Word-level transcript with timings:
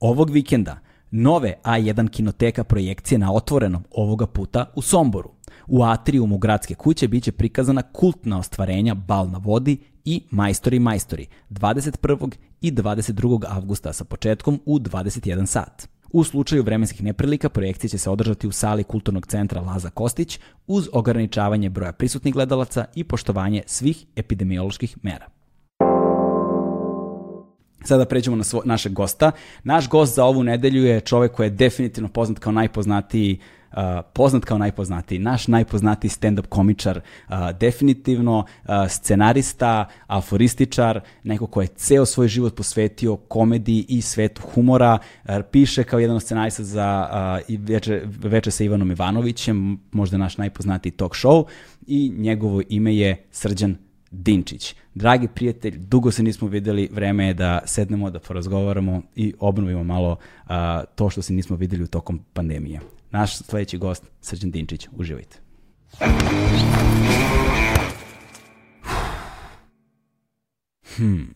Ovog 0.00 0.30
vikenda 0.30 0.78
nove 1.10 1.54
A1 1.64 2.10
kinoteka 2.10 2.64
projekcije 2.64 3.18
na 3.18 3.32
otvorenom 3.32 3.84
ovoga 3.90 4.26
puta 4.26 4.72
u 4.74 4.82
Somboru. 4.82 5.30
U 5.66 5.82
atriumu 5.82 6.38
gradske 6.38 6.74
kuće 6.74 7.08
biće 7.08 7.32
prikazana 7.32 7.82
kultna 7.82 8.38
ostvarenja 8.38 8.94
Bal 8.94 9.30
na 9.30 9.38
vodi 9.38 9.78
i 10.04 10.22
Majstori 10.30 10.78
majstori 10.78 11.26
21. 11.50 12.32
i 12.60 12.72
22. 12.72 13.44
avgusta 13.48 13.92
sa 13.92 14.04
početkom 14.04 14.60
u 14.66 14.78
21 14.78 15.46
sat. 15.46 15.88
U 16.12 16.24
slučaju 16.24 16.62
vremenskih 16.62 17.02
neprilika 17.02 17.48
projekcije 17.48 17.90
će 17.90 17.98
se 17.98 18.10
održati 18.10 18.46
u 18.46 18.52
sali 18.52 18.84
Kulturnog 18.84 19.26
centra 19.26 19.60
Laza 19.60 19.90
Kostić 19.90 20.40
uz 20.66 20.88
ograničavanje 20.92 21.70
broja 21.70 21.92
prisutnih 21.92 22.34
gledalaca 22.34 22.84
i 22.94 23.04
poštovanje 23.04 23.62
svih 23.66 24.06
epidemioloških 24.16 24.96
mera. 25.02 25.35
Sada 27.86 28.04
pređemo 28.04 28.36
na 28.36 28.44
svo, 28.44 28.62
našeg 28.64 28.92
gosta. 28.92 29.30
Naš 29.64 29.88
gost 29.88 30.14
za 30.14 30.24
ovu 30.24 30.42
nedelju 30.42 30.84
je 30.84 31.00
čovek 31.00 31.32
koji 31.32 31.46
je 31.46 31.50
definitivno 31.50 32.08
poznat 32.08 32.38
kao 32.38 32.52
najpoznatiji 32.52 33.38
Uh, 33.72 33.82
poznat 34.12 34.44
kao 34.44 34.58
najpoznatiji, 34.58 35.18
naš 35.18 35.48
najpoznatiji 35.48 36.10
stand-up 36.10 36.46
komičar, 36.48 37.00
uh, 37.28 37.34
definitivno 37.60 38.38
uh, 38.38 38.68
scenarista, 38.88 39.88
aforističar, 40.06 41.00
neko 41.22 41.46
ko 41.46 41.60
je 41.60 41.66
ceo 41.66 42.06
svoj 42.06 42.28
život 42.28 42.56
posvetio 42.56 43.16
komediji 43.16 43.84
i 43.88 44.02
svetu 44.02 44.42
humora, 44.54 44.98
piše 45.50 45.84
kao 45.84 45.98
jedan 45.98 46.16
od 46.16 46.22
scenarista 46.22 46.64
za 46.64 47.08
i 47.48 47.56
veče, 47.56 48.02
veče 48.04 48.50
sa 48.50 48.64
Ivanom 48.64 48.90
Ivanovićem, 48.90 49.80
možda 49.92 50.16
naš 50.16 50.38
najpoznatiji 50.38 50.92
talk 50.92 51.12
show 51.12 51.44
i 51.86 52.12
njegovo 52.16 52.62
ime 52.68 52.96
je 52.96 53.26
Srđan 53.30 53.76
Dinčić. 54.22 54.74
Dragi 54.94 55.28
prijatelj, 55.28 55.78
dugo 55.78 56.10
se 56.10 56.22
nismo 56.22 56.48
videli, 56.48 56.88
vreme 56.92 57.26
je 57.26 57.34
da 57.34 57.60
sednemo, 57.64 58.10
da 58.10 58.18
porazgovaramo 58.18 59.02
i 59.14 59.34
obnovimo 59.38 59.84
malo 59.84 60.10
uh, 60.10 60.50
to 60.94 61.10
što 61.10 61.22
se 61.22 61.32
nismo 61.32 61.56
videli 61.56 61.84
u 61.84 61.86
tokom 61.86 62.20
pandemije. 62.32 62.80
Naš 63.10 63.36
sledeći 63.36 63.78
gost, 63.78 64.04
Srđan 64.20 64.50
Dinčić, 64.50 64.88
uživajte. 64.96 65.38
Hmm. 70.96 71.26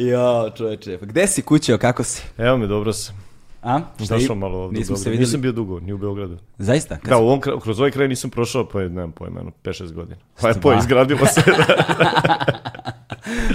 Jo, 0.00 0.50
čoveče, 0.50 0.98
pa 0.98 1.06
gde 1.06 1.26
si 1.26 1.42
kućeo, 1.42 1.78
kako 1.78 2.04
si? 2.04 2.22
Evo 2.38 2.56
me, 2.56 2.66
dobro 2.66 2.92
sam. 2.92 3.16
A? 3.62 3.80
Šta 3.96 4.14
Došao 4.14 4.34
i- 4.34 4.38
malo 4.38 4.58
ovdje 4.58 4.76
u 4.76 4.80
Nismo 4.80 4.96
se 4.96 5.00
Beograd. 5.00 5.10
videli. 5.12 5.26
Nisam 5.26 5.40
bio 5.40 5.52
dugo, 5.52 5.80
ni 5.80 5.92
u 5.92 5.98
Beogradu. 5.98 6.36
Zaista? 6.58 6.96
Kad 6.96 7.08
Da, 7.08 7.16
u 7.16 7.20
ovom, 7.20 7.40
kra- 7.40 7.60
kroz 7.60 7.78
ovaj 7.78 7.90
kraj 7.90 8.08
nisam 8.08 8.30
prošao, 8.30 8.68
pa 8.68 8.80
je, 8.80 8.88
nemam 8.88 9.12
pojma, 9.12 9.38
jedno 9.38 9.52
5-6 9.64 9.92
godina. 9.92 10.16
Pa 10.40 10.48
je 10.48 10.54
Stvarno? 10.54 10.60
po, 10.74 10.80
izgradilo 10.80 11.26
se. 11.26 11.42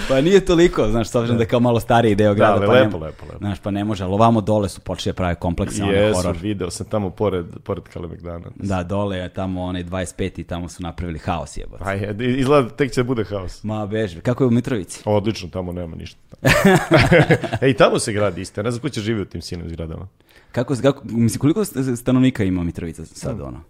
Pa 0.07 0.21
nije 0.21 0.45
toliko, 0.45 0.87
znaš, 0.89 1.09
s 1.09 1.15
obzirom 1.15 1.37
da 1.37 1.43
je 1.43 1.47
kao 1.47 1.59
malo 1.59 1.79
stariji 1.79 2.15
deo 2.15 2.33
grada. 2.33 2.53
ali 2.53 2.65
pa 2.67 2.73
lepo, 2.73 2.97
lepo, 2.97 3.25
lepo. 3.25 3.37
Znaš, 3.37 3.59
pa 3.59 3.71
ne 3.71 3.83
može, 3.83 4.03
ali 4.03 4.13
ovamo 4.13 4.41
dole 4.41 4.69
su 4.69 4.81
počeli 4.81 5.11
da 5.13 5.15
prave 5.15 5.35
komplekse, 5.35 5.83
onaj 5.83 6.07
Jesu, 6.07 6.21
horor. 6.21 6.37
video 6.41 6.69
sam 6.71 6.85
tamo 6.85 7.09
pored, 7.09 7.45
pored 7.63 7.83
Kalemegdana. 7.83 8.45
Da, 8.55 8.83
dole 8.83 9.17
je 9.17 9.29
tamo 9.29 9.61
onaj 9.63 9.83
25 9.83 10.39
i 10.39 10.43
tamo 10.43 10.69
su 10.69 10.83
napravili 10.83 11.19
haos 11.19 11.57
jebote. 11.57 11.83
Pa 11.83 11.91
je, 11.93 12.15
izgleda 12.37 12.69
tek 12.69 12.91
će 12.91 13.03
da 13.03 13.07
bude 13.07 13.23
haos. 13.23 13.63
Ma 13.63 13.85
beži, 13.85 14.21
kako 14.21 14.43
je 14.43 14.47
u 14.47 14.51
Mitrovici? 14.51 15.01
Odlično, 15.05 15.49
tamo 15.49 15.71
nema 15.71 15.95
ništa. 15.95 16.19
e, 17.61 17.69
i 17.69 17.73
tamo 17.73 17.99
se 17.99 18.13
gradi 18.13 18.41
isto. 18.41 18.63
Ne 18.63 18.71
znam 18.71 18.81
ko 18.81 18.89
će 18.89 19.01
živi 19.01 19.21
u 19.21 19.25
tim 19.25 19.41
sinim 19.41 19.69
zgradama. 19.69 20.07
Kako, 20.51 20.75
kako, 20.81 21.01
mislim, 21.05 21.39
koliko 21.39 21.59
st- 21.61 21.95
stanovnika 21.95 22.43
ima 22.43 22.63
Mitrovica 22.63 23.05
sad, 23.05 23.41
ono? 23.41 23.61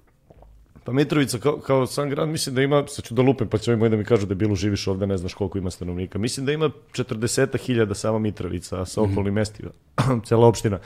Pa 0.84 0.92
Mitrovica 0.92 1.38
kao, 1.38 1.58
kao 1.58 1.86
sam 1.88 2.10
grad, 2.10 2.30
mislim 2.30 2.56
da 2.56 2.62
ima, 2.62 2.84
sad 2.88 3.06
ću 3.06 3.14
da 3.14 3.22
lupem, 3.22 3.48
pa 3.48 3.58
će 3.58 3.72
ovi 3.72 3.80
moji 3.80 3.90
da 3.90 3.98
mi 3.98 4.06
kažu 4.06 4.26
da 4.26 4.36
bilo 4.36 4.56
živiš 4.56 4.88
ovde, 4.88 5.08
ne 5.08 5.18
znaš 5.18 5.34
koliko 5.34 5.58
ima 5.58 5.70
stanovnika. 5.70 6.20
Mislim 6.20 6.46
da 6.46 6.52
ima 6.52 6.70
40.000 6.92 7.94
sama 7.94 8.20
Mitrovica, 8.20 8.82
a 8.82 8.86
sa 8.86 9.02
okolnim 9.04 9.34
mestima, 9.34 9.70
cela 10.26 10.48
opština, 10.48 10.80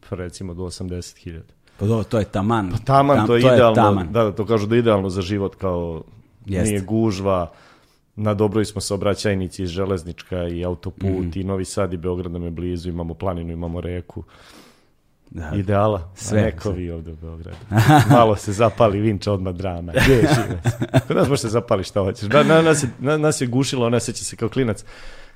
pa 0.00 0.16
recimo 0.16 0.54
do 0.54 0.62
80.000. 0.62 1.40
Pa 1.78 1.86
do, 1.86 2.02
to 2.02 2.18
je 2.18 2.24
taman. 2.26 2.72
Taman, 2.84 3.16
Tam- 3.16 3.26
to 3.26 3.34
je 3.34 3.40
idealno, 3.40 3.74
taman. 3.74 4.12
da, 4.12 4.24
da, 4.24 4.32
to 4.32 4.46
kažu 4.46 4.66
da 4.66 4.74
je 4.74 4.78
idealno 4.78 5.10
za 5.10 5.22
život, 5.22 5.54
kao 5.54 6.02
Jeste. 6.46 6.68
nije 6.68 6.80
gužva, 6.80 7.52
na 8.16 8.34
dobroj 8.34 8.64
smo 8.64 8.80
saobraćajnici 8.80 9.62
i 9.62 9.66
železnička 9.66 10.48
i 10.48 10.64
autoput 10.64 11.02
Mhm. 11.10 11.30
i 11.34 11.44
Novi 11.44 11.64
Sad 11.64 11.92
i 11.92 11.96
Beograd 11.96 12.32
nam 12.32 12.42
je 12.42 12.50
blizu, 12.50 12.88
imamo 12.88 13.14
planinu, 13.14 13.52
imamo 13.52 13.80
reku. 13.80 14.22
Da. 15.34 15.50
Ideala, 15.54 16.10
Sve, 16.14 16.40
a 16.40 16.44
neko 16.44 16.70
vi 16.70 16.90
ovde 16.90 17.12
u 17.12 17.16
Beogradu. 17.16 17.56
Malo 18.10 18.36
se 18.36 18.52
zapali 18.52 19.00
vinča 19.00 19.32
odmah 19.32 19.54
drama. 19.54 19.92
Gdje 20.04 20.14
je 20.14 20.28
živac? 20.34 20.74
Kod 21.06 21.16
nas 21.16 21.40
se 21.40 21.48
zapali 21.48 21.84
šta 21.84 22.00
hoćeš. 22.00 22.28
Na, 22.28 22.42
na, 22.42 22.62
nas, 22.62 22.82
je, 22.82 22.88
na, 22.98 23.16
nas 23.16 23.40
je 23.40 23.46
gušilo, 23.46 23.86
ona 23.86 24.00
seća 24.00 24.24
se 24.24 24.36
kao 24.36 24.48
klinac. 24.48 24.84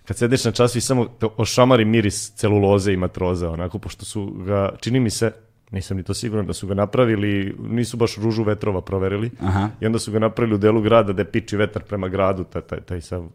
Kad 0.05 0.17
sedeš 0.17 0.45
na 0.45 0.53
času 0.53 0.79
i 0.79 0.81
samo 0.81 1.07
ošamari 1.37 1.85
miris 1.85 2.33
celuloze 2.35 2.93
i 2.93 2.97
matroza, 2.97 3.51
onako, 3.51 3.79
pošto 3.79 4.05
su 4.05 4.27
ga, 4.47 4.71
čini 4.81 5.01
mi 5.01 5.11
se, 5.11 5.33
nisam 5.71 5.97
ni 5.97 6.03
to 6.03 6.15
siguran 6.15 6.47
da 6.47 6.53
su 6.53 6.67
ga 6.67 6.75
napravili, 6.75 7.57
nisu 7.59 7.97
baš 7.97 8.17
ružu 8.17 8.43
vetrova 8.43 8.81
proverili. 8.81 9.31
Aha. 9.41 9.69
I 9.81 9.87
onda 9.87 9.99
su 9.99 10.13
ga 10.13 10.19
napravili 10.19 10.55
u 10.55 10.59
delu 10.59 10.81
grada 10.81 11.13
da 11.13 11.25
piči 11.25 11.57
vetar 11.57 11.83
prema 11.83 12.09
gradu, 12.09 12.45
taj, 12.45 12.63
taj, 12.63 12.81
taj 12.81 13.01
sav 13.01 13.29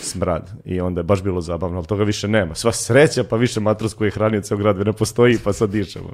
smrad. 0.00 0.50
I 0.64 0.80
onda 0.80 1.00
je 1.00 1.04
baš 1.04 1.22
bilo 1.22 1.40
zabavno, 1.40 1.76
ali 1.76 1.86
toga 1.86 2.04
više 2.04 2.28
nema. 2.28 2.54
Sva 2.54 2.72
sreća, 2.72 3.24
pa 3.24 3.36
više 3.36 3.60
matros 3.60 3.94
koji 3.94 4.08
je 4.08 4.12
hranio 4.12 4.40
ceo 4.40 4.56
grad 4.56 4.86
ne 4.86 4.92
postoji, 4.92 5.38
pa 5.44 5.52
sad 5.52 5.70
dišemo. 5.70 6.10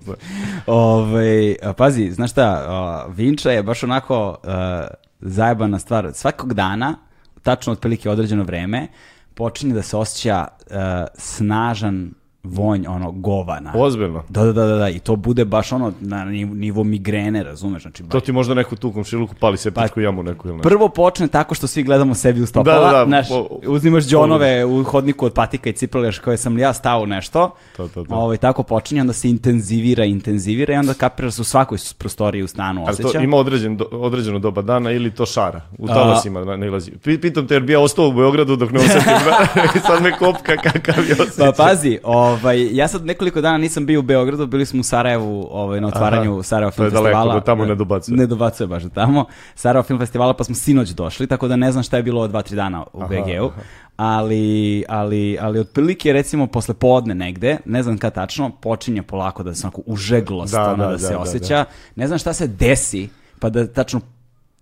Ove, 0.66 1.56
a, 1.62 1.72
pazi, 1.72 2.10
znaš 2.10 2.30
šta, 2.30 3.06
Vinča 3.08 3.50
je 3.50 3.62
baš 3.62 3.82
onako 3.82 4.36
a, 4.44 4.86
zajebana 5.20 5.78
stvar. 5.78 6.10
Svakog 6.14 6.54
dana, 6.54 6.94
tačno 7.42 7.72
otprilike 7.72 8.10
određeno 8.10 8.44
vreme, 8.44 8.88
počinje 9.34 9.74
da 9.74 9.82
se 9.82 9.96
osjeća 9.96 10.46
a, 10.70 11.06
snažan 11.14 12.10
vonj 12.46 12.86
ono 12.86 13.10
govana. 13.12 13.72
Ozbiljno. 13.74 14.22
Da, 14.28 14.44
da, 14.44 14.52
da, 14.52 14.66
da, 14.66 14.76
da, 14.76 14.88
i 14.88 14.98
to 14.98 15.16
bude 15.16 15.44
baš 15.44 15.72
ono 15.72 15.92
na 16.00 16.24
nivo, 16.24 16.84
migrene, 16.84 17.42
razumeš, 17.42 17.82
znači 17.82 18.02
baš 18.02 18.10
To 18.10 18.20
ti 18.20 18.32
možda 18.32 18.54
neku 18.54 18.76
tu 18.76 18.92
komšiluku 18.92 19.34
pali 19.34 19.56
septičku 19.56 20.00
jamu 20.00 20.22
neku 20.22 20.48
ili 20.48 20.56
nešto. 20.56 20.68
Prvo 20.68 20.88
počne 20.88 21.28
tako 21.28 21.54
što 21.54 21.66
svi 21.66 21.82
gledamo 21.82 22.14
sebi 22.14 22.40
u 22.40 22.46
stopala, 22.46 22.76
Da, 22.80 22.86
da, 22.88 22.98
da, 22.98 23.04
znaš, 23.04 23.28
po- 23.28 23.48
uzimaš 23.66 24.04
džonove 24.04 24.64
u 24.64 24.84
hodniku 24.84 25.26
od 25.26 25.32
patika 25.32 25.70
i 25.70 25.72
cipelaš 25.72 26.18
koje 26.18 26.36
sam 26.36 26.54
li 26.54 26.60
ja 26.60 26.72
stao 26.72 27.06
nešto, 27.06 27.50
To, 27.76 27.88
to, 27.88 28.04
to. 28.04 28.14
Ovaj, 28.14 28.36
tako 28.36 28.62
počinje, 28.62 29.00
onda 29.00 29.12
se 29.12 29.30
intenzivira, 29.30 30.04
intenzivira 30.04 30.74
i 30.74 30.78
onda 30.78 30.94
kapiraš 30.94 31.34
se 31.34 31.40
u 31.40 31.46
svakoj 31.46 31.78
prostoriji 31.98 32.42
u 32.42 32.48
stanu 32.48 32.84
osjeća. 32.84 33.08
to 33.08 33.20
ima 33.20 33.36
određen, 33.36 33.76
do, 33.76 33.88
određeno 33.92 34.38
doba 34.38 34.62
dana 34.62 34.90
ili 34.90 35.10
to 35.10 35.26
šara? 35.26 35.60
U 35.78 35.86
talasima 35.88 36.44
na- 36.44 36.56
nailazi. 36.56 36.90
Pi- 37.04 37.20
Pitam 37.20 37.46
te 37.46 37.54
jer 37.54 37.62
bi 37.62 37.72
ja 37.72 37.80
ostao 37.80 38.08
u 38.08 38.12
Beogradu 38.12 38.56
dok 38.56 38.70
ne 38.72 38.78
osetim. 38.78 39.12
sad 39.86 40.02
me 40.02 40.12
kopka 40.12 40.56
kakav 40.56 41.04
je 41.04 41.12
osjećaj. 41.14 41.46
Pa 41.46 41.52
pazi, 41.54 41.98
ovaj, 42.04 42.35
ja 42.72 42.88
sad 42.88 43.04
nekoliko 43.06 43.40
dana 43.40 43.58
nisam 43.58 43.86
bio 43.86 44.00
u 44.00 44.02
Beogradu, 44.02 44.46
bili 44.46 44.66
smo 44.66 44.80
u 44.80 44.82
Sarajevu 44.82 45.48
ovaj, 45.50 45.80
na 45.80 45.88
otvaranju 45.88 46.32
Aha, 46.32 46.42
Sarajevo 46.42 46.70
to 46.70 46.74
Film 46.74 46.86
je 46.86 46.90
daleko, 46.90 47.06
Festivala. 47.06 47.34
do 47.34 47.40
tamo 47.40 47.64
ne 47.64 47.74
dobacuje. 47.74 48.16
Ne 48.16 48.26
dobacuje 48.26 48.66
baš 48.66 48.82
do 48.82 48.88
tamo. 48.88 49.24
Sarajevo 49.54 49.82
Film 49.82 49.98
Festivala, 49.98 50.34
pa 50.34 50.44
smo 50.44 50.54
sinoć 50.54 50.88
došli, 50.88 51.26
tako 51.26 51.48
da 51.48 51.56
ne 51.56 51.72
znam 51.72 51.84
šta 51.84 51.96
je 51.96 52.02
bilo 52.02 52.28
dva, 52.28 52.42
tri 52.42 52.56
dana 52.56 52.84
u 52.92 53.00
BG-u. 53.00 53.50
Ali, 53.96 54.84
ali, 54.88 55.38
ali 55.40 55.58
otprilike 55.58 56.12
recimo 56.12 56.46
posle 56.46 56.74
podne 56.74 57.14
negde, 57.14 57.56
ne 57.64 57.82
znam 57.82 57.98
kad 57.98 58.14
tačno, 58.14 58.50
počinje 58.50 59.02
polako 59.02 59.42
da 59.42 59.54
se 59.54 59.66
onako 59.66 59.82
užeglost 59.86 60.52
Da, 60.52 60.72
ono 60.72 60.84
da, 60.84 60.90
da, 60.90 60.98
se 60.98 61.06
da, 61.06 61.12
da, 61.12 61.18
osjeća. 61.18 61.64
Ne 61.96 62.06
znam 62.06 62.18
šta 62.18 62.32
se 62.32 62.46
desi, 62.46 63.08
pa 63.40 63.48
da 63.48 63.66
tačno 63.66 64.00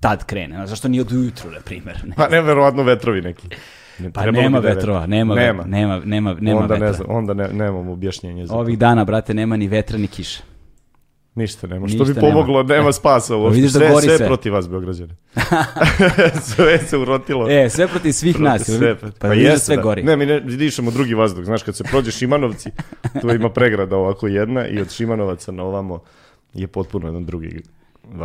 tad 0.01 0.25
krene. 0.25 0.67
Zašto 0.67 0.89
nije 0.89 1.01
od 1.01 1.12
ujutru, 1.12 1.51
na 1.51 1.61
primjer? 1.65 2.01
Ne. 2.05 2.15
Pa 2.17 2.29
neverovatno 2.29 2.83
vetrovi 2.83 3.21
neki. 3.21 3.49
Pa 4.15 4.31
nema 4.31 4.60
da 4.60 4.69
vetrova, 4.69 5.00
vetro. 5.00 5.10
nema, 5.10 5.34
nema. 5.34 5.65
nema, 5.65 6.00
nema, 6.05 6.37
nema 6.41 6.61
onda 6.61 6.75
vetra. 6.75 6.87
ne 6.87 6.93
znam, 6.93 7.06
onda 7.11 7.35
ne, 7.35 7.49
nemamo 7.49 7.93
objašnjenje 7.93 8.46
za 8.46 8.55
Ovih 8.55 8.79
dana, 8.79 9.05
brate, 9.05 9.35
nema 9.35 9.56
ni 9.56 9.69
vetra 9.69 9.99
ni 9.99 10.06
kiše. 10.06 10.43
Ništa 11.35 11.67
nema. 11.67 11.88
Što 11.88 11.99
Ništa 11.99 12.14
bi 12.14 12.20
pomoglo, 12.20 12.62
nema. 12.62 12.75
nema, 12.75 12.93
spasa 13.00 13.37
uopšte. 13.37 13.56
vidiš 13.56 13.73
da 13.73 13.79
sve, 13.79 14.02
sve 14.02 14.17
sve. 14.17 14.26
protiv 14.26 14.52
vas, 14.52 14.69
Beograđani. 14.69 15.12
sve 16.55 16.79
se 16.79 16.99
urotilo. 16.99 17.50
E, 17.50 17.70
sve 17.70 17.88
protiv 17.88 18.12
svih 18.12 18.41
nas. 18.41 18.62
Sve, 18.62 18.99
pa, 18.99 19.06
pa, 19.19 19.29
da 19.29 19.35
jeste 19.35 19.58
sve 19.58 19.76
da. 19.76 19.82
gori. 19.82 20.02
Ne, 20.02 20.17
mi 20.17 20.26
ne, 20.26 20.41
dišemo 20.41 20.91
drugi 20.91 21.14
vazduh. 21.14 21.44
Znaš, 21.44 21.62
kad 21.62 21.76
se 21.76 21.85
prođe 21.85 22.11
Šimanovci, 22.11 22.70
tu 23.20 23.31
ima 23.31 23.50
pregrada 23.50 23.96
ovako 23.96 24.26
jedna 24.26 24.67
i 24.69 24.81
od 24.81 24.93
Šimanovaca 24.93 25.52
na 25.52 25.62
ovamo 25.62 26.00
je 26.55 26.67
potpuno 26.67 27.06
jedan 27.06 27.25
drugi 27.25 27.62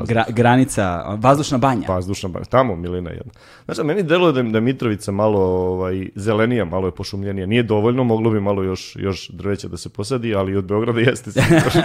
Gra, 0.08 0.26
granica, 0.30 1.16
vazdušna 1.18 1.58
banja. 1.58 1.88
Vazdušna 1.88 2.30
banja, 2.30 2.46
tamo 2.46 2.76
milina 2.76 3.10
jedna. 3.10 3.32
Znači, 3.66 3.84
meni 3.84 4.04
deluje 4.04 4.34
da, 4.34 4.44
da 4.44 4.60
Mitrovica 4.60 5.12
malo 5.12 5.40
ovaj, 5.40 6.10
zelenija, 6.16 6.66
malo 6.66 6.88
je 6.88 6.92
pošumljenija. 6.92 7.46
Nije 7.46 7.64
dovoljno, 7.64 8.04
moglo 8.04 8.32
bi 8.32 8.40
malo 8.40 8.64
još, 8.64 8.96
još 9.00 9.30
drveća 9.30 9.68
da 9.68 9.78
se 9.78 9.90
posadi, 9.90 10.36
ali 10.36 10.56
od 10.56 10.66
Beograda 10.66 11.00
jeste 11.00 11.32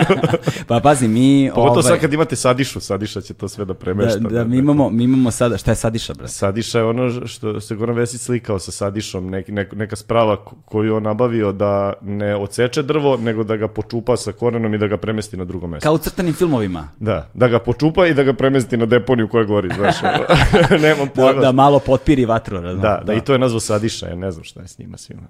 pa 0.68 0.80
pazi, 0.80 1.08
mi... 1.08 1.50
Pogotovo 1.54 1.80
ovaj... 1.80 1.82
sad 1.82 2.00
kad 2.00 2.12
imate 2.12 2.36
sadišu, 2.36 2.80
sadiša 2.80 3.20
će 3.20 3.34
to 3.34 3.48
sve 3.48 3.64
da 3.64 3.74
premešta. 3.74 4.18
Da, 4.18 4.28
da, 4.28 4.44
mi, 4.44 4.58
imamo, 4.58 4.90
mi 4.90 5.04
imamo 5.04 5.30
sada, 5.30 5.58
šta 5.58 5.70
je 5.70 5.74
sadiša, 5.74 6.14
bre? 6.14 6.28
Sadiša 6.28 6.78
je 6.78 6.84
ono 6.84 7.26
što 7.26 7.60
se 7.60 7.74
Goran 7.74 7.96
Vesić 7.96 8.20
slikao 8.20 8.58
sa 8.58 8.72
sadišom, 8.72 9.30
nek, 9.30 9.48
nek, 9.48 9.72
neka 9.72 9.96
sprava 9.96 10.44
koju 10.64 10.96
on 10.96 11.02
nabavio 11.02 11.52
da 11.52 11.92
ne 12.02 12.36
oceče 12.36 12.82
drvo, 12.82 13.16
nego 13.16 13.44
da 13.44 13.56
ga 13.56 13.68
počupa 13.68 14.16
sa 14.16 14.32
korenom 14.32 14.74
i 14.74 14.78
da 14.78 14.86
ga 14.86 14.96
premesti 14.96 15.36
na 15.36 15.44
drugo 15.44 15.66
mesto. 15.66 15.86
Kao 15.86 15.94
u 15.94 15.98
crtanim 15.98 16.34
filmovima. 16.34 16.88
Da, 17.00 17.30
da 17.34 17.48
ga 17.48 17.58
počupa 17.58 17.83
i 18.10 18.14
da 18.14 18.22
ga 18.22 18.32
premesti 18.32 18.76
na 18.76 18.86
deponiju 18.86 19.28
koja 19.28 19.44
gori, 19.44 19.68
znaš. 19.74 19.96
Nemam 20.82 21.08
pojma. 21.14 21.32
Da, 21.32 21.40
da 21.40 21.52
malo 21.52 21.78
potpiri 21.78 22.24
vatru. 22.24 22.60
Da, 22.60 22.74
da, 22.74 23.02
da, 23.06 23.14
i 23.14 23.20
to 23.20 23.32
je 23.32 23.38
nazvao 23.38 23.60
Sadiša, 23.60 24.08
ja 24.08 24.14
ne 24.14 24.30
znam 24.30 24.44
šta 24.44 24.60
je 24.60 24.68
s 24.68 24.78
njima 24.78 24.96
svima. 24.96 25.22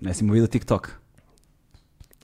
Ne 0.00 0.14
si 0.14 0.24
mu 0.24 0.32
vidio 0.32 0.46
TikTok. 0.46 0.90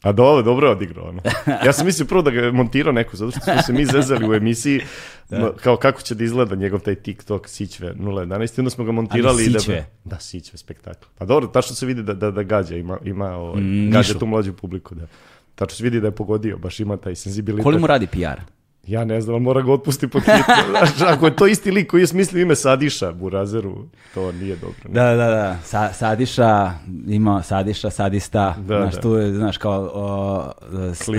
A 0.05 0.13
dobro, 0.13 0.43
dobro 0.43 0.67
je 0.69 0.73
odigrao. 0.73 1.09
Ono. 1.09 1.23
Ja 1.67 1.73
sam 1.73 1.87
mislio 1.87 2.07
prvo 2.07 2.23
da 2.23 2.31
ga 2.31 2.41
je 2.41 2.53
montirao 2.53 2.93
neko, 2.93 3.17
zato 3.17 3.31
što 3.31 3.41
smo 3.41 3.63
se 3.63 3.73
mi 3.73 3.87
zezali 3.87 4.29
u 4.29 4.35
emisiji, 4.35 4.81
da. 5.31 5.53
kao 5.53 5.77
kako 5.77 6.03
će 6.03 6.15
da 6.15 6.25
izgleda 6.25 6.55
njegov 6.55 6.81
taj 6.81 6.95
TikTok 6.95 7.49
Sićve 7.49 7.95
011, 7.95 8.59
i 8.59 8.61
onda 8.61 8.71
smo 8.71 8.85
ga 8.85 8.93
montirali. 8.93 9.45
Ali 9.45 9.61
Sićve? 9.61 9.75
Da, 10.05 10.11
da, 10.17 10.21
Sićve 10.21 10.59
spektakl. 10.59 11.07
Pa 11.19 11.25
dobro, 11.25 11.49
tačno 11.49 11.75
se 11.75 11.87
vidi 11.87 12.03
da, 12.03 12.15
da, 12.15 12.31
da 12.31 12.43
gađa, 12.43 12.77
ima, 12.77 12.99
ima 13.05 13.37
ovaj, 13.37 13.63
mm, 13.63 13.91
gađa 13.91 14.19
tu 14.19 14.27
mlađu 14.27 14.53
publiku. 14.53 14.95
Da. 14.95 15.07
Tačno 15.55 15.77
se 15.77 15.85
vidi 15.85 16.01
da 16.01 16.07
je 16.07 16.11
pogodio, 16.11 16.59
baš 16.59 16.81
ima 16.81 16.97
taj 16.97 17.15
senzibilitet. 17.15 17.65
Koliko 17.65 17.81
mu 17.81 17.87
radi 17.87 18.07
PR? 18.07 18.41
Ja 18.87 19.05
ne 19.05 19.21
znam, 19.21 19.43
mora 19.43 19.63
ga 19.63 19.73
otpusti 19.73 20.09
pod 20.09 20.23
hitno. 20.23 20.55
Znaš, 20.71 21.01
ako 21.01 21.27
je 21.27 21.37
to 21.37 21.47
isti 21.47 21.71
lik 21.71 21.91
koji 21.91 22.01
je 22.01 22.07
smislio 22.07 22.43
ime 22.43 22.57
Sadiša 22.57 23.13
Burazeru, 23.13 23.85
to 24.15 24.33
nije 24.33 24.57
dobro. 24.57 24.77
Ne? 24.89 24.93
Da, 24.93 25.15
da, 25.15 25.31
da. 25.31 25.59
Sa, 25.63 25.93
sadiša, 25.93 26.73
ima 27.07 27.43
Sadiša, 27.43 27.91
sadista. 27.91 28.57
Da, 28.59 28.81
znaš, 28.81 28.95
da. 28.95 29.01
tu 29.01 29.15
je, 29.15 29.33
znaš, 29.33 29.59
kao 29.59 29.91
o, 29.95 30.53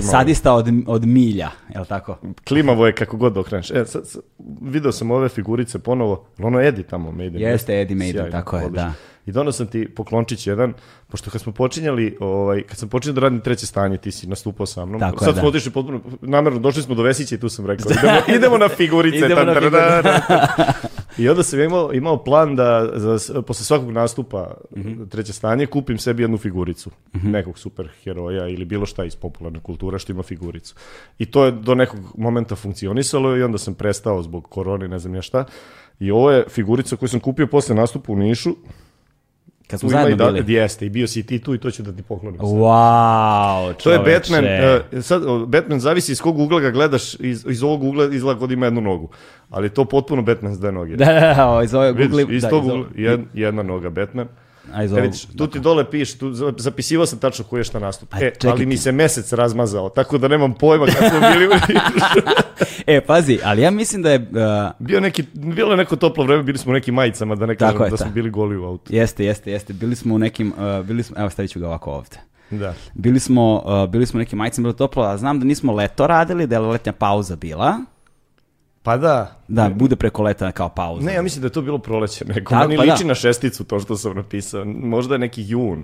sadista 0.01 0.53
od, 0.53 0.67
od 0.87 1.05
milja, 1.05 1.49
je 1.73 1.79
li 1.79 1.85
tako? 1.85 2.17
Klimavo 2.47 2.85
je 2.85 2.93
kako 2.93 3.17
god 3.17 3.37
okreneš. 3.37 3.71
E, 3.71 3.85
sad, 3.85 4.07
sad, 4.07 4.21
video 4.61 4.91
sam 4.91 5.11
ove 5.11 5.29
figurice 5.29 5.79
ponovo, 5.79 6.25
ono 6.39 6.61
Edi 6.61 6.83
tamo, 6.83 7.11
Maiden. 7.11 7.41
Jeste, 7.41 7.81
Edi 7.81 7.95
Maiden, 7.95 8.31
tako 8.31 8.57
je, 8.57 8.69
da. 8.69 8.93
I 9.25 9.31
donao 9.31 9.51
sam 9.51 9.67
ti 9.67 9.87
poklončić 9.95 10.47
jedan, 10.47 10.73
pošto 11.07 11.31
kad 11.31 11.41
smo 11.41 11.51
počinjali, 11.51 12.17
ovaj, 12.19 12.61
kad 12.63 12.77
sam 12.77 12.89
počinjao 12.89 13.13
da 13.13 13.21
radim 13.21 13.39
treće 13.39 13.65
stanje, 13.65 13.97
ti 13.97 14.11
si 14.11 14.27
nastupao 14.27 14.65
sa 14.65 14.85
mnom. 14.85 14.99
Tako 14.99 15.19
Sad 15.19 15.27
je, 15.27 15.33
smo 15.33 15.41
da. 15.41 15.47
otišli 15.47 15.71
potpuno, 15.71 16.01
namerno, 16.21 16.59
došli 16.59 16.83
smo 16.83 16.95
do 16.95 17.03
Vesića 17.03 17.35
i 17.35 17.39
tu 17.39 17.49
sam 17.49 17.65
rekao, 17.65 17.91
idemo, 17.91 18.19
idemo 18.37 18.57
na 18.57 18.69
figurice. 18.69 19.17
Idemo 19.17 19.43
na 19.43 19.53
figurice. 19.53 19.75
I 21.17 21.29
onda 21.29 21.43
sam 21.43 21.59
imao, 21.59 21.93
imao 21.93 22.23
plan 22.23 22.55
da 22.55 22.91
za, 22.95 23.41
posle 23.41 23.65
svakog 23.65 23.91
nastupa 23.91 24.53
mm 24.75 24.81
-hmm. 24.81 25.09
treće 25.09 25.33
stanje 25.33 25.65
kupim 25.65 25.97
sebi 25.97 26.23
jednu 26.23 26.37
figuricu, 26.37 26.89
mm 26.89 27.19
-hmm. 27.19 27.31
nekog 27.31 27.59
super 27.59 27.89
heroja 28.03 28.47
ili 28.47 28.65
bilo 28.65 28.85
šta 28.85 29.05
iz 29.05 29.15
popularne 29.15 29.59
kulture 29.59 29.99
što 29.99 30.11
ima 30.11 30.23
figuricu. 30.23 30.75
I 31.19 31.25
to 31.25 31.45
je 31.45 31.51
do 31.51 31.75
nekog 31.75 31.99
momenta 32.17 32.55
funkcionisalo 32.55 33.37
i 33.37 33.43
onda 33.43 33.57
sam 33.57 33.73
prestao 33.73 34.21
zbog 34.21 34.49
korone, 34.49 34.87
ne 34.87 34.99
znam 34.99 35.15
ja 35.15 35.21
šta. 35.21 35.45
I 35.99 36.11
ovo 36.11 36.31
je 36.31 36.45
figurica 36.49 36.95
koju 36.95 37.09
sam 37.09 37.19
kupio 37.19 37.47
posle 37.47 37.75
nastupa 37.75 38.11
u 38.11 38.15
Nišu, 38.15 38.55
Kad 39.67 39.79
smo 39.79 39.89
zajedno 39.89 40.15
da, 40.15 40.31
bili. 40.31 40.53
Jeste, 40.53 40.85
i 40.85 40.89
bio 40.89 41.07
si 41.07 41.19
i 41.19 41.23
ti 41.23 41.39
tu 41.39 41.55
i 41.55 41.57
to 41.57 41.71
ću 41.71 41.83
da 41.83 41.91
ti 41.91 42.01
poklonim. 42.01 42.39
Wow, 42.39 43.65
čoveče. 43.65 43.83
To 43.83 43.91
je 43.91 43.99
Batman, 43.99 44.45
uh, 44.45 45.03
sad, 45.03 45.21
Batman 45.47 45.79
zavisi 45.79 46.11
iz 46.11 46.21
kog 46.21 46.39
ugla 46.39 46.59
ga 46.59 46.71
gledaš, 46.71 47.13
iz, 47.13 47.45
iz 47.49 47.63
ovog 47.63 47.83
ugla 47.83 48.05
izgleda 48.05 48.39
kod 48.39 48.51
ima 48.51 48.65
jednu 48.65 48.81
nogu. 48.81 49.09
Ali 49.49 49.69
to 49.69 49.85
potpuno 49.85 50.21
Batman 50.21 50.55
s 50.55 50.59
dve 50.59 50.71
noge. 50.71 50.95
Da, 51.05 51.05
da, 51.05 51.19
da, 51.19 51.61
iz 51.63 51.73
ovog 51.73 51.95
ugla. 52.05 52.21
Iz 52.29 52.41
da, 52.41 52.49
tog 52.49 52.65
ugla, 52.65 52.85
jed, 52.95 53.19
jedna 53.33 53.63
noga 53.63 53.89
Batman. 53.89 54.27
A 54.73 54.83
iz 54.83 54.91
e, 54.91 54.93
ovog, 54.93 55.03
vidiš, 55.03 55.25
tu 55.25 55.47
ti 55.47 55.59
dole 55.59 55.91
piše, 55.91 56.17
tu 56.17 56.31
zapisivao 56.57 57.05
sam 57.05 57.19
tačno 57.19 57.45
koji 57.45 57.59
je 57.59 57.63
šta 57.63 57.79
nastup. 57.79 58.13
E, 58.13 58.31
ali 58.47 58.65
mi 58.65 58.77
se 58.77 58.91
mesec 58.91 59.33
razmazao, 59.33 59.89
tako 59.89 60.17
da 60.17 60.27
nemam 60.27 60.53
pojma 60.53 60.85
kako 60.85 61.09
smo 61.09 61.19
bili 61.19 61.55
E, 62.87 63.01
pazi, 63.01 63.39
ali 63.43 63.61
ja 63.61 63.71
mislim 63.71 64.01
da 64.01 64.11
je... 64.11 64.19
Uh... 64.19 64.87
Bio 64.87 64.99
neki, 64.99 65.23
bilo 65.33 65.71
je 65.71 65.77
neko 65.77 65.95
toplo 65.95 66.23
vreme, 66.23 66.43
bili 66.43 66.57
smo 66.57 66.71
u 66.71 66.73
nekim 66.73 66.93
majicama, 66.93 67.35
da 67.35 67.45
ne 67.45 67.55
kažem 67.55 67.89
da 67.89 67.97
smo 67.97 68.11
bili 68.11 68.29
goli 68.29 68.57
u 68.57 68.65
autu. 68.65 68.95
Jeste, 68.95 69.25
jeste, 69.25 69.51
jeste. 69.51 69.73
Bili 69.73 69.95
smo 69.95 70.15
u 70.15 70.19
nekim, 70.19 70.53
uh, 70.57 70.85
bili 70.85 71.03
smo, 71.03 71.15
evo 71.19 71.29
stavit 71.29 71.51
ću 71.51 71.59
ga 71.59 71.67
ovako 71.67 71.91
ovde. 71.91 72.17
Da. 72.51 72.73
Bili 72.93 73.19
smo, 73.19 73.63
uh, 73.65 73.89
bili 73.89 74.05
smo 74.05 74.17
u 74.17 74.19
nekim 74.19 74.37
majicama, 74.37 74.65
bilo 74.65 74.73
toplo, 74.73 75.03
a 75.03 75.17
znam 75.17 75.39
da 75.39 75.45
nismo 75.45 75.73
leto 75.73 76.07
radili, 76.07 76.47
da 76.47 76.55
je 76.55 76.59
letnja 76.59 76.93
pauza 76.93 77.35
bila. 77.35 77.77
Pa 78.85 78.97
da. 78.97 79.35
Da, 79.47 79.69
bude 79.69 79.95
preko 79.95 80.23
leta 80.23 80.51
kao 80.51 80.69
pauza. 80.69 81.05
Ne, 81.05 81.13
ja 81.13 81.21
mislim 81.21 81.41
da 81.41 81.45
je 81.45 81.51
to 81.51 81.61
bilo 81.61 81.77
proleće 81.77 82.25
neko. 82.25 82.53
Da, 82.55 82.59
Meni 82.59 82.77
pa 82.77 82.83
liči 82.83 83.03
da. 83.03 83.07
na 83.07 83.15
šesticu 83.15 83.63
to 83.63 83.79
što 83.79 83.97
sam 83.97 84.15
napisao. 84.15 84.65
Možda 84.65 85.15
je 85.15 85.19
neki 85.19 85.43
jun. 85.47 85.83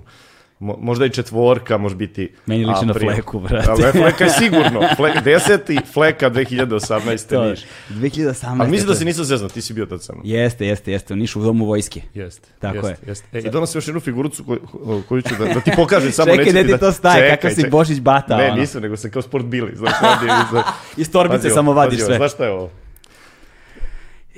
Mo, 0.58 0.76
možda 0.80 1.06
i 1.06 1.10
četvorka, 1.10 1.78
može 1.78 1.96
biti 1.96 2.32
Meni 2.46 2.64
liči 2.64 2.78
april. 2.90 3.08
na 3.08 3.14
fleku, 3.14 3.40
brate. 3.40 3.70
Ali 3.70 3.82
fleka 3.92 4.24
je 4.24 4.30
sigurno. 4.42 4.80
Flek, 4.96 5.22
deseti, 5.24 5.78
fleka 5.92 6.30
2018. 6.30 7.28
To, 7.28 7.50
Niš. 7.50 7.60
2018. 7.90 8.60
Ali 8.60 8.70
mislim 8.70 8.88
da 8.88 8.94
se 8.94 9.04
nisam 9.04 9.24
zeznao, 9.24 9.48
ti 9.48 9.62
si 9.62 9.72
bio 9.72 9.86
tad 9.86 10.02
samo. 10.02 10.20
Jeste, 10.24 10.66
jeste, 10.66 10.92
jeste. 10.92 11.14
U 11.14 11.16
Nišu 11.16 11.40
u 11.40 11.44
domu 11.44 11.64
vojske. 11.64 12.02
Jeste. 12.14 12.48
Tako 12.58 12.76
jeste, 12.76 12.90
je. 12.90 13.10
Jeste. 13.10 13.38
E, 13.38 13.40
I 13.40 13.50
donosi 13.50 13.78
još 13.78 13.88
jednu 13.88 14.00
figurucu 14.00 14.44
koju, 14.44 14.60
koju 15.08 15.22
ću 15.22 15.34
da, 15.38 15.44
da 15.44 15.60
ti 15.60 15.72
pokažem 15.76 16.12
samo. 16.12 16.36
čekaj, 16.36 16.52
da 16.52 16.72
ti 16.74 16.80
to 16.80 16.92
staje, 16.92 17.30
kakav 17.30 17.50
si 17.50 17.68
Bošić 17.70 18.00
bata. 18.00 18.36
Ne, 18.36 18.46
ono. 18.46 18.60
nisam, 18.60 18.82
nego 18.82 18.96
sam 18.96 19.10
kao 19.10 19.22
sport 19.22 19.44
bili. 19.44 19.76
Znaš, 19.76 19.92
radi, 20.02 20.26
za... 20.52 20.62
Iz 21.02 21.10
torbice 21.10 21.50
samo 21.50 21.72
vadiš 21.72 22.00
sve. 22.00 22.16
Znaš 22.16 22.32
šta 22.32 22.44
je 22.44 22.50
ovo? 22.52 22.70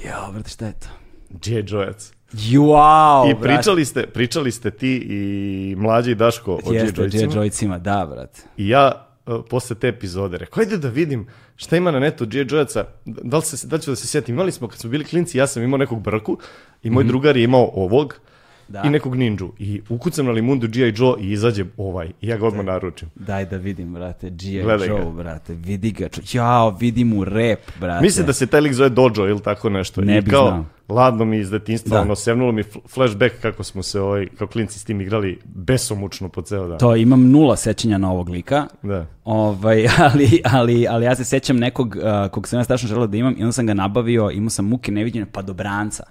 Jo, 0.05 0.33
brate, 0.33 0.51
šta 0.51 0.67
je 0.67 0.73
to? 0.73 0.89
G.I. 1.31 1.65
Joeac. 1.67 2.13
Wow, 2.33 3.31
I 3.31 3.43
pričali 3.43 3.85
ste, 3.85 4.07
pričali 4.07 4.53
ste 4.53 4.71
ti 4.71 4.97
i 4.97 5.75
mlađi 5.79 6.11
i 6.11 6.15
Daško 6.15 6.61
o 6.65 6.73
Jeste, 6.73 7.09
G.I. 7.09 7.27
Joycima, 7.27 7.79
da, 7.79 8.07
brate. 8.11 8.41
I 8.57 8.69
ja 8.69 9.09
uh, 9.27 9.45
posle 9.51 9.77
te 9.77 9.89
epizode 9.89 10.39
rekao, 10.39 10.61
ajde 10.61 10.79
da 10.79 10.89
vidim 10.89 11.27
šta 11.57 11.77
ima 11.77 11.91
na 11.91 11.99
netu 11.99 12.27
G.I. 12.27 12.47
Joeaca, 12.51 12.85
da 13.05 13.37
li, 13.37 13.43
se, 13.43 13.67
da 13.67 13.77
li 13.77 13.83
ću 13.83 13.91
da 13.91 13.97
se 13.97 14.07
sjetim. 14.07 14.35
Imali 14.35 14.53
smo, 14.53 14.69
kad 14.69 14.79
smo 14.79 14.91
bili 14.91 15.05
klinci, 15.05 15.39
ja 15.39 15.47
sam 15.47 15.63
imao 15.63 15.79
nekog 15.79 16.01
brku 16.01 16.39
i 16.83 16.91
moj 16.91 17.05
mm 17.05 17.07
-hmm. 17.07 17.09
drugar 17.09 17.37
je 17.37 17.45
imao 17.45 17.71
ovog, 17.75 18.21
da. 18.69 18.83
i 18.85 18.91
nekog 18.91 19.17
ninđu. 19.17 19.49
I 19.59 19.83
ukucam 19.89 20.27
na 20.27 20.33
limundu 20.33 20.69
G.I. 20.69 20.93
Joe 20.97 21.15
i 21.21 21.31
izađe 21.31 21.65
ovaj. 21.77 22.13
I 22.21 22.29
ja 22.29 22.37
ga 22.37 22.47
odmah 22.47 22.65
naručim. 22.65 23.11
Daj 23.15 23.47
da 23.47 23.57
vidim, 23.57 23.95
brate. 23.95 24.31
G.I. 24.31 24.55
Joe, 24.55 25.05
ga. 25.05 25.11
brate. 25.11 25.55
Vidi 25.55 25.91
ga. 25.91 26.09
Jao, 26.33 26.71
vidi 26.71 27.05
mu 27.05 27.25
rep, 27.25 27.61
brate. 27.81 28.05
Mislim 28.05 28.27
da 28.27 28.33
se 28.33 28.47
taj 28.47 28.61
lik 28.61 28.73
zove 28.73 28.89
Dojo 28.89 29.29
ili 29.29 29.41
tako 29.41 29.69
nešto. 29.71 30.01
Ne 30.01 30.19
I 30.19 30.21
bi 30.21 30.31
kao, 30.31 30.49
znao. 30.49 30.65
Ladno 30.89 31.25
mi 31.25 31.39
iz 31.39 31.51
detinstva, 31.51 31.97
Da. 31.97 32.03
ono, 32.03 32.15
sevnulo 32.15 32.53
mi 32.53 32.63
fl- 32.63 32.89
flashback 32.89 33.35
kako 33.43 33.65
smo 33.65 33.83
se 33.83 34.01
ovaj, 34.01 34.27
kao 34.39 34.47
klinci 34.47 34.79
s 34.79 34.85
tim 34.85 35.01
igrali 35.01 35.39
besomučno 35.45 36.29
po 36.29 36.43
ceo 36.43 36.69
dan. 36.69 36.79
To 36.79 36.97
imam 36.97 37.31
nula 37.31 37.57
sećanja 37.57 37.99
na 37.99 38.11
ovog 38.11 38.29
lika. 38.29 38.67
Da. 38.83 39.07
Ovaj, 39.25 39.87
ali, 40.13 40.41
ali, 40.45 40.87
ali 40.89 41.05
ja 41.05 41.17
se 41.17 41.25
sećam 41.25 41.57
nekog 41.57 41.97
uh, 41.97 42.31
kog 42.31 42.49
sam 42.49 42.59
ja 42.59 42.65
strašno 42.65 42.89
želeo 42.89 43.07
da 43.07 43.17
imam 43.17 43.35
i 43.39 43.43
onda 43.43 43.53
sam 43.53 43.67
ga 43.67 43.75
nabavio, 43.75 44.31
imao 44.31 44.51
sam 44.51 44.65
muke 44.65 44.93
neviđene 44.93 45.27
padobranca. 45.27 46.05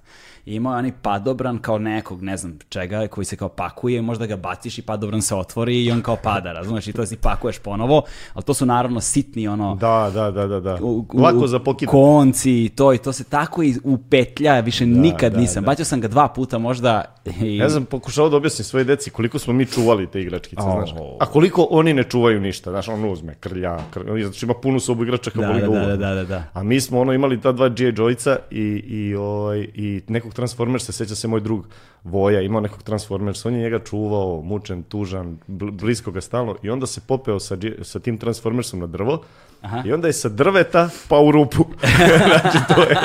I 0.45 0.55
imao 0.55 0.73
je 0.73 0.79
onaj 0.79 0.91
padobran 0.93 1.57
kao 1.57 1.77
nekog, 1.77 2.21
ne 2.21 2.37
znam 2.37 2.57
čega, 2.69 3.07
koji 3.07 3.25
se 3.25 3.35
kao 3.35 3.49
pakuje, 3.49 4.01
možda 4.01 4.25
ga 4.25 4.35
baciš 4.37 4.77
i 4.77 4.81
padobran 4.81 5.21
se 5.21 5.35
otvori 5.35 5.83
i 5.83 5.91
on 5.91 6.01
kao 6.01 6.15
pada, 6.15 6.51
razumeš, 6.51 6.87
i 6.87 6.93
to 6.93 7.05
si 7.05 7.15
pakuješ 7.17 7.59
ponovo, 7.59 8.01
ali 8.33 8.43
to 8.43 8.53
su 8.53 8.65
naravno 8.65 8.99
sitni 9.01 9.47
ono, 9.47 9.75
Da, 9.75 10.11
da, 10.13 10.31
da, 10.31 10.47
da, 10.47 10.59
da. 10.59 10.77
u- 10.81 11.05
u- 11.13 11.21
Lako 11.21 11.47
za 11.47 11.59
pokid. 11.59 11.89
konci 11.89 12.25
i 12.55 12.69
to 12.69 12.93
i 12.93 12.97
to 12.97 13.13
se 13.13 13.23
tako 13.23 13.63
i 13.63 13.75
upetlja, 13.83 14.59
više 14.59 14.85
nikad 14.85 15.33
da, 15.33 15.39
nisam. 15.39 15.63
da. 15.63 15.67
Bacio 15.67 15.85
sam 15.85 16.01
ga 16.01 16.07
dva 16.07 16.27
puta 16.27 16.57
možda 16.57 17.03
i 17.37 17.57
Ne 17.57 17.69
znam, 17.69 17.85
pokušao 17.85 18.29
da 18.29 18.37
objasnim 18.37 18.63
svoje 18.65 18.83
deci 18.85 19.09
koliko 19.09 19.39
smo 19.39 19.53
mi 19.53 19.65
čuvali 19.65 20.07
te 20.07 20.21
igračkice, 20.21 20.61
Oh. 20.61 20.73
znaš. 20.77 20.89
A 21.19 21.25
koliko 21.25 21.67
oni 21.69 21.93
ne 21.93 22.03
čuvaju 22.03 22.39
ništa, 22.41 22.69
znaš, 22.71 22.87
on 22.87 23.05
uzme 23.05 23.35
krlja, 23.35 23.77
krlja, 23.91 24.31
što 24.31 24.45
ima 24.45 24.53
punu 24.53 24.79
sobu 24.79 25.03
igračaka, 25.03 25.39
da, 25.39 25.47
boli 25.47 25.61
da, 25.61 25.67
da, 25.69 25.79
da, 25.79 25.95
da, 25.97 26.13
da, 26.13 26.23
da. 26.23 26.43
A 26.53 26.63
mi 26.63 26.81
smo 26.81 26.99
ono 26.99 27.13
imali 27.13 27.41
ta 27.41 27.51
dva 27.51 27.69
G.I. 27.69 27.93
Joyca 27.93 28.35
i, 28.51 28.61
i, 28.87 29.15
ovaj, 29.15 29.59
i 29.59 30.01
nekog 30.07 30.32
Transformersa, 30.33 30.91
seća 30.91 31.15
se 31.15 31.27
moj 31.27 31.41
drug 31.41 31.65
Voja, 32.03 32.41
imao 32.41 32.61
nekog 32.61 32.83
Transformersa, 32.83 33.47
on 33.47 33.55
je 33.55 33.61
njega 33.61 33.79
čuvao, 33.79 34.41
mučen, 34.41 34.83
tužan, 34.83 35.37
bl 35.47 35.71
blisko 35.71 36.11
ga 36.11 36.21
stalno 36.21 36.55
i 36.63 36.69
onda 36.69 36.85
se 36.85 37.01
popeo 37.07 37.39
sa, 37.39 37.57
sa 37.81 37.99
tim 37.99 38.17
Transformersom 38.17 38.79
na 38.79 38.87
drvo 38.87 39.23
Aha. 39.63 39.81
i 39.85 39.93
onda 39.93 40.07
je 40.07 40.13
sa 40.13 40.29
drveta 40.29 40.89
pa 41.07 41.19
u 41.19 41.31
rupu. 41.31 41.65
znači 42.41 42.57
to 42.75 42.81
je 42.81 42.95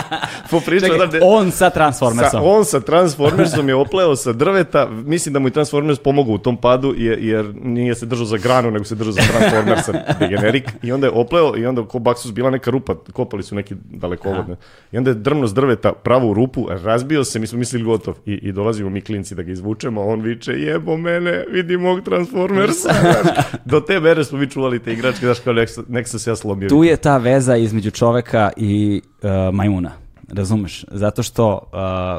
popričao 0.50 0.88
Čekaj, 0.88 1.06
da... 1.06 1.26
on 1.26 1.50
sa 1.50 1.70
Transformersom. 1.70 2.40
Sa, 2.40 2.46
on 2.46 2.64
sa 2.64 2.80
Transformersom 2.80 3.68
je 3.68 3.74
opleo 3.74 4.16
sa 4.16 4.32
drveta, 4.32 4.86
mislim 4.90 5.32
da 5.32 5.38
mu 5.38 5.48
i 5.48 5.50
Transformers 5.50 5.98
pomogao 5.98 6.34
u 6.34 6.38
tom 6.38 6.56
padu, 6.56 6.94
jer, 6.96 7.18
jer 7.24 7.54
nije 7.62 7.94
se 7.94 8.06
držao 8.06 8.26
za 8.26 8.36
granu, 8.36 8.70
nego 8.70 8.84
se 8.84 8.94
držao 8.94 9.12
za 9.12 9.20
Transformersa, 9.20 9.92
degenerik, 10.20 10.72
i 10.82 10.92
onda 10.92 11.06
je 11.06 11.12
opleo 11.12 11.56
i 11.56 11.66
onda 11.66 11.82
ko 11.82 11.98
Baksus 11.98 12.32
bila 12.32 12.50
neka 12.50 12.70
rupa, 12.70 12.94
kopali 13.12 13.42
su 13.42 13.54
neki 13.54 13.74
dalekovod, 13.90 14.56
i 14.92 14.98
onda 14.98 15.10
je 15.10 15.14
drmno 15.14 15.46
s 15.46 15.54
drveta 15.54 15.92
pravo 15.92 16.30
u 16.30 16.34
rupu, 16.34 16.66
razbio 16.70 17.17
se, 17.24 17.38
mi 17.38 17.46
smo 17.46 17.58
mislili 17.58 17.84
gotov, 17.84 18.14
i, 18.26 18.32
i 18.32 18.52
dolazimo 18.52 18.90
mi 18.90 19.00
klinci 19.00 19.34
da 19.34 19.42
ga 19.42 19.52
izvučemo, 19.52 20.00
a 20.00 20.04
on 20.04 20.20
viče, 20.20 20.52
jebo 20.52 20.96
mene, 20.96 21.44
vidi 21.50 21.76
mog 21.76 22.04
Transformersa, 22.04 22.88
do 23.70 23.80
te 23.80 24.00
mere 24.00 24.24
smo 24.24 24.38
mi 24.38 24.50
čuvali 24.50 24.78
te 24.78 24.92
igračke, 24.92 25.26
znaš 25.26 25.40
kao 25.40 25.52
nek, 25.52 25.68
nek 25.88 26.08
se 26.08 26.30
ja 26.30 26.36
slomio. 26.36 26.68
Tu 26.68 26.84
je 26.84 26.96
ta 26.96 27.16
veza 27.16 27.56
između 27.56 27.90
čoveka 27.90 28.50
i 28.56 29.02
uh, 29.22 29.54
majmuna. 29.54 30.07
Razumeš? 30.32 30.84
Zato 30.90 31.22
što... 31.22 31.60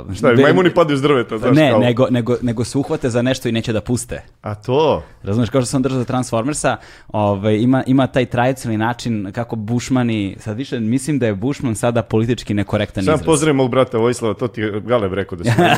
Uh, 0.08 0.16
Šta, 0.16 0.28
be- 0.28 0.42
majmuni 0.42 0.74
padaju 0.74 0.98
s 0.98 1.01
drveta, 1.01 1.38
znaš 1.38 1.56
ne, 1.56 1.70
kao. 1.70 1.80
nego, 1.80 2.08
nego, 2.10 2.36
nego 2.42 2.63
se 2.63 2.78
uhvate 2.78 3.10
za 3.10 3.22
nešto 3.22 3.50
i 3.50 3.51
neće 3.51 3.74
da 3.74 3.82
puste. 3.82 4.22
A 4.42 4.56
to? 4.56 5.04
Razumeš, 5.24 5.50
kao 5.50 5.62
što 5.62 5.66
sam 5.66 5.82
držao 5.82 6.00
za 6.00 6.06
Transformersa, 6.06 6.78
ovaj, 7.08 7.56
ima, 7.58 7.84
ima 7.88 8.08
taj 8.08 8.25
tradicionalni 8.25 8.78
način 8.78 9.32
kako 9.32 9.56
Bušmani, 9.56 10.36
sad 10.39 10.58
više 10.58 10.80
mislim 10.80 11.20
da 11.20 11.25
je 11.25 11.36
Bušman 11.36 11.75
sada 11.75 12.04
politički 12.04 12.54
nekorektan 12.54 13.04
Sam 13.04 13.13
izraz. 13.13 13.25
pozdravim 13.25 13.56
mog 13.56 13.72
brata 13.72 13.98
Vojislava, 13.98 14.34
to 14.34 14.48
ti 14.48 14.62
je 14.62 14.80
Galeb 14.82 15.13
rekao 15.13 15.38
da 15.38 15.44
se... 15.44 15.51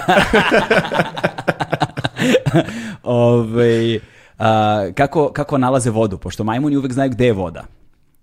ovaj, 3.03 3.99
a, 4.39 4.89
kako, 4.95 5.31
kako 5.31 5.57
nalaze 5.57 5.89
vodu, 5.89 6.17
pošto 6.17 6.43
majmuni 6.43 6.77
uvek 6.77 6.91
znaju 6.93 7.09
gde 7.09 7.25
je 7.25 7.33
voda. 7.33 7.63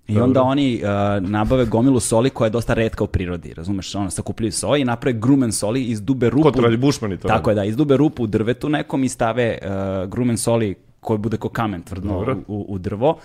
I 0.09 0.15
Dobro. 0.15 0.25
onda 0.25 0.43
oni 0.43 0.83
a, 0.85 1.21
nabave 1.21 1.65
gomilu 1.65 2.01
soli 2.01 2.31
koja 2.31 2.47
je 2.47 2.51
dosta 2.51 2.75
retka 2.75 3.05
u 3.05 3.07
prirodi, 3.07 3.55
razumeš, 3.55 3.95
ono, 3.95 4.11
sakupljaju 4.11 4.53
soj 4.53 4.81
i 4.81 4.85
naprave 4.85 5.19
grumen 5.19 5.53
soli, 5.53 5.85
izdube 5.85 6.31
rupu. 6.31 6.43
Ko 6.43 6.51
to 6.51 6.61
radi, 6.61 6.77
Bušmani 6.77 7.17
to 7.17 7.29
Tako 7.29 7.51
je, 7.51 7.55
da, 7.55 7.65
izdube 7.65 7.97
rupu 7.97 8.23
u 8.23 8.27
drvetu 8.27 8.69
nekom 8.69 9.05
i 9.05 9.09
stave 9.09 9.59
uh, 9.63 10.11
grumen 10.11 10.39
soli 10.39 10.75
koji 11.01 11.19
bude 11.19 11.37
ko 11.37 11.49
kamen 11.49 11.83
tvrdno 11.83 12.43
u, 12.49 12.67
u 12.69 12.79
drvo 12.79 13.19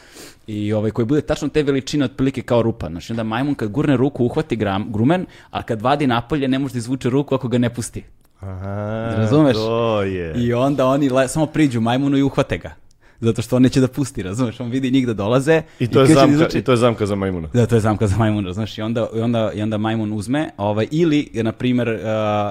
i 0.48 0.74
ovaj 0.74 0.92
koji 0.92 1.06
bude 1.06 1.22
tačno 1.22 1.48
te 1.48 1.64
veličine 1.64 2.06
otprilike 2.06 2.42
kao 2.42 2.62
rupa. 2.62 2.90
Znači 2.90 3.14
onda 3.14 3.24
majmun 3.24 3.56
kad 3.56 3.70
gurne 3.70 3.98
ruku 3.98 4.26
uhvati 4.26 4.56
gram, 4.56 4.92
grumen, 4.92 5.26
a 5.50 5.64
kad 5.64 5.82
vadi 5.82 6.08
napolje 6.08 6.48
ne 6.48 6.60
može 6.60 6.74
da 6.74 6.78
izvuče 6.78 7.10
ruku 7.10 7.36
ako 7.36 7.48
ga 7.48 7.58
ne 7.58 7.74
pusti. 7.74 8.04
Aha, 8.40 9.14
Razumeš? 9.18 9.56
to 9.56 10.02
je. 10.02 10.34
I 10.38 10.54
onda 10.54 10.88
oni 10.88 11.10
le, 11.10 11.28
samo 11.28 11.46
priđu 11.46 11.82
majmunu 11.82 12.18
i 12.18 12.24
uhvate 12.24 12.58
ga. 12.58 12.72
Zato 13.24 13.42
što 13.42 13.56
on 13.56 13.62
neće 13.62 13.82
da 13.82 13.88
pusti, 13.88 14.24
razumeš? 14.24 14.60
On 14.60 14.70
vidi 14.70 14.92
njih 14.92 15.08
da 15.08 15.14
dolaze. 15.14 15.62
I 15.80 15.88
to, 15.88 16.00
je 16.00 16.08
kaže, 16.08 16.14
zamka, 16.16 16.36
izvuče- 16.36 16.58
I 16.58 16.64
to 16.64 16.72
je 16.72 16.78
zamka 16.78 17.06
za 17.06 17.16
majmuna. 17.16 17.48
Da, 17.54 17.66
to 17.66 17.76
je 17.76 17.82
zamka 17.82 18.08
za 18.08 18.18
majmuna, 18.18 18.54
znaš, 18.54 18.78
i 18.78 18.82
onda, 18.82 19.08
i 19.16 19.20
onda, 19.20 19.52
i 19.56 19.62
onda 19.62 19.78
majmun 19.78 20.14
uzme, 20.14 20.50
ovaj, 20.58 20.88
ili, 20.92 21.30
na 21.34 21.52
primjer, 21.52 21.90
uh, 21.90 22.00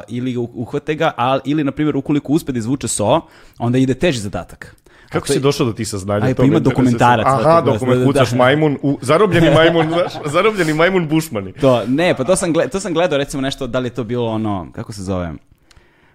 ili 0.08 0.36
uh- 0.36 0.48
uhvate 0.54 0.94
ga, 0.94 1.12
a, 1.16 1.38
ili, 1.44 1.64
na 1.64 1.72
primjer, 1.72 1.96
ukoliko 1.96 2.32
uspe 2.32 2.52
da 2.52 2.58
izvuče 2.58 2.88
so, 2.88 3.20
onda 3.58 3.78
ide 3.78 3.94
teži 3.94 4.20
zadatak. 4.20 4.76
Kako 5.10 5.26
si 5.28 5.40
došao 5.40 5.66
do 5.66 5.72
tih 5.72 5.88
saznanja? 5.88 6.24
Aj, 6.26 6.34
pa 6.34 6.44
ima 6.44 6.58
dokumentarac, 6.58 7.26
Aha, 7.28 7.42
da, 7.44 7.60
da, 7.62 7.72
dokument, 7.72 7.98
da, 7.98 8.04
da. 8.04 8.12
kucaš 8.12 8.32
majmun, 8.32 8.78
u, 8.82 8.98
zarobljeni 9.02 9.50
majmun, 9.54 9.88
znaš, 9.88 10.12
zarobljeni 10.26 10.74
majmun 10.74 11.08
Bušmani. 11.08 11.52
To, 11.52 11.82
ne, 11.86 12.14
pa 12.16 12.24
to 12.24 12.36
sam, 12.36 12.52
gled, 12.52 12.70
to 12.70 12.80
sam 12.80 12.94
gledao, 12.94 13.18
recimo, 13.18 13.40
nešto, 13.40 13.66
da 13.66 13.78
li 13.78 13.86
je 13.86 13.90
to 13.90 14.04
bilo 14.04 14.26
ono, 14.26 14.68
kako 14.72 14.92
se 14.92 15.02
zove, 15.02 15.32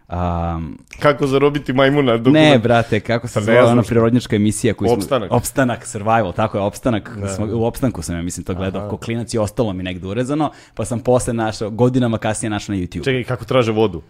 um, 0.10 0.78
Kako 1.00 1.28
zarobiti 1.28 1.74
majmuna? 1.74 2.18
Dokument. 2.18 2.52
Ne, 2.52 2.60
brate, 2.60 3.00
kako 3.00 3.28
se 3.28 3.34
Pa 3.34 3.42
zove 3.42 3.64
ona 3.64 3.84
prirodnjačka 3.84 4.36
emisija 4.36 4.74
koju 4.74 4.88
smo... 4.88 4.96
Opstanak. 4.96 5.32
Opstanak, 5.32 5.86
survival, 5.86 6.34
tako 6.34 6.58
je, 6.58 6.62
opstanak. 6.62 7.18
Smo, 7.36 7.48
u 7.54 7.66
opstanku 7.66 8.02
sam 8.02 8.16
ja 8.16 8.22
mislim 8.22 8.44
to 8.44 8.54
gledao, 8.54 8.90
ko 8.90 8.98
klinac 8.98 9.34
i 9.34 9.38
ostalo 9.38 9.74
mi 9.74 9.84
negde 9.84 10.08
urezano, 10.08 10.52
pa 10.74 10.86
sam 10.86 11.00
posle 11.00 11.34
našao, 11.34 11.70
godinama 11.70 12.18
kasnije 12.18 12.50
našao 12.50 12.76
na 12.76 12.82
YouTube. 12.82 13.04
Čekaj, 13.04 13.24
kako 13.24 13.46
traže 13.46 13.72
vodu? 13.72 14.02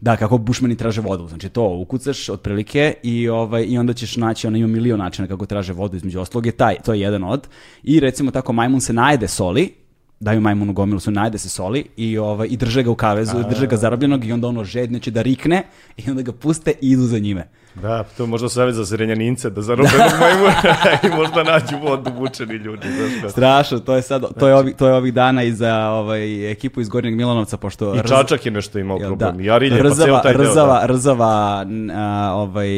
Da, 0.00 0.16
kako 0.16 0.38
bušmani 0.38 0.76
traže 0.76 1.00
vodu. 1.00 1.28
Znači 1.28 1.48
to 1.48 1.68
ukucaš 1.68 2.28
otprilike 2.28 2.94
i 3.02 3.28
ovaj 3.28 3.64
i 3.68 3.78
onda 3.78 3.92
ćeš 3.92 4.16
naći, 4.16 4.46
ono 4.46 4.56
ima 4.56 4.68
milion 4.68 4.98
načina 4.98 5.28
kako 5.28 5.46
traže 5.46 5.72
vodu 5.72 5.96
između 5.96 6.20
ostalog 6.20 6.46
je 6.46 6.52
taj, 6.52 6.76
to 6.84 6.92
je 6.92 7.00
jedan 7.00 7.24
od. 7.24 7.48
I 7.82 8.00
recimo 8.00 8.30
tako 8.30 8.52
majmun 8.52 8.80
se 8.80 8.92
najede 8.92 9.28
soli, 9.28 9.83
daju 10.24 10.40
majmunu 10.40 10.72
gomilu 10.72 11.00
su 11.00 11.10
najede 11.10 11.38
se 11.38 11.48
soli 11.48 11.84
i 11.96 12.18
ovaj 12.18 12.48
i 12.50 12.56
drže 12.56 12.82
ga 12.82 12.90
u 12.90 12.94
kavezu, 12.94 13.42
drže 13.50 13.66
ga 13.66 13.76
zarobljenog 13.76 14.24
i 14.24 14.32
onda 14.32 14.48
ono 14.48 14.64
žedneće 14.64 15.10
da 15.10 15.22
rikne 15.22 15.62
i 15.96 16.10
onda 16.10 16.22
ga 16.22 16.32
puste 16.32 16.70
i 16.80 16.90
idu 16.90 17.02
za 17.02 17.18
njime. 17.18 17.48
Da, 17.74 18.02
to 18.16 18.22
je 18.22 18.26
možda 18.26 18.48
savjet 18.48 18.74
za 18.74 18.86
srenjanince, 18.86 19.50
da 19.50 19.62
zarobljenog 19.62 20.10
majmuna 20.20 20.54
i 21.04 21.16
možda 21.16 21.42
nađu 21.42 21.76
vodu 21.82 22.10
mučeni 22.12 22.54
ljudi. 22.54 22.88
Znaš 22.88 23.20
kako. 23.20 23.28
Strašno, 23.28 23.78
to 23.78 23.94
je 23.96 24.02
sad 24.02 24.22
to 24.38 24.48
je 24.48 24.54
ovih 24.54 24.76
to 24.76 24.86
je 24.88 24.94
ovih 24.94 25.14
dana 25.14 25.42
i 25.42 25.52
za 25.52 25.88
ovaj 25.88 26.50
ekipu 26.50 26.80
iz 26.80 26.88
Gornjeg 26.88 27.16
Milanovca 27.16 27.56
pošto 27.56 27.94
I 27.94 27.98
Rz- 27.98 28.08
Čačak 28.08 28.46
je 28.46 28.52
nešto 28.52 28.78
imao 28.78 28.98
problem. 28.98 29.36
da, 29.36 29.42
I 29.42 29.50
Arilje, 29.50 29.76
pa 29.78 29.82
rzava, 29.82 30.04
ceo 30.06 30.18
taj 30.18 30.32
deo. 30.34 30.44
rzava, 30.44 30.80
da. 30.80 30.86
rzava 30.86 31.64
a, 31.94 32.32
ovaj 32.34 32.68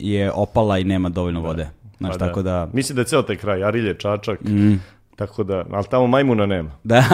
je 0.00 0.32
opala 0.34 0.78
i 0.78 0.84
nema 0.84 1.08
dovoljno 1.08 1.40
vode. 1.40 1.68
Znaš, 1.98 2.12
Pa 2.12 2.26
tako 2.26 2.42
da 2.42 2.68
Mislim 2.72 2.96
da 2.96 3.00
je 3.02 3.06
ceo 3.06 3.22
taj 3.22 3.36
kraj, 3.36 3.64
Arilje, 3.64 3.94
Čačak, 3.98 4.38
tako 5.16 5.44
da, 5.44 5.64
ali 5.70 5.84
tamo 5.84 6.06
majmuna 6.06 6.46
nema. 6.46 6.70
Da, 6.84 7.04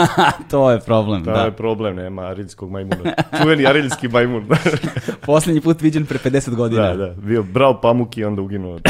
to 0.50 0.70
je 0.70 0.80
problem, 0.80 1.24
To 1.24 1.30
da. 1.30 1.40
je 1.40 1.52
problem, 1.52 1.96
nema 1.96 2.22
ariljskog 2.22 2.70
majmuna. 2.70 3.12
Čuveni 3.42 3.66
ariljski 3.66 4.08
majmun. 4.08 4.48
Posljednji 5.26 5.60
put 5.60 5.80
viđen 5.82 6.06
pre 6.06 6.18
50 6.20 6.54
godina. 6.54 6.82
da, 6.88 6.96
da, 6.96 7.14
bio 7.14 7.42
brao 7.42 7.80
pamuk 7.80 8.16
i 8.16 8.24
onda 8.24 8.42
uginuo 8.42 8.74
od, 8.74 8.82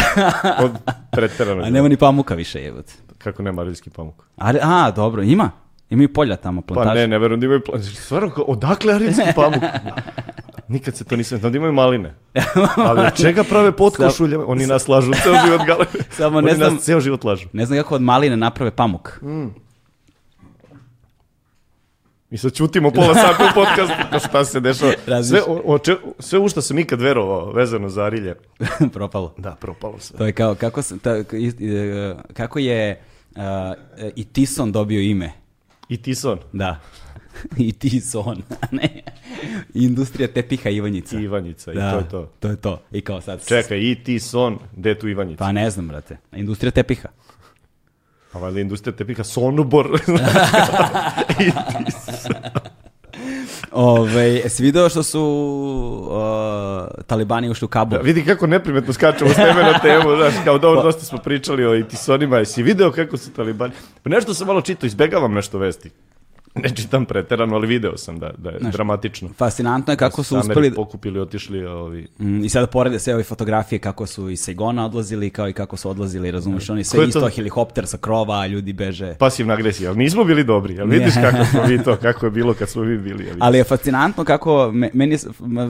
od 0.60 0.70
preteranog. 1.12 1.64
A 1.66 1.70
nema 1.70 1.88
ni 1.88 1.96
pamuka 1.96 2.34
više, 2.34 2.62
jebote. 2.62 2.92
Kako 3.18 3.42
nema 3.42 3.62
ariljski 3.62 3.90
pamuk? 3.90 4.14
Ali, 4.36 4.58
a, 4.62 4.90
dobro, 4.90 5.22
ima. 5.22 5.50
Ima 5.90 6.02
i 6.02 6.08
polja 6.08 6.36
tamo, 6.36 6.60
Pa 6.60 6.74
plantaže. 6.74 7.00
ne, 7.00 7.06
ne 7.06 7.18
verujem 7.18 7.40
da 7.40 7.46
imaju 7.46 7.60
plan... 7.60 7.82
Stvarno, 7.82 8.30
odakle 8.38 8.94
ariljski 8.94 9.22
pamuk? 9.34 9.62
Nikad 10.70 10.96
se 10.96 11.04
to 11.04 11.16
nisam, 11.16 11.38
znam 11.38 11.52
da 11.52 11.58
imaju 11.58 11.72
maline. 11.72 12.14
Ali 12.88 13.00
od 13.00 13.16
čega 13.16 13.44
prave 13.44 13.72
potkošulje? 13.72 14.38
Oni 14.38 14.66
nas 14.66 14.88
lažu 14.88 15.12
ceo 15.14 15.34
život 15.46 15.60
gale. 15.66 15.84
Samo 16.12 16.40
ne 16.40 16.46
Oni 16.46 16.56
znam- 16.56 16.74
nas 16.74 16.84
ceo 16.84 17.00
život 17.00 17.24
lažu. 17.24 17.48
Ne 17.52 17.66
znam 17.66 17.78
kako 17.78 17.94
od 17.94 18.02
maline 18.02 18.36
naprave 18.36 18.70
pamuk. 18.70 19.20
I 22.30 22.38
sad 22.38 22.52
ćutimo 22.52 22.90
pola 22.90 23.14
sata 23.26 23.44
u 23.44 23.54
podcastu, 23.54 23.94
pa 24.10 24.18
šta 24.18 24.44
se 24.44 24.60
dešava. 24.60 24.92
Sve, 24.94 25.02
Razmišljam. 25.06 25.50
o, 25.50 25.62
o 25.64 25.78
če- 25.78 25.96
sve 26.18 26.38
u 26.38 26.48
što 26.48 26.62
sam 26.62 26.78
ikad 26.78 27.00
verovao 27.00 27.52
vezano 27.52 27.88
za 27.88 28.04
Arilje. 28.04 28.34
Propalo. 28.92 29.34
Da, 29.38 29.50
propalo 29.50 29.98
sve. 29.98 30.18
To 30.18 30.26
je 30.26 30.32
kao, 30.32 30.54
kako, 30.54 30.82
se, 30.82 30.98
ta, 30.98 31.16
i- 31.32 31.52
e, 31.62 32.14
kako 32.32 32.58
je 32.58 33.00
uh, 33.30 33.40
i 34.16 34.24
Tison 34.24 34.72
dobio 34.72 35.00
ime. 35.00 35.32
I 35.88 36.02
Tison. 36.02 36.38
Da. 36.52 36.80
I 37.66 37.72
Tison. 37.72 38.42
ne. 38.70 39.02
Industrija 39.74 40.28
tepiha 40.28 40.70
Ivanjica. 40.70 41.20
Ivanjica, 41.20 41.72
Da, 41.72 41.88
i 41.88 41.92
to 41.92 41.98
je 41.98 42.08
to. 42.08 42.32
To 42.40 42.48
je 42.48 42.56
to. 42.56 42.82
I 42.92 43.00
kao 43.00 43.20
sad... 43.20 43.46
Čekaj, 43.46 43.78
i 43.78 43.94
Tison, 44.04 44.58
gde 44.76 44.90
je 44.90 44.98
tu 44.98 45.08
Ivanjica? 45.08 45.38
Pa 45.38 45.52
ne 45.52 45.70
znam, 45.70 45.88
brate. 45.88 46.16
Industrija 46.32 46.70
tepiha. 46.70 47.08
A 48.32 48.38
valjda 48.38 48.60
industrija 48.60 48.96
tepika 48.96 49.24
Sonobor. 49.24 49.86
I 51.40 51.50
Tison. 52.04 52.34
Ove, 53.72 54.22
jesi 54.22 54.62
video 54.62 54.88
što 54.88 55.02
su 55.02 55.22
uh, 56.10 57.04
talibani 57.06 57.50
ušli 57.50 57.64
u 57.64 57.68
Kabul? 57.68 57.98
Da, 57.98 58.02
vidi 58.02 58.24
kako 58.24 58.46
neprimetno 58.46 58.92
skačemo 58.92 59.30
s 59.30 59.36
teme 59.36 59.62
na 59.62 59.78
temu, 59.78 60.16
znaš, 60.16 60.34
kao 60.44 60.58
dobro, 60.58 60.82
dosta 60.82 61.04
smo 61.04 61.18
pričali 61.18 61.66
o 61.66 61.74
Itisonima, 61.74 62.38
jesi 62.38 62.62
video 62.62 62.92
kako 62.92 63.16
su 63.16 63.32
talibani? 63.32 63.72
Pa 64.02 64.10
nešto 64.10 64.34
sam 64.34 64.46
malo 64.46 64.60
čitao, 64.60 64.86
izbegavam 64.86 65.32
nešto 65.32 65.58
vesti. 65.58 65.90
Ne 66.62 66.70
čitam 66.74 67.04
preterano, 67.04 67.56
ali 67.56 67.66
video 67.66 67.96
sam 67.96 68.18
da, 68.18 68.30
da 68.38 68.50
je 68.50 68.58
dramatično. 68.60 69.28
Fascinantno 69.36 69.92
je 69.92 69.96
kako 69.96 70.22
su 70.22 70.38
uspeli... 70.38 70.74
pokupili, 70.74 71.20
otišli 71.20 71.66
ovi... 71.66 72.06
Mm, 72.18 72.44
I 72.44 72.48
sada 72.48 72.66
porede 72.66 72.98
sve 72.98 73.14
ove 73.14 73.22
fotografije 73.22 73.78
kako 73.78 74.06
su 74.06 74.30
iz 74.30 74.40
Saigona 74.40 74.86
odlazili, 74.86 75.30
kao 75.30 75.48
i 75.48 75.52
kako 75.52 75.76
su 75.76 75.90
odlazili, 75.90 76.30
razumiješ, 76.30 76.70
oni 76.70 76.84
sve 76.84 77.04
isto, 77.08 77.20
to? 77.20 77.28
helikopter 77.28 77.86
sa 77.86 77.98
krova, 77.98 78.46
ljudi 78.46 78.72
beže. 78.72 79.14
Pasivna 79.18 79.54
agresija, 79.54 79.90
ali 79.90 79.98
nismo 79.98 80.24
bili 80.24 80.44
dobri, 80.44 80.80
ali 80.80 80.98
vidiš 80.98 81.14
kako 81.14 81.44
smo 81.44 81.66
mi 81.66 81.84
to, 81.84 81.96
kako 81.96 82.26
je 82.26 82.30
bilo 82.30 82.54
kad 82.54 82.68
smo 82.68 82.82
mi 82.82 82.98
bili. 82.98 83.30
Ali, 83.30 83.38
Ali 83.40 83.58
je 83.58 83.64
fascinantno 83.64 84.24
kako, 84.24 84.70
me- 84.72 84.90
meni 84.94 85.14
je 85.14 85.18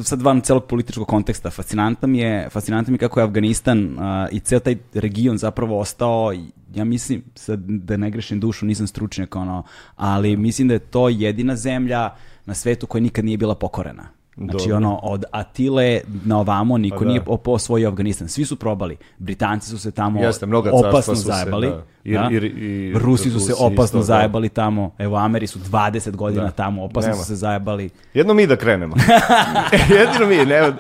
sad 0.02 0.22
van 0.22 0.40
celog 0.40 0.64
političkog 0.64 1.08
konteksta, 1.08 1.50
fascinantno 1.50 2.08
mi 2.08 2.18
je, 2.18 2.48
fascinantno 2.50 2.90
mi 2.90 2.94
je 2.94 2.98
kako 2.98 3.20
je 3.20 3.24
Afganistan 3.24 3.96
a, 3.98 4.28
i 4.32 4.40
ceo 4.40 4.60
taj 4.60 4.76
region 4.94 5.38
zapravo 5.38 5.78
ostao, 5.78 6.32
ja 6.74 6.84
mislim, 6.84 7.22
sad 7.34 7.60
da 7.60 7.96
ne 7.96 8.10
grešim 8.10 8.40
dušu, 8.40 8.66
nisam 8.66 8.86
stručnjak, 8.86 9.36
ono, 9.36 9.62
ali 9.96 10.36
mislim 10.36 10.68
da 10.70 10.74
je 10.74 10.78
to 10.90 11.08
jedina 11.08 11.56
zemlja 11.56 12.10
na 12.46 12.54
svetu 12.54 12.86
koja 12.86 13.02
nikad 13.02 13.24
nije 13.24 13.36
bila 13.38 13.54
pokorena. 13.54 14.08
Znači, 14.36 14.68
Dobro. 14.68 14.76
ono, 14.76 14.96
od 15.02 15.24
Atile 15.30 16.00
na 16.24 16.38
ovamo 16.38 16.78
niko 16.78 16.96
Pa 16.98 17.04
da. 17.04 17.08
nije 17.10 17.22
osvojio 17.26 17.88
Afganistan. 17.88 18.28
Svi 18.28 18.44
su 18.44 18.56
probali. 18.56 18.96
Britanci 19.18 19.70
su 19.70 19.78
se 19.78 19.90
tamo 19.90 20.20
Jeste, 20.22 20.46
opasno 20.72 21.14
zajebali. 21.14 21.68
da. 21.68 21.84
I- 22.04 22.12
da. 22.12 22.28
i- 22.32 22.36
i- 22.36 22.92
Rusi 22.94 23.30
su 23.30 23.40
se 23.40 23.52
opasno 23.54 23.84
isto, 23.84 23.96
da. 23.98 24.02
zajebali 24.04 24.48
tamo. 24.48 24.94
Evo, 24.98 25.16
Ameri 25.16 25.46
su 25.46 25.58
20 25.60 26.10
godina 26.10 26.44
Da. 26.44 26.50
tamo, 26.50 26.84
opasno 26.84 27.10
Nema. 27.10 27.16
su 27.16 27.26
se 27.26 27.34
zajebali. 27.34 27.90
Jedno 28.14 28.34
mi 28.34 28.46
da 28.46 28.56
krenemo. 28.56 28.96
Jedino 29.90 30.26
mi, 30.28 30.36
ne, 30.36 30.72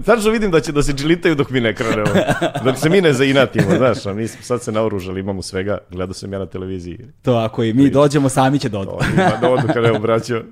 tačno 0.00 0.30
vidim 0.30 0.50
da 0.50 0.60
će 0.60 0.72
da 0.72 0.82
se 0.82 0.92
džilitaju 0.92 1.34
dok 1.34 1.50
mi 1.50 1.60
ne 1.60 1.74
krenemo. 1.74 2.10
Dok 2.64 2.76
se 2.76 2.88
mi 2.88 3.00
ne 3.00 3.12
zainatimo, 3.12 3.76
znaš, 3.76 4.06
a 4.06 4.14
mi 4.14 4.28
smo 4.28 4.42
sad 4.42 4.62
se 4.62 4.72
naoružali, 4.72 5.20
imamo 5.20 5.42
svega, 5.42 5.78
gledao 5.90 6.14
sam 6.14 6.32
ja 6.32 6.38
na 6.38 6.46
televiziji. 6.46 6.98
To 7.22 7.34
ako 7.34 7.62
i 7.62 7.72
mi 7.72 7.90
dođemo, 7.90 8.28
sami 8.28 8.58
će 8.58 8.68
dođu. 8.68 8.90
Da 9.40 9.50
odu 9.50 9.66
kad 9.66 9.84
evo 9.84 9.98
braćo, 9.98 10.42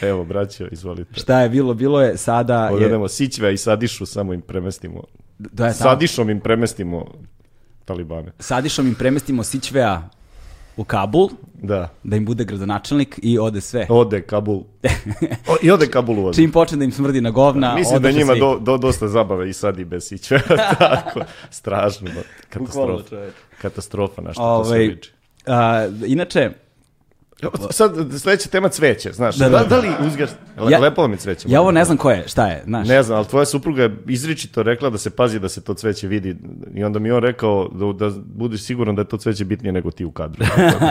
evo 0.00 0.24
braćo, 0.24 0.66
izvolite. 0.66 1.14
Šta 1.14 1.40
je 1.40 1.48
bilo? 1.48 1.74
Bilo 1.74 2.02
je 2.02 2.16
sada... 2.16 2.64
Je, 2.64 2.72
Odvedemo 2.72 3.08
Sićve 3.08 3.54
i 3.54 3.56
Sadišu, 3.56 4.06
samo 4.06 4.32
im 4.34 4.40
premestimo. 4.40 5.02
da 5.38 5.66
je 5.66 5.72
tamo, 5.72 5.90
Sadišom 5.90 6.30
im 6.30 6.40
premestimo 6.40 7.06
Talibane. 7.90 8.32
Sadišom 8.38 8.86
im 8.86 8.94
premestimo 8.94 9.42
Sićvea 9.42 10.08
u 10.76 10.84
Kabul, 10.84 11.28
Da. 11.54 11.88
da 12.04 12.16
im 12.16 12.24
bude 12.24 12.44
gradonačelnik 12.44 13.18
i 13.22 13.38
ode 13.38 13.60
sve. 13.60 13.86
Ode 13.88 14.22
Kabul. 14.22 14.62
O, 15.48 15.56
I 15.62 15.70
ode 15.70 15.86
Kabul 15.86 16.18
u. 16.20 16.32
Čim 16.34 16.52
počne 16.52 16.78
da 16.78 16.84
im 16.84 16.92
smrdi 16.92 17.20
na 17.20 17.30
govna, 17.30 17.74
Mislim 17.74 18.02
da 18.02 18.10
njima 18.10 18.34
do, 18.34 18.58
do, 18.58 18.78
dosta 18.78 19.08
zabave 19.08 19.50
i 19.50 19.52
sad 19.52 19.78
i 19.78 19.84
bez 19.84 20.04
siće. 20.04 20.38
Tako, 20.78 21.20
strašno. 21.50 22.10
Bukvalno, 22.58 22.96
Katastrofa. 22.96 23.30
Katastrofa 23.62 24.22
na 24.22 24.32
što 24.32 24.42
to 24.42 24.64
sve 24.64 24.76
Ovaj, 24.76 24.86
liči. 24.86 25.12
a, 25.46 25.86
inače, 26.06 26.50
Sad, 27.70 27.92
sledeća 28.20 28.48
tema 28.48 28.68
cveće, 28.68 29.12
znaš. 29.12 29.36
Da, 29.36 29.48
Da, 29.48 29.58
da. 29.58 29.64
da, 29.64 29.76
li 29.78 29.88
uzgaš... 30.06 30.30
Le, 30.58 30.72
Ja- 30.72 30.78
lepo 30.78 31.04
je 31.04 31.16
cveće. 31.16 31.48
ja 31.50 31.60
ovo 31.60 31.70
ne 31.70 31.80
da 31.80 31.84
znam 31.84 31.96
ko 31.96 32.10
je, 32.10 32.28
šta 32.28 32.46
je, 32.46 32.62
znaš. 32.64 32.88
Ne 32.88 33.02
znam, 33.02 33.16
ali 33.18 33.26
tvoja 33.26 33.46
supruga 33.46 33.82
je 33.82 33.96
izričito 34.08 34.62
rekla 34.62 34.90
da 34.90 34.98
se 34.98 35.10
pazi 35.10 35.38
da 35.38 35.48
se 35.48 35.60
to 35.60 35.74
cveće 35.74 36.06
vidi 36.08 36.36
i 36.74 36.84
onda 36.84 36.98
mi 36.98 37.10
on 37.10 37.22
rekao 37.22 37.68
da, 37.68 38.08
da 38.08 38.14
budeš 38.26 38.62
siguran 38.62 38.94
da 38.94 39.02
je 39.02 39.08
to 39.08 39.16
cveće 39.16 39.44
bitnije 39.44 39.72
nego 39.72 39.90
ti 39.90 40.04
u 40.04 40.10
kadru. 40.10 40.44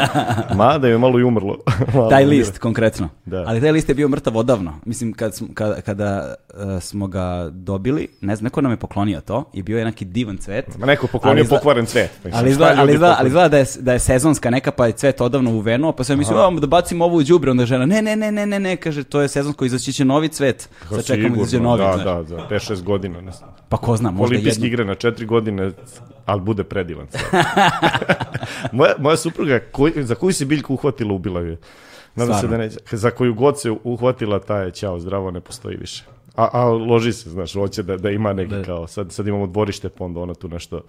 Mada 0.55 0.87
je 0.87 0.97
malo 0.97 1.19
i 1.19 1.23
umrlo. 1.23 1.57
Malo 1.93 2.09
Taj 2.09 2.25
list, 2.25 2.57
konkretno. 2.57 3.09
Da. 3.25 3.43
Ali 3.47 3.61
taj 3.61 3.71
list 3.71 3.89
je 3.89 3.95
bio 3.95 4.07
mrtav 4.07 4.37
odavno. 4.37 4.73
Mislim, 4.85 5.13
kad 5.13 5.35
smo, 5.35 5.47
kada, 5.53 5.81
kada 5.81 6.35
e, 6.77 6.79
smo 6.79 7.07
ga 7.07 7.49
dobili, 7.51 8.07
ne 8.21 8.35
znam, 8.35 8.43
neko 8.43 8.61
nam 8.61 8.71
je 8.71 8.77
poklonio 8.77 9.21
to 9.21 9.43
i 9.53 9.63
bio 9.63 9.79
je 9.79 9.85
neki 9.85 10.05
divan 10.05 10.37
cvet. 10.37 10.77
Ma 10.77 10.85
neko 10.85 11.07
poklonio 11.07 11.31
Ali 11.33 11.41
izgleda- 11.41 11.59
pokvaren 11.59 11.85
cvet. 11.85 12.11
Mislim, 12.15 12.33
Ali 12.35 12.49
izgleda, 12.49 12.75
ali, 12.77 12.93
izgleda, 12.93 13.15
ali 13.19 13.27
izgleda 13.27 13.47
da, 13.47 13.57
je, 13.57 13.65
da 13.79 13.93
je 13.93 13.99
sezonska 13.99 14.49
neka, 14.49 14.71
pa 14.71 14.85
je 14.87 14.91
cvet 14.93 15.21
odavno 15.21 15.51
uvenuo, 15.51 15.91
pa 15.91 16.03
sam 16.03 16.17
mislio, 16.19 16.37
"Ajmo 16.39 16.59
da 16.59 16.67
bacimo 16.67 17.05
ovu 17.05 17.17
u 17.17 17.23
đubre, 17.23 17.51
onda 17.51 17.65
žena, 17.65 17.85
ne, 17.85 18.01
ne, 18.01 18.15
ne, 18.15 18.31
ne, 18.31 18.45
ne, 18.45 18.59
ne, 18.59 18.75
kaže, 18.75 19.03
to 19.03 19.21
je 19.21 19.27
sezonsko, 19.27 19.65
izaći 19.65 19.93
će 19.93 20.05
novi 20.05 20.27
cvet, 20.29 20.69
sad 20.89 21.05
čekamo 21.05 21.35
da 21.35 21.41
izađe 21.41 21.59
novi, 21.59 21.79
Da, 21.79 21.93
znaš. 21.93 22.05
da, 22.05 22.23
za 22.23 22.37
5-6 22.49 22.83
godina. 22.83 23.21
Ne 23.21 23.31
znam. 23.31 23.49
Pa 23.69 23.77
ko 23.77 23.97
zna, 23.97 24.11
možda 24.11 24.23
Olimpijske 24.25 24.57
jedno... 24.57 24.67
igre 24.67 24.85
na 24.85 24.95
4 24.95 25.25
godine, 25.25 25.71
ali 26.25 26.41
bude 26.41 26.63
predivan. 26.63 27.07
sad. 27.07 27.21
moja, 28.71 28.93
moja 28.99 29.17
supruga, 29.17 29.59
koji, 29.71 29.93
za 29.97 30.15
koju 30.15 30.33
se 30.33 30.45
biljku 30.45 30.73
uhvatila, 30.73 31.13
ubila 31.13 31.41
je. 31.41 31.57
Nadam 32.15 32.33
se 32.33 32.37
Stvarno? 32.37 32.57
da 32.57 32.63
neće. 32.63 32.77
Za 32.91 33.11
koju 33.11 33.33
god 33.33 33.59
se 33.61 33.71
uhvatila, 33.83 34.39
ta 34.39 34.57
je 34.57 34.71
ćao, 34.71 34.99
zdravo, 34.99 35.31
ne 35.31 35.41
postoji 35.41 35.77
više. 35.77 36.03
A, 36.35 36.49
a 36.53 36.63
loži 36.65 37.13
se, 37.13 37.29
znaš, 37.29 37.53
hoće 37.53 37.83
da, 37.83 37.97
da 37.97 38.09
ima 38.09 38.33
neki 38.33 38.49
Da. 38.51 38.63
kao, 38.63 38.87
sad, 38.87 39.11
sad 39.11 39.27
imamo 39.27 39.47
dvorište, 39.47 39.89
pa 39.89 40.03
onda 40.03 40.19
ona 40.19 40.33
tu 40.33 40.47
nešto, 40.47 40.81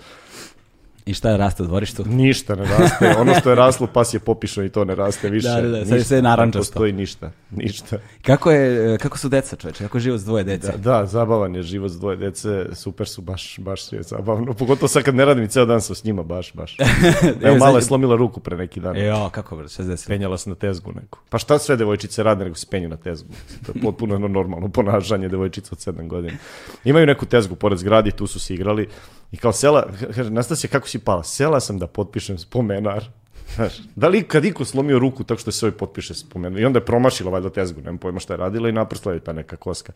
I 1.10 1.14
šta 1.14 1.30
je 1.30 1.36
raste 1.36 1.62
u 1.62 1.66
dvorištu? 1.66 2.04
ništa 2.06 2.54
ne 2.54 2.64
raste, 2.64 3.14
ono 3.18 3.34
što 3.34 3.50
je 3.50 3.56
raslo, 3.56 3.86
pas 3.86 4.14
je 4.14 4.20
popišao 4.20 4.64
i 4.64 4.68
to 4.68 4.84
ne 4.84 4.94
raste 4.94 5.28
više. 5.28 5.48
Da, 5.48 5.60
da, 5.60 5.68
da, 5.68 5.86
sad 5.86 5.98
je 5.98 6.04
sve 6.04 6.22
narandžasto. 6.22 6.58
Ne 6.58 6.60
postoji 6.60 6.92
ništa, 6.92 7.30
ništa. 7.50 7.98
Kako, 8.22 8.50
je, 8.50 8.98
kako 8.98 9.18
su 9.18 9.28
deca, 9.28 9.56
čoveče? 9.56 9.84
Kako 9.84 9.96
je 9.96 10.00
život 10.00 10.20
s 10.20 10.24
dvoje 10.24 10.44
dece? 10.44 10.72
Da, 10.72 10.76
da, 10.76 11.06
zabavan 11.06 11.54
je 11.54 11.62
život 11.62 11.90
s 11.90 11.98
dvoje 11.98 12.16
dece, 12.16 12.66
super 12.72 13.08
su, 13.08 13.22
baš, 13.22 13.58
baš 13.58 13.92
je 13.92 14.02
zabavno. 14.02 14.54
Pogotovo 14.54 14.88
sad 14.88 15.02
kad 15.02 15.14
ne 15.14 15.24
radim 15.24 15.44
i 15.44 15.48
ceo 15.48 15.66
dan 15.66 15.80
sam 15.80 15.96
s 15.96 16.04
njima, 16.04 16.22
baš, 16.22 16.52
baš. 16.52 16.76
Evo, 17.42 17.56
mala 17.56 17.78
je 17.78 17.82
slomila 17.82 18.16
ruku 18.16 18.40
pre 18.40 18.56
neki 18.56 18.80
dan. 18.80 18.96
Jo, 18.96 19.30
kako 19.32 19.56
brzo, 19.56 19.68
šta 19.68 19.82
se 19.82 19.88
desilo? 19.88 20.14
Penjala 20.14 20.38
se 20.38 20.50
na 20.50 20.56
tezgu 20.56 20.92
neku. 20.92 21.18
Pa 21.28 21.38
šta 21.38 21.58
sve 21.58 21.76
devojčice 21.76 22.22
rade 22.22 22.44
nego 22.44 22.56
se 22.56 22.66
penju 22.70 22.88
na 22.88 22.96
tezgu? 22.96 23.28
To 23.66 23.72
je 23.74 23.82
potpuno 23.82 24.18
normalno 24.18 24.68
ponašanje 24.68 25.28
devojčica 25.28 25.68
od 25.72 25.94
7 25.94 26.06
godina. 26.06 26.36
Imaju 26.84 27.06
neku 27.06 27.26
tezgu 27.26 27.54
pored 27.54 27.78
zgradi, 27.78 28.10
tu 28.10 28.26
su 28.26 28.40
se 28.40 28.54
igrali. 28.54 28.88
I 29.32 29.36
kao 29.36 29.52
sela, 29.52 29.86
kaže, 30.14 30.30
Nastasija, 30.30 30.70
kako 30.70 30.88
si 30.88 30.98
pala? 30.98 31.22
Sela 31.24 31.60
sam 31.60 31.78
da 31.78 31.86
potpišem 31.86 32.38
spomenar. 32.38 33.04
Znaš, 33.56 33.72
da 33.96 34.08
li 34.08 34.22
kad 34.22 34.44
iko 34.44 34.64
slomio 34.64 34.98
ruku 34.98 35.24
tako 35.24 35.40
što 35.40 35.52
se 35.52 35.66
ovaj 35.66 35.78
potpiše 35.78 36.14
spomenar? 36.14 36.60
I 36.60 36.64
onda 36.64 36.78
je 36.78 36.84
promašila 36.84 37.30
valjda 37.30 37.50
tezgu, 37.50 37.80
nemam 37.80 37.98
pojma 37.98 38.20
šta 38.20 38.32
je 38.32 38.36
radila 38.36 38.68
i 38.68 38.72
naprsla 38.72 39.12
je 39.12 39.20
ta 39.20 39.32
neka 39.32 39.56
koska. 39.56 39.92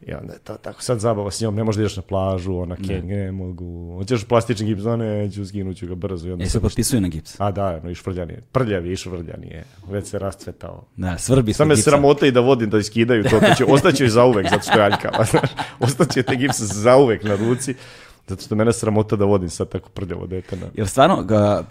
I 0.00 0.12
onda 0.14 0.32
je 0.32 0.38
to 0.38 0.54
tako 0.54 0.82
sad 0.82 1.00
zabava 1.00 1.30
s 1.30 1.40
njom, 1.40 1.54
ne 1.54 1.64
možeš 1.64 1.76
da 1.76 1.82
ideš 1.82 1.96
na 1.96 2.02
plažu, 2.02 2.56
ona 2.56 2.76
keng, 2.76 3.04
ne 3.04 3.32
mogu. 3.32 3.94
Hoćeš 3.94 4.24
plastični 4.24 4.66
gips, 4.66 4.82
no 4.82 4.96
neću, 4.96 5.46
skinuću 5.46 5.86
ga 5.86 5.94
brzo. 5.94 6.28
I 6.28 6.32
onda 6.32 6.44
E, 6.44 6.48
se 6.48 6.60
potpisuju 6.60 7.00
na 7.00 7.08
gips. 7.08 7.40
a 7.40 7.50
da, 7.50 7.80
no, 7.80 7.90
išvrljan 7.90 8.30
je. 8.30 8.42
Prljav 8.52 8.86
je, 8.86 8.92
išvrljan 8.92 9.42
je. 9.42 9.64
Već 9.88 10.06
se 10.06 10.18
rascvetao. 10.18 10.84
Da, 10.96 11.18
svrbi 11.18 11.52
se 11.52 11.56
Sam 11.56 11.68
me 11.68 11.76
sramota 11.76 12.26
i 12.26 12.30
da 12.30 12.40
vodim 12.40 12.70
da 12.70 12.78
iskidaju 12.78 13.22
to, 13.24 13.40
to 13.40 13.54
će, 13.56 13.64
ostaće 13.64 14.04
joj 14.04 14.10
zauvek, 14.10 14.46
zato 14.50 14.62
što 14.62 14.78
je 14.78 14.84
aljkava, 14.84 15.24
znaš. 15.30 15.50
Ostaće 15.80 16.22
te 16.22 16.36
gips 16.36 16.60
zauvek 16.60 17.24
na 17.24 17.36
ruci, 17.36 17.74
zato 18.28 18.42
što 18.42 18.54
mene 18.54 18.72
sramota 18.72 19.16
da 19.16 19.24
vodim 19.24 19.50
sad 19.50 19.68
tako 19.68 19.88
prljavo 19.88 20.26
dete 20.26 20.56
na... 20.56 20.66
Jer 20.74 20.88
stvarno, 20.88 21.22
ga, 21.22 21.64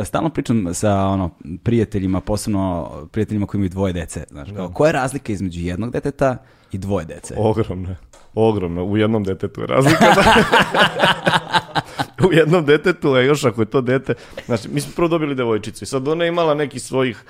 e, 0.00 0.04
stalno 0.04 0.30
pričam 0.30 0.74
sa 0.74 0.94
ono, 0.94 1.30
prijateljima, 1.62 2.20
posebno 2.20 2.90
prijateljima 3.12 3.46
koji 3.46 3.58
imaju 3.58 3.70
dvoje 3.70 3.92
dece. 3.92 4.24
Znaš, 4.30 4.48
kao, 4.56 4.70
koja 4.70 4.88
je 4.88 4.92
razlika 4.92 5.32
između 5.32 5.60
jednog 5.60 5.92
deteta 5.92 6.36
i 6.72 6.78
dvoje 6.78 7.06
dece? 7.06 7.34
Ogromno, 7.38 7.96
ogromno. 8.34 8.84
U 8.84 8.96
jednom 8.96 9.24
detetu 9.24 9.60
je 9.60 9.66
razlika. 9.66 10.06
u 12.28 12.32
jednom 12.32 12.64
detetu, 12.64 13.12
a 13.12 13.20
još 13.20 13.44
ako 13.44 13.62
je 13.62 13.66
to 13.66 13.80
dete... 13.80 14.14
Znači, 14.46 14.68
mi 14.68 14.80
smo 14.80 14.92
prvo 14.96 15.08
dobili 15.08 15.34
devojčicu 15.34 15.84
i 15.84 15.86
sad 15.86 16.08
ona 16.08 16.24
je 16.24 16.28
imala 16.28 16.54
neki 16.54 16.78
svojih 16.78 17.24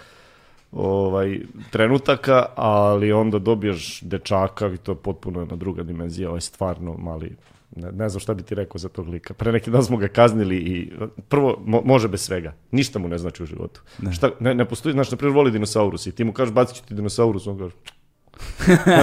ovaj, 0.73 1.41
trenutaka, 1.71 2.47
ali 2.57 3.13
onda 3.13 3.39
dobiješ 3.39 4.01
dečaka 4.03 4.69
i 4.69 4.77
to 4.77 4.93
je 4.93 4.97
potpuno 4.97 5.41
jedna 5.41 5.57
druga 5.57 5.83
dimenzija, 5.83 6.29
ovaj 6.29 6.41
stvarno 6.41 6.97
mali 6.99 7.37
ne, 7.79 7.93
ne 7.93 8.09
znam 8.09 8.21
šta 8.21 8.35
bi 8.35 8.43
ti 8.43 8.55
rekao 8.55 8.79
za 8.79 8.89
tog 8.89 9.09
lika. 9.09 9.35
Pre 9.35 9.53
neki 9.53 9.71
dan 9.71 9.85
smo 9.85 9.97
ga 9.97 10.09
kaznili 10.09 10.57
i 10.57 10.93
prvo 11.29 11.63
mo- 11.67 11.83
može 11.85 12.09
bez 12.09 12.21
svega. 12.21 12.55
Ništa 12.71 12.99
mu 12.99 13.09
ne 13.09 13.19
znači 13.19 13.43
u 13.43 13.47
životu. 13.47 13.81
Šta, 14.13 14.31
ne, 14.41 14.55
ne 14.55 14.65
postoji, 14.65 14.93
znači, 14.93 15.11
na 15.11 15.17
primjer, 15.17 15.37
voli 15.37 15.51
dinosaurus 15.51 16.07
i 16.07 16.13
ti 16.13 16.25
mu 16.25 16.33
kažeš 16.33 16.55
bacit 16.55 16.77
ću 16.77 16.83
ti 16.85 16.95
dinosaurus, 16.95 17.47
on 17.47 17.59
kaže 17.59 17.75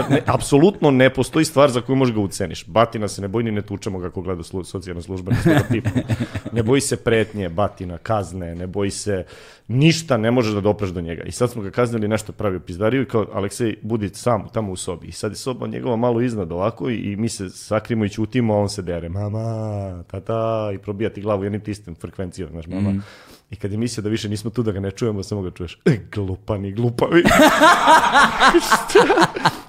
ne, 0.10 0.22
apsolutno 0.26 0.92
ne 0.92 1.10
postoji 1.10 1.46
stvar 1.46 1.72
za 1.72 1.82
koju 1.82 1.96
možeš 1.96 2.16
ga 2.16 2.22
uceniš. 2.22 2.66
Batina 2.68 3.08
se 3.08 3.22
ne 3.22 3.28
boji 3.28 3.44
ni 3.44 3.52
ne 3.52 3.62
tučemo 3.62 4.00
ga 4.00 4.08
ako 4.08 4.22
gleda 4.22 4.44
slu, 4.44 4.64
socijalna 4.64 5.02
služba. 5.02 5.32
ne 6.52 6.64
boji 6.64 6.82
se 6.82 6.98
pretnje, 6.98 7.50
batina, 7.50 7.98
kazne, 7.98 8.56
ne 8.56 8.68
boji 8.68 8.92
se 8.92 9.26
ništa, 9.68 10.18
ne 10.18 10.32
možeš 10.32 10.54
da 10.54 10.62
dopreš 10.62 10.90
do 10.90 11.02
njega. 11.02 11.24
I 11.24 11.32
sad 11.32 11.52
smo 11.52 11.62
ga 11.62 11.72
kaznili 11.72 12.08
nešto 12.08 12.32
pravio 12.32 12.60
pizdariju 12.60 13.02
i 13.02 13.06
kao 13.06 13.28
Aleksej 13.34 13.76
budi 13.82 14.10
sam 14.10 14.48
tamo 14.54 14.72
u 14.72 14.76
sobi. 14.76 15.08
I 15.08 15.12
sad 15.12 15.32
je 15.32 15.36
soba 15.36 15.68
njegova 15.68 15.96
malo 15.96 16.22
iznad 16.22 16.52
ovako 16.52 16.90
i, 16.90 16.96
i 16.96 17.16
mi 17.16 17.30
se 17.30 17.50
sakrimo 17.50 18.06
i 18.06 18.10
ćutimo, 18.10 18.54
a 18.54 18.58
on 18.58 18.70
se 18.70 18.82
dere. 18.82 19.10
Mama, 19.10 20.04
tata, 20.12 20.72
i 20.76 20.78
probija 20.78 21.10
ti 21.10 21.22
glavu 21.22 21.44
jednim 21.44 21.62
tistim 21.62 21.96
frekvencijom, 21.96 22.50
znaš, 22.50 22.68
mama. 22.68 23.02
I 23.56 23.58
kad 23.58 23.72
je 23.72 23.78
mislio 23.78 24.02
da 24.02 24.10
više 24.10 24.30
nismo 24.30 24.50
tu 24.50 24.64
da 24.64 24.72
ga 24.72 24.80
ne 24.80 24.92
čujemo, 24.92 25.24
samo 25.24 25.42
ga 25.42 25.52
čuješ. 25.52 25.80
E, 25.86 25.98
glupani, 26.12 26.72
glupavi. 26.72 27.24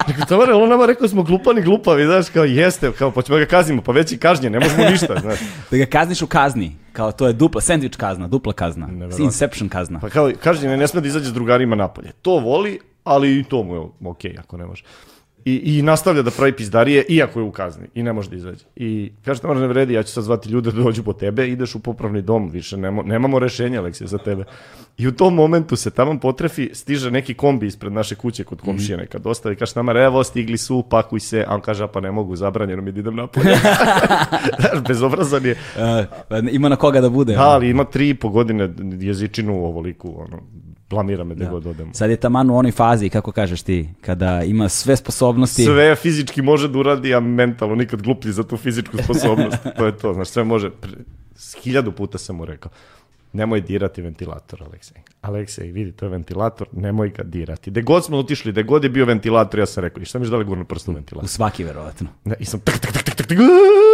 Nego 0.08 0.24
Tamara, 0.28 0.56
on 0.56 0.68
nama 0.68 0.86
rekao 0.86 1.02
da 1.02 1.08
smo 1.08 1.22
glupani, 1.22 1.62
glupavi, 1.62 2.04
znaš, 2.04 2.28
kao 2.28 2.44
jeste, 2.44 2.92
kao 2.92 3.10
pa 3.10 3.22
ćemo 3.22 3.38
ga 3.38 3.46
kaznimo, 3.46 3.82
pa 3.82 3.92
već 3.92 4.12
i 4.12 4.18
kažnjen, 4.18 4.52
ne 4.52 4.60
možemo 4.60 4.84
ništa, 4.90 5.16
znaš. 5.20 5.38
Da 5.70 5.76
ga 5.76 5.86
kazniš 5.86 6.22
u 6.22 6.26
kazni, 6.26 6.76
kao 6.92 7.12
to 7.12 7.26
je 7.26 7.32
dupla, 7.32 7.60
sandvič 7.60 7.96
kazna, 7.96 8.28
dupla 8.28 8.52
kazna, 8.52 8.88
inception 9.18 9.68
kazna. 9.68 10.00
Pa 10.00 10.08
kao, 10.08 10.32
kažnjen, 10.42 10.78
ne 10.78 10.86
sme 10.86 11.00
da 11.00 11.08
izađe 11.08 11.30
s 11.30 11.32
drugarima 11.32 11.76
napolje. 11.76 12.12
To 12.22 12.38
voli, 12.38 12.80
ali 13.04 13.38
i 13.38 13.44
to 13.44 13.62
mu 13.62 13.74
je 13.74 13.80
okej, 14.04 14.36
ako 14.38 14.56
ne 14.56 14.66
može. 14.66 14.82
I, 15.46 15.78
I 15.78 15.82
nastavlja 15.82 16.22
da 16.22 16.30
pravi 16.30 16.52
pizdarije, 16.52 17.04
iako 17.08 17.40
je 17.40 17.44
u 17.44 17.50
kazni, 17.50 17.86
i 17.94 18.02
ne 18.02 18.12
može 18.12 18.30
da 18.30 18.36
izađe. 18.36 18.64
I 18.76 19.12
kaže, 19.24 19.40
Tamara, 19.40 19.60
ne 19.60 19.66
vredi, 19.66 19.94
ja 19.94 20.02
ću 20.02 20.12
sad 20.12 20.24
zvati 20.24 20.48
ljude 20.48 20.72
da 20.72 20.82
dođu 20.82 21.02
po 21.02 21.12
tebe, 21.12 21.48
ideš 21.48 21.74
u 21.74 21.78
popravni 21.78 22.22
dom, 22.22 22.48
više 22.50 22.76
nemo, 22.76 23.02
nemamo 23.02 23.38
rešenja, 23.38 23.80
Aleksije, 23.80 24.06
za 24.06 24.18
tebe. 24.18 24.44
I 24.98 25.08
u 25.08 25.12
tom 25.12 25.34
momentu 25.34 25.76
se 25.76 25.90
tamo 25.90 26.18
potrefi, 26.20 26.70
stiže 26.74 27.10
neki 27.10 27.34
kombi 27.34 27.66
ispred 27.66 27.92
naše 27.92 28.14
kuće 28.14 28.44
kod 28.44 28.60
komšije 28.60 28.96
neka 28.98 29.18
dosta 29.18 29.52
i 29.52 29.56
kaže, 29.56 29.74
Tamara, 29.74 30.02
evo, 30.04 30.24
stigli 30.24 30.58
su, 30.58 30.82
pakuj 30.90 31.20
se, 31.20 31.44
a 31.48 31.54
on 31.54 31.60
kaže, 31.60 31.86
pa 31.92 32.00
ne 32.00 32.10
mogu, 32.10 32.36
zabranjeno 32.36 32.82
mi 32.82 32.92
da 32.92 33.00
idem 33.00 33.16
napolje. 33.16 33.56
Znaš, 34.60 34.82
bezobrazan 34.88 35.44
je. 35.44 35.56
Pa 36.28 36.38
ima 36.38 36.68
na 36.68 36.76
koga 36.76 37.00
da 37.00 37.08
bude. 37.08 37.34
Da, 37.34 37.48
ali 37.48 37.70
ima 37.70 37.84
tri 37.84 38.08
i 38.08 38.14
po 38.14 38.28
godine 38.28 38.74
jezičinu 39.00 39.64
ovoliku, 39.64 40.14
ono, 40.18 40.42
blamira 40.90 41.24
me 41.24 41.34
gde 41.34 41.46
god 41.46 41.66
odemo. 41.66 41.94
Sad 41.94 42.10
je 42.10 42.16
taman 42.16 42.50
u 42.50 42.56
onoj 42.56 42.72
fazi, 42.72 43.08
kako 43.08 43.32
kažeš 43.32 43.62
ti, 43.62 43.88
kada 44.00 44.42
ima 44.42 44.68
sve 44.68 44.96
sposobnosti. 44.96 45.64
Sve 45.64 45.96
fizički 45.96 46.42
može 46.42 46.68
da 46.68 46.78
uradi, 46.78 47.14
a 47.14 47.20
mentalno 47.20 47.74
nikad 47.74 48.02
gluplji 48.02 48.32
za 48.32 48.42
tu 48.42 48.56
fizičku 48.56 48.96
sposobnost. 48.98 49.56
to 49.78 49.86
je 49.86 49.96
to, 49.96 50.14
znaš, 50.14 50.28
sve 50.28 50.44
može. 50.44 50.70
Hiljadu 51.62 51.92
puta 51.92 52.18
sam 52.18 52.36
mu 52.36 52.44
rekao. 52.44 52.70
nemoj 53.32 53.60
dirati 53.60 54.02
ventilator, 54.02 54.62
Aleksej. 54.62 54.96
Aleksej, 55.22 55.70
vidi, 55.70 55.92
to 55.92 56.04
je 56.04 56.10
ventilator, 56.10 56.68
nemoj 56.72 57.10
ga 57.10 57.22
dirati. 57.22 57.70
De 57.70 57.82
god 57.82 58.04
smo 58.04 58.16
otišli, 58.16 58.52
de 58.52 58.62
god 58.62 58.84
je 58.84 58.90
bio 58.90 59.04
ventilator, 59.04 59.60
ja 59.60 59.66
sam 59.66 59.84
rekao, 59.84 60.02
i 60.02 60.04
šta 60.04 60.18
mi 60.18 60.28
da 60.28 60.36
li 60.36 60.44
gurnu 60.44 60.64
prst 60.64 60.88
u 60.88 60.90
U 60.90 60.94
ventilator? 60.94 61.28
svaki, 61.28 61.64
verovatno. 61.64 62.08
Ne, 62.24 62.34
I 62.38 62.44
sam 62.44 62.60
tak, 62.60 62.78
tak, 62.78 62.92
tak, 62.92 63.02
tak, 63.02 63.14
tak, 63.14 63.26
tak, 63.26 63.38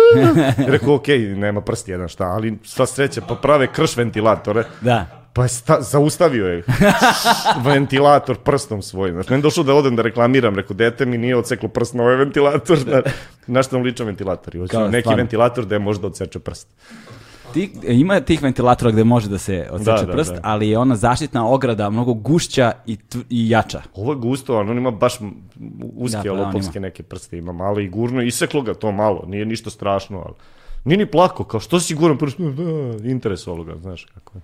rekao, 0.74 0.94
okej, 0.94 1.18
nema 1.18 1.61
prst 1.61 1.88
jedan, 1.88 2.09
šta, 2.09 2.24
ali 2.24 2.59
sva 2.64 2.87
sreća, 2.87 3.20
pa 3.20 3.35
prave 3.35 3.66
krš 3.66 3.96
ventilatore, 3.96 4.64
Da. 4.81 5.21
Pa 5.32 5.48
sta, 5.48 5.80
zaustavio 5.80 6.46
je 6.46 6.62
ventilator 7.64 8.36
prstom 8.38 8.82
svojim. 8.82 9.14
Znači, 9.14 9.30
meni 9.30 9.42
došlo 9.42 9.62
da 9.62 9.74
odem 9.74 9.96
da 9.96 10.02
reklamiram, 10.02 10.56
rekao, 10.56 10.76
dete 10.76 11.06
mi 11.06 11.18
nije 11.18 11.36
odseklo 11.36 11.68
prst 11.68 11.94
na 11.94 12.02
ovaj 12.02 12.16
ventilator, 12.16 12.78
na, 12.86 13.02
na 13.46 13.62
što 13.62 13.76
nam 13.76 13.84
liča 13.86 14.04
ventilator. 14.04 14.54
I 14.54 14.58
hoću 14.58 14.70
Kao, 14.70 14.88
neki 14.88 15.02
stvarno. 15.02 15.16
ventilator 15.16 15.64
da 15.64 15.74
je 15.74 15.78
možda 15.78 16.06
odseče 16.06 16.38
prst. 16.38 16.68
Ti, 17.54 17.72
ima 17.82 18.20
tih 18.20 18.42
ventilatora 18.42 18.90
gde 18.90 19.04
može 19.04 19.28
da 19.28 19.38
se 19.38 19.68
odseče 19.70 19.90
Da, 19.90 20.06
da, 20.06 20.12
prst, 20.12 20.32
da. 20.32 20.40
ali 20.42 20.68
je 20.68 20.78
ona 20.78 20.96
zaštitna 20.96 21.48
ograda 21.48 21.90
mnogo 21.90 22.14
gušća 22.14 22.72
i, 22.86 22.98
i 23.30 23.50
jača. 23.50 23.82
Ovo 23.94 24.12
je 24.12 24.18
gusto, 24.18 24.54
ali 24.54 24.70
on 24.70 24.78
ima 24.78 24.90
baš 24.90 25.18
uske 25.96 26.20
Da, 26.24 26.32
on 26.32 26.40
lopovske 26.40 26.80
neke 26.80 27.02
prste, 27.02 27.38
ima 27.38 27.52
malo 27.52 27.80
i 27.80 27.88
gurno, 27.88 28.22
iseklo 28.22 28.62
ga 28.62 28.74
to 28.74 28.92
malo, 28.92 29.24
nije 29.26 29.44
ništa 29.44 29.70
strašno, 29.70 30.22
ali 30.26 30.34
nije 30.84 30.98
ni 30.98 31.06
plako, 31.06 31.44
kao 31.44 31.60
što 31.60 31.80
si 31.80 31.94
guran 31.94 32.18
prst, 32.18 32.38
da, 32.38 33.08
interesovalo 33.08 33.64
ga, 33.64 33.76
znaš 33.80 34.04
kako 34.14 34.38
je. 34.38 34.42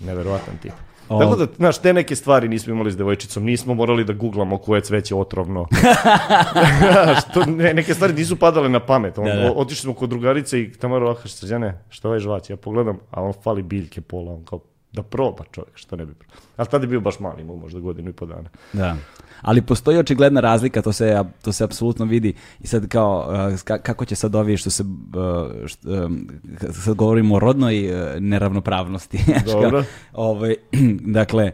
Neverovatan 0.00 0.58
tip. 0.62 0.72
O. 1.08 1.18
Tako 1.18 1.36
da, 1.36 1.46
znaš, 1.56 1.78
te 1.78 1.92
neke 1.92 2.16
stvari 2.16 2.48
nismo 2.48 2.72
imali 2.72 2.92
s 2.92 2.96
devojčicom, 2.96 3.44
nismo 3.44 3.74
morali 3.74 4.04
da 4.04 4.12
googlamo 4.12 4.58
koje 4.58 4.80
cveće 4.80 5.14
otrovno. 5.14 5.66
znaš, 7.04 7.24
to, 7.34 7.44
ne, 7.46 7.74
neke 7.74 7.94
stvari 7.94 8.12
nisu 8.12 8.36
padale 8.36 8.68
na 8.68 8.80
pamet. 8.80 9.18
On, 9.18 9.24
Da, 9.24 9.34
da. 9.34 9.52
Otišli 9.56 9.82
smo 9.82 9.94
kod 9.94 10.10
drugarice 10.10 10.60
i 10.60 10.72
tamo 10.72 10.98
rokaš 10.98 11.32
srđane, 11.32 11.84
što 11.88 12.08
ovaj 12.08 12.20
žvać? 12.20 12.50
Ja 12.50 12.56
pogledam, 12.56 12.98
a 13.10 13.22
on 13.22 13.32
fali 13.42 13.62
biljke 13.62 14.00
pola, 14.00 14.32
on 14.32 14.44
kao, 14.44 14.60
da 14.92 15.02
proba 15.02 15.44
čovjek, 15.52 15.76
što 15.76 15.96
ne 15.96 16.06
bi 16.06 16.14
probao. 16.14 16.38
Ali 16.56 16.68
tada 16.68 16.84
je 16.84 16.88
bio 16.88 17.00
baš 17.00 17.20
mali, 17.20 17.42
imao 17.42 17.56
možda 17.56 17.80
godinu 17.80 18.10
i 18.10 18.12
po 18.12 18.26
dana. 18.26 18.48
Da. 18.72 18.96
Ali 19.42 19.62
postoji 19.62 19.98
očigledna 19.98 20.40
razlika, 20.40 20.82
to 20.82 20.92
se, 20.92 21.22
to 21.42 21.52
se 21.52 21.64
apsolutno 21.64 22.04
vidi. 22.04 22.34
I 22.60 22.66
sad 22.66 22.88
kao, 22.88 23.26
uh, 23.28 23.34
ka- 23.36 23.82
kako 23.82 24.04
će 24.04 24.14
sad 24.14 24.34
ovi 24.34 24.56
što 24.56 24.70
se, 24.70 24.82
uh, 24.82 25.66
što, 25.66 26.04
um, 26.06 26.28
sad 26.72 26.94
govorimo 26.94 27.34
o 27.34 27.38
rodnoj 27.38 27.92
uh, 27.92 28.20
neravnopravnosti. 28.20 29.18
Dobro. 29.46 29.84
ovaj, 30.12 30.54
dakle, 31.18 31.52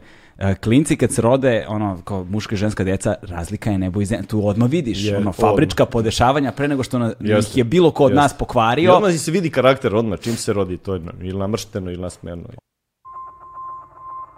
klinci 0.60 0.96
kad 0.96 1.12
se 1.12 1.22
rode, 1.22 1.64
ono, 1.68 1.98
kao 2.04 2.24
muška 2.24 2.54
i 2.54 2.58
ženska 2.58 2.84
djeca, 2.84 3.14
razlika 3.22 3.70
je 3.70 3.78
nebo 3.78 4.00
i 4.00 4.04
zemlja. 4.04 4.26
Tu 4.26 4.48
odmah 4.48 4.70
vidiš, 4.70 5.04
Je, 5.04 5.16
ono, 5.16 5.32
fabrička 5.32 5.86
podešavanja 5.86 6.52
pre 6.52 6.68
nego 6.68 6.82
što 6.82 6.98
na, 6.98 7.12
Jeste. 7.20 7.50
ih 7.50 7.56
je 7.56 7.64
bilo 7.64 7.90
ko 7.90 8.04
od 8.04 8.10
Jeste. 8.10 8.22
nas 8.22 8.32
I 8.32 8.38
pokvario. 8.38 8.92
odmah 8.94 9.12
se 9.14 9.30
vidi 9.30 9.50
karakter 9.50 9.94
odmah, 9.94 10.20
čim 10.20 10.36
se 10.36 10.52
rodi, 10.52 10.76
to 10.76 10.94
je 10.94 11.00
ili 11.20 11.38
namršteno 11.38 11.90
ili 11.90 12.02
nasmejano. 12.02 12.42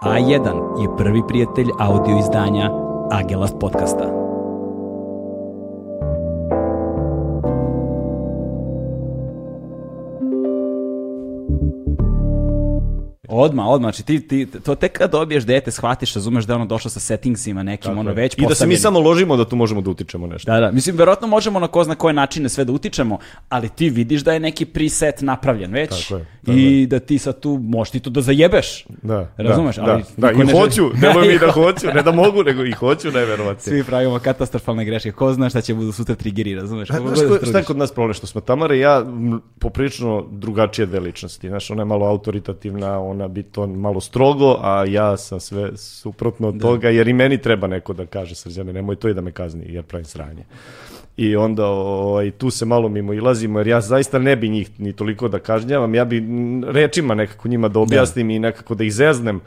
A1 0.00 0.82
je 0.82 0.96
prvi 0.96 1.22
prijatelj 1.28 1.70
audio 1.78 2.18
izdanja 2.18 2.70
Agelast 3.11 3.56
podcasta. 3.61 4.25
Odma, 13.28 13.66
odma, 13.66 13.86
znači 13.86 14.02
ti, 14.02 14.20
ti, 14.20 14.46
to 14.56 14.74
tek 14.74 14.92
kad 14.92 15.10
dobiješ 15.10 15.44
dete, 15.44 15.70
shvatiš, 15.70 16.14
razumeš 16.14 16.44
da 16.44 16.52
je 16.52 16.56
ono 16.56 16.66
došlo 16.66 16.90
sa 16.90 17.00
settingsima 17.00 17.62
nekim, 17.62 17.90
ono 17.92 18.12
već 18.12 18.34
I 18.34 18.36
da 18.36 18.36
se 18.36 18.42
mi 18.42 18.48
postavljenim. 18.48 18.78
samo 18.78 19.00
ložimo 19.00 19.36
da 19.36 19.44
tu 19.44 19.56
možemo 19.56 19.80
da 19.80 19.90
utičemo 19.90 20.26
nešto. 20.26 20.52
Da, 20.52 20.60
da, 20.60 20.70
mislim, 20.70 20.96
verovatno 20.96 21.26
možemo 21.28 21.60
na 21.60 21.68
ko 21.68 21.84
zna 21.84 21.94
koje 21.94 22.14
načine 22.14 22.48
sve 22.48 22.64
da 22.64 22.72
utičemo, 22.72 23.18
ali 23.48 23.68
ti 23.68 23.90
vidiš 23.90 24.20
da 24.20 24.32
je 24.32 24.40
neki 24.40 24.64
preset 24.66 25.20
napravljen 25.20 25.72
već 25.72 26.02
Tako 26.02 26.14
je, 26.14 26.26
tako 26.40 26.52
i 26.52 26.86
da 26.86 26.98
ti 26.98 27.18
sad 27.18 27.40
tu, 27.40 27.60
možeš 27.60 27.92
ti 27.92 28.00
to 28.00 28.10
da 28.10 28.20
zajebeš. 28.22 28.84
Da, 29.02 29.32
Razumeš, 29.38 29.76
da, 29.76 29.82
ali 29.84 30.02
da, 30.02 30.08
da, 30.18 30.28
niko 30.28 30.42
i 30.42 30.44
ne 30.44 30.46
želi- 30.46 30.60
hoću, 30.60 30.82
nemoj 31.02 31.28
mi 31.28 31.38
da 31.38 31.50
hoću, 31.52 31.86
ne 31.86 32.02
da 32.02 32.12
mogu, 32.12 32.42
nego 32.42 32.64
i 32.64 32.72
hoću, 32.72 33.10
najverovatnije. 33.10 33.62
Svi 33.72 33.84
pravimo 33.84 34.18
katastrofalne 34.18 34.84
greške. 34.84 35.12
Ko 35.12 35.32
zna 35.32 35.48
šta 35.48 35.60
će 35.60 35.74
budu 35.74 35.92
sutra 35.92 36.14
trigeri, 36.14 36.54
razumeš? 36.54 36.88
Kako 36.88 37.02
Znaš 37.02 37.18
god 37.18 37.22
da 37.22 37.28
ko- 37.28 37.34
se 37.34 37.40
šta 37.40 37.48
je 37.48 37.52
trudiš. 37.52 37.66
kod 37.66 37.76
nas 37.76 37.92
problem? 37.92 38.14
Što 38.14 38.26
smo 38.26 38.40
Tamara 38.40 38.74
i 38.74 38.80
ja 38.80 38.98
m, 38.98 39.40
poprilično 39.58 40.26
drugačije 40.30 40.86
dve 40.86 41.00
ličnosti. 41.00 41.48
Znaš, 41.48 41.70
ona 41.70 41.80
je 41.80 41.86
malo 41.86 42.06
autoritativna, 42.06 42.98
ona 43.16 43.29
bi 43.29 43.42
to 43.42 43.66
malo 43.66 44.00
strogo, 44.00 44.59
a 44.61 44.85
ja 44.85 45.16
sam 45.16 45.40
sve 45.40 45.76
suprotno 45.76 46.48
od 46.48 46.61
toga, 46.61 46.88
jer 46.88 47.09
i 47.09 47.12
meni 47.12 47.38
treba 47.38 47.66
neko 47.66 47.92
da 47.92 48.07
kaže 48.07 48.35
srđane, 48.35 48.72
nemoj 48.72 48.96
to 48.96 49.09
i 49.09 49.14
da 49.14 49.20
me 49.20 49.33
kazni, 49.33 49.64
jer 49.68 49.85
pravim 49.85 50.05
sranje. 50.05 50.44
I 51.16 51.37
onda 51.37 51.66
ovaj, 51.66 52.31
tu 52.31 52.50
se 52.50 52.64
malo 52.64 52.88
mimo 52.88 53.12
ilazimo, 53.12 53.59
jer 53.61 53.66
ja 53.66 53.81
zaista 53.81 54.18
ne 54.18 54.37
bi 54.37 54.48
njih 54.48 54.81
ni 54.81 54.92
toliko 54.92 55.29
da 55.29 55.38
kažnjavam, 55.38 55.94
ja 55.94 56.05
bi 56.05 56.24
rečima 56.66 57.14
nekako 57.14 57.48
njima 57.48 57.68
da 57.68 57.81
objasnim 57.81 58.31
i 58.31 58.38
nekako 58.38 58.74
da 58.74 58.85
ih 58.85 58.92
zeznem, 58.92 59.40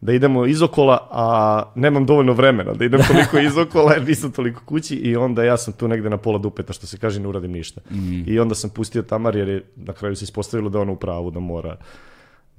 da 0.00 0.12
idemo 0.12 0.46
izokola, 0.46 1.08
a 1.10 1.62
nemam 1.74 2.06
dovoljno 2.06 2.32
vremena 2.32 2.72
da 2.72 2.84
idem 2.84 3.00
toliko 3.08 3.38
izokola 3.38 3.92
jer 3.92 4.08
nisam 4.08 4.32
toliko 4.32 4.62
kući 4.64 4.94
i 4.94 5.16
onda 5.16 5.44
ja 5.44 5.56
sam 5.56 5.74
tu 5.74 5.88
negde 5.88 6.10
na 6.10 6.16
pola 6.16 6.38
dupeta 6.38 6.72
što 6.72 6.86
se 6.86 6.98
kaže 6.98 7.20
ne 7.20 7.28
uradim 7.28 7.52
ništa. 7.52 7.80
I 8.26 8.38
onda 8.38 8.54
sam 8.54 8.70
pustio 8.70 9.02
Tamar 9.02 9.36
jer 9.36 9.48
je 9.48 9.64
na 9.76 9.92
kraju 9.92 10.16
se 10.16 10.24
ispostavilo 10.24 10.70
da 10.70 10.80
ona 10.80 10.92
u 10.92 10.96
pravu, 10.96 11.30
da 11.30 11.40
mora 11.40 11.76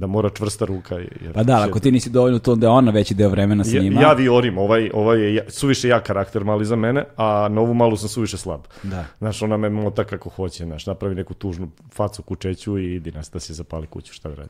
da 0.02 0.08
mora 0.08 0.30
čvrsta 0.30 0.66
ruka. 0.66 0.96
Jer 0.96 1.34
Pa 1.34 1.44
da, 1.44 1.66
ako 1.70 1.80
ti 1.80 1.92
nisi 1.92 2.10
dovoljno 2.10 2.40
to 2.40 2.56
da 2.56 2.66
je 2.68 2.72
ona 2.72 2.92
veći 2.92 3.14
deo 3.14 3.30
vremena 3.30 3.64
sa 3.64 3.76
ja, 3.78 3.84
njima. 3.84 4.02
ja 4.02 4.14
viorim, 4.14 4.58
ovaj, 4.58 4.90
ovaj 4.94 5.20
je 5.22 5.36
ja- 5.36 5.44
suviše 5.50 5.88
jak 5.88 6.04
karakter 6.04 6.44
mali 6.44 6.66
za 6.66 6.76
mene, 6.76 7.06
a 7.18 7.48
na 7.52 7.62
ovu 7.62 7.74
malu 7.74 7.98
sam 7.98 8.10
suviše 8.10 8.38
slab. 8.38 8.62
Da. 8.84 9.06
Znaš, 9.18 9.42
ona 9.42 9.58
me 9.58 9.70
mota 9.70 10.04
kako 10.04 10.30
hoće, 10.30 10.66
znaš, 10.66 10.86
napravi 10.86 11.16
neku 11.16 11.34
tužnu 11.34 11.70
facu 11.94 12.22
kučeću 12.24 12.78
i 12.80 12.96
idi 12.96 13.12
nas 13.12 13.32
da 13.32 13.40
se 13.40 13.54
zapali 13.54 13.88
kuću, 13.88 14.14
šta 14.14 14.30
da 14.30 14.36
radi. 14.36 14.50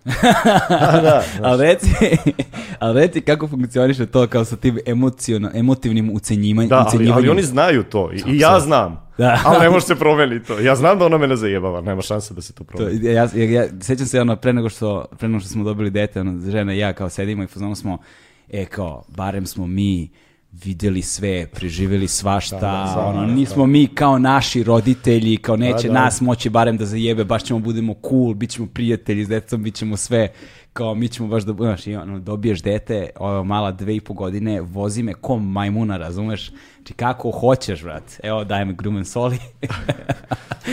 da, 0.79 1.01
da, 1.01 1.23
Ali 1.43 1.63
reci, 1.63 1.89
ali 2.79 3.01
reci 3.01 3.21
kako 3.21 3.47
funkcioniše 3.47 4.05
to 4.05 4.27
kao 4.27 4.45
sa 4.45 4.55
tim 4.55 4.79
emotivnim 5.53 6.09
ucenjivanjem. 6.15 6.69
Da, 6.69 6.87
ali, 6.93 7.11
ali 7.11 7.29
oni 7.29 7.43
znaju 7.43 7.83
to 7.83 8.11
i, 8.11 8.31
i 8.31 8.39
ja 8.39 8.59
znam. 8.59 9.10
Da. 9.17 9.41
Ali 9.45 9.59
ne 9.59 9.69
može 9.69 9.85
se 9.85 9.95
promeniti 9.95 10.47
to. 10.47 10.59
Ja 10.59 10.75
znam 10.75 10.99
da 10.99 11.05
ona 11.05 11.17
mene 11.17 11.35
zajebava, 11.35 11.81
nema 11.81 12.01
šanse 12.01 12.33
da 12.33 12.41
se 12.41 12.53
to 12.53 12.63
To, 12.63 12.67
promeni. 12.67 13.05
ja, 13.05 13.27
ja, 13.33 13.51
ja, 13.51 13.65
sećam 13.81 14.05
se 14.05 14.21
ono, 14.21 14.35
pre 14.35 14.53
nego 14.53 14.69
što, 14.69 15.05
pre 15.17 15.27
nego 15.27 15.39
što 15.39 15.49
smo 15.49 15.63
dobili 15.63 15.89
dete, 15.89 16.19
ono, 16.19 16.51
žena 16.51 16.73
i 16.73 16.77
ja 16.77 16.93
kao 16.93 17.09
sedimo 17.09 17.43
i 17.43 17.47
fazonu 17.47 17.75
smo, 17.75 17.97
e 18.51 18.65
kao, 18.65 19.03
barem 19.07 19.45
smo 19.45 19.67
mi 19.67 20.09
vidjeli 20.51 21.01
sve, 21.01 21.47
preživjeli 21.47 22.07
svašta, 22.07 22.59
da, 22.59 23.05
ono, 23.07 23.27
da, 23.27 23.33
nismo 23.33 23.65
mi 23.65 23.87
kao 23.87 24.19
naši 24.19 24.63
roditelji, 24.63 25.37
kao 25.37 25.55
neće 25.55 25.87
da. 25.87 25.93
nas 25.93 26.21
moći 26.21 26.49
barem 26.49 26.77
da 26.77 26.85
zajebe, 26.85 27.23
baš 27.23 27.43
ćemo 27.43 27.59
budemo 27.59 27.95
cool, 28.09 28.33
bit 28.33 28.49
ćemo 28.49 28.67
prijatelji 28.73 29.25
s 29.25 29.27
decom, 29.27 29.63
bit 29.63 29.75
ćemo 29.75 29.97
sve, 29.97 30.27
kao 30.73 30.95
mi 30.95 31.07
ćemo 31.07 31.29
baš 31.29 31.43
da, 31.43 31.53
znaš, 31.53 31.87
i 31.87 31.95
ono, 31.95 32.19
dobiješ 32.19 32.61
dete, 32.61 33.09
ovo 33.15 33.43
mala 33.43 33.71
dve 33.71 33.95
i 33.95 34.01
po 34.01 34.13
godine, 34.13 34.61
vozi 34.61 35.03
me 35.03 35.13
ko 35.13 35.37
majmuna, 35.37 35.97
razumeš? 35.97 36.51
Znači 36.91 36.97
kako 36.97 37.31
hoćeš, 37.31 37.83
brat. 37.83 38.03
Evo, 38.23 38.43
daj 38.43 38.65
me 38.65 38.73
grumen 38.73 39.05
soli. 39.05 39.37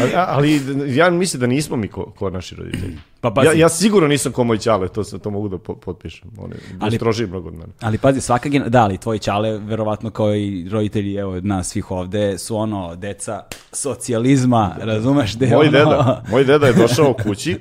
Ali, 0.02 0.12
ali 0.16 0.96
ja 0.96 1.11
mislim 1.11 1.40
da 1.40 1.46
nismo 1.46 1.76
mi 1.76 1.88
ko, 1.88 2.11
ko 2.11 2.31
naši 2.31 2.54
roditelji. 2.54 2.96
Pa 3.20 3.31
pazi. 3.31 3.46
ja, 3.46 3.52
ja 3.52 3.68
sigurno 3.68 4.09
nisam 4.09 4.33
ko 4.33 4.44
moj 4.44 4.59
ćale, 4.59 4.88
to, 4.88 5.02
to 5.04 5.31
mogu 5.31 5.48
da 5.48 5.59
po- 5.59 5.74
potpišem. 5.74 6.31
On 6.38 6.50
je 6.50 6.57
bio 6.68 6.78
Ali- 6.81 6.96
strožiji 6.96 7.26
mnogo 7.26 7.48
od 7.48 7.54
mene. 7.54 7.72
Ali 7.81 7.98
pazi, 7.98 8.20
svaka 8.20 8.48
generacija, 8.48 8.70
da, 8.70 8.83
ali 8.85 8.98
tvoji 8.98 9.18
čale, 9.18 9.59
verovatno 9.59 10.11
kao 10.11 10.35
i 10.35 10.68
roditelji, 10.70 11.14
evo, 11.14 11.40
nas 11.40 11.68
svih 11.68 11.90
ovde, 11.90 12.38
su 12.38 12.57
ono, 12.57 12.96
deca 12.96 13.42
socijalizma, 13.72 14.74
razumeš? 14.81 15.33
Da 15.33 15.46
je 15.46 15.52
Moj 15.57 15.68
ono, 15.68 15.78
deda, 15.78 16.22
moj 16.31 16.44
deda 16.44 16.66
je 16.66 16.72
došao 16.72 17.14
kući, 17.14 17.59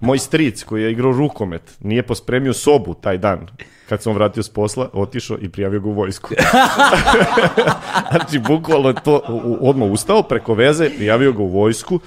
moj 0.00 0.18
stric 0.18 0.62
koji 0.62 0.82
je 0.82 0.92
igrao 0.92 1.12
rukomet, 1.12 1.76
nije 1.80 2.02
pospremio 2.02 2.52
sobu 2.52 2.94
taj 2.94 3.18
dan. 3.18 3.46
Kad 3.88 4.02
sam 4.02 4.14
vratio 4.14 4.42
s 4.42 4.48
posla, 4.48 4.88
otišao 4.92 5.38
i 5.40 5.48
prijavio 5.48 5.80
ga 5.80 5.88
u 5.88 5.92
vojsku. 5.92 6.28
znači, 8.10 8.38
bukvalno 8.38 8.92
to, 8.92 9.20
odmah 9.60 9.88
ustao 9.90 10.22
preko 10.22 10.54
veze, 10.54 10.90
prijavio 10.96 11.32
ga 11.32 11.42
u 11.42 11.46
vojsku 11.48 12.00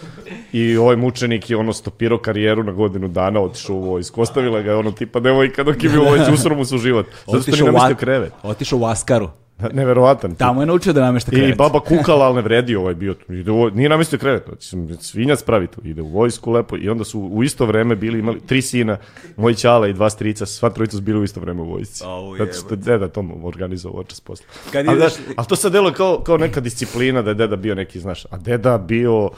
i 0.52 0.78
ovaj 0.78 0.96
mučenik 0.96 1.50
je 1.50 1.58
ono 1.58 1.74
stopirao 1.74 2.18
karijeru 2.18 2.64
na 2.64 2.72
godinu 2.72 3.08
dana, 3.08 3.40
otišao 3.42 3.76
u 3.76 3.82
vojsku. 3.90 4.22
Ostavila 4.22 4.62
ga 4.62 4.72
je 4.72 4.76
ono 4.78 4.92
tipa 4.92 5.20
devojka 5.20 5.64
dok 5.64 5.84
je 5.84 5.90
bio 5.90 6.02
u 6.02 6.06
vojsci, 6.06 6.32
usro 6.40 6.56
mu 6.56 6.66
se 6.66 6.76
u 6.76 6.78
život. 6.78 7.06
Zato 7.28 7.42
što 7.42 7.52
nije 7.52 7.72
Ak- 7.72 7.96
krevet. 7.96 8.34
otišao 8.44 8.80
u 8.80 8.86
Askaru. 8.86 9.30
Neverovatan. 9.74 10.36
Tamo 10.36 10.62
je 10.62 10.66
naučio 10.66 10.94
da 10.94 11.02
namešta 11.02 11.32
I 11.32 11.36
krevet. 11.36 11.58
baba 11.58 11.80
kukala, 11.80 12.26
ali 12.26 12.36
ne 12.36 12.42
vredi 12.42 12.76
ovaj 12.76 12.96
bio. 12.96 13.16
Ide 13.30 13.52
u, 13.52 13.70
nije 13.70 13.90
namestio 13.90 14.20
krevet, 14.20 14.44
znači, 14.46 14.78
svinjac 15.04 15.44
pravi 15.44 15.68
tu, 15.68 15.82
ide 15.84 16.02
u 16.02 16.08
vojsku 16.08 16.52
lepo 16.52 16.78
i 16.78 16.90
onda 16.90 17.04
su 17.04 17.20
u 17.20 17.44
isto 17.44 17.66
vreme 17.66 17.96
bili 17.96 18.20
imali 18.20 18.40
tri 18.40 18.62
sina, 18.62 18.98
moj 19.38 19.54
ćala 19.54 19.88
i 19.88 19.94
dva 19.94 20.10
strica, 20.10 20.46
sva 20.46 20.70
trojica 20.70 20.98
su 20.98 21.04
bili 21.04 21.20
u 21.20 21.24
isto 21.24 21.40
vreme 21.40 21.62
u 21.62 21.66
vojsci. 21.66 22.04
Au, 22.06 22.38
Zato 22.38 22.54
što 22.54 22.74
je 22.74 22.78
deda 22.78 23.08
to 23.08 23.22
mu 23.22 23.48
organizovao 23.48 24.00
očas 24.00 24.20
posla. 24.22 24.46
Kad 24.72 24.88
ali, 24.88 24.98
ideš- 24.98 25.16
znaš, 25.16 25.34
ali 25.38 25.48
to 25.48 25.56
sad 25.56 25.72
deluje 25.72 25.94
kao, 25.94 26.20
kao 26.20 26.38
neka 26.38 26.60
disciplina 26.60 27.22
da 27.22 27.30
je 27.30 27.36
deda 27.36 27.56
bio 27.56 27.76
neki, 27.76 28.00
znaš, 28.00 28.26
a 28.30 28.38
deda 28.38 28.78
bio, 28.78 29.30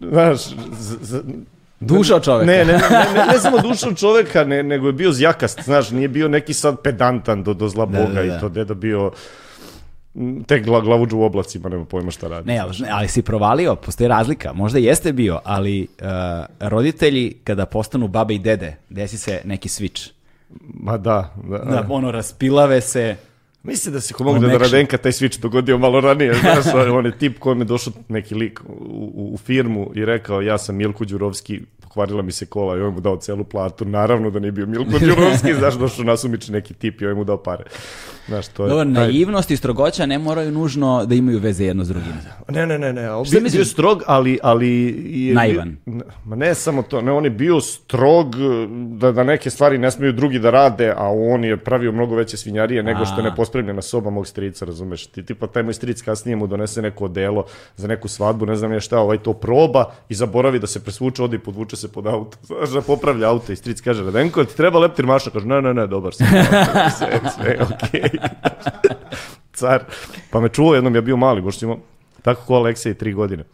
znaš, 0.00 0.46
z, 0.78 0.96
z, 1.00 1.22
Duša 1.80 2.20
čoveka. 2.20 2.46
ne, 2.46 2.64
ne, 2.64 2.72
ne, 2.72 2.78
ne, 3.14 3.26
ne 3.32 3.38
samo 3.40 3.58
duša 3.58 3.94
čoveka, 3.94 4.44
ne, 4.44 4.62
nego 4.62 4.86
je 4.86 4.92
bio 4.92 5.12
zjakast, 5.12 5.62
znaš, 5.64 5.90
nije 5.90 6.08
bio 6.08 6.28
neki 6.28 6.54
sad 6.54 6.82
pedantan 6.82 7.42
do, 7.42 7.54
do 7.54 7.68
zla 7.68 7.86
Da, 7.86 7.98
boga 7.98 8.12
da, 8.22 8.22
da. 8.22 8.36
i 8.36 8.40
to 8.40 8.48
deda 8.48 8.74
bio 8.74 9.10
tek 10.46 10.64
gla, 10.64 10.80
glavuđu 10.80 11.16
u 11.18 11.22
oblacima, 11.22 11.68
nema 11.68 11.84
pojma 11.84 12.10
šta 12.10 12.28
radi. 12.28 12.46
Ne, 12.46 12.58
ali, 12.58 12.74
ali 12.90 13.08
si 13.08 13.22
provalio, 13.22 13.74
postoji 13.76 14.08
razlika, 14.08 14.52
možda 14.52 14.78
jeste 14.78 15.12
bio, 15.12 15.40
ali 15.44 15.82
uh, 16.00 16.68
roditelji 16.68 17.34
kada 17.44 17.66
postanu 17.66 18.08
babe 18.08 18.34
i 18.34 18.38
dede, 18.38 18.76
desi 18.88 19.18
se 19.18 19.40
neki 19.44 19.68
switch. 19.68 20.10
Ma 20.74 20.96
da, 20.96 21.34
da. 21.50 21.58
Da, 21.58 21.86
ono, 21.88 22.10
raspilave 22.10 22.80
se, 22.80 23.16
Mislim 23.62 23.94
da 23.94 24.00
se 24.00 24.14
ko 24.14 24.24
mogu 24.24 24.38
da. 24.38 24.58
Radenka 24.58 24.98
taj 24.98 25.12
switch 25.12 25.40
dogodio 25.40 25.78
malo 25.78 26.00
ranije, 26.00 26.34
znaš, 26.62 26.74
on 26.92 27.06
je 27.06 27.18
tip 27.18 27.38
kojem 27.38 27.58
je 27.58 27.64
došao 27.64 27.92
neki 28.08 28.34
lik 28.34 28.60
u, 28.68 28.72
u, 29.14 29.34
u 29.34 29.36
firmu 29.36 29.90
i 29.94 30.04
rekao 30.04 30.40
ja 30.42 30.58
sam 30.58 30.76
Milko 30.76 31.04
Đurovski, 31.04 31.60
pokvarila 31.98 32.22
mi 32.22 32.32
se 32.32 32.46
kola 32.46 32.76
i 32.76 32.80
on 32.80 32.94
mu 32.94 33.00
dao 33.00 33.16
celu 33.16 33.44
platu, 33.44 33.84
naravno 33.84 34.30
da 34.30 34.38
nije 34.38 34.52
bio 34.52 34.66
Milko 34.66 34.98
Đurovski, 34.98 35.54
znaš, 35.58 35.74
došao 35.74 36.04
nasumični 36.04 36.52
neki 36.52 36.74
tip 36.74 37.00
i 37.00 37.06
on 37.06 37.16
mu 37.16 37.24
dao 37.24 37.36
pare. 37.36 37.64
Znaš, 38.28 38.48
to 38.48 38.64
je... 38.64 38.68
Dobro, 38.68 38.84
taj- 38.84 38.92
naivnost 38.92 39.50
i 39.50 39.56
strogoća 39.56 40.06
ne 40.06 40.18
moraju 40.18 40.52
nužno 40.52 41.06
da 41.06 41.14
imaju 41.14 41.38
veze 41.38 41.64
jedno 41.64 41.84
s 41.84 41.88
drugim. 41.88 42.12
Ne, 42.48 42.66
ne, 42.66 42.78
ne, 42.78 42.92
ne. 42.92 43.08
Šta 43.24 43.40
Bio, 43.52 43.64
strog, 43.64 44.02
ali... 44.06 44.38
ali 44.42 44.68
je 45.28 45.34
Naivan. 45.34 45.76
Ma 46.24 46.36
ne 46.36 46.54
samo 46.54 46.82
to, 46.82 47.00
ne, 47.00 47.12
on 47.12 47.24
je 47.24 47.30
bio 47.30 47.60
strog 47.60 48.36
da, 48.98 49.12
da 49.12 49.24
neke 49.24 49.50
stvari 49.50 49.78
ne 49.78 49.90
smeju 49.90 50.12
drugi 50.12 50.38
da 50.38 50.50
rade, 50.50 50.92
a 50.96 51.08
on 51.10 51.44
je 51.44 51.56
pravio 51.56 51.92
mnogo 51.92 52.14
veće 52.14 52.36
svinjarije 52.36 52.82
nego 52.82 53.04
što 53.04 53.20
je 53.20 53.26
A. 53.26 53.30
nepospremljena 53.30 53.82
soba 53.82 54.10
mog 54.10 54.26
strica, 54.26 54.64
razumeš? 54.64 55.06
Ti, 55.06 55.24
tipa, 55.26 55.46
taj 55.46 55.62
moj 55.62 55.74
stric 55.74 56.02
kasnije 56.02 56.36
mu 56.36 56.46
donese 56.46 56.82
neko 56.82 57.04
odelo 57.04 57.44
za 57.76 57.88
neku 57.88 58.08
svadbu, 58.08 58.46
ne 58.46 58.56
znam 58.56 58.72
ja 58.72 58.80
šta, 58.80 58.98
ovaj 58.98 59.18
to 59.18 59.32
proba 59.32 59.84
i 60.08 60.14
zaboravi 60.14 60.58
da 60.58 60.66
se 60.66 60.84
presvuče, 60.84 61.22
ode 61.22 61.36
i 61.36 61.40
podvuče 61.40 61.76
se 61.76 61.87
pod 61.88 62.06
auto. 62.06 62.38
Znaš, 62.42 62.70
da 62.70 62.80
popravlja 62.80 63.28
auto 63.28 63.52
i 63.52 63.56
stric 63.56 63.80
kaže, 63.80 64.04
Radenko, 64.04 64.44
ti 64.44 64.56
treba 64.56 64.78
leptir 64.78 65.06
mašna? 65.06 65.32
Kaže, 65.32 65.46
ne, 65.46 65.62
ne, 65.62 65.74
ne, 65.74 65.86
dobar 65.86 66.14
sam. 66.14 66.26
sve, 66.98 67.20
sve, 67.36 67.58
okej. 67.62 68.10
car. 69.58 69.84
Pa 70.30 70.40
me 70.40 70.48
čuo 70.48 70.74
jednom, 70.74 70.94
ja 70.94 71.00
bio 71.00 71.16
mali, 71.16 71.42
boš 71.42 71.62
imao 71.62 71.78
tako 72.22 72.42
ko 72.46 72.54
Aleksej, 72.54 72.94
tri 72.94 73.12
godine. 73.12 73.44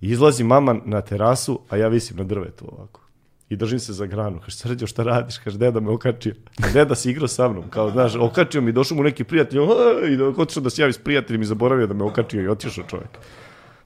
Izlazi 0.00 0.44
mama 0.44 0.76
na 0.84 1.00
terasu, 1.00 1.60
a 1.68 1.76
ja 1.76 1.88
visim 1.88 2.16
na 2.16 2.24
drvetu 2.24 2.64
ovako. 2.72 3.00
I 3.48 3.56
držim 3.56 3.78
se 3.78 3.92
za 3.92 4.06
granu. 4.06 4.40
Kaže, 4.40 4.56
srđo, 4.56 4.86
šta 4.86 5.02
radiš? 5.02 5.38
Kaže, 5.38 5.58
deda 5.58 5.80
me 5.80 5.90
okačio. 5.90 6.34
A 6.62 6.70
deda 6.72 6.94
si 6.94 7.10
igrao 7.10 7.28
sa 7.28 7.48
mnom. 7.48 7.70
Kao, 7.70 7.90
znaš, 7.90 8.14
okačio 8.16 8.60
mi, 8.60 8.72
došao 8.72 8.96
mu 8.96 9.02
neki 9.02 9.24
prijatelj, 9.24 9.58
i 10.08 10.16
da 10.16 10.24
otišao 10.28 10.62
da 10.62 10.70
se 10.70 10.82
javi 10.82 10.92
s 10.92 10.98
prijateljem 10.98 11.42
i 11.42 11.44
zaboravio 11.44 11.86
da 11.86 11.94
me 11.94 12.04
okačio 12.04 12.42
i 12.42 12.48
otišao 12.48 12.84
čovjek. 12.84 13.18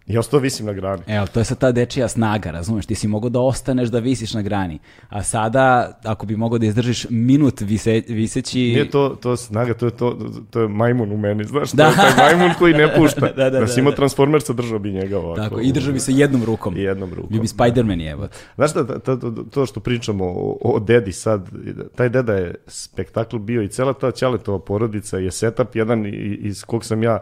I 0.09 0.19
ostao 0.19 0.41
visim 0.41 0.67
na 0.67 0.73
grani. 0.73 1.03
Evo, 1.07 1.27
to 1.27 1.41
je 1.41 1.45
sad 1.45 1.59
ta 1.59 1.73
dečija 1.73 2.09
snaga, 2.09 2.51
razumeš? 2.51 2.87
Ti 2.87 2.95
si 2.95 3.09
mogao 3.09 3.31
da 3.31 3.41
ostaneš 3.41 3.89
da 3.89 3.99
visiš 3.99 4.35
na 4.35 4.43
grani. 4.43 4.79
A 5.09 5.23
sada, 5.23 5.99
ako 6.05 6.27
bi 6.27 6.37
mogao 6.37 6.59
da 6.59 6.67
izdržiš 6.67 7.07
minut 7.11 7.61
vise, 7.61 8.03
viseći... 8.09 8.59
Nije 8.59 8.91
to, 8.91 9.09
to 9.23 9.37
snaga, 9.37 9.75
to 9.75 9.87
je, 9.87 9.91
to, 9.91 10.19
to 10.51 10.61
je 10.61 10.69
majmun 10.69 11.13
u 11.13 11.17
meni, 11.17 11.45
znaš, 11.45 11.73
Da. 11.73 11.85
to 11.85 12.07
je 12.07 12.17
taj 12.17 12.37
majmun 12.37 12.55
koji 12.59 12.75
ne 12.75 12.95
pušta. 12.97 13.21
Da, 13.29 13.45
da, 13.45 13.51
da, 13.51 13.61
da 13.61 13.67
si 13.67 13.81
imao 13.81 13.91
da. 13.91 13.97
Transformersa, 13.97 14.53
držao 14.53 14.79
bi 14.79 14.93
njega 14.93 15.19
ovako. 15.19 15.41
Tako, 15.41 15.61
i 15.61 15.73
držao 15.73 15.93
bi 15.93 16.01
se 16.01 16.13
jednom 16.13 16.45
rukom. 16.45 16.77
I 16.77 16.81
jednom 16.81 17.11
rukom, 17.15 17.29
Bio 17.31 17.41
bi 17.41 17.47
Spider-Man 17.47 18.01
je, 18.01 18.11
evo. 18.11 18.29
Znaš 18.55 18.71
šta, 18.71 18.99
to, 18.99 19.17
to, 19.17 19.31
to 19.51 19.67
što 19.67 19.81
pričamo 19.81 20.25
o, 20.25 20.59
o 20.61 20.81
dedi 20.81 21.13
sad, 21.13 21.49
taj 21.95 22.09
deda 22.09 22.35
je 22.35 22.55
spektakl 22.67 23.39
bio 23.39 23.63
i 23.63 23.69
cela 23.69 23.93
ta 23.93 24.11
Ćaletova 24.11 24.59
porodica 24.59 25.19
je 25.19 25.31
setup 25.31 25.77
jedan 25.77 26.05
iz 26.41 26.65
kog 26.65 26.85
sam 26.85 27.03
ja 27.03 27.19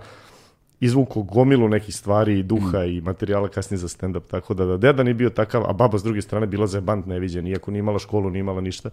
izvukao 0.80 1.22
gomilu 1.22 1.68
nekih 1.68 1.94
stvari 1.94 2.38
i 2.38 2.42
duha 2.42 2.84
i 2.84 3.00
materijala 3.00 3.48
kasnije 3.48 3.78
za 3.78 3.88
stand-up, 3.88 4.26
tako 4.30 4.54
da, 4.54 4.64
da 4.64 4.76
deda 4.76 5.02
nije 5.02 5.14
bio 5.14 5.30
takav, 5.30 5.64
a 5.70 5.72
baba 5.72 5.98
s 5.98 6.02
druge 6.02 6.22
strane 6.22 6.46
bila 6.46 6.66
zajebant 6.66 7.06
neviđen, 7.06 7.46
iako 7.46 7.70
nije 7.70 7.80
imala 7.80 7.98
školu, 7.98 8.30
nije 8.30 8.40
imala 8.40 8.60
ništa. 8.60 8.90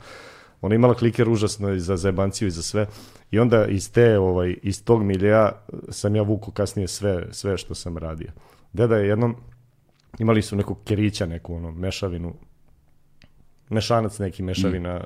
Ona 0.61 0.75
imala 0.75 0.93
kliker 0.93 1.29
užasno 1.29 1.73
i 1.73 1.79
za 1.79 1.97
zajebanciju 1.97 2.47
i 2.47 2.51
za 2.51 2.61
sve. 2.61 2.87
I 3.31 3.39
onda 3.39 3.65
iz 3.65 3.91
te, 3.91 4.19
ovaj, 4.19 4.55
iz 4.61 4.83
tog 4.83 5.03
milija 5.03 5.51
sam 5.89 6.15
ja 6.15 6.21
vukao 6.21 6.51
kasnije 6.51 6.87
sve, 6.87 7.27
sve 7.31 7.57
što 7.57 7.75
sam 7.75 7.97
radio. 7.97 8.31
Deda 8.73 8.97
je 8.97 9.07
jednom, 9.07 9.35
imali 10.19 10.41
su 10.41 10.55
nekog 10.55 10.77
kerića, 10.85 11.25
neku 11.25 11.55
ono, 11.55 11.71
mešavinu, 11.71 12.33
mešanac 13.69 14.19
neki 14.19 14.43
mešavina, 14.43 15.03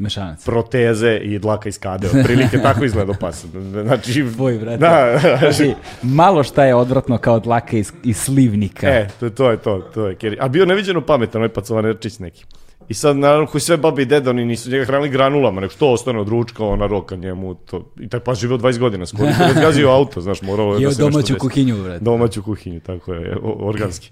Mešanac. 0.00 0.44
proteze 0.44 1.16
i 1.16 1.38
dlaka 1.38 1.68
iz 1.68 1.78
kade, 1.78 2.06
otprilike 2.06 2.58
tako 2.68 2.84
izgleda 2.84 3.12
pas. 3.20 3.46
Znači, 3.82 4.24
Tvoj, 4.34 4.58
brate. 4.58 4.76
Da, 4.78 5.18
Znači, 5.38 5.74
malo 6.02 6.42
šta 6.42 6.64
je 6.64 6.74
odvratno 6.74 7.18
kao 7.18 7.40
dlaka 7.40 7.76
iz, 7.76 7.92
iz 8.04 8.16
slivnika. 8.16 8.86
E, 8.88 9.08
to, 9.20 9.30
to 9.30 9.50
je 9.50 9.56
to, 9.56 9.78
to 9.94 10.06
je 10.06 10.14
Keri. 10.14 10.36
A 10.40 10.48
bio 10.48 10.66
neviđeno 10.66 11.00
pametan, 11.00 11.40
ovaj 11.40 11.48
pacovanerčić 11.48 12.18
neki. 12.18 12.44
I 12.88 12.94
sad, 12.94 13.16
naravno, 13.16 13.46
koji 13.46 13.60
sve 13.60 13.76
babe 13.76 14.02
i 14.02 14.04
dede, 14.04 14.30
oni 14.30 14.44
nisu 14.44 14.70
njega 14.70 14.84
hranili 14.84 15.08
granulama, 15.08 15.60
nego 15.60 15.70
što 15.70 15.92
ostane 15.92 16.18
od 16.20 16.28
ručka, 16.28 16.64
ona 16.64 16.86
roka 16.86 17.16
njemu, 17.16 17.54
to. 17.54 17.92
I 18.00 18.08
taj 18.08 18.20
pas 18.20 18.38
živeo 18.38 18.58
20 18.58 18.78
godina, 18.78 19.06
skoro 19.06 19.28
je 19.28 19.34
zgazio 19.58 19.90
auto, 19.90 20.20
znaš, 20.20 20.42
moralo 20.42 20.74
je 20.74 20.80
da 20.80 20.80
se 20.80 20.86
nešto 20.86 21.02
domaću 21.02 21.32
desi. 21.32 21.38
kuhinju, 21.38 21.82
brate. 21.82 22.04
Domaću 22.04 22.42
kuhinju, 22.42 22.80
tako 22.80 23.14
je, 23.14 23.36
organski. 23.42 24.10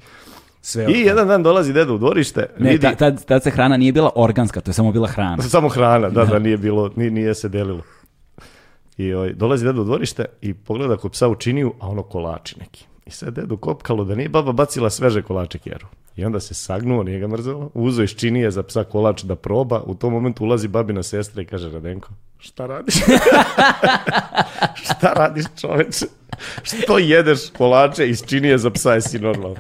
Sve 0.69 0.87
I 0.89 1.01
jedan 1.01 1.29
dan 1.29 1.43
dolazi 1.43 1.73
deda 1.73 1.93
u 1.93 1.99
dvorište, 1.99 2.47
Ne, 2.59 2.71
vidi, 2.71 2.83
ta, 2.83 2.95
tad, 2.95 3.25
tad 3.25 3.43
se 3.43 3.51
hrana 3.51 3.77
nije 3.77 3.93
bila 3.93 4.11
organska, 4.15 4.61
to 4.61 4.71
je 4.71 4.75
samo 4.75 4.93
bila 4.93 5.09
hrana. 5.09 5.43
Samo 5.57 5.69
hrana, 5.69 6.09
da, 6.09 6.25
da, 6.25 6.39
nije 6.39 6.57
bilo, 6.57 6.91
nije, 6.97 7.11
nije 7.11 7.35
se 7.35 7.49
delilo. 7.49 7.83
I 8.97 9.13
ovaj, 9.13 9.33
dolazi 9.33 9.65
deda 9.65 9.81
u 9.81 9.85
dvorište 9.85 10.25
i 10.41 10.55
pogleda 10.55 10.97
kod 10.97 11.13
psa 11.13 11.29
u 11.29 11.35
činiju, 11.35 11.73
a 11.81 11.89
ono 11.89 12.03
kolači 12.03 12.59
neki. 12.61 12.87
I 13.07 13.11
sad 13.11 13.35
dedu 13.35 13.57
kopkalo 13.57 14.05
da 14.05 14.15
nije 14.15 14.29
baba 14.29 14.53
bacila 14.53 14.91
sveže 14.91 15.23
kolače 15.23 15.59
keru. 15.59 15.87
I 16.17 16.25
onda 16.25 16.41
se 16.41 16.55
sagnuo, 16.55 17.03
nije 17.03 17.19
ga 17.19 17.29
mrzelo, 17.29 17.71
uzo 17.75 18.03
iz 18.03 18.11
činije 18.11 18.51
za 18.51 18.63
psa 18.63 18.85
kolač 18.85 19.23
da 19.23 19.37
proba, 19.37 19.83
u 19.87 19.95
tom 19.95 20.13
momentu 20.13 20.45
ulazi 20.45 20.69
babina 20.69 21.03
sestra 21.03 21.43
i 21.43 21.47
kaže 21.47 21.71
Radenko, 21.71 22.09
šta 22.39 22.67
radiš? 22.67 22.95
šta 24.91 25.13
radiš 25.17 25.45
čoveče? 25.61 26.07
Što 26.63 26.99
jedeš 26.99 27.41
kolače 27.59 28.09
iz 28.09 28.23
činije 28.27 28.59
za 28.59 28.71
psa, 28.71 28.95
jesi 28.95 29.19
normalno? 29.19 29.57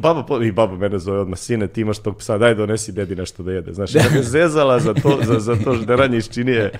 Baba, 0.00 0.44
i 0.44 0.52
baba 0.52 0.76
mene 0.76 0.98
zove 0.98 1.18
odmah, 1.18 1.38
sine, 1.38 1.66
ti 1.66 1.80
imaš 1.80 1.98
tog 1.98 2.18
psa, 2.18 2.38
daj 2.38 2.54
donesi 2.54 2.92
dedi 2.92 3.16
nešto 3.16 3.42
da 3.42 3.52
jede. 3.52 3.72
Znaš, 3.72 3.90
da 3.90 4.02
me 4.14 4.22
zezala 4.22 4.80
za 4.80 4.94
to, 4.94 5.18
za, 5.22 5.40
za 5.40 5.56
to 5.64 5.74
žderanje 5.74 6.16
iz 6.16 6.28
činije. 6.30 6.70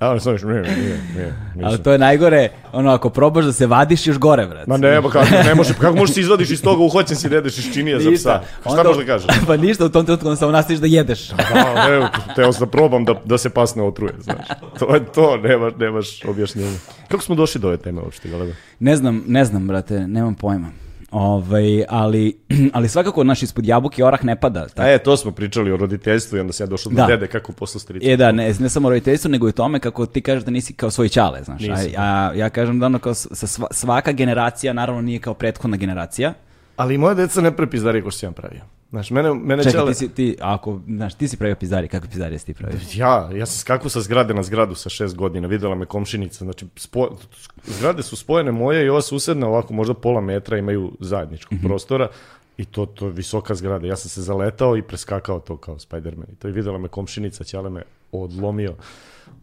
A 0.00 0.10
on 0.10 0.20
sam 0.20 0.32
još, 0.32 0.42
nije, 0.42 0.62
nije, 0.62 1.00
nije, 1.14 1.34
Ali 1.64 1.82
to 1.82 1.92
je 1.92 1.98
najgore, 1.98 2.48
ono, 2.72 2.90
ako 2.90 3.10
probaš 3.10 3.44
da 3.44 3.52
se 3.52 3.66
vadiš, 3.66 4.06
još 4.06 4.18
gore, 4.18 4.46
brate. 4.46 4.70
Ma 4.70 4.76
ne, 4.76 5.02
pa 5.02 5.10
kako, 5.10 5.26
ne 5.44 5.54
može, 5.54 5.74
kako 5.74 5.96
možeš 5.96 6.14
se 6.14 6.20
izvadiš 6.20 6.50
iz 6.50 6.62
toga, 6.62 6.84
uhoćen 6.84 7.16
si 7.16 7.28
da 7.28 7.36
jedeš 7.36 7.58
iz 7.58 7.72
činije 7.74 8.00
za 8.00 8.10
psa. 8.10 8.40
Šta 8.60 8.70
Onda- 8.70 8.82
možeš 8.82 9.06
da 9.06 9.12
kažeš? 9.12 9.26
Pa 9.46 9.56
ništa, 9.56 9.84
u 9.84 9.88
tom 9.88 10.04
trenutku 10.04 10.28
onda 10.28 10.36
samo 10.36 10.52
nastaviš 10.52 10.80
da 10.80 10.86
jedeš. 10.86 11.28
Da, 11.28 11.88
ne, 11.88 12.08
teo 12.36 12.52
sam 12.52 12.60
da 12.66 12.70
probam 12.70 13.04
da, 13.04 13.14
da 13.24 13.38
se 13.38 13.50
pas 13.50 13.74
ne 13.74 13.82
otruje, 13.82 14.12
znaš. 14.20 14.46
To 14.80 14.94
je 14.94 15.04
to, 15.04 15.36
nemaš, 15.36 15.72
nemaš 15.78 16.24
objašnjenja. 16.24 16.78
Kako 17.08 17.22
smo 17.22 17.34
došli 17.34 17.60
do 17.60 17.68
ove 17.68 17.76
teme 17.76 18.00
uopšte, 18.00 18.28
Galeba? 18.28 18.52
Ne 18.78 18.96
znam, 18.96 19.24
ne 19.26 19.44
znam, 19.44 19.66
brate, 19.66 20.06
nemam 20.08 20.34
pojma. 20.34 20.68
Ovaj, 21.10 21.84
ali, 21.88 22.38
ali 22.72 22.88
svakako 22.88 23.24
naš 23.24 23.42
ispod 23.42 23.66
jabuke 23.66 24.04
orah 24.04 24.24
ne 24.24 24.36
pada. 24.36 24.66
A 24.76 24.88
e, 24.88 24.98
to 24.98 25.16
smo 25.16 25.30
pričali 25.32 25.72
o 25.72 25.76
roditeljstvu 25.76 26.36
i 26.36 26.40
onda 26.40 26.52
sam 26.52 26.64
ja 26.64 26.68
došao 26.68 26.90
do 26.90 26.96
Da. 26.96 27.06
dede 27.06 27.26
kako 27.26 27.52
posle 27.52 27.80
strica. 27.80 28.10
E 28.10 28.16
da, 28.16 28.32
ne, 28.32 28.54
ne 28.58 28.68
samo 28.68 28.88
roditeljstvo, 28.88 29.30
nego 29.30 29.48
i 29.48 29.52
tome 29.52 29.80
kako 29.80 30.06
ti 30.06 30.20
kažeš 30.20 30.44
da 30.44 30.50
nisi 30.50 30.72
kao 30.72 30.90
svoj 30.90 31.08
čale, 31.08 31.42
znaš. 31.44 31.62
A, 31.64 31.74
a 31.96 32.32
ja 32.34 32.50
kažem 32.50 32.78
da 32.78 32.86
ono 32.86 32.98
kao 32.98 33.14
sa 33.14 33.46
sva- 33.46 33.72
svaka 33.72 34.12
generacija, 34.12 34.72
naravno 34.72 35.02
nije 35.02 35.18
kao 35.18 35.34
prethodna 35.34 35.76
generacija. 35.76 36.34
Ali 36.76 36.98
moja 36.98 37.14
deca 37.14 37.40
ne 37.40 37.56
pre 37.56 37.66
pizdari 37.66 38.02
ko 38.02 38.10
što 38.10 38.18
sam 38.18 38.32
pravio. 38.32 38.60
Znaš, 38.90 39.10
mene, 39.10 39.34
mene 39.34 39.62
Čekaj, 39.62 39.80
čale... 39.80 39.92
ti 39.92 39.98
si, 39.98 40.08
ti, 40.08 40.36
ako, 40.40 40.80
znaš, 40.86 41.14
ti 41.14 41.28
si 41.28 41.36
pravio 41.36 41.56
pizdari, 41.56 41.88
kakve 41.88 42.08
pizdari 42.08 42.38
si 42.38 42.46
ti 42.46 42.54
pravio? 42.54 42.78
Ja, 42.94 43.30
ja 43.34 43.46
sam 43.46 43.58
skakao 43.58 43.88
sa 43.88 44.00
zgrade 44.00 44.34
na 44.34 44.42
zgradu 44.42 44.74
sa 44.74 44.88
šest 44.88 45.16
godina, 45.16 45.48
videla 45.48 45.74
me 45.74 45.86
komšinica, 45.86 46.44
znači 46.44 46.66
spo... 46.76 47.16
zgrade 47.64 48.02
su 48.02 48.16
spojene 48.16 48.52
moje 48.52 48.86
i 48.86 48.88
ova 48.88 49.02
susedna 49.02 49.48
ovako 49.48 49.74
možda 49.74 49.94
pola 49.94 50.20
metra 50.20 50.58
imaju 50.58 50.92
zajedničkog 51.00 51.58
prostora 51.62 52.08
i 52.56 52.64
to, 52.64 52.86
to 52.86 53.06
je 53.06 53.12
visoka 53.12 53.54
zgrada. 53.54 53.86
Ja 53.86 53.96
sam 53.96 54.08
se 54.08 54.22
zaletao 54.22 54.76
i 54.76 54.82
preskakao 54.82 55.40
to 55.40 55.56
kao 55.56 55.78
Spider-Man. 55.78 56.32
I 56.32 56.36
to 56.36 56.48
je 56.48 56.54
videla 56.54 56.78
me 56.78 56.88
komšinica, 56.88 57.44
ćale 57.44 57.70
me 57.70 57.82
odlomio. 58.12 58.74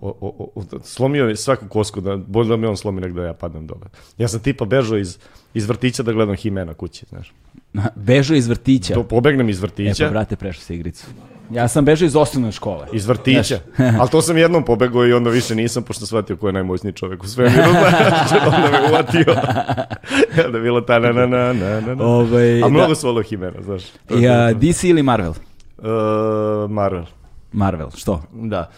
O, 0.01 0.09
o, 0.21 0.51
o, 0.55 0.63
slomio 0.83 1.27
je 1.27 1.35
svaku 1.35 1.67
kosku, 1.67 2.01
da, 2.01 2.17
bolje 2.17 2.49
da 2.49 2.57
me 2.57 2.67
on 2.67 2.77
slomi 2.77 3.01
nego 3.01 3.19
da 3.19 3.25
ja 3.25 3.33
padnem 3.33 3.67
dole. 3.67 3.87
Ja 4.17 4.27
sam 4.27 4.39
tipa 4.39 4.65
bežao 4.65 4.97
iz, 4.97 5.17
iz 5.53 5.67
vrtića 5.67 6.03
da 6.03 6.13
gledam 6.13 6.35
Himena 6.35 6.73
kući, 6.73 7.05
znaš. 7.09 7.33
Bežao 7.95 8.35
iz 8.35 8.47
vrtića. 8.47 8.93
To 8.93 9.03
pobegnem 9.03 9.49
iz 9.49 9.57
E 9.57 9.61
vrtića. 9.61 10.05
pa, 10.05 10.09
brate, 10.11 10.35
prešao 10.35 10.61
se 10.61 10.75
igricu. 10.75 11.05
Ja 11.51 11.67
sam 11.67 11.85
bežao 11.85 12.05
iz 12.05 12.15
osnovne 12.15 12.51
škole. 12.51 12.87
Iz 12.93 13.05
vrtića. 13.07 13.59
Ali 13.99 14.09
to 14.09 14.21
sam 14.21 14.37
jednom 14.37 14.63
pobegao 14.65 15.07
i 15.07 15.13
onda 15.13 15.29
više 15.29 15.55
nisam, 15.55 15.83
pošto 15.83 16.05
shvatio 16.05 16.37
ko 16.37 16.47
je 16.47 16.53
najmoćniji 16.53 16.93
čovjek 16.93 17.23
u 17.23 17.27
svemiru. 17.27 17.63
Znači, 18.07 18.35
onda 18.45 18.69
me 18.71 18.89
uvatio. 18.89 19.25
Onda 20.45 20.57
je 20.57 20.63
bilo 20.63 20.81
ta 20.81 20.99
na 20.99 21.11
na 21.11 21.25
na 21.25 21.53
na 21.53 21.79
na. 21.81 21.95
na. 21.95 22.03
Ovaj, 22.03 22.63
A 22.63 22.67
mnogo 22.69 22.87
da. 22.87 22.95
su 22.95 23.21
Himena, 23.29 23.61
znaš. 23.61 23.83
To 24.07 24.15
je 24.15 24.21
I, 24.23 24.27
a, 24.27 24.53
to. 24.53 24.59
DC 24.59 24.83
ili 24.83 25.03
Marvel? 25.03 25.31
Uh, 25.77 25.85
Marvel. 26.71 27.05
Marvel, 27.51 27.89
što? 27.95 28.21
Da. 28.33 28.69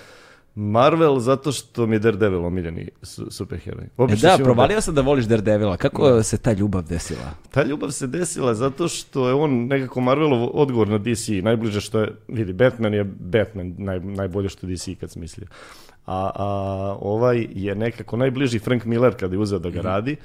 Marvel 0.60 1.20
zato 1.20 1.52
što 1.52 1.86
mi 1.86 1.96
je 1.96 2.00
Daredevil 2.00 2.46
omiljeni 2.46 2.90
su, 3.04 3.28
superheroj. 3.32 3.86
E 3.86 4.16
da, 4.16 4.38
provalio 4.44 4.82
sam 4.82 4.96
da 4.96 5.02
voliš 5.02 5.26
Daredevila. 5.26 5.78
Kako 5.78 6.24
se 6.24 6.38
ta 6.38 6.54
ljubav 6.54 6.84
desila? 6.84 7.32
Ta 7.52 7.64
ljubav 7.64 7.92
se 7.92 8.08
desila 8.08 8.54
zato 8.54 8.88
što 8.88 9.28
je 9.28 9.34
on 9.34 9.68
nekako 9.68 10.02
Marvelov 10.02 10.50
odgovor 10.54 10.88
na 10.88 10.98
DC, 10.98 11.30
najbliže 11.44 11.82
što 11.82 12.00
je, 12.00 12.16
vidi, 12.28 12.54
Batman 12.54 12.94
je 12.94 13.04
Batman, 13.04 13.76
naj, 13.78 14.00
najbolje 14.00 14.50
što 14.50 14.68
DC 14.68 14.90
kad 15.00 15.12
smislio. 15.12 15.48
A, 16.06 16.32
a 16.36 16.98
ovaj 17.02 17.48
je 17.52 17.76
nekako 17.76 18.18
najbliži 18.18 18.60
Frank 18.60 18.86
Miller 18.86 19.16
kada 19.16 19.36
je 19.36 19.40
uzeo 19.40 19.60
da 19.60 19.70
ga 19.70 19.82
radi, 19.82 20.16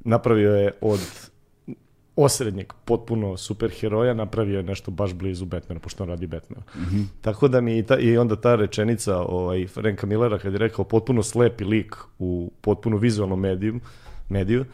napravio 0.00 0.54
je 0.54 0.70
od 0.80 1.00
osrednjeg 2.24 2.72
potpuno 2.84 3.36
superheroja, 3.36 4.14
napravio 4.14 4.56
je 4.56 4.62
nešto 4.62 4.90
baš 4.90 5.14
blizu 5.14 5.44
Batmana, 5.44 5.80
pošto 5.80 6.02
on 6.02 6.08
radi 6.08 6.26
Batmana. 6.26 6.62
Tako 7.20 7.48
da 7.48 7.60
mi 7.60 7.78
i, 7.78 7.82
ta, 7.82 7.98
i 7.98 8.16
onda 8.18 8.36
ta 8.36 8.54
rečenica 8.54 9.18
ovaj, 9.18 9.66
Franka 9.66 10.06
Millera 10.06 10.38
kad 10.38 10.52
je 10.52 10.58
rekao 10.58 10.84
potpuno 10.84 11.22
slepi 11.22 11.64
lik 11.64 11.96
u 12.18 12.52
potpuno 12.60 12.96
vizualnom 12.96 13.40
mediju, 13.40 13.80
mediju 14.28 14.64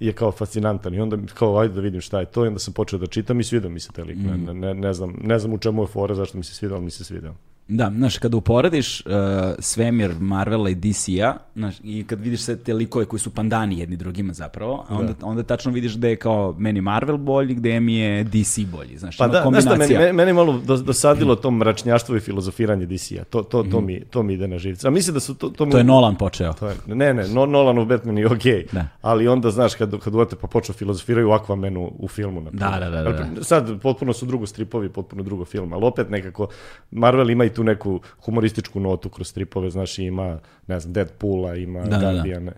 je 0.00 0.12
kao 0.12 0.32
fascinantan 0.32 0.94
i 0.94 1.00
onda 1.00 1.16
kao 1.34 1.58
ajde 1.58 1.74
da 1.74 1.80
vidim 1.80 2.00
šta 2.00 2.20
je 2.20 2.26
to 2.26 2.44
i 2.44 2.48
onda 2.48 2.58
sam 2.58 2.74
počeo 2.74 2.98
da 2.98 3.06
čitam 3.06 3.40
i 3.40 3.44
svidao 3.44 3.70
mi 3.70 3.80
se 3.80 3.92
taj 3.92 4.04
lik. 4.04 4.18
Ne, 4.18 4.54
ne, 4.54 4.74
ne, 4.74 4.94
znam, 4.94 5.14
ne 5.22 5.38
znam 5.38 5.52
u 5.52 5.58
čemu 5.58 5.82
je 5.82 5.86
fora, 5.86 6.14
zašto 6.14 6.38
mi 6.38 6.44
se 6.44 6.54
svidao, 6.54 6.76
ali 6.76 6.84
mi 6.84 6.90
se 6.90 7.04
svidao. 7.04 7.34
Da, 7.70 7.92
znaš, 7.96 8.18
kada 8.18 8.36
uporediš 8.36 9.00
uh, 9.00 9.12
svemir 9.58 10.14
Marvela 10.20 10.70
i 10.70 10.74
DC-a, 10.74 11.34
znaš, 11.54 11.74
i 11.84 12.04
kad 12.04 12.20
vidiš 12.20 12.40
sve 12.40 12.56
te 12.56 12.74
likove 12.74 13.04
koji 13.04 13.20
su 13.20 13.30
pandani 13.30 13.78
jedni 13.78 13.96
drugima 13.96 14.32
zapravo, 14.32 14.84
a 14.88 14.94
onda, 14.96 15.12
onda 15.22 15.42
tačno 15.42 15.72
vidiš 15.72 15.92
da 15.92 16.08
je 16.08 16.16
kao 16.16 16.54
meni 16.58 16.80
Marvel 16.80 17.16
bolji, 17.16 17.54
gde 17.54 17.80
mi 17.80 17.94
je 17.94 18.24
DC 18.24 18.58
bolji, 18.66 18.98
znaš, 18.98 19.16
Pa 19.16 19.24
ima 19.24 19.32
da, 19.32 19.40
znaš 19.40 19.64
kombinacija. 19.64 20.00
meni, 20.00 20.12
meni, 20.12 20.32
malo 20.32 20.60
dos- 20.66 20.82
dosadilo 20.82 21.36
to 21.36 21.50
mračnjaštvo 21.50 22.16
i 22.16 22.20
filozofiranje 22.20 22.86
DC-a. 22.86 23.24
To, 23.24 23.42
to, 23.42 23.62
to, 23.62 23.80
mi, 23.80 24.00
to 24.00 24.22
mi 24.22 24.34
ide 24.34 24.48
na 24.48 24.58
živce. 24.58 24.88
A 24.88 24.90
mislim 24.90 25.14
da 25.14 25.20
su 25.20 25.34
to... 25.34 25.48
To, 25.48 25.66
To 25.66 25.78
je 25.78 25.84
Nolan 25.84 26.16
počeo. 26.16 26.52
To 26.52 26.68
je, 26.68 26.74
ne, 26.86 27.14
ne, 27.14 27.28
no, 27.28 27.46
Nolanov 27.46 27.84
Batman 27.84 28.18
je 28.18 28.26
okej, 28.26 28.66
Da. 28.72 28.86
ali 29.02 29.28
onda, 29.28 29.50
znaš, 29.50 29.74
kad, 29.74 29.98
kad 29.98 30.14
uvate 30.14 30.36
pa 30.36 30.46
počnu 30.46 30.74
filozofiraju 30.74 31.28
u 31.28 31.32
Aquamanu 31.32 31.90
u 31.98 32.08
filmu. 32.08 32.40
Na. 32.40 32.50
Da, 32.50 32.76
da, 32.80 32.90
da, 32.90 33.02
da. 33.02 33.44
Sad, 33.44 33.80
potpuno 33.80 34.12
su 34.12 34.26
drugo 34.26 34.46
stripovi, 34.46 34.88
potpuno 34.88 35.22
drugo 35.22 35.44
film, 35.44 35.72
ali 35.72 35.84
opet 35.84 36.10
nekako, 36.10 36.48
Marvel 36.90 37.30
ima 37.30 37.44
i 37.44 37.54
tu 37.54 37.59
neku 37.62 38.00
humorističku 38.18 38.80
notu 38.80 39.08
kroz 39.08 39.28
stripove, 39.28 39.70
znaš, 39.70 39.98
ima, 39.98 40.38
ne 40.66 40.80
znam, 40.80 40.92
Deadpoola, 40.92 41.54
ima 41.56 41.80
Da, 41.80 41.88
da, 41.88 41.98
da. 41.98 42.12
Guardiane. 42.12 42.52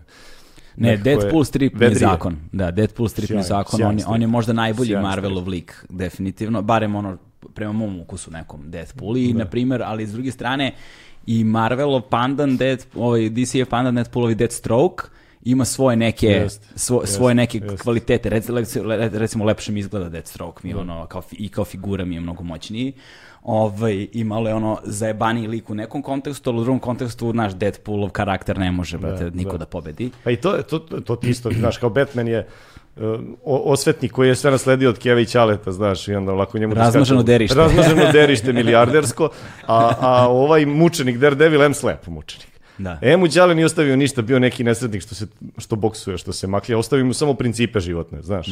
Ne, 0.77 0.97
Deadpool 0.97 1.43
strip 1.43 1.81
je 1.81 1.95
zakon. 1.95 2.37
Da, 2.51 2.71
Deadpool 2.71 3.09
strip 3.09 3.29
je 3.29 3.43
zakon. 3.43 3.77
sjajan 3.77 3.89
On, 3.89 3.99
strip. 3.99 4.13
on 4.13 4.21
je 4.21 4.27
možda 4.27 4.53
najbolji 4.53 4.87
Sjajan 4.87 5.03
Marvelov 5.03 5.47
lik, 5.47 5.85
definitivno. 5.89 6.61
Barem 6.61 6.95
ono, 6.95 7.17
prema 7.53 7.71
mom 7.73 7.99
ukusu 7.99 8.31
nekom 8.31 8.71
Deadpool. 8.71 9.17
I, 9.17 9.33
na 9.33 9.45
primjer, 9.45 9.83
ali 9.83 10.07
s 10.07 10.11
druge 10.11 10.31
strane, 10.31 10.71
i 11.25 11.43
Marvelov 11.43 12.01
pandan, 12.01 12.57
Dead, 12.57 12.85
ovaj 12.95 13.29
DC 13.29 13.55
je 13.55 13.65
pandan 13.65 13.95
Deadpoolovi 13.95 14.35
Deathstroke, 14.35 15.03
ima 15.43 15.65
svoje 15.65 15.97
neke, 15.97 16.27
Jest, 16.27 16.61
svo- 16.75 17.01
jest, 17.01 17.13
svoje 17.15 17.35
neke 17.35 17.57
jest. 17.57 17.81
kvalitete. 17.83 18.29
Recimo, 18.29 18.59
recimo 19.11 19.45
lepše 19.45 19.71
mi 19.71 19.79
izgleda 19.79 20.09
Deathstroke, 20.09 20.59
mi 20.63 20.69
je 20.69 20.75
ono, 20.77 21.05
kao, 21.05 21.21
i 21.31 21.49
kao 21.49 21.65
figura 21.65 22.05
mi 22.05 22.15
je 22.15 22.21
mnogo 22.21 22.43
moćniji. 22.43 22.93
Ovaj, 23.43 24.07
i 24.11 24.23
malo 24.23 24.49
je 24.49 24.55
ono 24.55 24.79
zajebaniji 24.83 25.47
lik 25.47 25.69
u 25.69 25.75
nekom 25.75 26.01
kontekstu, 26.01 26.49
ali 26.49 26.59
u 26.59 26.63
drugom 26.63 26.79
kontekstu 26.79 27.33
naš 27.33 27.53
Deadpoolov 27.53 28.09
karakter 28.09 28.57
ne 28.57 28.71
može, 28.71 28.97
brate, 28.97 29.31
niko 29.31 29.51
da. 29.51 29.57
da 29.57 29.65
pobedi. 29.65 30.09
Pa 30.23 30.31
i 30.31 30.35
to, 30.35 30.55
je- 30.55 30.63
to, 30.63 30.79
to, 30.79 31.15
ti 31.15 31.29
isto, 31.29 31.51
znaš, 31.51 31.77
kao 31.77 31.89
Batman 31.89 32.27
je 32.27 32.47
uh, 32.95 33.01
o- 33.43 33.63
osvetnik 33.65 34.11
koji 34.11 34.27
je 34.27 34.35
sve 34.35 34.51
nasledio 34.51 34.89
od 34.89 34.97
Keva 34.97 35.19
i 35.19 35.25
Ćaleta, 35.25 35.71
znaš, 35.71 36.07
i 36.07 36.15
onda 36.15 36.31
lako 36.33 36.57
njemu... 36.57 36.75
da 36.75 36.81
Razmaženo 36.81 37.19
skače- 37.19 37.25
derište. 37.25 37.57
Razmaženo 37.57 38.11
derište 38.13 38.53
milijardersko, 38.53 39.29
a, 39.67 39.93
a 39.99 40.27
ovaj 40.29 40.65
mučenik 40.65 41.17
Daredevil, 41.17 41.63
em 41.63 41.73
slep 41.73 42.07
mučenik. 42.07 42.47
Da. 42.77 42.99
E 43.01 43.17
mu 43.17 43.27
Đale 43.27 43.55
nije 43.55 43.65
ostavio 43.65 43.95
ništa, 43.95 44.21
bio 44.21 44.39
neki 44.39 44.63
nesretnik 44.63 45.01
što 45.01 45.15
se 45.15 45.27
što 45.57 45.75
boksuje, 45.75 46.17
što 46.17 46.33
se 46.33 46.47
maklja, 46.47 46.77
ostavio 46.77 47.05
mu 47.05 47.13
samo 47.13 47.33
principe 47.33 47.79
životne, 47.79 48.21
znaš. 48.21 48.47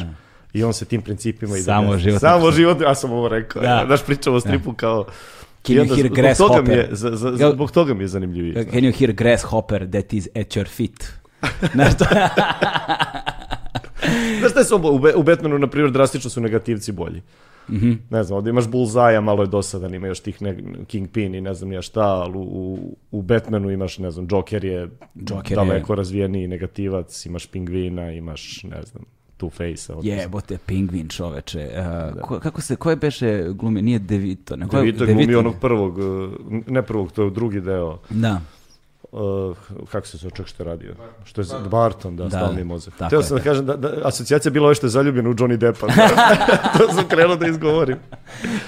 I 0.52 0.64
on 0.64 0.72
se 0.72 0.84
tim 0.84 1.02
principima 1.02 1.56
i 1.56 1.60
Samo 1.62 1.98
životne 1.98 2.20
Samo 2.28 2.50
životne, 2.50 2.84
ja 2.84 2.94
sam 2.94 3.12
ovo 3.12 3.28
rekao. 3.28 3.62
Da. 3.62 3.68
Da. 3.68 3.82
Znaš, 3.86 4.04
pričao 4.06 4.34
o 4.34 4.40
stripu 4.40 4.72
kao... 4.72 5.04
Can 5.62 5.76
you 5.76 5.94
hear 5.94 6.06
zbog 6.06 6.16
grasshopper? 6.16 6.56
toga 6.56 6.70
mi 6.70 6.76
je, 6.76 6.88
zbog 7.52 7.70
toga 7.70 7.94
mi 7.94 8.04
je 8.04 8.08
zanimljiviji. 8.08 8.52
znaš. 8.52 8.64
Can 8.64 8.80
you 8.80 8.98
hear 8.98 9.12
grasshopper 9.12 9.90
that 9.90 10.12
is 10.12 10.26
at 10.26 10.56
your 10.56 10.68
feet? 10.68 11.12
Znaš 11.74 11.98
to? 11.98 12.04
Znaš 14.38 14.50
šta 14.50 14.60
je 14.60 14.64
samo 14.64 14.88
u, 15.16 15.22
Batmanu, 15.22 15.58
na 15.58 15.66
primjer, 15.66 15.92
drastično 15.92 16.30
su 16.30 16.40
negativci 16.40 16.92
bolji. 16.92 17.22
Mhm. 17.70 17.92
Ne 18.10 18.24
znam, 18.24 18.36
ovdje 18.36 18.50
imaš 18.50 18.64
Bullseye, 18.64 19.20
malo 19.20 19.42
je 19.42 19.46
dosadan, 19.46 19.94
ima 19.94 20.06
još 20.06 20.20
tih 20.20 20.42
ne, 20.42 20.56
Kingpin 20.86 21.34
i 21.34 21.40
ne 21.40 21.54
znam 21.54 21.72
ja 21.72 21.82
šta, 21.82 22.02
ali 22.06 22.32
u, 22.36 22.78
u, 23.10 23.22
Batmanu 23.22 23.70
imaš, 23.70 23.98
ne 23.98 24.10
znam, 24.10 24.26
Joker 24.30 24.64
je 24.64 24.88
Joker 25.14 25.52
je- 25.52 25.56
daleko 25.56 25.94
razvijeniji 25.94 26.48
negativac, 26.48 27.26
imaš 27.26 27.46
Pingvina, 27.46 28.12
imaš, 28.12 28.62
ne 28.62 28.82
znam, 28.82 29.04
Two-Face. 29.42 30.00
Jebote, 30.02 30.58
pingvin 30.66 31.08
čoveče. 31.08 31.70
Uh, 32.14 32.20
ko, 32.20 32.40
kako 32.40 32.60
se, 32.60 32.76
ko 32.76 32.90
je 32.90 32.96
beše 32.96 33.44
glumio? 33.48 33.82
Nije 33.82 33.98
Devito. 33.98 34.56
Ne, 34.56 34.66
DeVito 34.66 35.04
je 35.04 35.14
glumio 35.14 35.38
onog 35.38 35.54
prvog, 35.60 35.98
ne 36.66 36.82
prvog, 36.82 37.12
to 37.12 37.22
je 37.22 37.30
drugi 37.30 37.60
deo. 37.60 37.98
Da. 38.10 38.40
Uh, 39.12 39.56
kako 39.90 40.06
se 40.06 40.16
zove 40.16 40.30
čak 40.36 40.46
što 40.46 40.62
je 40.62 40.66
radio? 40.66 40.94
Što 41.24 41.40
je 41.40 41.46
Barton, 41.46 41.70
Barton 41.70 42.16
da, 42.16 42.28
Da, 42.28 42.58
je 42.58 42.64
mozak. 42.64 42.94
Teo 43.10 43.22
sam 43.22 43.36
da 43.36 43.42
kažem 43.42 43.66
da, 43.66 43.76
da 43.76 43.92
asocijacija 44.04 44.50
je 44.50 44.52
bila 44.52 44.66
ovo 44.66 44.74
što 44.74 44.86
je 44.86 44.90
zaljubljen 44.90 45.26
u 45.26 45.34
Johnny 45.34 45.56
Deppa. 45.56 45.86
to 46.78 46.92
sam 46.94 47.08
krenuo 47.08 47.36
da 47.36 47.46
izgovorim. 47.46 47.96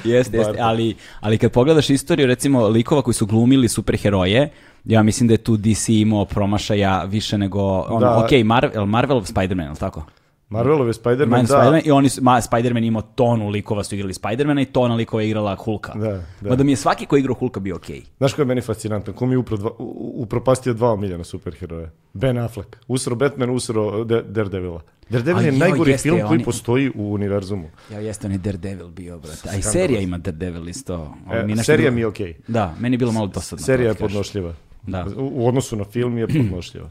Jeste, 0.05 0.37
jeste, 0.37 0.57
ali, 0.61 0.95
ali 1.21 1.39
kad 1.39 1.53
pogledaš 1.53 1.91
istoriju, 1.91 2.27
recimo, 2.27 2.69
likova 2.69 3.03
koji 3.03 3.15
su 3.15 3.27
glumili 3.27 3.69
superheroje, 3.69 4.51
ja 4.85 5.03
mislim 5.03 5.29
da 5.29 5.35
je 5.35 5.39
tu 5.39 5.57
DC 5.57 5.89
imao 5.89 6.25
promašaja 6.25 7.05
više 7.05 7.39
nego, 7.39 7.63
ono, 7.81 8.01
Da. 8.01 8.19
ok, 8.25 8.45
Marvel, 8.45 8.87
Marvelov 8.87 9.23
Spider-Man, 9.23 9.67
ili 9.67 9.77
tako? 9.77 10.05
Marvelov 10.49 10.87
je 10.87 10.93
Spider-Man, 10.95 11.29
Man 11.31 11.41
da. 11.43 11.55
Spider-Man, 11.55 11.81
i 11.85 11.91
oni 11.91 12.09
ma, 12.21 12.41
Spider-Man 12.41 12.85
imao 12.85 13.03
tonu 13.05 13.49
likova 13.49 13.85
su 13.85 13.95
igrali 13.95 14.15
Spider-mana 14.15 14.61
i 14.61 14.67
tona 14.67 14.95
likova 14.95 15.23
je 15.23 15.29
igrala 15.29 15.55
Hulka. 15.57 15.93
Da, 15.93 16.09
da. 16.41 16.49
Mada 16.49 16.65
mi 16.65 16.73
je 16.73 16.77
svaki 16.77 17.07
ko 17.07 17.17
igrao 17.17 17.35
Hulka 17.35 17.61
bio 17.61 17.77
okej. 17.77 18.03
Znaš 18.19 18.33
ko 18.33 18.43
je 18.43 18.47
meni 18.47 18.61
fascinantan? 18.61 19.15
Ko 19.15 19.27
mi 19.27 19.35
je 19.35 19.39
upro 19.39 19.57
dva, 19.57 19.71
upropastio 20.15 20.75
dva 20.75 20.91
omiljena 20.91 21.25
superheroja? 21.25 21.91
Ben 22.13 22.39
Affleck. 22.39 22.77
Usro 22.89 23.15
Batman, 23.17 23.51
usro 23.51 24.05
De- 24.05 24.23
Daredevila. 24.23 24.81
Daredevil 25.09 25.43
je 25.43 25.47
joj, 25.47 25.59
najgori 25.59 25.91
jeste, 25.91 26.03
film 26.03 26.19
koji 26.19 26.29
oni- 26.29 26.45
postoji 26.45 26.91
u 26.91 27.15
univerzumu. 27.15 27.71
Ja 27.93 27.99
jeste 28.01 28.27
on 28.27 28.33
je 28.33 28.39
Daredevil 28.39 28.89
bio, 28.89 29.19
brate. 29.19 29.49
A 29.49 29.55
i 29.55 29.63
serija 29.63 30.01
ima 30.01 30.19
Daredevil 30.19 30.69
isto. 30.69 31.15
E, 31.33 31.43
mi 31.43 31.57
serija 31.57 31.85
bilo- 31.85 31.95
mi 31.95 32.01
je 32.01 32.07
okej. 32.07 32.35
Da, 32.49 32.75
meni 32.79 32.95
je 32.95 32.99
bilo 32.99 33.13
malo 33.13 33.27
dosadno. 33.27 33.65
Serija 33.65 33.89
je 33.89 33.95
kažem. 33.95 34.07
podnošljiva. 34.07 34.55
Da. 34.83 35.07
U, 35.17 35.31
u 35.35 35.49
odnosu 35.49 35.77
na 35.77 35.85
film 35.85 36.19
je 36.19 36.27
podnošljiva. 36.41 36.91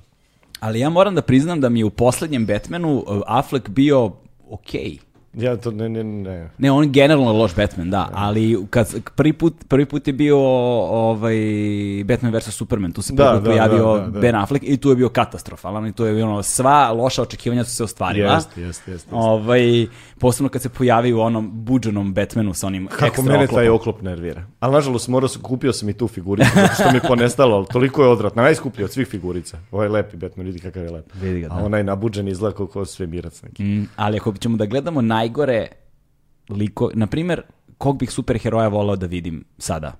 Ali 0.63 0.79
ja 0.79 0.89
moram 0.89 1.15
da 1.15 1.21
priznam 1.21 1.61
da 1.61 1.69
mi 1.69 1.79
je 1.79 1.85
u 1.85 1.89
poslednjem 1.89 2.45
Batmanu 2.45 2.97
uh, 2.97 3.21
Affleck 3.27 3.69
bio 3.69 4.11
okej. 4.49 4.97
Ja 5.33 5.57
to 5.57 5.71
ne, 5.71 5.89
ne, 5.89 6.03
ne. 6.03 6.49
Ne, 6.57 6.71
on 6.71 6.83
je 6.83 6.89
generalno 6.89 7.33
loš 7.33 7.55
Batman, 7.55 7.89
da, 7.89 8.09
ali 8.13 8.57
kad 8.69 8.95
prvi 9.15 9.33
put, 9.33 9.53
prvi 9.67 9.85
put 9.85 10.07
je 10.07 10.13
bio 10.13 10.37
ovaj 10.89 11.35
Batman 12.05 12.35
vs 12.35 12.49
Superman, 12.49 12.91
tu 12.91 13.01
se 13.01 13.13
Da, 13.13 13.23
prvi 13.23 13.35
put 13.35 13.43
da, 13.43 13.49
pojavio 13.49 13.93
da, 13.93 13.99
da, 14.05 14.07
da. 14.09 14.19
Ben 14.19 14.35
Affleck 14.35 14.65
i 14.67 14.77
tu 14.77 14.89
je 14.89 14.95
bio 14.95 15.09
katastrofalan 15.09 15.87
i 15.87 15.91
tu 15.93 16.05
je 16.05 16.23
ono 16.23 16.43
sva 16.43 16.91
loša 16.91 17.21
očekivanja 17.21 17.63
su 17.63 17.75
se 17.75 17.83
ostvarila. 17.83 18.33
Jeste, 18.33 18.61
jeste, 18.61 18.91
jeste. 18.91 19.09
Ovaj, 19.11 19.87
posebno 20.19 20.49
kad 20.49 20.61
se 20.61 20.69
pojavi 20.69 21.13
u 21.13 21.19
onom 21.19 21.51
buđenom 21.53 22.13
Batmanu 22.13 22.53
sa 22.53 22.67
onim 22.67 22.87
Kako 22.87 23.05
ekstra 23.05 23.23
mene 23.23 23.35
oklopom. 23.37 23.55
taj 23.55 23.69
oklop 23.69 24.01
nervira. 24.01 24.43
Ali 24.59 24.73
nažalost 24.73 25.07
morao 25.07 25.27
sam, 25.27 25.41
kupio 25.41 25.73
sam 25.73 25.89
i 25.89 25.93
tu 25.93 26.07
figuricu, 26.07 26.49
zato 26.55 26.73
što 26.73 26.91
mi 26.91 26.97
je 26.97 27.01
ponestalo, 27.07 27.55
ali 27.55 27.65
toliko 27.65 28.03
je 28.03 28.09
odvratna, 28.09 28.41
najskuplji 28.41 28.83
od 28.83 28.91
svih 28.91 29.07
figurica. 29.07 29.57
Ovaj 29.71 29.87
lepi 29.87 30.17
Batman, 30.17 30.45
vidi 30.45 30.59
kakav 30.59 30.83
je 30.83 30.91
lep. 30.91 31.05
Vidi 31.21 31.41
ga, 31.41 31.47
da. 31.47 31.55
A 31.55 31.57
onaj 31.57 31.83
nabuđen 31.83 32.27
izgleda 32.27 32.55
kao, 32.73 32.85
svemirac 32.85 33.41
neki. 33.41 33.63
Mm, 33.63 33.89
ali 33.95 34.17
ako 34.17 34.33
ćemo 34.33 34.57
da 34.57 34.65
gledamo 34.65 35.01
najgore 35.23 35.67
liko, 36.49 36.91
na 36.93 37.07
primjer, 37.07 37.41
kog 37.77 37.97
bih 37.97 38.11
superheroja 38.11 38.67
volao 38.67 38.95
da 38.95 39.05
vidim 39.05 39.43
sada? 39.57 39.93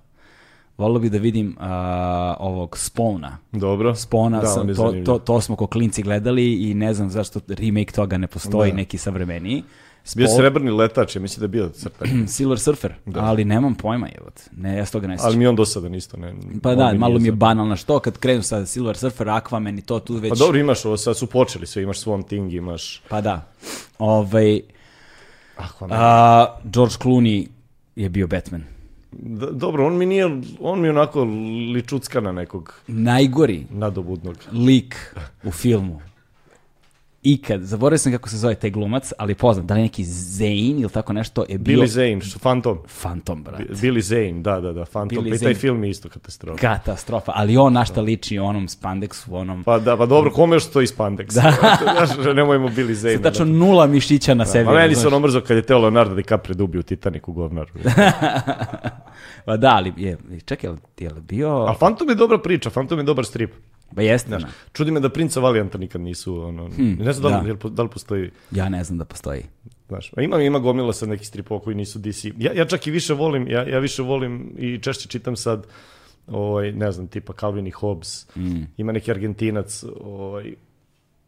Volao 0.78 0.98
bih 0.98 1.10
da 1.12 1.18
vidim 1.18 1.56
a, 1.60 2.34
ovog 2.40 2.76
Spawna. 2.76 3.30
Dobro. 3.52 3.94
Spawna, 3.94 4.40
da, 4.40 4.46
sam, 4.46 4.74
to, 4.74 4.92
to, 5.04 5.18
to 5.18 5.40
smo 5.40 5.56
ko 5.56 5.66
klinci 5.66 6.02
gledali 6.02 6.70
i 6.70 6.74
ne 6.74 6.94
znam 6.94 7.10
zašto 7.10 7.40
remake 7.48 7.92
toga 7.92 8.18
ne 8.18 8.26
postoji, 8.26 8.70
Da. 8.70 8.76
neki 8.76 8.98
savremeniji. 8.98 9.62
Bio 10.16 10.26
Spawn- 10.26 10.36
srebrni 10.36 10.70
letač, 10.70 11.16
ja 11.16 11.22
mislim 11.22 11.40
da 11.40 11.44
je 11.44 11.48
bio 11.48 11.68
crtan. 11.68 12.08
Silver 12.28 12.58
Surfer, 12.58 12.94
ali 13.14 13.44
nemam 13.44 13.74
pojma, 13.74 14.08
jevot. 14.08 14.40
Ne, 14.56 14.76
ja 14.76 14.86
s 14.86 14.90
toga 14.90 15.06
ne 15.06 15.16
sjećam. 15.16 15.26
Ali 15.26 15.36
mi 15.36 15.46
on 15.46 15.56
dosadan 15.56 15.94
isto. 15.94 16.16
Ne, 16.16 16.34
Pa 16.62 16.70
on 16.70 16.78
da, 16.78 16.92
mi 16.92 16.98
malo 16.98 17.14
mi 17.14 17.24
je 17.24 17.30
za- 17.30 17.36
banalno 17.36 17.76
što 17.76 17.98
kad 17.98 18.18
krenu 18.18 18.42
sa 18.42 18.66
Silver 18.66 18.96
Surfer, 18.96 19.26
Aquaman 19.26 19.78
i 19.78 19.82
to 19.82 20.00
tu 20.00 20.14
već... 20.14 20.30
Pa 20.30 20.36
dobro, 20.36 20.58
imaš 20.58 20.84
ovo, 20.84 20.96
sad 20.96 21.16
su 21.16 21.26
počeli 21.26 21.66
sve, 21.66 21.82
imaš 21.82 22.04
Swamp 22.04 22.26
Thing, 22.26 22.52
imaš... 22.52 23.02
Pa 23.08 23.20
da. 23.20 23.52
Ovaj. 23.98 24.60
A, 25.90 26.46
George 26.64 26.94
Clooney 26.94 27.46
je 27.96 28.08
bio 28.08 28.26
Batman. 28.26 28.64
D- 29.12 29.46
dobro, 29.52 29.86
on 29.86 29.96
mi 29.96 30.06
nije, 30.06 30.24
on 30.60 30.80
mi 30.80 30.86
je 30.86 30.90
onako 30.90 31.24
ličucka 31.74 32.20
na 32.20 32.32
nekog 32.32 32.74
Najgori 32.86 33.66
nadobudnog. 33.70 34.36
lik 34.52 35.14
u 35.44 35.50
filmu. 35.50 36.00
Ikad, 37.24 37.62
zaboravio 37.62 37.98
sam 37.98 38.12
kako 38.12 38.28
se 38.28 38.36
zove 38.36 38.54
taj 38.54 38.70
glumac, 38.70 39.12
ali 39.18 39.34
poznat, 39.34 39.66
da 39.66 39.74
li 39.74 39.80
neki 39.80 40.04
Zane 40.04 40.54
ili 40.54 40.90
tako 40.90 41.12
nešto, 41.12 41.44
je 41.48 41.58
bio 41.58 41.78
Billy 41.78 41.86
Zane, 41.86 42.20
što- 42.20 42.38
Phantom. 42.38 42.78
Phantom, 43.02 43.42
brate. 43.42 43.64
Billy 43.70 44.00
Zane, 44.00 44.32
da, 44.42 44.60
da, 44.60 44.72
da, 44.72 44.84
Phantom. 44.84 45.18
Billy 45.18 45.28
Pa 45.30 45.36
i 45.36 45.38
taj 45.38 45.38
Zane. 45.38 45.54
film 45.54 45.84
je 45.84 45.90
isto 45.90 46.08
katastrofa. 46.08 46.58
Katastrofa, 46.58 47.32
ali 47.34 47.56
on 47.56 47.72
na 47.72 47.84
šta 47.84 48.00
liči 48.00 48.38
onom 48.38 48.68
spandeksu, 48.68 49.36
onom... 49.36 49.64
Pa 49.64 49.78
da, 49.78 49.96
pa 49.96 50.06
dobro, 50.06 50.30
kome 50.30 50.56
još 50.56 50.64
stoji 50.64 50.86
spandex? 50.86 51.34
Da. 51.34 51.52
Znaš, 52.06 52.34
nemojmo 52.34 52.68
Billy 52.68 52.92
Zane. 52.92 53.22
Tačno 53.22 53.44
nula 53.44 53.86
mišića 53.86 54.34
na 54.34 54.46
sebi. 54.46 54.64
Ma 54.64 54.72
meni 54.72 54.94
se 54.94 55.06
ono 55.06 55.20
mrzo 55.20 55.40
kad 55.40 55.56
je 55.56 55.62
teo 55.62 55.78
Leonardo 55.78 56.14
DiCaprio 56.14 56.54
da 56.54 56.64
ubio 56.64 56.78
u 56.80 56.82
Titaniku 56.82 57.32
govnaru. 57.32 57.70
Pa 59.46 59.56
da, 59.56 59.68
ali 59.74 59.92
je, 59.96 60.18
čekaj, 60.44 60.70
je 60.98 61.10
li 61.10 61.20
bio... 61.20 61.48
A 61.64 61.74
Phantom 61.74 62.08
je 62.08 62.14
dobra 62.14 62.38
priča, 62.38 62.70
Phantom 62.70 62.98
je 62.98 63.04
dobar 63.04 63.24
strip. 63.24 63.50
Ba 63.94 64.02
jeste, 64.02 64.28
Znaš, 64.28 64.42
da. 64.42 64.48
čudi 64.72 64.90
me 64.90 65.00
da 65.00 65.08
Princa 65.08 65.40
Valijanta 65.40 65.78
nikad 65.78 66.00
nisu, 66.00 66.40
ono, 66.42 66.68
ne 66.78 67.12
znam 67.12 67.32
da 67.32 67.38
li, 67.38 67.56
da. 67.62 67.68
da 67.68 67.82
li 67.82 67.88
postoji, 67.88 68.30
ja 68.50 68.68
ne 68.68 68.84
znam 68.84 68.98
da 68.98 69.04
postoji. 69.04 69.42
znaš, 69.88 70.12
a 70.16 70.22
ima, 70.22 70.42
ima 70.42 70.58
gomila 70.58 70.92
sad 70.92 71.08
nekih 71.08 71.28
stripova 71.28 71.60
koji 71.60 71.76
nisu 71.76 71.98
DC. 71.98 72.24
Ja, 72.38 72.52
ja 72.52 72.64
čak 72.64 72.86
i 72.86 72.90
više 72.90 73.14
volim, 73.14 73.48
ja, 73.48 73.68
ja 73.68 73.78
više 73.78 74.02
volim 74.02 74.54
i 74.58 74.78
češće 74.78 75.08
čitam 75.08 75.36
sad, 75.36 75.66
ovaj, 76.26 76.72
ne 76.72 76.92
znam, 76.92 77.06
tipa 77.06 77.32
Calvin 77.40 77.66
i 77.66 77.70
Hobbes, 77.70 78.26
ima 78.76 78.92
neki 78.92 79.10
Argentinac, 79.10 79.84
ovaj, 80.00 80.54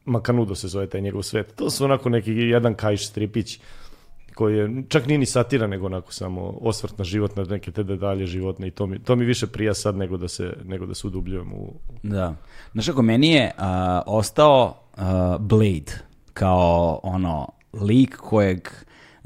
Makanudo 0.05 0.55
se 0.55 0.69
zove 0.69 0.87
taj 0.87 1.01
njegov 1.01 1.23
svet. 1.23 1.55
To 1.57 1.71
su 1.71 1.85
onako 1.85 2.09
neki 2.09 2.33
jedan 2.33 2.75
kajš 2.75 3.09
stripić 3.09 3.61
koji 4.37 4.57
je, 4.57 4.83
čak 4.89 5.07
nije 5.07 5.19
ni 5.19 5.27
satira, 5.27 5.67
nego 5.67 5.87
onako 5.87 6.13
samo 6.13 6.59
osvrt 6.61 6.99
na 6.99 7.05
život, 7.05 7.37
na 7.37 7.45
neke 7.45 7.71
te 7.73 7.83
detalje 7.83 8.27
životne 8.27 8.69
i 8.69 8.71
to 8.71 8.87
mi, 8.87 8.99
to 8.99 9.17
mi 9.17 9.25
više 9.25 9.47
prija 9.47 9.75
sad 9.75 9.97
nego 9.97 10.17
da 10.17 10.29
se, 10.29 10.53
nego 10.65 10.87
da 10.87 10.95
se 10.95 11.07
udubljujem 11.07 11.53
u... 11.53 11.73
Da. 12.03 12.35
Znaš 12.73 12.87
kako, 12.87 13.03
meni 13.03 13.33
je 13.33 13.53
a, 13.59 14.03
ostao 14.07 14.75
a, 14.97 15.39
Blade 15.41 15.93
kao 16.33 17.01
ono 17.03 17.49
lik 17.73 18.17
kojeg 18.17 18.69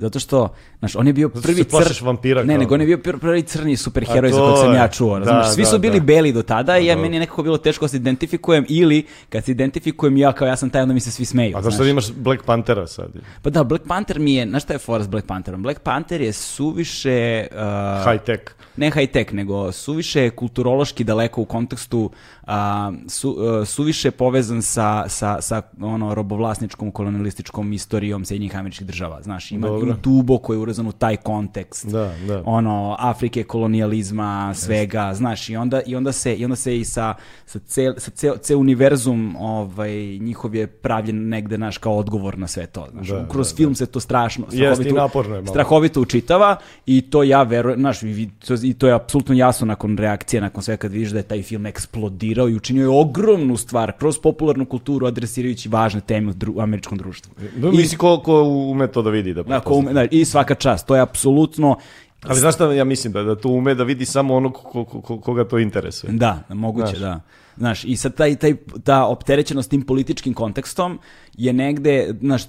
zato 0.01 0.19
što, 0.19 0.49
znaš, 0.79 0.97
on 0.97 1.07
je 1.07 1.13
bio 1.13 1.31
što 1.31 1.41
prvi 1.41 1.65
plašiš 1.65 2.01
vampira 2.01 2.45
Ne, 2.45 2.59
nego 2.59 2.75
on 2.75 2.81
je 2.81 2.87
bio 2.87 2.97
pr- 2.97 3.19
prvi 3.19 3.43
crni 3.43 3.77
superheroj 3.77 4.33
za 4.33 4.39
kojeg 4.41 4.57
sam 4.59 4.75
ja 4.75 4.89
čuo, 4.89 5.19
Da, 5.19 5.25
razumiješ? 5.25 5.55
Svi 5.55 5.63
da, 5.63 5.69
su 5.69 5.79
bili 5.79 6.01
da. 6.01 6.07
beli 6.07 6.33
do 6.33 6.43
tada 6.43 6.79
i 6.79 6.87
ja, 6.87 6.95
da. 6.95 7.01
meni 7.03 7.17
je 7.17 7.21
nekako 7.21 7.43
bilo 7.43 7.59
teško 7.59 7.85
da 7.85 7.89
se 7.89 7.97
identifikujem 7.97 8.67
ili 8.69 9.07
kad 9.29 9.45
se 9.45 9.51
identifikujem 9.53 10.17
ja 10.17 10.33
kao 10.33 10.49
ja 10.49 10.57
sam 10.57 10.71
taj, 10.71 10.83
onda 10.83 10.95
mi 10.95 11.01
se 11.01 11.11
svi 11.11 11.25
smeju. 11.25 11.57
A 11.57 11.63
zašto 11.63 11.85
imaš 11.85 12.13
Black 12.13 12.45
Panthera 12.45 12.87
sad? 12.87 13.11
Pa 13.43 13.51
da, 13.51 13.65
Black 13.65 13.85
Panther 13.89 14.19
mi 14.19 14.35
je, 14.35 14.47
znaš 14.49 14.63
šta 14.63 14.73
je 14.73 14.79
fora 14.79 15.05
s 15.05 15.09
Black 15.09 15.27
Pantherom? 15.27 15.63
Black 15.63 15.81
Panther 15.81 16.21
je 16.21 16.33
suviše... 16.33 17.47
uh, 17.53 18.13
High 18.13 18.25
tech. 18.25 18.43
ne 18.77 18.91
high 18.91 19.11
tech, 19.13 19.33
nego 19.33 19.73
suviše 19.73 20.31
kulturološki 20.31 21.05
daleko 21.05 21.41
u 21.41 21.45
kontekstu, 21.45 22.11
a, 22.47 22.93
su, 23.09 23.31
uh, 23.31 23.67
suviše 23.67 24.11
povezan 24.11 24.63
sa, 24.63 25.05
sa, 25.09 25.41
sa 25.41 25.63
ono, 25.81 26.15
robovlasničkom, 26.15 26.91
kolonialističkom 26.91 27.73
istorijom 27.73 28.25
Sjedinjih 28.25 28.57
američkih 28.57 28.87
država. 28.87 29.23
Znaš, 29.23 29.53
ima 29.53 29.67
Dobro. 29.69 29.90
Duboko 30.03 30.53
je 30.53 30.59
urezan 30.59 30.87
u 30.87 30.93
taj 30.93 31.17
kontekst. 31.17 31.87
Da, 31.87 32.15
da. 32.27 32.43
Ono, 32.47 32.97
Afrike, 32.99 33.45
kolonijalizma, 33.45 34.55
svega, 34.55 35.15
znaš, 35.15 35.49
i 35.49 35.57
onda, 35.57 35.81
i 35.87 35.97
onda 35.97 36.13
se, 36.13 36.35
i 36.35 36.45
onda 36.45 36.57
se 36.57 36.79
i 36.79 36.85
sa, 36.85 37.15
sa, 37.47 37.59
cel, 37.59 37.95
sa 37.99 38.11
ceo, 38.11 38.37
ceo 38.37 38.59
univerzum 38.59 39.37
ovaj, 39.39 40.19
njihov 40.19 40.55
je 40.55 40.67
pravljen 40.67 41.29
negde, 41.29 41.59
naš, 41.59 41.79
kao 41.79 41.97
odgovor 41.97 42.39
na 42.39 42.47
sve 42.47 42.67
to. 42.67 42.87
Znaš, 42.93 43.09
Da, 43.09 43.29
kroz 43.29 43.53
da, 43.53 43.57
film 43.57 43.75
se 43.75 43.87
to 43.87 44.01
strašno, 44.01 44.47
i 44.53 44.93
naporno 44.93 45.37
je 45.37 45.47
strahovito 45.47 46.01
učitava 46.01 46.57
i 46.87 47.01
to 47.01 47.23
ja 47.23 47.43
verujem, 47.43 47.81
znaš, 47.81 48.03
i 48.03 48.31
to, 48.47 48.55
i 48.63 48.75
to 48.75 48.87
je 48.87 48.95
apsolutno 48.95 49.35
jasno 49.35 49.67
nakon 49.67 49.99
reakcije, 49.99 50.41
nakon 50.41 50.63
sve 50.63 50.77
kad 50.77 50.93
vidiš 50.93 51.11
da 51.11 51.19
je 51.19 51.23
taj 51.23 51.43
film 51.43 51.67
eksplodirao 51.67 52.49
i 52.49 52.55
učinio 52.55 52.83
je 52.83 52.89
ogromnu 52.89 53.57
stvar 53.57 53.93
kroz 53.93 54.19
popularnu 54.19 54.65
kulturu 54.65 55.07
adresirajući 55.07 55.69
važne 55.69 56.01
teme 56.01 56.31
u, 56.31 56.35
dru- 56.35 56.53
u 56.57 56.61
američkom 56.61 56.99
društvu. 56.99 57.33
Da, 57.57 57.71
misli 57.71 57.99
ko, 57.99 58.21
ko 58.21 58.43
ume 58.43 58.87
to 58.87 59.03
da 59.03 59.11
vidi 59.11 59.35
da 59.35 59.43
Da, 59.43 59.61
ko. 59.61 59.80
Ume- 59.81 59.93
da, 59.93 60.05
I 60.05 60.25
svaka 60.25 60.55
čast, 60.55 60.87
to 60.87 60.95
je 60.95 61.01
apsolutno 61.01 61.77
Ali 62.23 62.39
znaš 62.39 62.55
šta 62.55 62.73
ja 62.73 62.85
mislim 62.85 63.13
da, 63.13 63.23
da 63.23 63.37
to 63.37 63.49
ume 63.49 63.75
da 63.75 63.85
vidi 63.85 64.05
samo 64.05 64.35
ono 64.35 64.53
ko, 64.53 64.85
ko, 64.85 65.01
ko- 65.01 65.21
koga 65.21 65.45
to 65.45 65.59
interesuje. 65.59 66.13
Da, 66.13 66.43
moguće, 66.49 66.87
Znaš. 66.87 67.01
da. 67.01 67.21
Znaš, 67.57 67.85
i 67.85 67.97
sad 67.97 68.15
taj, 68.15 68.37
taj, 68.37 68.55
ta 68.85 69.07
opterećenost 69.07 69.71
tim 69.71 69.83
političkim 69.83 70.35
kontekstom 70.35 70.99
je 71.35 71.53
negde, 71.53 72.15
znaš, 72.21 72.43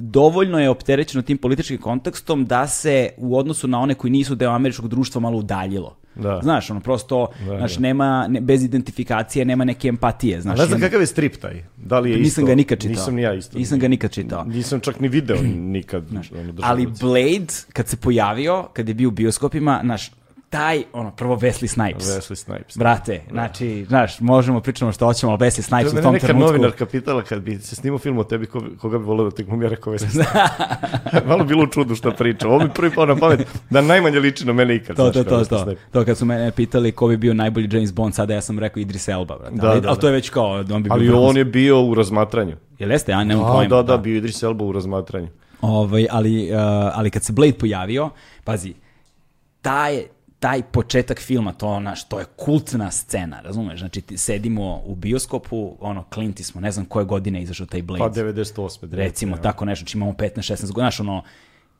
dovoljno 0.00 0.60
je 0.60 0.70
opterećeno 0.70 1.22
tim 1.22 1.38
političkim 1.38 1.78
kontekstom 1.78 2.44
da 2.44 2.66
se 2.66 3.08
u 3.16 3.38
odnosu 3.38 3.68
na 3.68 3.80
one 3.80 3.94
koji 3.94 4.10
nisu 4.10 4.34
deo 4.34 4.50
američkog 4.50 4.88
društva 4.88 5.20
malo 5.20 5.38
udaljilo. 5.38 5.96
Da. 6.14 6.40
Znaš, 6.42 6.70
ono 6.70 6.80
prosto, 6.80 7.28
Da, 7.46 7.56
znaš, 7.56 7.74
da. 7.74 7.80
nema, 7.80 8.26
ne, 8.28 8.40
bez 8.40 8.64
identifikacije 8.64 9.44
nema 9.44 9.64
neke 9.64 9.88
empatije, 9.88 10.40
znaš. 10.40 10.58
Ne 10.58 10.66
znam 10.66 10.80
kakav 10.80 11.00
je 11.00 11.06
strip 11.06 11.36
taj? 11.36 11.62
Da 11.76 11.98
li 11.98 12.10
je 12.10 12.14
isto? 12.14 12.22
Nisam 12.22 12.44
ga 12.44 12.54
nikad 12.54 12.78
čitao. 12.78 12.90
Nisam 12.90 13.14
ni 13.14 13.22
ja 13.22 13.34
isto. 13.34 13.58
Nisam 13.58 13.78
ga 13.78 13.88
nikad 13.88 14.10
čitao. 14.12 14.44
Nisam 14.44 14.80
čak 14.80 15.00
ni 15.00 15.08
video 15.08 15.36
nikad. 15.76 16.04
ono, 16.10 16.52
držao 16.52 16.70
Ali. 16.70 16.86
Blade, 16.86 17.52
kad 17.72 17.88
se 17.88 17.96
pojavio, 17.96 18.62
kad 18.72 18.88
je 18.88 18.94
bio 18.94 19.08
u 19.08 19.12
bioskopima, 19.12 19.80
znaš, 19.84 20.10
taj, 20.52 20.82
ono, 20.92 21.10
prvo 21.10 21.36
Wesley 21.36 21.66
Snipes. 21.66 22.04
Wesley 22.04 22.34
Snipes. 22.34 22.76
Brate, 22.76 23.20
znači, 23.30 23.84
znaš, 23.88 24.20
možemo 24.20 24.60
pričamo 24.60 24.92
što 24.92 25.06
hoćemo, 25.06 25.32
ali 25.32 25.38
Wesley 25.38 25.62
Snipes 25.62 25.92
u 25.92 25.94
Mene 25.94 26.02
tom 26.02 26.12
neka 26.12 26.26
trenutku. 26.26 26.52
novinarka 26.52 26.86
pitala 26.86 27.22
kad 27.22 27.42
bi 27.42 27.58
se 27.58 27.76
snimao 27.76 27.98
film 27.98 28.18
o 28.18 28.24
tebi, 28.24 28.46
ko, 28.46 28.62
koga 28.80 28.98
bi 28.98 29.04
volio 29.04 29.24
da 29.24 29.30
te 29.30 29.42
glumi, 29.42 29.64
ja 29.64 29.70
rekao 29.70 29.92
Wesley 29.92 30.10
Snipes. 30.10 30.32
Malo 31.28 31.44
bilo 31.44 31.62
u 31.62 31.66
čudu 31.66 31.94
šta 31.94 32.10
priča. 32.10 32.48
Ovo 32.48 32.58
mi 32.58 32.70
prvi 32.74 32.94
pao 32.94 33.06
na 33.06 33.16
pamet 33.16 33.48
da 33.70 33.80
najmanje 33.80 34.18
liči 34.18 34.46
na 34.46 34.52
mene 34.52 34.74
ikad. 34.74 34.96
To, 34.96 35.02
znaš, 35.02 35.24
to, 35.24 35.30
kao 35.30 35.38
to, 35.38 35.44
to. 35.44 35.64
Snipes. 35.64 35.82
To 35.92 36.04
kad 36.04 36.18
su 36.18 36.24
mene 36.24 36.50
pitali 36.50 36.92
ko 36.92 37.08
bi 37.08 37.16
bio 37.16 37.34
najbolji 37.34 37.68
James 37.72 37.94
Bond, 37.94 38.14
sada 38.14 38.34
ja 38.34 38.40
sam 38.40 38.58
rekao 38.58 38.80
Idris 38.80 39.08
Elba, 39.08 39.38
brate. 39.38 39.56
Da, 39.56 39.70
ali, 39.70 39.80
da, 39.80 39.88
ali 39.88 39.96
da. 39.96 40.00
to 40.00 40.06
je 40.06 40.12
već 40.12 40.30
kao, 40.30 40.64
on 40.72 40.82
bi 40.82 40.88
Ali 40.92 41.04
bio 41.04 41.22
on 41.22 41.36
je 41.36 41.44
bio 41.44 41.82
u 41.84 41.94
razmatranju. 41.94 42.56
Jel 42.78 42.90
jeste, 42.90 43.12
ja 43.12 43.24
nemam 43.24 43.52
pojma. 43.52 43.76
da, 43.76 43.82
da, 43.82 43.96
bio 43.96 44.16
Idris 44.16 44.42
Elba 44.42 44.64
u 44.64 44.72
razmatranju. 44.72 45.28
Ovaj, 45.60 46.06
ali, 46.10 46.50
uh, 46.52 46.58
ali 46.94 47.10
kad 47.10 47.24
se 47.24 47.32
Blade 47.32 47.52
pojavio, 47.52 48.10
pazi, 48.44 48.74
taj, 49.62 50.02
taj 50.42 50.62
početak 50.62 51.20
filma, 51.20 51.52
to 51.52 51.68
ona, 51.68 51.94
što 51.94 52.18
je 52.18 52.24
kultna 52.36 52.90
scena, 52.90 53.40
razumeš? 53.40 53.78
Znači, 53.78 54.00
ti 54.00 54.16
sedimo 54.16 54.82
u 54.86 54.94
bioskopu, 54.94 55.76
ono, 55.80 56.04
klinti 56.04 56.42
smo, 56.42 56.60
ne 56.60 56.70
znam 56.72 56.86
koje 56.86 57.04
godine 57.04 57.38
je 57.38 57.42
izašao 57.42 57.66
taj 57.66 57.82
Blade. 57.82 58.04
Pa 58.04 58.10
98. 58.10 58.94
recimo 58.94 59.36
ja. 59.36 59.42
tako 59.42 59.64
nešto, 59.64 59.82
znači 59.82 59.96
imamo 59.96 60.12
15-16 60.12 60.60
godina, 60.60 60.72
znaš 60.72 61.00
ono, 61.00 61.22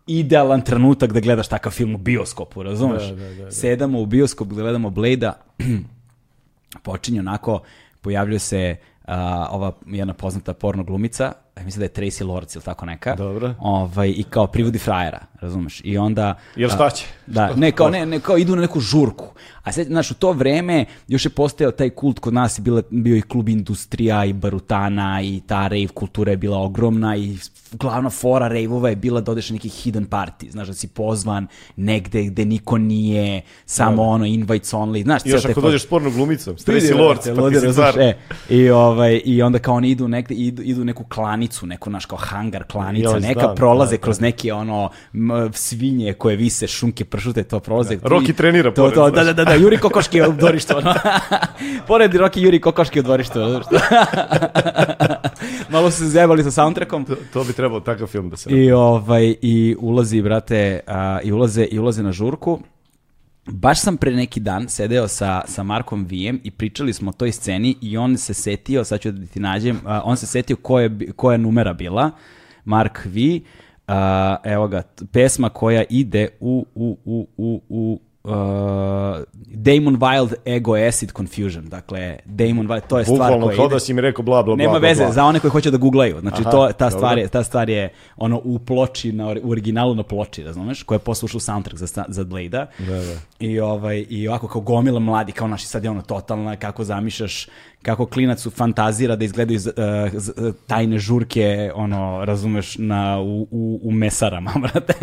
idealan 0.07 0.61
trenutak 0.61 1.13
da 1.13 1.21
gledaš 1.21 1.49
takav 1.49 1.73
film 1.73 1.95
u 1.95 1.99
bioskopu, 1.99 2.63
razumeš? 2.63 3.03
Da, 3.03 3.15
da, 3.15 3.35
da, 3.35 3.45
da. 3.45 3.51
Sedamo 3.51 4.01
u 4.01 4.07
bioskop, 4.07 4.49
gledamo 4.49 4.91
Blade-a, 4.91 5.33
počinje 6.85 7.21
onako, 7.21 7.63
pojavljuje 8.01 8.39
se 8.39 8.77
a, 9.05 9.49
ova 9.51 9.73
jedna 9.87 10.15
poznata 10.15 10.55
porno 10.55 10.85
glumica, 10.85 11.33
mislim 11.61 11.79
da 11.79 11.85
je 11.85 11.93
Tracy 11.93 12.27
Lords 12.27 12.55
ili 12.55 12.65
tako 12.65 12.87
neka. 12.87 13.15
Dobro. 13.15 13.55
Ovaj, 13.61 14.09
I 14.17 14.23
kao 14.31 14.47
privodi 14.47 14.79
frajera, 14.79 15.21
razumeš? 15.41 15.81
I 15.85 15.99
onda... 15.99 16.35
Jer 16.57 16.71
a, 16.71 16.75
šta 16.75 16.91
će? 16.91 17.07
Da, 17.27 17.49
Šta- 17.49 17.61
ne 17.61 17.73
kao, 17.73 17.91
ne, 17.91 18.07
ne, 18.07 18.21
kao 18.21 18.39
idu 18.39 18.57
na 18.57 18.63
neku 18.63 18.81
žurku. 18.81 19.27
A 19.63 19.73
sad, 19.73 19.87
znaš, 19.87 20.11
u 20.11 20.15
to 20.15 20.33
vreme 20.33 20.85
još 21.09 21.25
je 21.25 21.31
postojao 21.31 21.71
taj 21.71 21.91
kult 21.91 22.19
kod 22.19 22.35
nas, 22.35 22.59
je 22.59 22.63
bila, 22.63 22.83
bio 22.91 23.17
i 23.17 23.23
klub 23.23 23.49
industrija 23.49 24.25
i 24.25 24.33
barutana 24.33 25.23
i 25.23 25.41
ta 25.47 25.69
rave 25.69 25.87
kultura 25.87 26.31
je 26.31 26.37
bila 26.37 26.59
ogromna 26.59 27.17
i 27.17 27.37
glavna 27.73 28.11
fora 28.11 28.49
rave-ova 28.49 28.89
je 28.89 28.97
bila 28.97 29.21
da 29.21 29.33
odeš 29.33 29.51
na 29.51 29.55
neki 29.55 29.69
hidden 29.69 30.07
party, 30.07 30.51
znaš, 30.51 30.69
da 30.69 30.75
si 30.75 30.89
pozvan 30.89 31.47
negde 31.77 32.23
gde 32.23 32.45
niko 32.45 32.79
nije, 32.79 33.41
samo 33.67 34.03
ono 34.03 34.27
invites 34.27 34.73
only, 34.73 35.03
znaš, 35.03 35.23
još 35.25 35.45
ako 35.45 35.61
dođeš 35.61 35.83
s 35.83 35.87
pornom 35.87 36.13
glumicom, 36.13 36.57
Tracy 36.57 36.99
Lords, 36.99 37.29
pa 37.37 37.51
ti 37.51 37.61
si 37.61 37.67
razumeš, 37.67 37.95
car. 37.95 38.01
e, 38.01 38.17
i, 38.51 38.71
ovaj, 38.71 39.21
I 39.25 39.43
onda 39.43 39.59
kao 39.59 39.75
oni 39.75 39.91
idu 39.91 40.09
negde, 40.09 40.35
idu, 40.35 40.63
idu 40.63 40.85
neku 40.85 41.05
klanicu, 41.43 41.67
neku 41.67 41.91
naš 41.91 42.07
kao 42.07 42.19
hangar 42.19 42.65
klanica, 42.65 43.11
Joj, 43.11 43.21
neka 43.21 43.41
znam, 43.41 43.57
prolaze 43.57 43.97
da, 43.97 44.03
kroz 44.03 44.21
neke 44.21 44.53
ono 44.53 44.91
m, 45.15 45.51
svinje 45.53 46.13
koje 46.13 46.37
vise, 46.37 46.67
šunke, 46.67 47.05
pršute, 47.05 47.43
to 47.43 47.61
prolaze. 47.61 47.97
Rocky 47.97 48.31
I- 48.31 48.33
trenira 48.33 48.71
to, 48.71 48.83
pored, 48.83 48.95
to, 48.95 49.11
da, 49.11 49.25
da, 49.25 49.33
da, 49.33 49.45
da, 49.45 49.55
Juri 49.55 49.79
Kokoški 49.79 50.19
je 50.19 50.29
u 50.29 50.33
dvorištu. 50.33 50.77
Ono. 50.77 50.95
pored 51.89 52.13
Rocky 52.13 52.39
Juri 52.41 52.61
Kokoški 52.61 53.01
u 53.01 53.03
dvorištu. 53.03 53.39
Malo 55.73 55.91
su 55.91 55.99
se 55.99 56.09
zjebali 56.09 56.43
sa 56.43 56.51
soundtrackom. 56.51 57.05
To, 57.05 57.17
to 57.33 57.45
bi 57.45 57.53
trebao 57.53 57.81
takav 57.81 58.07
film 58.07 58.31
da 58.31 58.37
se 58.37 58.51
I 58.51 58.73
ovaj 58.73 59.35
i 59.43 59.77
ulazi 59.79 60.23
brate 60.23 60.81
a, 60.87 61.19
i 61.23 61.33
ulaze 61.33 61.65
i 61.65 61.79
ulaze 61.79 62.03
na 62.03 62.13
žurku. 62.13 62.61
Baš 63.47 63.81
sam 63.81 63.97
pre 63.97 64.11
neki 64.11 64.41
dan 64.41 64.69
sedeo 64.69 65.09
sa, 65.09 65.43
sa 65.47 65.63
Markom 65.63 66.05
Vijem 66.05 66.41
i 66.45 66.51
pričali 66.51 66.93
smo 66.93 67.11
o 67.11 67.13
toj 67.13 67.33
sceni 67.33 67.77
i 67.81 67.97
on 67.97 68.17
se 68.17 68.35
setio, 68.35 68.85
sad 68.85 69.01
ću 69.01 69.13
da 69.13 69.27
ti 69.27 69.41
nađem, 69.41 69.81
a, 69.85 70.03
on 70.05 70.17
se 70.17 70.27
setio 70.27 70.57
ko 70.57 70.81
je, 70.81 71.13
koja 71.17 71.35
je 71.35 71.39
numera 71.39 71.73
bila, 71.73 72.11
Mark 72.65 72.99
Vi, 73.05 73.45
a, 73.87 74.37
evo 74.45 74.69
ga, 74.69 74.83
pesma 75.13 75.49
koja 75.49 75.85
ide 75.91 76.29
u, 76.41 76.67
u, 76.75 76.99
u, 77.05 77.29
u, 77.37 77.61
u 77.69 78.01
a, 78.25 79.23
Damon 79.47 79.97
Wild 79.97 80.35
Ego 80.47 80.75
Acid 80.79 81.13
Confusion. 81.13 81.69
Dakle, 81.69 82.17
Damon 82.25 82.69
Wild, 82.69 82.81
to 82.81 82.99
je 82.99 83.05
stvar 83.05 83.19
Bukvalno 83.19 83.47
koja 83.47 83.57
kao 83.57 83.67
ide... 83.67 83.75
da 83.75 83.81
si 83.81 83.95
mi 83.95 84.01
rekao 84.01 84.23
bla 84.23 84.43
bla 84.43 84.57
bla. 84.57 84.57
Nema 84.57 84.71
bla, 84.71 84.79
veze, 84.81 85.05
bla. 85.05 85.13
za 85.13 85.25
one 85.25 85.41
koji 85.41 85.51
hoće 85.51 85.71
da 85.71 85.77
googlaju. 85.77 86.21
Znači, 86.21 86.41
Aha, 86.41 86.51
to, 86.51 86.69
ta, 86.69 86.91
stvar 86.91 87.19
je, 87.19 87.29
ta 87.29 87.43
stvar 87.43 87.69
je 87.69 87.89
ono 88.17 88.41
u 88.45 88.59
ploči, 88.59 89.13
na, 89.13 89.35
u 89.43 89.51
originalu 89.51 89.95
na 89.95 90.03
ploči, 90.03 90.43
razumeš? 90.43 90.83
Koja 90.83 90.97
je 90.97 91.01
poslušao 91.01 91.41
soundtrack 91.41 91.79
za, 91.79 92.05
za 92.09 92.25
Blade-a. 92.25 92.67
Da, 92.79 92.95
da. 92.95 93.15
I, 93.41 93.61
ovaj, 93.61 94.07
I 94.09 94.29
ovako 94.29 94.49
kao 94.49 94.61
gomila 94.63 95.01
mladi, 95.01 95.33
kao 95.33 95.49
naši 95.49 95.67
sad 95.67 95.85
je 95.85 95.91
ono 95.91 96.03
totalna, 96.03 96.57
kako 96.57 96.85
zamišljaš, 96.85 97.49
kako 97.83 98.07
klinac 98.07 98.47
fantazira 98.49 99.17
da 99.17 99.25
izgledaju 99.25 99.59
z- 99.59 99.69
eh, 99.69 100.11
z- 100.15 100.33
eh, 100.39 100.53
tajne 100.67 100.99
žurke, 100.99 101.73
ono, 101.75 102.25
razumeš, 102.25 102.79
na, 102.79 103.21
u, 103.21 103.43
u, 103.43 103.81
u 103.83 103.91
mesarama, 103.91 104.53
brate. 104.63 104.95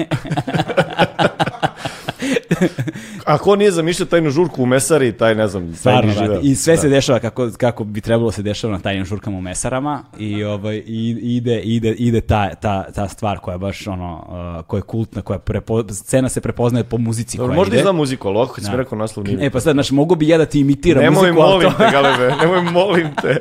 A 3.26 3.38
ko 3.38 3.56
nije 3.56 3.72
zamišljao 3.72 4.08
tajnu 4.08 4.30
žurku 4.30 4.64
u 4.64 4.68
mesari, 4.68 5.12
taj 5.14 5.36
ne 5.36 5.48
znam, 5.48 5.66
taj 5.66 5.76
Stvarno, 5.76 6.12
živeo. 6.14 6.28
brate. 6.28 6.42
I 6.44 6.56
sve 6.56 6.76
Da. 6.76 6.82
se 6.82 6.90
dešava 6.90 7.20
kako, 7.20 7.50
kako 7.52 7.84
bi 7.84 8.02
trebalo 8.02 8.32
se 8.32 8.42
dešava 8.42 8.74
na 8.74 8.80
tajnim 8.80 9.06
žurkama 9.06 9.38
u 9.38 9.42
mesarama 9.42 10.04
i, 10.18 10.44
ovaj, 10.44 10.76
i 10.78 11.10
ide, 11.22 11.60
ide, 11.60 11.90
ide 11.90 12.22
ta, 12.22 12.56
ta, 12.56 12.84
ta 12.86 13.08
stvar 13.08 13.40
koja 13.40 13.54
je 13.54 13.60
baš 13.60 13.88
ono, 13.88 14.26
uh, 14.60 14.66
koja 14.66 14.78
je 14.78 14.84
kultna, 14.84 15.22
koja 15.22 15.40
prepo, 15.40 15.84
scena 15.86 16.30
se 16.30 16.42
prepoznaje 16.42 16.84
po 16.84 16.98
muzici 16.98 17.38
Dobro, 17.38 17.50
koja 17.50 17.56
možda 17.56 17.70
ide. 17.70 17.80
i 17.80 17.84
znam 17.84 17.96
muziku, 17.96 18.28
ali 18.28 18.38
ovako 18.38 18.62
Da. 18.62 18.76
rekao 18.76 18.98
naslov 18.98 19.26
nije. 19.26 19.38
E 19.42 19.50
pa 19.50 19.60
sad, 19.60 19.74
znaš, 19.74 19.92
mogu 19.92 20.16
bi 20.16 20.28
ja 20.28 20.38
da 20.38 20.46
ti 20.46 20.60
imitiram 20.60 21.04
Nemoj, 21.04 21.22
muziku, 21.22 21.42
ali 21.42 21.52
molim 21.54 21.72
to- 21.72 21.78
te, 21.78 21.90
Galebe, 21.92 22.36
nemoj, 22.42 22.62
molim 22.64 23.08
te. 23.22 23.38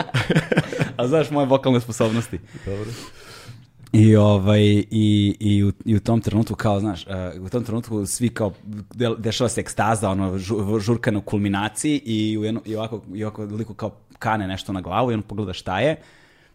a 0.96 1.06
znaš 1.06 1.30
moje 1.30 1.46
vokalne 1.46 1.80
sposobnosti. 1.80 2.38
Dobro. 2.66 2.90
I, 3.92 4.16
ovaj, 4.16 4.62
i, 4.90 5.36
i, 5.40 5.64
u, 5.64 5.72
i 5.84 5.96
u 5.96 6.00
tom 6.00 6.20
trenutku 6.20 6.54
kao, 6.54 6.80
znaš, 6.80 7.06
uh, 7.06 7.44
u 7.44 7.48
tom 7.48 7.64
trenutku 7.64 8.06
svi 8.06 8.28
kao, 8.28 8.52
de, 8.94 9.14
dešava 9.18 9.48
se 9.48 9.60
ekstaza, 9.60 10.10
ono, 10.10 10.38
žu, 10.38 10.80
žurka 10.80 11.10
na 11.10 11.20
kulminaciji 11.20 12.02
i, 12.04 12.38
u 12.38 12.44
jedno, 12.44 12.60
i 12.64 12.76
ovako, 12.76 13.02
i 13.14 13.24
ovako 13.24 13.44
liku 13.44 13.74
kao 13.74 13.90
kane 14.18 14.46
nešto 14.46 14.72
na 14.72 14.80
glavu 14.80 15.10
i 15.10 15.14
on 15.14 15.22
pogleda 15.22 15.52
šta 15.52 15.80
je 15.80 15.96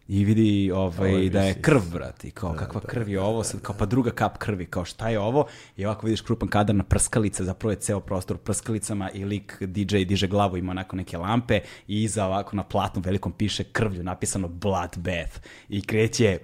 i 0.08 0.24
vidi 0.24 0.70
ovaj, 0.74 1.28
da 1.28 1.42
je 1.42 1.54
krv, 1.62 1.80
brati, 1.92 2.30
kao 2.30 2.54
kakva 2.58 2.80
krv 2.80 3.08
je 3.08 3.20
ovo, 3.20 3.44
sad 3.44 3.60
kao 3.60 3.74
pa 3.78 3.86
druga 3.86 4.10
kap 4.10 4.38
krvi, 4.38 4.66
kao 4.66 4.84
šta 4.84 5.08
je 5.08 5.20
ovo? 5.20 5.46
I 5.76 5.86
ovako 5.86 6.06
vidiš 6.06 6.20
krupan 6.20 6.48
kadar 6.48 6.76
na 6.76 6.84
prskalice, 6.84 7.44
zapravo 7.44 7.70
je 7.70 7.76
ceo 7.76 8.00
prostor 8.00 8.36
prskalicama 8.36 9.10
i 9.10 9.24
lik 9.24 9.56
DJ 9.60 10.04
diže 10.04 10.26
glavu, 10.26 10.56
ima 10.56 10.70
onako 10.70 10.96
neke 10.96 11.18
lampe 11.18 11.60
i 11.88 12.02
iza 12.02 12.26
ovako 12.26 12.56
na 12.56 12.62
platnu 12.62 13.02
velikom 13.04 13.32
piše 13.32 13.64
krvlju 13.64 14.02
napisano 14.02 14.48
Bloodbath 14.48 15.40
i 15.68 15.82
kreće 15.82 16.38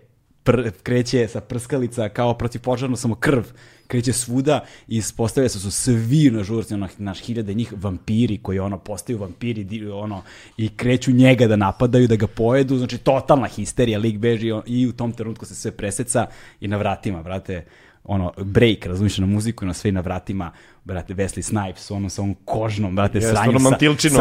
pr, 0.44 0.70
kreće 0.82 1.28
sa 1.28 1.40
prskalica 1.40 2.08
kao 2.08 2.34
protivpožarno 2.34 2.96
samo 2.96 3.14
krv 3.14 3.42
kreće 3.86 4.12
svuda 4.12 4.60
i 4.88 4.96
ispostavlja 4.96 5.48
se 5.48 5.58
da 5.58 5.62
su 5.62 5.70
svi 5.70 6.30
na 6.30 6.42
žurci, 6.44 6.74
ono, 6.74 6.88
naš 6.98 7.20
hiljade 7.20 7.54
njih 7.54 7.72
vampiri 7.76 8.38
koji 8.38 8.58
ono 8.58 8.78
postaju 8.78 9.18
vampiri 9.18 9.64
di- 9.64 9.86
ono, 9.86 10.22
i 10.56 10.68
kreću 10.68 11.12
njega 11.12 11.46
da 11.46 11.56
napadaju, 11.56 12.08
da 12.08 12.16
ga 12.16 12.26
pojedu, 12.26 12.78
znači 12.78 12.98
totalna 12.98 13.46
histerija, 13.46 13.98
lik 13.98 14.18
beži 14.18 14.52
on- 14.52 14.62
i 14.66 14.86
u 14.86 14.92
tom 14.92 15.12
trenutku 15.12 15.46
se 15.46 15.54
sve 15.54 15.70
preseca 15.70 16.26
i 16.60 16.68
na 16.68 16.76
vratima, 16.76 17.22
brate, 17.22 17.64
ono, 18.04 18.32
break, 18.38 18.86
razumiješ, 18.86 19.18
na 19.18 19.26
muziku 19.26 19.64
i 19.64 19.68
na 19.68 19.74
sve 19.74 19.88
i 19.88 19.92
na 19.92 20.00
vratima, 20.00 20.52
brate, 20.84 21.14
Wesley 21.14 21.42
Snipes, 21.42 21.90
ono, 21.90 22.08
sa 22.08 22.22
onom 22.22 22.36
kožnom, 22.44 22.96
brate, 22.96 23.18
Jeste, 23.18 23.30
sranje 23.30 23.48
onom 23.48 23.62
sa, 23.62 23.78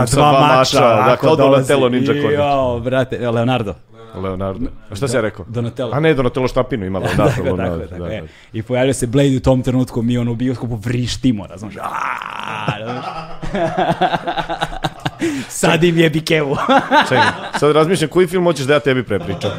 sa 0.08 0.16
dva 0.16 0.32
mača, 0.58 0.80
da, 0.80 0.96
ovako 0.96 1.22
kao 1.22 1.36
dolazi. 1.36 1.68
Donatello 1.68 1.90
Ninja 1.90 2.06
Cornic. 2.14 2.32
Jao, 2.34 2.80
brate, 2.80 3.32
Leonardo. 3.32 3.76
Leonardo. 4.16 4.70
A 4.90 4.96
šta 4.96 5.08
si 5.08 5.16
ja 5.16 5.22
rekao? 5.22 5.46
Donatello. 5.48 5.92
A 5.94 6.00
ne, 6.00 6.14
Donatello 6.14 6.48
Štapinu 6.48 6.86
ima 6.86 7.00
Leonardo. 7.00 7.24
Tako, 7.24 7.44
Leonardo, 7.44 7.86
tako, 7.86 8.04
da, 8.04 8.08
je. 8.08 8.22
da. 8.22 8.28
I 8.54 8.64
pojavio 8.64 8.94
se 8.94 9.08
Blade 9.08 9.38
u 9.38 9.40
tom 9.40 9.64
trenutku, 9.64 10.02
mi 10.02 10.18
ono 10.18 10.32
u 10.32 10.36
bioskopu 10.36 10.76
vrištimo, 10.76 11.48
razumiješ? 11.48 11.78
Aaaa? 11.78 13.40
Sad 15.50 15.84
im 15.84 15.98
je 15.98 16.10
bikevu. 16.10 16.58
Čekaj, 17.10 17.28
sad 17.60 17.72
razmišljam 17.72 18.10
koji 18.10 18.28
film 18.28 18.44
hoćeš 18.44 18.66
da 18.66 18.74
ja 18.74 18.80
tebi 18.80 19.04
prepričam. 19.04 19.52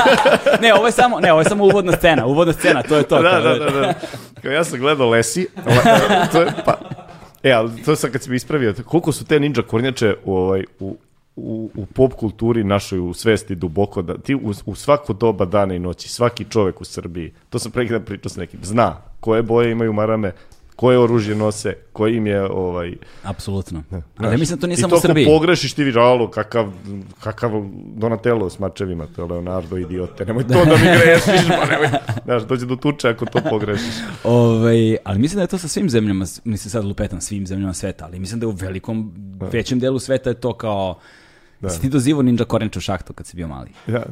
ne, 0.62 0.74
ovo 0.74 0.86
je 0.86 0.92
samo, 0.92 1.20
ne, 1.20 1.32
ovo 1.32 1.40
je 1.40 1.44
samo 1.44 1.64
uvodna 1.64 1.92
scena, 1.92 2.26
uvodna 2.26 2.52
scena, 2.52 2.82
to 2.82 2.96
je 2.96 3.02
to. 3.02 3.22
da, 3.22 3.40
da, 3.40 3.54
da, 3.54 3.70
da. 3.70 3.94
Kao 4.42 4.52
ja 4.52 4.64
sam 4.64 4.78
gledao 4.78 5.10
Lesi, 5.10 5.48
to 6.32 6.40
je, 6.40 6.52
pa, 6.64 6.78
e, 7.42 7.52
ali 7.52 7.82
to 7.82 7.96
sam 7.96 8.10
kad 8.10 8.22
si 8.22 8.30
mi 8.30 8.36
ispravio, 8.36 8.74
koliko 8.84 9.12
su 9.12 9.24
te 9.24 9.40
ninja 9.40 9.62
kornjače 9.62 10.16
u, 10.24 10.36
ovaj, 10.36 10.64
u, 10.80 10.96
u, 11.36 11.70
u 11.74 11.86
pop 11.86 12.12
kulturi 12.14 12.64
našoj 12.64 12.98
u 12.98 13.14
svesti 13.14 13.54
duboko, 13.54 14.02
da 14.02 14.18
ti 14.18 14.34
u, 14.34 14.52
u 14.66 14.74
svako 14.74 15.12
doba 15.12 15.44
dana 15.44 15.74
i 15.74 15.78
noći, 15.78 16.08
svaki 16.08 16.44
čovek 16.44 16.80
u 16.80 16.84
Srbiji, 16.84 17.32
to 17.50 17.58
sam 17.58 17.72
pre 17.72 18.00
pričao 18.00 18.30
s 18.30 18.36
nekim, 18.36 18.60
zna 18.62 18.96
koje 19.20 19.42
boje 19.42 19.72
imaju 19.72 19.92
marame, 19.92 20.32
koje 20.76 20.98
oružje 20.98 21.34
nose, 21.34 21.74
koji 21.92 22.16
im 22.16 22.26
je 22.26 22.42
ovaj 22.42 22.94
Apsolutno. 23.22 23.82
Ali 24.16 24.34
ja 24.34 24.38
mislim 24.38 24.56
da 24.56 24.60
to 24.60 24.66
nije 24.66 24.74
I 24.74 24.80
samo 24.80 24.90
to 24.90 24.96
u 24.96 25.00
Srbiji. 25.00 25.24
ako 25.24 25.38
pogrešiš 25.38 25.72
ti 25.72 25.84
viralu, 25.84 26.28
kakav, 26.28 26.72
kakav 27.20 27.50
Donatello 27.96 28.50
s 28.50 28.58
mačevima, 28.58 29.06
to 29.06 29.22
je 29.22 29.28
Leonardo, 29.28 29.76
idiote, 29.76 30.24
nemoj 30.24 30.42
to 30.42 30.64
da 30.64 30.76
mi 30.76 30.86
grešiš, 31.02 31.48
pa 31.48 31.66
nemoj, 31.66 31.88
znaš, 32.24 32.42
dođe 32.42 32.66
do 32.66 32.76
tuče 32.76 33.08
ako 33.08 33.26
to 33.26 33.40
pogrešiš. 33.50 33.94
Ovaj, 34.24 34.96
ali 35.04 35.18
mislim 35.18 35.36
da 35.36 35.42
je 35.42 35.48
to 35.48 35.58
sa 35.58 35.68
svim 35.68 35.90
zemljama, 35.90 36.24
mislim 36.44 36.70
sad 36.70 36.84
lupetam 36.84 37.20
svim 37.20 37.46
zemljama 37.46 37.74
sveta, 37.74 38.04
ali 38.04 38.18
mislim 38.18 38.40
da 38.40 38.46
u 38.46 38.50
velikom, 38.50 39.12
većem 39.52 39.78
delu 39.78 39.98
sveta 39.98 40.30
je 40.30 40.40
to 40.40 40.52
kao... 40.52 40.98
Da. 41.64 41.70
Si 41.70 41.80
ti 41.80 41.88
dozivo 41.88 42.22
Ninja 42.22 42.44
Korenča 42.44 42.78
u 42.78 42.82
šahtu 42.82 43.12
kad 43.12 43.26
si 43.26 43.36
bio 43.36 43.48
mali? 43.48 43.70
Ja, 43.86 44.02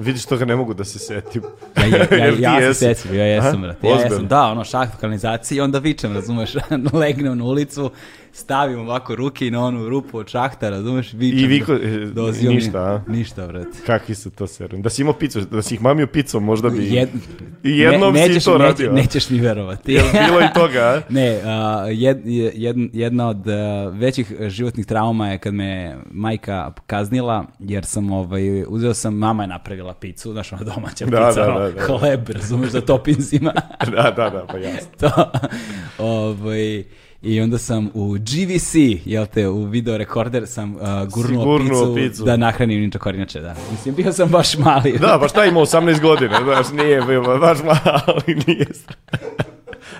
vidiš 0.00 0.26
toga 0.26 0.44
ne 0.44 0.56
mogu 0.56 0.74
da 0.74 0.84
se 0.84 0.98
setim. 0.98 1.42
Ja, 1.76 1.86
ja, 2.16 2.34
ja, 2.38 2.60
ja 2.60 2.74
se 2.74 2.94
sećam, 2.94 3.16
ja 3.16 3.24
jesam, 3.24 3.62
brate. 3.62 3.86
Ja 3.86 4.00
jesam, 4.00 4.26
da, 4.26 4.42
ono, 4.42 4.64
šaht 4.64 4.94
u 4.94 5.00
kanalizaciji 5.00 5.58
i 5.58 5.60
onda 5.60 5.78
vičem, 5.78 6.14
razumeš, 6.14 6.54
legnem 7.00 7.38
na 7.38 7.44
ulicu, 7.44 7.90
stavim 8.38 8.78
ovako 8.80 9.14
ruke 9.14 9.46
i 9.46 9.50
na 9.50 9.60
onu 9.60 9.88
rupu 9.88 10.18
od 10.18 10.28
šahta, 10.28 10.70
razumeš, 10.70 11.12
vičem. 11.12 11.38
I 11.38 11.46
viko, 11.46 11.72
e, 11.74 11.78
dozio 12.06 12.50
mi- 12.50 12.54
ništa, 12.54 12.78
a? 12.78 13.00
Ništa, 13.08 13.46
brate. 13.46 13.70
Kakvi 13.86 14.14
su 14.14 14.30
to 14.30 14.46
serum? 14.46 14.82
Da 14.82 14.90
si 14.90 15.02
imao 15.02 15.14
picu, 15.14 15.40
da 15.40 15.62
si 15.62 15.74
ih 15.74 15.82
mamio 15.82 16.06
picom, 16.06 16.44
možda 16.44 16.68
bi... 16.70 16.86
Jed... 16.86 17.08
I 17.64 17.78
jednom 17.78 18.14
ne, 18.14 18.22
si 18.22 18.28
nećeš, 18.28 18.44
to 18.44 18.52
neće- 18.52 18.64
radio. 18.64 18.92
Nećeš 18.92 19.30
mi 19.30 19.40
verovati. 19.40 19.92
Jel 19.92 20.04
bilo 20.26 20.40
i 20.40 20.54
toga, 20.54 20.80
a? 20.80 21.00
Ne, 21.10 21.40
a, 21.44 21.86
jed, 21.88 22.18
jed, 22.54 22.76
jedna 22.92 23.28
od 23.28 23.48
a, 23.48 23.52
većih 23.88 24.32
životnih 24.40 24.86
trauma 24.86 25.28
je 25.28 25.38
kad 25.38 25.54
me 25.54 25.96
majka 26.06 26.72
kaznila, 26.86 27.44
jer 27.58 27.84
sam, 27.84 28.10
ovaj, 28.12 28.40
uzeo 28.62 28.94
sam, 28.94 29.14
mama 29.14 29.42
je 29.42 29.48
napravila 29.48 29.94
picu, 29.94 30.32
znaš, 30.32 30.52
ona 30.52 30.62
domaća 30.64 31.04
Da, 31.06 31.28
pica, 31.28 31.46
da, 31.46 31.58
da, 31.58 31.70
da. 31.70 31.82
hleb, 31.88 32.28
razumeš, 32.28 32.68
za 32.68 32.80
topinsima. 32.80 33.52
Da, 33.86 34.02
da, 34.10 34.30
da, 34.30 34.46
pa 34.46 34.58
jasno. 34.58 34.90
to, 35.00 35.30
ovaj, 35.98 36.84
I 37.22 37.40
onda 37.40 37.58
sam 37.58 37.90
u 37.94 38.12
GVC, 38.12 38.74
jel 39.04 39.26
te, 39.26 39.48
u 39.48 39.64
video 39.64 39.98
rekorder 39.98 40.46
sam 40.46 40.74
uh, 40.74 40.80
gurnuo, 41.14 41.44
gurnuo 41.44 41.94
picu, 41.94 42.10
picu. 42.10 42.24
da 42.24 42.36
nahranim 42.36 42.80
ninja 42.80 42.98
kornjače, 42.98 43.40
da. 43.40 43.54
Mislim, 43.70 43.94
bio 43.94 44.12
sam 44.12 44.28
baš 44.28 44.58
mali. 44.58 44.98
Da, 44.98 45.18
pa 45.20 45.28
šta 45.28 45.44
ima 45.44 45.60
18 45.60 46.00
godina, 46.00 46.40
znaš, 46.44 46.66
nije 46.72 47.02
bilo, 47.02 47.38
baš 47.38 47.58
mali, 47.62 48.42
nije. 48.46 48.66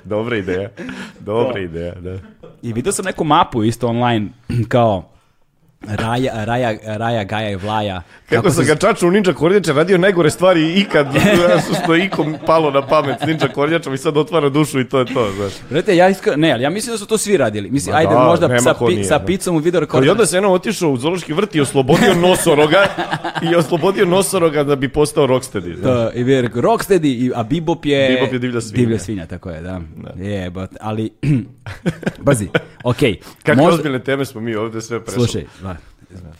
Dobra 0.05 0.37
ideja, 0.37 0.69
dobra 1.21 1.53
Da. 1.53 1.59
ideja, 1.61 1.95
da. 1.95 2.19
I 2.63 2.73
vidio 2.73 2.93
sam 2.93 3.05
neku 3.05 3.25
mapu 3.25 3.65
isto 3.65 3.89
online, 3.89 4.29
kao 4.69 5.11
Raja, 5.83 6.45
Raja, 6.45 6.75
Raja, 6.87 7.25
Gaja 7.25 7.51
i 7.51 7.57
Vlaja. 7.57 8.03
Kako 8.29 8.51
sam 8.51 8.65
se- 8.65 8.69
ga 8.69 8.77
čaču 8.77 9.09
u 9.09 9.11
Ninja 9.11 9.33
Kornjača 9.33 9.73
radio 9.73 9.99
najgore 9.99 10.31
stvari 10.31 10.73
ikad, 10.73 11.07
što 11.77 11.95
je 11.95 12.05
ikom 12.05 12.37
palo 12.47 12.71
na 12.71 12.83
pamet 12.83 13.17
Ninja 13.23 13.49
Kornjačom 13.49 13.95
i 13.95 13.99
sad 13.99 14.17
otvara 14.17 14.49
dušu 14.49 14.81
i 14.81 14.89
to 14.89 14.99
je 14.99 15.05
to, 15.07 15.31
znaš. 15.33 15.53
Brate, 15.71 15.97
ja 15.97 16.09
iskra... 16.09 16.37
ne, 16.37 16.53
ali 16.53 16.63
ja 16.63 16.71
mislim 16.71 16.95
da 16.95 16.99
su 16.99 17.07
to 17.07 17.19
svi 17.19 17.37
radili. 17.37 17.71
Mislim, 17.71 17.93
Ma 17.93 17.99
ajde, 17.99 18.15
da, 18.15 18.19
možda 18.21 18.61
sa, 18.61 18.75
pi, 18.77 18.85
nije, 18.87 19.05
sa 19.05 19.19
da. 19.19 19.25
picom 19.25 19.57
u 19.57 19.59
video 19.59 19.87
Kao 19.87 20.05
I 20.05 20.09
onda 20.09 20.27
se 20.27 20.37
jednom 20.37 20.53
otišao 20.53 20.91
u 20.91 20.97
zoološki 20.97 21.33
vrt 21.33 21.55
i 21.55 21.61
oslobodio 21.61 22.15
nosoroga 22.17 22.87
i 23.53 23.55
oslobodio 23.55 24.05
nosoroga 24.07 24.65
da 24.65 24.77
bi 24.77 24.89
postao 24.89 25.27
rocksteady. 25.27 25.75
znaš. 25.75 25.83
To, 25.85 26.11
i 26.15 26.23
je 26.23 26.43
rekao, 26.43 26.63
Rocksteady, 26.63 27.07
i- 27.07 27.33
a 27.35 27.43
Bebop 27.45 27.85
je... 27.85 28.09
Bebop 28.11 28.33
je 28.33 28.39
divlja 28.39 28.61
svinja. 28.61 28.77
Divlja 28.77 28.99
svinja, 28.99 29.27
tako 29.27 29.51
je, 29.51 29.61
da. 29.61 29.81
Je, 30.17 30.51
but, 30.51 30.71
ali, 30.81 31.11
bazi, 32.19 32.49
okej. 32.85 33.17
Kakve 33.39 33.55
možda- 33.57 33.75
ozbiljne 33.75 33.99
teme 33.99 34.25
smo 34.25 34.41
mi 34.41 34.55
ovde 34.55 34.81
sve 34.81 35.01
prešli. 35.01 35.21
Slušaj, 35.21 35.45
da. 35.63 35.77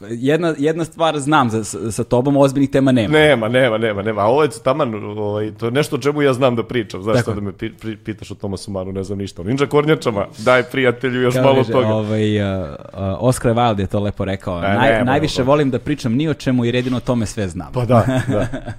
Jedna, 0.09 0.53
jedna 0.57 0.85
stvar 0.85 1.19
znam, 1.19 1.49
za, 1.49 1.63
sa, 1.91 2.03
tobom 2.03 2.37
ozbiljnih 2.37 2.69
tema 2.69 2.91
nema. 2.91 3.13
Nema, 3.13 3.47
nema, 3.49 3.77
nema, 3.77 4.01
nema. 4.01 4.21
A 4.21 4.25
ovo 4.25 4.43
je 4.43 4.49
taman, 4.63 4.95
ovaj, 4.95 5.51
to 5.51 5.65
je 5.65 5.71
nešto 5.71 5.95
o 5.95 5.99
čemu 5.99 6.21
ja 6.21 6.33
znam 6.33 6.55
da 6.55 6.63
pričam. 6.63 7.03
Znaš, 7.03 7.23
sad 7.23 7.35
da 7.35 7.41
me 7.41 7.51
pi, 7.51 7.69
pri- 7.71 7.97
pitaš 7.97 8.31
o 8.31 8.35
Tomasu 8.35 8.71
Manu, 8.71 8.91
ne 8.91 9.03
znam 9.03 9.17
ništa. 9.17 9.41
O 9.41 9.45
Ninja 9.45 9.65
Kornjačama, 9.65 10.25
daj 10.37 10.63
prijatelju 10.63 11.21
još 11.21 11.33
Kako 11.33 11.43
malo 11.43 11.57
kaže, 11.57 11.71
toga. 11.71 11.87
Ovaj, 11.87 12.41
uh, 12.61 12.69
uh, 12.69 12.99
Oscar 13.19 13.51
Wilde 13.51 13.79
je 13.79 13.87
to 13.87 13.99
lepo 13.99 14.25
rekao. 14.25 14.57
E, 14.59 14.61
Naj, 14.63 14.91
nema 14.91 15.03
najviše 15.03 15.41
ovo. 15.41 15.51
volim 15.51 15.69
da 15.71 15.79
pričam 15.79 16.13
ni 16.13 16.29
o 16.29 16.33
čemu 16.33 16.65
jer 16.65 16.75
jedino 16.75 16.97
o 16.97 17.01
tome 17.01 17.25
sve 17.25 17.47
znam. 17.49 17.71
Pa 17.73 17.85
da, 17.85 18.21
da. 18.27 18.47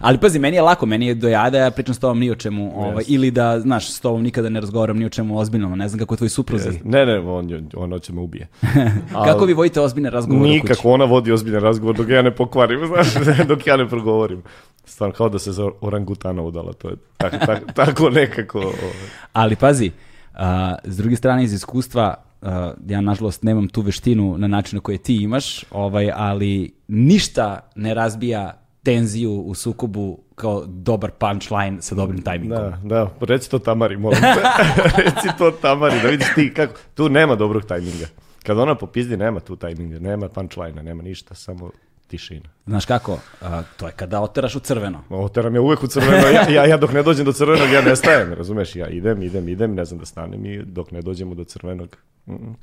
Ali 0.00 0.18
pazi, 0.18 0.38
meni 0.38 0.56
je 0.56 0.62
lako, 0.62 0.86
meni 0.86 1.06
je 1.06 1.14
do 1.14 1.28
jada, 1.28 1.58
ja 1.58 1.70
pričam 1.70 1.94
s 1.94 1.98
tobom 1.98 2.18
ni 2.18 2.30
o 2.30 2.34
čemu, 2.34 2.72
ovaj, 2.76 3.04
ili 3.06 3.30
da, 3.30 3.60
znaš, 3.60 3.90
s 3.90 4.00
tobom 4.00 4.22
nikada 4.22 4.48
ne 4.48 4.60
razgovaram 4.60 4.98
ni 4.98 5.04
o 5.04 5.08
čemu 5.08 5.38
ozbiljnom, 5.38 5.78
ne 5.78 5.88
znam 5.88 5.98
kako 5.98 6.14
je 6.14 6.18
tvoj 6.18 6.28
supruzi. 6.28 6.80
Ne, 6.84 7.06
ne, 7.06 7.18
on, 7.20 7.50
je- 7.50 7.62
on 7.74 7.90
hoće 7.90 8.12
me 8.12 8.20
ubije. 8.20 8.48
Kako 9.26 9.44
vi 9.44 9.52
vodite 9.52 9.80
ozbiljne 9.80 10.10
kući? 10.26 10.50
Nikako, 10.50 10.90
ona 10.90 11.04
vodi 11.04 11.32
ozbiljan 11.32 11.62
razgovor 11.62 11.96
dok 11.96 12.08
ja 12.08 12.22
ne 12.22 12.34
pokvarim, 12.34 12.80
znaš, 12.90 13.46
dok 13.46 13.66
ja 13.66 13.76
ne 13.76 13.88
progovorim. 13.88 14.42
Stvarno, 14.84 15.14
kao 15.14 15.28
da 15.28 15.38
se 15.38 15.52
za 15.52 15.70
orangutana 15.80 16.42
udala, 16.42 16.72
to 16.72 16.88
je 16.88 16.96
tako, 17.16 17.36
tako, 17.46 17.72
tako 17.84 18.10
nekako. 18.10 18.58
ovaj. 18.58 19.08
Ali 19.32 19.56
pazi, 19.56 19.90
a, 20.34 20.74
s 20.84 20.96
druge 20.96 21.16
strane 21.16 21.44
iz 21.44 21.52
iskustva, 21.52 22.14
uh, 22.42 22.48
ja 22.86 23.00
nažalost 23.00 23.42
nemam 23.42 23.68
tu 23.68 23.80
veštinu 23.80 24.38
na 24.38 24.48
način 24.48 24.76
na 24.76 24.80
koji 24.80 24.98
ti 24.98 25.16
imaš, 25.16 25.64
ovaj, 25.70 26.10
ali 26.14 26.74
ništa 26.88 27.70
ne 27.74 27.94
razbija 27.94 28.60
tenziju 28.82 29.32
u 29.32 29.54
sukobu 29.54 30.18
kao 30.34 30.64
dobar 30.66 31.10
punchline 31.10 31.82
sa 31.82 31.94
dobrim 31.94 32.22
tajmingom. 32.22 32.58
Da, 32.58 32.78
da, 32.84 33.10
reci 33.20 33.50
to 33.50 33.58
Tamari, 33.58 33.96
molim 33.96 34.20
te. 34.20 34.72
reci 35.02 35.28
to 35.38 35.50
Tamari, 35.50 36.00
da 36.02 36.08
vidiš 36.08 36.28
ti 36.34 36.54
kako, 36.54 36.74
tu 36.94 37.08
nema 37.08 37.34
dobrog 37.34 37.64
tajminga. 37.64 38.06
Kad 38.42 38.58
ona 38.58 38.74
popizdi, 38.74 39.16
nema 39.16 39.40
tu 39.40 39.56
tajminga, 39.56 39.98
nema 39.98 40.28
punchline, 40.28 40.82
nema 40.82 41.02
ništa, 41.02 41.34
samo 41.34 41.70
tišina. 42.08 42.48
Znaš 42.70 42.84
kako, 42.84 43.18
a, 43.42 43.62
to 43.76 43.86
je 43.86 43.92
kada 43.92 44.20
oteraš 44.20 44.56
u 44.56 44.60
crveno. 44.60 45.02
Oteram 45.10 45.54
ja 45.54 45.60
uvek 45.60 45.82
u 45.82 45.86
crveno, 45.86 46.26
ja, 46.34 46.48
ja, 46.48 46.66
ja 46.66 46.76
dok 46.76 46.92
ne 46.92 47.02
dođem 47.02 47.24
do 47.24 47.32
crvenog, 47.32 47.70
ja 47.72 47.82
ne 47.82 47.96
stajem, 47.96 48.32
razumeš, 48.32 48.76
ja 48.76 48.88
idem, 48.88 49.22
idem, 49.22 49.48
idem, 49.48 49.74
ne 49.74 49.84
znam 49.84 49.98
da 49.98 50.06
stanem 50.06 50.46
i 50.46 50.62
dok 50.62 50.90
ne 50.90 51.02
dođemo 51.02 51.34
do 51.34 51.44
crvenog. 51.44 51.96
mm, 52.26 52.32
mm. 52.34 52.56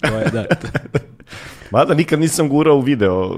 To 0.08 0.18
je, 0.18 0.30
da, 0.32 0.44
Mada 1.70 1.94
nikad 1.94 2.20
nisam 2.20 2.48
gurao 2.48 2.76
u 2.76 2.80
video 2.80 3.36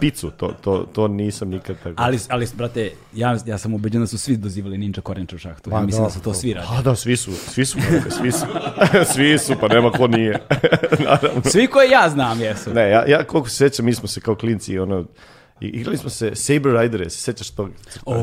picu, 0.00 0.30
to, 0.30 0.52
to, 0.60 0.86
to 0.92 1.08
nisam 1.08 1.48
nikad 1.48 1.76
tako. 1.82 1.94
ali, 1.96 2.18
ali, 2.28 2.46
brate, 2.54 2.90
ja, 3.14 3.36
ja 3.46 3.58
sam 3.58 3.74
ubeđen 3.74 4.00
da 4.00 4.06
su 4.06 4.18
svi 4.18 4.36
dozivali 4.36 4.78
ninja 4.78 5.00
korenča 5.02 5.36
u 5.36 5.38
šahtu. 5.38 5.70
Ja 5.70 5.80
mislim 5.80 6.04
da 6.04 6.10
su 6.10 6.22
to 6.22 6.34
svi 6.34 6.52
radili. 6.52 6.76
Pa 6.76 6.82
da, 6.82 6.96
svi 6.96 7.16
su, 7.16 7.32
svi 7.32 7.64
su, 7.64 7.78
brate, 7.90 8.10
svi 8.10 8.32
su, 8.32 8.46
svi 9.14 9.38
su, 9.38 9.54
pa 9.60 9.68
nema 9.68 9.90
ko 9.90 10.06
nije. 10.06 10.40
Naravno. 11.04 11.42
Svi 11.44 11.66
koje 11.66 11.90
ja 11.90 12.08
znam 12.08 12.40
jesu. 12.40 12.70
Ne, 12.74 12.90
ja, 12.90 13.04
ja 13.06 13.24
koliko 13.24 13.48
se 13.48 13.56
sećam, 13.56 13.86
mi 13.86 13.94
smo 13.94 14.08
se 14.08 14.20
kao 14.20 14.34
klinci, 14.34 14.78
ono, 14.78 15.04
igrali 15.60 15.96
smo 15.96 16.10
se 16.10 16.34
Saber 16.34 16.72
Riders, 16.72 17.14
se 17.14 17.20
sećaš 17.20 17.50
tog? 17.50 17.70
O, 18.06 18.14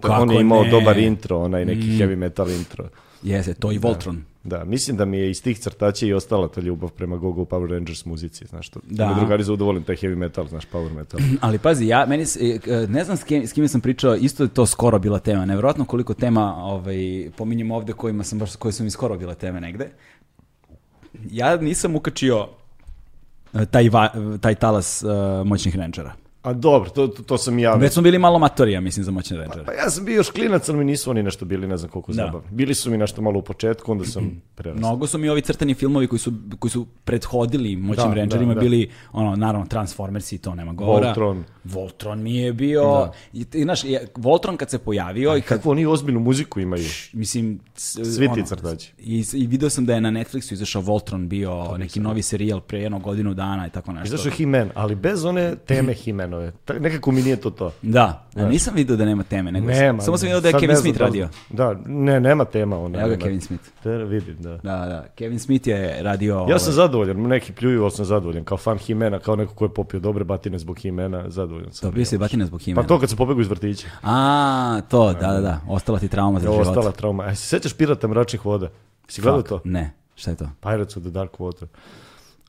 To 0.00 0.08
kako 0.08 0.22
On 0.22 0.30
je 0.30 0.40
imao 0.40 0.62
ne. 0.62 0.70
dobar 0.70 0.98
intro, 0.98 1.38
onaj 1.38 1.64
neki 1.64 1.80
heavy 1.88 2.16
metal 2.16 2.50
intro. 2.50 2.88
Jeste, 3.22 3.54
to 3.54 3.72
i 3.72 3.78
Voltron. 3.78 4.24
Da, 4.44 4.64
mislim 4.64 4.96
da 4.96 5.04
mi 5.04 5.18
je 5.18 5.30
iz 5.30 5.42
tih 5.42 5.58
crtača 5.58 6.06
i 6.06 6.12
ostala 6.12 6.48
ta 6.48 6.60
ljubav 6.60 6.90
prema 6.90 7.16
Gogo 7.16 7.44
Power 7.44 7.70
Rangers 7.70 8.04
muzici, 8.04 8.46
znaš 8.46 8.66
što. 8.66 8.80
Da. 8.84 9.04
Da. 9.04 9.08
Me 9.08 9.20
drugari 9.20 9.44
zadovoljim 9.44 9.82
taj 9.82 9.96
heavy 9.96 10.16
metal, 10.16 10.48
znaš, 10.48 10.64
power 10.72 10.92
metal. 10.92 11.20
Ali 11.40 11.58
pazi, 11.58 11.86
ja, 11.86 12.06
meni, 12.06 12.24
e, 12.40 12.58
e, 12.66 12.86
ne 12.88 13.04
znam 13.04 13.16
s, 13.16 13.24
kim, 13.24 13.46
s 13.46 13.52
kime 13.52 13.68
sam 13.68 13.80
pričao, 13.80 14.14
isto 14.14 14.42
je 14.42 14.48
to 14.48 14.66
skoro 14.66 14.98
bila 14.98 15.18
tema. 15.18 15.44
Nevjerojatno 15.44 15.84
koliko 15.84 16.14
tema 16.14 16.54
ovaj, 16.56 16.96
pominjem 17.36 17.70
ovde 17.70 17.92
kojima 17.92 18.24
sam 18.24 18.38
baš, 18.38 18.56
koje 18.56 18.72
su 18.72 18.84
mi 18.84 18.90
skoro 18.90 19.18
bile 19.18 19.34
teme 19.34 19.60
negde. 19.60 19.88
Ja 21.30 21.56
nisam 21.56 21.96
ukačio 21.96 22.48
e, 23.54 23.66
taj, 23.66 23.88
va- 23.88 24.12
taj 24.40 24.54
talas 24.54 25.02
e, 25.02 25.06
moćnih 25.44 25.76
renčara. 25.76 26.12
A 26.42 26.52
dobro, 26.52 26.90
to, 26.90 27.06
to, 27.06 27.22
to 27.22 27.38
sam 27.38 27.58
ja. 27.58 27.74
Već 27.74 27.92
smo 27.92 28.02
bili 28.02 28.18
malo 28.18 28.38
matorija, 28.38 28.80
mislim, 28.80 29.04
za 29.04 29.10
moćne 29.10 29.36
renčare. 29.36 29.64
Pa 29.64 29.72
ja 29.72 29.90
sam 29.90 30.04
bio 30.04 30.16
još 30.16 30.30
klinac, 30.30 30.68
ali 30.68 30.78
mi 30.78 30.84
nisu 30.84 31.10
oni 31.10 31.22
nešto 31.22 31.44
bili, 31.44 31.66
ne 31.66 31.76
znam 31.76 31.90
koliko 31.90 32.12
Da. 32.12 32.26
zabavni. 32.26 32.48
Bili 32.50 32.74
su 32.74 32.90
mi 32.90 32.98
nešto 32.98 33.22
malo 33.22 33.38
u 33.38 33.42
početku, 33.42 33.92
onda 33.92 34.04
sam 34.04 34.42
prerastao. 34.54 34.88
Mnogo 34.90 35.06
su 35.06 35.18
mi 35.18 35.28
ovi 35.28 35.40
crtani 35.40 35.74
filmovi 35.74 36.06
koji 36.06 36.18
su, 36.18 36.32
koji 36.58 36.70
su 36.70 36.86
prethodili 37.04 37.76
moćnim 37.76 38.08
Da, 38.08 38.14
renčarima 38.14 38.54
da, 38.54 38.60
da. 38.60 38.60
bili, 38.60 38.90
ono, 39.12 39.36
naravno, 39.36 39.66
Transformersi, 39.66 40.38
to 40.38 40.54
nema 40.54 40.72
govora. 40.72 41.06
Voltron. 41.06 41.44
Voltron 41.64 42.22
mi 42.22 42.36
je 42.36 42.52
bio, 42.52 43.10
i, 43.32 43.46
i, 43.52 43.62
znaš, 43.62 43.80
Voltron 44.16 44.56
kad 44.56 44.70
se 44.70 44.78
pojavio 44.78 45.36
i 45.36 45.40
kad 45.40 45.58
Kakvu 45.58 45.70
oni 45.70 45.86
ozbiljnu 45.86 46.20
muziku 46.20 46.60
imaju. 46.60 46.84
mislim 47.12 47.60
s- 47.74 47.98
Svi 48.06 48.28
ti 48.34 48.42
crtači. 48.46 48.92
I, 48.98 49.24
I 49.34 49.46
video 49.46 49.70
sam 49.70 49.86
da 49.86 49.94
je 49.94 50.00
na 50.00 50.10
Netflixu 50.10 50.52
izašao 50.52 50.82
Voltron 50.82 51.28
bio 51.28 51.76
neki 51.78 52.00
novi 52.00 52.22
serijal 52.22 52.60
pre 52.60 52.80
jedno 52.80 52.98
godinu 52.98 53.34
dana 53.34 53.66
i 53.66 53.70
tako 53.70 53.92
nešto. 53.92 54.14
Izašao 54.14 54.28
je 54.28 54.36
He-Man, 54.36 54.70
ali 54.74 54.94
bez 54.94 55.24
one 55.24 55.56
teme 55.56 55.92
He-Manove. 55.94 56.52
Nekako 56.80 57.12
mi 57.12 57.22
nije 57.22 57.36
to 57.36 57.50
to. 57.50 57.72
Da, 57.82 58.26
a 58.36 58.46
nisam 58.46 58.74
video 58.74 58.96
da 58.96 59.04
nema 59.04 59.22
teme, 59.22 59.52
nego 59.52 59.66
Nema. 59.66 60.02
samo 60.02 60.16
sam 60.16 60.26
video 60.26 60.40
da 60.40 60.48
je 60.48 60.54
Kevin 60.54 60.76
Smith 60.76 60.98
da 60.98 61.04
radio. 61.04 61.28
Da, 61.50 61.74
ne, 61.86 62.20
nema 62.20 62.44
tema. 62.44 62.78
Ona, 62.78 63.00
Evo 63.00 63.08
ga. 63.08 63.16
Kevin 63.16 63.40
Smith. 63.40 63.64
Te, 63.82 63.90
vidim, 63.90 64.36
da. 64.38 64.50
Da, 64.50 64.58
da, 64.62 65.06
Kevin 65.14 65.38
Smith 65.38 65.68
je 65.68 66.02
radio... 66.02 66.34
Ja 66.34 66.40
ovaj, 66.40 66.58
sam 66.58 66.72
zadovoljan, 66.72 67.22
neki 67.22 67.52
pljuju, 67.52 67.82
ali 67.82 67.90
sam 67.90 68.04
zadovoljan. 68.04 68.44
Kao 68.44 68.58
fan 68.58 68.78
Himena, 68.78 69.18
kao 69.18 69.36
neko 69.36 69.54
ko 69.54 69.64
je 69.64 69.74
popio 69.74 70.00
dobre 70.00 70.24
batine 70.24 70.58
zbog 70.58 70.78
Himena, 70.78 71.30
zadovoljan 71.30 71.51
sam. 71.70 71.90
Dobio 71.90 72.04
si 72.04 72.18
batine 72.18 72.46
zbog 72.46 72.60
Pa 72.60 72.64
Himena. 72.64 72.86
to 72.86 73.00
kad 73.00 73.08
sam 73.08 73.18
pobegao 73.18 73.40
iz 73.40 73.48
vrtića. 73.48 73.86
A, 74.02 74.80
to, 74.88 75.12
da, 75.12 75.26
da, 75.26 75.40
da. 75.40 75.60
Ostala 75.68 75.98
ti 75.98 76.08
trauma 76.08 76.40
za 76.40 76.46
život. 76.46 76.66
ostala 76.66 76.90
trauma. 76.92 77.24
E, 77.26 77.34
se 77.34 77.46
sećaš 77.46 77.72
Pirata 77.72 78.08
mračnih 78.08 78.44
voda? 78.46 78.68
Si 79.08 79.20
gledao 79.20 79.42
to? 79.42 79.60
Ne, 79.64 79.92
šta 80.14 80.30
je 80.30 80.36
to? 80.36 80.48
Pirates 80.60 80.96
of 80.96 81.02
the 81.02 81.10
Dark 81.10 81.32
Water. 81.32 81.66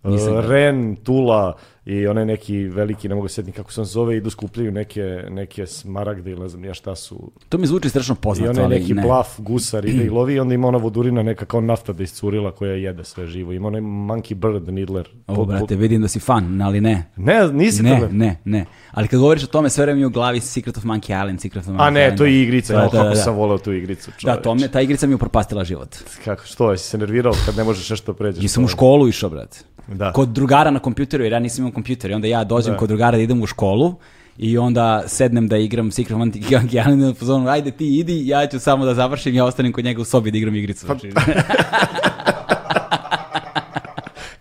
Nisam 0.04 0.28
Uh, 0.28 0.34
gledao. 0.34 0.52
Ren, 0.52 0.96
Tula 0.96 1.56
i 1.86 2.08
onaj 2.08 2.26
neki 2.26 2.58
veliki, 2.60 3.10
ne 3.10 3.16
mogu 3.16 3.28
se 3.28 3.34
sjetiti 3.34 3.52
kako 3.54 3.72
se 3.72 3.82
on 3.82 3.86
zove, 3.86 4.18
idu 4.18 4.30
skupljaju 4.30 4.72
neke, 4.72 5.02
neke 5.30 5.66
smaragde 5.68 6.32
ili 6.32 6.40
ne 6.40 6.48
znam 6.48 6.62
nija 6.62 6.74
šta 6.74 6.96
su. 6.96 7.32
To 7.50 7.58
mi 7.58 7.68
zvuči 7.68 7.90
strašno 7.90 8.14
I 8.14 8.22
poznato, 8.22 8.50
onaj 8.52 8.64
ali 8.66 8.76
neki 8.76 8.94
ne. 8.94 9.04
plaf 9.04 9.40
gusar 9.40 9.86
ide 9.86 10.04
i 10.04 10.10
lovi 10.18 10.34
i 10.34 10.40
onda 10.40 10.54
ima 10.54 10.68
ona 10.68 10.78
vodurina 10.78 11.24
neka 11.24 11.46
kao 11.46 11.62
nafta 11.62 11.94
da 11.94 12.04
iscurila 12.04 12.52
koja 12.52 12.74
jede 12.74 13.04
sve 13.04 13.28
živo. 13.28 13.54
Ima 13.54 13.68
onaj 13.68 13.82
monkey 13.82 14.34
bird 14.34 14.70
needler. 14.70 15.10
O, 15.28 15.36
Po- 15.36 15.46
brate, 15.46 15.76
vidim 15.76 16.02
da 16.02 16.08
si 16.08 16.20
fan, 16.20 16.62
ali 16.62 16.82
ne. 16.82 17.04
Ne, 17.18 17.48
nisi 17.48 17.84
Ne, 17.84 18.00
to 18.00 18.08
ne, 18.08 18.38
ne. 18.46 18.66
Ali 18.92 19.08
kad 19.08 19.20
govoriš 19.20 19.44
o 19.44 19.48
tome, 19.48 19.70
sve 19.70 19.84
vreme 19.84 20.06
u 20.06 20.10
glavi 20.10 20.40
Secret 20.40 20.78
of 20.78 20.84
Monkey 20.84 21.20
Island, 21.20 21.42
Secret 21.42 21.64
of 21.64 21.70
Monkey 21.70 21.82
A 21.82 21.90
ne, 21.90 22.02
Island. 22.02 22.18
to 22.18 22.26
je 22.26 22.44
igrica. 22.44 22.74
Da, 22.74 22.80
Ja, 22.80 22.86
da, 22.86 22.92
kako 22.92 23.04
da. 23.06 23.16
sam 23.16 23.36
volao 23.36 23.58
tu 23.58 23.72
igricu, 23.74 24.12
Da, 24.12 24.18
čoveče. 24.18 24.42
to 24.42 24.56
me, 24.56 24.68
ta 24.68 24.82
igrica 24.82 25.08
mi 25.08 25.12
je 25.12 25.16
upropastila 25.16 25.64
život. 25.64 25.96
Kako, 26.26 26.44
što, 26.44 26.72
jesi 26.72 26.90
se 26.90 26.98
nervirao 26.98 27.34
kad 27.46 27.58
ne 27.58 27.64
možeš 27.64 27.90
nešto 27.90 28.14
pređeš? 28.14 28.44
I 28.44 28.48
sam 28.48 28.64
u 28.64 28.68
školu 28.68 29.08
išao, 29.08 29.30
brate. 29.30 29.60
Da. 29.88 30.12
Kod 30.14 30.30
drugara 30.30 30.72
na 30.72 30.80
kompjuteru, 30.80 31.24
jer 31.24 31.34
ja 31.34 31.40
nisam 31.40 31.62
imao 31.62 31.73
kompjuter. 31.74 32.12
I 32.12 32.14
onda 32.14 32.28
ja 32.28 32.44
dođem 32.44 32.74
Da. 32.74 32.78
kod 32.78 32.88
drugara 32.90 33.18
da 33.18 33.24
idem 33.24 33.42
u 33.42 33.46
školu 33.46 33.96
i 34.38 34.58
onda 34.58 35.04
sednem 35.08 35.48
da 35.48 35.58
igram 35.58 35.92
Secret 35.92 36.16
of 36.16 36.22
Monkey 36.22 36.38
Island 36.80 37.02
i 37.02 37.06
u 37.06 37.14
fazonu, 37.14 37.50
ajde 37.50 37.72
ti 37.72 38.00
idi, 38.00 38.28
ja 38.28 38.48
ću 38.48 38.60
samo 38.60 38.86
da 38.86 38.94
završim, 38.94 39.36
ja 39.36 39.46
ostanem 39.46 39.72
kod 39.74 39.86
njega 39.86 40.02
u 40.02 40.06
sobi 40.06 40.32
da 40.32 40.38
igram 40.38 40.56
igricu. 40.56 40.88
Pa, 40.88 40.94
Znači, 40.94 41.12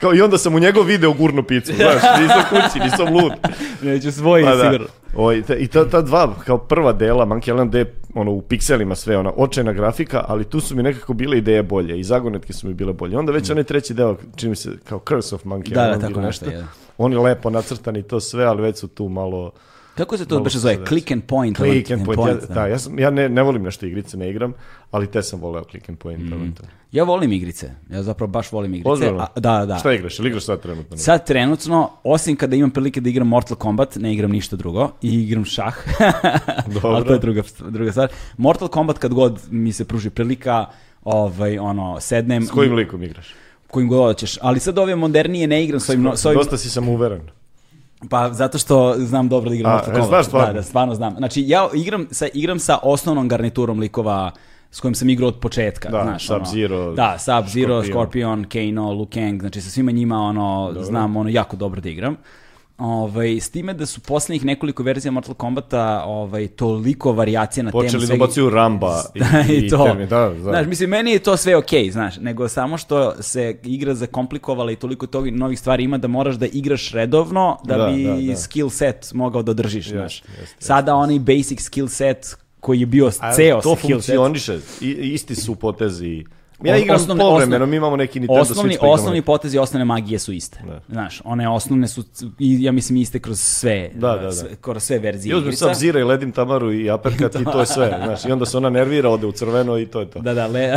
Kao 0.03 0.15
i 0.15 0.21
onda 0.21 0.39
sam 0.39 0.55
u 0.55 0.59
njegov 0.59 0.85
video 0.85 1.13
gurno 1.13 1.43
picu, 1.43 1.73
znaš, 1.73 2.03
nisam 2.23 2.43
kući, 2.51 2.79
nisam 2.81 3.15
lud. 3.15 3.33
neću 3.83 4.13
svoj, 4.13 4.43
Pa 4.43 4.55
da. 4.55 4.63
sigurno. 4.63 4.87
Oj, 5.17 5.43
te- 5.43 5.57
I 5.57 5.67
ta, 5.67 5.85
ta 5.85 6.03
dva, 6.03 6.35
kao 6.37 6.59
prva 6.59 6.93
dela, 6.93 7.27
Monkey 7.27 7.51
Island 7.51 7.75
je 7.75 7.95
ono, 8.15 8.31
u 8.33 8.43
pikselima 8.43 8.95
sve, 8.95 9.17
ona 9.17 9.33
očajna 9.37 9.73
grafika, 9.73 10.25
ali 10.29 10.45
tu 10.45 10.61
su 10.61 10.77
mi 10.77 10.83
nekako 10.83 11.15
bile 11.15 11.39
ideje 11.39 11.63
bolje 11.63 12.01
i 12.01 12.05
zagonetke 12.05 12.53
su 12.53 12.69
mi 12.69 12.75
bile 12.75 12.93
bolje. 12.93 13.19
Onda 13.19 13.33
već 13.33 13.51
onaj 13.51 13.65
treći 13.65 13.95
deo, 13.95 14.17
čini 14.37 14.51
mi 14.51 14.57
se, 14.57 14.71
kao 14.85 15.01
Curse 15.09 15.35
of 15.35 15.45
Monkey 15.45 15.69
Da, 15.69 15.75
da, 15.75 15.85
Island 15.85 16.03
tako 16.03 16.13
ili 16.13 16.27
nešto, 16.27 16.47
je. 16.47 16.67
Oni 16.99 17.17
lepo 17.17 17.51
nacrtani 17.51 17.99
i 17.99 18.03
to 18.03 18.21
sve, 18.21 18.45
ali 18.45 18.63
već 18.63 18.79
su 18.79 18.89
tu 18.89 19.09
malo... 19.09 19.53
Kako 19.95 20.17
se 20.17 20.27
to 20.27 20.41
baš 20.41 20.57
zove? 20.57 20.87
Click 20.87 21.11
and 21.11 21.23
point. 21.25 21.57
Click 21.57 21.91
and 21.91 22.05
point, 22.05 22.43
ja, 22.49 22.55
da, 22.55 22.67
ja, 22.67 22.79
sam, 22.79 22.99
ja 22.99 23.11
ne, 23.11 23.29
ne 23.29 23.43
volim 23.43 23.63
nešto 23.63 23.87
igrice, 23.87 24.17
ne 24.17 24.31
igram, 24.31 24.55
ali 24.91 25.07
te 25.07 25.23
sam 25.23 25.41
voleo 25.41 25.65
click 25.65 25.89
and 25.89 25.99
point. 25.99 26.23
mm. 26.23 26.53
Ja 26.93 27.05
volim 27.05 27.33
igrice. 27.33 27.71
Ja 27.91 28.03
zapravo 28.03 28.31
baš 28.31 28.53
volim 28.53 28.75
igrice. 28.75 28.91
Ozbiljno? 28.91 29.19
A, 29.19 29.41
da, 29.41 29.67
da. 29.67 29.79
Šta 29.79 29.93
igraš? 29.93 30.19
Ili 30.19 30.29
igraš 30.29 30.45
sad 30.45 30.61
trenutno? 30.61 30.97
Sad 30.97 31.27
trenutno, 31.27 31.91
osim 32.05 32.37
kada 32.37 32.57
imam 32.57 32.71
prilike 32.71 33.01
da 33.01 33.09
igram 33.09 33.29
Mortal 33.29 33.57
Kombat, 33.57 33.97
ne 33.97 34.13
igram 34.15 34.31
ništa 34.31 34.57
drugo 34.57 34.91
i 35.03 35.23
igram 35.23 35.45
šah. 35.45 35.77
Dobro. 36.75 36.91
Ali 36.91 37.07
to 37.07 37.13
je 37.13 37.19
druga, 37.19 37.43
druga 37.69 37.91
stvar. 37.93 38.09
Mortal 38.37 38.69
Kombat 38.69 38.99
kad 38.99 39.15
god 39.15 39.41
mi 39.51 39.73
se 39.73 39.85
pruži 39.85 40.11
prilika, 40.11 40.67
ovaj, 41.05 41.59
ono, 41.59 42.01
sednem... 42.01 42.47
S 42.47 42.51
kojim 42.51 42.73
i- 42.73 42.77
likom 42.77 43.03
igraš? 43.03 43.35
kojim 43.67 43.89
god 43.89 43.99
hoćeš. 43.99 44.39
Ali 44.41 44.61
sad 44.61 44.79
ove 44.79 44.97
modernije 44.97 45.47
ne 45.47 45.65
igram 45.65 45.81
s 45.81 45.89
ovim... 45.89 46.11
s 46.17 46.25
ovim 46.25 46.39
Dosta 46.39 46.57
si 46.57 46.71
samouveren. 46.71 47.21
Pa 48.11 48.33
zato 48.33 48.59
što 48.59 48.95
znam 48.99 49.29
dobro 49.29 49.49
da 49.49 49.55
igram 49.55 49.73
Mortal 49.73 49.91
e, 49.91 49.93
Kombat. 49.93 50.09
znaš 50.09 50.27
stvarno? 50.27 50.47
Da, 50.47 50.53
da, 50.53 50.63
stvarno 50.63 50.95
znam. 50.95 51.15
Znači, 51.17 51.45
ja 51.47 51.69
igram 51.75 52.07
sa, 52.11 52.27
igram 52.35 52.59
sa 52.59 52.79
osnovnom 52.83 53.29
garniturom 53.29 53.81
likova 53.81 54.31
s 54.71 54.81
kojim 54.81 54.95
sam 54.95 55.11
igrao 55.11 55.29
od 55.29 55.39
početka, 55.41 55.89
Da, 55.89 56.03
znaš, 56.03 56.31
ono. 56.31 56.45
Sub-Zero, 56.45 56.95
Da, 56.95 57.17
Sub-Zero, 57.19 57.83
Scorpion. 57.83 57.85
Scorpion, 57.93 58.45
Kano, 58.45 58.93
Liu 58.93 59.07
Kang, 59.07 59.41
znači 59.41 59.61
sa 59.61 59.71
svima 59.71 59.91
njima, 59.91 60.19
ono, 60.19 60.75
znam, 60.81 61.17
ono, 61.17 61.31
jako 61.31 61.57
dobro 61.57 61.81
da 61.81 61.89
igram. 61.89 62.17
Ovaj, 62.85 63.41
s 63.41 63.51
time 63.51 63.75
da 63.75 63.87
su 63.87 64.01
poslednjih 64.01 64.45
nekoliko 64.45 64.83
verzija 64.83 65.13
Mortal 65.13 65.35
Kombata 65.35 66.03
ovaj, 66.07 66.49
toliko 66.49 67.13
varijacija 67.13 67.65
na 67.65 67.71
temu 67.71 67.83
Počeli 67.83 68.07
da 68.07 68.15
ubacuju 68.15 68.51
Ramba 68.51 69.03
i, 69.15 69.19
Da, 69.19 69.45
i, 69.49 69.57
i 69.57 69.69
to. 69.69 69.85
termin, 69.85 70.09
da, 70.09 70.19
da. 70.29 70.35
Znaš, 70.41 70.67
mislim, 70.67 70.91
meni 70.91 71.11
je 71.11 71.19
to 71.19 71.37
sve 71.37 71.57
okej, 71.57 71.91
znaš, 71.91 72.17
nego 72.17 72.49
samo 72.49 72.79
što 72.79 73.23
se 73.23 73.57
igra 73.65 73.95
zakomplikovala 73.95 74.73
i 74.73 74.77
toliko 74.77 75.07
toga 75.07 75.31
novih 75.31 75.59
stvari 75.59 75.85
ima 75.85 75.99
da 75.99 76.09
moraš 76.09 76.35
da 76.35 76.47
igraš 76.47 76.93
redovno 76.93 77.59
da, 77.65 77.77
Da, 77.77 77.87
bi 77.87 78.05
da, 78.05 78.15
da. 78.15 78.37
skill 78.37 78.71
set 78.71 79.13
mogao 79.15 79.43
da 79.43 79.53
držiš, 79.53 79.89
znaš. 79.89 80.15
jeste, 80.23 80.41
jeste. 80.41 80.57
Sada 80.59 80.95
onaj 80.95 81.19
basic 81.19 81.63
skill 81.63 81.89
set 81.89 82.27
koji 82.61 82.81
je 82.81 82.87
bio 82.87 83.11
A 83.21 83.35
ceo 83.35 83.61
to 83.61 83.77
skill 83.77 84.01
set. 84.01 84.17
funkcioniše, 84.17 84.59
I, 84.81 84.91
isti 84.91 85.35
su 85.35 85.55
potezi. 85.55 86.25
Ja 86.65 86.77
igram 86.77 86.97
osnovne- 86.97 87.21
povremeno, 87.21 87.67
mi 87.67 87.77
imamo 87.77 87.97
neki 87.97 88.21
Nintendo 88.21 88.41
Osnovni, 88.43 88.73
Switch 88.73 88.81
pa 88.81 88.87
osnovni 88.87 89.23
potezi, 89.23 89.59
osnovne 89.59 89.85
magije 89.85 90.19
su 90.19 90.33
iste. 90.33 90.59
Da. 90.67 90.81
Znaš, 90.89 91.21
one 91.25 91.49
osnovne 91.49 91.89
su, 91.89 92.03
ja 92.39 92.73
mislim, 92.73 92.97
iste 92.97 93.19
kroz 93.19 93.41
sve, 93.41 93.91
Da, 93.95 94.09
da, 94.09 94.17
da. 94.17 94.33
sve- 94.33 94.49
kroz 94.57 94.83
sve 94.83 94.99
verzije 94.99 95.31
I 95.31 95.35
uzmem 95.35 95.49
igrica. 95.49 95.75
zira 95.75 96.01
i 96.01 96.05
ledim 96.05 96.33
Tamaru 96.33 96.73
i 96.73 96.91
aperkat 96.91 97.35
i 97.41 97.45
to 97.45 97.61
je 97.61 97.67
sve. 97.67 97.99
Znaš, 98.05 98.25
I 98.25 98.33
onda 98.33 98.47
se 98.47 98.57
ona 98.57 98.71
nervira, 98.71 99.09
ode 99.11 99.27
u 99.27 99.33
crveno 99.33 99.79
i 99.79 99.87
to 99.87 100.01
je 100.01 100.11
to. 100.11 100.21
Da, 100.21 100.35
da, 100.35 100.47
le... 100.47 100.77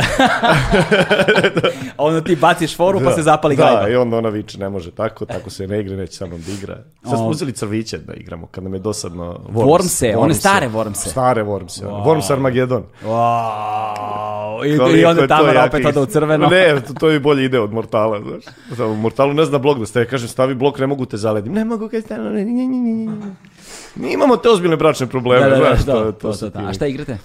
Onda 1.98 2.20
ti 2.20 2.36
baciš 2.36 2.76
foru 2.76 3.00
pa 3.00 3.12
se 3.12 3.22
zapali 3.22 3.56
da, 3.56 3.64
gajba. 3.64 3.88
i 3.88 3.96
onda 3.96 4.16
ona 4.16 4.28
viče, 4.28 4.58
ne 4.58 4.68
može 4.68 4.90
tako, 4.90 5.26
tako 5.26 5.50
se 5.50 5.66
ne 5.66 5.80
igra, 5.80 5.96
neće 5.96 6.12
sa 6.12 6.26
mnom 6.26 6.40
da 6.42 6.52
igra. 6.52 6.78
Sad 7.02 7.12
smo 7.12 7.26
uzeli 7.26 7.52
crviće 7.52 7.98
da 7.98 8.14
igramo, 8.14 8.46
kad 8.46 8.64
nam 8.64 8.74
je 8.74 8.80
dosadno 8.80 9.40
Wormse, 9.48 10.14
one 10.16 10.34
stare 10.34 10.68
Wormse. 10.68 11.08
Stare 11.08 11.44
Wormse. 11.44 11.84
Wow. 11.84 12.04
Worms 12.04 12.32
Armageddon. 12.32 12.82
Wow. 13.04 14.64
I, 14.94 15.00
i 15.00 15.04
onda 15.04 15.26
Tamara 15.26 15.68
opet 15.76 15.96
oda 15.96 16.00
u 16.00 16.06
crveno. 16.06 16.48
Ne, 16.48 16.80
to, 16.86 16.94
to 16.94 17.08
je 17.10 17.20
bolje 17.20 17.44
ide 17.44 17.60
od 17.60 17.72
Mortala, 17.72 18.20
znaš. 18.22 18.44
Samo 18.76 18.94
Mortalu 18.94 19.34
ne 19.34 19.44
zna 19.44 19.58
blok 19.58 19.78
da 19.78 19.86
staje, 19.86 20.06
kažem 20.06 20.28
stavi 20.28 20.54
blok, 20.54 20.78
ne 20.78 20.86
mogu 20.86 21.06
te 21.06 21.16
zaledim. 21.16 21.52
Ne 21.52 21.64
mogu 21.64 21.88
kad 21.88 22.04
stano, 22.04 22.30
ne, 22.30 22.44
ne, 22.44 22.66
ne, 22.66 22.78
ne. 22.78 23.34
Mi 23.94 24.12
imamo 24.12 24.36
te 24.36 24.48
ozbiljne 24.48 24.76
bračne 24.76 25.06
probleme, 25.06 25.44
Da, 25.44 25.50
da, 25.50 25.56
da, 25.56 25.64
znaš, 25.64 25.84
to, 25.86 25.92
to, 25.92 26.12
to, 26.12 26.32
to, 26.32 26.38
to, 26.38 26.50
to. 26.50 26.58
A 26.68 26.72
šta 26.72 26.86
igrate? 26.86 27.18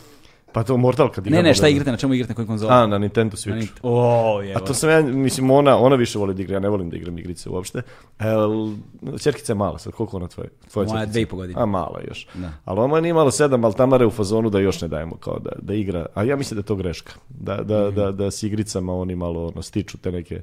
Pa 0.53 0.63
to 0.63 0.77
Mortal 0.77 1.09
kad 1.09 1.23
Ne, 1.23 1.29
igramo, 1.29 1.43
ne, 1.43 1.53
šta 1.53 1.61
da. 1.61 1.69
igrate, 1.69 1.91
na 1.91 1.97
čemu 1.97 2.13
igrate, 2.13 2.31
na 2.31 2.35
kojoj 2.35 2.47
konzoli? 2.47 2.73
A, 2.73 2.87
na 2.87 2.97
Nintendo 2.97 3.37
Switch. 3.37 3.67
O, 3.83 4.41
je. 4.41 4.55
A 4.55 4.59
to 4.59 4.73
sam 4.73 4.89
ja, 4.89 5.01
mislim, 5.01 5.51
ona, 5.51 5.77
ona 5.77 5.95
više 5.95 6.19
voli 6.19 6.33
da 6.33 6.41
igra, 6.41 6.55
ja 6.55 6.59
ne 6.59 6.69
volim 6.69 6.89
da 6.89 6.97
igram 6.97 7.17
igrice 7.17 7.49
uopšte. 7.49 7.81
El, 8.19 8.71
čerkica 9.19 9.51
je 9.51 9.57
mala 9.57 9.79
sad, 9.79 9.93
koliko 9.93 10.17
ona 10.17 10.27
tvoje? 10.27 10.49
Tvoja 10.71 10.87
Moja 10.87 10.97
ćerkica? 10.97 11.11
dve 11.11 11.21
i 11.21 11.25
po 11.25 11.35
godine. 11.35 11.61
A, 11.61 11.65
mala 11.65 11.99
još. 12.07 12.27
Da. 12.33 12.49
Ali 12.65 12.79
ona 12.79 13.01
nije 13.01 13.13
malo 13.13 13.31
sedam, 13.31 13.65
ali 13.65 13.73
Tamara 13.73 14.03
je 14.03 14.07
u 14.07 14.11
fazonu 14.11 14.49
da 14.49 14.59
još 14.59 14.81
ne 14.81 14.87
dajemo 14.87 15.15
kao 15.15 15.39
da, 15.39 15.51
da 15.61 15.73
igra. 15.73 16.05
A 16.13 16.23
ja 16.23 16.35
mislim 16.35 16.55
da 16.55 16.59
je 16.59 16.65
to 16.65 16.75
greška. 16.75 17.13
Da, 17.29 17.55
da, 17.57 17.87
Mhm. 17.87 17.95
da, 17.95 18.11
da 18.11 18.31
s 18.31 18.43
igricama 18.43 18.93
oni 18.95 19.15
malo 19.15 19.47
ono, 19.47 19.61
stiču 19.61 19.97
te 19.97 20.11
neke 20.11 20.41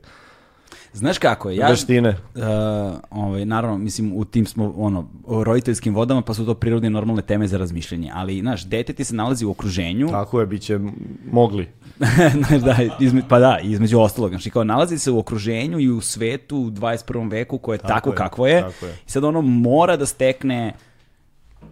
Znaš 0.98 1.18
kako 1.18 1.50
je? 1.50 1.56
Ja, 1.56 1.68
veštine. 1.68 2.08
Uh, 2.08 2.42
ovaj, 3.10 3.44
naravno, 3.44 3.78
mislim, 3.78 4.12
u 4.16 4.24
tim 4.24 4.46
smo 4.46 4.74
ono, 4.76 5.08
o 5.26 5.44
roditeljskim 5.44 5.94
vodama, 5.94 6.22
pa 6.22 6.34
su 6.34 6.46
to 6.46 6.54
prirodne 6.54 6.90
normalne 6.90 7.22
teme 7.22 7.48
za 7.48 7.58
razmišljanje. 7.58 8.10
Ali, 8.14 8.40
znaš, 8.40 8.64
dete 8.64 8.92
ti 8.92 9.04
se 9.04 9.14
nalazi 9.14 9.44
u 9.44 9.50
okruženju, 9.50 10.08
Tako 10.08 10.40
je, 10.40 10.46
bit 10.46 10.62
će 10.62 10.78
mogli. 11.32 11.68
znaš, 12.48 12.62
da, 12.62 12.76
izme, 13.00 13.22
pa 13.28 13.38
da, 13.38 13.58
između 13.62 13.98
ostalog, 13.98 14.30
znači 14.30 14.50
kao 14.50 14.64
nalazi 14.64 14.98
se 14.98 15.10
u 15.10 15.18
okruženju 15.18 15.80
i 15.80 15.90
u 15.90 16.00
svetu 16.00 16.56
u 16.56 16.70
21. 16.70 17.30
veku 17.30 17.58
koje 17.58 17.74
je 17.74 17.78
Tako 17.78 17.88
tako, 17.88 18.10
je, 18.10 18.16
kakvo 18.16 18.46
je. 18.46 18.60
tako 18.60 18.86
je. 18.86 18.92
I 19.06 19.10
sad 19.10 19.24
ono 19.24 19.40
mora 19.40 19.96
da 19.96 20.06
stekne 20.06 20.74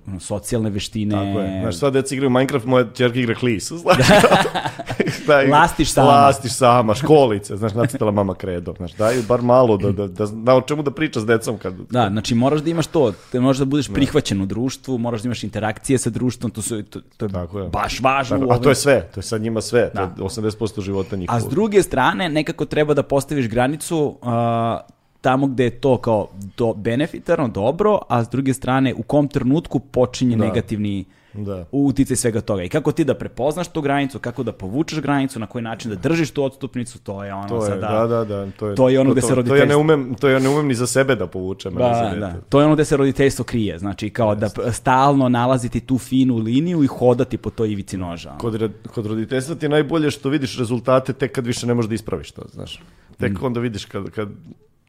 ono, 0.07 0.21
socijalne 0.21 0.71
veštine. 0.71 1.11
Tako 1.13 1.41
je. 1.41 1.61
Znaš, 1.61 1.77
sva 1.77 1.91
deca 1.91 2.15
igraju 2.15 2.31
Minecraft, 2.31 2.67
moja 2.67 2.85
čerka 2.87 3.19
igra. 3.19 3.35
Znaš, 3.61 3.97
da, 5.27 5.35
igra- 5.35 5.51
Lastiš 5.53 5.91
sama. 5.91 6.09
Lastiš 6.09 6.53
sama, 6.53 6.95
školice, 6.95 7.57
znaš, 7.57 7.75
nacrtala 7.75 8.11
mama 8.11 8.35
kredo. 8.35 8.75
Znaš, 8.77 8.93
daj 8.93 9.15
bar 9.29 9.43
malo 9.43 9.77
da, 9.77 9.93
da, 9.93 10.07
da 10.07 10.27
zna 10.27 10.55
o 10.55 10.61
čemu 10.61 10.83
da 10.83 10.91
priča 10.91 11.21
s 11.21 11.27
decom 11.27 11.59
kad... 11.59 11.75
Da, 11.91 12.09
znači 12.11 12.35
moraš 12.35 12.61
da 12.61 12.71
imaš 12.71 12.87
to, 12.87 13.13
te 13.33 13.41
možeš 13.41 13.59
da 13.59 13.65
budeš 13.65 13.89
prihvaćen 13.89 14.43
u 14.43 14.47
društvu, 14.47 14.99
moraš 14.99 15.23
da 15.23 15.27
imaš 15.27 15.45
interakcije 15.45 15.99
sa 15.99 16.11
društvom, 16.11 16.51
to, 16.51 16.63
su, 16.63 16.83
to, 16.83 17.01
to 17.17 17.25
je 17.25 17.33
Tako 17.33 17.59
je. 17.61 17.69
baš 17.69 18.01
važno. 18.01 18.39
Tako, 18.39 18.53
a 18.53 18.59
to 18.59 18.69
je 18.69 18.75
sve, 18.75 19.09
to 19.09 19.21
je 19.21 19.25
sad 19.25 19.41
njima 19.41 19.61
sve, 19.61 19.91
Da. 19.95 20.07
to 20.09 20.23
je 20.23 20.29
80% 20.31 20.81
života 20.81 21.09
A 21.13 21.19
njihovog. 21.19 21.43
s 21.43 21.47
druge 21.47 21.83
strane, 21.83 22.29
nekako 22.29 22.65
treba 22.65 22.95
da 22.95 23.03
postaviš 23.03 23.49
granicu 23.49 24.19
a, 24.23 24.81
tamo 25.27 25.47
gde 25.49 25.65
je 25.65 25.71
to 25.73 25.99
kao 25.99 26.29
do, 26.57 26.75
benefitarno, 26.75 27.49
dobro, 27.51 27.99
a 28.09 28.25
s 28.25 28.29
druge 28.29 28.55
strane 28.55 28.95
u 28.95 29.03
kom 29.05 29.29
trenutku 29.29 29.79
počinje 29.81 30.37
negativni 30.39 31.05
Da. 31.37 31.65
uticaj 31.73 32.17
svega 32.17 32.41
toga. 32.41 32.63
I 32.63 32.69
kako 32.69 32.93
ti 32.93 33.05
da 33.05 33.15
prepoznaš 33.15 33.69
tu 33.69 33.81
granicu, 33.83 34.19
kako 34.19 34.43
da 34.43 34.53
povučeš 34.55 35.01
granicu, 35.01 35.39
na 35.39 35.47
koji 35.47 35.63
način 35.63 35.91
da 35.91 35.97
držiš 35.99 36.31
tu 36.31 36.45
odstupnicu, 36.45 36.99
to 37.01 37.25
je 37.25 37.35
ono 37.35 37.49
To 37.49 37.57
je, 37.57 37.63
sada... 37.63 37.89
da, 37.89 38.07
da, 38.07 38.25
da, 38.27 38.51
to 38.53 38.69
je, 38.69 38.75
to 38.75 38.89
je 38.89 39.01
ono 39.01 39.13
gde 39.13 39.21
to, 39.21 39.27
se 39.27 39.35
to, 39.35 39.41
ja 39.41 39.43
ne 39.43 39.51
roditeljstvo- 39.51 39.77
umem, 39.77 40.15
to 40.15 40.29
ja 40.29 40.39
ne 40.39 40.49
umem 40.49 40.67
ni 40.67 40.75
za 40.75 40.87
sebe 40.87 41.17
da 41.17 41.27
povučem. 41.27 41.75
Da, 41.75 42.15
da. 42.17 42.35
To 42.49 42.61
je 42.61 42.67
ono 42.67 42.75
gde 42.75 42.85
se 42.85 42.97
roditeljstvo 42.97 43.45
krije. 43.45 43.79
Znači, 43.79 44.11
kao 44.11 44.35
da 44.35 44.49
p- 44.49 44.73
stalno 44.73 45.29
nalaziti 45.31 45.81
tu 45.81 45.99
finu 46.01 46.37
liniju 46.39 46.83
i 46.83 46.89
hodati 46.89 47.37
po 47.39 47.51
toj 47.51 47.73
ivici 47.73 47.97
noža. 47.99 48.31
ono. 48.31 48.39
Kod, 48.39 48.63
kod 48.87 49.07
roditeljstva 49.07 49.55
ti 49.55 49.65
je 49.65 49.71
najbolje 49.71 50.11
što 50.11 50.29
vidiš 50.29 50.59
rezultate 50.59 51.13
tek 51.13 51.33
kad 51.33 51.47
više 51.47 51.67
ne 51.67 51.75
možeš 51.75 51.89
da 51.89 51.95
ispraviš 51.95 52.31
to, 52.31 52.43
znaš. 52.49 52.83
Tek 53.19 53.33
Mm. 53.33 53.45
onda 53.45 53.61
vidiš 53.61 53.85
kad, 53.85 54.11
kad 54.11 54.29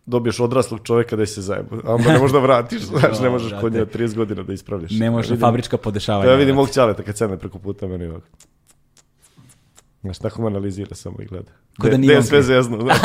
dobiješ 0.08 0.40
odraslog 0.40 0.80
čoveka 0.84 1.16
da 1.16 1.26
se 1.26 1.42
zajebo, 1.42 1.76
a 1.86 1.96
onda 1.96 2.14
ne 2.14 2.20
možeš 2.20 2.34
da 2.34 2.40
vratiš, 2.40 2.82
znaš, 2.92 3.20
ne 3.20 3.30
možeš 3.30 3.52
kod 3.52 3.74
brate. 3.74 3.78
njega 3.98 4.06
30 4.06 4.16
godina 4.16 4.44
da 4.44 4.54
ispravljaš. 4.54 4.92
Ne 4.92 5.12
može 5.12 5.28
Vidim- 5.28 5.42
fabrička 5.42 5.78
podešavanja. 5.78 6.32
ja 6.32 6.36
vidim 6.36 6.56
mog 6.56 6.70
ćaleta 6.70 7.04
kad 7.04 7.18
sedne 7.18 7.38
preko 7.38 7.60
puta 7.60 7.88
meni 7.88 8.06
ovako. 8.06 8.28
Znaš, 10.02 10.20
tako 10.20 10.42
me 10.42 10.48
analizira 10.48 10.96
samo 10.96 11.16
i 11.20 11.26
gleda. 11.26 11.52
Ko 11.80 11.90
da 11.90 11.98
nije 11.98 12.12
de 12.12 12.18
on 12.18 12.24
sve 12.24 12.42
zezno, 12.44 12.80
znaš. 12.82 12.98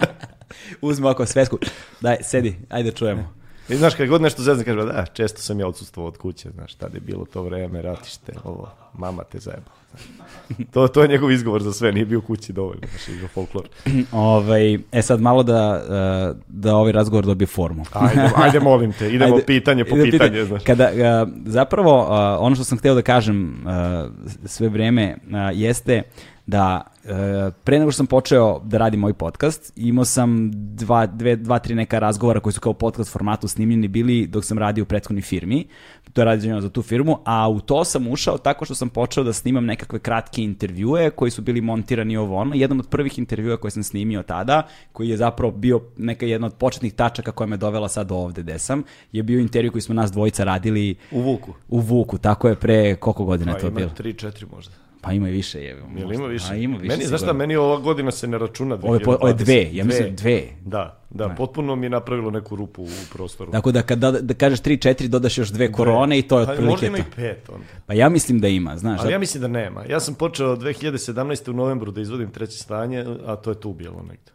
Uzme 0.80 1.06
ovako 1.06 1.26
svesku. 1.26 1.58
Daj, 2.00 2.16
sedi, 2.22 2.56
ajde 2.68 2.90
čujemo. 2.92 3.39
I 3.70 3.76
znaš, 3.76 3.94
kad 3.94 4.08
god 4.08 4.22
nešto 4.22 4.42
zezne, 4.42 4.64
kaže, 4.64 4.84
da, 4.84 5.06
često 5.12 5.40
sam 5.40 5.60
ja 5.60 5.66
odsustvovao 5.66 6.08
od 6.08 6.18
kuće, 6.18 6.50
znaš, 6.50 6.74
tad 6.74 6.94
je 6.94 7.00
bilo 7.00 7.24
to 7.24 7.42
vreme, 7.42 7.82
ratište, 7.82 8.32
ovo, 8.44 8.68
mama 8.98 9.24
te 9.24 9.38
zajebala. 9.38 9.80
to, 10.72 10.88
to 10.88 11.02
je 11.02 11.08
njegov 11.08 11.30
izgovor 11.30 11.62
za 11.62 11.72
sve, 11.72 11.92
nije 11.92 12.06
bio 12.06 12.20
kući 12.20 12.52
dovoljno, 12.52 12.82
znaš, 12.90 13.08
igrao 13.08 13.28
folklor. 13.28 13.68
Ovaj, 14.12 14.78
e 14.92 15.02
sad 15.02 15.20
malo 15.20 15.42
da, 15.42 15.82
uh, 16.32 16.36
da 16.48 16.76
ovaj 16.76 16.92
razgovor 16.92 17.26
dobije 17.26 17.46
formu. 17.46 17.84
Ajde, 17.92 18.30
ajde 18.44 18.60
molim 18.60 18.92
te, 18.92 19.08
idemo 19.08 19.34
Ajde, 19.34 19.46
pitanje 19.46 19.84
po 19.84 19.96
idemo 19.96 20.10
pitanje, 20.10 20.44
znaš. 20.44 20.64
Kada, 20.64 20.90
uh, 20.92 21.28
zapravo, 21.46 22.00
uh, 22.02 22.08
ono 22.46 22.54
što 22.54 22.64
sam 22.64 22.78
hteo 22.78 22.94
da 22.94 23.02
kažem 23.02 23.64
sve 24.44 24.68
vreme 24.68 25.16
jeste 25.54 26.02
da 26.46 26.89
pre 27.64 27.78
nego 27.78 27.90
što 27.90 27.96
sam 27.96 28.06
počeo 28.06 28.60
da 28.64 28.78
radim 28.78 29.00
moj 29.00 29.14
podcast, 29.14 29.72
imao 29.76 30.04
sam 30.04 30.50
dva, 30.52 31.06
dve, 31.06 31.36
dva, 31.36 31.58
tri 31.58 31.74
neka 31.74 31.98
razgovora 31.98 32.40
koji 32.40 32.52
su 32.52 32.60
kao 32.60 32.72
podcast 32.72 33.12
formatu 33.12 33.48
snimljeni 33.48 33.88
bili 33.88 34.26
dok 34.26 34.44
sam 34.44 34.58
radio 34.58 34.82
u 34.82 34.86
prethodnoj 34.86 35.22
firmi. 35.22 35.66
To 36.12 36.20
je 36.20 36.24
rađeno 36.24 36.60
za 36.60 36.70
tu 36.70 36.82
firmu, 36.82 37.18
a 37.24 37.48
u 37.48 37.60
to 37.60 37.84
sam 37.84 38.08
ušao 38.08 38.38
tako 38.38 38.64
što 38.64 38.74
sam 38.74 38.88
počeo 38.88 39.24
da 39.24 39.32
snimam 39.32 39.64
nekakve 39.64 39.98
kratke 39.98 40.42
intervjue 40.42 41.10
koji 41.10 41.30
su 41.30 41.42
bili 41.42 41.60
montirani 41.60 42.16
ovo 42.16 42.36
ono. 42.36 42.54
Jedan 42.54 42.80
od 42.80 42.88
prvih 42.88 43.18
intervjua 43.18 43.56
koje 43.56 43.70
sam 43.70 43.82
snimio 43.82 44.22
tada, 44.22 44.62
koji 44.92 45.08
je 45.08 45.16
zapravo 45.16 45.52
bio 45.52 45.80
neka 45.96 46.26
jedna 46.26 46.46
od 46.46 46.54
početnih 46.54 46.92
tačaka 46.92 47.32
koja 47.32 47.46
me 47.46 47.56
dovela 47.56 47.88
sad 47.88 48.12
ovde 48.12 48.42
gde 48.42 48.58
sam, 48.58 48.82
je 49.12 49.22
bio 49.22 49.40
intervju 49.40 49.72
koji 49.72 49.82
smo 49.82 49.94
nas 49.94 50.12
dvojica 50.12 50.44
radili 50.44 50.94
U 51.10 51.20
Vuku. 51.20 51.54
u 51.68 51.80
Vuku, 51.80 52.18
tako 52.18 52.48
je 52.48 52.54
pre 52.54 52.96
koliko 52.96 53.24
godina 53.24 53.52
Pa 53.52 53.58
to 53.58 53.66
ima 53.66 53.76
bilo? 53.76 53.90
3-4 53.98 54.44
možda. 54.52 54.89
Pa 55.02 55.12
ima 55.12 55.28
i 55.28 55.32
više. 55.32 55.58
Je, 55.58 55.82
Jel 55.96 56.12
ima 56.12 56.26
više? 56.26 56.52
A 56.52 56.56
ima 56.56 56.76
više. 56.76 56.88
Meni, 56.96 57.04
znaš 57.04 57.20
šta, 57.20 57.32
meni 57.32 57.56
ova 57.56 57.76
godina 57.76 58.10
se 58.10 58.26
ne 58.26 58.38
računa. 58.38 58.78
Ovo 58.82 58.94
je, 58.94 59.00
po- 59.00 59.12
2020. 59.12 59.34
dve, 59.34 59.68
ja 59.72 59.84
mislim 59.84 60.16
dve. 60.16 60.42
Da, 60.64 61.00
da, 61.10 61.28
potpuno 61.28 61.76
mi 61.76 61.86
je 61.86 61.90
napravilo 61.90 62.30
neku 62.30 62.56
rupu 62.56 62.82
u 62.82 62.88
prostoru. 63.12 63.52
Tako 63.52 63.72
da 63.72 63.82
kad 63.82 63.98
da, 63.98 64.10
da 64.10 64.34
kažeš 64.34 64.60
3-4 64.60 65.06
dodaš 65.06 65.38
još 65.38 65.48
dve 65.48 65.72
korone 65.72 66.18
i 66.18 66.22
to 66.22 66.40
je 66.40 66.46
Pa 66.46 66.52
možda 66.52 66.72
otprilike 66.72 66.86
ima 66.86 66.96
to. 66.96 67.02
i 67.02 67.14
pet 67.16 67.48
onda. 67.48 67.66
Pa 67.86 67.94
ja 67.94 68.08
mislim 68.08 68.40
da 68.40 68.48
ima, 68.48 68.76
znaš. 68.78 69.00
Ali 69.02 69.12
ja 69.12 69.18
mislim 69.18 69.40
da 69.40 69.48
nema. 69.48 69.84
Ja 69.88 70.00
sam 70.00 70.14
počeo 70.14 70.56
2017. 70.56 71.50
u 71.50 71.52
novembru 71.52 71.90
da 71.92 72.00
izvodim 72.00 72.30
treće 72.30 72.58
stanje, 72.58 73.04
a 73.26 73.36
to 73.36 73.50
je 73.50 73.60
tu 73.60 73.72
bilo 73.72 74.02
negde. 74.02 74.32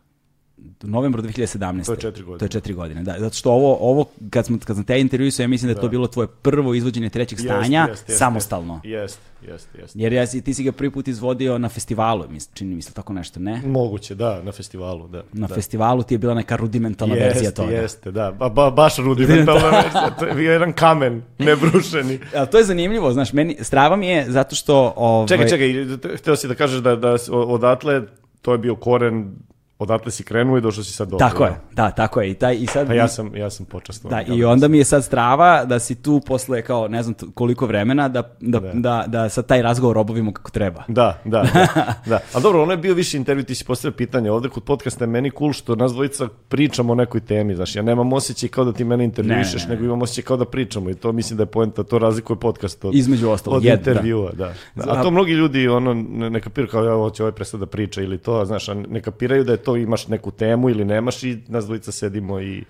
Novembru 0.81 1.23
2017. 1.23 1.85
To 1.85 1.91
je 1.91 1.97
četiri 1.99 2.23
godine. 2.23 2.39
To 2.39 2.45
je 2.45 2.49
četiri 2.49 2.73
godine, 2.73 3.03
da. 3.03 3.15
Zato 3.19 3.35
što 3.35 3.51
ovo, 3.51 3.77
ovo 3.81 4.05
kad, 4.29 4.45
smo, 4.45 4.57
kad 4.65 4.75
sam 4.75 4.85
te 4.85 4.99
intervjuisao, 4.99 5.43
ja 5.43 5.47
mislim 5.47 5.67
da 5.67 5.79
je 5.79 5.81
to 5.81 5.89
bilo 5.89 6.07
tvoje 6.07 6.27
prvo 6.27 6.73
izvođenje 6.73 7.09
trećeg 7.09 7.39
stanja 7.39 7.79
Jest, 7.81 7.91
jest, 7.91 8.09
jest, 8.09 8.19
samostalno. 8.19 8.81
Jest, 8.83 9.19
jest, 9.47 9.69
jest. 9.79 9.95
Jer 9.95 10.13
ja, 10.13 10.25
ti 10.27 10.53
si 10.53 10.63
ga 10.63 10.71
prvi 10.71 10.91
put 10.91 11.07
izvodio 11.07 11.57
na 11.57 11.69
festivalu, 11.69 12.25
mis, 12.29 12.49
čini 12.53 12.75
mi 12.75 12.81
se 12.81 12.93
tako 12.93 13.13
nešto, 13.13 13.39
ne? 13.39 13.61
Moguće, 13.65 14.15
da, 14.15 14.41
na 14.43 14.51
festivalu, 14.51 15.07
da. 15.07 15.23
Na 15.33 15.47
da. 15.47 15.55
festivalu 15.55 16.03
ti 16.03 16.13
je 16.13 16.17
bila 16.17 16.33
neka 16.33 16.55
rudimentalna 16.55 17.13
verzija 17.13 17.43
Jeste, 17.43 17.55
toga. 17.55 17.71
jeste, 17.71 18.11
da. 18.11 18.31
Ba, 18.31 18.49
ba, 18.49 18.71
baš 18.71 18.97
rudimentalna 18.97 19.69
verzija. 19.81 20.15
To 20.19 20.25
je 20.25 20.33
bio 20.33 20.51
jedan 20.51 20.73
kamen, 20.73 21.23
nebrušeni. 21.39 22.19
Ali 22.37 22.47
to 22.47 22.57
je 22.57 22.63
zanimljivo, 22.63 23.13
znaš, 23.13 23.33
meni, 23.33 23.57
strava 23.61 23.95
mi 23.95 24.07
je 24.07 24.25
zato 24.31 24.55
što... 24.55 24.93
Ovaj, 24.95 25.27
Čekaj, 25.27 25.49
čekaj, 25.49 26.17
htio 26.17 26.35
si 26.35 26.47
da 26.47 26.55
kažeš 26.55 26.79
da, 26.81 26.95
da 26.95 27.15
odatle, 27.31 28.01
to 28.41 28.51
je 28.51 28.57
bio 28.57 28.75
koren, 28.75 29.35
odatle 29.79 30.11
si 30.11 30.23
krenuo 30.23 30.57
i 30.57 30.61
došao 30.61 30.83
si 30.83 30.93
sad 30.93 31.09
do 31.09 31.17
Tako 31.17 31.45
je, 31.45 31.55
da, 31.71 31.91
tako 31.91 32.21
je. 32.21 32.31
I, 32.31 32.33
taj, 32.33 32.55
i 32.55 32.67
sad, 32.67 32.87
Pa 32.87 32.93
ja 32.93 33.07
sam, 33.07 33.35
ja 33.35 33.49
sam 33.49 33.65
počasno. 33.65 34.09
Da, 34.09 34.21
i 34.21 34.43
onda 34.43 34.67
mi 34.67 34.77
je 34.77 34.83
sad 34.83 35.03
strava 35.03 35.65
da 35.65 35.79
si 35.79 35.95
tu 35.95 36.21
posle 36.25 36.61
kao 36.61 36.87
ne 36.87 37.03
znam 37.03 37.15
koliko 37.33 37.65
vremena 37.65 38.07
da, 38.07 38.35
da, 38.39 38.59
da. 38.59 39.03
da, 39.07 39.29
sad 39.29 39.47
taj 39.47 39.61
razgovor 39.61 39.97
obavimo 39.97 40.33
kako 40.33 40.51
treba. 40.51 40.83
Da, 40.87 41.21
da, 41.25 41.43
da, 41.53 41.67
da. 42.09 42.19
Ali 42.33 42.43
dobro, 42.43 42.63
ono 42.63 42.71
je 42.71 42.77
bio 42.77 42.93
više 42.93 43.17
intervju, 43.17 43.43
ti 43.43 43.55
si 43.55 43.65
postavio 43.65 43.97
pitanje. 43.97 44.31
Ovde 44.31 44.49
kod 44.49 44.63
podcasta 44.63 45.03
je 45.03 45.07
meni 45.07 45.31
cool 45.37 45.53
što 45.53 45.75
nas 45.75 45.91
dvojica 45.91 46.27
pričamo 46.49 46.93
o 46.93 46.95
nekoj 46.95 47.21
temi. 47.21 47.55
Znaš, 47.55 47.75
ja 47.75 47.81
nemam 47.81 48.13
osjećaj 48.13 48.49
kao 48.49 48.65
da 48.65 48.73
ti 48.73 48.83
mene 48.83 49.03
intervjušeš, 49.03 49.63
Ne, 49.63 49.67
ne, 49.67 49.69
ne. 49.69 49.75
nego 49.75 49.85
imam 49.85 50.01
osjećaj 50.01 50.23
kao 50.23 50.37
da 50.37 50.45
pričamo. 50.45 50.89
I 50.89 50.93
to 50.93 51.11
mislim 51.11 51.37
da 51.37 51.43
je 51.43 51.47
poenta, 51.47 51.83
to 51.83 51.99
razlikuje 51.99 52.39
podcast 52.39 52.85
od, 52.85 52.95
Između 52.95 53.29
ostalog, 53.29 53.57
od 53.57 53.63
jed, 53.63 53.79
intervjua. 53.79 54.31
Da. 54.31 54.53
Da. 54.75 54.83
A 54.91 55.03
to 55.03 55.11
mnogi 55.11 55.31
ljudi 55.31 55.67
ono, 55.67 55.93
ne, 55.93 56.29
ne 56.29 56.41
kapiraju 56.41 56.71
kao 56.71 56.83
ja, 56.83 56.93
ovo 56.93 57.09
će 57.09 57.23
ovaj 57.23 57.31
prestati 57.31 57.59
da 57.59 57.65
priča 57.65 58.01
ili 58.01 58.17
to, 58.17 58.39
a 58.39 58.45
znaš, 58.45 58.69
a 58.69 58.73
ne 58.73 59.01
kapiraju 59.01 59.43
da 59.43 59.51
je 59.51 59.64
to 59.65 59.75
imaš 59.75 60.07
neku 60.07 60.31
temu 60.31 60.69
ili 60.69 60.85
nemaš 60.85 61.23
i 61.23 61.37
nas 61.47 61.65
dvojica 61.65 61.91
sedimo 61.91 62.39
i, 62.39 62.63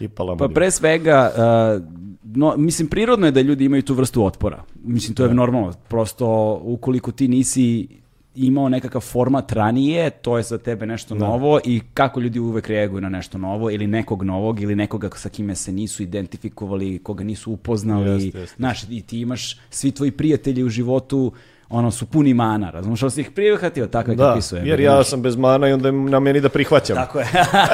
i 0.00 0.08
palamo. 0.08 0.38
Pa 0.38 0.48
pre 0.48 0.70
svega, 0.70 1.32
uh, 1.34 1.82
no, 2.24 2.54
mislim, 2.56 2.88
prirodno 2.88 3.26
je 3.26 3.32
da 3.32 3.40
ljudi 3.40 3.64
imaju 3.64 3.82
tu 3.82 3.94
vrstu 3.94 4.24
otpora. 4.24 4.64
Mislim, 4.84 5.14
to 5.14 5.24
je 5.24 5.34
normalno. 5.34 5.72
Prosto, 5.88 6.60
ukoliko 6.64 7.12
ti 7.12 7.28
nisi 7.28 7.88
imao 8.34 8.68
nekakav 8.68 9.00
format 9.00 9.52
ranije, 9.52 10.10
to 10.10 10.36
je 10.36 10.42
za 10.42 10.58
tebe 10.58 10.86
nešto 10.86 11.14
novo 11.14 11.60
i 11.64 11.80
kako 11.94 12.20
ljudi 12.20 12.38
uvek 12.38 12.68
reaguju 12.68 13.00
na 13.00 13.08
nešto 13.08 13.38
novo 13.38 13.70
ili 13.70 13.86
nekog 13.86 14.22
novog 14.22 14.60
ili 14.60 14.76
nekoga 14.76 15.10
sa 15.14 15.28
kime 15.28 15.54
se 15.54 15.72
nisu 15.72 16.02
identifikovali, 16.02 16.98
koga 16.98 17.24
nisu 17.24 17.52
upoznali. 17.52 18.24
Jeste, 18.24 18.38
jeste. 18.38 18.56
Znaš, 18.56 18.82
i 18.90 19.02
ti 19.02 19.20
imaš, 19.20 19.58
svi 19.70 19.90
tvoji 19.90 20.10
prijatelji 20.10 20.64
u 20.64 20.68
životu 20.68 21.32
ono 21.72 21.90
su 21.90 22.06
puni 22.06 22.34
mana, 22.34 22.70
razumiješ, 22.70 23.02
ali 23.02 23.10
si 23.10 23.20
ih 23.20 23.30
prihvatio 23.30 23.86
takve 23.86 24.14
Da, 24.14 24.26
kakvi 24.26 24.42
su. 24.42 24.56
jer 24.56 24.80
ja 24.80 25.04
sam 25.04 25.22
bez 25.22 25.36
mana 25.36 25.68
i 25.68 25.72
onda 25.72 25.88
je 25.88 25.92
na 25.92 26.20
meni 26.20 26.40
da 26.40 26.48
prihvaćam. 26.48 26.96
Tako 26.96 27.18
je. 27.18 27.26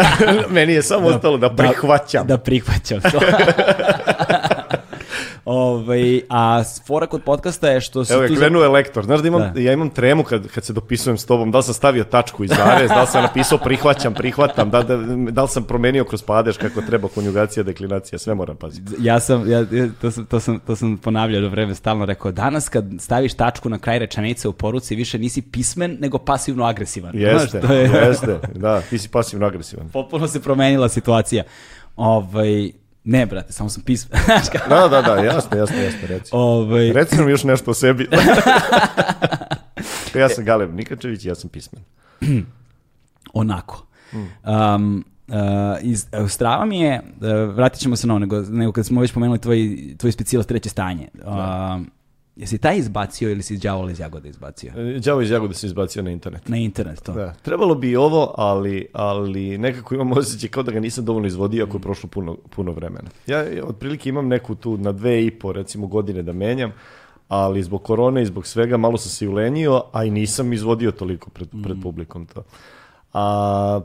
meni 0.51 0.73
je 0.73 0.83
samo 0.83 1.09
ostalo 1.09 1.39
da 1.39 1.51
prihvaćam. 1.51 2.27
Da, 2.27 2.37
da 2.37 2.43
prihvaćam 2.43 3.01
to. 3.01 3.19
Ovaj, 5.51 6.21
a 6.29 6.63
fora 6.87 7.07
kod 7.07 7.23
podcasta 7.23 7.69
je 7.69 7.81
što 7.81 8.05
si 8.05 8.13
Evo 8.13 8.23
tu... 8.23 8.35
za- 8.35 8.41
krenuo 8.41 8.63
je 8.63 8.69
lektor. 8.69 9.05
Znaš 9.05 9.21
da 9.21 9.29
imam, 9.29 9.53
Da. 9.55 9.61
ja 9.61 9.73
imam 9.73 9.91
tremu 9.91 10.23
kad, 10.25 10.49
kad 10.49 10.65
se 10.65 10.73
dopisujem 10.73 11.19
s 11.19 11.27
tobom, 11.27 11.51
da 11.51 11.59
li 11.59 11.65
sam 11.65 11.75
stavio 11.75 12.05
tačku 12.05 12.45
i 12.45 12.49
zarez, 12.49 12.89
da 12.89 13.01
li 13.01 13.07
sam 13.07 13.23
napisao 13.23 13.59
prihvaćam, 13.59 14.15
prihvatam, 14.15 14.71
da, 14.71 14.83
da, 14.83 14.97
da 15.31 15.43
li 15.43 15.49
sam 15.49 15.65
promenio 15.65 16.05
kroz 16.05 16.23
padež 16.23 16.57
kako 16.57 16.81
treba, 16.81 17.09
konjugacija, 17.09 17.63
deklinacija, 17.63 18.19
sve 18.19 18.35
moram 18.35 18.57
paziti. 18.57 18.93
Ja 18.99 19.21
sam, 19.21 19.51
ja, 19.51 19.59
ja- 19.59 19.89
to, 20.01 20.11
sam, 20.11 20.27
to, 20.27 20.41
sam, 20.41 20.59
to 20.59 20.77
sam 20.77 20.97
ponavljao 20.99 21.41
do 21.41 21.49
vreme 21.49 21.75
stalno 21.75 22.05
rekao, 22.05 22.33
danas 22.33 22.69
kad 22.69 22.85
staviš 22.99 23.35
tačku 23.35 23.69
na 23.69 23.79
kraj 23.79 23.99
rečenice 23.99 24.49
u 24.49 24.53
poruci, 24.53 24.97
više 24.97 25.19
nisi 25.19 25.43
pismen, 25.43 25.97
nego 26.01 26.19
pasivno 26.19 26.65
agresivan. 26.65 27.13
Jeste, 27.15 27.61
Znaš, 27.61 27.73
je, 27.73 27.83
jeste, 28.07 28.39
da, 28.55 28.81
ti 28.81 28.99
si 28.99 29.09
pasivno 29.09 29.47
agresivan. 29.47 29.89
potpuno 29.89 30.29
se 30.29 30.43
promenila 30.43 30.89
situacija. 30.89 31.43
Ovaj, 31.97 32.71
ne, 33.11 33.27
brate, 33.27 33.53
samo 33.53 33.69
sam 33.69 33.83
kako? 34.53 34.69
Da, 34.69 34.89
da, 34.89 35.03
da, 35.03 35.15
jasno, 35.15 35.59
jasno, 35.59 35.77
jasno, 35.77 36.01
reci. 36.09 36.31
ovaj, 36.33 36.93
Reci 36.93 37.17
nam 37.17 37.29
još 37.29 37.45
nešto 37.45 37.71
o 37.71 37.75
sebi. 37.75 38.09
ja 40.21 40.29
sam 40.29 40.45
Galeb 40.45 40.75
Nikačević, 40.75 41.25
ja 41.25 41.35
sam 41.35 41.51
pismen. 41.51 41.83
onako. 43.33 43.87
Um, 44.13 45.05
uh, 45.29 45.35
iz, 45.83 46.07
strava 46.29 46.65
mi 46.65 46.81
je, 46.81 47.03
uh, 47.21 47.55
vratit 47.55 47.81
ćemo 47.81 47.97
se 47.97 48.07
na 48.07 48.15
ovo, 48.15 48.19
nego, 48.19 48.41
nego 48.41 48.73
kad 48.73 48.87
smo 48.87 49.01
već 49.01 49.13
pomenuli 49.13 49.39
tvoj, 49.39 49.79
tvoj 49.99 50.13
specijalac 50.13 50.47
treće 50.47 50.69
stanje. 50.69 51.09
Um, 51.25 51.91
jesi 52.39 52.59
taj 52.59 52.79
izbacio 52.79 53.31
ili 53.31 53.43
si 53.43 53.55
iz 53.55 53.61
đavola 53.61 53.91
iz 53.91 54.01
jagode 54.01 54.29
izbacio? 54.29 54.73
Đavo 55.05 55.21
iz 55.21 55.31
Jagode 55.31 55.55
se 55.55 55.67
izbacio 55.67 56.03
na 56.03 56.11
internet. 56.11 56.49
Na 56.49 56.57
internet 56.57 57.03
to. 57.03 57.13
Da. 57.13 57.35
Trebalo 57.43 57.75
bi 57.75 57.97
ovo, 57.97 58.35
ali, 58.37 58.87
ali 58.93 59.59
nekako 59.59 59.95
imam 59.95 60.13
osjećaj 60.13 60.51
kao 60.51 60.63
da 60.63 60.73
ga 60.73 60.81
nisam 60.81 61.05
dovoljno 61.05 61.27
izvodio 61.27 61.65
ako 61.65 61.77
je 61.77 61.81
prošlo 61.81 62.09
puno, 62.09 62.37
puno 62.57 62.73
vremena. 62.73 63.11
Ja 63.27 63.45
otprilike 63.63 64.09
imam 64.09 64.29
neku 64.29 64.55
tu 64.55 64.77
na 64.77 64.93
dve 64.93 65.27
i 65.27 65.31
po 65.31 65.53
recimo 65.53 65.87
godine 65.87 66.23
da 66.23 66.33
menjam, 66.33 66.73
ali 67.29 67.63
zbog 67.63 67.83
korone 67.83 68.23
i 68.23 68.27
zbog 68.27 68.47
svega 68.47 68.77
malo 68.77 68.99
sam 68.99 69.11
se 69.11 69.29
ulenio, 69.29 69.83
a 69.93 70.05
i 70.05 70.11
nisam 70.11 70.53
izvodio 70.53 70.91
toliko 70.91 71.31
pred, 71.31 71.49
pred 71.65 71.77
publikom 71.83 72.27
to. 72.27 72.43
A 73.13 73.81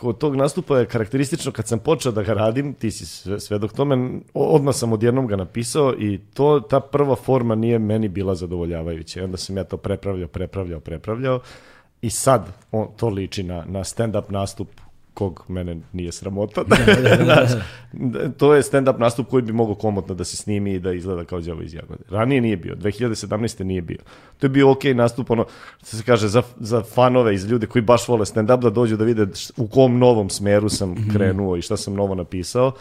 kod 0.00 0.18
tog 0.18 0.36
nastupa 0.36 0.78
je 0.78 0.86
karakteristično 0.86 1.52
kad 1.52 1.68
sam 1.68 1.78
počeo 1.78 2.12
da 2.12 2.22
ga 2.22 2.32
radim, 2.32 2.74
ti 2.74 2.90
si 2.90 3.06
sve, 3.06 3.40
svedok 3.40 3.72
tome, 3.72 4.20
odmah 4.34 4.74
sam 4.74 4.92
odjednom 4.92 5.26
ga 5.26 5.36
napisao 5.36 5.94
i 5.98 6.20
to, 6.34 6.60
ta 6.60 6.80
prva 6.80 7.16
forma 7.16 7.54
nije 7.54 7.78
meni 7.78 8.08
bila 8.08 8.34
zadovoljavajuća. 8.34 9.24
Onda 9.24 9.36
sam 9.36 9.56
ja 9.56 9.64
to 9.64 9.76
prepravljao, 9.76 10.28
prepravljao, 10.28 10.80
prepravljao 10.80 11.40
i 12.02 12.10
sad 12.10 12.48
on, 12.72 12.88
to 12.96 13.08
liči 13.08 13.42
na, 13.42 13.64
na 13.66 13.84
stand-up 13.84 14.24
nastup 14.28 14.68
kog 15.14 15.44
mene 15.48 15.76
nije 15.92 16.12
sramota. 16.12 16.64
Znaš, 17.24 17.50
to 18.38 18.54
je 18.54 18.62
stand-up 18.62 18.98
nastup 18.98 19.28
koji 19.28 19.42
bi 19.42 19.52
mogao 19.52 19.74
komotno 19.74 20.14
da 20.14 20.24
se 20.24 20.36
snimi 20.36 20.72
i 20.72 20.78
da 20.78 20.92
izgleda 20.92 21.24
kao 21.24 21.40
đavo 21.40 21.62
iz 21.62 21.74
jagode. 21.74 22.02
Ranije 22.08 22.40
nije 22.40 22.56
bio, 22.56 22.74
2017. 22.74 23.64
nije 23.64 23.82
bio. 23.82 23.98
To 24.38 24.46
je 24.46 24.50
bio 24.50 24.70
ok 24.70 24.84
nastup, 24.84 25.30
ono, 25.30 25.46
se 25.82 26.02
kaže, 26.06 26.28
za, 26.28 26.42
za 26.60 26.82
fanove 26.82 27.34
iz 27.34 27.44
ljude 27.44 27.66
koji 27.66 27.82
baš 27.82 28.08
vole 28.08 28.24
stand-up 28.24 28.60
da 28.60 28.70
dođu 28.70 28.96
da 28.96 29.04
vide 29.04 29.26
u 29.56 29.66
kom 29.66 29.98
novom 29.98 30.30
smeru 30.30 30.68
sam 30.68 30.94
krenuo 31.12 31.56
i 31.56 31.62
šta 31.62 31.76
sam 31.76 31.94
novo 31.94 32.14
napisao. 32.14 32.72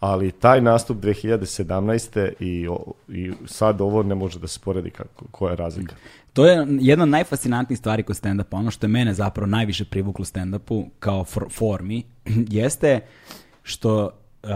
Ali 0.00 0.32
taj 0.32 0.60
nastup 0.60 0.96
2017. 0.96 2.32
i, 2.40 2.68
i 3.08 3.32
sad 3.46 3.80
ovo 3.80 4.02
ne 4.02 4.14
može 4.14 4.38
da 4.38 4.46
se 4.46 4.60
poredi 4.64 4.90
kako, 4.90 5.24
koja 5.30 5.50
je 5.50 5.56
razlika. 5.56 5.94
To 6.34 6.46
je 6.46 6.66
jedna 6.80 7.02
od 7.02 7.08
najfascinantnijih 7.08 7.78
stvari 7.78 8.02
kod 8.02 8.16
stand-upa. 8.16 8.56
Ono 8.56 8.70
što 8.70 8.86
je 8.86 8.90
mene 8.90 9.14
zapravo 9.14 9.46
najviše 9.46 9.84
privuklo 9.84 10.24
stand-upu 10.24 10.86
kao 10.98 11.24
for- 11.24 11.50
formi 11.50 12.02
jeste 12.60 13.00
što 13.62 14.04
uh, 14.04 14.50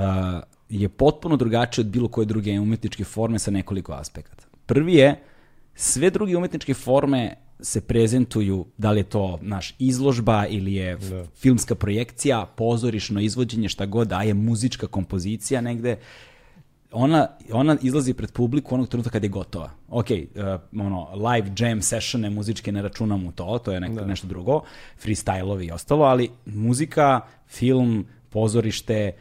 je 0.69 0.89
potpuno 0.89 1.37
drugačije 1.37 1.85
od 1.85 1.91
bilo 1.91 2.09
koje 2.09 2.27
druge 2.27 2.61
umetničke 2.61 3.05
forme 3.05 3.39
sa 3.39 3.51
nekoliko 3.51 3.93
aspekata. 3.93 4.45
Prvi 4.67 4.95
je, 4.95 5.23
sve 5.75 6.11
druge 6.11 6.37
umetničke 6.37 6.75
forme 6.75 7.35
se 7.61 7.81
prezentuju, 7.81 8.67
da 8.79 8.91
li 8.91 9.01
je 9.01 9.05
to 9.05 9.39
naš 9.43 9.75
izložba 9.79 10.47
ili 10.47 10.75
je 10.75 10.93
f- 10.93 11.29
filmska 11.37 11.75
projekcija, 11.75 12.47
pozorišno 12.57 13.21
izvođenje, 13.21 13.69
šta 13.69 13.87
god, 13.87 14.09
da 14.09 14.23
je 14.23 14.35
muzička 14.35 14.87
kompozicija 14.87 15.61
negde, 15.61 15.97
ona, 16.93 17.27
ona 17.53 17.77
izlazi 17.83 18.15
pred 18.15 18.33
publiku 18.33 18.75
onog 18.75 18.89
trenutka 18.89 19.11
kad 19.11 19.23
je 19.23 19.29
gotova. 19.29 19.71
Ok, 19.89 20.07
uh, 20.11 20.81
ono, 20.81 21.09
live 21.15 21.51
jam 21.59 21.83
sessione 21.83 22.31
muzičke 22.31 22.73
ne 22.73 22.83
računam 22.83 23.27
u 23.27 23.33
to, 23.33 23.59
to 23.65 23.73
je 23.73 23.81
nek, 23.81 24.07
nešto 24.07 24.27
drugo, 24.27 24.61
freestyleovi 25.05 25.69
i 25.69 25.71
ostalo, 25.71 26.05
ali 26.05 26.31
muzika, 26.47 27.21
film, 27.47 28.07
pozorište, 28.31 29.13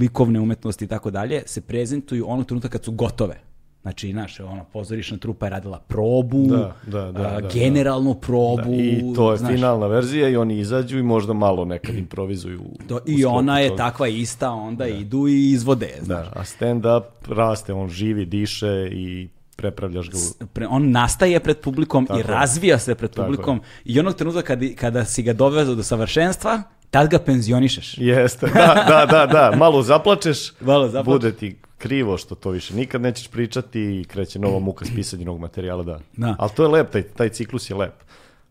likovne 0.00 0.40
umetnosti 0.40 0.84
i 0.84 0.88
tako 0.88 1.10
dalje, 1.10 1.42
se 1.46 1.60
prezentuju 1.60 2.28
onog 2.28 2.46
trenutka 2.46 2.68
kad 2.68 2.84
su 2.84 2.92
gotove. 2.92 3.45
Znači, 3.86 4.10
znaš, 4.12 4.40
ono, 4.40 4.64
pozorišna 4.64 5.16
trupa 5.16 5.46
je 5.46 5.50
radila 5.50 5.78
probu, 5.78 6.46
Da, 6.46 6.72
da, 6.84 7.12
da, 7.12 7.22
a, 7.26 7.40
da, 7.40 7.48
generalnu 7.50 8.14
probu. 8.14 8.74
I 8.74 9.02
to 9.16 9.32
je 9.32 9.38
znaš, 9.38 9.52
finalna 9.52 9.86
verzija 9.86 10.28
i 10.28 10.36
oni 10.36 10.58
izađu 10.58 10.98
i 10.98 11.02
možda 11.02 11.32
malo 11.32 11.64
nekad 11.64 11.94
improvizuju. 11.94 12.60
to- 12.88 13.00
I 13.06 13.24
ona 13.24 13.58
je 13.58 13.68
toga. 13.68 13.76
takva 13.78 14.08
ista, 14.08 14.50
onda 14.50 14.86
idu 14.88 15.28
i 15.28 15.50
izvode. 15.50 15.94
Znaš. 16.02 16.26
Da, 16.26 16.32
a 16.32 16.44
stand-up 16.44 17.02
raste, 17.28 17.72
on 17.72 17.88
živi, 17.88 18.26
diše 18.26 18.66
i 18.92 19.28
prepravljaš 19.56 20.10
ga 20.10 20.16
u... 20.16 20.44
Pre- 20.46 20.66
on 20.70 20.90
nastaje 20.90 21.40
pred 21.40 21.58
publikom 21.58 22.06
Tako 22.06 22.20
i 22.20 22.24
razvija 22.24 22.78
se 22.78 22.94
pred 22.94 23.10
Tako 23.10 23.22
publikom 23.22 23.60
i 23.84 24.00
onog 24.00 24.14
trenutka 24.14 24.42
kada, 24.42 24.66
kada 24.76 25.04
si 25.04 25.22
ga 25.22 25.32
dovezao 25.32 25.74
do 25.74 25.82
savršenstva, 25.82 26.62
tad 26.90 27.08
ga 27.08 27.18
penzionišeš. 27.18 27.98
Jeste, 27.98 28.46
da, 28.46 28.84
da, 28.88 29.06
da, 29.08 29.26
da, 29.26 29.56
malo 29.56 29.82
zaplačeš, 29.82 30.52
Malo 30.62 30.88
zaplačeš. 30.88 31.06
bude 31.12 31.32
ti 31.32 31.56
krivo 31.86 32.18
što 32.18 32.34
to 32.34 32.50
više 32.50 32.74
nikad 32.74 33.00
nećeš 33.00 33.28
pričati 33.28 33.80
i 33.80 34.04
kreće 34.04 34.38
nova 34.38 34.58
muka 34.58 34.84
s 34.84 34.94
pisanjem 34.94 35.26
novog 35.26 35.40
materijala, 35.40 35.82
da. 35.82 36.00
Da. 36.16 36.36
Ali 36.38 36.50
to 36.56 36.62
je 36.62 36.68
lep, 36.68 36.90
taj, 36.92 37.02
taj 37.02 37.28
ciklus 37.28 37.70
je 37.70 37.76
lep. 37.76 37.94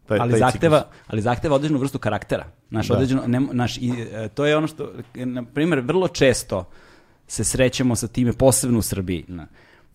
Taj, 0.05 0.19
ali 0.19 0.31
taj 0.31 0.39
zahteva, 0.39 0.77
ciklus- 0.77 1.03
ali 1.07 1.21
zahteva 1.21 1.55
određenu 1.55 1.79
vrstu 1.79 1.99
karaktera. 1.99 2.45
Naš, 2.69 2.87
Da. 2.87 2.93
određeno, 2.93 3.23
ne, 3.27 3.39
naš, 3.39 3.77
i, 3.77 3.91
e, 4.13 4.29
to 4.29 4.45
je 4.45 4.57
ono 4.57 4.67
što, 4.67 4.91
na 5.15 5.43
primjer, 5.43 5.79
vrlo 5.79 6.07
često 6.07 6.65
se 7.27 7.43
srećemo 7.43 7.95
sa 7.95 8.07
time, 8.07 8.33
posebno 8.33 8.79
u 8.79 8.81
Srbiji. 8.81 9.25
Na, 9.27 9.47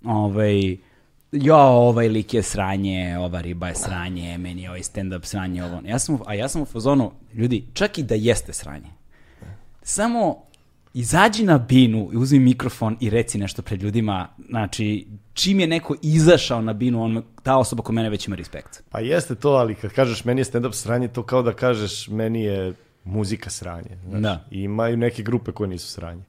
ovaj, 0.04 0.76
jo, 1.32 1.56
ovaj 1.56 2.08
lik 2.08 2.34
je 2.34 2.42
sranje, 2.42 3.18
ova 3.18 3.40
riba 3.40 3.68
je 3.68 3.74
sranje, 3.74 4.38
meni 4.38 4.62
je 4.62 4.68
ovaj 4.68 4.80
stand-up 4.82 5.24
sranje, 5.24 5.64
ovo. 5.64 5.80
Ja 5.84 5.98
sam, 5.98 6.18
a 6.26 6.34
ja 6.34 6.48
sam 6.48 6.62
u 6.62 6.66
fazonu, 6.66 7.12
ljudi, 7.34 7.64
čak 7.72 7.98
i 7.98 8.02
da 8.02 8.14
jeste 8.14 8.52
sranje, 8.52 8.88
samo 9.82 10.36
izađi 10.94 11.44
na 11.44 11.58
binu 11.58 12.10
i 12.12 12.16
uzmi 12.16 12.38
mikrofon 12.38 12.96
i 13.00 13.10
reci 13.10 13.38
nešto 13.38 13.62
pred 13.62 13.82
ljudima. 13.82 14.28
Znači, 14.48 15.06
čim 15.32 15.60
je 15.60 15.66
neko 15.66 15.96
izašao 16.02 16.62
na 16.62 16.72
binu, 16.72 17.02
on, 17.02 17.22
ta 17.42 17.56
osoba 17.56 17.82
ko 17.82 17.92
mene 17.92 18.10
već 18.10 18.26
ima 18.26 18.36
respekt. 18.36 18.82
Pa 18.90 19.00
jeste 19.00 19.34
to, 19.34 19.50
ali 19.50 19.74
kad 19.74 19.90
kažeš 19.92 20.24
meni 20.24 20.40
je 20.40 20.44
stand-up 20.44 20.72
sranje, 20.72 21.08
to 21.08 21.22
kao 21.22 21.42
da 21.42 21.52
kažeš 21.52 22.08
meni 22.08 22.42
je 22.42 22.74
muzika 23.04 23.50
sranje. 23.50 23.98
Znaš, 24.08 24.22
Da. 24.22 24.44
I 24.50 24.62
imaju 24.62 24.96
neke 24.96 25.22
grupe 25.22 25.52
koje 25.52 25.68
nisu 25.68 25.88
sranje, 25.92 26.22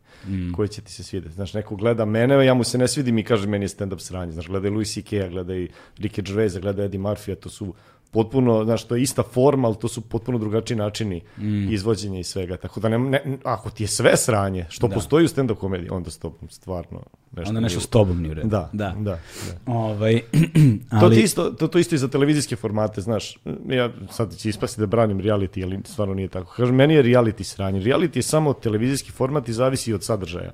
koje 0.55 0.67
će 0.67 0.81
ti 0.81 0.91
se 0.91 1.03
svidjeti. 1.03 1.35
Znaš, 1.35 1.53
neko 1.53 1.75
gleda 1.75 2.05
mene, 2.05 2.45
ja 2.45 2.53
mu 2.53 2.63
se 2.63 2.77
ne 2.77 2.87
svidim 2.87 3.17
i 3.17 3.23
kaže 3.23 3.47
meni 3.47 3.65
je 3.65 3.69
stand-up 3.69 3.99
sranje. 3.99 4.31
Znaš, 4.31 4.47
gleda 4.47 4.67
i 4.67 4.71
Louis 4.71 4.93
C.K.-a, 4.93 5.27
gleda 5.27 5.55
i 5.55 5.69
Ricky 5.97 6.21
Gervaisa, 6.21 6.59
gleda 6.59 6.83
Eddie 6.83 6.99
Murphy-a, 6.99 7.35
to 7.35 7.49
su 7.49 7.73
potpuno, 8.11 8.63
znaš, 8.65 8.83
to 8.83 8.95
je 8.95 9.01
ista 9.01 9.23
forma, 9.23 9.67
ali 9.67 9.77
to 9.77 9.87
su 9.87 10.01
potpuno 10.01 10.37
drugačiji 10.37 10.77
načini 10.77 11.21
izvođenja 11.69 12.19
i 12.19 12.23
svega. 12.23 12.57
Tako 12.57 12.79
da, 12.79 12.89
ne, 12.89 12.99
ne, 12.99 13.37
ako 13.43 13.69
ti 13.69 13.83
je 13.83 13.87
sve 13.87 14.17
sranje, 14.17 14.65
što 14.69 14.89
postoji 14.89 15.25
u 15.25 15.27
stand-up 15.27 15.55
komediji, 15.55 15.89
onda 15.89 16.11
s 16.11 16.17
tobom 16.17 16.49
stvarno 16.49 17.01
nešto 17.31 17.49
Onda 17.49 17.59
nešto 17.59 17.77
nije 17.77 17.85
s 17.85 17.89
tobom 17.89 18.21
nije 18.21 18.31
u 18.31 18.33
redu. 18.33 18.47
Da, 18.47 18.69
da. 18.73 18.95
da, 18.97 19.19
da. 19.65 19.73
Ovaj, 19.73 20.21
To, 20.89 20.97
ali, 21.05 21.15
ti 21.15 21.21
isto, 21.21 21.51
to, 21.51 21.67
to 21.67 21.79
isto 21.79 21.95
i 21.95 21.97
za 21.97 22.07
televizijske 22.07 22.55
formate, 22.55 23.01
znaš, 23.01 23.37
ja 23.67 23.89
sad 24.11 24.35
će 24.35 24.49
ispasti 24.49 24.81
da 24.81 24.85
branim 24.87 25.19
reality, 25.19 25.63
ali 25.63 25.79
stvarno 25.85 26.13
nije 26.13 26.27
tako. 26.27 26.53
Kažem, 26.53 26.75
meni 26.75 26.93
je 26.93 27.03
reality 27.03 27.43
sranje. 27.43 27.79
Reality 27.79 28.15
je 28.15 28.23
samo 28.23 28.53
televizijski 28.53 29.11
format 29.11 29.49
i 29.49 29.53
zavisi 29.53 29.93
od 29.93 30.03
sadržaja. 30.03 30.51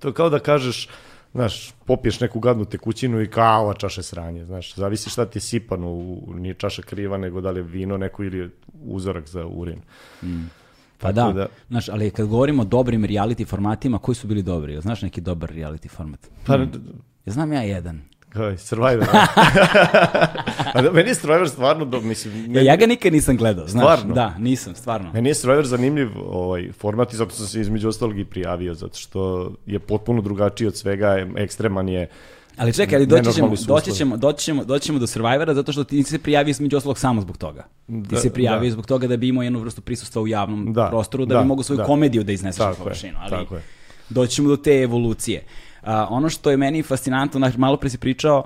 To 0.00 0.08
je 0.08 0.14
kao 0.14 0.30
da 0.30 0.38
kažeš, 0.38 0.88
znaš, 1.36 1.72
popiješ 1.84 2.20
neku 2.20 2.40
gadnu 2.40 2.64
tekućinu 2.64 3.20
i 3.22 3.30
kao 3.30 3.62
ova 3.62 3.74
sranje, 4.02 4.44
znaš, 4.44 4.74
zavisi 4.74 5.10
šta 5.10 5.26
ti 5.26 5.36
je 5.36 5.40
sipano, 5.40 5.90
u, 5.90 6.32
nije 6.34 6.54
čaša 6.54 6.82
kriva, 6.82 7.18
nego 7.18 7.40
da 7.40 7.50
li 7.50 7.60
je 7.60 7.64
vino 7.64 7.96
neko 7.96 8.24
ili 8.24 8.38
je 8.38 8.50
uzorak 8.84 9.28
za 9.28 9.46
urin. 9.46 9.80
pa 10.98 11.12
tako 11.12 11.32
da, 11.32 11.40
da- 11.40 11.48
Znaš, 11.68 11.88
ali 11.88 12.10
kad 12.10 12.26
govorimo 12.26 12.62
o 12.62 12.64
dobrim 12.64 13.04
reality 13.04 13.46
formatima, 13.46 13.98
koji 13.98 14.16
su 14.16 14.26
bili 14.26 14.42
dobri? 14.42 14.80
Znaš 14.80 15.02
neki 15.02 15.20
dobar 15.20 15.50
reality 15.50 15.88
format? 15.90 16.20
Pa, 16.46 16.56
Ja 17.26 17.32
znam 17.32 17.52
ja 17.52 17.62
jedan. 17.62 18.00
Survivor. 18.58 19.06
A 20.74 20.82
da, 20.82 20.90
meni 20.92 21.08
je 21.08 21.14
Survivor 21.14 21.48
stvarno, 21.48 21.84
do, 21.84 22.00
mislim, 22.00 22.34
meni- 22.34 22.64
ja 22.64 22.76
ga 22.76 22.86
nikad 22.86 23.12
nisam 23.12 23.36
gledao, 23.36 23.66
znaš. 23.66 23.82
Stvarno? 23.82 24.14
Da, 24.14 24.34
nisam, 24.38 24.74
stvarno. 24.74 25.12
Meni 25.12 25.28
je 25.28 25.34
Survivor 25.34 25.66
zanimljiv 25.66 26.08
ovaj, 26.18 26.72
format 26.72 27.12
i 27.12 27.16
zato 27.16 27.30
sam 27.30 27.46
se 27.46 27.60
između 27.60 27.88
ostalog 27.88 28.18
i 28.18 28.24
prijavio, 28.24 28.74
zato 28.74 28.96
što 28.96 29.52
je 29.66 29.78
potpuno 29.78 30.22
drugačiji 30.22 30.68
od 30.68 30.76
svega, 30.76 31.18
em- 31.18 31.36
ekstreman 31.36 31.88
je. 31.88 32.08
Ali 32.56 32.72
čekaj, 32.72 32.96
ali 32.96 33.06
doći 33.06 33.32
ćemo, 33.32 33.52
doći 33.58 33.92
ćemo, 33.92 34.16
doći 34.16 34.40
ćemo, 34.40 34.64
doći 34.64 34.84
ćemo 34.84 34.98
do 34.98 35.06
Survivora 35.06 35.54
zato 35.54 35.72
što 35.72 35.84
ti 35.84 36.02
se 36.02 36.18
prijavio 36.18 36.50
između 36.50 36.76
ostalog 36.76 36.98
samo 36.98 37.20
zbog 37.20 37.36
toga. 37.36 37.62
Ti 37.86 37.92
Da, 37.92 38.16
se 38.16 38.32
prijavio 38.32 38.62
da. 38.62 38.72
zbog 38.72 38.86
toga 38.86 39.06
da 39.06 39.16
bi 39.16 39.28
imao 39.28 39.42
jednu 39.42 39.58
vrstu 39.58 39.80
prisustva 39.80 40.22
u 40.22 40.28
javnom 40.28 40.72
Da, 40.72 40.86
prostoru, 40.86 41.26
da, 41.26 41.34
da, 41.34 41.40
bi 41.40 41.46
mogu 41.46 41.62
svoju 41.62 41.76
da. 41.76 41.84
komediju 41.84 42.24
da 42.24 42.32
izneseš 42.32 42.58
na 42.58 42.72
površinu. 42.74 43.12
Ali 43.18 43.30
tako 43.30 43.54
je. 43.54 43.62
doći 44.08 44.32
ćemo 44.32 44.48
do 44.48 44.56
te 44.56 44.72
evolucije. 44.72 45.44
A, 45.86 46.06
ono 46.10 46.28
što 46.28 46.50
je 46.50 46.56
meni 46.56 46.82
fascinantno, 46.82 47.38
znači, 47.38 47.58
malo 47.58 47.76
pre 47.76 47.90
si 47.90 47.98
pričao, 47.98 48.44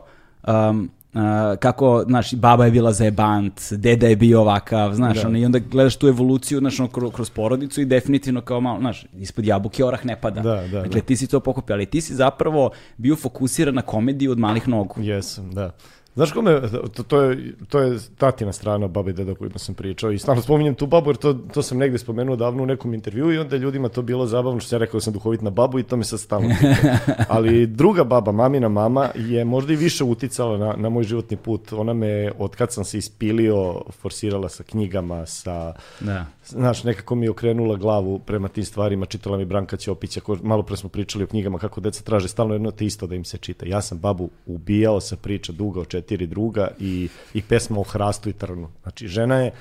um, 0.48 0.90
Uh, 1.14 1.20
kako, 1.58 2.04
znaš, 2.06 2.34
baba 2.34 2.64
je 2.64 2.70
bila 2.70 2.92
zajebant, 2.92 3.60
deda 3.70 4.06
je 4.06 4.16
bio 4.16 4.40
ovakav, 4.40 4.94
znaš, 4.94 5.20
Da. 5.22 5.28
ono, 5.28 5.38
i 5.38 5.44
onda 5.44 5.58
gledaš 5.58 5.96
tu 5.96 6.08
evoluciju, 6.08 6.58
znaš, 6.58 6.80
ono, 6.80 6.88
kroz, 6.88 7.12
kroz 7.12 7.30
porodicu 7.30 7.80
i 7.80 7.84
definitivno 7.84 8.40
kao 8.40 8.60
malo, 8.60 8.80
znaš, 8.80 9.06
ispod 9.18 9.46
jabuke 9.46 9.84
orah 9.84 10.06
ne 10.06 10.20
pada. 10.20 10.40
Da, 10.40 10.54
da, 10.54 10.80
dakle, 10.80 11.00
da. 11.00 11.06
ti 11.06 11.16
si 11.16 11.26
to 11.26 11.40
pokupio, 11.40 11.74
ali 11.74 11.86
ti 11.86 12.00
si 12.00 12.14
zapravo 12.14 12.70
bio 12.96 13.16
fokusiran 13.16 13.74
na 13.74 13.82
komediju 13.82 14.30
od 14.32 14.38
malih 14.38 14.68
nogu. 14.68 14.94
Jesam, 14.98 15.50
da. 15.50 15.70
Znaš 16.14 16.32
kome, 16.32 16.60
to, 16.94 17.02
to, 17.02 17.22
je, 17.22 17.54
to 17.68 17.78
je 17.78 17.98
tatina 18.18 18.52
strana 18.52 18.88
babi 18.88 19.10
i 19.10 19.14
deda 19.14 19.34
kojima 19.34 19.58
sam 19.58 19.74
pričao 19.74 20.10
i 20.10 20.18
stalno 20.18 20.42
spominjem 20.42 20.74
tu 20.74 20.86
babu 20.86 21.10
jer 21.10 21.16
to, 21.16 21.32
to 21.32 21.62
sam 21.62 21.78
negde 21.78 21.98
spomenuo 21.98 22.36
davno 22.36 22.62
u 22.62 22.66
nekom 22.66 22.94
intervjuu 22.94 23.32
i 23.32 23.38
onda 23.38 23.56
ljudima 23.56 23.88
to 23.88 24.02
bilo 24.02 24.26
zabavno 24.26 24.60
što 24.60 24.68
sam 24.68 24.76
ja 24.76 24.80
rekao 24.80 24.98
da 24.98 25.00
sam 25.00 25.12
duhovit 25.12 25.42
na 25.42 25.50
babu 25.50 25.78
i 25.78 25.82
to 25.82 25.96
me 25.96 26.04
sad 26.04 26.20
stalno 26.20 26.48
pita. 26.60 26.98
Ali 27.34 27.66
druga 27.66 28.04
baba, 28.04 28.32
mamina 28.32 28.68
mama, 28.68 29.08
je 29.14 29.44
možda 29.44 29.72
i 29.72 29.76
više 29.76 30.04
uticala 30.04 30.58
na, 30.58 30.74
na 30.76 30.88
moj 30.88 31.04
životni 31.04 31.36
put. 31.36 31.72
Ona 31.72 31.94
me, 31.94 32.32
od 32.38 32.56
kad 32.56 32.72
sam 32.72 32.84
se 32.84 32.98
ispilio, 32.98 33.82
forsirala 33.90 34.48
sa 34.48 34.62
knjigama, 34.62 35.26
sa... 35.26 35.74
Da. 36.00 36.26
Znaš, 36.46 36.84
nekako 36.84 37.14
mi 37.14 37.26
je 37.26 37.30
okrenula 37.30 37.76
glavu 37.76 38.18
prema 38.18 38.48
tim 38.48 38.64
stvarima, 38.64 39.06
čitala 39.06 39.38
mi 39.38 39.44
Branka 39.44 39.76
Ćopića, 39.76 40.20
ko, 40.20 40.38
malo 40.42 40.62
pre 40.62 40.76
smo 40.76 40.88
pričali 40.88 41.24
o 41.24 41.26
knjigama 41.26 41.58
kako 41.58 41.80
deca 41.80 42.02
traže 42.02 42.28
stalno 42.28 42.54
jedno 42.54 42.70
te 42.70 42.86
isto 42.86 43.06
da 43.06 43.14
im 43.14 43.24
se 43.24 43.38
čita. 43.38 43.66
Ja 43.66 43.80
sam 43.80 43.98
babu 43.98 44.30
ubijao 44.46 45.00
sa 45.00 45.16
priča 45.16 45.52
duga 45.52 45.80
o 45.80 45.84
četiri 45.84 46.26
druga 46.26 46.68
i, 46.78 47.08
i 47.34 47.42
pesma 47.42 47.80
o 47.80 47.82
hrastu 47.82 48.28
i 48.28 48.32
trnu. 48.32 48.68
Znači, 48.82 49.08
žena 49.08 49.36
je, 49.36 49.52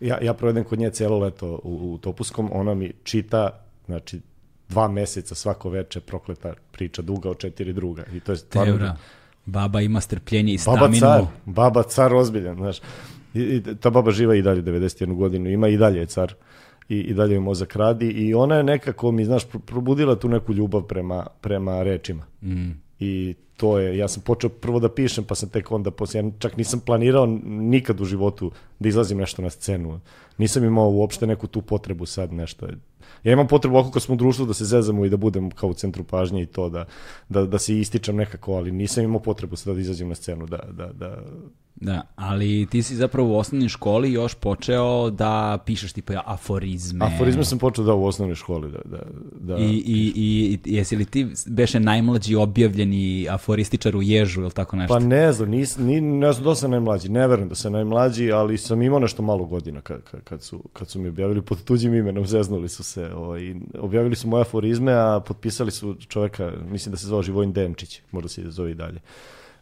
ja, 0.00 0.18
ja 0.22 0.34
provedem 0.34 0.64
kod 0.64 0.78
nje 0.78 0.90
celo 0.90 1.18
leto 1.18 1.60
u, 1.64 1.92
u 1.92 1.98
Topuskom, 1.98 2.50
ona 2.52 2.74
mi 2.74 2.92
čita, 3.02 3.50
znači, 3.86 4.20
dva 4.68 4.88
meseca 4.88 5.34
svako 5.34 5.70
veče 5.70 6.00
prokleta 6.00 6.54
priča 6.72 7.02
duga 7.02 7.30
o 7.30 7.34
četiri 7.34 7.72
druga. 7.72 8.04
I 8.12 8.20
to 8.20 8.32
je 8.32 8.36
stvarno... 8.36 8.72
Teura. 8.72 8.96
Baba 9.46 9.80
ima 9.80 10.00
strpljenje 10.00 10.52
i 10.52 10.58
Baba 10.66 10.78
staminu. 10.78 11.00
car, 11.00 11.24
baba 11.44 11.82
car 11.82 12.14
ozbiljan, 12.14 12.56
znaš. 12.56 12.80
I, 13.34 13.40
i, 13.40 13.62
ta 13.80 13.90
baba 13.90 14.10
živa 14.10 14.34
i 14.34 14.42
dalje 14.42 14.62
91 14.62 15.14
godinu, 15.14 15.50
ima 15.50 15.68
i 15.68 15.76
dalje 15.76 15.98
je 15.98 16.06
car 16.06 16.34
i, 16.88 16.98
i 16.98 17.14
dalje 17.14 17.34
je 17.34 17.40
mozak 17.40 17.76
radi 17.76 18.08
i 18.08 18.34
ona 18.34 18.54
je 18.56 18.62
nekako 18.62 19.12
mi, 19.12 19.24
znaš, 19.24 19.48
pro- 19.48 19.60
probudila 19.60 20.16
tu 20.16 20.28
neku 20.28 20.52
ljubav 20.52 20.82
prema, 20.82 21.26
prema 21.40 21.82
rečima. 21.82 22.24
Mm. 22.42 22.70
I 23.00 23.34
to 23.56 23.78
je, 23.78 23.98
ja 23.98 24.08
sam 24.08 24.22
počeo 24.22 24.50
prvo 24.50 24.80
da 24.80 24.88
pišem, 24.88 25.24
pa 25.24 25.34
sam 25.34 25.48
tek 25.48 25.72
onda, 25.72 25.90
poslije, 25.90 26.24
ja 26.24 26.30
čak 26.38 26.56
nisam 26.56 26.80
planirao 26.80 27.26
nikad 27.44 28.00
u 28.00 28.04
životu 28.04 28.50
da 28.78 28.88
izlazim 28.88 29.18
nešto 29.18 29.42
na 29.42 29.50
scenu. 29.50 30.00
Nisam 30.38 30.64
imao 30.64 30.90
uopšte 30.90 31.26
neku 31.26 31.46
tu 31.46 31.62
potrebu 31.62 32.06
sad 32.06 32.32
nešto. 32.32 32.66
Ja 33.24 33.32
imam 33.32 33.46
potrebu 33.48 33.76
ako 33.76 33.90
kad 33.90 34.02
smo 34.02 34.14
u 34.14 34.18
društvu 34.18 34.46
da 34.46 34.54
se 34.54 34.64
zezamo 34.64 35.04
i 35.04 35.10
da 35.10 35.16
budem 35.16 35.50
kao 35.50 35.70
u 35.70 35.74
centru 35.74 36.04
pažnje 36.04 36.42
i 36.42 36.46
to, 36.46 36.68
da, 36.68 36.86
da, 37.28 37.46
da 37.46 37.58
se 37.58 37.78
ističem 37.78 38.16
nekako, 38.16 38.52
ali 38.52 38.72
nisam 38.72 39.04
imao 39.04 39.20
potrebu 39.20 39.56
sad 39.56 39.74
da 39.74 39.80
izađem 39.80 40.08
na 40.08 40.14
scenu, 40.14 40.46
da, 40.46 40.58
da, 40.72 40.92
da, 40.92 41.22
Da, 41.80 42.02
ali 42.16 42.66
ti 42.70 42.82
si 42.82 42.96
zapravo 42.96 43.28
u 43.28 43.38
osnovnoj 43.38 43.68
školi 43.68 44.12
još 44.12 44.34
počeo 44.34 45.10
da 45.10 45.58
pišeš 45.66 45.92
tipa 45.92 46.22
aforizme. 46.26 47.06
Aforizme 47.06 47.44
sam 47.44 47.58
počeo 47.58 47.84
da 47.84 47.94
u 47.94 48.04
osnovnoj 48.04 48.34
školi, 48.34 48.70
da, 48.70 48.78
da, 48.84 49.02
da. 49.40 49.56
I, 49.56 49.82
i, 49.86 50.12
i, 50.16 50.58
jesi 50.64 50.96
li 50.96 51.04
ti 51.04 51.26
beše 51.46 51.80
najmlađi 51.80 52.34
objavljeni 52.34 53.26
aforističar 53.30 53.96
u 53.96 54.02
ježu 54.02 54.40
ili 54.40 54.50
tako 54.50 54.76
nešto? 54.76 54.94
Pa 54.94 55.00
ne 55.00 55.32
znam, 55.32 55.50
nis, 55.50 55.78
ni, 55.78 56.00
ne 56.00 56.32
znam 56.32 56.44
da 56.44 56.54
sam 56.54 56.70
najmlađi, 56.70 57.08
ne 57.08 57.26
verujem 57.28 57.48
da 57.48 57.54
sam 57.54 57.72
najmlađi, 57.72 58.32
ali 58.32 58.58
sam 58.58 58.82
imao 58.82 58.98
nešto 58.98 59.22
malo 59.22 59.44
godina 59.44 59.80
kad, 59.80 60.02
kad, 60.24 60.42
su, 60.42 60.62
kad 60.72 60.88
su 60.88 61.00
mi 61.00 61.08
objavili 61.08 61.42
pod 61.42 61.64
tuđim 61.64 61.94
imenom, 61.94 62.26
zeznuli 62.26 62.68
su 62.68 62.84
se. 62.84 63.10
Ovaj, 63.14 63.54
objavili 63.80 64.16
su 64.16 64.28
moje 64.28 64.40
aforizme, 64.42 64.92
a 64.92 65.20
potpisali 65.26 65.70
su 65.70 65.96
čoveka, 66.08 66.52
mislim 66.70 66.90
da 66.90 66.96
se 66.96 67.06
zvao 67.06 67.22
Živojin 67.22 67.52
Demčić, 67.52 68.00
možda 68.10 68.28
se 68.28 68.50
zove 68.50 68.70
i 68.70 68.74
dalje. 68.74 69.00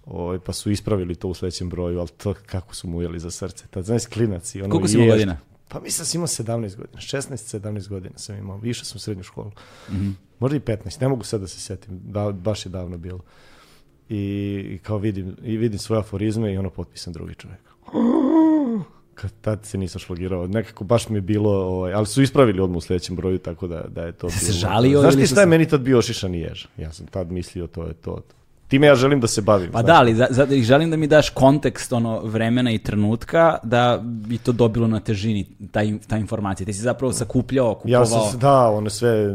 Ovaj, 0.06 0.38
pa 0.38 0.52
su 0.52 0.70
ispravili 0.70 1.14
to 1.14 1.28
u 1.28 1.34
sledećem 1.34 1.68
broju, 1.68 1.98
ali 1.98 2.08
to 2.08 2.34
kako 2.46 2.74
su 2.74 2.88
mu 2.88 2.98
ujeli 2.98 3.20
za 3.20 3.30
srce. 3.30 3.66
Tad, 3.66 3.84
znaš, 3.84 4.06
klinac 4.06 4.54
i 4.54 4.62
ono 4.62 4.70
Koliko 4.70 4.88
si 4.88 4.96
imao 4.96 5.08
godina? 5.08 5.38
Pa 5.68 5.80
mislim 5.80 6.02
da 6.02 6.04
sam 6.04 6.18
imao 6.18 6.26
17 6.26 6.76
godina, 6.76 7.00
16-17 7.00 7.88
godina 7.88 8.18
sam 8.18 8.36
imao, 8.36 8.58
više 8.58 8.84
sam 8.84 8.96
u 8.96 8.98
srednju 8.98 9.22
školu. 9.22 9.50
Mhm. 9.90 10.10
Možda 10.38 10.56
i 10.56 10.60
15, 10.60 11.00
ne 11.00 11.08
mogu 11.08 11.24
sad 11.24 11.40
da 11.40 11.46
se 11.46 11.60
setim, 11.60 12.00
da, 12.04 12.32
baš 12.32 12.66
je 12.66 12.70
davno 12.70 12.98
bilo. 12.98 13.20
I, 14.08 14.16
i 14.74 14.78
kao 14.78 14.98
vidim, 14.98 15.36
i 15.42 15.56
vidim 15.56 15.78
svoje 15.78 16.00
aforizme 16.00 16.54
i 16.54 16.58
ono 16.58 16.70
potpisan 16.70 17.12
drugi 17.12 17.34
čovjek. 17.34 17.60
Kad 19.14 19.30
tad 19.40 19.64
se 19.64 19.78
nisam 19.78 19.98
šlogirao, 19.98 20.46
nekako 20.46 20.84
baš 20.84 21.08
mi 21.08 21.16
je 21.16 21.22
bilo, 21.22 21.50
ovaj, 21.50 21.92
ali 21.92 22.06
su 22.06 22.22
ispravili 22.22 22.60
odmah 22.60 22.76
u 22.76 22.80
sledećem 22.80 23.16
broju, 23.16 23.38
tako 23.38 23.66
da, 23.66 23.84
da 23.88 24.02
je 24.02 24.12
to 24.12 24.30
Se 24.30 24.46
bilo. 24.46 24.58
žalio 24.58 25.00
Znaš 25.00 25.14
ti 25.14 25.26
šta 25.26 25.40
je 25.40 25.46
meni 25.46 25.68
tad 25.68 25.80
bio 25.80 25.98
ošišani 25.98 26.40
jež? 26.40 26.66
Ja 26.76 26.92
sam 26.92 27.06
tad 27.06 27.32
mislio 27.32 27.66
to 27.66 27.86
je 27.86 27.94
to. 27.94 28.22
Time 28.68 28.86
ja 28.86 28.94
želim 28.94 29.20
da 29.20 29.26
se 29.26 29.42
bavim. 29.42 29.72
Pa 29.72 29.78
znaš. 29.78 29.86
da, 29.86 29.98
ali 30.00 30.14
za, 30.14 30.26
za, 30.30 30.46
želim 30.62 30.90
da 30.90 30.96
mi 30.96 31.06
daš 31.06 31.30
kontekst 31.30 31.92
ono 31.92 32.20
vremena 32.20 32.72
i 32.72 32.78
trenutka 32.78 33.58
da 33.62 34.00
bi 34.02 34.38
to 34.38 34.52
dobilo 34.52 34.86
na 34.86 35.00
težini 35.00 35.46
taj, 35.70 35.92
ta 36.08 36.16
informacija. 36.16 36.64
Ti 36.66 36.72
si 36.72 36.80
zapravo 36.80 37.12
sakupljao, 37.12 37.74
kupovao. 37.74 38.00
Ja 38.00 38.06
sam, 38.06 38.38
da, 38.40 38.70
one 38.70 38.90
sve 38.90 39.34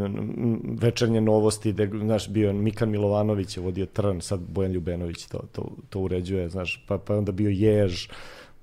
večernje 0.82 1.22
novosti, 1.22 1.72
gde, 1.72 1.90
znaš, 2.02 2.30
bio 2.30 2.54
Mikan 2.54 2.90
Milovanović 2.90 3.58
je 3.58 3.64
vodio 3.64 3.86
Trn, 3.86 4.22
sad 4.22 4.40
Bojan 4.40 4.72
Ljubenović 4.72 5.26
to, 5.26 5.40
to, 5.52 5.70
to 5.90 6.00
uređuje, 6.00 6.50
znaš, 6.50 6.86
pa, 6.88 6.98
pa 6.98 7.18
onda 7.18 7.32
bio 7.32 7.50
Jež, 7.50 8.08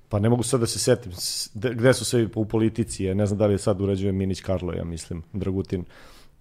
pa 0.09 0.19
ne 0.19 0.29
mogu 0.29 0.43
sad 0.43 0.59
da 0.59 0.67
se 0.67 0.79
setim 0.79 1.11
gde 1.53 1.93
su 1.93 2.05
sve 2.05 2.27
u 2.35 2.45
politici, 2.45 3.03
ja 3.03 3.13
ne 3.13 3.25
znam 3.25 3.37
da 3.37 3.45
li 3.45 3.53
je 3.53 3.57
sad 3.57 3.81
uređuje 3.81 4.11
Minić 4.11 4.41
Karlo, 4.41 4.73
ja 4.73 4.83
mislim, 4.83 5.23
Dragutin, 5.33 5.85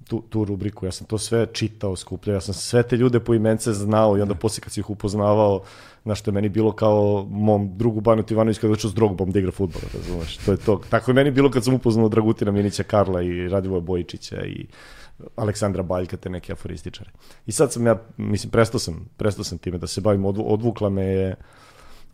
tu, 0.08 0.22
tu 0.28 0.44
rubriku, 0.44 0.86
ja 0.86 0.92
sam 0.92 1.06
to 1.06 1.18
sve 1.18 1.46
čitao, 1.52 1.96
skupljao, 1.96 2.34
ja 2.34 2.40
sam 2.40 2.54
sve 2.54 2.82
te 2.82 2.96
ljude 2.96 3.20
po 3.20 3.34
imence 3.34 3.72
znao 3.72 4.18
i 4.18 4.20
onda 4.20 4.34
poslije 4.34 4.62
kad 4.62 4.72
si 4.72 4.80
ih 4.80 4.90
upoznavao, 4.90 5.60
znaš, 6.02 6.20
što 6.20 6.30
je 6.30 6.32
meni 6.32 6.48
bilo 6.48 6.72
kao 6.72 7.26
mom 7.30 7.70
drugu 7.76 8.00
Banut 8.00 8.30
Ivanović 8.30 8.58
kada 8.58 8.74
došao 8.74 8.90
s 8.90 8.94
Drogbom 8.94 9.30
da 9.30 9.38
igra 9.38 9.52
futbol, 9.52 9.82
razumeš, 9.94 10.36
to 10.36 10.52
je 10.52 10.56
to. 10.56 10.80
Tako 10.90 11.10
je 11.10 11.14
meni 11.14 11.30
bilo 11.30 11.50
kad 11.50 11.64
sam 11.64 11.74
upoznao 11.74 12.08
Dragutina 12.08 12.50
Minića 12.50 12.82
Karla 12.82 13.22
i 13.22 13.48
Radivoja 13.48 13.80
Bojičića 13.80 14.44
i 14.46 14.66
Aleksandra 15.36 15.82
Baljka, 15.82 16.16
te 16.16 16.30
neke 16.30 16.52
aforističare. 16.52 17.10
I 17.46 17.52
sad 17.52 17.72
sam 17.72 17.86
ja, 17.86 18.02
mislim, 18.16 18.50
prestao 18.50 18.80
sam, 18.80 19.08
prestao 19.16 19.44
sam 19.44 19.58
time 19.58 19.78
da 19.78 19.86
se 19.86 20.00
bavim, 20.00 20.24
odvu, 20.24 20.52
odvukla 20.52 20.90
me 20.90 21.04
je, 21.04 21.34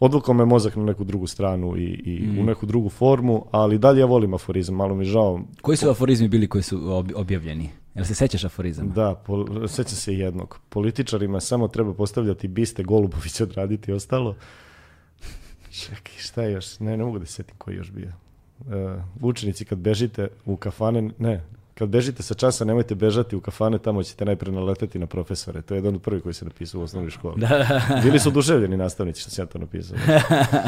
odvukao 0.01 0.35
me 0.35 0.45
mozak 0.45 0.77
na 0.77 0.85
neku 0.85 1.05
drugu 1.05 1.27
stranu 1.27 1.77
i, 1.77 1.85
i 1.85 2.41
u 2.41 2.45
neku 2.45 2.67
drugu 2.67 2.89
formu, 2.89 3.47
ali 3.51 3.79
dalje 3.79 4.01
ja 4.01 4.07
volim 4.07 4.35
aforizam, 4.35 4.75
malo 4.75 4.95
mi 4.95 5.05
žao. 5.05 5.41
Koji 5.63 5.77
su 5.77 5.91
aforizmi 5.91 6.29
bili 6.29 6.49
koji 6.49 6.63
su 6.63 6.79
ob- 6.79 7.13
objavljeni? 7.15 7.71
Jel 7.95 8.05
se 8.05 8.15
sećaš 8.15 8.45
aforizama? 8.45 8.93
Da, 8.93 9.15
pol, 9.15 9.69
sećam 9.69 9.97
se 9.97 10.15
jednog. 10.15 10.59
Političarima 10.69 11.41
samo 11.41 11.69
treba 11.69 11.95
postavljati 11.95 12.49
biste, 12.49 12.83
Golubović 12.83 13.41
odraditi 13.41 13.93
ostalo. 13.93 14.37
Čekaj, 15.71 16.15
šta 16.19 16.43
je 16.43 16.53
još? 16.53 16.81
Ne, 16.81 16.97
ne 16.97 17.05
mogu 17.05 17.19
da 17.19 17.27
se 17.27 17.33
setim 17.33 17.55
koji 17.59 17.77
još 17.77 17.91
bio. 17.91 18.13
Uh, 18.61 18.73
učenici 19.21 19.65
kad 19.65 19.79
bežite 19.79 20.29
u 20.45 20.57
kafane, 20.57 21.11
ne, 21.19 21.45
kad 21.75 21.89
bežite 21.89 22.23
sa 22.23 22.35
časa 22.35 22.65
nemojte 22.65 22.95
bežati 22.95 23.37
u 23.37 23.41
kafane, 23.41 23.79
tamo 23.79 24.03
ćete 24.03 24.25
najpre 24.25 24.53
naleteti 24.53 24.99
na 24.99 25.07
profesore. 25.07 25.63
To 25.63 25.75
je 25.75 25.79
jedan 25.79 25.95
od 25.95 26.03
prvih 26.03 26.23
koji 26.23 26.35
se 26.35 26.45
napisao 26.45 26.81
u 26.81 26.85
osnovnoj 26.85 27.11
školi. 27.11 27.47
Bili 28.05 28.19
su 28.21 28.29
oduševljeni 28.29 28.77
nastavnici 28.77 29.21
što 29.21 29.31
sam 29.31 29.43
ja 29.43 29.47
to 29.47 29.59
napisao. 29.59 29.97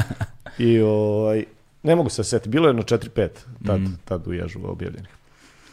I 0.58 0.80
ovaj, 0.80 1.44
ne 1.82 1.96
mogu 1.96 2.10
se 2.10 2.24
setiti, 2.24 2.48
bilo 2.48 2.66
je 2.66 2.70
jedno 2.70 2.82
4-5 2.82 3.28
tad, 3.66 3.80
tad 4.04 4.26
u 4.26 4.32
ježu 4.32 4.58
objavljenih. 4.64 5.10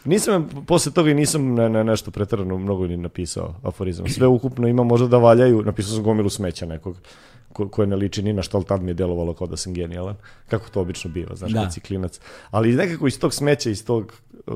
Nisam, 0.05 0.49
posle 0.67 0.91
toga 0.91 1.11
i 1.11 1.13
nisam 1.13 1.53
ne, 1.53 1.69
ne, 1.69 1.83
nešto 1.83 2.11
pretarano 2.11 2.57
mnogo 2.57 2.87
ni 2.87 2.97
napisao 2.97 3.55
aforizam. 3.63 4.07
Sve 4.07 4.27
ukupno 4.27 4.67
ima 4.67 4.83
možda 4.83 5.07
da 5.07 5.17
valjaju, 5.17 5.61
napisao 5.61 5.93
sam 5.93 6.03
gomilu 6.03 6.29
smeća 6.29 6.65
nekog 6.65 6.97
ko, 7.53 7.67
koje 7.67 7.87
ne 7.87 7.95
liči 7.95 8.23
ni 8.23 8.33
na 8.33 8.41
što, 8.41 8.57
ali 8.57 8.65
tad 8.65 8.81
mi 8.81 8.89
je 8.89 8.93
delovalo 8.93 9.33
kao 9.33 9.47
da 9.47 9.57
sam 9.57 9.73
genijalan. 9.73 10.15
Kako 10.47 10.69
to 10.69 10.81
obično 10.81 11.11
biva, 11.11 11.35
znaš, 11.35 11.51
Da. 11.51 11.63
kad 11.63 11.73
si 11.73 11.79
klinac. 11.79 12.19
Ali 12.51 12.75
nekako 12.75 13.07
iz 13.07 13.19
tog 13.19 13.33
smeća, 13.33 13.69
iz 13.69 13.85
tog 13.85 14.13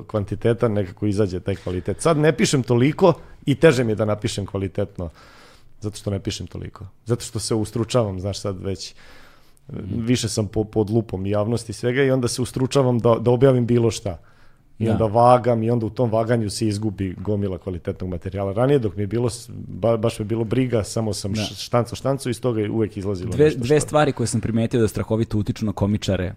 kvantiteta 0.07 0.67
nekako 0.67 1.05
izađe 1.05 1.39
taj 1.39 1.55
kvalitet. 1.55 2.01
Sad 2.01 2.17
ne 2.17 2.37
pišem 2.37 2.63
toliko 2.63 3.13
i 3.45 3.55
teže 3.55 3.83
mi 3.83 3.91
je 3.91 3.95
da 3.95 4.05
napišem 4.05 4.45
kvalitetno 4.45 5.09
zato 5.81 5.97
što 5.97 6.11
ne 6.11 6.19
pišem 6.19 6.47
toliko. 6.47 6.85
Zato 7.05 7.25
što 7.25 7.39
se 7.39 7.55
ustručavam, 7.55 8.19
znaš, 8.19 8.39
sad 8.39 8.63
već 8.63 8.95
više 9.97 10.29
sam 10.29 10.47
po, 10.47 10.63
pod 10.63 10.89
lupom 10.89 11.25
javnosti 11.25 11.71
i 11.71 11.73
svega 11.73 12.03
i 12.03 12.11
onda 12.11 12.27
se 12.27 12.41
ustručavam 12.41 12.99
da, 12.99 13.15
da 13.19 13.31
objavim 13.31 13.65
bilo 13.65 13.91
šta. 13.91 14.17
I 14.79 14.85
Da. 14.85 14.91
onda 14.91 15.05
vagam 15.05 15.63
i 15.63 15.69
onda 15.69 15.85
u 15.85 15.89
tom 15.89 16.11
vaganju 16.11 16.49
se 16.49 16.67
izgubi 16.67 17.15
gomila 17.17 17.57
kvalitetnog 17.57 18.09
materijala. 18.09 18.53
Ranije 18.53 18.79
dok 18.79 18.95
mi 18.95 19.03
je 19.03 19.07
bilo, 19.07 19.29
ba, 19.67 19.97
baš 19.97 20.19
mi 20.19 20.23
je 20.23 20.27
bilo 20.27 20.43
briga, 20.43 20.83
samo 20.83 21.13
sam 21.13 21.33
Da. 21.33 21.39
da. 21.39 21.45
štanco 21.47 21.95
štanco 21.95 22.29
i 22.29 22.31
iz 22.31 22.41
toga 22.41 22.61
je 22.61 22.69
uvek 22.71 22.97
izlazilo 22.97 23.31
Dve, 23.31 23.45
nešto 23.45 23.59
dve 23.59 23.79
što- 23.79 23.87
stvari 23.87 24.11
koje 24.11 24.27
sam 24.27 24.41
primetio 24.41 24.81
da 24.81 24.87
strahovito 24.87 25.37
utiču 25.37 25.65
na 25.65 25.71
komičare 25.71 26.33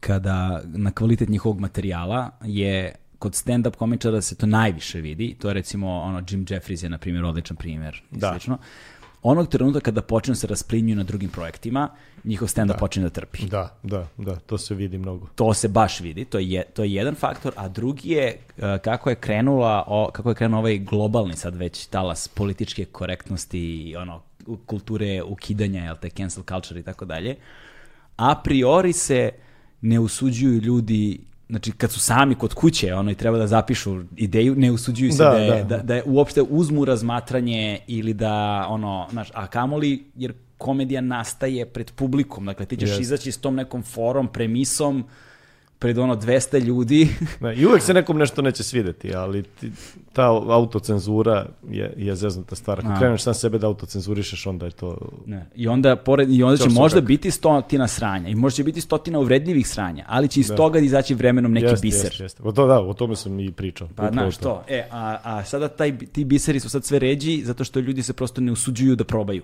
kada 0.00 0.62
na 0.66 0.90
kvalitet 0.90 1.28
njihovog 1.28 1.60
materijala 1.60 2.30
je 2.42 2.94
kod 3.18 3.32
stand-up 3.32 3.76
komičara 3.76 4.20
se 4.20 4.34
to 4.34 4.46
najviše 4.46 5.00
vidi. 5.00 5.34
To 5.34 5.48
je 5.48 5.54
recimo 5.54 5.90
ono 5.90 6.22
Jim 6.30 6.46
Jeffries 6.48 6.82
je 6.82 6.88
na 6.88 6.98
primjer 6.98 7.24
odličan 7.24 7.56
primjer. 7.56 8.02
Da. 8.10 8.30
Slično. 8.30 8.58
Onog 9.22 9.48
trenutka 9.48 9.80
kada 9.80 10.02
počnu 10.02 10.34
se 10.34 10.46
rasplinjuju 10.46 10.96
na 10.96 11.02
drugim 11.02 11.30
projektima, 11.30 11.88
njihov 12.24 12.48
stand-up 12.48 12.78
počne 12.78 13.02
da 13.02 13.10
trpi. 13.10 13.46
Da, 13.46 13.78
da, 13.82 14.06
da, 14.16 14.36
to 14.36 14.58
se 14.58 14.74
vidi 14.74 14.98
mnogo. 14.98 15.26
To 15.34 15.54
se 15.54 15.68
baš 15.68 16.00
vidi, 16.00 16.24
to 16.24 16.38
je, 16.38 16.64
to 16.74 16.84
je 16.84 16.94
jedan 16.94 17.14
faktor, 17.14 17.52
a 17.56 17.68
drugi 17.68 18.10
je 18.10 18.38
uh, 18.56 18.62
kako 18.82 19.10
je 19.10 19.16
krenula, 19.16 19.84
o, 19.86 20.10
kako 20.12 20.28
je 20.28 20.34
krenuo 20.34 20.58
ovaj 20.60 20.78
globalni 20.78 21.36
sad 21.36 21.56
već 21.56 21.86
talas 21.86 22.28
političke 22.28 22.84
korektnosti 22.84 23.60
i 23.60 23.96
ono, 23.96 24.22
kulture 24.66 25.22
ukidanja, 25.22 25.84
jel 25.84 25.96
te, 26.00 26.10
cancel 26.10 26.42
culture 26.48 26.80
i 26.80 26.82
tako 26.82 27.04
dalje. 27.04 27.36
A 28.16 28.40
priori 28.44 28.92
se 28.92 29.30
ne 29.80 29.98
usuđuju 29.98 30.60
ljudi 30.60 31.29
znači 31.50 31.72
kad 31.72 31.92
su 31.92 32.00
sami 32.00 32.34
kod 32.34 32.54
kuće, 32.54 32.94
ono 32.94 33.10
i 33.10 33.14
treba 33.14 33.38
da 33.38 33.46
zapišu 33.46 34.02
ideju, 34.16 34.54
ne 34.56 34.70
usuđuju 34.70 35.12
se 35.12 35.24
Da, 35.24 35.30
da, 35.30 35.36
je, 35.36 35.64
da. 35.64 35.76
da, 35.76 35.82
da 35.82 35.94
je 35.94 36.02
uopšte 36.06 36.42
uzmu 36.42 36.84
razmatranje 36.84 37.78
ili 37.86 38.14
da 38.14 38.66
ono, 38.68 39.06
znaš, 39.10 39.28
a 39.34 39.46
kamoli 39.46 40.04
jer 40.16 40.32
komedija 40.58 41.00
nastaje 41.00 41.66
pred 41.66 41.92
publikom, 41.92 42.46
dakle 42.46 42.66
ti 42.66 42.76
ćeš 42.76 42.88
Jeste. 42.88 43.02
izaći 43.02 43.32
s 43.32 43.38
tom 43.38 43.54
nekom 43.54 43.82
forom, 43.82 44.28
premisom 44.32 45.04
pred 45.80 45.98
ono 45.98 46.16
200 46.16 46.64
ljudi. 46.64 47.08
Ne, 47.40 47.56
I 47.56 47.66
uvek 47.66 47.82
se 47.82 47.94
nekom 47.94 48.18
nešto 48.18 48.42
neće 48.42 48.62
svideti, 48.62 49.14
ali 49.14 49.42
ti, 49.42 49.70
ta 50.12 50.26
autocenzura 50.48 51.46
je, 51.70 51.94
je 51.96 52.16
zeznuta 52.16 52.56
stvar. 52.56 52.80
Ako 52.80 52.98
kreneš 52.98 53.22
sam 53.22 53.34
sebe 53.34 53.58
da 53.58 53.66
autocenzurišeš, 53.66 54.46
onda 54.46 54.66
je 54.66 54.72
to... 54.72 54.98
Ne. 55.26 55.46
I 55.54 55.68
onda, 55.68 55.96
pored, 55.96 56.30
i 56.30 56.42
onda 56.42 56.56
će 56.56 56.68
možda 56.68 56.88
svakako. 56.88 57.06
biti 57.06 57.30
stotina 57.30 57.88
sranja 57.88 58.28
i 58.28 58.34
možda 58.34 58.56
će 58.56 58.64
biti 58.64 58.80
stotina 58.80 59.18
uvredljivih 59.18 59.68
sranja, 59.68 60.04
ali 60.08 60.28
će 60.28 60.40
iz 60.40 60.50
toga 60.56 60.78
izaći 60.78 61.14
vremenom 61.14 61.52
neki 61.52 61.66
Jeste, 61.66 61.86
biser. 61.86 62.04
jeste, 62.04 62.22
jeste. 62.22 62.42
O 62.44 62.52
to, 62.52 62.66
da, 62.66 62.80
o 62.80 62.94
tome 62.94 63.16
sam 63.16 63.40
i 63.40 63.52
pričao. 63.52 63.88
Pa 63.96 64.10
znaš 64.10 64.36
to. 64.36 64.64
E, 64.68 64.88
a, 64.90 65.18
a 65.24 65.44
sada 65.44 65.68
taj, 65.68 65.98
ti 65.98 66.24
biseri 66.24 66.60
su 66.60 66.70
sad 66.70 66.84
sve 66.84 66.98
ređi 66.98 67.42
zato 67.44 67.64
što 67.64 67.80
ljudi 67.80 68.02
se 68.02 68.12
prosto 68.12 68.40
ne 68.40 68.52
usuđuju 68.52 68.96
da 68.96 69.04
probaju. 69.04 69.42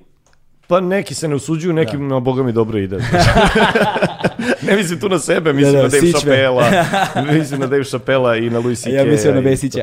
Pa 0.66 0.80
neki 0.80 1.14
se 1.14 1.28
ne 1.28 1.34
usuđuju, 1.34 1.72
nekim 1.72 2.08
na 2.08 2.20
boga 2.20 2.42
mi 2.42 2.52
dobro 2.52 2.78
ide. 2.78 2.96
ne 4.68 4.76
mislim 4.76 5.00
tu 5.00 5.08
na 5.08 5.18
sebe, 5.18 5.52
mislim 5.52 5.72
Da, 5.72 5.78
da, 5.78 5.82
na 5.82 5.88
Dave. 5.88 6.12
Chappella, 6.12 6.64
mislim 7.38 7.60
na 7.60 7.66
Dave 7.66 7.84
Chappella 7.84 8.36
i 8.36 8.50
na 8.50 8.58
Louis 8.58 8.80
C.K. 8.80 8.94
Ja 8.94 9.04
mislim 9.04 9.34
na 9.34 9.40
Vesića. 9.40 9.82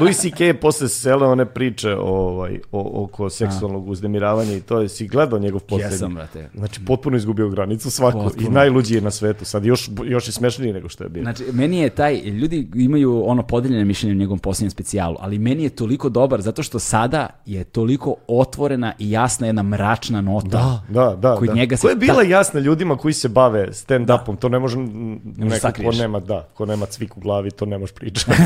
Louis 0.00 0.18
C.K. 0.20 0.54
posle 0.60 0.88
sele 0.88 1.26
one 1.26 1.44
priče 1.44 1.94
ovaj, 1.94 2.58
o, 2.72 3.04
oko 3.04 3.30
seksualnog 3.30 3.88
uznemiravanja 3.88 4.52
i 4.52 4.60
to 4.60 4.80
je, 4.80 4.88
si 4.88 5.08
gledao 5.08 5.38
njegov 5.38 5.60
poslednji? 5.60 5.94
Jesam, 5.94 6.14
brate. 6.14 6.50
Znači, 6.54 6.80
potpuno 6.86 7.16
izgubio 7.16 7.48
granicu 7.48 7.90
svaku 7.90 8.22
Potpuno. 8.22 8.48
i 8.48 8.50
najluđi 8.50 8.94
je 8.94 9.00
na 9.00 9.10
svetu. 9.10 9.44
Sad 9.44 9.64
još, 9.64 9.90
još 10.04 10.28
i 10.28 10.32
smešniji 10.32 10.72
nego 10.72 10.88
što 10.88 11.04
je 11.04 11.10
bio. 11.10 11.22
Znači, 11.22 11.44
meni 11.52 11.78
je 11.78 11.90
taj, 11.90 12.20
ljudi 12.20 12.68
imaju 12.74 13.22
ono 13.26 13.42
podeljene 13.42 13.84
mišljenje 13.84 14.14
o 14.14 14.18
njegovom 14.18 14.38
posljednjem 14.38 14.70
specijalu, 14.70 15.16
ali 15.20 15.38
meni 15.38 15.62
je 15.62 15.70
toliko 15.70 16.08
dobar 16.08 16.40
zato 16.40 16.62
što 16.62 16.78
sada 16.78 17.28
je 17.46 17.64
toliko 17.64 18.14
otvorena 18.26 18.92
i 18.98 19.10
jasna 19.10 19.46
jedna 19.46 19.62
mračna 19.62 20.19
nota. 20.22 20.80
Da, 20.88 21.16
da, 21.16 21.36
Kod 21.36 21.48
da. 21.48 21.54
njega 21.54 21.76
se 21.76 21.80
Koja 21.80 21.90
je 21.90 21.96
bila 21.96 22.22
jasna 22.22 22.60
ljudima 22.60 22.96
koji 22.96 23.14
se 23.14 23.28
bave 23.28 23.66
stand-upom, 23.66 24.36
to 24.36 24.48
ne 24.48 24.58
može 24.58 24.78
m, 24.78 25.20
neko 25.36 25.50
ko 25.50 25.58
sakriješ. 25.58 25.98
nema, 25.98 26.20
da, 26.20 26.48
ko 26.54 26.66
nema 26.66 26.86
cvik 26.86 27.16
u 27.16 27.20
glavi, 27.20 27.50
to 27.50 27.66
ne 27.66 27.78
može 27.78 27.92
pričati. 27.92 28.30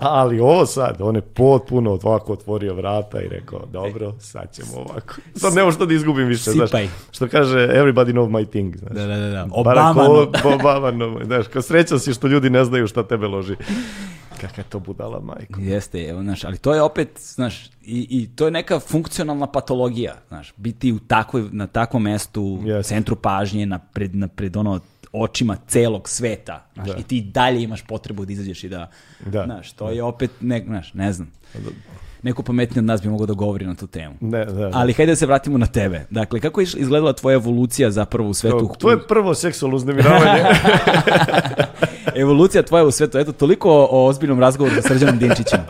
Ali 0.00 0.40
ovo 0.40 0.66
sad, 0.66 0.96
on 1.00 1.14
je 1.16 1.20
potpuno 1.20 1.98
ovako 2.02 2.32
otvorio 2.32 2.74
vrata 2.74 3.20
i 3.20 3.28
rekao, 3.28 3.66
dobro, 3.72 4.14
sad 4.18 4.52
ćemo 4.54 4.68
ovako. 4.76 5.14
Sad 5.40 5.54
nemo 5.54 5.72
što 5.72 5.86
da 5.86 5.94
izgubim 5.94 6.26
više, 6.26 6.50
znaš. 6.50 6.68
Sipaj. 6.68 6.88
Što 7.10 7.28
kaže, 7.28 7.58
everybody 7.58 8.12
know 8.12 8.28
my 8.28 8.46
thing, 8.46 8.76
znaš. 8.76 8.92
Da, 8.92 9.06
da, 9.06 9.16
da, 9.16 9.28
da. 9.28 9.46
Barack 9.64 9.96
Obama, 9.96 10.10
O- 10.10 10.54
Obama, 10.54 10.90
no, 10.90 11.20
znaš, 11.24 11.46
kao 11.48 11.62
srećan 11.62 12.00
si 12.00 12.14
što 12.14 12.26
ljudi 12.26 12.50
ne 12.50 12.64
znaju 12.64 12.86
šta 12.86 13.02
tebe 13.02 13.26
loži. 13.26 13.56
Kakva 14.40 14.60
je 14.60 14.68
to 14.68 14.78
budala, 14.78 15.20
majko. 15.20 15.60
Jeste, 15.60 16.08
evo, 16.08 16.22
znaš, 16.22 16.44
ali 16.44 16.58
to 16.58 16.74
je 16.74 16.82
opet, 16.82 17.08
znaš, 17.22 17.66
i, 17.82 18.06
i 18.10 18.28
to 18.36 18.44
je 18.44 18.50
neka 18.50 18.80
funkcionalna 18.80 19.46
patologija, 19.46 20.14
znaš, 20.28 20.52
biti 20.56 20.92
u 20.92 20.98
takvoj, 20.98 21.48
na 21.52 21.66
takvom 21.66 22.02
mestu, 22.02 22.60
Jeste. 22.64 22.94
centru 22.94 23.16
pažnje, 23.16 23.66
na 23.66 23.78
pred, 23.78 24.16
na 24.16 24.28
pred 24.28 24.56
ono 24.56 24.80
očima 25.12 25.56
celog 25.66 26.08
sveta, 26.08 26.66
znaš, 26.74 26.88
Da. 26.88 26.96
i 26.96 27.02
ti 27.02 27.20
dalje 27.20 27.62
imaš 27.62 27.82
potrebu 27.82 28.24
da 28.24 28.32
izađeš 28.32 28.64
i 28.64 28.68
da, 28.68 28.90
Da. 29.26 29.44
znaš, 29.44 29.72
to 29.72 29.90
je 29.90 30.02
opet, 30.02 30.30
ne, 30.40 30.62
znaš, 30.66 30.94
ne 30.94 31.12
znam, 31.12 31.30
neko 32.24 32.42
pametniji 32.42 32.78
od 32.78 32.84
nas 32.84 33.02
bi 33.02 33.08
mogao 33.08 33.26
da 33.26 33.32
govori 33.34 33.66
na 33.66 33.74
tu 33.74 33.86
temu. 33.86 34.14
Ne, 34.20 34.44
da, 34.44 34.52
da. 34.52 34.70
Ali 34.72 34.92
hajde 34.92 35.12
da 35.12 35.16
se 35.16 35.26
vratimo 35.26 35.58
na 35.58 35.66
tebe. 35.66 36.06
Dakle, 36.10 36.40
kako 36.40 36.60
je 36.60 36.66
izgledala 36.76 37.12
tvoja 37.12 37.34
evolucija 37.34 37.90
zapravo 37.90 38.28
u 38.28 38.34
svetu? 38.34 38.70
To 38.78 38.90
je 38.90 39.06
prvo 39.08 39.34
seksualno 39.34 39.76
uznemiravanje. 39.76 40.42
Evolucija 42.14 42.62
tvoja 42.62 42.84
u 42.84 42.90
svetu. 42.90 43.18
Eto, 43.18 43.32
toliko 43.32 43.70
o, 43.70 43.88
o 43.90 44.06
ozbiljnom 44.06 44.40
razgovoru 44.40 44.74
sa 44.76 44.88
Srđanom 44.88 45.18
Dinčićem. 45.18 45.60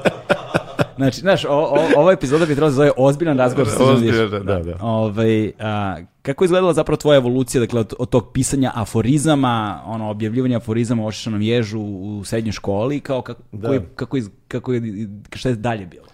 Znači, 0.96 1.20
znaš, 1.20 1.44
o, 1.44 1.48
o, 1.50 1.78
ova 1.96 2.12
epizoda 2.12 2.46
bi 2.46 2.54
trebala 2.54 2.68
da 2.68 2.72
se 2.72 2.76
zove 2.76 2.90
ozbiljan 2.96 3.38
razgovor 3.38 3.68
sa 3.68 3.76
Srđanom 3.76 4.00
Dinčićem. 4.00 4.46
da, 4.46 4.58
da. 4.62 4.76
Ovaj, 4.80 5.52
a, 5.60 5.96
kako 6.22 6.44
je 6.44 6.46
izgledala 6.46 6.72
zapravo 6.72 6.96
tvoja 6.96 7.16
evolucija, 7.16 7.60
dakle, 7.60 7.80
od, 7.80 7.94
od 7.98 8.08
tog 8.08 8.32
pisanja 8.32 8.72
aforizama, 8.74 9.82
ono, 9.86 10.10
objavljivanja 10.10 10.56
aforizama 10.56 11.02
u 11.02 11.06
ošišanom 11.06 11.42
ježu 11.42 11.80
u 11.80 12.22
srednjoj 12.24 12.52
školi, 12.52 13.00
kao 13.00 13.22
kako, 13.22 13.42
Da. 13.52 13.80
kako, 13.94 14.16
iz, 14.16 14.30
kako 14.48 14.72
je, 14.72 15.08
šta 15.34 15.48
je 15.48 15.54
dalje 15.54 15.86
bilo? 15.86 16.04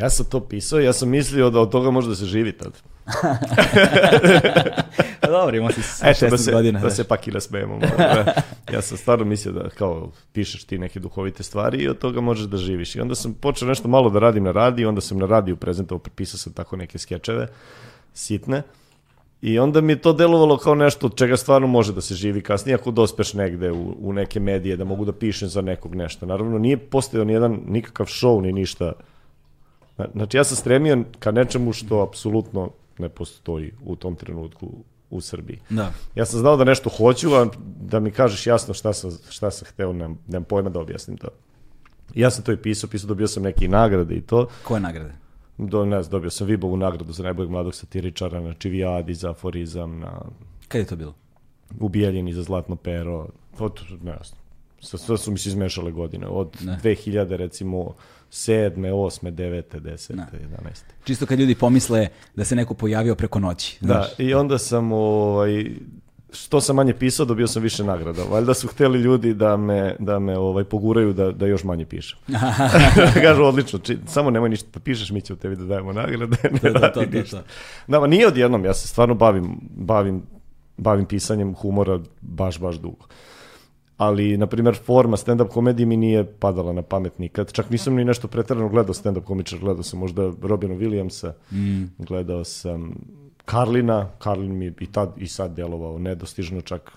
Ja 0.00 0.10
sam 0.10 0.26
to 0.26 0.40
pisao, 0.40 0.80
ja 0.80 0.92
sam 0.92 1.08
mislio 1.08 1.50
da 1.50 1.60
od 1.60 1.70
toga 1.70 1.90
može 1.90 2.08
da 2.08 2.14
se 2.14 2.24
živi 2.24 2.52
tad. 2.52 2.72
Pa 5.20 5.26
dobro, 5.28 5.56
imao 5.56 5.70
si 5.70 5.80
Eto, 6.02 6.26
16 6.26 6.30
da 6.30 6.38
se, 6.38 6.52
godina. 6.52 6.72
da 6.72 6.80
znaš. 6.80 6.92
se 6.96 7.04
pak 7.04 7.28
i 7.28 7.30
nasmejemo. 7.30 7.78
da. 7.78 8.32
ja 8.74 8.82
sam 8.82 8.98
stvarno 8.98 9.24
mislio 9.24 9.54
da 9.54 9.68
kao 9.68 10.10
pišeš 10.32 10.64
ti 10.64 10.78
neke 10.78 11.00
duhovite 11.00 11.42
stvari 11.42 11.78
i 11.78 11.88
od 11.88 11.98
toga 11.98 12.20
možeš 12.20 12.44
da 12.44 12.56
živiš. 12.56 12.96
I 12.96 13.00
onda 13.00 13.14
sam 13.14 13.34
počeo 13.34 13.68
nešto 13.68 13.88
malo 13.88 14.10
da 14.10 14.18
radim 14.18 14.44
na 14.44 14.52
radiju, 14.52 14.88
onda 14.88 15.00
sam 15.00 15.18
na 15.18 15.26
radiju 15.26 15.56
prezentovao, 15.56 15.98
prepisao 15.98 16.38
sam 16.38 16.52
tako 16.52 16.76
neke 16.76 16.98
skečeve, 16.98 17.46
sitne. 18.14 18.62
I 19.42 19.58
onda 19.58 19.80
mi 19.80 19.92
je 19.92 19.98
to 19.98 20.12
delovalo 20.12 20.56
kao 20.56 20.74
nešto 20.74 21.06
od 21.06 21.16
čega 21.16 21.36
stvarno 21.36 21.66
može 21.66 21.92
da 21.92 22.00
se 22.00 22.14
živi 22.14 22.40
kasnije 22.40 22.74
ako 22.74 22.90
dospeš 22.90 23.34
negde 23.34 23.70
u, 23.72 23.94
u 24.00 24.12
neke 24.12 24.40
medije 24.40 24.76
da 24.76 24.84
mogu 24.84 25.04
da 25.04 25.12
pišem 25.12 25.48
za 25.48 25.60
nekog 25.60 25.94
nešto. 25.94 26.26
Naravno, 26.26 26.58
nije 26.58 26.76
postojao 26.76 27.24
ni 27.24 27.32
jedan 27.32 27.60
nikakav 27.66 28.06
show 28.06 28.42
ni 28.42 28.52
ništa. 28.52 28.84
Zna- 28.84 28.92
Znači, 30.12 30.36
ja 30.36 30.44
sam 30.44 30.56
stremio 30.56 31.04
ka 31.18 31.30
nečemu 31.30 31.72
što 31.72 32.00
apsolutno 32.00 32.70
ne 32.98 33.08
postoji 33.08 33.72
u 33.84 33.96
tom 33.96 34.16
trenutku 34.16 34.68
u 35.10 35.20
Srbiji. 35.20 35.60
Da. 35.70 35.92
Ja 36.14 36.24
sam 36.24 36.40
znao 36.40 36.56
da 36.56 36.64
nešto 36.64 36.90
hoću, 36.90 37.34
a 37.34 37.46
da 37.80 38.00
mi 38.00 38.10
kažeš 38.10 38.46
jasno 38.46 38.74
šta 38.74 38.92
sam, 38.92 39.10
šta 39.30 39.50
sam 39.50 39.68
hteo, 39.68 39.92
nemam, 39.92 40.18
nemam 40.26 40.44
pojma 40.44 40.70
da 40.70 40.80
objasnim 40.80 41.16
to. 41.16 41.28
Ja 42.14 42.30
sam 42.30 42.44
to 42.44 42.52
i 42.52 42.56
pisao, 42.56 42.90
pisao, 42.90 43.08
dobio 43.08 43.28
sam 43.28 43.42
neke 43.42 43.68
nagrade 43.68 44.14
i 44.14 44.20
to. 44.20 44.46
Koje 44.64 44.80
nagrade? 44.80 45.12
Do, 45.58 45.84
ne 45.84 46.02
znam, 46.02 46.10
dobio 46.10 46.30
sam 46.30 46.46
Vibovu 46.46 46.76
nagradu 46.76 47.12
za 47.12 47.22
najboljeg 47.22 47.50
mladog 47.50 47.74
satiričara 47.74 48.40
na 48.40 48.54
Čivijadi, 48.54 49.14
za 49.14 49.30
aforizam, 49.30 49.98
na 49.98 50.22
Kad 50.68 50.78
je 50.78 50.86
to 50.86 50.96
bilo? 50.96 51.14
Ubijeljeni 51.80 52.32
za 52.32 52.42
Zlatno 52.42 52.76
pero. 52.76 53.28
To, 53.58 53.74
ne 54.02 54.18
znam. 54.24 54.40
Sve 54.80 55.18
su 55.18 55.30
mi 55.30 55.38
se 55.38 55.48
izmešale 55.48 55.90
godine. 55.92 56.26
Od 56.26 56.56
Ne. 56.64 56.78
2000, 56.82 57.36
recimo, 57.36 57.94
7, 58.30 58.92
8, 58.92 59.30
9, 59.30 59.80
10, 59.80 60.16
Ne. 60.16 60.26
11. 60.32 60.80
Čisto 61.04 61.26
kad 61.26 61.38
ljudi 61.40 61.54
pomisle 61.54 62.08
da 62.34 62.44
se 62.44 62.56
neko 62.56 62.74
pojavio 62.74 63.14
preko 63.14 63.38
noći. 63.38 63.78
Da, 63.80 63.86
znaš. 63.86 64.08
i 64.18 64.34
onda 64.34 64.58
sam, 64.58 64.92
ovaj, 64.92 65.64
što 66.32 66.60
sam 66.60 66.76
manje 66.76 66.94
pisao, 66.94 67.26
dobio 67.26 67.46
sam 67.46 67.62
više 67.62 67.84
nagrada. 67.84 68.22
Valjda 68.24 68.54
su 68.54 68.68
hteli 68.68 68.98
ljudi 68.98 69.34
da 69.34 69.56
me, 69.56 69.96
da 69.98 70.18
me 70.18 70.38
ovaj, 70.38 70.64
poguraju 70.64 71.12
da, 71.12 71.32
da 71.32 71.46
još 71.46 71.64
manje 71.64 71.84
pišem. 71.84 72.18
Kažu, 73.24 73.42
odlično, 73.42 73.78
či, 73.78 73.98
samo 74.06 74.30
nemoj 74.30 74.48
ništa 74.48 74.68
da 74.74 74.80
pišeš, 74.80 75.10
mi 75.10 75.20
ćemo 75.20 75.36
tebi 75.36 75.56
da 75.56 75.64
dajemo 75.64 75.92
nagrade. 75.92 76.36
Ne 76.62 76.72
To, 76.72 76.80
to, 76.80 76.88
to, 76.88 77.02
ništa. 77.12 77.36
to. 77.36 77.44
Da, 77.86 78.06
nije 78.06 78.26
odjednom, 78.26 78.64
ja 78.64 78.74
se 78.74 78.88
stvarno 78.88 79.14
bavim, 79.14 79.60
bavim, 79.76 80.22
bavim 80.76 81.06
pisanjem 81.06 81.54
humora 81.54 82.00
baš, 82.20 82.58
baš 82.58 82.76
dugo. 82.76 83.06
Ali, 84.00 84.36
na 84.36 84.46
primjer, 84.46 84.74
forma 84.76 85.16
stand-up 85.16 85.48
komedije 85.48 85.86
mi 85.86 85.96
nije 85.96 86.24
padala 86.26 86.72
na 86.72 86.82
pamet 86.82 87.18
nikad. 87.18 87.52
Čak 87.52 87.70
nisam 87.70 87.94
ni 87.94 88.04
nešto 88.04 88.28
pretarano 88.28 88.68
gledao 88.68 88.94
stand-up 88.94 89.20
komičar. 89.20 89.58
Gledao 89.58 89.82
sam 89.82 89.98
možda 89.98 90.32
Robina 90.42 90.74
Williamsa, 90.74 91.32
Mm. 91.52 91.84
gledao 91.98 92.44
sam 92.44 92.94
Karlina. 93.44 94.08
Karlin 94.18 94.58
mi 94.58 94.72
i, 94.80 94.86
tad, 94.86 95.12
i 95.16 95.26
sad 95.26 95.54
delovao 95.54 95.98
nedostižno, 95.98 96.60
čak 96.60 96.92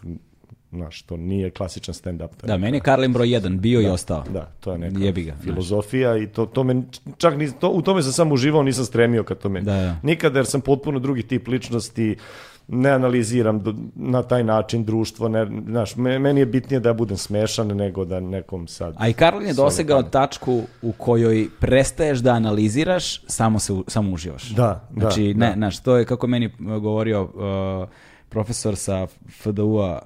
znaš, 0.72 1.02
to 1.02 1.18
nije 1.18 1.50
klasičan 1.50 1.94
stand-up. 1.94 2.30
Da, 2.44 2.58
meni 2.58 2.78
je 2.78 2.82
Karlin 2.82 3.14
broj 3.14 3.28
1 3.28 3.60
bio 3.60 3.82
i 3.82 3.86
ostao. 3.86 4.24
da, 4.30 4.52
to 4.60 4.72
je 4.72 4.78
neka 4.78 5.00
Jebi 5.00 5.24
ga, 5.24 5.32
znaš. 5.32 5.44
filozofija 5.44 6.18
i 6.18 6.28
to, 6.28 6.46
to 6.46 6.64
me, 6.64 6.82
čak 7.18 7.38
nis, 7.38 7.54
to, 7.60 7.70
u 7.70 7.82
tome 7.82 8.04
sam 8.04 8.12
samo 8.12 8.34
uživao, 8.34 8.64
nisam 8.64 8.86
stremio 8.86 9.24
ka 9.24 9.36
tome. 9.36 9.62
Da, 9.62 9.74
da. 9.74 9.96
Nikada 10.04 10.40
jer 10.40 10.46
sam 10.46 10.62
potpuno 10.62 11.00
drugi 11.00 11.24
tip 11.24 11.48
ličnosti, 11.48 12.16
ne 12.68 12.90
analiziram 12.90 13.60
do- 13.60 13.76
na 13.96 14.24
taj 14.24 14.44
način 14.44 14.86
društvo, 14.86 15.28
ne, 15.30 15.48
znaš, 15.64 15.96
me- 15.96 16.20
meni 16.20 16.40
je 16.40 16.46
bitnije 16.46 16.80
da 16.80 16.90
ja 16.90 16.94
budem 16.94 17.18
smešan 17.18 17.68
nego 17.68 18.06
da 18.06 18.20
nekom 18.20 18.68
sad... 18.68 18.96
A 18.98 19.08
i 19.10 19.14
Karlin 19.14 19.48
je 19.48 19.54
dosegao 19.54 20.00
pamet. 20.00 20.12
tačku 20.12 20.52
u 20.82 20.92
kojoj 20.92 21.48
prestaješ 21.60 22.20
da 22.20 22.32
analiziraš, 22.32 23.22
samo 23.22 23.60
se 23.60 23.74
samo 23.88 24.12
uživaš. 24.12 24.50
Da, 24.50 24.64
da, 24.90 25.00
Znači, 25.00 25.34
da. 25.34 25.40
ne, 25.40 25.54
znaš, 25.54 25.80
to 25.80 25.96
je 25.96 26.06
kako 26.06 26.28
meni 26.28 26.46
uh, 26.48 26.78
govorio 26.78 27.24
uh, 27.24 27.90
profesor 28.30 28.76
sa 28.76 29.08
FDU-a, 29.30 30.00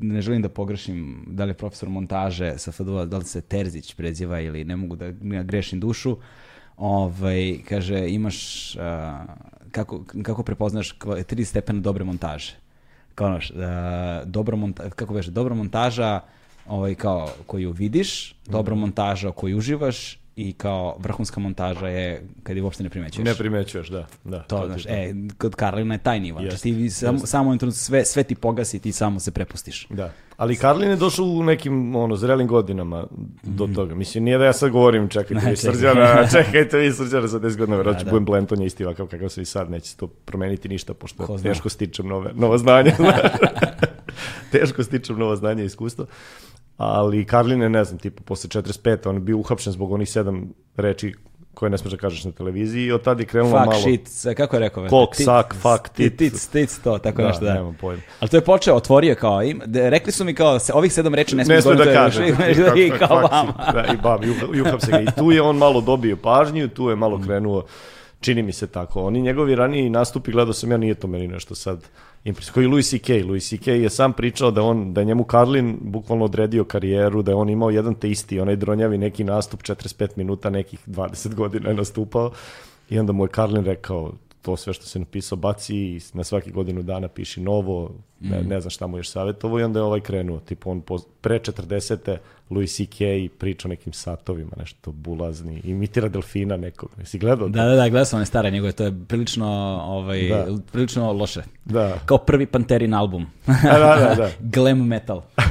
ne 0.00 0.20
želim 0.20 0.42
da 0.42 0.48
pogrešim 0.48 1.24
da 1.26 1.44
li 1.44 1.50
je 1.50 1.54
profesor 1.54 1.88
montaže 1.88 2.54
sa 2.56 2.72
FDU-a, 2.72 3.04
da 3.04 3.18
li 3.18 3.24
se 3.24 3.40
Terzić 3.40 3.94
preziva 3.94 4.40
ili 4.40 4.64
ne 4.64 4.76
mogu 4.76 4.96
da 4.96 5.04
ja 5.24 5.42
grešim 5.42 5.80
dušu, 5.80 6.16
ovaj, 6.76 7.58
kaže, 7.68 8.08
imaš, 8.10 8.38
a, 8.76 9.24
kako, 9.70 10.04
kako 10.22 10.42
prepoznaš 10.42 10.94
tri 11.26 11.44
stepena 11.44 11.80
dobre 11.80 12.04
montaže? 12.04 12.56
Kao 13.14 13.26
ono, 13.26 13.38
a, 13.56 14.22
dobra 14.24 14.56
monta, 14.56 14.90
kako 14.90 15.14
beže, 15.14 15.30
dobra 15.30 15.54
montaža 15.54 16.20
ovaj, 16.66 16.94
kao 16.94 17.28
koju 17.46 17.72
vidiš, 17.72 18.34
dobra 18.46 18.74
montaža 18.74 19.32
koju 19.32 19.58
uživaš 19.58 20.21
i 20.36 20.52
kao 20.52 20.96
vrhunska 20.98 21.40
montaža 21.40 21.88
je 21.88 22.22
kad 22.42 22.56
je 22.56 22.62
uopšte 22.62 22.82
ne 22.82 22.90
primećuješ. 22.90 23.26
Ne 23.26 23.34
primećuješ, 23.34 23.88
da. 23.88 24.06
da 24.24 24.42
To, 24.42 24.60
ti 24.60 24.66
znaš, 24.66 24.82
to. 24.82 24.88
e, 24.88 25.14
kod 25.38 25.54
Karlina 25.54 25.94
je 25.94 25.98
taj 25.98 26.20
nivo. 26.20 26.40
Znači, 26.40 26.54
Jeste, 26.54 26.62
ti 26.62 26.72
vi 26.72 26.90
samo, 26.90 27.18
samo 27.18 27.58
sve, 27.70 28.04
sve 28.04 28.22
ti 28.22 28.34
pogasi 28.34 28.76
i 28.76 28.80
ti 28.80 28.92
samo 28.92 29.20
se 29.20 29.30
prepustiš. 29.30 29.86
Da. 29.90 30.12
Ali 30.36 30.56
Karlin 30.56 30.90
je 30.90 30.96
došao 30.96 31.24
u 31.26 31.42
nekim 31.42 31.96
ono, 31.96 32.16
zrelim 32.16 32.46
godinama 32.46 33.06
do 33.42 33.64
Mhm. 33.64 33.74
toga. 33.74 33.94
Mislim, 33.94 34.24
nije 34.24 34.38
da 34.38 34.44
ja 34.44 34.52
sad 34.52 34.70
govorim, 34.70 35.08
čekajte 35.08 35.50
vi 35.50 35.56
srđana, 35.56 36.26
čekajte 36.34 36.78
vi 36.78 36.92
srđana 36.92 37.26
za 37.26 37.40
10 37.40 37.56
godina, 37.56 37.76
vjerojatno 37.76 37.98
Da, 37.98 38.04
da. 38.04 38.10
budem 38.10 38.24
Blanton 38.24 38.60
je 38.60 38.66
isti 38.66 38.84
ovakav 38.84 39.06
kakav 39.06 39.28
sam 39.28 39.42
i 39.42 39.46
sad, 39.46 39.70
neće 39.70 39.88
se 39.88 39.96
to 39.96 40.06
promeniti 40.06 40.68
ništa, 40.68 40.94
pošto 40.94 41.38
teško 41.38 41.68
stičem 41.68 42.06
nove, 42.08 42.30
nova 42.34 42.58
znanja. 42.58 42.92
teško 44.52 44.82
stičem 44.82 45.18
nova 45.18 45.36
znanja 45.36 45.62
i 45.62 45.66
iskustva. 45.66 46.06
Ali 46.76 47.24
Karlin 47.24 47.62
je, 47.62 47.68
ne 47.68 47.84
znam, 47.84 47.98
tipa, 47.98 48.22
posle 48.22 48.50
45. 48.50 49.08
on 49.08 49.14
je 49.14 49.20
bio 49.20 49.36
uhapšen 49.38 49.72
zbog 49.72 49.92
onih 49.92 50.10
sedam 50.10 50.44
reči 50.76 51.14
koje 51.54 51.70
ne 51.70 51.78
smeš 51.78 51.90
da 51.90 51.98
kažeš 51.98 52.24
na 52.24 52.32
televiziji 52.32 52.84
i 52.84 52.92
od 52.92 53.02
tada 53.02 53.22
je 53.22 53.26
krenulo 53.26 53.50
Fuck 53.52 53.66
malo... 53.66 53.80
shit, 53.80 54.08
sve- 54.08 54.34
kako 54.34 54.56
je 54.56 54.60
rekao? 54.60 54.82
Cock, 54.84 55.12
Tit- 55.12 55.24
suck, 55.24 55.54
fuck, 55.54 55.88
tit. 55.88 56.16
Tit, 56.16 56.48
tit, 56.52 56.80
to, 56.84 56.98
tako 56.98 57.22
Da, 57.22 57.28
nešto, 57.28 57.44
da. 57.44 57.54
nemam 57.54 57.74
pojma. 57.74 58.02
Ali 58.20 58.30
to 58.30 58.36
je 58.36 58.40
počeo, 58.40 58.74
otvorio 58.74 59.14
kao, 59.14 59.42
im, 59.42 59.60
de- 59.66 59.90
rekli 59.90 60.12
su 60.12 60.24
mi 60.24 60.34
kao, 60.34 60.58
se, 60.58 60.72
ovih 60.72 60.92
sedam 60.92 61.14
reči 61.14 61.36
ne 61.36 61.44
smiješ 61.44 61.56
ne 61.56 61.62
sme 61.62 61.70
da 61.70 61.84
govoriti, 61.84 61.96
kaže. 61.96 62.28
I 62.78 62.90
kao 62.90 63.20
Fuck 63.20 63.32
vama. 63.32 63.52
shit. 63.54 63.74
Da, 63.74 63.92
i 63.92 63.96
bam, 63.96 64.18
juh- 64.20 64.56
juhapse 64.56 64.90
ga. 64.90 65.00
I 65.00 65.06
tu 65.08 65.30
je 65.30 65.42
on 65.42 65.56
malo 65.56 65.80
dobio 65.80 66.16
pažnju, 66.16 66.68
tu 66.68 66.88
je 66.88 66.96
malo 66.96 67.20
krenuo, 67.20 67.64
čini 68.22 68.42
mi 68.42 68.52
se 68.52 68.66
tako. 68.66 69.02
Oni 69.02 69.22
njegovi 69.22 69.54
raniji 69.54 69.90
nastupi, 69.90 70.32
gledao 70.32 70.52
sam 70.52 70.70
ja, 70.70 70.76
nije 70.76 70.94
to 70.94 71.06
meni 71.06 71.28
nešto 71.28 71.54
sad 71.54 71.88
impres. 72.24 72.50
Koji 72.50 72.66
Louis 72.66 72.90
C.K. 72.90 73.22
Louis 73.24 73.48
C.K. 73.48 73.72
je 73.72 73.90
sam 73.90 74.12
pričao 74.12 74.50
da 74.50 74.62
on, 74.62 74.94
da 74.94 75.00
je 75.00 75.04
njemu 75.04 75.24
Karlin 75.24 75.78
bukvalno 75.80 76.24
odredio 76.24 76.64
karijeru, 76.64 77.22
da 77.22 77.30
je 77.30 77.36
on 77.36 77.48
imao 77.48 77.70
jedan 77.70 77.94
te 77.94 78.10
isti, 78.10 78.40
onaj 78.40 78.56
dronjavi 78.56 78.98
neki 78.98 79.24
nastup, 79.24 79.62
45 79.62 80.08
minuta, 80.16 80.50
nekih 80.50 80.88
20 80.88 81.34
godina 81.34 81.68
je 81.68 81.74
nastupao. 81.74 82.30
I 82.90 82.98
onda 82.98 83.12
mu 83.12 83.24
je 83.24 83.28
Karlin 83.28 83.64
rekao, 83.64 84.12
to 84.42 84.56
sve 84.56 84.72
što 84.72 84.86
se 84.86 84.98
napisao 84.98 85.36
baci 85.36 85.76
i 85.76 86.00
na 86.12 86.24
svaki 86.24 86.50
godinu 86.50 86.82
dana 86.82 87.08
piši 87.08 87.40
novo, 87.40 87.94
ne, 88.20 88.42
ne 88.42 88.60
znam 88.60 88.70
šta 88.70 88.86
mu 88.86 88.96
još 88.96 89.10
savjetovo 89.10 89.60
i 89.60 89.62
onda 89.62 89.78
je 89.78 89.84
ovaj 89.84 90.00
krenuo, 90.00 90.40
tipo 90.40 90.70
on 90.70 90.82
poz- 90.82 91.06
pre 91.20 91.38
40. 91.38 92.16
Louis 92.52 92.76
C.K. 92.76 92.98
priča 93.30 93.68
o 93.68 93.70
nekim 93.70 93.92
satovima, 93.92 94.50
nešto 94.56 94.92
bulazni, 94.92 95.60
imitira 95.64 96.08
delfina 96.08 96.56
nekog, 96.56 96.90
jesi 96.98 97.18
gledao? 97.18 97.48
Da, 97.48 97.64
da, 97.64 97.74
da, 97.74 97.82
gledao 97.82 98.04
sam 98.04 98.16
one 98.16 98.26
stare 98.26 98.50
njegove, 98.50 98.72
to 98.72 98.84
je 98.84 98.92
prilično, 99.08 99.46
ovaj, 99.82 100.22
Da. 100.22 100.46
prilično 100.72 101.12
loše. 101.12 101.42
Da. 101.64 101.98
Kao 102.06 102.18
prvi 102.18 102.46
Panterin 102.46 102.94
album. 102.94 103.26
da, 103.46 103.54
da, 103.78 104.14
da. 104.16 104.30
Glam 104.52 104.78
metal. 104.80 105.22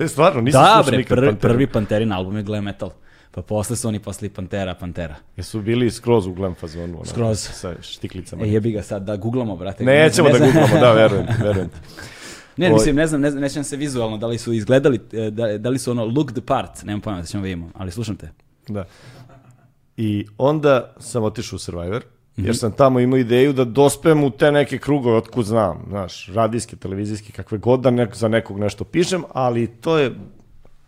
E, 0.00 0.08
stvarno, 0.08 0.40
nisam 0.40 0.62
Da, 0.62 0.66
slušao 0.66 0.82
bre, 0.84 0.96
nikad 0.98 1.18
pr- 1.18 1.20
Panteru. 1.22 1.40
prvi 1.42 1.66
Panterin 1.66 2.12
album 2.12 2.36
je 2.36 2.42
glam 2.42 2.64
metal. 2.64 2.90
Pa 3.30 3.42
posle 3.42 3.76
su 3.76 3.88
oni 3.88 3.98
posle 3.98 4.28
Pantera, 4.30 4.74
Pantera. 4.74 5.14
Jesu 5.36 5.60
bili 5.60 5.90
skroz 5.90 6.26
u 6.26 6.32
glam 6.32 6.54
fazonu. 6.54 7.00
Skroz. 7.04 7.38
Sa 7.40 7.74
štiklicama. 7.82 8.44
E, 8.44 8.48
jebi 8.48 8.72
ga 8.72 8.82
sad, 8.82 9.02
da 9.02 9.16
googlamo, 9.16 9.56
brate. 9.56 9.84
Nećemo 9.84 10.28
Ne 10.28 10.32
da 10.32 10.38
znam- 10.38 10.52
googlamo, 10.52 10.80
da, 10.80 10.92
verujem, 10.92 11.26
verujem. 11.40 11.68
Ne, 12.58 12.72
mislim, 12.72 12.96
ne 12.96 13.06
znam, 13.06 13.20
ne 13.20 13.30
znam, 13.30 13.42
ne 13.42 13.48
sjećam 13.48 13.64
se 13.64 13.76
vizualno, 13.76 14.16
da 14.16 14.26
li 14.26 14.38
su 14.38 14.52
izgledali, 14.52 15.00
e, 15.12 15.30
da, 15.30 15.58
da 15.58 15.68
li 15.68 15.78
su 15.78 15.90
ono 15.90 16.04
look 16.06 16.32
the 16.32 16.40
part, 16.40 16.82
nemam 16.82 17.00
pojma 17.00 17.20
da 17.20 17.26
ćemo 17.26 17.42
vidimo, 17.42 17.70
ali 17.74 17.90
slušam 17.90 18.16
te. 18.16 18.28
Da. 18.68 18.84
I 19.96 20.26
onda 20.38 20.94
sam 20.98 21.22
otišao 21.24 21.56
u 21.56 21.60
Survivor, 21.60 22.02
Mhm. 22.36 22.46
jer 22.46 22.56
sam 22.56 22.72
tamo 22.72 23.00
imao 23.00 23.18
ideju 23.18 23.52
da 23.52 23.64
dospem 23.64 24.24
u 24.24 24.30
te 24.30 24.52
neke 24.52 24.78
krugove, 24.78 25.16
otkud 25.16 25.44
znam, 25.44 25.84
znaš, 25.88 26.26
radijske, 26.26 26.76
televizijske, 26.76 27.32
kakve 27.32 27.58
god 27.58 27.80
da 27.80 27.90
nek, 27.90 28.16
za 28.16 28.28
nekog 28.28 28.58
nešto 28.58 28.84
pišem, 28.84 29.22
ali 29.30 29.66
to 29.68 29.98
je... 29.98 30.12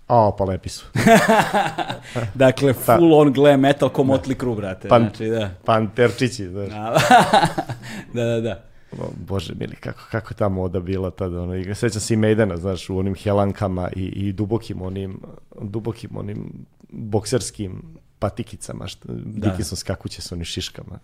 A, 0.09 0.31
pa 0.39 0.45
lepi 0.45 0.69
su. 0.69 0.87
Dakle, 2.35 2.73
full 2.75 3.15
on 3.15 3.33
glam 3.33 3.61
metal 3.61 3.89
ko 3.89 4.03
Motley 4.03 4.35
Crue, 4.35 4.57
brate. 4.57 4.89
Pan- 4.89 5.01
Znači, 5.01 5.27
da. 5.27 5.51
Panterčići, 5.65 6.49
znaš. 6.49 6.69
da, 8.15 8.25
da, 8.25 8.41
da. 8.41 8.63
O, 8.99 9.11
Bože 9.27 9.55
mili, 9.55 9.77
kako, 9.77 10.01
kako 10.11 10.35
ta 10.35 10.49
moda 10.49 10.81
bila 10.81 11.11
tada, 11.11 11.43
ono, 11.43 11.57
i 11.57 11.75
sećam 11.75 12.01
se 12.01 12.15
i 12.15 12.17
Maidena, 12.17 12.57
znaš, 12.57 12.91
u 12.91 12.99
onim 12.99 13.15
helankama 13.15 13.89
i, 13.97 14.05
i 14.05 14.33
dubokim 14.33 14.83
onim, 14.83 15.21
dubokim 15.61 16.17
onim 16.17 16.53
bokserskim 16.89 17.83
patikicama, 18.19 18.87
što, 18.87 19.09
Dickinson 19.25 19.77
skakuće 19.77 20.23
sa 20.23 20.35
onim 20.35 20.45
šiškama. 20.45 20.99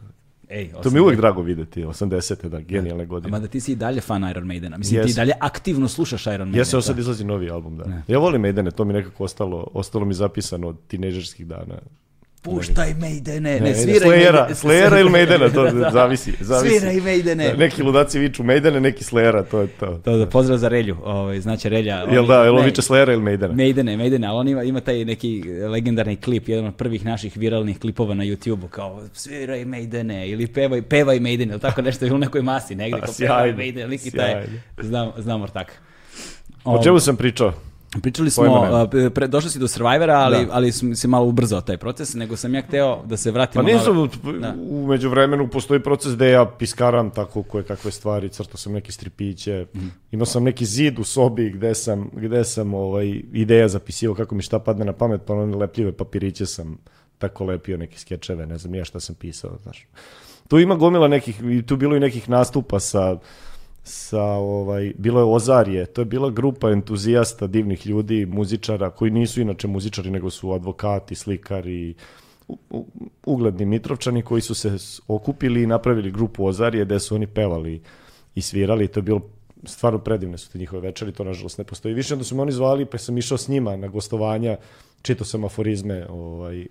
Ej, 0.48 0.72
To 0.82 0.90
mi 0.90 0.96
je 0.96 1.02
uvek 1.02 1.16
drago 1.16 1.42
videti, 1.42 1.84
80. 1.84 2.48
da, 2.48 2.60
genijalne 2.60 3.06
godine. 3.06 3.30
Ma 3.30 3.38
da 3.38 3.48
ti 3.48 3.60
si 3.60 3.72
i 3.72 3.76
dalje 3.76 4.00
fan 4.00 4.30
Iron 4.30 4.46
Maidena. 4.46 4.78
Mislim, 4.78 5.00
ti 5.00 5.06
i 5.06 5.08
Jesam. 5.08 5.16
dalje 5.16 5.32
aktivno 5.40 5.88
slušaš 5.88 6.26
Iron 6.26 6.48
Maidena. 6.48 6.64
Ovo 6.72 6.82
sad 6.82 6.98
izlazi 6.98 7.24
novi 7.24 7.50
album, 7.50 7.76
da. 7.76 8.02
Ja 8.08 8.18
volim 8.18 8.40
Maidene, 8.40 8.70
to 8.70 8.84
mi 8.84 8.92
nekako 8.92 9.24
ostalo, 9.24 9.66
ostalo 9.72 10.04
mi 10.04 10.14
zapisano 10.14 10.68
od 10.68 10.76
tinežerskih 10.86 11.46
dana. 11.46 11.78
Puštaj 12.46 12.94
Maidene, 12.94 13.40
ne, 13.40 13.60
Ne, 13.60 13.74
sviraj 13.74 14.08
Maidene. 14.08 14.38
Slayera 14.52 15.00
ili 15.00 15.10
Maidena, 15.10 15.48
to 15.48 15.64
Da. 15.64 15.90
zavisi. 15.92 16.32
zavisi. 16.40 16.78
Sviraj 16.78 16.96
Maidene. 16.96 17.48
Da, 17.48 17.56
Neki 17.56 17.82
ludaci 17.82 18.18
viču 18.18 18.42
Maidene, 18.42 18.80
neki 18.80 19.04
Slayera, 19.04 19.44
to 19.44 19.60
je 19.60 19.66
to. 19.68 19.86
To 19.96 20.16
da 20.16 20.26
pozdrav 20.26 20.58
za 20.58 20.68
Relju, 20.68 20.96
ovaj, 21.04 21.40
znači 21.40 21.68
Relja. 21.68 21.96
Jel 21.96 22.18
oni- 22.18 22.28
da, 22.28 22.44
jel 22.44 22.56
on 22.56 22.64
viče 22.64 22.82
Slayera 22.82 23.12
ili 23.12 23.22
Maidena? 23.22 23.54
Maidene, 23.54 23.96
Maidene, 23.96 24.26
ali 24.26 24.36
on 24.36 24.48
ima, 24.48 24.62
ima 24.62 24.80
taj 24.80 25.04
neki 25.04 25.42
legendarni 25.68 26.16
klip, 26.16 26.48
jedan 26.48 26.66
od 26.66 26.74
prvih 26.74 27.04
naših 27.04 27.36
viralnih 27.36 27.78
klipova 27.78 28.14
na 28.14 28.24
YouTube-u, 28.24 28.68
kao 28.68 29.02
sviraj 29.12 29.64
Maidene 29.64 30.28
ili 30.28 30.46
pevaj, 30.46 30.82
pevaj 30.82 31.20
Maidene, 31.20 31.52
ili 31.52 31.60
tako 31.60 31.82
nešto, 31.82 32.06
ili 32.06 32.14
u 32.14 32.18
nekoj 32.18 32.42
masi 32.42 32.74
negde, 32.74 33.00
kao 33.00 33.14
pevaj 33.18 33.52
Maidene, 33.52 33.86
lik 33.86 34.06
i 34.06 34.10
taj, 34.10 34.44
znam, 34.78 35.10
znam 35.18 35.42
ortak. 35.42 35.72
O 36.64 36.82
čemu 36.82 37.00
sam 37.00 37.16
pričao? 37.16 37.52
Pričali 38.02 38.30
smo, 38.30 38.44
pre- 39.10 39.26
došli 39.26 39.50
si 39.50 39.58
do 39.58 39.68
Survivora, 39.68 40.14
ali, 40.14 40.36
Da. 40.38 40.52
ali 40.52 40.72
se 40.72 41.08
malo 41.08 41.26
ubrzao 41.26 41.60
taj 41.60 41.76
proces, 41.76 42.14
nego 42.14 42.36
sam 42.36 42.54
ja 42.54 42.62
hteo 42.62 43.02
da 43.04 43.16
se 43.16 43.30
Pa 43.30 43.34
vratimo 43.34 43.64
nisam, 43.64 43.96
na... 44.24 44.38
Da. 44.38 44.54
u 44.60 44.86
međuvremenu 44.86 45.48
postoji 45.48 45.80
proces 45.80 46.14
gde 46.14 46.30
ja 46.30 46.46
piskaram 46.48 47.10
tako 47.10 47.42
koje 47.42 47.64
kakve 47.64 47.90
stvari, 47.90 48.28
crtao 48.28 48.56
sam 48.56 48.72
neke 48.72 48.92
stripiće, 48.92 49.66
Mhm. 49.74 49.86
imao 50.12 50.26
sam 50.26 50.44
neki 50.44 50.64
zid 50.66 50.98
u 50.98 51.04
sobi 51.04 51.50
gde 51.50 51.74
sam, 51.74 52.10
gde 52.14 52.44
sam 52.44 52.74
ovaj, 52.74 53.06
ideja 53.32 53.68
zapisivao 53.68 54.14
kako 54.14 54.34
mi 54.34 54.42
šta 54.42 54.58
padne 54.58 54.84
na 54.84 54.92
pamet, 54.92 55.20
pa 55.26 55.34
one 55.34 55.56
lepljive 55.56 55.92
papiriće 55.92 56.46
sam 56.46 56.78
tako 57.18 57.44
lepio 57.44 57.76
neke 57.76 57.98
skečeve, 57.98 58.46
ne 58.46 58.58
znam 58.58 58.74
ja 58.74 58.84
šta 58.84 59.00
sam 59.00 59.14
pisao, 59.14 59.58
znaš. 59.62 59.86
Tu 60.48 60.58
ima 60.58 60.74
gomila 60.74 61.08
nekih, 61.08 61.36
tu 61.66 61.76
bilo 61.76 61.96
i 61.96 62.00
nekih 62.00 62.28
nastupa 62.28 62.80
sa, 62.80 63.16
sa 63.88 64.22
ovaj, 64.22 64.92
bilo 64.98 65.20
je 65.20 65.24
Ozarje, 65.24 65.86
to 65.86 66.00
je 66.00 66.04
bila 66.04 66.30
grupa 66.30 66.70
entuzijasta, 66.70 67.46
divnih 67.46 67.86
ljudi, 67.86 68.26
muzičara, 68.26 68.90
koji 68.90 69.10
nisu 69.10 69.40
inače 69.40 69.68
muzičari, 69.68 70.10
nego 70.10 70.30
su 70.30 70.52
advokati, 70.52 71.14
slikari, 71.14 71.94
ugledni 73.26 73.66
Mitrovčani 73.66 74.22
koji 74.22 74.42
su 74.42 74.54
se 74.54 74.76
okupili 75.08 75.62
i 75.62 75.66
napravili 75.66 76.10
grupu 76.10 76.46
Ozarije 76.46 76.84
gde 76.84 77.00
su 77.00 77.14
oni 77.14 77.26
pevali 77.26 77.82
i 78.34 78.42
svirali, 78.42 78.88
to 78.88 78.98
je 78.98 79.02
bilo 79.02 79.20
stvarno 79.64 79.98
predivne 79.98 80.38
su 80.38 80.52
te 80.52 80.58
njihove 80.58 80.82
večeri, 80.82 81.12
to 81.12 81.24
nažalost 81.24 81.58
ne 81.58 81.64
postoji. 81.64 81.94
Više, 81.94 82.14
onda 82.14 82.24
su 82.24 82.36
me 82.36 82.42
oni 82.42 82.52
zvali 82.52 82.86
pa 82.86 82.98
sam 82.98 83.18
išao 83.18 83.38
s 83.38 83.48
njima 83.48 83.76
na 83.76 83.88
gostovanja, 83.88 84.56
čitao 85.02 85.24
sam 85.24 85.44
aforizme 85.44 86.06
ovaj, 86.08 86.66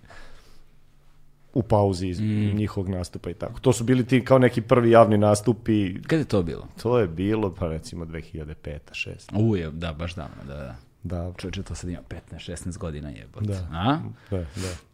u 1.56 1.64
pauzi 1.64 2.07
iz 2.07 2.22
njihovog 2.53 2.90
nastupa 2.90 3.30
i 3.30 3.34
tako. 3.34 3.60
To 3.60 3.73
su 3.73 3.84
bili 3.84 4.06
ti 4.06 4.23
kao 4.23 4.40
neki 4.40 4.61
prvi 4.61 4.91
javni 4.91 5.18
nastupi, 5.18 6.02
Kada 6.02 6.18
je 6.18 6.26
to 6.26 6.44
bilo? 6.44 6.68
to 6.82 6.99
je 6.99 7.07
bilo 7.07 7.52
pa 7.52 7.68
recimo 7.68 8.06
2005 8.06 8.45
6 8.88 9.10
Uje, 9.34 9.72
da, 9.72 9.94
baš 9.94 10.15
davno, 10.15 10.36
da, 10.48 10.53
da. 10.56 10.76
Da, 11.03 11.32
Čovječe, 11.38 11.64
to 11.64 11.76
sad 11.76 11.90
ima 11.90 11.99
15-16 12.32 12.77
godina 12.77 13.10
jebote. 13.10 13.45
Da. 13.45 13.68
A? 13.73 13.98
da, 14.32 14.38
da. 14.38 14.45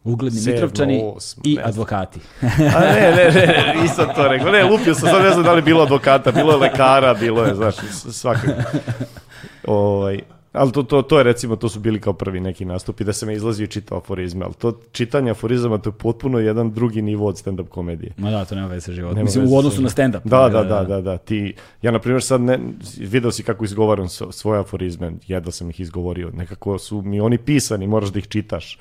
Ugledni 0.04 0.38
Sedmo, 0.38 0.52
Mitrovčani 0.52 1.02
osmo, 1.06 1.42
i 1.46 1.54
ne 1.54 1.62
advokati. 1.62 2.20
A 2.42 2.46
ne, 2.80 3.10
ne, 3.10 3.30
ne, 3.30 3.46
ne, 3.46 3.82
nisam 3.82 4.06
to 4.16 4.28
rekao. 4.28 4.50
Ne, 4.50 4.64
lupio 4.64 4.94
sam, 4.94 5.08
sad 5.08 5.22
ne 5.22 5.30
znam 5.30 5.44
da 5.44 5.52
li 5.52 5.62
bilo 5.62 5.82
advokata, 5.82 6.32
bilo 6.32 6.50
je 6.50 6.58
lekara, 6.58 7.14
bilo 7.14 7.44
je, 7.44 7.54
znaš, 7.54 7.74
s- 7.76 8.06
svakog. 8.10 8.50
Ovaj, 9.66 10.20
ali 10.52 10.72
to, 10.72 10.82
to, 10.82 11.02
to 11.02 11.18
je 11.18 11.24
recimo, 11.24 11.56
to 11.56 11.68
su 11.68 11.80
bili 11.80 12.00
kao 12.00 12.12
prvi 12.12 12.40
neki 12.40 12.64
nastupi, 12.64 13.04
da 13.04 13.12
se 13.12 13.26
me 13.26 13.34
izlazi 13.34 13.64
i 13.64 13.66
čitao 13.66 13.98
aforizme, 13.98 14.44
ali 14.44 14.54
to 14.54 14.80
čitanje 14.92 15.30
aforizama, 15.30 15.78
to 15.78 15.90
je 15.90 15.94
potpuno 15.94 16.38
jedan 16.38 16.72
drugi 16.72 17.02
nivo 17.02 17.26
od 17.26 17.36
stand-up 17.36 17.68
komedije. 17.68 18.12
Ma 18.16 18.30
da, 18.30 18.44
to 18.44 18.54
nema 18.54 18.66
veze 18.66 18.80
sa 18.80 18.92
životom. 18.92 19.16
Nema 19.16 19.24
Mislim, 19.24 19.52
u 19.52 19.56
odnosu 19.56 19.82
na 19.82 19.88
stand-up. 19.88 20.20
Da, 20.24 20.48
da, 20.48 20.64
da, 20.64 20.84
da, 20.84 21.00
da. 21.00 21.18
Ti, 21.18 21.54
ja, 21.82 21.90
na 21.90 21.98
primjer, 21.98 22.22
sad 22.22 22.40
ne, 22.40 22.58
video 22.98 23.30
si 23.30 23.42
kako 23.42 23.64
izgovaram 23.64 24.08
svoje 24.08 24.60
aforizme, 24.60 25.12
jedva 25.26 25.52
sam 25.52 25.70
ih 25.70 25.80
izgovorio, 25.80 26.30
nekako 26.34 26.78
su 26.78 27.02
mi 27.02 27.20
oni 27.20 27.38
pisani, 27.38 27.86
moraš 27.86 28.12
da 28.12 28.18
ih 28.18 28.28
čitaš. 28.28 28.78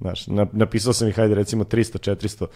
Znaš, 0.00 0.26
na- 0.26 0.46
napisao 0.52 0.92
sam 0.92 1.08
ih, 1.08 1.16
hajde, 1.16 1.34
recimo 1.34 1.64
300, 1.64 1.98
400, 2.12 2.46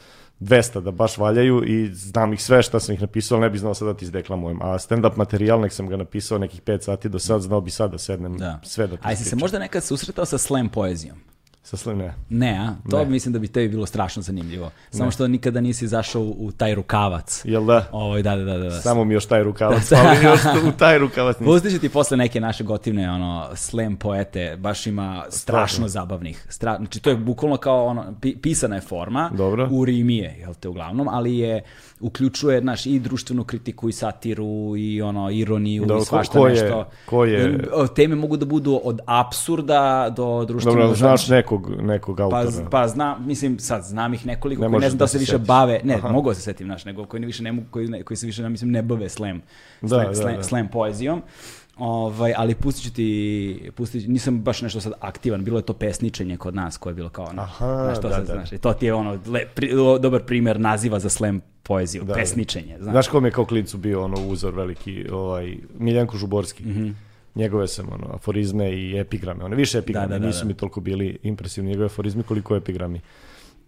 200 0.41 0.81
da 0.81 0.91
baš 0.91 1.19
valjaju 1.19 1.65
i 1.65 1.95
znam 1.95 2.33
ih 2.33 2.43
sve 2.43 2.63
šta 2.63 2.81
sam 2.81 2.95
ih 2.95 3.01
napisao, 3.01 3.41
ne 3.41 3.51
bi 3.51 3.59
znao 3.59 3.75
sad 3.75 3.89
da 3.89 3.95
ti 3.95 4.05
izdeklamujem. 4.05 4.63
A 4.63 4.79
stand-up 4.79 5.17
materijal 5.17 5.61
nek 5.61 5.73
sam 5.73 5.89
ga 5.89 5.97
napisao 5.97 6.39
nekih 6.39 6.63
5 6.63 6.81
sati 6.81 7.09
do 7.09 7.19
sad, 7.19 7.41
znao 7.41 7.61
bi 7.61 7.71
sad 7.71 7.91
da 7.91 7.99
sednem 7.99 8.39
Da. 8.39 8.61
sve 8.63 8.87
da 8.87 8.97
ti 8.97 9.03
A 9.03 9.11
jesi 9.11 9.25
se 9.25 9.37
možda 9.37 9.59
nekad 9.59 9.85
susretao 9.85 10.25
sa 10.25 10.39
slam 10.39 10.69
poezijom? 10.69 11.17
Sa 11.65 11.77
slim 11.77 11.99
ne. 11.99 12.15
Ne, 12.31 12.59
a? 12.59 12.91
To 12.91 12.99
Ne. 12.99 13.05
mislim 13.05 13.33
da 13.33 13.39
bi 13.39 13.49
tebi 13.49 13.69
bilo 13.69 13.87
strašno 13.87 14.23
zanimljivo. 14.23 14.71
Samo 14.91 15.11
što 15.11 15.29
nikada 15.29 15.61
nisi 15.61 15.89
zašao 15.89 16.23
u, 16.23 16.53
taj 16.53 16.75
rukavac. 16.75 17.43
Jel 17.45 17.65
da? 17.65 17.89
Ovo, 17.93 18.15
da, 18.17 18.37
da, 18.37 18.45
da, 18.45 18.53
da. 18.53 18.65
da. 18.65 18.71
Samo 18.73 19.05
mi 19.05 19.15
još 19.15 19.27
taj 19.27 19.43
rukavac, 19.43 19.93
ali 19.99 20.25
još 20.25 20.41
u 20.67 20.73
taj 20.73 20.99
rukavac 20.99 21.37
nisam. 21.37 21.47
Pustit 21.47 21.73
ću 21.73 21.79
ti 21.79 21.89
posle 21.89 22.17
neke 22.17 22.41
naše 22.41 22.65
gotivne 22.65 23.11
ono, 23.11 23.49
slam 23.55 23.97
poete, 23.97 24.57
baš 24.57 24.87
ima 24.87 25.25
strašno 25.31 25.89
zabavnih. 25.89 26.47
Stra... 26.49 26.77
Znači, 26.77 27.01
to 27.01 27.11
je 27.11 27.17
bukvalno 27.17 27.57
kao 27.57 27.87
ono, 27.87 28.03
pi- 28.13 28.37
pisana 28.39 28.75
je 28.75 28.81
forma, 28.81 29.31
Dobro. 29.33 29.69
u 29.71 29.85
Rimi 29.85 30.17
je, 30.17 30.37
jel 30.39 30.55
te, 30.55 30.69
uglavnom, 30.69 31.09
ali 31.09 31.39
je, 31.39 31.63
uključuje, 32.01 32.61
znaš, 32.61 32.87
i 32.87 32.99
društvenu 32.99 33.45
kritiku, 33.45 33.89
i 33.89 33.93
satiru, 33.93 34.47
i 34.77 35.03
ono, 35.03 35.31
ironiju, 35.31 35.83
Dobro, 35.83 36.03
i 36.03 36.05
svašta 36.05 36.33
ko 36.33 36.47
je- 36.47 36.53
nešto. 36.53 36.89
ko 37.07 37.25
je- 37.25 37.59
Teme 37.97 38.15
mogu 38.17 38.37
da 38.37 38.47
budu 38.47 38.81
od 38.85 39.01
apsurda 39.07 39.83
do 40.11 40.45
društvenog... 40.45 40.81
Dobro, 40.81 40.97
znaš 40.97 41.27
nekog, 41.53 41.83
nekog 41.83 42.17
Pa, 42.17 42.23
autora. 42.25 42.51
z- 42.51 42.63
pa 42.71 42.89
znam, 42.89 43.27
mislim, 43.27 43.59
sad 43.59 43.83
znam 43.85 44.15
ih 44.15 44.27
nekoliko 44.27 44.63
Ne 44.63 44.69
koji 44.69 44.81
ne 44.81 44.89
znam 44.89 44.99
da 44.99 45.03
da 45.03 45.07
se 45.07 45.13
se 45.13 45.19
više 45.19 45.33
setiš. 45.33 45.47
bave, 45.47 45.81
ne, 45.85 45.95
Aha. 45.95 46.09
mogu 46.09 46.29
da 46.29 46.35
se 46.35 46.41
setim, 46.43 46.67
znaš, 46.67 46.85
nego 46.85 47.05
koji 47.05 47.21
ne 47.21 47.27
više 47.27 47.43
ne 47.43 47.53
mogu, 47.53 47.67
koji, 47.71 47.89
ne, 47.89 48.03
koji 48.03 48.17
se 48.17 48.27
više, 48.27 48.49
mislim, 48.49 48.71
ne 48.71 48.83
bave 48.83 49.09
slam, 49.09 49.43
Da, 49.81 49.89
slam, 49.89 50.07
da, 50.07 50.15
slam, 50.15 50.37
da. 50.37 50.43
slam 50.43 50.69
poezijom. 50.69 51.23
Ovaj, 51.77 52.35
ali 52.37 52.55
pustit 52.55 52.85
ću 52.85 52.93
ti, 52.93 53.71
pustit 53.75 54.05
ću- 54.05 54.11
nisam 54.11 54.41
baš 54.41 54.63
nešto 54.63 54.81
sad 54.81 54.93
aktivan, 55.01 55.45
bilo 55.45 55.59
je 55.59 55.63
to 55.63 55.73
pesničenje 55.73 56.37
kod 56.37 56.55
nas 56.55 56.77
koje 56.77 56.91
je 56.91 56.95
bilo 56.95 57.09
kao 57.09 57.25
ono, 57.25 57.43
Aha, 57.43 57.67
znaš, 57.85 57.97
to 57.97 58.09
da, 58.09 58.15
sad, 58.15 58.27
da. 58.27 58.33
znaš, 58.35 58.51
to 58.53 58.73
ti 58.73 58.87
je 58.87 58.95
ono, 58.95 59.19
le, 59.27 59.47
pri, 59.47 59.71
dobar 60.01 60.23
primjer 60.23 60.61
naziva 60.61 60.99
za 60.99 61.09
slam 61.09 61.41
poeziju, 61.63 62.03
Da, 62.03 62.07
da. 62.07 62.15
pesničenje, 62.15 62.77
znaš. 62.77 62.93
Znaš 62.93 63.09
kom 63.09 63.25
je 63.25 63.31
kao 63.31 63.45
klincu 63.45 63.79
bio 63.79 64.03
ono 64.03 64.17
uzor 64.23 64.55
veliki, 64.55 65.07
ovaj, 65.11 65.57
Miljanko 65.75 66.17
Žuborski. 66.17 66.65
Mhm. 66.65 66.91
Njegove 67.35 67.69
sam 67.69 67.89
ono, 67.93 68.15
aforizme 68.15 68.73
i 68.73 68.99
epigrame. 68.99 69.45
One 69.45 69.57
više 69.57 69.79
epigrame, 69.79 70.07
Da, 70.09 70.15
da, 70.15 70.19
da, 70.19 70.27
nisu 70.27 70.41
da. 70.41 70.49
mi 70.49 70.55
toliko 70.55 70.81
bili 70.81 71.19
impresivni 71.23 71.71
njegove 71.71 71.87
aforizmi 71.87 72.23
koliko 72.23 72.57
epigrami 72.57 73.01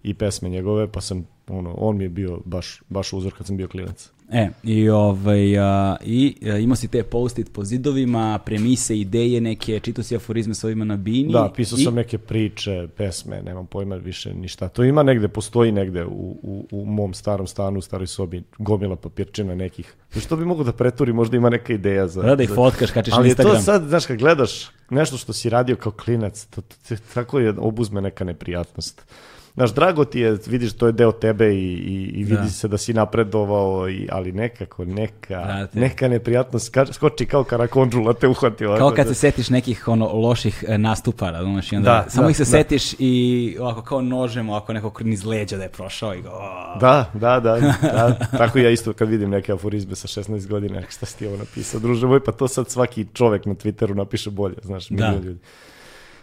i 0.03 0.15
pesme 0.15 0.49
njegove, 0.49 0.93
pa 0.93 1.01
sam, 1.01 1.27
ono, 1.49 1.74
on 1.78 1.97
mi 1.97 2.05
je 2.05 2.09
bio 2.09 2.41
baš, 2.45 2.82
baš 2.89 3.12
uzor 3.12 3.35
kad 3.35 3.47
sam 3.47 3.57
bio 3.57 3.69
klinac. 3.69 4.11
E, 4.31 4.49
i, 4.65 4.89
ovaj, 4.89 5.59
a, 5.59 5.97
i 6.03 6.37
a, 6.45 6.59
imao 6.59 6.77
si 6.77 6.89
te 6.89 7.03
post-it 7.03 7.53
po 7.53 7.65
zidovima, 7.65 8.39
premise, 8.39 8.99
ideje 8.99 9.41
neke, 9.41 9.81
čitao 9.81 10.05
si 10.05 10.17
aforizme 10.17 10.55
s 10.55 10.65
ovima 10.65 10.85
na 10.85 10.97
bini. 10.97 11.33
Da, 11.33 11.53
pisao 11.57 11.79
i- 11.79 11.83
sam 11.83 11.95
neke 11.95 12.19
priče, 12.19 12.89
pesme, 12.89 13.43
nemam 13.43 13.67
pojma 13.67 13.97
više 13.97 14.35
ništa. 14.35 14.69
To 14.69 14.85
ima 14.85 15.03
negde, 15.03 15.29
postoji 15.29 15.73
negde 15.73 16.05
u, 16.05 16.11
u, 16.43 16.67
u 16.73 16.85
mom 16.87 17.15
starom 17.15 17.47
stanu, 17.47 17.79
u 17.79 17.83
staroj 17.83 18.07
sobi, 18.07 18.43
gomila 18.59 18.97
papirčina 18.97 19.55
nekih. 19.55 19.95
Što 20.17 20.37
bi 20.37 20.45
mogo 20.45 20.65
da 20.65 20.73
preturi, 20.73 21.13
možda 21.13 21.37
ima 21.37 21.51
neka 21.51 21.73
ideja 21.73 22.09
za... 22.09 22.23
Da, 22.23 22.37
da 22.37 22.43
ih 22.43 22.49
za- 22.49 22.55
fotkaš, 22.55 22.91
kačiš 22.91 23.13
na 23.13 23.19
Ali 23.19 23.29
Instagram. 23.29 23.57
to 23.57 23.63
sad, 23.63 23.83
znaš, 23.83 24.07
kad 24.07 24.17
gledaš 24.19 24.51
nešto 24.91 25.17
što 25.17 25.33
si 25.33 25.51
radio 25.51 25.77
kao 25.77 25.93
klinac, 25.95 26.45
to, 26.45 26.61
to, 26.61 26.75
to, 26.89 26.95
tako 27.15 27.39
je 27.39 27.55
obuzme 27.59 28.01
neka 28.01 28.25
neprijatnost. 28.25 29.03
Znaš, 29.55 29.70
drago 29.70 30.05
ti 30.05 30.20
je, 30.20 30.39
vidiš, 30.47 30.72
to 30.72 30.86
je 30.86 30.93
deo 30.93 31.12
tebe 31.12 31.47
i, 31.47 31.59
i, 31.59 31.94
i 32.10 32.24
vidi 32.24 32.35
Da. 32.36 32.48
se 32.48 32.68
da 32.68 32.78
si 32.78 32.93
napredovao, 32.94 33.89
i, 33.89 34.09
ali 34.10 34.32
nekako, 34.32 34.85
neka, 34.85 35.43
Brate. 35.44 35.81
neka 35.81 36.09
neprijatnost 36.09 36.72
skoči 36.93 37.26
kao 37.26 37.44
karakondžula 37.44 38.12
te 38.14 38.28
uhvati 38.28 38.64
ovako. 38.66 38.78
Kao 38.78 38.90
kad 38.90 39.06
da- 39.06 39.14
se 39.14 39.20
setiš 39.20 39.51
nekih 39.51 39.89
ono 39.89 40.09
loših 40.09 40.64
e, 40.68 40.78
nastupa, 40.78 41.31
razumeš, 41.31 41.72
i 41.72 41.76
onda 41.76 41.90
Da, 41.94 42.10
samo 42.10 42.24
da, 42.24 42.31
ih 42.31 42.36
se 42.36 42.43
da. 42.43 42.47
setiš 42.47 42.93
i 42.98 43.12
ovako 43.60 43.82
kao 43.82 44.01
nožem, 44.01 44.48
ovako 44.48 44.72
nekog 44.72 45.02
niz 45.02 45.24
leđa 45.24 45.56
da 45.56 45.62
je 45.62 45.68
prošao 45.68 46.14
i 46.14 46.22
go, 46.22 46.28
"O." 46.28 46.78
Da, 46.81 47.10
da, 47.14 47.40
da, 47.40 47.56
da. 47.82 48.18
Tako 48.39 48.59
ja 48.59 48.70
isto 48.70 48.93
kad 48.93 49.09
vidim 49.09 49.31
neke 49.31 49.52
aforizme 49.52 49.94
sa 49.97 50.09
16 50.10 50.47
godina, 50.47 50.82
šta 50.90 51.06
si 51.06 51.18
ti 51.18 51.26
ovo 51.26 51.36
napisao, 51.36 51.81
druže 51.81 52.06
moj, 52.06 52.24
pa 52.24 52.32
to 52.32 52.48
sad 52.48 52.70
svaki 52.70 53.06
čovek 53.12 53.47
na 53.47 53.55
Twitteru 53.55 53.94
napiše 53.94 54.31
bolje, 54.31 54.56
znaš, 54.62 54.89
Da. 54.89 54.94
milion 55.06 55.24
ljudi. 55.24 55.40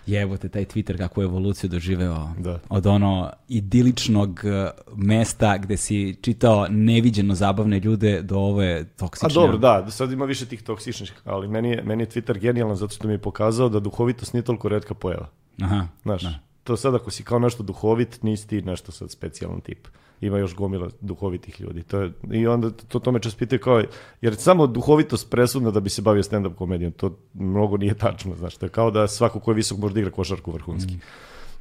Jebote, 0.08 0.50
taj 0.50 0.66
Twitter 0.66 0.98
kakvu 0.98 1.22
je 1.22 1.26
evoluciju 1.26 1.70
doživeo 1.70 2.30
Da. 2.40 2.60
od 2.70 2.86
ono 2.88 3.32
idiličnog 3.48 4.42
e, 4.44 4.70
mesta 4.96 5.58
gde 5.58 5.78
si 5.78 6.16
čitao 6.22 6.68
neviđeno 6.70 7.36
zabavne 7.36 7.80
ljude 7.80 8.22
do 8.22 8.40
ove 8.40 8.80
A 8.80 8.84
toksične. 8.98 9.30
dobro, 9.34 9.58
da, 9.58 9.92
sad 9.92 10.12
ima 10.12 10.26
više 10.26 10.46
tih 10.46 10.64
toksičnih, 10.64 11.14
ali 11.24 11.48
meni 11.48 11.70
je, 11.70 11.84
meni 11.84 12.04
je 12.04 12.08
Twitter 12.08 12.40
genijalan 12.40 12.76
zato 12.76 12.94
što 12.94 13.08
mi 13.08 13.14
je 13.14 13.18
pokazao 13.18 13.70
da 13.70 13.80
duhovitost 13.80 14.34
nije 14.34 14.44
toliko 14.44 14.70
redka 14.70 14.94
pojava. 14.94 15.28
Aha, 15.62 15.88
Znaš, 16.04 16.24
da. 16.24 16.40
to 16.64 16.78
sad 16.78 16.96
ako 16.96 17.12
si 17.12 17.24
kao 17.24 17.40
nešto 17.40 17.64
duhovit, 17.64 18.24
nisi 18.24 18.48
ti 18.48 18.62
nešto 18.62 18.92
sad 18.92 19.12
specijalan 19.12 19.62
tip. 19.62 19.88
Ima 20.22 20.38
još 20.38 20.56
gomila 20.56 20.90
duhovitih 21.02 21.62
ljudi. 21.62 21.84
To 21.84 22.00
je, 22.00 22.12
I 22.32 22.48
onda 22.48 22.70
to, 22.72 23.00
to 23.00 23.12
me 23.12 23.20
čas 23.20 23.36
pitaju 23.36 23.60
kao, 23.60 23.84
jer 24.22 24.36
samo 24.36 24.68
duhovitost 24.68 25.30
presudna 25.30 25.72
da 25.72 25.80
bi 25.80 25.90
se 25.90 26.02
bavio 26.02 26.24
stand-up 26.24 26.56
komedijom, 26.56 26.92
to 26.92 27.18
mnogo 27.34 27.78
nije 27.78 27.94
tačno, 27.94 28.36
znaš, 28.36 28.58
to 28.58 28.66
je 28.66 28.70
kao 28.70 28.92
da 28.92 29.08
svako 29.08 29.40
ko 29.40 29.52
je 29.52 29.56
visok 29.56 29.78
može 29.78 29.94
da 29.94 30.00
igra 30.00 30.12
košarku 30.12 30.52
vrhunski. 30.52 30.94
Mm. 30.94 31.02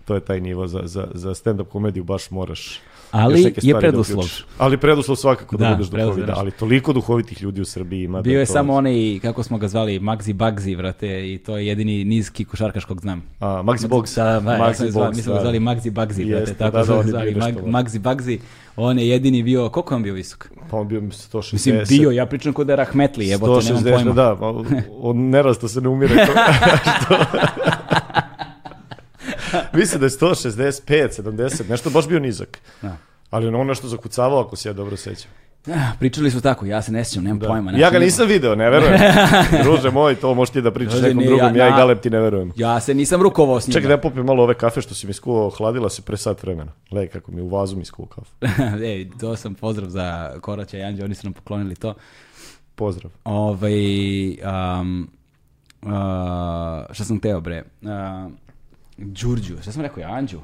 To 0.05 0.15
je 0.15 0.20
taj 0.20 0.41
nivo 0.41 0.66
za, 0.66 0.81
za, 0.85 1.09
za 1.15 1.31
stand-up 1.31 1.69
komediju, 1.69 2.05
baš 2.05 2.31
moraš 2.31 2.81
Ali 3.12 3.43
je 3.43 3.73
da 3.73 3.78
preduslov. 3.78 4.19
uključiš. 4.19 4.45
Ali 4.59 4.77
preduslov 4.77 5.16
svakako 5.16 5.57
da, 5.57 5.65
Da, 5.65 5.70
budeš 5.70 5.87
duhovit, 5.87 5.93
preduslov, 5.95 6.19
da, 6.19 6.27
znaš. 6.27 6.39
ali 6.39 6.51
toliko 6.51 6.93
duhovitih 6.93 7.43
ljudi 7.43 7.61
u 7.61 7.65
Srbiji 7.65 8.03
ima. 8.03 8.23
Bio 8.23 8.32
da 8.32 8.41
je 8.41 8.47
to- 8.47 8.53
samo 8.53 8.74
onaj, 8.74 8.95
kako 9.23 9.43
smo 9.43 9.59
ga 9.59 9.69
zvali, 9.69 9.99
Magzi 10.01 10.32
Bagzi, 10.32 10.74
vrate, 10.74 11.07
i 11.24 11.39
to 11.39 11.57
je 11.57 11.66
jedini 11.66 12.05
nizki 12.05 12.45
košarkaškog 12.45 13.01
znam. 13.01 13.23
A, 13.41 13.47
Maxi 13.47 13.89
Box. 13.89 14.16
Da, 14.16 14.41
da, 14.41 14.53
ja 14.53 14.74
sam 14.74 14.87
Maxi 14.87 14.91
zvao, 14.91 15.05
Box, 15.05 15.16
mi 15.16 15.23
smo 15.23 15.32
ga 15.32 15.37
da. 15.37 15.43
zvali 15.43 15.61
Magzi 15.61 15.91
Bagzi, 15.91 16.24
brate, 16.24 16.41
Jeste, 16.41 16.55
tako 16.55 16.77
da, 16.77 16.85
smo 16.85 16.95
da, 16.95 17.01
on 17.01 17.07
zvali, 17.07 17.35
Mag, 17.35 17.55
Magzi 17.66 17.99
Bagzi, 17.99 18.39
on 18.77 18.99
je 18.99 19.09
jedini 19.09 19.43
bio, 19.43 19.69
koliko 19.69 19.95
je 19.95 19.97
on 19.97 20.03
bio 20.03 20.15
visok? 20.15 20.51
Pa 20.70 20.77
on 20.77 20.89
bio 20.89 21.01
mislim, 21.01 21.31
160. 21.32 21.53
Mislim, 21.53 21.81
bio, 21.91 22.11
ja 22.11 22.27
pričam 22.27 22.53
kod 22.53 22.66
da 22.66 22.73
je 22.73 22.77
Rahmetli, 22.77 23.28
jebote, 23.28 23.65
nemam 23.65 23.82
160, 23.82 23.95
pojma. 23.95 24.12
da, 24.12 24.32
od, 24.32 24.66
od 25.01 25.16
nerasta 25.16 25.69
se 25.69 25.81
ne 25.81 25.89
umire. 25.89 26.15
Mislim 29.72 30.01
da 30.01 30.06
je 30.06 30.10
165, 30.10 31.22
70, 31.22 31.70
nešto 31.70 31.90
baš 31.90 32.09
bio 32.09 32.18
nizak. 32.18 32.59
Da. 32.82 32.97
Ali 33.31 33.47
ono 33.48 33.64
nešto 33.64 33.89
zakucavao, 33.89 34.40
ako 34.40 34.56
se 34.56 34.68
ja 34.68 34.72
dobro 34.72 34.97
sećam. 34.97 35.31
Pričali 35.98 36.31
su 36.31 36.40
tako, 36.40 36.66
ja 36.66 36.82
se 36.82 36.93
ne 36.93 37.05
sjećam, 37.05 37.24
nemam 37.24 37.39
Da. 37.39 37.48
pojma. 37.48 37.70
ja 37.70 37.77
znači, 37.78 37.93
ga 37.93 37.98
ne- 37.98 38.05
nisam 38.05 38.28
video, 38.28 38.55
ne 38.55 38.70
verujem. 38.70 39.01
Druže 39.64 39.90
moj, 39.90 40.14
to 40.14 40.35
možeš 40.35 40.52
ti 40.52 40.62
da 40.62 40.70
pričaš 40.70 40.93
Druže, 40.93 41.06
nekom 41.06 41.18
nije, 41.18 41.28
drugom, 41.28 41.56
ja- 41.56 41.64
ja, 41.64 41.68
i 41.68 41.72
Galeb 41.72 42.01
ti 42.01 42.10
ne 42.10 42.20
verujem. 42.20 42.52
Ja 42.56 42.81
se 42.81 42.94
nisam 42.94 43.22
rukovao 43.22 43.60
s 43.60 43.66
njima. 43.66 43.74
Čekaj 43.74 43.89
da 43.89 43.94
ja 43.94 43.98
popim 43.98 44.24
malo 44.24 44.43
ove 44.43 44.55
kafe 44.55 44.81
što 44.81 44.94
si 44.94 45.06
mi 45.06 45.12
skuvao, 45.12 45.51
hladila 45.51 45.90
se 45.90 46.02
pre 46.02 46.16
sat 46.16 46.43
vremena. 46.43 46.72
Lej, 46.90 47.06
kako 47.06 47.32
mi 47.32 47.40
u 47.40 47.48
vazu 47.48 47.77
mi 47.77 47.85
skuvao 47.85 48.09
kafu. 48.09 48.31
Ej, 48.85 49.10
to 49.20 49.36
sam 49.36 49.55
pozdrav 49.55 49.89
za 49.90 50.32
Koraća 50.40 50.78
i 50.78 50.82
Anđe, 50.82 51.05
oni 51.05 51.14
su 51.14 51.27
nam 51.27 51.32
poklonili 51.32 51.74
to. 51.77 51.94
Pozdrav. 52.74 53.12
Ovaj, 53.24 53.72
um, 54.31 55.10
uh, 55.82 55.90
šta 56.93 57.05
sam 57.05 57.18
teo 57.18 57.40
bre? 57.40 57.64
Uh, 57.82 57.89
Đurđu, 59.01 59.55
šta 59.62 59.72
sam 59.72 59.82
rekao 59.82 60.01
ja, 60.01 60.09
Anđu? 60.09 60.39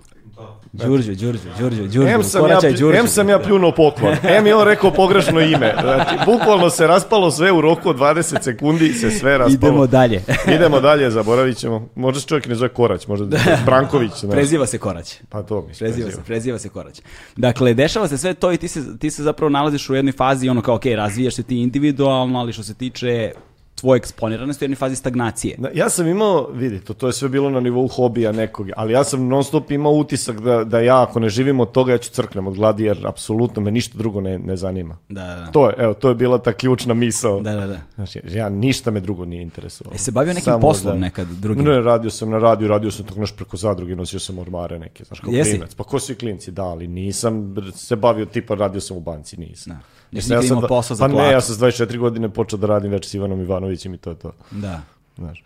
Đurđu, 0.72 1.14
Đurđu, 1.14 1.48
Đurđu, 1.58 1.82
Đurđu, 1.82 2.02
Em 2.02 2.22
sam, 2.22 2.48
ja, 2.50 2.60
Đurđu. 2.60 2.90
em 2.90 3.08
sam 3.08 3.28
ja 3.28 3.38
pljunuo 3.38 3.72
poklon, 3.72 4.14
em 4.22 4.46
je 4.46 4.54
on 4.54 4.64
rekao 4.64 4.90
pogrešno 4.90 5.40
ime. 5.40 5.74
Znači, 5.82 6.16
bukvalno 6.26 6.70
se 6.70 6.86
raspalo 6.86 7.30
sve 7.30 7.52
u 7.52 7.60
roku 7.60 7.88
od 7.88 7.96
20 7.96 8.42
sekundi, 8.42 8.92
se 8.92 9.10
sve 9.10 9.38
raspalo. 9.38 9.54
Idemo 9.54 9.86
dalje. 9.86 10.22
Idemo 10.56 10.80
dalje, 10.80 11.10
zaboravit 11.10 11.56
ćemo. 11.56 11.88
Možda 11.94 12.20
se 12.20 12.26
čovjek 12.26 12.46
ne 12.46 12.54
zove 12.54 12.68
Korać, 12.68 13.06
možda 13.06 13.26
da 13.36 13.38
Branković. 13.66 14.12
znaš. 14.20 14.32
Preziva 14.32 14.66
se 14.66 14.78
Korać. 14.78 15.16
Pa 15.28 15.42
to 15.42 15.64
mi 15.68 15.74
se 15.74 15.78
Preziva 15.84 16.10
se, 16.10 16.22
preziva 16.26 16.58
se 16.58 16.68
Korać. 16.68 17.02
Dakle, 17.36 17.74
dešava 17.74 18.08
se 18.08 18.18
sve 18.18 18.34
to 18.34 18.52
i 18.52 18.56
ti 18.56 18.68
se, 18.68 18.98
ti 18.98 19.10
se 19.10 19.22
zapravo 19.22 19.50
nalaziš 19.50 19.90
u 19.90 19.94
jednoj 19.94 20.12
fazi, 20.12 20.48
ono 20.48 20.62
kao, 20.62 20.74
ok, 20.74 20.84
razvijaš 20.86 21.34
se 21.34 21.42
ti 21.42 21.56
individualno, 21.56 22.38
ali 22.38 22.52
što 22.52 22.62
se 22.62 22.74
tiče 22.74 23.32
tvoje 23.76 23.98
eksponiranosti, 23.98 24.64
u 24.64 24.66
jednoj 24.66 24.76
fazi 24.76 24.96
stagnacije. 24.96 25.56
Da, 25.58 25.70
Ja 25.74 25.90
sam 25.90 26.06
imao, 26.06 26.48
vidi, 26.52 26.80
to, 26.80 26.94
to 26.94 27.06
je 27.06 27.12
sve 27.12 27.28
bilo 27.28 27.50
na 27.50 27.60
nivou 27.60 27.88
hobija 27.88 28.32
nekog, 28.32 28.68
ali 28.76 28.92
ja 28.92 29.04
sam 29.04 29.28
non 29.28 29.44
stop 29.44 29.70
imao 29.70 29.92
utisak 29.92 30.40
da, 30.40 30.64
da 30.64 30.80
ja 30.80 31.02
ako 31.02 31.20
ne 31.20 31.28
živim 31.28 31.60
od 31.60 31.72
toga, 31.72 31.92
ja 31.92 31.98
ću 31.98 32.10
crknem 32.10 32.46
od 32.46 32.54
gladi, 32.54 32.84
jer 32.84 33.06
apsolutno 33.06 33.62
me 33.62 33.70
ništa 33.70 33.98
drugo 33.98 34.20
ne, 34.20 34.38
ne 34.38 34.56
zanima. 34.56 34.96
Da, 35.08 35.22
da, 35.22 35.34
da. 35.34 35.46
To 35.46 35.68
je, 35.68 35.74
evo, 35.78 35.94
to 35.94 36.08
je 36.08 36.14
bila 36.14 36.38
ta 36.38 36.52
ključna 36.52 36.94
misao. 36.94 37.40
Da, 37.40 37.52
da, 37.54 37.66
da. 37.66 37.80
Znači, 37.94 38.20
ja 38.30 38.48
ništa 38.48 38.90
me 38.90 39.00
drugo 39.00 39.24
nije 39.24 39.42
interesovalo. 39.42 39.94
E, 39.94 39.98
se 39.98 40.10
bavio 40.10 40.34
nekim 40.34 40.44
Samo 40.44 40.60
poslom 40.60 41.00
nekad 41.00 41.28
drugim? 41.28 41.64
Ne, 41.64 41.80
radio 41.80 42.10
sam 42.10 42.30
na 42.30 42.38
radiju, 42.38 42.68
radio 42.68 42.90
sam 42.90 43.06
tako 43.06 43.20
nešto 43.20 43.36
preko 43.36 43.56
zadruge, 43.56 43.96
nosio 43.96 44.20
sam 44.20 44.38
ormare 44.38 44.78
neke, 44.78 45.04
znaš, 45.04 45.20
kao 45.20 45.32
Jesi? 45.32 45.50
klinac. 45.50 45.74
Pa 45.74 45.84
ko 45.84 45.98
svi 45.98 46.14
klinci, 46.14 46.50
da, 46.50 46.64
ali 46.64 46.88
nisam 46.88 47.54
se 47.74 47.96
bavio, 47.96 48.26
tipa 48.26 48.54
radio 48.54 48.80
sam 48.80 48.96
u 48.96 49.00
banci, 49.00 49.36
nisam. 49.36 49.72
Da. 49.72 49.95
Nisi 50.12 50.30
nikad 50.30 50.44
sam 50.44 50.56
imao 50.56 50.68
posao 50.68 50.94
za 50.94 51.04
Pa 51.04 51.08
ne, 51.08 51.14
platu. 51.14 51.30
ja 51.30 51.40
sam 51.40 51.54
s 51.54 51.58
24 51.58 51.98
godine 51.98 52.28
počeo 52.28 52.58
da 52.58 52.66
radim 52.66 52.90
već 52.90 53.08
s 53.08 53.14
Ivanom 53.14 53.40
Ivanovićem 53.40 53.94
i 53.94 53.98
to 53.98 54.10
je 54.10 54.16
to. 54.16 54.32
Da. 54.50 54.80
Znaš. 55.16 55.44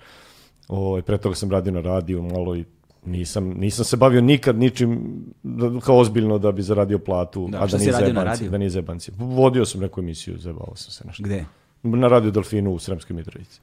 O, 0.69 1.01
pre 1.03 1.19
toga 1.19 1.35
sam 1.35 1.51
radio 1.51 1.73
na 1.73 1.81
radiju 1.81 2.23
malo 2.24 2.57
i 2.57 2.65
nisam, 3.05 3.45
nisam 3.47 3.85
se 3.85 3.97
bavio 3.97 4.20
nikad 4.20 4.59
ničim 4.59 5.01
da- 5.43 5.81
kao 5.81 5.99
ozbiljno 5.99 6.39
da 6.39 6.53
bi 6.53 6.62
zaradio 6.62 6.99
platu, 6.99 7.49
Da, 7.49 7.59
a 7.59 7.69
šta 7.69 7.77
da 7.77 7.78
si 7.78 7.85
nije 7.85 7.93
radio 7.93 8.07
na 8.07 8.12
zebanci, 8.12 8.28
radiju? 8.31 8.51
da 8.51 8.59
nije 8.59 8.70
zebanci. 8.70 9.12
Vodio 9.16 9.65
sam 9.65 9.81
neku 9.81 10.01
emisiju, 10.01 10.39
zebavao 10.39 10.77
sam 10.77 10.91
se 10.91 11.05
nešto. 11.07 11.23
Gde? 11.23 11.45
Na 11.82 12.09
radio 12.09 12.31
Delfinu 12.31 12.73
u 12.73 12.78
Sremskoj 12.78 13.16
Mitrovici. 13.16 13.61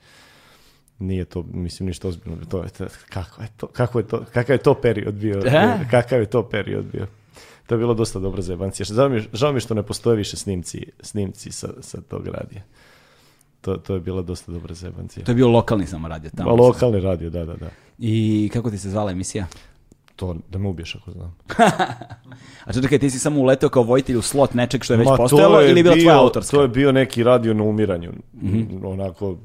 Nije 1.00 1.26
to, 1.26 1.44
mislim, 1.44 1.88
ništa 1.88 2.08
ozbiljno. 2.08 2.38
To 2.46 2.64
je, 2.64 2.70
to, 2.70 2.86
kako 3.10 3.42
je 3.42 3.48
to, 3.58 3.68
kako 3.68 4.00
je 4.00 4.08
to, 4.08 4.24
kakav 4.34 4.54
je 4.54 4.58
to 4.58 4.74
period 4.74 5.14
bio? 5.16 5.40
Da? 5.42 5.80
Kakav 5.92 6.20
je 6.20 6.26
to 6.26 6.44
period 6.44 6.86
bio? 6.86 7.08
To 7.68 7.76
je 7.76 7.80
bilo 7.80 7.94
dosta 7.94 8.20
dobro 8.20 8.42
zebancija. 8.42 8.86
Žao 8.86 9.10
mi, 9.10 9.22
žao 9.34 9.52
mi 9.54 9.60
što 9.60 9.74
ne 9.74 9.84
postoje 9.84 10.18
više 10.18 10.38
snimci, 10.38 10.86
snimci 11.00 11.52
sa, 11.52 11.68
sa 11.82 12.02
tog 12.02 12.28
radija. 12.28 12.62
To, 13.62 13.78
to 13.78 13.94
je 13.94 14.00
bila 14.00 14.22
dosta 14.22 14.52
dobra 14.52 14.74
zebancija. 14.74 15.26
To 15.26 15.32
je 15.32 15.36
bio 15.36 15.48
lokalni 15.48 15.88
samo 15.88 16.08
radio 16.08 16.30
tamo. 16.38 16.50
Ma, 16.50 16.62
lokalni 16.64 17.00
radio, 17.00 17.30
da, 17.30 17.46
da, 17.46 17.56
da. 17.56 17.70
I 18.00 18.50
kako 18.54 18.72
ti 18.72 18.78
se 18.78 18.90
zvala 18.90 19.12
emisija? 19.12 19.48
To 20.16 20.36
da 20.50 20.60
me 20.60 20.68
ubiješ 20.70 20.96
ako 20.96 21.12
znam. 21.12 21.36
A 22.66 22.74
čekaj, 22.74 23.00
ti 23.00 23.10
si 23.10 23.20
samo 23.20 23.40
uleteo 23.40 23.70
kao 23.70 23.84
vojitelj 23.84 24.16
u 24.16 24.22
slot 24.22 24.54
nečeg 24.54 24.84
što 24.84 24.94
je 24.94 24.98
već 24.98 25.08
Ma, 25.08 25.18
to 25.18 25.24
postojalo 25.24 25.60
je 25.60 25.70
ili 25.70 25.80
je 25.80 25.84
bila 25.84 25.96
bio- 25.96 26.04
tvoja 26.04 26.20
autorska? 26.20 26.58
To 26.58 26.62
je 26.62 26.68
bio 26.68 26.92
neki 26.92 27.24
radio 27.24 27.54
na 27.54 27.64
umiranju. 27.64 28.12
Mhm. 28.44 28.86
Onako, 28.86 29.38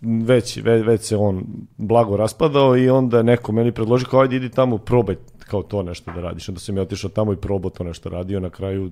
već, 0.00 0.56
već, 0.56 0.86
već 0.86 1.00
se 1.02 1.16
on 1.16 1.44
blago 1.76 2.16
raspadao 2.16 2.76
i 2.76 2.88
onda 2.90 3.22
neko 3.22 3.52
meni 3.52 3.72
predložio 3.72 4.08
kao 4.10 4.20
ajde 4.20 4.36
idi 4.36 4.50
tamo 4.50 4.78
probaj 4.78 5.16
kao 5.44 5.62
to 5.62 5.82
nešto 5.82 6.12
da 6.12 6.20
radiš. 6.20 6.48
Onda 6.48 6.60
sam 6.60 6.76
ja 6.76 6.82
otišao 6.82 7.10
tamo 7.10 7.32
i 7.32 7.36
probao 7.36 7.70
to 7.70 7.84
nešto 7.84 8.08
radio. 8.08 8.40
Na 8.40 8.50
kraju, 8.50 8.90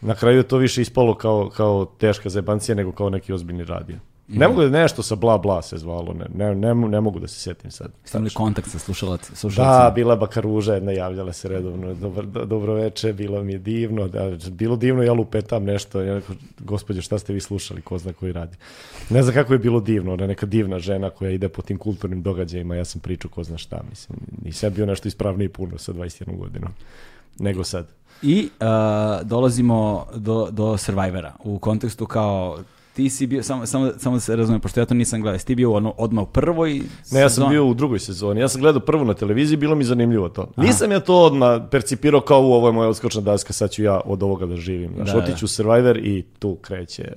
na 0.00 0.14
kraju 0.14 0.36
je 0.36 0.48
to 0.48 0.56
više 0.56 0.82
ispalo 0.82 1.14
kao, 1.14 1.50
kao 1.56 1.84
teška 1.98 2.28
zebancija 2.28 2.74
nego 2.74 2.92
kao 2.92 3.10
neki 3.10 3.32
ozbiljni 3.32 3.64
radio. 3.64 3.96
Mhm. 4.28 4.38
Ne 4.38 4.48
mogu 4.48 4.62
da 4.62 4.68
nešto 4.68 5.02
sa 5.02 5.14
bla 5.14 5.38
bla 5.38 5.62
se 5.62 5.76
zvalo, 5.78 6.14
ne, 6.14 6.26
ne, 6.34 6.54
ne, 6.54 6.74
ne 6.74 7.00
mogu 7.00 7.18
da 7.18 7.28
se 7.28 7.40
sjetim 7.40 7.70
sad. 7.70 7.90
Ste 8.04 8.18
imali 8.18 8.30
kontakt 8.30 8.70
sa 8.70 8.78
slušalac, 8.78 9.30
Da, 9.30 9.36
slušalcima? 9.36 9.90
bila 9.90 10.16
bakaruža 10.16 10.74
jedna 10.74 10.92
javljala 10.92 11.32
se 11.32 11.48
redovno, 11.48 11.94
dobro, 11.94 12.22
do, 12.26 12.44
dobro 12.44 12.74
veče, 12.74 13.12
bilo 13.12 13.42
mi 13.42 13.52
je 13.52 13.58
divno, 13.58 14.08
da, 14.08 14.30
bilo 14.50 14.76
divno, 14.76 15.02
ja 15.02 15.12
lupetam 15.12 15.64
nešto, 15.64 16.00
ja 16.00 16.14
rekao, 16.14 16.36
gospođo, 16.58 17.02
šta 17.02 17.18
ste 17.18 17.32
vi 17.32 17.40
slušali, 17.40 17.82
ko 17.82 17.98
zna 17.98 18.12
koji 18.12 18.32
radi. 18.32 18.56
Ne 19.10 19.22
znam 19.22 19.34
kako 19.34 19.52
je 19.52 19.58
bilo 19.58 19.80
divno, 19.80 20.12
ona 20.12 20.26
neka 20.26 20.46
divna 20.46 20.78
žena 20.78 21.10
koja 21.10 21.30
ide 21.30 21.48
po 21.48 21.62
tim 21.62 21.78
kulturnim 21.78 22.22
događajima, 22.22 22.74
ja 22.74 22.84
sam 22.84 23.00
pričao 23.00 23.30
ko 23.30 23.44
zna 23.44 23.58
šta, 23.58 23.80
mislim, 23.90 24.18
nisam 24.44 24.72
bio 24.74 24.86
nešto 24.86 25.08
ispravniji 25.08 25.48
puno 25.48 25.78
sa 25.78 25.92
21 25.92 26.38
godinom, 26.38 26.70
nego 27.38 27.64
sad. 27.64 27.86
I 28.22 28.48
uh, 28.60 29.26
dolazimo 29.26 30.06
do, 30.14 30.48
do 30.50 30.76
Survivora 30.76 31.32
u 31.44 31.58
kontekstu 31.58 32.06
kao 32.06 32.58
ti 32.94 33.10
si 33.10 33.26
bio, 33.26 33.42
samo, 33.42 33.66
samo, 33.66 33.92
samo 33.98 34.16
da 34.16 34.20
se 34.20 34.36
razumijem, 34.36 34.60
pošto 34.60 34.80
ja 34.80 34.86
to 34.86 34.94
nisam 34.94 35.20
gledao, 35.20 35.38
ti 35.38 35.54
bio 35.54 35.72
ono, 35.72 35.94
odmah 35.98 36.22
u 36.22 36.26
prvoj 36.26 36.82
Ne, 37.10 37.20
ja 37.20 37.30
sam 37.30 37.48
bio 37.48 37.66
u 37.66 37.74
drugoj 37.74 37.98
sezoni. 37.98 38.40
Ja 38.40 38.48
sam 38.48 38.60
gledao 38.60 38.80
prvu 38.80 39.04
na 39.04 39.14
televiziji, 39.14 39.56
bilo 39.56 39.74
mi 39.74 39.84
zanimljivo 39.84 40.28
to. 40.28 40.50
Nisam 40.56 40.92
ja 40.92 41.00
to 41.00 41.14
odmah 41.14 41.62
percipirao 41.70 42.20
kao 42.20 42.40
u 42.40 42.52
ovo 42.52 42.68
je 42.68 42.72
moja 42.72 42.88
odskočna 42.88 43.20
daska, 43.20 43.52
sad 43.52 43.70
ću 43.70 43.82
ja 43.82 44.00
od 44.04 44.22
ovoga 44.22 44.46
da 44.46 44.56
živim. 44.56 44.90
Znaš, 44.94 45.12
Da, 45.12 45.18
otiću 45.18 45.44
u 45.44 45.48
Survivor 45.48 45.96
i 45.96 46.24
tu 46.38 46.54
kreće 46.54 47.12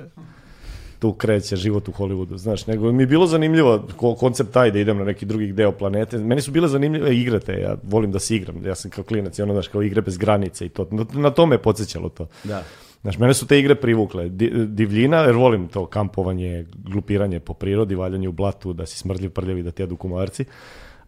tu 1.00 1.14
kreće 1.14 1.56
život 1.56 1.88
u 1.88 1.92
Hollywoodu, 1.92 2.38
znaš, 2.38 2.68
nego 2.68 2.92
mi 2.92 3.04
je 3.04 3.08
bilo 3.08 3.28
zanimljivo 3.28 3.88
ko, 3.98 4.16
koncept 4.16 4.52
taj 4.52 4.72
da 4.72 4.80
idem 4.80 4.98
na 4.98 5.06
neki 5.06 5.26
drugi 5.26 5.52
deo 5.52 5.72
planete. 5.72 6.18
Meni 6.18 6.42
su 6.42 6.52
bile 6.52 6.68
zanimljive 6.68 7.18
igre 7.18 7.40
te, 7.40 7.54
ja 7.54 7.76
volim 7.84 8.12
da 8.12 8.20
se 8.20 8.36
igram, 8.36 8.66
ja 8.66 8.76
sam 8.76 8.92
kao 8.92 9.04
klinac 9.04 9.40
i 9.40 9.42
ono, 9.42 9.54
znaš, 9.54 9.68
kao 9.68 9.84
igre 9.84 10.02
bez 10.02 10.18
granice 10.18 10.66
i 10.66 10.70
to. 10.70 10.88
Na, 10.92 11.06
na 11.14 11.30
to 11.30 11.46
me 11.46 11.56
je 11.56 11.62
podsjećalo 11.62 12.10
to. 12.10 12.28
Da. 12.44 12.64
Znaš, 13.02 13.18
mene 13.18 13.34
su 13.34 13.48
te 13.48 13.60
igre 13.60 13.76
privukle. 13.76 14.30
Di- 14.30 14.52
divljina, 14.68 15.18
jer 15.18 15.36
volim 15.36 15.68
to 15.68 15.86
kampovanje, 15.86 16.66
glupiranje 16.84 17.40
po 17.40 17.54
prirodi, 17.54 17.96
valjanje 17.96 18.28
u 18.28 18.32
blatu, 18.32 18.74
da 18.74 18.86
si 18.86 18.98
smrdljiv, 18.98 19.30
prljav 19.30 19.58
i 19.58 19.64
da 19.64 19.72
ti 19.72 19.82
jedu 19.82 19.96
komarci. 19.96 20.46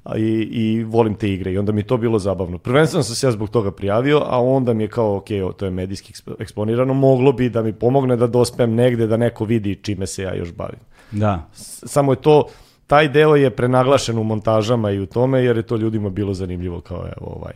A 0.04 0.18
I, 0.18 0.48
I 0.52 0.84
volim 0.84 1.16
te 1.16 1.34
igre 1.34 1.52
i 1.52 1.58
onda 1.58 1.72
mi 1.72 1.82
je 1.82 1.88
to 1.88 1.98
bilo 1.98 2.20
zabavno. 2.20 2.58
Prvenstveno 2.58 3.04
sam 3.04 3.16
se 3.16 3.28
ja 3.28 3.32
zbog 3.32 3.50
toga 3.50 3.72
prijavio, 3.72 4.22
a 4.26 4.42
onda 4.42 4.74
mi 4.74 4.84
je 4.84 4.88
kao, 4.88 5.18
ok, 5.18 5.28
to 5.58 5.66
je 5.66 5.72
medijski 5.72 6.14
eksp- 6.14 6.36
eksponirano, 6.40 6.94
moglo 6.94 7.32
bi 7.32 7.50
da 7.50 7.62
mi 7.62 7.74
pomogne 7.74 8.16
da 8.16 8.28
dospem 8.28 8.76
negde, 8.76 9.08
da 9.08 9.18
neko 9.18 9.46
vidi 9.46 9.76
čime 9.76 10.08
se 10.08 10.24
ja 10.24 10.36
još 10.36 10.54
bavim. 10.54 10.80
Da. 11.12 11.48
Samo 11.84 12.12
je 12.12 12.22
to, 12.22 12.48
taj 12.88 13.08
deo 13.08 13.36
je 13.36 13.50
prenaglašen 13.50 14.18
u 14.18 14.24
montažama 14.24 14.92
i 14.92 15.00
u 15.00 15.06
tome, 15.06 15.44
jer 15.44 15.58
je 15.58 15.64
to 15.64 15.76
ljudima 15.76 16.10
bilo 16.10 16.34
zanimljivo 16.34 16.82
kao, 16.82 16.98
evo, 16.98 17.34
ovaj, 17.36 17.54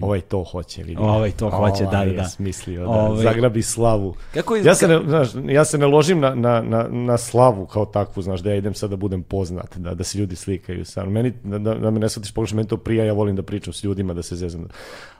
ovaj 0.00 0.20
to 0.20 0.44
hoće, 0.44 0.82
vidi. 0.82 0.96
Ovaj 1.00 1.30
to 1.30 1.50
hoće, 1.50 1.84
da, 1.84 1.90
da, 1.90 1.96
Ovaj 1.96 2.06
da. 2.06 2.22
je 2.22 2.28
smislio, 2.28 2.80
da, 2.82 2.88
Ovaj- 2.90 3.22
zagrabi 3.22 3.62
slavu. 3.62 4.14
Kako 4.34 4.56
je- 4.56 4.64
ja, 4.64 4.74
se 4.74 4.88
ne, 4.88 5.00
znaš, 5.00 5.28
ja 5.46 5.64
se 5.64 5.78
ne 5.78 5.86
ložim 5.86 6.20
na, 6.20 6.34
na, 6.34 6.62
na, 6.62 6.88
na 6.88 7.18
slavu 7.18 7.66
kao 7.66 7.86
takvu, 7.86 8.22
znaš, 8.22 8.40
da 8.40 8.50
ja 8.50 8.56
idem 8.56 8.74
sad 8.74 8.90
da 8.90 8.96
budem 8.96 9.22
poznat, 9.22 9.76
da, 9.76 9.94
da 9.94 10.04
se 10.04 10.18
ljudi 10.18 10.36
slikaju 10.36 10.84
sa 10.84 11.00
mnom. 11.00 11.12
Meni, 11.12 11.32
da, 11.44 11.58
da, 11.58 11.74
da 11.74 11.90
me 11.90 12.00
ne 12.00 12.08
shvatiš 12.08 12.32
pogrešno, 12.32 12.56
meni 12.56 12.68
to 12.68 12.76
prija, 12.76 13.04
ja 13.04 13.12
volim 13.12 13.36
da 13.36 13.42
pričam 13.42 13.72
s 13.72 13.84
ljudima, 13.84 14.14
da 14.14 14.22
se 14.22 14.36
zezam. 14.36 14.68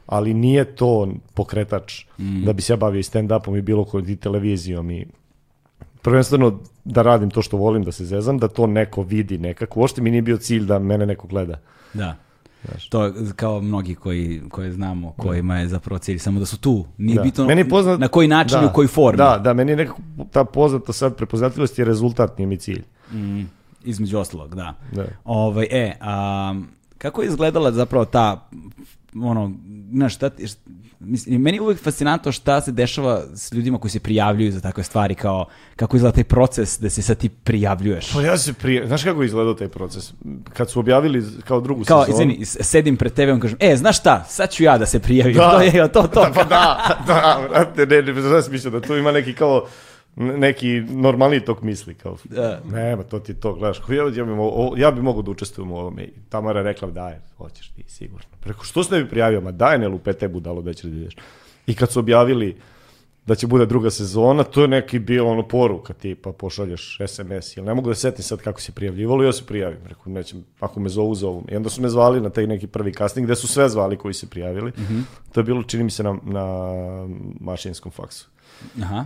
Ali 0.07 0.35
nije 0.35 0.65
to 0.67 1.09
pokretač 1.35 2.05
Mm. 2.19 2.45
da 2.45 2.53
bi 2.53 2.63
se 2.63 2.73
ja 2.73 2.77
bavio 2.77 2.99
i 2.99 3.03
stand-upom 3.03 3.59
i 3.59 3.63
bilo 3.63 3.85
kojom 3.85 4.09
i 4.09 4.17
televizijom 4.17 4.91
i 4.91 5.07
prvenstveno 6.03 6.59
da 6.85 7.03
radim 7.03 7.31
to 7.31 7.43
što 7.43 7.57
volim, 7.57 7.83
da 7.83 7.93
se 7.93 8.05
zezam, 8.05 8.39
da 8.39 8.49
to 8.49 8.67
neko 8.67 9.03
vidi 9.03 9.39
nekako. 9.39 9.81
Uopšte 9.81 10.03
mi 10.03 10.11
nije 10.11 10.23
bio 10.23 10.37
cilj 10.37 10.65
da 10.65 10.79
mene 10.79 11.07
neko 11.07 11.27
gleda. 11.27 11.59
Da. 11.95 12.17
To 12.89 13.05
je 13.05 13.13
kao 13.37 13.61
mnogi 13.61 13.95
koji, 13.95 14.43
koje 14.49 14.73
znamo, 14.73 15.13
kojima 15.13 15.59
je 15.59 15.69
zapravo 15.69 15.99
cilj, 15.99 16.19
samo 16.19 16.41
da 16.41 16.47
su 16.47 16.59
tu. 16.59 16.85
Nije 16.99 17.17
Da. 17.17 17.23
bitno 17.23 17.45
Meni 17.47 17.65
poznat- 17.65 17.99
na 17.99 18.09
koji 18.09 18.29
način 18.29 18.59
i 18.59 18.63
da, 18.63 18.67
u 18.67 18.73
kojoj 18.73 18.89
formi. 18.89 19.17
Da, 19.19 19.39
da, 19.39 19.53
meni 19.53 19.73
je 19.73 19.77
nekako 19.77 20.01
ta 20.31 20.45
poznata 20.45 20.93
sad 20.93 21.17
prepoznatljivost 21.17 21.79
je 21.79 21.85
rezultat, 21.85 22.39
nije 22.39 22.47
mi 22.47 22.57
cilj. 22.57 22.83
Mm, 23.13 23.43
između 23.85 24.19
ostalog, 24.19 24.55
da. 24.55 24.75
Da. 24.93 25.05
Ovaj, 25.25 25.67
e, 25.71 25.97
a, 26.01 26.55
kako 26.99 27.23
je 27.23 27.29
izgledala 27.29 27.73
zapravo 27.73 28.05
ta, 28.05 28.49
ono, 29.17 29.53
znaš, 29.91 30.15
šta, 30.15 30.31
ti- 30.31 30.43
št- 30.43 30.57
mislim, 31.01 31.41
meni 31.41 31.57
je 31.57 31.61
uvijek 31.61 31.81
fascinantno 31.81 32.33
šta 32.33 32.61
se 32.61 32.73
dešava 32.73 33.23
s 33.35 33.53
ljudima 33.53 33.79
koji 33.79 33.91
se 33.91 34.01
prijavljuju 34.01 34.53
za 34.53 34.61
takve 34.61 34.85
stvari, 34.85 35.15
kao 35.15 35.47
kako 35.77 35.97
izgleda 35.97 36.15
taj 36.15 36.25
proces 36.25 36.81
da 36.81 36.91
se 36.91 37.03
sad 37.03 37.17
ti 37.17 37.29
prijavljuješ. 37.29 38.13
Pa 38.13 38.23
ja 38.23 38.39
se 38.39 38.53
prije, 38.53 38.87
znaš 38.87 39.05
kako 39.05 39.23
je 39.23 39.27
izgledao 39.27 39.55
taj 39.55 39.69
proces? 39.69 40.13
Kad 40.49 40.71
su 40.71 40.81
objavili 40.81 41.25
kao 41.45 41.61
drugu 41.61 41.85
Kao, 41.85 42.05
sezonu... 42.05 42.23
izvini, 42.23 42.45
s- 42.45 42.57
sedim 42.61 42.97
pred 42.97 43.13
TV-om 43.13 43.41
kažem, 43.41 43.59
e, 43.61 43.77
znaš 43.77 43.99
šta, 43.99 44.25
sad 44.25 44.51
ću 44.51 44.63
ja 44.63 44.79
da 44.79 44.87
se 44.87 44.99
prijavim. 45.01 45.35
Da. 45.35 45.51
To 45.51 45.61
je 45.61 45.89
to, 45.89 46.03
to. 46.05 46.27
Pa 46.35 46.45
da, 46.45 46.99
da, 47.07 47.47
brate, 47.49 47.87
ne, 47.87 48.03
ne, 48.05 48.23
znaš 48.23 48.45
mislio 48.49 48.71
da 48.71 48.81
tu 48.81 48.97
ima 48.97 49.13
neki 49.13 49.35
kao 49.35 49.67
n- 49.67 49.69
neki 50.17 50.69
normalni 50.81 51.41
tok 51.41 51.63
misli 51.63 51.95
kao 51.95 52.17
Da. 52.25 52.61
nema 52.65 53.03
to 53.03 53.19
ti 53.19 53.35
to 53.35 53.55
gledaš 53.55 53.81
ja, 53.89 54.05
ja, 54.17 54.25
bi 54.25 54.31
mogao, 54.31 54.69
o- 54.69 54.75
ja 54.77 54.91
bi 54.91 55.03
mogao 55.03 55.23
da 55.23 55.31
učestvujem 55.31 55.71
u 55.73 55.77
ovome 55.77 56.03
i 56.03 56.11
Tamara 56.29 56.63
rekla 56.63 56.91
daj 56.91 57.15
hoćeš 57.37 57.69
ti 57.69 57.85
sigurno 57.89 58.27
preko 58.41 58.65
što 58.65 58.85
se 58.85 58.95
ne 58.95 59.03
bi 59.05 59.11
prijavio 59.11 59.41
ma 59.41 59.51
daj 59.51 59.79
ne 59.79 59.89
lupete 59.89 60.29
budalo 60.29 60.63
da 60.63 60.73
ćeš 60.73 60.83
da 60.85 60.97
ideš 60.97 61.15
i 61.67 61.75
kad 61.75 61.91
su 61.91 61.99
objavili 61.99 62.57
da 63.27 63.35
će 63.35 63.47
bude 63.47 63.67
druga 63.67 63.91
sezona, 63.91 64.43
to 64.45 64.63
je 64.63 64.69
neki 64.69 64.99
bio 64.99 65.29
ono 65.29 65.43
poruka 65.43 65.93
tipa 65.93 66.33
pošalješ 66.33 66.99
SMS, 67.09 67.57
jel 67.57 67.65
ne 67.67 67.75
mogu 67.75 67.89
da 67.89 67.95
se 67.95 68.01
setim 68.01 68.23
sad 68.23 68.39
kako 68.39 68.61
se 68.61 68.73
prijavljivalo 68.73 69.25
ja 69.25 69.33
se 69.33 69.47
prijavim, 69.47 69.79
rekao 69.87 70.13
nećem, 70.13 70.45
ako 70.61 70.81
me 70.81 70.89
zovu, 70.89 71.15
zovu. 71.15 71.45
I 71.49 71.57
onda 71.57 71.69
su 71.71 71.83
me 71.83 71.89
zvali 71.89 72.21
na 72.21 72.31
taj 72.31 72.47
neki 72.47 72.67
prvi 72.67 72.93
casting 72.93 73.27
gde 73.27 73.35
su 73.35 73.49
sve 73.49 73.69
zvali 73.69 73.97
koji 73.97 74.15
se 74.15 74.27
prijavili. 74.27 74.73
To 75.33 75.41
je 75.41 75.45
bilo, 75.45 75.63
čini 75.63 75.85
mi 75.85 75.91
se, 75.91 76.03
na, 76.03 76.17
na 76.23 76.47
mašinskom 77.41 77.93
faksu. 77.93 78.29
Aha. 78.83 79.05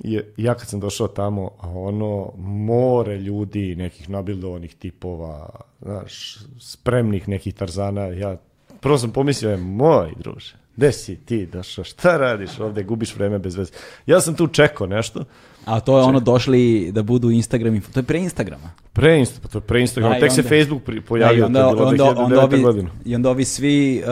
I 0.00 0.20
ja 0.36 0.54
kad 0.54 0.68
sam 0.68 0.80
došao 0.80 1.08
tamo, 1.08 1.50
a 1.60 1.68
ono, 1.70 2.32
more 2.38 3.16
ljudi, 3.18 3.74
nekih 3.76 4.10
nabildovanih 4.10 4.74
tipova, 4.74 5.48
znaš, 5.82 6.36
spremnih 6.58 7.28
nekih 7.28 7.54
tarzana, 7.54 8.02
ja 8.02 8.36
prvo 8.80 8.98
sam 8.98 9.10
pomislio, 9.10 9.50
je, 9.50 9.56
moj 9.56 10.12
druže, 10.18 10.54
gde 10.76 10.92
si 10.92 11.16
ti 11.16 11.46
došao, 11.46 11.84
šta 11.84 12.16
radiš 12.16 12.60
ovde, 12.60 12.82
gubiš 12.82 13.16
vreme 13.16 13.38
bez 13.38 13.56
veze. 13.56 13.72
Ja 14.06 14.20
sam 14.20 14.34
tu 14.34 14.46
čekao 14.46 14.86
nešto, 14.86 15.24
A 15.64 15.80
to 15.80 15.98
je 15.98 16.04
ono 16.04 16.20
došli 16.20 16.90
da 16.92 17.02
budu 17.02 17.30
Instagram, 17.30 17.80
to 17.80 18.00
je 18.00 18.04
pre 18.04 18.18
Instagrama. 18.18 18.70
pre 18.92 19.18
Insta, 19.18 19.40
pa 19.42 19.48
to 19.48 19.58
je 19.58 19.62
pre 19.62 19.80
Instagram, 19.80 20.10
Da, 20.12 20.16
i 20.16 20.20
tek 20.20 20.32
se 20.32 20.40
onda- 20.40 20.48
Facebook 20.48 20.86
Da, 20.86 20.92
i 20.96 21.00
pojavio, 21.00 21.46
onda, 21.46 21.62
to 21.62 21.68
je 21.68 21.74
bilo 21.74 21.86
onda, 21.88 22.04
2009. 22.04 22.24
onda, 22.24 22.44
ovi, 22.44 22.62
godinu. 22.62 22.90
I 23.04 23.14
onda 23.14 23.30
ovi 23.30 23.44
svi 23.44 24.02
uh, 24.02 24.08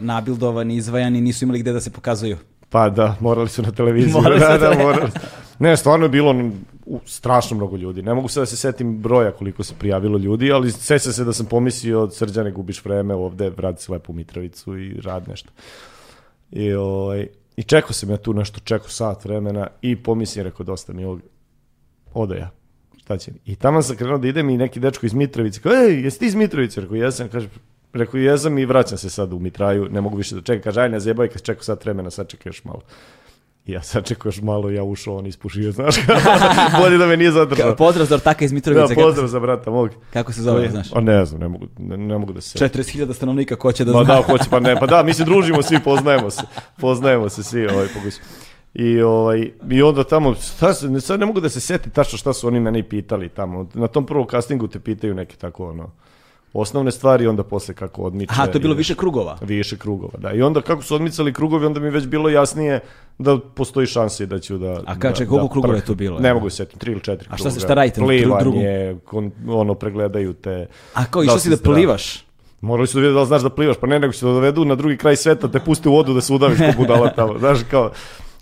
nabildovani, 0.00 0.76
izvajani 0.76 1.20
nisu 1.20 1.44
imali 1.44 1.58
gde 1.58 1.72
da 1.72 1.80
se 1.80 1.90
pokazuju. 1.90 2.36
Pa 2.74 2.90
da, 2.90 3.16
morali 3.20 3.48
su 3.48 3.62
na 3.62 3.70
televiziji. 3.70 4.12
Morali 4.12 4.40
da, 4.48 4.58
da, 4.58 4.74
morali. 4.82 5.10
Ne, 5.58 5.76
stvarno 5.76 6.04
je 6.04 6.08
bilo 6.08 6.50
strašno 7.06 7.56
mnogo 7.56 7.76
ljudi. 7.76 8.02
Ne 8.02 8.14
mogu 8.14 8.28
sad 8.28 8.42
da 8.42 8.46
se 8.46 8.56
setim 8.56 8.98
broja 9.02 9.30
koliko 9.30 9.62
se 9.62 9.74
prijavilo 9.78 10.18
ljudi, 10.18 10.52
ali 10.52 10.72
seća 10.72 11.12
se 11.12 11.24
da 11.24 11.32
sam 11.32 11.46
pomislio 11.46 12.10
srđane 12.10 12.50
gubiš 12.50 12.84
vreme 12.84 13.14
ovde, 13.14 13.50
vrati 13.50 13.82
se 13.82 13.92
lepo 13.92 14.12
u 14.12 14.14
Mitrovicu 14.14 14.78
i 14.78 15.00
rad 15.00 15.28
nešto. 15.28 15.50
I, 16.50 16.72
ovaj, 16.72 17.26
i 17.56 17.62
čekao 17.62 17.92
sam 17.92 18.10
ja 18.10 18.16
tu 18.16 18.34
nešto, 18.34 18.60
čekao 18.60 18.88
sat 18.88 19.24
vremena 19.24 19.66
i 19.82 19.96
pomislim, 19.96 20.44
rekao, 20.44 20.64
dosta 20.64 20.92
mi 20.92 21.04
ovog, 21.04 21.20
odo 22.14 22.34
ja. 22.34 22.50
Šta 22.96 23.16
će 23.16 23.32
mi? 23.32 23.38
I 23.52 23.56
tamo 23.56 23.82
sam 23.82 23.96
krenuo 23.96 24.18
da 24.18 24.28
idem 24.28 24.50
i 24.50 24.56
neki 24.56 24.80
dečko 24.80 25.06
iz 25.06 25.14
Mitrovice, 25.14 25.60
kao, 25.60 25.72
ej, 25.72 26.04
jesi 26.04 26.18
ti 26.18 26.26
iz 26.26 26.34
Mitrovice? 26.34 26.80
Rekao, 26.80 26.96
jesam, 26.96 27.28
kaže, 27.28 27.48
rekao, 27.94 28.18
jesam 28.18 28.58
i 28.58 28.64
vraćam 28.64 28.98
se 28.98 29.10
sad 29.10 29.32
u 29.32 29.38
Mitraju, 29.38 29.88
ne 29.90 30.00
mogu 30.00 30.16
više 30.16 30.34
da 30.34 30.40
čekam. 30.40 30.62
Kaže, 30.62 30.80
aj, 30.80 30.88
ne 30.88 31.00
zjebaj, 31.00 31.28
kad 31.28 31.42
čekao 31.42 31.62
sat 31.62 31.84
vremena, 31.84 32.10
sad 32.10 32.28
čekaj 32.28 32.50
još 32.50 32.64
malo. 32.64 32.80
I 33.66 33.72
ja 33.72 33.82
sad 33.82 34.04
čekao 34.06 34.28
još 34.28 34.42
malo, 34.42 34.70
ja 34.70 34.82
ušao, 34.82 35.16
on 35.16 35.26
ispušio, 35.26 35.72
znaš, 35.72 35.94
bolje 36.80 36.98
da 36.98 37.06
me 37.06 37.16
nije 37.16 37.30
zadržao. 37.32 37.76
Pozdrav 37.76 38.06
za 38.06 38.14
ortaka 38.14 38.44
iz 38.44 38.50
Da, 38.50 38.54
Mitrovice. 38.54 38.94
pozdrav 38.94 39.28
za 39.28 39.40
brata 39.40 39.70
mog. 39.70 39.88
Kako, 39.88 40.00
kako 40.12 40.32
se 40.32 40.42
zove, 40.42 40.68
znaš? 40.70 40.88
O, 40.92 41.00
ne 41.00 41.24
znam, 41.24 41.40
ne 41.40 41.48
mogu, 41.48 41.66
ne, 41.78 41.96
ne 41.96 42.18
mogu 42.18 42.32
da 42.32 42.40
se... 42.40 42.58
40.000 42.58 43.12
stanovnika, 43.14 43.56
ko 43.56 43.72
će 43.72 43.84
da 43.84 43.92
Ma 43.92 44.04
zna? 44.04 44.14
da, 44.14 44.22
hoće, 44.22 44.44
pa 44.50 44.60
ne, 44.60 44.76
pa 44.80 44.86
da, 44.86 45.02
mi 45.02 45.14
se 45.14 45.24
družimo 45.24 45.62
svi, 45.62 45.80
poznajemo 45.84 46.30
se. 46.30 46.42
Poznajemo 46.80 47.28
se 47.28 47.42
svi, 47.42 47.66
ovaj, 47.66 47.86
pogući. 47.94 48.16
I, 48.74 49.00
ovaj, 49.02 49.50
I 49.70 49.82
onda 49.82 50.04
tamo, 50.04 50.34
šta 50.34 50.74
sad 51.00 51.20
ne 51.20 51.26
mogu 51.26 51.40
da 51.40 51.48
se 51.48 51.60
seti 51.60 51.90
tačno 51.90 52.18
šta 52.18 52.32
su 52.32 52.46
oni 52.46 52.60
mene 52.60 52.78
i 52.78 52.82
pitali 52.82 53.28
tamo. 53.28 53.68
Na 53.74 53.86
tom 53.86 54.06
prvom 54.06 54.26
castingu 54.30 54.68
te 54.68 54.80
pitaju 54.80 55.14
neke 55.14 55.36
tako, 55.36 55.70
ono, 55.70 55.90
osnovne 56.54 56.90
stvari, 56.90 57.26
onda 57.26 57.42
posle 57.44 57.74
kako 57.74 58.02
odmiče. 58.02 58.32
Aha, 58.32 58.46
to 58.46 58.52
je 58.52 58.60
bilo 58.60 58.74
i- 58.74 58.76
više 58.76 58.94
krugova. 58.94 59.38
Više 59.42 59.76
krugova, 59.76 60.12
da. 60.18 60.32
I 60.32 60.42
onda 60.42 60.60
kako 60.60 60.82
su 60.82 60.94
odmicali 60.94 61.32
krugovi, 61.32 61.66
onda 61.66 61.80
mi 61.80 61.86
je 61.86 61.90
već 61.90 62.06
bilo 62.06 62.28
jasnije 62.28 62.80
da 63.18 63.38
postoji 63.40 63.86
šanse 63.86 64.26
da 64.26 64.38
ću 64.38 64.58
da... 64.58 64.70
A 64.86 64.94
ka- 64.94 64.98
da, 65.10 65.26
koliko 65.26 65.38
da 65.38 65.48
krugova 65.48 65.74
je 65.74 65.84
tu 65.84 65.94
bilo? 65.94 66.18
Ne 66.18 66.34
mogu 66.34 66.50
se 66.50 66.56
setiti, 66.56 66.78
tri 66.78 66.92
ili 66.92 67.00
četiri 67.00 67.28
A 67.30 67.36
šta 67.36 67.50
se- 67.50 67.54
kruga. 67.54 67.66
šta 67.66 67.74
radite 67.74 68.00
Plivanje, 68.00 68.96
kon, 69.04 69.30
ono, 69.48 69.74
pregledaju 69.74 70.32
te... 70.34 70.66
A 70.94 71.04
kao, 71.04 71.22
Da 71.22 71.24
išao 71.24 71.38
si 71.38 71.50
da 71.50 71.56
si 71.56 71.60
zdrav? 71.60 71.74
plivaš? 71.74 72.24
Morali 72.60 72.86
su 72.86 72.96
da 72.96 73.02
vide 73.02 73.12
da 73.12 73.20
li 73.20 73.26
znaš 73.26 73.42
da 73.42 73.50
plivaš, 73.50 73.76
pa 73.80 73.86
ne, 73.86 73.98
nego 73.98 74.12
će 74.12 74.20
te 74.20 74.26
dovedu 74.26 74.64
na 74.64 74.74
drugi 74.74 74.96
kraj 74.96 75.16
sveta, 75.16 75.48
te 75.48 75.60
pusti 75.60 75.88
u 75.88 75.92
vodu 75.92 76.14
da 76.14 76.20
se 76.20 76.32
udaviš 76.32 76.58
ko 76.58 76.72
budala 76.76 77.08
tamo. 77.10 77.38
Znaš, 77.38 77.58
kao, 77.70 77.90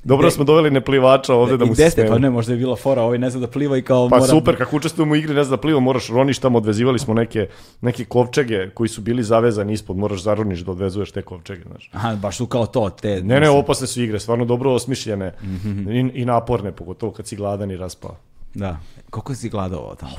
dobro 0.05 0.31
smo 0.31 0.45
doveli 0.45 0.71
neplivača 0.71 1.35
ovde 1.35 1.57
da 1.57 1.65
mu 1.65 1.75
se 1.75 1.91
ste? 1.91 2.07
Pa 2.07 2.19
ne, 2.19 2.31
možda 2.31 2.53
je 2.53 2.59
bila 2.59 2.77
fora, 2.77 3.03
ovaj 3.03 3.19
ne 3.19 3.31
zna 3.31 3.41
da 3.41 3.47
pliva 3.47 3.77
i 3.79 3.83
kao 3.83 4.09
Pa 4.09 4.17
mora... 4.17 4.29
super, 4.29 4.59
kako 4.59 4.77
učestvujemo 4.77 5.13
u 5.13 5.17
igri, 5.17 5.35
ne 5.35 5.45
znam 5.45 5.57
da 5.57 5.61
pliva, 5.61 5.81
moraš 5.81 6.09
roniš 6.09 6.39
tamo, 6.39 6.59
odvezivali 6.59 6.99
smo 6.99 7.15
neke, 7.15 7.49
neke 7.81 8.05
kovčege 8.05 8.71
koji 8.71 8.89
su 8.89 9.01
bili 9.01 9.23
zavezani 9.23 9.73
ispod, 9.73 9.97
moraš 9.97 10.23
zaroniš 10.23 10.61
da 10.61 10.71
odvezuješ 10.71 11.11
te 11.13 11.23
kovčege, 11.23 11.63
znaš. 11.71 11.91
Aha, 11.93 12.15
baš 12.15 12.37
su 12.37 12.47
kao 12.47 12.67
to, 12.67 12.91
te... 12.91 13.23
Ne, 13.23 13.41
ne, 13.41 13.51
opasne 13.51 13.87
su 13.87 14.03
igre, 14.03 14.21
stvarno 14.21 14.45
dobro 14.45 14.73
osmišljene 14.73 15.33
Mhm. 15.43 15.91
i, 15.91 16.11
i 16.15 16.25
naporne, 16.25 16.73
pogotovo 16.73 17.13
kad 17.13 17.27
si 17.27 17.37
gladan 17.37 17.71
i 17.71 17.77
raspao. 17.77 18.17
Da. 18.55 18.77
Koliko 19.11 19.35
si 19.35 19.49
gladao 19.49 19.95
tamo? 19.95 20.13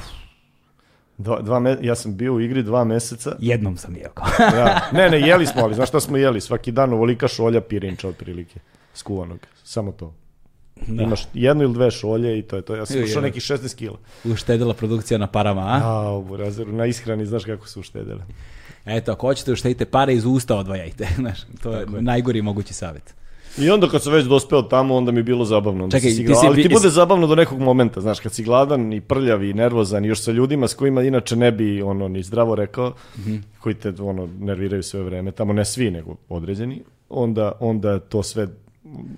Dva, 1.17 1.41
dva 1.41 1.59
me, 1.59 1.77
ja 1.81 1.95
sam 1.95 2.17
bio 2.17 2.33
u 2.33 2.41
igri 2.41 2.63
dva 2.63 2.83
meseca. 2.83 3.35
Jednom 3.39 3.77
sam 3.77 3.95
jeo. 3.95 4.11
Da. 4.39 4.89
Ne, 4.91 5.09
ne, 5.09 5.19
jeli 5.19 5.45
smo, 5.45 5.61
ali 5.61 5.75
znaš 5.75 5.89
šta 5.89 5.99
smo 5.99 6.17
jeli? 6.17 6.41
Svaki 6.41 6.71
dan 6.71 6.93
ovolika 6.93 7.27
šolja 7.27 7.61
pirinča 7.61 8.07
otprilike, 8.07 8.59
skuvanog, 8.93 9.39
samo 9.63 9.91
to. 9.91 10.13
Imaš 10.87 11.27
jednu 11.33 11.63
ili 11.63 11.73
dve 11.73 11.91
šolje 11.91 12.39
i 12.39 12.41
to 12.41 12.55
je 12.55 12.61
to. 12.61 12.75
Ja 12.75 12.85
sam 12.85 13.03
ušao 13.03 13.21
nekih 13.21 13.41
16 13.43 13.75
kila. 13.75 13.97
Uštedila 14.23 14.73
produkcija 14.73 15.17
na 15.17 15.27
parama, 15.27 15.61
a? 15.61 15.81
A, 15.83 16.11
u 16.11 16.23
burazeru, 16.23 16.71
na 16.71 16.85
ishrani, 16.85 17.25
znaš 17.25 17.43
kako 17.43 17.67
su 17.67 17.79
uštedele. 17.79 18.23
Eto, 18.85 19.11
ako 19.11 19.27
hoćete 19.27 19.51
uštedite 19.51 19.85
pare 19.85 20.13
iz 20.13 20.25
usta 20.25 20.57
odvajajte. 20.57 21.07
Znaš, 21.15 21.39
to 21.63 21.73
je 21.73 21.85
najgori 21.87 22.41
mogući 22.41 22.73
savjet. 22.73 23.13
I 23.57 23.69
onda 23.69 23.89
kad 23.89 24.03
sam 24.03 24.13
već 24.13 24.25
dospeo 24.25 24.61
tamo, 24.61 24.95
onda 24.95 25.11
mi 25.11 25.19
je 25.19 25.23
bilo 25.23 25.45
zabavno. 25.45 25.83
Onda 25.83 25.97
Čekaj, 25.97 26.11
si 26.11 26.25
ti 26.25 26.35
si 26.35 26.47
ali 26.47 26.63
ti 26.63 26.69
bude 26.69 26.89
zabavno 26.89 27.27
do 27.27 27.35
nekog 27.35 27.59
momenta, 27.59 28.01
znaš, 28.01 28.19
kad 28.19 28.33
si 28.33 28.43
gladan 28.43 28.93
i 28.93 29.01
prljav 29.01 29.43
i 29.43 29.53
nervozan 29.53 30.05
i 30.05 30.07
još 30.07 30.21
sa 30.21 30.31
ljudima 30.31 30.67
s 30.67 30.73
kojima 30.73 31.03
inače 31.03 31.35
ne 31.35 31.51
bi 31.51 31.81
ono 31.81 32.07
ni 32.07 32.23
zdravo 32.23 32.55
rekao, 32.55 32.93
Mhm. 33.17 33.35
koji 33.59 33.75
te 33.75 33.93
ono 33.99 34.29
nerviraju 34.39 34.83
sve 34.83 35.03
vreme, 35.03 35.31
tamo 35.31 35.53
ne 35.53 35.65
svi, 35.65 35.91
nego 35.91 36.15
određeni, 36.29 36.83
onda, 37.09 37.51
onda 37.59 37.99
to 37.99 38.23
sve, 38.23 38.47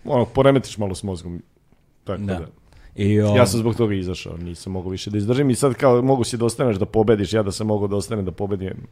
ono, 0.05 0.25
poremetiš 0.25 0.77
malo 0.77 0.95
s 0.95 1.03
mozgom. 1.03 1.41
Tako 2.03 2.21
da. 2.21 2.33
Da. 2.33 2.45
I, 2.95 3.21
o, 3.21 3.35
Ja 3.35 3.45
sam 3.45 3.59
zbog 3.59 3.75
toga 3.75 3.93
izašao, 3.95 4.37
nisam 4.37 4.73
mogao 4.73 4.91
više 4.91 5.09
da 5.09 5.17
izdržim 5.17 5.49
i 5.49 5.55
sad 5.55 5.73
kao 5.73 6.01
mogu 6.01 6.23
si 6.23 6.37
da 6.37 6.45
ostaneš 6.45 6.77
da 6.77 6.85
pobediš, 6.85 7.33
ja 7.33 7.43
da 7.43 7.51
sam 7.51 7.67
mogao 7.67 7.87
da 7.87 7.95
ostanem 7.95 8.25
da 8.25 8.31
pobedim. 8.31 8.87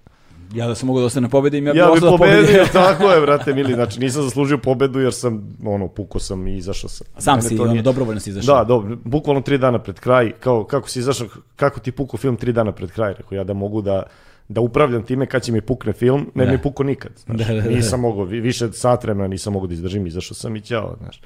ja 0.54 0.68
da 0.68 0.76
sam 0.76 0.88
mogao 0.88 1.00
da 1.00 1.06
ostane 1.06 1.30
pobedim, 1.30 1.68
ja, 1.68 1.74
Ja, 1.76 1.86
bi 1.86 1.94
bi 1.94 2.00
da 2.02 2.10
pobedio, 2.10 2.42
pobedim. 2.42 2.68
tako 2.74 3.04
je, 3.06 3.22
brate 3.22 3.54
mili, 3.54 3.74
znači 3.74 4.00
nisam 4.00 4.24
zaslužio 4.24 4.58
pobedu 4.58 5.00
jer 5.00 5.14
sam, 5.14 5.58
ono, 5.66 5.88
puko 5.88 6.20
sam 6.20 6.48
i 6.48 6.58
izašao 6.58 6.90
sam. 6.90 7.08
Sam 7.18 7.36
Mene 7.36 7.50
si, 7.50 7.60
ono, 7.60 7.72
nije- 7.72 7.82
dobrovoljno 7.82 8.20
si 8.20 8.30
izašao. 8.30 8.56
Da, 8.56 8.64
dobro, 8.64 8.98
bukvalno 9.04 9.42
tri 9.42 9.58
dana 9.58 9.80
pred 9.80 10.00
kraj, 10.00 10.32
kao, 10.32 10.64
kako 10.64 10.90
si 10.90 11.00
izašao, 11.00 11.28
kako 11.56 11.80
ti 11.80 11.92
puko 11.92 12.18
film 12.18 12.36
tri 12.36 12.54
dana 12.54 12.72
pred 12.72 12.92
kraj, 12.92 13.14
rekao 13.14 13.36
ja 13.36 13.44
da 13.44 13.54
mogu 13.54 13.82
da, 13.82 14.04
da 14.48 14.62
upravljam 14.62 15.04
time 15.04 15.26
kad 15.26 15.44
će 15.44 15.52
mi 15.52 15.62
pukne 15.62 15.94
film, 15.94 16.32
ne 16.36 16.46
Da. 16.46 16.52
mi 16.52 16.58
puko 16.58 16.84
nikad, 16.84 17.12
znaš, 17.18 17.38
Da, 17.38 17.54
da, 17.54 17.62
da. 17.62 17.70
nisam 17.70 18.00
mogao, 18.00 18.24
vi- 18.24 18.40
više 18.42 18.72
sat 18.72 19.04
vremena 19.04 19.28
nisam 19.28 19.54
mogao 19.54 19.68
da 19.68 19.74
izdržim, 19.74 20.08
izašao 20.08 20.36
sam 20.36 20.56
i 20.56 20.62
ćao, 20.62 20.96
znaš. 21.00 21.22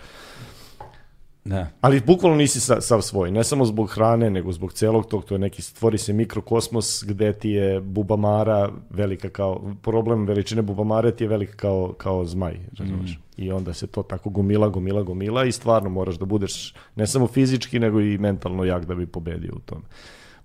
Da. 1.46 1.68
Ali 1.82 2.02
bukvalno 2.02 2.38
nisi 2.38 2.60
sa, 2.60 2.82
sav 2.82 3.02
svoj, 3.02 3.32
ne 3.32 3.44
samo 3.44 3.66
zbog 3.66 3.90
hrane, 3.90 4.30
nego 4.30 4.52
zbog 4.52 4.74
celog 4.74 5.06
tog, 5.06 5.26
to 5.26 5.36
je 5.36 5.40
neki, 5.40 5.62
stvori 5.62 5.98
se 5.98 6.14
mikrokosmos 6.14 7.04
gde 7.08 7.34
ti 7.34 7.50
je 7.50 7.82
bubamara 7.82 8.70
velika 8.90 9.30
kao, 9.30 9.62
problem 9.82 10.26
veličine 10.26 10.62
bubamare 10.62 11.12
ti 11.12 11.24
je 11.24 11.28
velika 11.28 11.56
kao, 11.56 11.94
kao 11.98 12.26
zmaj, 12.26 12.58
razumeš? 12.80 13.20
I 13.38 13.52
onda 13.52 13.74
se 13.74 13.88
to 13.88 14.04
tako 14.04 14.30
gomila, 14.30 14.68
gomila, 14.70 15.02
gomila 15.04 15.46
i 15.46 15.52
stvarno 15.52 15.90
moraš 15.90 16.16
da 16.16 16.26
budeš 16.26 16.74
ne 16.96 17.08
samo 17.08 17.28
fizički, 17.28 17.80
nego 17.80 18.02
i 18.02 18.18
mentalno 18.18 18.64
jak 18.64 18.86
da 18.86 18.96
bi 18.96 19.06
pobedio 19.08 19.54
u 19.56 19.60
tome. 19.60 19.82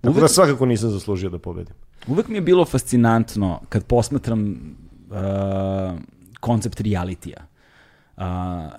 Tako 0.01 0.19
da 0.19 0.27
svakako 0.27 0.65
nisam 0.65 0.89
zaslužio 0.89 1.29
da 1.29 1.39
pobedim. 1.39 1.75
Uvek 2.07 2.27
mi 2.27 2.35
je 2.35 2.41
bilo 2.41 2.65
fascinantno 2.65 3.61
kad 3.69 3.85
posmatram 3.85 4.75
uh, 5.09 5.99
koncept 6.39 6.81
realitija. 6.81 7.37
Uh, 8.17 8.23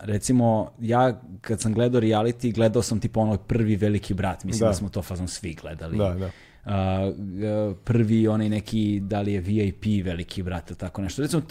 recimo, 0.01 0.70
ja 0.80 1.12
kad 1.40 1.60
sam 1.60 1.74
gledao 1.74 2.01
reality, 2.01 2.55
gledao 2.55 2.82
sam 2.82 3.01
tipa 3.01 3.20
onoj 3.20 3.38
prvi 3.38 3.76
veliki 3.76 4.14
brat. 4.14 4.44
Mislim 4.44 4.60
da, 4.60 4.66
Da. 4.66 4.74
smo 4.74 4.88
to 4.88 5.02
fazom 5.02 5.28
svi 5.28 5.55
gledali. 5.55 5.98
Da, 5.98 6.14
da. 6.14 6.26
Uh, 6.26 6.70
g- 7.18 7.74
prvi 7.84 8.28
onaj 8.28 8.48
neki, 8.48 9.01
da 9.01 9.20
li 9.20 9.32
je 9.32 9.40
VIP 9.40 9.84
veliki 10.05 10.42
brat 10.42 10.70
ili 10.70 10.78
tako 10.78 11.02
nešto. 11.02 11.22
Recimo, 11.22 11.42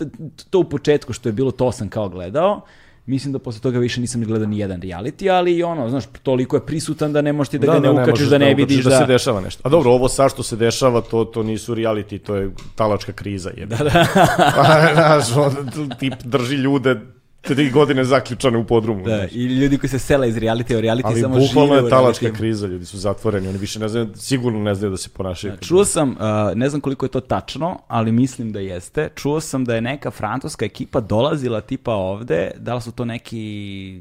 to 0.50 0.60
u 0.60 0.70
početku 0.70 1.14
što 1.14 1.30
je 1.30 1.34
bilo, 1.34 1.52
to 1.52 1.72
sam 1.72 1.90
kao 1.90 2.10
gledao. 2.10 2.62
Mislim 3.06 3.34
da 3.34 3.40
posle 3.40 3.62
toga 3.62 3.80
više 3.80 4.02
nisam 4.02 4.22
ni 4.22 4.28
gledao 4.28 4.48
ni 4.48 4.60
jedan 4.60 4.82
reality, 4.82 5.32
ali 5.32 5.56
i 5.56 5.64
ono, 5.64 5.90
znaš, 5.90 6.04
toliko 6.24 6.56
je 6.56 6.66
prisutan 6.66 7.14
da 7.14 7.22
ne 7.22 7.34
možeš 7.34 7.50
ti 7.50 7.60
da, 7.60 7.74
ga 7.74 7.80
ne 7.80 7.92
ukačeš, 7.92 8.10
možeš 8.10 8.28
da 8.28 8.38
ne 8.38 8.46
ukačiš 8.46 8.58
vidiš 8.58 8.84
da, 8.84 8.90
da... 8.90 8.98
se 8.98 9.06
dešava 9.06 9.42
nešto. 9.42 9.62
A 9.66 9.70
dobro, 9.70 9.92
ovo 9.92 10.10
sad 10.10 10.32
što 10.32 10.44
se 10.44 10.56
dešava, 10.56 11.02
to, 11.02 11.26
to 11.26 11.44
nisu 11.44 11.76
reality, 11.76 12.20
to 12.20 12.36
je 12.36 12.52
talačka 12.76 13.12
kriza. 13.12 13.50
Je. 13.58 13.66
Da, 13.66 13.78
da. 13.78 14.06
pa, 14.56 14.94
znaš, 14.94 15.38
on, 15.38 15.70
tip 16.00 16.14
drži 16.24 16.56
ljude 16.56 17.02
tri 17.45 17.70
godine 17.70 18.03
zaključane 18.03 18.57
u 18.57 18.64
podrumu. 18.64 19.03
Da, 19.03 19.18
znaš. 19.18 19.32
i 19.32 19.45
ljudi 19.45 19.78
koji 19.78 19.90
se 19.90 19.99
sele 19.99 20.30
iz 20.30 20.36
reality, 20.36 20.76
u 20.76 20.82
reality 20.82 21.02
Ali 21.06 21.22
samo 21.22 21.36
bukvalno 21.36 21.49
žive 21.68 21.82
u 21.82 21.86
je 21.86 21.90
talačka 21.90 22.32
kriza, 22.32 22.68
ljudi 22.68 22.86
su 22.86 22.98
zatvoreni, 22.98 23.48
oni 23.48 23.57
više 23.57 23.80
ne 23.80 23.88
znaju, 23.88 24.10
sigurno 24.15 24.60
ne 24.60 24.76
znaju 24.76 24.91
da 24.91 24.98
se 24.98 25.10
ponašaju. 25.10 25.53
kad- 25.53 25.61
Čuo 25.61 25.86
sam, 25.86 26.10
uh, 26.10 26.18
ne 26.56 26.70
znam 26.70 26.82
koliko 26.82 27.06
je 27.06 27.10
to 27.10 27.20
tačno, 27.20 27.80
ali 27.88 28.11
mislim 28.11 28.52
da 28.52 28.60
jeste, 28.60 29.10
čuo 29.15 29.41
sam 29.41 29.65
da 29.65 29.76
je 29.76 29.82
neka 29.82 30.11
francuska 30.11 30.65
ekipa 30.65 30.99
dolazila 30.99 31.61
tipa 31.61 31.94
ovde, 31.94 32.52
da 32.57 32.76
li 32.76 32.82
su 32.82 32.91
to 32.91 33.06
neki 33.06 33.44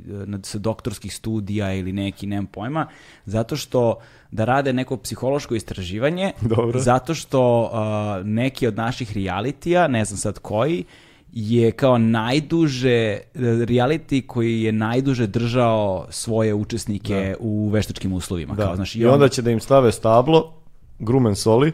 uh, 0.06 0.28
na- 0.28 0.39
sa 0.43 0.59
doktorskih 0.59 1.14
studija 1.14 1.74
ili 1.74 1.93
neki, 1.93 2.27
nemam 2.27 2.47
pojma, 2.47 2.86
zato 3.24 3.56
što 3.56 3.97
da 4.31 4.44
rade 4.44 4.73
neko 4.73 4.97
psihološko 4.97 5.55
istraživanje, 5.55 6.32
Dobro. 6.43 6.81
zato 6.81 7.14
što 7.14 7.62
uh, 7.62 7.70
neki 8.27 8.66
od 8.66 8.77
naših 8.77 9.12
realitija, 9.14 9.89
ne 9.89 10.05
znam 10.05 10.19
sad 10.19 10.39
koji, 10.39 10.85
je 11.33 11.73
kao 11.73 11.99
najduže, 11.99 13.19
reality 13.35 14.27
koji 14.27 14.63
je 14.63 14.73
najduže 14.73 15.27
držao 15.27 16.07
svoje 16.11 16.55
učesnike 16.55 17.35
u 17.41 17.69
veštačkim 17.69 18.13
uslovima. 18.13 18.55
Da. 18.55 18.65
Kao, 18.67 18.77
znaš, 18.77 18.97
I 18.97 19.07
onda 19.07 19.29
će 19.29 19.43
da 19.43 19.51
im 19.51 19.61
stave 19.61 19.93
stablo, 19.93 20.53
grumen 20.99 21.37
soli, 21.37 21.73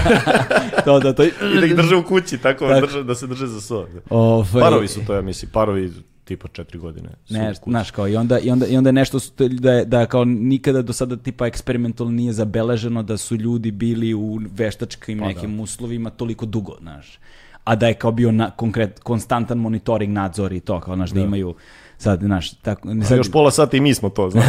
to, 0.84 1.00
da, 1.00 1.12
to, 1.12 1.24
i 1.24 1.30
da 1.60 1.66
ih 1.66 1.76
drže 1.76 1.96
u 1.96 2.02
kući, 2.02 2.38
tako, 2.38 2.68
Tako. 2.68 2.86
Drže, 2.86 3.02
da 3.04 3.14
se 3.14 3.26
drže 3.26 3.46
za 3.46 3.60
so. 3.60 3.86
Ovaj, 4.10 4.62
Parovi 4.62 4.88
su 4.88 5.00
to, 5.06 5.14
ja 5.14 5.22
mislim, 5.22 5.50
parovi 5.50 5.92
tipa 6.24 6.48
četiri 6.48 6.78
godine. 6.78 7.08
Ne, 7.30 7.54
znaš, 7.66 7.90
kao, 7.90 8.08
i 8.08 8.16
onda, 8.16 8.38
i 8.38 8.50
onda, 8.50 8.66
i 8.66 8.76
onda 8.76 8.92
nešto 8.92 9.20
su- 9.20 9.32
da, 9.48 9.72
je, 9.72 9.84
da 9.84 10.06
kao 10.06 10.24
nikada 10.24 10.82
do 10.82 10.92
sada 10.92 11.16
tipa 11.16 11.46
eksperimentalno 11.46 12.12
nije 12.12 12.32
zabeleženo 12.32 13.02
da 13.02 13.16
su 13.16 13.36
ljudi 13.36 13.70
bili 13.70 14.14
u 14.14 14.40
veštačkim 14.52 15.18
Pa 15.18 15.26
nekim 15.26 15.60
uslovima 15.60 16.10
toliko 16.10 16.46
dugo, 16.46 16.76
znaš. 16.80 17.18
A 17.66 17.74
da 17.76 17.88
je 17.88 17.94
kao 17.94 18.12
bio 18.12 18.32
na, 18.32 18.50
konkret, 18.50 19.00
konstantan 19.00 19.58
monitoring, 19.58 20.12
nadzor 20.12 20.52
i 20.52 20.60
to, 20.60 20.80
kao, 20.80 20.96
znaš, 20.96 21.10
da, 21.10 21.20
imaju 21.20 21.54
sad, 21.98 22.20
znaš, 22.20 22.54
tako, 22.54 22.88
A 22.88 23.04
sad, 23.04 23.18
još 23.18 23.30
pola 23.30 23.50
sata 23.50 23.76
i 23.76 23.80
mi 23.80 23.94
smo 23.94 24.08
to, 24.08 24.30
znaš. 24.30 24.44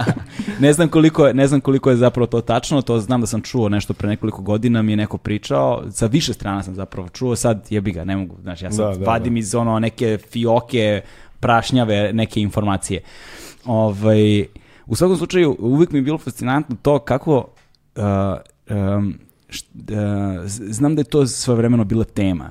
ne 0.60 0.72
znam 0.72 0.88
koliko 0.88 1.26
je, 1.26 1.34
ne 1.34 1.46
znam 1.46 1.60
koliko 1.60 1.90
je 1.90 1.96
zapravo 1.96 2.26
to 2.26 2.40
tačno, 2.40 2.82
to 2.82 3.00
znam 3.00 3.20
da 3.20 3.26
sam 3.26 3.42
čuo 3.42 3.68
nešto 3.68 3.94
pre 3.94 4.08
nekoliko 4.08 4.42
godina 4.42 4.82
mi 4.82 4.92
je 4.92 4.96
neko 4.96 5.18
pričao, 5.18 5.82
sa 5.90 6.06
više 6.06 6.32
strana 6.32 6.62
sam 6.62 6.74
zapravo 6.74 7.08
čuo, 7.08 7.36
sad 7.36 7.66
jebi 7.70 7.92
ga, 7.92 8.04
ne 8.04 8.16
mogu, 8.16 8.36
znači 8.42 8.64
ja 8.64 8.72
sad 8.72 8.92
Da, 8.92 8.98
da, 8.98 9.10
vadim 9.10 9.36
iz 9.36 9.54
ono 9.54 9.78
neke 9.78 10.18
fioke, 10.30 11.02
prašnjave, 11.40 12.12
neke 12.12 12.40
informacije. 12.40 13.02
Ovaj, 13.64 14.46
u 14.86 14.96
svakom 14.96 15.16
slučaju, 15.16 15.56
uvijek 15.58 15.90
mi 15.90 15.98
je 15.98 16.02
bilo 16.02 16.18
fascinantno 16.18 16.76
to 16.82 16.98
kako 16.98 17.36
uh, 17.96 18.04
um, 18.76 19.18
znam 20.48 20.94
da 20.94 21.00
je 21.00 21.04
to 21.04 21.26
svojevremeno 21.26 21.84
bila 21.84 22.04
tema 22.04 22.50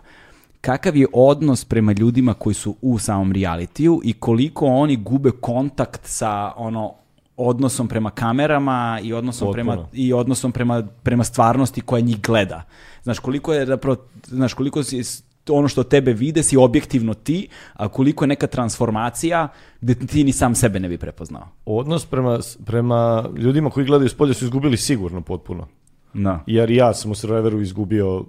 kakav 0.65 0.95
je 0.95 1.07
odnos 1.13 1.65
prema 1.65 1.91
ljudima 1.91 2.33
koji 2.33 2.53
su 2.53 2.75
u 2.81 2.99
samom 2.99 3.31
realitiju 3.31 4.01
i 4.03 4.13
koliko 4.13 4.65
oni 4.65 4.95
gube 4.95 5.31
kontakt 5.31 6.01
sa 6.03 6.53
ono 6.57 6.93
odnosom 7.37 7.87
prema 7.87 8.11
kamerama 8.11 8.99
i 9.03 9.13
odnosom 9.13 9.53
prema 9.53 9.87
i 9.93 10.13
odnosom 10.13 10.51
prema 10.51 10.83
prema 11.03 11.23
stvarnosti 11.23 11.81
koja 11.81 11.99
njih 11.99 12.21
gleda. 12.21 12.63
Znaš 13.03 13.19
koliko 13.19 13.53
je 13.53 13.65
zapravo 13.65 13.97
znaš 14.27 14.53
koliko 14.53 14.83
si 14.83 15.03
ono 15.49 15.67
što 15.67 15.83
tebe 15.83 16.13
vide 16.13 16.43
si 16.43 16.57
objektivno 16.57 17.13
ti, 17.13 17.47
a 17.73 17.87
koliko 17.87 18.23
je 18.23 18.27
neka 18.27 18.47
transformacija 18.47 19.47
gde 19.81 19.95
ti 20.07 20.23
ni 20.23 20.31
sam 20.31 20.55
sebe 20.55 20.79
ne 20.79 20.89
bi 20.89 20.97
prepoznao. 20.97 21.47
Odnos 21.65 22.05
prema, 22.05 22.39
prema 22.65 23.29
ljudima 23.37 23.69
koji 23.69 23.85
gledaju 23.85 24.09
s 24.09 24.13
polja 24.13 24.33
su 24.33 24.45
izgubili 24.45 24.77
sigurno 24.77 25.21
potpuno. 25.21 25.67
Da. 26.15 26.43
Jer 26.47 26.71
ja 26.71 26.93
sam 26.93 27.11
u 27.11 27.15
Survivoru 27.15 27.61
izgubio 27.61 28.25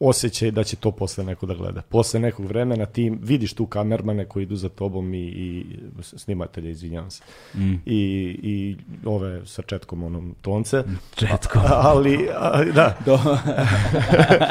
osjećaj 0.00 0.50
da 0.50 0.64
će 0.64 0.76
to 0.76 0.90
posle 0.90 1.24
neko 1.24 1.46
da 1.46 1.54
gleda. 1.54 1.82
Posle 1.82 2.20
nekog 2.20 2.46
vremena 2.46 2.86
ti 2.86 3.12
vidiš 3.22 3.52
tu 3.52 3.66
kamermane 3.66 4.24
koji 4.24 4.42
idu 4.42 4.56
za 4.56 4.68
tobom 4.68 5.14
i, 5.14 5.18
i 5.18 5.66
snimatelje, 6.02 6.70
izvinjavam 6.70 7.10
se. 7.10 7.22
Mm. 7.54 7.72
I, 7.86 7.96
I 8.42 8.76
ove 9.04 9.46
sa 9.46 9.62
četkom 9.62 10.02
onom 10.02 10.34
tonce. 10.42 10.84
Četko. 11.14 11.58
A- 11.58 11.80
ali, 11.84 12.28
a, 12.36 12.64
da. 12.64 12.96
Do, 13.06 13.14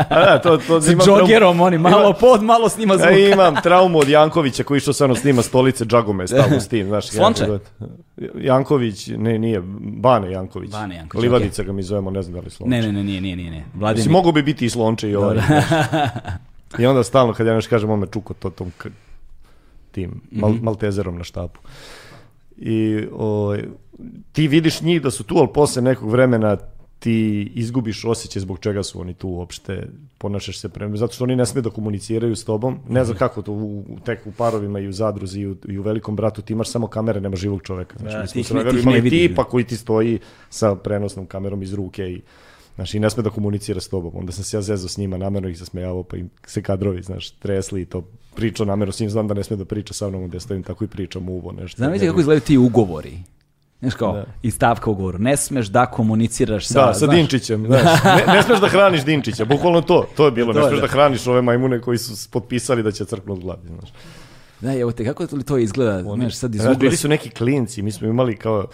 A, 0.09 0.25
da, 0.25 0.39
to, 0.43 0.57
to 0.57 0.81
sa 0.81 0.91
džogerom 0.91 1.61
oni 1.61 1.77
malo 1.77 2.09
Ima- 2.09 2.13
pod, 2.19 2.43
malo 2.43 2.69
snima 2.69 2.97
zvuk. 2.97 3.09
E, 3.11 3.29
imam 3.34 3.55
traumu 3.63 3.99
od 3.99 4.09
Jankovića 4.09 4.63
koji 4.63 4.79
sa 4.81 5.05
mnom 5.05 5.17
snima 5.17 5.41
stolice 5.41 5.85
džagome 5.85 6.27
stalno 6.27 6.59
s 6.59 6.67
tim, 6.67 6.88
znaš. 6.88 7.07
Slonče? 7.15 7.43
ja- 7.43 7.88
Janković, 8.35 9.07
ne, 9.07 9.39
nije, 9.39 9.61
Bane 9.80 10.31
Janković. 10.31 10.72
Bane 10.72 10.95
Janković, 10.95 11.23
Livadica 11.23 11.64
ga 11.64 11.72
mi 11.72 11.84
zovemo, 11.84 12.11
ne 12.11 12.22
znam 12.22 12.34
da 12.34 12.39
li 12.39 12.49
Slonče. 12.49 12.69
Ne, 12.72 12.81
ne, 12.81 12.91
ne, 12.94 13.03
nije, 13.03 13.22
nije, 13.22 13.35
nije. 13.35 13.64
Vladimir, 13.73 13.98
Mislim, 13.98 14.14
mogu 14.14 14.31
bi 14.31 14.44
biti 14.44 14.65
i 14.65 14.69
Slonče 14.69 15.10
i 15.10 15.15
ova 15.15 15.27
Dobro, 15.27 15.41
stoji. 15.41 15.61
znaš. 15.61 16.02
I 16.80 16.85
onda 16.85 17.03
stalno 17.03 17.34
kad 17.34 17.48
ja 17.48 17.53
nešto 17.53 17.69
kažem, 17.69 17.89
on 17.89 17.99
me 17.99 18.07
čuko 18.07 18.34
to 18.34 18.49
tom 18.49 18.72
k- 18.77 18.88
tim 19.91 20.22
mal, 20.31 20.52
Mhm. 20.52 20.64
maltezerom 20.64 21.18
na 21.18 21.23
štapu. 21.23 21.60
I 22.57 23.06
o, 23.11 23.56
ti 24.31 24.48
vidiš 24.48 24.81
njih 24.81 25.02
da 25.02 25.11
su 25.11 25.23
tu, 25.23 25.38
ali 25.38 25.48
posle 25.48 25.81
nekog 25.81 26.10
vremena 26.10 26.57
ti 26.99 27.51
izgubiš 27.55 28.05
osjećaj 28.05 28.39
zbog 28.39 28.59
čega 28.59 28.83
su 28.83 29.01
oni 29.01 29.13
tu 29.13 29.29
uopšte, 29.29 29.87
ponašaš 30.17 30.59
se 30.59 30.69
prema, 30.69 30.97
zato 30.97 31.13
što 31.13 31.23
oni 31.23 31.35
ne 31.35 31.45
smiju 31.45 31.61
da 31.61 31.69
komuniciraju 31.69 32.35
s 32.35 32.43
tobom, 32.43 32.79
ne 32.89 33.05
znam 33.05 33.17
kako 33.17 33.41
to, 33.41 33.51
u, 33.51 33.79
u, 33.79 33.99
tek 34.05 34.27
u 34.27 34.31
parovima 34.31 34.79
i 34.79 34.87
u 34.87 34.93
zadruzi 34.93 35.39
i 35.39 35.47
u, 35.47 35.55
i 35.67 35.77
u 35.77 35.81
velikom 35.81 36.15
bratu 36.15 36.41
ti 36.41 36.53
imaš 36.53 36.69
samo 36.69 36.87
kamere, 36.87 37.21
nema 37.21 37.35
živog 37.35 37.61
čoveka. 37.63 37.97
Znači, 37.99 38.15
Da, 38.15 38.21
mi 38.21 38.27
smo 38.27 38.33
ti 38.33 38.39
u 38.39 38.41
ih 38.41 38.47
Crnoj 38.47 38.63
ne- 38.63 38.71
Gori 38.71 38.77
ti 38.77 38.83
imali 38.83 39.09
tipa 39.09 39.43
koji 39.43 39.63
ti 39.63 39.77
stoji 39.77 40.19
sa 40.49 40.75
prenosnom 40.75 41.25
kamerom 41.25 41.63
iz 41.63 41.73
ruke 41.73 42.03
i 42.03 42.21
Znaš, 42.75 42.93
i 42.93 42.99
ne 42.99 43.09
sme 43.09 43.23
da 43.23 43.29
komunicira 43.29 43.81
s 43.81 43.87
tobom. 43.87 44.11
Onda 44.15 44.31
sam 44.31 44.43
se 44.43 44.57
ja 44.57 44.61
zezao 44.61 44.89
s 44.89 44.97
njima, 44.97 45.17
namerno 45.17 45.49
ih 45.49 45.57
zasmejavao, 45.57 46.03
pa 46.03 46.17
im 46.17 46.29
se 46.45 46.61
kadrovi, 46.61 47.01
znaš, 47.03 47.29
tresli 47.31 47.81
i 47.81 47.85
to 47.85 48.03
pričao 48.35 48.65
namerno 48.65 48.91
s 48.91 48.99
njim, 48.99 49.09
znam 49.09 49.27
da 49.27 49.33
ne 49.33 49.43
sme 49.43 49.55
da 49.55 49.65
priča 49.65 49.93
sa 49.93 50.09
mnom, 50.09 50.27
gde 50.27 50.39
stojim, 50.39 50.63
tako 50.63 50.83
i 50.83 50.87
pričam 50.87 51.29
uvo, 51.29 51.51
nešto. 51.51 51.77
Znam 51.77 51.91
Ne 51.91 51.99
kako 51.99 52.19
izgledaju 52.19 52.41
ti 52.41 52.57
ugovori. 52.57 53.17
Znaš 53.79 53.93
kao, 53.93 54.13
Da. 54.13 54.25
i 54.41 54.51
stavka 54.51 54.89
u 54.89 54.93
ugovoru. 54.93 55.19
Ne 55.19 55.37
smeš 55.37 55.67
da 55.67 55.85
komuniciraš 55.85 56.67
sa... 56.67 56.85
Da, 56.85 56.93
sa 56.93 57.05
znaš, 57.05 57.15
Dinčićem, 57.15 57.65
znaš, 57.65 57.83
ne, 58.27 58.33
ne 58.33 58.43
smeš 58.43 58.59
da 58.59 58.67
hraniš 58.67 59.05
Dinčića, 59.05 59.45
bukvalno 59.45 59.81
to, 59.81 60.05
to 60.15 60.25
je 60.25 60.31
bilo, 60.31 60.53
To 60.53 60.59
ne 60.59 60.65
smeš 60.67 60.79
da. 60.79 60.87
da 60.87 60.91
hraniš 60.91 61.27
ove 61.27 61.41
majmune 61.41 61.81
koji 61.81 61.97
su 61.97 62.29
potpisali 62.31 62.83
da 62.83 62.91
će 62.91 63.05
crknu 63.05 63.33
od 63.33 63.39
gladi, 63.39 63.67
znaš. 63.67 63.89
Da, 64.61 64.79
evo 64.79 64.91
te, 64.91 65.05
kako 65.05 65.27
li 65.31 65.43
to 65.43 65.57
izgleda? 65.57 66.03
Znaš, 66.15 66.35
sad 66.35 66.55
iz 66.55 66.61
Znaš, 66.61 66.71
ugla... 66.71 66.79
bili 66.79 66.97
su 66.97 67.07
neki 67.07 67.29
klinci, 67.29 67.81
mi 67.81 67.91
smo 67.91 68.07
imali 68.07 68.35
kao 68.35 68.67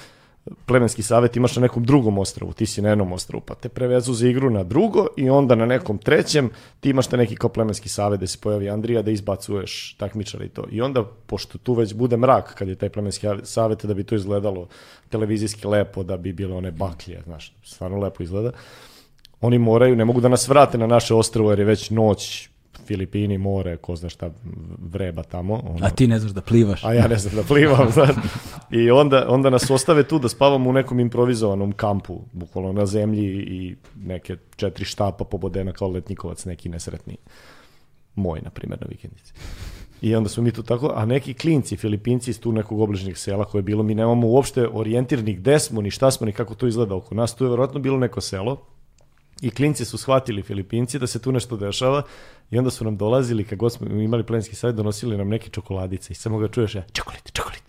plemenski 0.65 1.03
savjet, 1.03 1.35
imaš 1.35 1.55
na 1.55 1.61
nekom 1.61 1.83
drugom 1.83 2.17
ostravu, 2.17 2.53
ti 2.53 2.65
si 2.65 2.81
na 2.81 2.89
jednom 2.89 3.11
ostravu, 3.13 3.41
pa 3.41 3.55
te 3.55 3.69
prevezu 3.69 4.13
za 4.13 4.27
igru 4.27 4.49
na 4.49 4.63
drugo 4.63 5.07
i 5.17 5.29
onda 5.29 5.55
na 5.55 5.65
nekom 5.65 5.97
trećem 5.97 6.49
ti 6.79 6.89
imaš 6.89 7.07
te 7.07 7.17
neki 7.17 7.35
kao 7.35 7.49
plemenski 7.49 7.89
savjet 7.89 8.19
da 8.19 8.27
se 8.27 8.37
pojavi 8.41 8.69
Andrija 8.69 9.01
da 9.01 9.11
izbacuješ 9.11 9.95
takmičara 9.99 10.45
i 10.45 10.49
to. 10.49 10.65
I 10.71 10.81
onda, 10.81 11.03
pošto 11.03 11.57
tu 11.57 11.73
već 11.73 11.93
bude 11.93 12.17
mrak 12.17 12.55
kad 12.55 12.67
je 12.67 12.75
taj 12.75 12.89
plemenski 12.89 13.27
savjet, 13.43 13.85
da 13.85 13.93
bi 13.93 14.03
to 14.03 14.15
izgledalo 14.15 14.67
televizijski 15.09 15.67
lepo, 15.67 16.03
da 16.03 16.17
bi 16.17 16.33
bile 16.33 16.55
one 16.55 16.71
baklje, 16.71 17.21
znaš, 17.23 17.53
stvarno 17.63 17.97
lepo 17.97 18.23
izgleda, 18.23 18.51
oni 19.41 19.57
moraju, 19.57 19.95
ne 19.95 20.05
mogu 20.05 20.21
da 20.21 20.27
nas 20.27 20.47
vrate 20.47 20.77
na 20.77 20.87
naše 20.87 21.13
ostrvo 21.13 21.51
jer 21.51 21.59
je 21.59 21.65
već 21.65 21.89
noć, 21.89 22.49
Filipini, 22.85 23.37
more, 23.37 23.77
ko 23.77 23.95
zna 23.95 24.09
šta 24.09 24.29
vreba 24.91 25.23
tamo. 25.23 25.53
Ono, 25.53 25.85
A 25.85 25.89
ti 25.89 26.07
ne 26.07 26.19
znaš 26.19 26.31
da 26.31 26.41
plivaš. 26.41 26.83
a 26.85 26.93
ja 26.93 27.07
ne 27.07 27.17
znam 27.17 27.35
da 27.35 27.43
plivam, 27.43 27.91
znaš. 27.93 28.09
I 28.71 28.91
onda, 28.91 29.25
onda 29.29 29.49
nas 29.49 29.71
ostave 29.71 30.03
tu 30.03 30.19
da 30.19 30.29
spavamo 30.29 30.69
u 30.69 30.73
nekom 30.73 30.99
improvizovanom 30.99 31.71
kampu, 31.71 32.21
bukvalno 32.31 32.73
na 32.73 32.85
zemlji 32.85 33.25
i 33.33 33.75
neke 33.95 34.37
četiri 34.55 34.85
štapa 34.85 35.23
pobodena 35.23 35.71
kao 35.71 35.87
letnikovac, 35.87 36.45
neki 36.45 36.69
nesretni. 36.69 37.17
Moj, 38.15 38.41
na 38.41 38.49
primjer, 38.49 38.81
na 38.81 38.87
vikendici. 38.89 39.33
I 40.01 40.15
onda 40.15 40.29
smo 40.29 40.43
mi 40.43 40.51
tu 40.51 40.63
tako, 40.63 40.91
a 40.95 41.05
neki 41.05 41.33
klinci, 41.33 41.77
Filipinci 41.77 42.31
iz 42.31 42.39
tu 42.39 42.51
nekog 42.51 42.79
obližnjeg 42.79 43.17
sela 43.17 43.45
koje 43.45 43.59
je 43.59 43.63
bilo, 43.63 43.83
mi 43.83 43.95
nemamo 43.95 44.27
uopšte 44.27 44.67
orijentir 44.73 45.23
ni 45.23 45.33
gde 45.33 45.59
smo, 45.59 45.81
ni 45.81 45.91
šta 45.91 46.11
smo, 46.11 46.25
ni 46.25 46.31
kako 46.31 46.55
to 46.55 46.67
izgleda 46.67 46.95
oko 46.95 47.15
nas. 47.15 47.35
Tu 47.35 47.43
je 47.45 47.49
verovatno 47.49 47.79
bilo 47.79 47.97
neko 47.97 48.21
selo, 48.21 48.57
i 49.41 49.49
klinci 49.49 49.85
su 49.85 49.97
shvatili 49.97 50.41
Filipinci 50.41 50.99
da 50.99 51.07
se 51.07 51.21
tu 51.21 51.31
nešto 51.31 51.57
dešava 51.57 52.01
i 52.51 52.57
onda 52.57 52.69
su 52.69 52.83
nam 52.83 52.97
dolazili, 52.97 53.43
kad 53.43 53.57
god 53.59 53.73
smo 53.73 53.87
imali 53.87 54.23
plenski 54.23 54.55
savjet, 54.55 54.75
donosili 54.75 55.17
nam 55.17 55.29
neke 55.29 55.49
čokoladice 55.49 56.11
i 56.11 56.15
samo 56.15 56.37
ga 56.37 56.47
čuješ, 56.47 56.75
ja, 56.75 56.83
čokolit, 56.93 57.31
čokolit. 57.33 57.63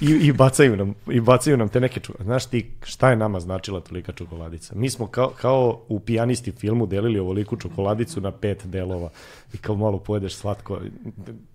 I, 0.00 0.06
I 0.06 0.32
bacaju 0.32 0.76
nam, 0.76 0.94
i 1.10 1.20
bacaju 1.20 1.56
nam 1.56 1.68
te 1.68 1.80
neke 1.80 2.00
čokoladice. 2.00 2.24
Znaš 2.24 2.46
ti 2.46 2.70
šta 2.82 3.10
je 3.10 3.16
nama 3.16 3.40
značila 3.40 3.80
tolika 3.80 4.12
čokoladica? 4.12 4.74
Mi 4.74 4.90
smo 4.90 5.06
kao, 5.06 5.32
kao 5.40 5.80
u 5.88 6.00
pijanisti 6.00 6.52
filmu 6.52 6.86
delili 6.86 7.18
ovoliku 7.18 7.56
čokoladicu 7.56 8.20
na 8.20 8.30
pet 8.30 8.66
delova 8.66 9.10
i 9.54 9.56
kao 9.56 9.76
malo 9.76 9.98
pojedeš 9.98 10.34
slatko. 10.34 10.80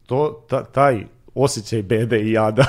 To, 0.05 0.45
ta, 0.49 0.63
taj 0.63 1.05
osjećaj 1.35 1.83
bede 1.83 2.21
i 2.21 2.31
jada. 2.31 2.65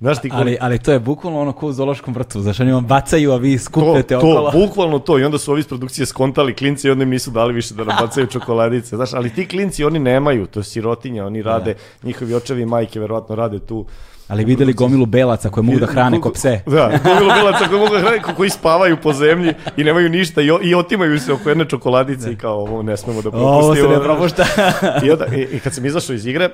Znaš 0.00 0.20
ti 0.20 0.30
Ali, 0.32 0.56
ali 0.60 0.78
to 0.78 0.92
je 0.92 0.98
bukvalno 0.98 1.40
ono 1.40 1.52
ko 1.52 1.66
u 1.66 1.72
zoološkom 1.72 2.14
vrtu. 2.14 2.40
Znaš, 2.40 2.60
oni 2.60 2.72
vam 2.72 2.86
bacaju, 2.86 3.32
a 3.32 3.36
vi 3.36 3.56
to, 3.56 3.64
skupljate 3.64 4.08
to, 4.10 4.18
okolo. 4.18 4.50
bukvalno 4.52 4.98
to. 4.98 5.18
I 5.18 5.24
onda 5.24 5.38
su 5.38 5.50
ovi 5.52 5.60
iz 5.60 5.66
produkcije 5.66 6.06
skontali 6.06 6.54
klinci 6.54 6.88
i 6.88 6.90
onda 6.90 7.02
im 7.02 7.10
nisu 7.10 7.30
dali 7.30 7.54
više 7.54 7.74
da 7.74 7.84
nam 7.84 7.96
bacaju 8.00 8.26
čokoladice. 8.34 8.96
Znaš, 8.96 9.14
ali 9.14 9.30
ti 9.30 9.48
klinci 9.48 9.84
oni 9.84 9.98
nemaju, 9.98 10.46
to 10.46 10.60
je 10.60 10.64
sirotinja, 10.64 11.26
oni 11.26 11.42
rade, 11.42 11.74
njihovi 12.02 12.34
očevi 12.34 12.62
i 12.62 12.66
majke 12.66 13.00
verovatno 13.00 13.34
rade 13.34 13.58
tu. 13.58 13.86
Ali 14.28 14.44
videli 14.44 14.72
gomilu 14.72 15.06
belaca 15.06 15.48
koje 15.50 15.64
mogu 15.64 15.78
da 15.78 15.86
hrane 15.86 16.20
ko 16.20 16.30
pse. 16.30 16.60
Da, 16.66 16.90
gomilu 17.04 17.30
bilaca 17.34 17.68
koji 17.68 17.80
mogu 17.80 17.94
da 17.94 18.00
hrane, 18.00 18.22
ko- 18.22 18.34
koji 18.34 18.50
spavaju 18.50 18.96
po 18.96 19.12
zemlji 19.12 19.54
i 19.76 19.84
nemaju 19.84 20.08
ništa 20.08 20.42
i, 20.42 20.50
o- 20.50 20.60
i 20.62 20.74
otimaju 20.74 21.20
se 21.20 21.32
oko 21.32 21.48
jedne 21.48 21.64
čokoladice 21.64 22.32
i 22.32 22.36
kao 22.36 22.54
ovo 22.54 22.82
ne 22.82 22.96
smemo 22.96 23.22
da 23.22 23.30
propustimo. 23.30 23.48
Ovo 23.50 23.74
se 23.74 23.82
ne 23.82 24.02
propušta. 24.02 24.44
I, 25.04 25.10
onda, 25.10 25.26
i, 25.26 25.46
I 25.52 25.60
kad 25.60 25.74
sam 25.74 25.86
izašao 25.86 26.14
iz 26.14 26.26
igre, 26.26 26.50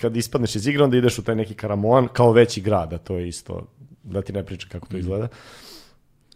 kad 0.00 0.16
ispadneš 0.16 0.56
iz 0.56 0.66
igre, 0.66 0.84
onda 0.84 0.96
ideš 0.96 1.18
u 1.18 1.22
taj 1.22 1.34
neki 1.34 1.54
karamoan 1.54 2.08
kao 2.08 2.32
veći 2.32 2.60
grad, 2.60 2.87
a 2.96 2.98
to 2.98 3.18
je 3.18 3.28
isto, 3.28 3.66
da 4.04 4.22
ti 4.22 4.32
ne 4.32 4.44
pričam 4.44 4.70
kako 4.70 4.86
to 4.86 4.96
izgleda. 4.96 5.28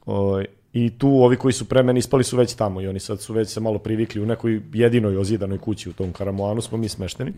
O, 0.07 0.43
I 0.73 0.91
tu 0.99 1.09
ovi 1.09 1.37
koji 1.37 1.53
su 1.53 1.65
pre 1.65 1.83
mene 1.83 1.99
ispali 1.99 2.25
su 2.25 2.37
već 2.37 2.55
tamo 2.55 2.81
i 2.81 2.87
oni 2.89 3.01
sad 3.01 3.21
su 3.21 3.33
već 3.33 3.49
se 3.49 3.61
malo 3.61 3.79
privikli 3.79 4.23
u 4.23 4.27
nekoj 4.27 4.61
jedinoj 4.73 5.17
ozidanoj 5.17 5.59
kući 5.59 5.91
u 5.91 5.93
tom 5.93 6.13
karamoanu 6.13 6.61
smo 6.61 6.79
mi 6.79 6.89
smešteni. 6.89 7.33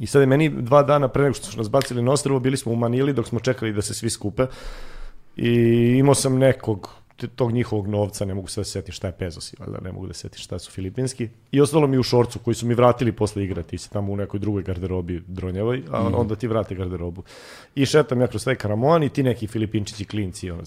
I 0.00 0.06
sad 0.06 0.20
je 0.22 0.26
meni 0.26 0.48
dva 0.48 0.82
dana 0.82 1.08
pre 1.08 1.22
nego 1.22 1.34
što 1.34 1.46
su 1.46 1.58
nas 1.58 1.70
bacili 1.70 2.02
na 2.02 2.12
ostrvo, 2.12 2.40
bili 2.40 2.56
smo 2.56 2.72
u 2.72 2.76
Manili 2.76 3.12
dok 3.12 3.26
smo 3.26 3.40
čekali 3.40 3.72
da 3.72 3.82
se 3.82 3.94
svi 3.94 4.10
skupe 4.10 4.46
i 5.36 5.50
imao 5.98 6.14
sam 6.14 6.38
nekog 6.38 6.90
tog 7.28 7.52
njihovog 7.52 7.86
novca, 7.86 8.24
ne 8.24 8.34
mogu 8.34 8.48
se 8.48 8.60
da 8.60 8.64
se 8.64 8.70
setim 8.70 8.92
šta 8.92 9.06
je 9.06 9.12
Pezos, 9.12 9.54
valjda 9.58 9.78
ne 9.80 9.92
mogu 9.92 10.06
da 10.06 10.14
se 10.14 10.20
setim 10.20 10.38
šta 10.38 10.58
su 10.58 10.70
filipinski. 10.70 11.28
I 11.52 11.60
ostalo 11.60 11.86
mi 11.86 11.98
u 11.98 12.02
šorcu 12.02 12.38
koji 12.38 12.54
su 12.54 12.66
mi 12.66 12.74
vratili 12.74 13.12
posle 13.12 13.44
igre, 13.44 13.62
ti 13.62 13.78
si 13.78 13.90
tamo 13.90 14.12
u 14.12 14.16
nekoj 14.16 14.40
drugoj 14.40 14.62
garderobi 14.62 15.22
dronjevoj, 15.26 15.82
a 15.90 16.10
onda 16.14 16.36
ti 16.36 16.46
vrate 16.46 16.74
garderobu. 16.74 17.22
I 17.74 17.86
šetam 17.86 18.20
ja 18.20 18.26
kroz 18.26 18.44
taj 18.44 18.54
karamoan 18.54 19.02
i 19.02 19.08
ti 19.08 19.22
neki 19.22 19.46
filipinčići 19.46 20.04
klinci, 20.04 20.50
ono, 20.50 20.62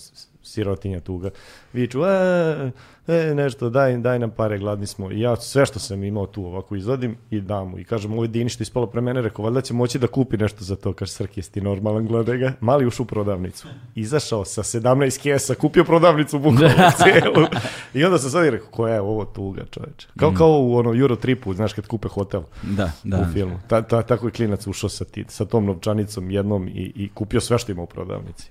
sirotinja 0.47 0.99
tuga, 0.99 1.29
viču, 1.73 2.05
e, 2.05 2.71
e, 3.07 3.35
nešto, 3.35 3.69
daj, 3.69 3.97
daj 3.97 4.19
nam 4.19 4.31
pare, 4.31 4.57
gladni 4.57 4.85
smo. 4.87 5.11
I 5.11 5.19
ja 5.19 5.35
sve 5.35 5.65
što 5.65 5.79
sam 5.79 6.03
imao 6.03 6.27
tu 6.27 6.45
ovako 6.45 6.75
izvadim 6.75 7.17
i 7.29 7.41
dam 7.41 7.69
mu. 7.69 7.79
I 7.79 7.83
kažem, 7.83 8.13
ovo 8.13 8.23
je 8.23 8.27
Dini 8.27 8.49
što 8.49 8.63
ispalo 8.63 8.87
pre 8.87 9.01
mene, 9.01 9.21
rekao, 9.21 9.45
valjda 9.45 9.61
će 9.61 9.73
moći 9.73 9.99
da 9.99 10.07
kupi 10.07 10.37
nešto 10.37 10.63
za 10.63 10.75
to. 10.75 10.93
Kaže, 10.93 11.11
Srki, 11.11 11.39
jesi 11.39 11.51
ti 11.51 11.61
normalan, 11.61 12.07
gledaj 12.07 12.37
ga. 12.37 12.53
Mali 12.59 12.85
ušao 12.85 13.03
u 13.03 13.07
prodavnicu. 13.07 13.67
Izašao 13.95 14.45
sa 14.45 14.63
17 14.63 15.21
kesa, 15.21 15.55
kupio 15.55 15.83
prodavnicu 15.83 16.39
bukvalno 16.39 16.91
cijelu. 17.03 17.47
I 17.93 18.03
onda 18.03 18.17
sam 18.17 18.29
sad 18.31 18.45
i 18.45 18.49
rekao, 18.49 18.67
koja 18.71 18.93
je 18.93 19.01
ovo 19.01 19.25
tuga, 19.25 19.61
čoveče. 19.71 20.07
Kao, 20.17 20.33
kao 20.37 20.49
u 20.49 20.75
ono 20.75 20.95
Eurotripu, 20.99 21.53
znaš, 21.53 21.73
kad 21.73 21.87
kupe 21.87 22.07
hotel 22.07 22.41
Da, 22.63 22.91
u 23.03 23.07
da. 23.09 23.29
filmu. 23.33 23.59
Ta, 23.67 23.81
ta, 23.81 24.01
tako 24.01 24.27
je 24.27 24.31
klinac 24.31 24.67
ušao 24.67 24.89
sa, 24.89 25.05
ti, 25.05 25.25
sa 25.27 25.45
tom 25.45 25.65
novčanicom 25.65 26.31
jednom 26.31 26.67
i, 26.67 26.91
i 26.95 27.09
kupio 27.13 27.41
sve 27.41 27.57
što 27.57 27.71
ima 27.71 27.81
u 27.81 27.85
prodavnici. 27.85 28.49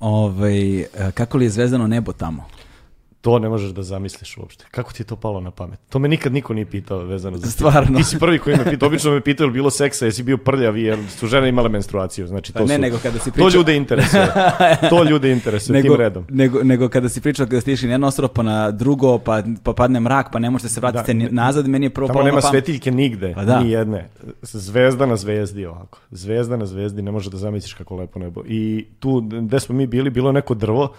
Ovaj, 0.00 0.80
e, 0.80 0.86
kako 1.14 1.38
li 1.38 1.44
je 1.44 1.50
zvezdano 1.50 1.86
nebo 1.86 2.12
tamo? 2.12 2.44
To 3.20 3.38
ne 3.38 3.48
možeš 3.48 3.70
da 3.70 3.82
zamisliš 3.82 4.36
uopšte. 4.36 4.64
Kako 4.70 4.92
ti 4.92 5.02
je 5.02 5.06
to 5.06 5.16
palo 5.16 5.40
na 5.40 5.50
pamet? 5.50 5.78
To 5.88 5.98
me 5.98 6.08
nikad 6.08 6.32
niko 6.32 6.54
nije 6.54 6.66
pitao 6.66 6.98
vezano 6.98 7.36
za 7.36 7.46
Stvarno? 7.48 7.98
Ti 7.98 8.04
si 8.04 8.18
prvi 8.18 8.38
koji 8.38 8.56
me 8.56 8.64
pitao. 8.66 8.86
Obično 8.86 9.10
me 9.10 9.20
pitao 9.20 9.44
je 9.44 9.50
bilo 9.50 9.70
seksa, 9.70 10.04
jesi 10.04 10.22
bio 10.22 10.36
prljav 10.38 10.76
jer 10.76 10.98
su 11.08 11.26
žene 11.26 11.48
imale 11.48 11.68
menstruaciju. 11.68 12.26
Znači, 12.26 12.52
to 12.52 12.58
Pa 12.58 12.64
ne, 12.64 12.74
su, 12.74 12.80
nego 12.80 12.98
kada 12.98 13.18
si 13.18 13.24
To 13.24 13.34
pričao- 13.34 13.50
ljude 13.50 13.76
interesuje. 13.76 14.26
to 14.90 15.04
ljude 15.04 15.32
interesuje 15.32 15.72
Nego, 15.74 15.88
tim 15.88 15.96
redom. 15.96 16.24
nego, 16.30 16.62
nego 16.62 16.88
kada 16.88 17.08
si 17.08 17.20
pričao 17.20 17.46
kada 17.46 17.60
ste 17.60 17.72
išli 17.72 17.88
na 17.88 17.94
jedno 17.94 18.06
ostrovo 18.06 18.28
pa 18.28 18.42
na 18.42 18.70
drugo, 18.70 19.18
pa, 19.18 19.42
pa 19.62 19.72
padne 19.72 20.00
mrak, 20.00 20.26
pa 20.32 20.38
ne 20.38 20.50
možete 20.50 20.68
se 20.68 20.80
vratiti 20.80 21.14
Da, 21.16 21.28
nazad, 21.32 21.68
meni 21.68 21.86
je 21.86 21.90
prvo 21.90 22.06
Tamo 22.06 22.14
palo 22.14 22.24
nema 22.24 22.36
na 22.36 22.42
pamet. 22.42 22.52
svetiljke 22.54 22.90
nigde, 22.90 23.32
Pa 23.34 23.44
da. 23.44 23.60
ni 23.60 23.70
jedne. 23.70 24.08
Zvezda 24.42 25.06
na 25.06 25.16
zvezdi 25.16 25.66
ovako. 25.66 25.98
Zvezda 26.10 26.56
na 26.56 26.66
zvezdi, 26.66 27.02
ne 27.02 27.10
može 27.10 27.30
da 27.30 27.36
zamisliš 27.36 27.72
kako 27.74 27.96
lepo 27.96 28.18
nebo. 28.18 28.42
I 28.46 28.86
tu 28.98 29.20
gde 29.22 29.60
smo 29.60 29.74
mi 29.74 29.86
bili, 29.86 30.10
bilo 30.10 30.32
neko 30.32 30.54
drvo 30.54 30.92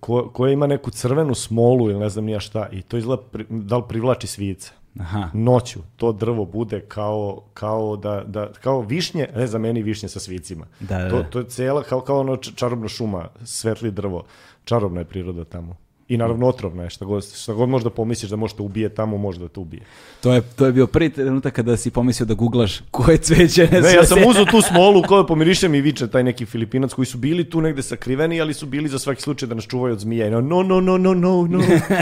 ko, 0.00 0.30
koje 0.32 0.52
ima 0.52 0.66
neku 0.66 0.90
crvenu 0.90 1.34
smolu 1.34 1.90
ili 1.90 1.98
ne 1.98 2.08
znam 2.08 2.24
nija 2.24 2.40
šta 2.40 2.68
i 2.72 2.82
to 2.82 2.96
izgleda 2.96 3.22
pri, 3.22 3.46
da 3.50 3.76
li 3.76 3.82
privlači 3.88 4.26
svice. 4.26 4.70
Aha. 5.00 5.30
Noću 5.32 5.80
to 5.96 6.12
drvo 6.12 6.44
bude 6.44 6.80
kao, 6.80 7.42
kao, 7.54 7.96
da, 7.96 8.24
da, 8.26 8.52
kao 8.52 8.80
višnje, 8.80 9.28
ne 9.36 9.46
za 9.46 9.58
meni 9.58 9.82
višnje 9.82 10.08
sa 10.08 10.20
svicima. 10.20 10.66
Da, 10.80 10.98
da, 10.98 11.08
To, 11.08 11.22
to 11.22 11.38
je 11.38 11.44
cela, 11.48 11.82
kao, 11.82 12.00
kao 12.00 12.20
ono 12.20 12.36
čarobna 12.36 12.88
šuma, 12.88 13.28
svetli 13.44 13.90
drvo. 13.90 14.24
Čarobna 14.64 15.00
je 15.00 15.04
priroda 15.04 15.44
tamo. 15.44 15.76
I 16.08 16.16
naravno 16.16 16.46
otrovna 16.46 16.82
je, 16.82 16.90
šta 16.90 17.04
god, 17.04 17.24
šta 17.34 17.52
god 17.52 17.68
možda 17.68 17.90
pomisliš 17.90 18.30
da 18.30 18.36
može 18.36 18.54
te 18.54 18.62
ubije 18.62 18.88
tamo, 18.88 19.16
može 19.18 19.40
da 19.40 19.48
te 19.48 19.60
ubije. 19.60 19.82
To 20.20 20.32
je, 20.32 20.40
to 20.56 20.66
je 20.66 20.72
bio 20.72 20.86
prvi 20.86 21.10
trenutak 21.10 21.52
kada 21.52 21.76
si 21.76 21.90
pomislio 21.90 22.26
da 22.26 22.34
googlaš 22.34 22.80
koje 22.90 23.18
cveće 23.18 23.68
ne, 23.72 23.80
Ne, 23.80 23.92
ja 23.92 24.04
sam 24.04 24.18
uzeo 24.28 24.44
tu 24.44 24.60
smolu 24.68 25.02
koju 25.02 25.26
pomirišem 25.26 25.74
i 25.74 25.80
viče 25.80 26.08
taj 26.08 26.22
neki 26.22 26.46
Filipinac 26.46 26.92
koji 26.92 27.06
su 27.06 27.18
bili 27.18 27.50
tu 27.50 27.60
negde 27.60 27.82
sakriveni, 27.82 28.40
ali 28.40 28.54
su 28.54 28.66
bili 28.66 28.88
za 28.88 28.98
svaki 28.98 29.22
slučaj 29.22 29.48
da 29.48 29.54
nas 29.54 29.66
čuvaju 29.66 29.92
od 29.92 30.00
zmija. 30.00 30.30
No, 30.30 30.40
no, 30.40 30.62
no, 30.62 30.80
no, 30.80 30.98
no, 30.98 31.14
no, 31.14 31.46
no, 31.46 31.58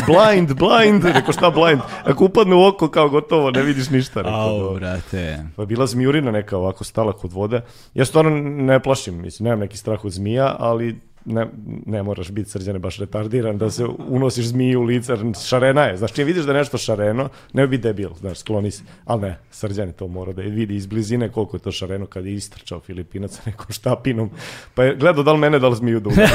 blind, 0.06 0.52
blind. 0.54 1.04
Rekao, 1.14 1.32
šta 1.32 1.50
blind? 1.50 1.80
Ako 2.04 2.24
upadne 2.24 2.54
u 2.54 2.64
oko, 2.64 2.88
kao 2.88 3.08
gotovo, 3.08 3.50
ne 3.50 3.62
vidiš 3.62 3.90
ništa. 3.90 4.20
Rekao, 4.20 4.68
Au, 4.68 4.74
brate. 4.74 5.46
Pa 5.56 5.64
bila 5.64 5.86
zmijurina 5.86 6.30
neka 6.30 6.56
ovako 6.56 6.84
stala 6.84 7.12
kod 7.12 7.32
vode. 7.32 7.60
Ja 7.94 8.04
stvarno 8.04 8.30
ne 8.40 8.80
plašim, 8.80 9.22
mislim, 9.22 9.44
nemam 9.44 9.60
neki 9.60 9.76
strah 9.76 10.04
od 10.04 10.12
zmija, 10.12 10.56
ali 10.58 11.11
ne, 11.24 11.46
ne 11.86 12.02
moraš 12.02 12.30
biti 12.30 12.50
srđane 12.50 12.78
baš 12.78 12.98
retardiran 12.98 13.58
da 13.58 13.70
se 13.70 13.84
unosiš 14.08 14.46
zmiju 14.46 14.80
u 14.80 14.82
lice, 14.82 15.16
šarena 15.46 15.82
je. 15.82 15.96
Znaš, 15.96 16.12
čim 16.12 16.26
vidiš 16.26 16.44
da 16.44 16.52
je 16.52 16.58
nešto 16.58 16.78
šareno, 16.78 17.28
ne 17.52 17.66
bi 17.66 17.78
debil, 17.78 18.10
znaš, 18.20 18.38
skloni 18.38 18.70
se. 18.70 18.82
Ali 19.04 19.22
ne, 19.22 19.38
srđane 19.50 19.92
to 19.92 20.08
mora 20.08 20.32
da 20.32 20.42
je 20.42 20.50
vidi 20.50 20.76
iz 20.76 20.86
blizine 20.86 21.28
koliko 21.28 21.56
je 21.56 21.60
to 21.60 21.72
šareno 21.72 22.06
kad 22.06 22.26
je 22.26 22.34
istrčao 22.34 22.80
Filipinac 22.80 23.32
sa 23.32 23.42
nekom 23.50 23.66
štapinom. 23.68 24.30
Pa 24.74 24.84
je 24.84 24.96
gledao 24.96 25.24
da 25.24 25.32
li 25.32 25.38
mene, 25.38 25.58
da 25.58 25.68
li 25.68 25.76
zmiju 25.76 26.00
da 26.00 26.08
udari. 26.08 26.30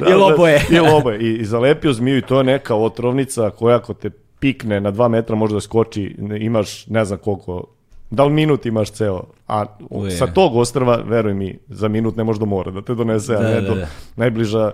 Ili 0.12 0.22
oboje. 0.32 0.66
Ili 0.70 0.88
oboje. 0.90 1.20
I, 1.20 1.34
I 1.34 1.44
zalepio 1.44 1.92
zmiju 1.92 2.18
i 2.18 2.22
to 2.22 2.38
je 2.38 2.44
neka 2.44 2.74
otrovnica 2.74 3.50
koja 3.50 3.76
ako 3.76 3.94
te 3.94 4.10
pikne 4.38 4.80
na 4.80 4.90
dva 4.90 5.08
metra 5.08 5.36
može 5.36 5.54
da 5.54 5.60
skoči, 5.60 6.16
imaš 6.40 6.86
ne 6.86 7.04
znam 7.04 7.18
koliko 7.18 7.64
Da 8.10 8.24
li 8.24 8.32
minut 8.32 8.66
imaš 8.66 8.90
ceo? 8.90 9.22
A 9.48 9.64
Uje. 9.90 10.10
sa 10.10 10.26
tog 10.26 10.56
ostrva, 10.56 10.96
veruj 10.96 11.34
mi, 11.34 11.58
za 11.68 11.88
minut 11.88 12.16
ne 12.16 12.24
može 12.24 12.40
do 12.40 12.46
mora 12.46 12.70
da 12.70 12.82
te 12.82 12.94
donese, 12.94 13.34
a 13.34 13.38
Da, 13.38 13.48
ne 13.48 13.60
da, 13.60 13.68
do 13.68 13.74
da. 13.74 13.86
najbliža 14.16 14.72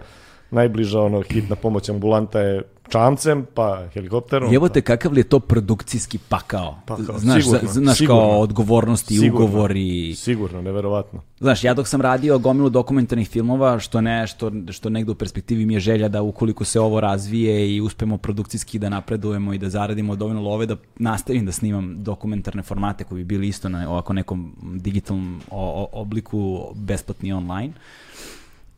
najbliža 0.50 1.00
ono 1.00 1.22
hitna 1.22 1.56
pomoć 1.56 1.88
ambulanta 1.88 2.40
je 2.40 2.62
čamcem, 2.88 3.46
pa 3.54 3.88
helikopterom. 3.94 4.52
Jebote, 4.52 4.80
kakav 4.80 5.12
li 5.12 5.20
je 5.20 5.24
to 5.24 5.40
produkcijski 5.40 6.18
pakao? 6.28 6.78
Pakao, 6.86 7.18
znaš, 7.18 7.44
sigurno, 7.44 7.68
znaš 7.72 7.98
sigurno. 7.98 8.20
kao 8.20 8.40
odgovornosti, 8.40 9.14
Sigurno. 9.14 9.46
ugovori. 9.46 10.14
Sigurno, 10.14 10.62
neverovatno. 10.62 11.20
Znaš, 11.40 11.64
ja 11.64 11.74
dok 11.74 11.88
sam 11.88 12.00
radio 12.00 12.38
gomilu 12.38 12.70
dokumentarnih 12.70 13.28
filmova, 13.28 13.78
što 13.78 14.00
ne, 14.00 14.26
što, 14.26 14.52
što 14.70 14.90
negde 14.90 15.12
u 15.12 15.14
perspektivi 15.14 15.66
mi 15.66 15.74
je 15.74 15.80
želja 15.80 16.08
da 16.08 16.22
ukoliko 16.22 16.64
se 16.64 16.80
ovo 16.80 17.00
razvije 17.00 17.74
i 17.76 17.80
uspemo 17.80 18.18
produkcijski 18.18 18.78
da 18.78 18.88
napredujemo 18.88 19.54
i 19.54 19.58
da 19.58 19.70
zaradimo 19.70 20.16
dovoljno 20.16 20.42
love, 20.42 20.66
da 20.66 20.76
nastavim 20.96 21.46
da 21.46 21.52
snimam 21.52 22.02
dokumentarne 22.02 22.62
formate 22.62 23.04
koji 23.04 23.24
bi 23.24 23.24
bili 23.24 23.48
isto 23.48 23.68
na 23.68 23.90
ovako 23.90 24.12
nekom 24.12 24.56
digitalnom 24.62 25.40
obliku 25.92 26.72
besplatni 26.74 27.32
online. 27.32 27.72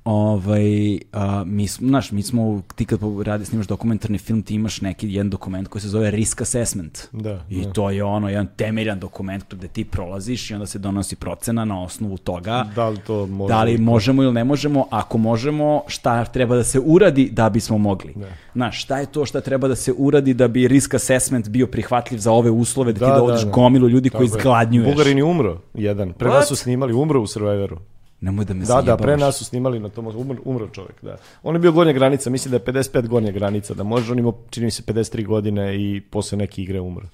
Ovaj, 0.07 0.99
a, 1.13 1.45
mi, 1.47 1.69
smo, 1.69 1.89
znaš, 1.89 2.13
mi 2.13 2.23
smo, 2.23 2.63
ti 2.75 2.85
kad 2.85 3.01
radi, 3.25 3.45
snimaš 3.45 3.67
dokumentarni 3.67 4.19
film, 4.19 4.43
ti 4.43 4.55
imaš 4.55 4.81
neki 4.81 5.13
jedan 5.13 5.31
dokument 5.31 5.69
koji 5.69 5.83
se 5.83 5.89
zove 5.89 6.11
risk 6.11 6.41
assessment. 6.41 6.99
Da, 7.13 7.45
I 7.51 7.63
da. 7.63 7.73
to 7.73 7.91
je 7.91 8.05
ono, 8.05 8.29
jedan 8.29 8.47
temeljan 8.57 9.01
dokument 9.01 9.55
gde 9.55 9.69
ti 9.69 9.85
prolaziš 9.85 10.51
i 10.51 10.55
onda 10.55 10.67
se 10.67 10.79
donosi 10.79 11.17
procena 11.17 11.65
na 11.65 11.83
osnovu 11.83 12.19
toga 12.19 12.67
Da 12.75 12.89
li 12.89 12.99
to 13.07 13.27
može? 13.27 13.55
da 13.55 13.63
li 13.63 13.79
možemo 13.79 14.23
ili 14.23 14.33
ne 14.33 14.45
možemo, 14.45 14.87
ako 14.91 15.19
možemo, 15.19 15.83
šta 15.87 16.25
treba 16.25 16.57
da 16.57 16.65
se 16.65 16.81
uradi 16.85 17.31
da 17.33 17.51
bismo 17.51 17.79
mogli. 17.79 18.13
Da. 18.17 18.27
Znaš, 18.55 18.83
šta 18.83 18.99
je 18.99 19.07
to 19.07 19.27
šta 19.27 19.41
treba 19.41 19.69
da 19.69 19.77
se 19.77 19.93
uradi 19.97 20.35
da 20.35 20.49
bi 20.49 20.69
risk 20.69 20.95
assessment 20.95 21.49
bio 21.49 21.67
prihvatljiv 21.67 22.19
za 22.19 22.33
ove 22.33 22.51
uslove, 22.51 22.93
da, 22.93 22.99
Da, 22.99 23.07
ti 23.07 23.11
da, 23.13 23.17
dovodiš 23.19 23.43
da. 23.45 23.51
gomilu 23.51 23.89
ljudi 23.89 24.11
Tako 24.11 24.19
koji 24.19 24.27
je. 24.27 24.29
izgladnjuješ. 24.37 24.91
Bugarin 24.95 25.19
je 25.19 25.25
umro, 25.25 25.59
jedan. 25.75 26.13
Pre 26.13 26.29
nas 26.29 26.45
What? 26.45 26.49
su 26.49 26.57
snimali, 26.57 26.93
umro 26.93 27.21
u 27.21 27.27
Survivoru. 27.27 27.79
Nemoj 28.21 28.45
da 28.45 28.55
me 28.55 28.61
Da, 28.61 28.67
da, 28.67 28.73
zajebavaš. 28.73 29.03
pre 29.03 29.17
nas 29.17 29.37
su 29.37 29.45
snimali 29.45 29.81
na 29.81 29.89
tom, 29.89 30.07
umro, 30.09 30.39
umro 30.45 30.69
čovjek, 30.69 31.03
da. 31.03 31.17
On 31.43 31.55
je 31.55 31.61
bio 31.61 31.73
gornja 31.73 31.93
granica, 31.93 32.31
mislim 32.31 32.51
da 32.51 32.57
je 32.57 32.65
55 32.65 33.07
gornja 33.07 33.33
granica, 33.33 33.75
da 33.75 33.83
može, 33.83 34.13
on 34.13 34.19
ima, 34.19 34.33
čini 34.51 34.65
mi 34.65 34.71
se, 34.71 34.83
53 34.85 35.27
godine 35.27 35.77
i 35.77 36.01
posle 36.03 36.39
neke 36.39 36.63
igre 36.63 36.81
umro. 36.81 37.07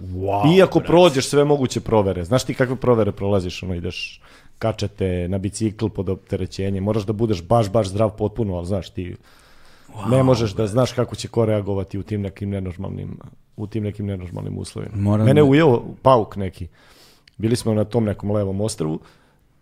Wow, 0.00 0.56
Iako 0.56 0.78
brate. 0.78 0.86
prođeš 0.86 1.26
sve 1.26 1.44
moguće 1.44 1.80
provere, 1.80 2.24
znaš 2.24 2.44
ti 2.44 2.54
kakve 2.54 2.76
provere 2.76 3.12
prolaziš, 3.12 3.62
ono 3.62 3.74
ideš, 3.74 4.22
kačete 4.58 5.26
na 5.28 5.38
bicikl 5.38 5.88
pod 5.88 6.08
opterećenjem, 6.08 6.84
moraš 6.84 7.02
da 7.02 7.12
budeš 7.12 7.42
baš, 7.42 7.70
baš 7.70 7.88
zdrav 7.88 8.10
potpuno, 8.10 8.54
ali 8.54 8.66
znaš 8.66 8.90
ti, 8.90 9.16
ne 10.06 10.22
možeš 10.22 10.52
da 10.52 10.66
znaš 10.66 10.92
kako 10.92 11.16
će 11.16 11.28
ko 11.28 11.44
reagovati 11.44 11.98
u 11.98 12.02
tim 12.02 12.22
nekim 12.22 12.50
nenormalnim, 12.50 13.18
u 13.56 13.66
tim 13.66 13.82
nekim 13.82 14.06
nenormalnim 14.06 14.58
uslovima. 14.58 14.96
Moram 14.96 15.26
Mene 15.26 15.34
da- 15.34 15.40
je 15.40 15.44
ujeo 15.44 15.82
pauk 16.02 16.36
neki. 16.36 16.66
Bili 17.38 17.56
smo 17.56 17.74
na 17.74 17.84
tom 17.84 18.04
nekom 18.04 18.30
levom 18.30 18.60
ostrvu 18.60 18.98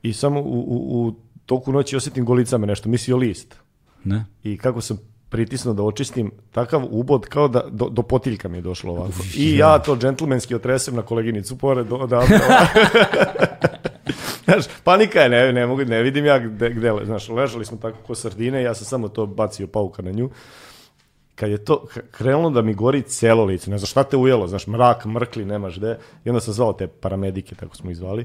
i 0.05 0.13
samo 0.13 0.41
u, 0.41 0.61
u, 0.61 1.07
u 1.07 1.15
toku 1.47 1.73
noći 1.73 1.97
osjetim 1.97 2.25
golicame 2.25 2.67
nešto, 2.67 2.89
mislio 2.89 3.17
list. 3.17 3.57
Ne? 4.05 4.25
I 4.43 4.57
kako 4.57 4.81
sam 4.81 4.99
pritisnuo 5.29 5.75
da 5.75 5.83
očistim, 5.83 6.31
takav 6.53 6.85
ubod 6.91 7.27
kao 7.27 7.49
da 7.49 7.65
do, 7.71 7.89
do 7.89 8.03
potiljka 8.03 8.49
mi 8.49 8.59
je 8.59 8.63
došlo 8.63 8.93
ovako. 8.93 9.13
I 9.37 9.57
ja 9.57 9.79
to 9.79 9.97
džentlmenski 9.97 10.55
otresem 10.55 10.95
na 10.95 11.03
koleginicu 11.03 11.59
pored 11.59 11.93
odavde. 11.93 12.41
Znaš, 14.45 14.65
panika 14.85 15.21
je, 15.21 15.29
ne, 15.29 15.53
ne, 15.53 15.67
mogu, 15.67 15.85
ne 15.85 16.03
vidim 16.03 16.27
ja 16.27 16.39
gde, 16.39 16.71
gde, 16.71 16.93
znaš, 17.05 17.29
ležali 17.29 17.65
smo 17.65 17.79
tako 17.79 17.99
ko 18.07 18.15
sardine, 18.15 18.63
ja 18.63 18.75
sam 18.75 18.85
samo 18.85 19.09
to 19.09 19.27
bacio 19.27 19.67
pauka 19.67 20.03
na 20.03 20.11
nju. 20.11 20.31
Kad 21.35 21.51
je 21.51 21.59
to 21.59 21.85
krenulo 22.11 22.51
da 22.51 22.63
mi 22.63 22.75
gori 22.75 23.03
celo 23.03 23.45
lice, 23.45 23.71
ne 23.71 23.79
znam 23.79 23.87
šta 23.87 24.03
te 24.03 24.17
ujelo, 24.17 24.49
znaš, 24.49 24.67
mrak, 24.67 25.05
mrkli, 25.05 25.45
nemaš 25.45 25.77
gde, 25.77 25.97
i 26.25 26.29
onda 26.29 26.41
sam 26.41 26.55
zvao 26.55 26.73
te 26.73 26.87
paramedike, 26.87 27.55
tako 27.55 27.77
smo 27.77 27.91
ih 27.91 27.97
zvali, 27.97 28.25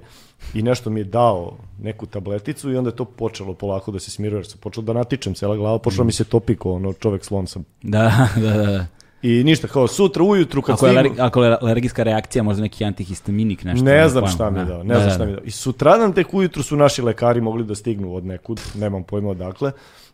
i 0.54 0.62
nešto 0.62 0.90
mi 0.90 1.00
je 1.00 1.04
dao 1.04 1.52
neku 1.80 2.06
tableticu 2.06 2.72
i 2.72 2.78
onda 2.78 2.90
je 2.90 2.96
to 2.96 3.06
počelo 3.06 3.54
polako 3.54 3.92
da 3.92 4.00
se 4.00 4.12
smiruje, 4.12 4.38
jer 4.40 4.48
sam 4.48 4.60
počeo 4.60 4.84
da 4.84 4.94
natičem 4.94 5.34
cela 5.34 5.56
glava, 5.56 5.80
počelo 5.80 6.04
mi 6.04 6.12
se 6.12 6.24
topi 6.24 6.56
ko 6.56 6.72
ono 6.72 6.94
čovek 6.94 7.26
slon 7.26 7.48
sam. 7.48 7.64
Da, 7.84 8.12
da, 8.36 8.54
da. 8.56 8.86
I 9.22 9.44
ništa, 9.44 9.68
kao 9.68 9.88
sutra 9.88 10.24
ujutru 10.24 10.62
kad 10.62 10.74
Ako 10.74 10.86
stignu- 10.88 11.16
ako 11.20 11.44
je 11.44 11.58
alergijska 11.62 12.04
reakcija, 12.04 12.44
možda 12.44 12.62
neki 12.62 12.86
antihistaminik, 12.86 13.64
nešto. 13.64 13.86
Ne 13.86 14.10
znam 14.10 14.28
šta 14.28 14.50
mi 14.50 14.60
je 14.60 14.66
Da, 14.66 14.72
dao, 14.72 14.84
ne 14.84 14.94
da, 14.94 15.00
znam 15.00 15.06
da, 15.06 15.10
šta 15.10 15.20
da. 15.20 15.26
mi 15.26 15.32
je 15.32 15.36
dao. 15.36 15.46
I 15.46 15.52
sutradan 15.52 16.14
tek 16.14 16.34
ujutru 16.34 16.64
su 16.64 16.76
naši 16.76 17.02
lekari 17.02 17.42
mogli 17.42 17.64
da 17.64 17.76
stignu 17.76 18.16
od 18.16 18.26
nekud, 18.26 18.62
nemam 18.76 19.04
pojma 19.04 19.30
odakle. 19.30 19.72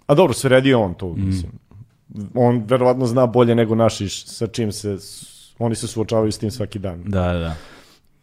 A 0.07 0.15
dobro, 0.15 0.33
sredio 0.33 0.81
on 0.81 0.93
to, 0.93 1.07
Mm. 1.07 1.31
On 2.33 2.63
verovatno 2.67 3.05
zna 3.05 3.25
bolje 3.25 3.55
nego 3.55 3.75
naši 3.75 4.09
sa 4.09 4.47
čim 4.47 4.71
se, 4.71 4.97
oni 5.59 5.75
se 5.75 5.87
suočavaju 5.87 6.31
s 6.31 6.37
tim 6.37 6.51
svaki 6.51 6.79
dan. 6.79 7.03
Da, 7.03 7.33
da. 7.33 7.55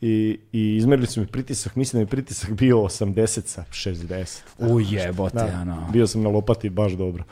I, 0.00 0.38
i 0.52 0.76
izmerili 0.76 1.06
su 1.06 1.20
mi 1.20 1.26
pritisak, 1.26 1.76
mislim 1.76 1.98
da 1.98 2.02
je 2.02 2.10
pritisak 2.10 2.50
bio 2.50 2.76
80 2.76 3.46
sa 3.46 3.64
60. 3.70 4.40
U 4.58 4.80
jebote, 4.80 5.36
Da, 5.36 5.58
ono. 5.60 5.88
bio 5.92 6.06
sam 6.06 6.22
na 6.22 6.28
lopati 6.28 6.70
baš 6.70 6.92
dobro. 6.92 7.24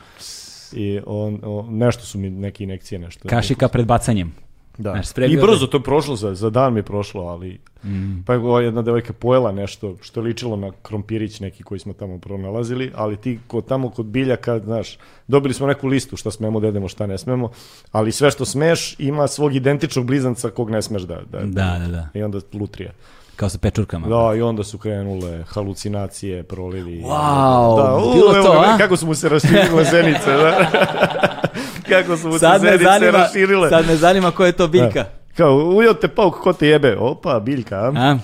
I 0.73 0.99
on, 1.05 1.39
on, 1.43 1.77
nešto 1.77 2.05
su 2.05 2.19
mi 2.19 2.29
neke 2.29 2.63
inekcije, 2.63 2.99
nešto. 2.99 3.27
Kašika 3.27 3.67
pred 3.67 3.85
bacanjem. 3.85 4.33
Da. 4.77 4.91
Znaš, 4.91 5.29
I 5.29 5.35
da- 5.35 5.41
brzo 5.41 5.67
to 5.67 5.77
je 5.77 5.83
prošlo, 5.83 6.15
za, 6.15 6.35
za 6.35 6.49
dan 6.49 6.73
mi 6.73 6.79
je 6.79 6.83
prošlo, 6.83 7.21
ali 7.23 7.59
Mm. 7.83 8.23
pa 8.25 8.33
je 8.33 8.39
ova 8.39 8.61
jedna 8.61 8.81
devojka 8.81 9.13
pojela 9.13 9.51
nešto 9.51 9.95
što 10.01 10.19
je 10.19 10.23
ličilo 10.23 10.55
na 10.55 10.71
krompirić 10.81 11.39
neki 11.39 11.63
koji 11.63 11.79
smo 11.79 11.93
tamo 11.93 12.17
pronalazili, 12.17 12.91
ali 12.95 13.17
ti 13.17 13.39
kod, 13.47 13.65
tamo 13.65 13.89
kod 13.89 14.05
biljaka, 14.05 14.59
znaš, 14.59 14.97
dobili 15.27 15.53
smo 15.53 15.67
neku 15.67 15.87
listu 15.87 16.15
šta 16.17 16.31
smemo 16.31 16.59
da 16.59 16.67
jedemo, 16.67 16.87
šta 16.87 17.07
ne 17.07 17.17
smemo, 17.17 17.49
ali 17.91 18.11
sve 18.11 18.31
što 18.31 18.45
smeš 18.45 18.95
ima 18.99 19.27
svog 19.27 19.55
identičnog 19.55 20.05
blizanca 20.05 20.49
kog 20.49 20.69
ne 20.69 20.81
smeš 20.81 21.01
da... 21.01 21.15
da, 21.23 21.39
Da, 21.39 21.77
da, 21.79 21.87
da. 21.87 22.07
I 22.13 22.23
onda 22.23 22.39
lutrija. 22.53 22.91
Kao 23.35 23.49
sa 23.49 23.57
pečurkama. 23.57 24.07
Da, 24.07 24.35
i 24.35 24.41
onda 24.41 24.63
su 24.63 24.77
krenule 24.77 25.43
halucinacije, 25.43 26.43
prolivi. 26.43 26.97
Wow, 26.97 27.77
da, 27.77 27.97
u, 27.97 28.13
bilo 28.13 28.35
evo 28.35 28.43
to, 28.43 28.63
a? 28.65 28.77
Kako 28.77 28.97
su 28.97 29.05
mu 29.05 29.15
se 29.15 29.29
raširile 29.29 29.83
zenice, 29.85 30.25
da? 30.27 30.67
kako 31.91 32.17
su 32.17 32.27
mu 32.27 32.33
se 32.33 32.39
Sad 32.39 32.63
me, 32.63 32.77
zanima, 32.77 33.17
raširile. 33.17 33.69
sad 33.69 33.87
me 33.87 33.95
zanima 33.95 34.31
ko 34.31 34.45
je 34.45 34.51
to 34.51 34.67
biljka. 34.67 35.03
Da. 35.03 35.09
Kao, 35.37 35.55
ujeo 35.55 35.93
te 35.93 36.07
pauk, 36.07 36.35
ko 36.39 36.53
te 36.53 36.67
jebe? 36.67 36.97
Opa, 36.99 37.39
biljka, 37.39 37.75
a? 37.75 37.91
A? 37.95 38.17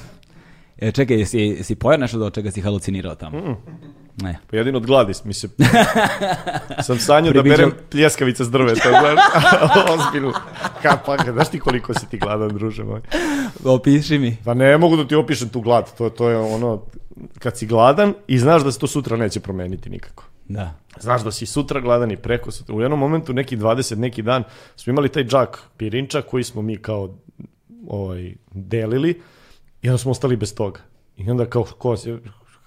E, 0.77 0.91
čekaj, 0.91 1.19
jesi, 1.19 1.39
jesi 1.39 1.76
pojao 1.76 1.98
nešto 1.98 2.18
do 2.18 2.30
čega 2.30 2.52
si 2.52 2.61
halucinirao 2.61 3.15
tamo? 3.15 3.61
Ne. 4.22 4.38
Pa 4.52 4.57
jedino 4.57 4.77
od 4.77 4.85
gladi, 4.85 5.14
mi 5.23 5.34
se... 5.34 5.48
sam 6.88 6.99
sanjao 6.99 7.34
da 7.34 7.44
berem 7.44 7.72
pljeskavice 7.91 8.44
s 8.44 8.52
drveta, 8.52 8.89
znaš, 8.99 9.19
ozbiljno. 9.99 10.34
Ka, 10.81 10.98
pa, 11.06 11.18
znaš 11.31 11.49
ti 11.49 11.60
koliko 11.60 11.94
si 11.94 12.10
ti 12.10 12.18
gladan, 12.18 12.49
druže 12.49 12.84
moj? 12.84 13.02
Opiši 13.65 14.19
mi. 14.19 14.38
Pa 14.45 14.53
ne 14.53 14.77
mogu 14.77 14.98
da 14.98 15.07
ti 15.07 15.15
opišem 15.15 15.49
tu 15.49 15.61
glad, 15.61 15.98
to, 15.98 16.10
to 16.10 16.30
je 16.30 16.38
ono, 16.38 16.81
kad 17.39 17.57
si 17.57 17.65
gladan 17.65 18.14
i 18.27 18.39
znaš 18.39 18.64
da 18.64 18.72
se 18.72 18.80
to 18.80 18.88
sutra 18.88 19.18
neće 19.18 19.39
promeniti 19.39 19.89
nikako. 19.89 20.23
Da. 20.49 20.74
Znaš 20.99 21.24
da 21.24 21.32
si 21.32 21.45
sutra 21.45 21.82
gladan 21.82 22.11
i 22.11 22.18
preko 22.18 22.52
sutra. 22.52 22.76
U 22.76 22.82
jednom 22.82 22.99
momentu, 22.99 23.34
neki 23.34 23.57
20, 23.57 23.95
neki 23.95 24.22
dan, 24.22 24.44
smo 24.76 24.91
imali 24.91 25.10
taj 25.10 25.24
džak 25.24 25.64
pirinča 25.78 26.22
koji 26.22 26.44
smo 26.44 26.61
mi 26.61 26.78
kao 26.78 27.15
ovaj, 27.88 28.34
delili 28.52 29.22
i 29.82 29.90
onda 29.90 29.98
smo 29.98 30.11
ostali 30.11 30.36
bez 30.36 30.56
toga. 30.56 30.80
I 31.18 31.32
onda 31.32 31.45
kao, 31.45 31.64
ko 31.64 31.98
se, 31.98 32.18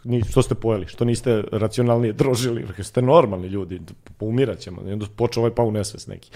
ni, 0.05 0.23
što 0.31 0.43
ste 0.43 0.55
pojeli, 0.55 0.87
što 0.87 1.05
niste 1.05 1.45
racionalnije 1.53 2.13
drožili, 2.13 2.67
jer 2.77 2.87
ste 2.87 3.03
normalni 3.03 3.49
ljudi, 3.49 3.81
poumirat 4.19 4.59
ćemo. 4.59 4.83
I 4.89 4.93
onda 4.93 5.07
počeo 5.17 5.41
ovaj 5.41 5.55
pa 5.55 5.63
u 5.63 5.71
nesvest 5.73 6.09
neki. 6.09 6.31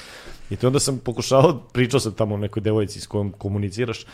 I 0.51 0.57
to 0.57 0.67
onda 0.67 0.79
sam 0.79 0.99
pokušao, 0.99 1.61
pričao 1.73 2.01
sam 2.01 2.13
tamo 2.13 2.35
o 2.35 2.39
nekoj 2.39 2.63
devojci 2.63 3.01
s 3.01 3.07
kojom 3.07 3.33
komuniciraš, 3.33 4.07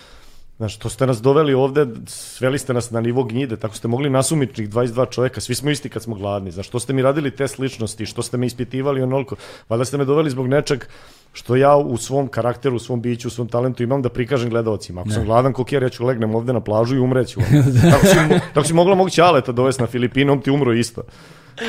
Znaš, 0.61 0.77
to 0.77 0.89
ste 0.89 1.07
nas 1.07 1.23
doveli 1.23 1.55
ovde, 1.55 1.87
sveli 2.07 2.59
ste 2.59 2.75
nas 2.75 2.91
na 2.91 3.01
nivo 3.01 3.25
gnjide, 3.25 3.57
tako 3.57 3.75
ste 3.75 3.89
mogli 3.89 4.11
nasumičnih 4.11 4.69
22 4.69 5.11
čoveka, 5.11 5.41
svi 5.41 5.55
smo 5.55 5.71
isti 5.71 5.89
kad 5.89 6.03
smo 6.03 6.15
gladni. 6.15 6.51
Znaš, 6.51 6.67
što 6.67 6.81
ste 6.81 6.93
mi 6.93 7.03
radili 7.03 7.31
test 7.31 7.59
ličnosti, 7.59 8.07
što 8.07 8.23
ste 8.23 8.37
me 8.37 8.47
ispitivali 8.47 9.03
onoliko. 9.03 9.37
Valjda 9.69 9.85
ste 9.85 9.99
me 9.99 10.05
doveli 10.05 10.31
zbog 10.31 10.49
nečeg 10.49 10.85
što 11.33 11.57
ja 11.57 11.77
u 11.77 11.97
svom 11.97 12.29
karakteru, 12.29 12.77
u 12.77 12.79
svom 12.79 13.01
biću, 13.01 13.29
u 13.29 13.31
svom 13.31 13.49
talentu 13.49 13.83
imam 13.83 14.03
da 14.03 14.09
prikažem 14.09 14.51
gledalcima. 14.51 15.01
Ako 15.01 15.11
sam 15.11 15.25
gladan 15.25 15.53
kokjer, 15.53 15.83
ja 15.83 15.89
ću 15.89 16.07
legnem 16.07 16.35
ovde 16.35 16.53
na 16.53 16.61
plažu 16.61 16.97
i 16.97 17.01
umreću. 17.01 17.41
tako, 17.91 18.07
si, 18.07 18.41
tako 18.55 18.67
si 18.67 18.75
mogla 18.75 18.95
mog 18.95 19.11
ćaleta 19.11 19.53
dovesti 19.53 19.83
na 19.83 19.89
Filipine, 19.89 20.33
on 20.33 20.41
ti 20.41 20.51
umro 20.51 20.73
isto. 20.73 21.03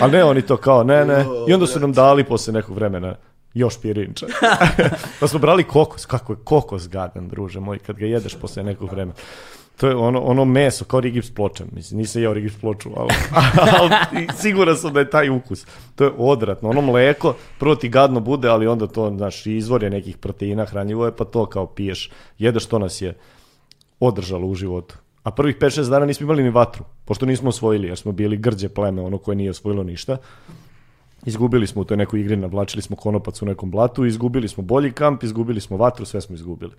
Ali 0.02 0.12
ne, 0.12 0.24
oni 0.24 0.42
to 0.42 0.58
kao, 0.58 0.84
ne, 0.84 1.06
ne. 1.06 1.26
I 1.48 1.54
onda 1.54 1.68
su 1.68 1.80
nam 1.80 1.94
dali 1.94 2.24
posle 2.24 2.54
nekog 2.54 2.76
vremena 2.76 3.16
još 3.54 3.82
pirinča. 3.82 4.26
pa 5.20 5.28
smo 5.28 5.40
brali 5.40 5.64
kokos, 5.64 6.06
kako 6.06 6.34
je 6.34 6.38
kokos 6.44 6.90
gadan, 6.90 7.30
druže 7.30 7.60
moj, 7.60 7.80
kad 7.80 7.98
ga 7.98 8.06
jedeš 8.06 8.36
posle 8.36 8.64
nekog 8.64 8.92
vremena. 8.92 9.14
to 9.78 9.88
je 9.88 9.96
ono, 9.96 10.20
ono 10.22 10.46
meso, 10.46 10.86
kao 10.86 11.00
rigip 11.00 11.24
s 11.24 11.34
pločem. 11.36 11.68
Mislim, 11.72 11.98
nisam 11.98 12.22
jeo 12.22 12.34
rigip 12.34 12.52
s 12.52 12.62
ploču, 12.62 12.90
ali, 12.96 13.10
ali 13.80 14.28
siguran 14.38 14.78
sam 14.78 14.94
da 14.94 15.00
je 15.00 15.10
taj 15.10 15.30
ukus. 15.30 15.66
To 15.96 16.04
je 16.04 16.12
odvratno. 16.18 16.70
Ono 16.70 16.82
mleko, 16.82 17.36
prvo 17.60 17.76
ti 17.76 17.90
gadno 17.90 18.20
bude, 18.20 18.50
ali 18.50 18.68
onda 18.68 18.88
to, 18.88 19.14
znaš, 19.18 19.46
izvor 19.46 19.84
je 19.84 19.90
nekih 19.90 20.18
proteina, 20.18 20.66
hranjivo 20.66 21.06
je, 21.06 21.16
pa 21.16 21.26
to 21.26 21.46
kao 21.46 21.66
piješ. 21.66 22.12
Jedeš 22.38 22.66
to 22.66 22.80
nas 22.80 23.02
je 23.02 23.18
održalo 24.00 24.48
u 24.48 24.56
životu. 24.56 24.96
A 25.24 25.32
prvih 25.32 25.58
5-6 25.58 25.90
dana 25.90 26.06
nismo 26.06 26.24
imali 26.24 26.44
ni 26.44 26.50
vatru, 26.50 26.84
pošto 27.06 27.26
nismo 27.26 27.50
osvojili, 27.50 27.88
jer 27.88 27.98
smo 27.98 28.12
bili 28.12 28.38
grđe 28.38 28.70
pleme, 28.70 29.02
ono 29.02 29.18
koje 29.18 29.36
nije 29.36 29.50
osvojilo 29.50 29.84
ništa. 29.84 30.18
Izgubili 31.26 31.68
smo 31.68 31.82
u 31.82 31.86
toj 31.86 31.98
nekoj 31.98 32.20
igri, 32.20 32.36
navlačili 32.36 32.82
smo 32.82 32.96
konopac 32.96 33.42
u 33.42 33.46
nekom 33.46 33.72
blatu, 33.72 34.06
izgubili 34.06 34.48
smo 34.48 34.64
bolji 34.64 34.92
kamp, 34.92 35.24
izgubili 35.24 35.62
smo 35.62 35.78
vatru, 35.78 36.06
sve 36.06 36.22
smo 36.22 36.36
izgubili. 36.36 36.72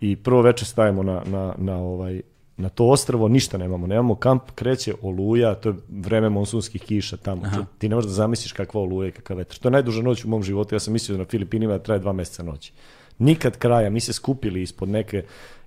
I 0.00 0.16
prvo 0.16 0.42
veče 0.42 0.64
stajemo 0.64 1.02
na, 1.02 1.22
na, 1.26 1.54
na, 1.58 1.76
ovaj, 1.76 2.22
na 2.56 2.68
to 2.68 2.86
ostrvo, 2.86 3.28
ništa 3.28 3.58
nemamo, 3.58 3.86
nemamo 3.86 4.14
kamp, 4.14 4.42
kreće 4.54 4.94
oluja, 5.02 5.54
to 5.54 5.68
je 5.68 5.74
vreme 5.88 6.28
monsunskih 6.28 6.82
kiša 6.82 7.16
tamo. 7.16 7.42
Aha. 7.44 7.64
Ti 7.78 7.88
ne 7.88 7.94
možeš 7.94 8.08
da 8.08 8.14
zamisliš 8.14 8.52
kakva 8.52 8.80
oluja 8.80 9.08
i 9.08 9.12
kakav 9.12 9.36
vetar. 9.36 9.58
To 9.58 9.68
je 9.68 9.72
najduža 9.72 10.02
noć 10.02 10.24
u 10.24 10.28
mom 10.28 10.42
životu, 10.42 10.74
ja 10.74 10.80
sam 10.80 10.92
mislio 10.92 11.16
da 11.16 11.22
na 11.22 11.28
Filipinima 11.28 11.72
da 11.72 11.82
traje 11.82 12.00
dva 12.00 12.12
meseca 12.12 12.42
noći. 12.42 12.72
Nikad 13.18 13.56
kraja, 13.56 13.90
mi 13.90 14.00
se 14.00 14.12
skupili 14.12 14.62
ispod 14.62 14.88
neke 14.88 15.24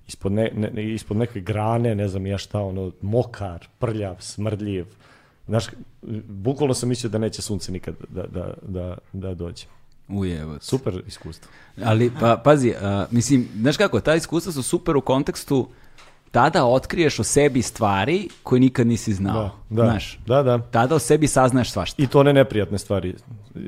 ispod, 0.08 0.32
ne, 0.32 0.50
ne, 0.54 0.94
ispod 0.94 1.16
neke 1.16 1.40
grane, 1.40 1.94
ne 1.94 2.08
znam 2.08 2.26
ja 2.26 2.38
šta, 2.38 2.60
ono, 2.60 2.92
mokar, 3.00 3.66
prljav, 3.78 4.16
smrdljiv. 4.20 4.86
Znaš, 5.46 5.66
bukvalno 6.28 6.74
sam 6.74 6.88
mislio 6.88 7.10
da 7.10 7.18
neće 7.18 7.42
sunce 7.42 7.72
nikad 7.72 7.94
da, 8.08 8.22
da, 8.22 8.54
da, 8.62 8.98
da 9.12 9.34
dođe. 9.34 9.64
Ujevac. 10.08 10.62
Super 10.64 11.02
iskustvo. 11.06 11.50
Ali, 11.84 12.12
pa, 12.20 12.40
pazi, 12.44 12.74
a, 12.80 13.06
mislim, 13.10 13.48
znaš 13.60 13.76
kako, 13.76 14.00
ta 14.00 14.14
iskustva 14.14 14.52
su 14.52 14.62
super 14.62 14.96
u 14.96 15.00
kontekstu 15.00 15.68
tada 16.32 16.64
otkriješ 16.64 17.18
o 17.18 17.24
sebi 17.24 17.62
stvari 17.62 18.28
koje 18.42 18.60
nikad 18.60 18.86
nisi 18.86 19.14
znao. 19.14 19.50
Da, 19.70 19.82
da, 19.82 19.90
Znaš, 19.90 20.18
da, 20.26 20.42
da. 20.42 20.58
tada 20.58 20.94
o 20.94 20.98
sebi 20.98 21.26
saznaš 21.26 21.72
svašta. 21.72 22.02
I 22.02 22.06
to 22.06 22.22
ne 22.22 22.32
neprijatne 22.32 22.78
stvari. 22.78 23.14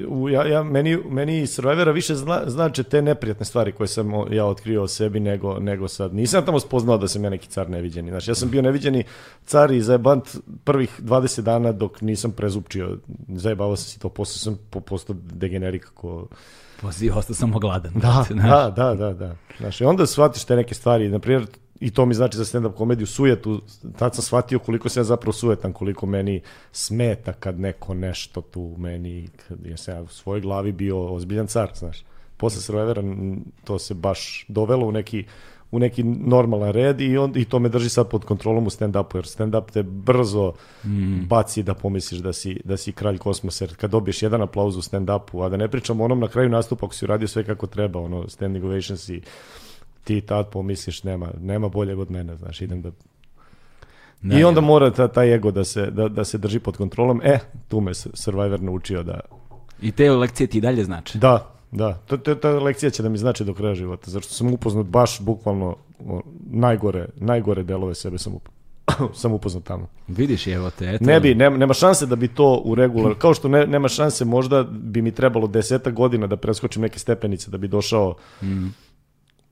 U, 0.08 0.28
ja, 0.28 0.46
ja, 0.46 0.62
meni, 0.62 0.98
meni 1.10 1.40
iz 1.40 1.50
Survivora 1.54 1.92
više 1.92 2.14
zna, 2.14 2.42
znače 2.46 2.82
te 2.82 3.02
neprijatne 3.02 3.46
stvari 3.46 3.72
koje 3.72 3.88
sam 3.88 4.12
ja 4.32 4.46
otkrio 4.46 4.82
o 4.82 4.88
sebi 4.88 5.20
nego, 5.20 5.58
nego 5.58 5.88
sad. 5.88 6.14
Nisam 6.14 6.44
tamo 6.44 6.60
spoznao 6.60 6.98
da 6.98 7.08
sam 7.08 7.24
ja 7.24 7.30
neki 7.30 7.48
car 7.48 7.70
neviđeni. 7.70 8.10
Znači, 8.10 8.30
ja 8.30 8.34
sam 8.34 8.50
bio 8.50 8.62
neviđeni 8.62 9.04
car 9.46 9.70
i 9.70 9.80
zajebant 9.80 10.36
prvih 10.64 11.00
20 11.02 11.40
dana 11.40 11.72
dok 11.72 12.00
nisam 12.00 12.32
prezupčio. 12.32 12.98
Zajebavao 13.28 13.76
sam 13.76 13.84
si 13.84 13.98
to, 13.98 14.08
posle 14.08 14.38
sam 14.38 14.58
po- 14.70 14.80
postao 14.80 15.16
degenerik 15.22 15.90
ko... 15.94 16.26
Pazi, 16.82 17.10
ostao 17.10 17.34
sam 17.34 17.54
ogladan. 17.54 17.92
Da, 17.94 18.24
znaš. 18.30 18.48
da, 18.50 18.70
da, 18.76 18.94
da, 18.94 19.12
da. 19.14 19.36
Znaš, 19.58 19.80
i 19.80 19.84
onda 19.84 20.06
shvatiš 20.06 20.44
te 20.44 20.56
neke 20.56 20.74
stvari, 20.74 21.08
na 21.08 21.18
primjer, 21.18 21.46
i 21.84 21.90
to 21.90 22.06
mi 22.06 22.14
znači 22.14 22.36
za 22.36 22.44
stand-up 22.44 22.74
komediju, 22.74 23.06
sujetu, 23.06 23.60
tad 23.98 24.14
sam 24.14 24.22
shvatio 24.22 24.58
koliko 24.58 24.88
sam 24.88 25.00
ja 25.00 25.04
zapravo 25.04 25.32
sujetan, 25.32 25.72
koliko 25.72 26.06
meni 26.06 26.40
smeta 26.72 27.32
kad 27.32 27.60
neko 27.60 27.94
nešto 27.94 28.40
tu 28.40 28.74
meni, 28.78 29.28
kad 29.48 29.66
ja 29.66 29.76
sam 29.76 29.94
ja 29.94 30.02
u 30.02 30.06
svojoj 30.06 30.40
glavi 30.40 30.72
bio 30.72 31.14
ozbiljan 31.14 31.46
car, 31.46 31.70
znaš. 31.74 32.04
Posle 32.36 32.60
Survivora 32.60 33.02
to 33.64 33.78
se 33.78 33.94
baš 33.94 34.44
dovelo 34.48 34.86
u 34.86 34.92
neki 34.92 35.24
u 35.70 35.78
neki 35.78 36.02
normalan 36.04 36.70
red 36.70 37.00
i, 37.00 37.18
on, 37.18 37.32
i 37.36 37.44
to 37.44 37.58
me 37.58 37.68
drži 37.68 37.88
sad 37.88 38.08
pod 38.08 38.24
kontrolom 38.24 38.66
u 38.66 38.70
stand-upu, 38.70 39.16
jer 39.16 39.24
stand-up 39.24 39.72
te 39.72 39.82
brzo 39.82 40.52
baci 41.28 41.62
da 41.62 41.74
pomisliš 41.74 42.20
da 42.20 42.32
si, 42.32 42.60
da 42.64 42.76
si 42.76 42.92
kralj 42.92 43.18
kosmosa, 43.18 43.64
jer 43.64 43.76
kad 43.76 43.90
dobiješ 43.90 44.22
jedan 44.22 44.42
aplauz 44.42 44.76
u 44.76 44.82
stand-upu, 44.82 45.44
a 45.44 45.48
da 45.48 45.56
ne 45.56 45.68
pričamo 45.68 46.02
o 46.02 46.04
onom 46.04 46.20
na 46.20 46.28
kraju 46.28 46.48
nastupa 46.48 46.86
ako 46.86 46.94
si 46.94 47.04
uradio 47.04 47.28
sve 47.28 47.44
kako 47.44 47.66
treba, 47.66 48.00
ono, 48.00 48.28
standing 48.28 48.64
ovations 48.64 49.08
i 49.08 49.20
ti 50.04 50.20
tad 50.20 50.48
pomisliš 50.48 51.02
nema, 51.02 51.28
nema 51.40 51.68
boljeg 51.68 51.98
od 51.98 52.10
mene, 52.10 52.36
znaš, 52.36 52.60
idem 52.60 52.82
da... 52.82 52.90
Da, 54.22 54.38
I 54.38 54.44
onda 54.44 54.60
ja. 54.60 54.64
mora 54.66 54.90
ta, 54.90 55.08
taj 55.08 55.34
ego 55.34 55.50
da 55.50 55.64
se, 55.64 55.90
da, 55.90 56.08
da 56.08 56.24
se 56.24 56.38
drži 56.38 56.58
pod 56.58 56.76
kontrolom. 56.76 57.20
E, 57.24 57.38
tu 57.68 57.80
me 57.80 57.94
Survivor 57.94 58.62
naučio 58.62 59.02
da... 59.02 59.20
I 59.82 59.92
te 59.92 60.10
lekcije 60.10 60.46
ti 60.46 60.60
dalje 60.60 60.84
znače. 60.84 61.18
Da, 61.18 61.50
da, 61.70 61.94
to, 61.94 62.16
to, 62.16 62.34
ta 62.34 62.50
lekcija 62.50 62.90
će 62.90 63.02
da 63.02 63.08
mi 63.08 63.18
znači 63.18 63.44
do 63.44 63.54
kraja 63.54 63.74
života, 63.74 64.10
zato 64.10 64.24
što 64.24 64.34
sam 64.34 64.54
upoznat 64.54 64.86
baš 64.86 65.20
bukvalno 65.20 65.76
najgore, 66.50 67.08
najgore 67.16 67.62
delove 67.62 67.94
sebe 67.94 68.18
sam, 68.18 68.34
up, 68.34 68.48
sam 69.20 69.32
upoznat 69.32 69.64
tamo. 69.64 69.88
Vidiš, 70.08 70.46
evo 70.46 70.70
te, 70.70 70.90
eto. 70.90 71.04
Ne 71.04 71.20
bi, 71.20 71.34
nema, 71.34 71.56
nema 71.56 71.74
šanse 71.74 72.06
da 72.06 72.16
bi 72.16 72.28
to 72.28 72.62
u 72.64 72.74
regular, 72.74 73.14
kao 73.18 73.34
što 73.34 73.48
ne, 73.48 73.66
nema 73.66 73.88
šanse 73.88 74.24
možda 74.24 74.62
bi 74.62 75.02
mi 75.02 75.10
trebalo 75.12 75.46
deseta 75.46 75.90
godina 75.90 76.26
da 76.26 76.36
preskočim 76.36 76.82
neke 76.82 76.98
stepenice 76.98 77.50
da 77.50 77.58
bi 77.58 77.68
došao 77.68 78.14
m- 78.42 78.48
m- 78.48 78.72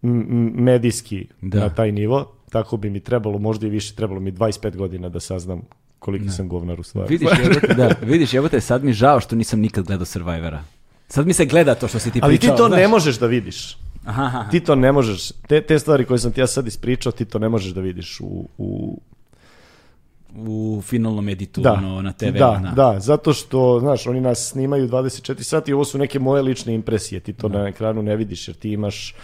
medijski 0.03 1.27
Da. 1.41 1.61
na 1.61 1.69
taj 1.69 1.93
nivo, 1.93 2.33
tako 2.51 2.77
bi 2.77 2.91
mi 2.91 3.01
trebalo, 3.01 3.39
možda 3.39 3.67
i 3.67 3.71
više, 3.71 3.95
trebalo 3.95 4.21
mi 4.21 4.33
25 4.33 4.77
godina 4.77 5.09
da 5.09 5.21
saznam 5.21 5.63
koliki 5.99 6.29
sam 6.29 6.49
govnar 6.49 6.81
u 6.81 6.83
stvari. 6.83 7.09
Vidiš, 7.11 7.29
evo 7.39 7.55
te, 7.61 7.75
da, 7.75 7.91
vidiš, 8.03 8.35
evo 8.35 8.49
te, 8.49 8.61
sad 8.61 8.85
mi 8.85 8.93
žao 8.93 9.21
što 9.21 9.37
nisam 9.37 9.61
nikad 9.61 9.85
gledao 9.85 10.05
Survivora. 10.05 10.65
Sad 11.09 11.27
mi 11.27 11.33
se 11.33 11.45
gleda 11.47 11.75
to 11.75 11.89
što 11.89 11.99
si 11.99 12.11
ti 12.11 12.21
Ali 12.23 12.35
ti 12.35 12.41
pričao. 12.41 12.57
to 12.57 12.67
znaš. 12.67 12.79
ne 12.79 12.89
možeš 12.89 13.19
da 13.19 13.27
vidiš. 13.27 13.79
Aha, 14.05 14.23
aha. 14.25 14.49
Ti 14.51 14.61
to 14.61 14.75
ne 14.75 14.93
možeš, 14.93 15.29
te, 15.49 15.63
te 15.63 15.79
stvari 15.79 16.05
koje 16.05 16.19
sam 16.19 16.33
ti 16.33 16.41
ja 16.41 16.47
sad 16.47 16.67
ispričao, 16.67 17.13
ti 17.13 17.25
to 17.25 17.39
ne 17.39 17.49
možeš 17.49 17.73
da 17.73 17.81
vidiš 17.81 18.21
u, 18.21 18.49
u 18.59 19.01
U 20.37 20.83
finalnom 20.85 21.29
editu, 21.29 21.61
da, 21.61 21.73
ono, 21.73 22.03
na 22.03 22.13
TV. 22.13 22.25
da, 22.33 22.73
da, 22.77 22.97
zato 23.01 23.33
što, 23.33 23.79
znaš, 23.81 24.07
oni 24.07 24.21
nas 24.21 24.49
snimaju 24.51 24.89
24 24.89 25.43
sati 25.43 25.71
i 25.71 25.75
ovo 25.75 25.85
su 25.85 25.99
neke 25.99 26.19
moje 26.19 26.43
lične 26.43 26.75
impresije, 26.75 27.21
ti 27.21 27.33
to 27.33 27.49
na 27.49 27.69
ekranu 27.69 28.03
ne 28.03 28.17
vidiš, 28.17 28.49
jer 28.49 28.57
ti 28.57 28.71
imaš 28.71 29.15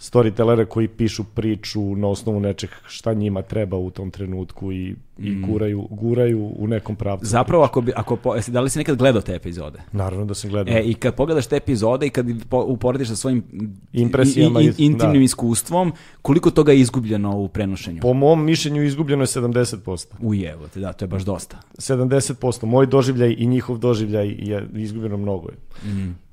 storytellere 0.00 0.64
koji 0.64 0.88
pišu 0.88 1.24
priču 1.24 1.96
na 1.96 2.08
osnovu 2.08 2.40
nečeg 2.40 2.70
šta 2.86 3.12
njima 3.12 3.42
treba 3.42 3.76
u 3.76 3.90
tom 3.90 4.10
trenutku 4.10 4.72
i, 4.72 4.94
i 5.18 5.34
guraju, 5.42 5.86
guraju 5.90 6.52
u 6.56 6.66
nekom 6.66 6.96
pravcu. 6.96 7.26
Zapravo, 7.26 7.64
ako 7.64 7.80
bi, 7.80 7.92
ako, 7.96 8.16
po, 8.16 8.34
da 8.48 8.60
li 8.60 8.70
si 8.70 8.78
nekad 8.78 8.96
gledao 8.96 9.22
te 9.22 9.34
epizode? 9.34 9.78
Naravno 9.92 10.24
da 10.24 10.34
sam 10.34 10.50
gledao. 10.50 10.74
E, 10.74 10.82
i 10.82 10.94
kad 10.94 11.14
pogledaš 11.14 11.46
te 11.46 11.56
epizode 11.56 12.06
i 12.06 12.10
kad 12.10 12.26
po, 12.48 12.64
uporediš 12.64 13.08
sa 13.08 13.16
svojim 13.16 13.44
Impresijama 13.92 14.60
i- 14.60 14.64
i- 14.64 14.68
iz- 14.68 14.74
intimnim 14.78 15.14
da. 15.14 15.24
iskustvom, 15.24 15.92
koliko 16.22 16.50
toga 16.50 16.72
je 16.72 16.80
izgubljeno 16.80 17.36
u 17.36 17.48
prenošenju? 17.48 18.00
Po 18.00 18.12
mom 18.12 18.44
mišljenju 18.44 18.84
izgubljeno 18.84 19.22
je 19.22 19.26
70%. 19.26 20.06
Ujevo 20.20 20.68
te, 20.68 20.80
da, 20.80 20.92
to 20.92 21.04
je 21.04 21.08
baš 21.08 21.22
dosta. 21.22 21.58
70%. 21.74 22.66
Moj 22.66 22.86
doživljaj 22.86 23.34
i 23.38 23.46
njihov 23.46 23.78
doživljaj 23.78 24.28
je 24.28 24.68
izgubljeno 24.74 25.16
mnogo. 25.16 25.48
Je. 25.48 25.56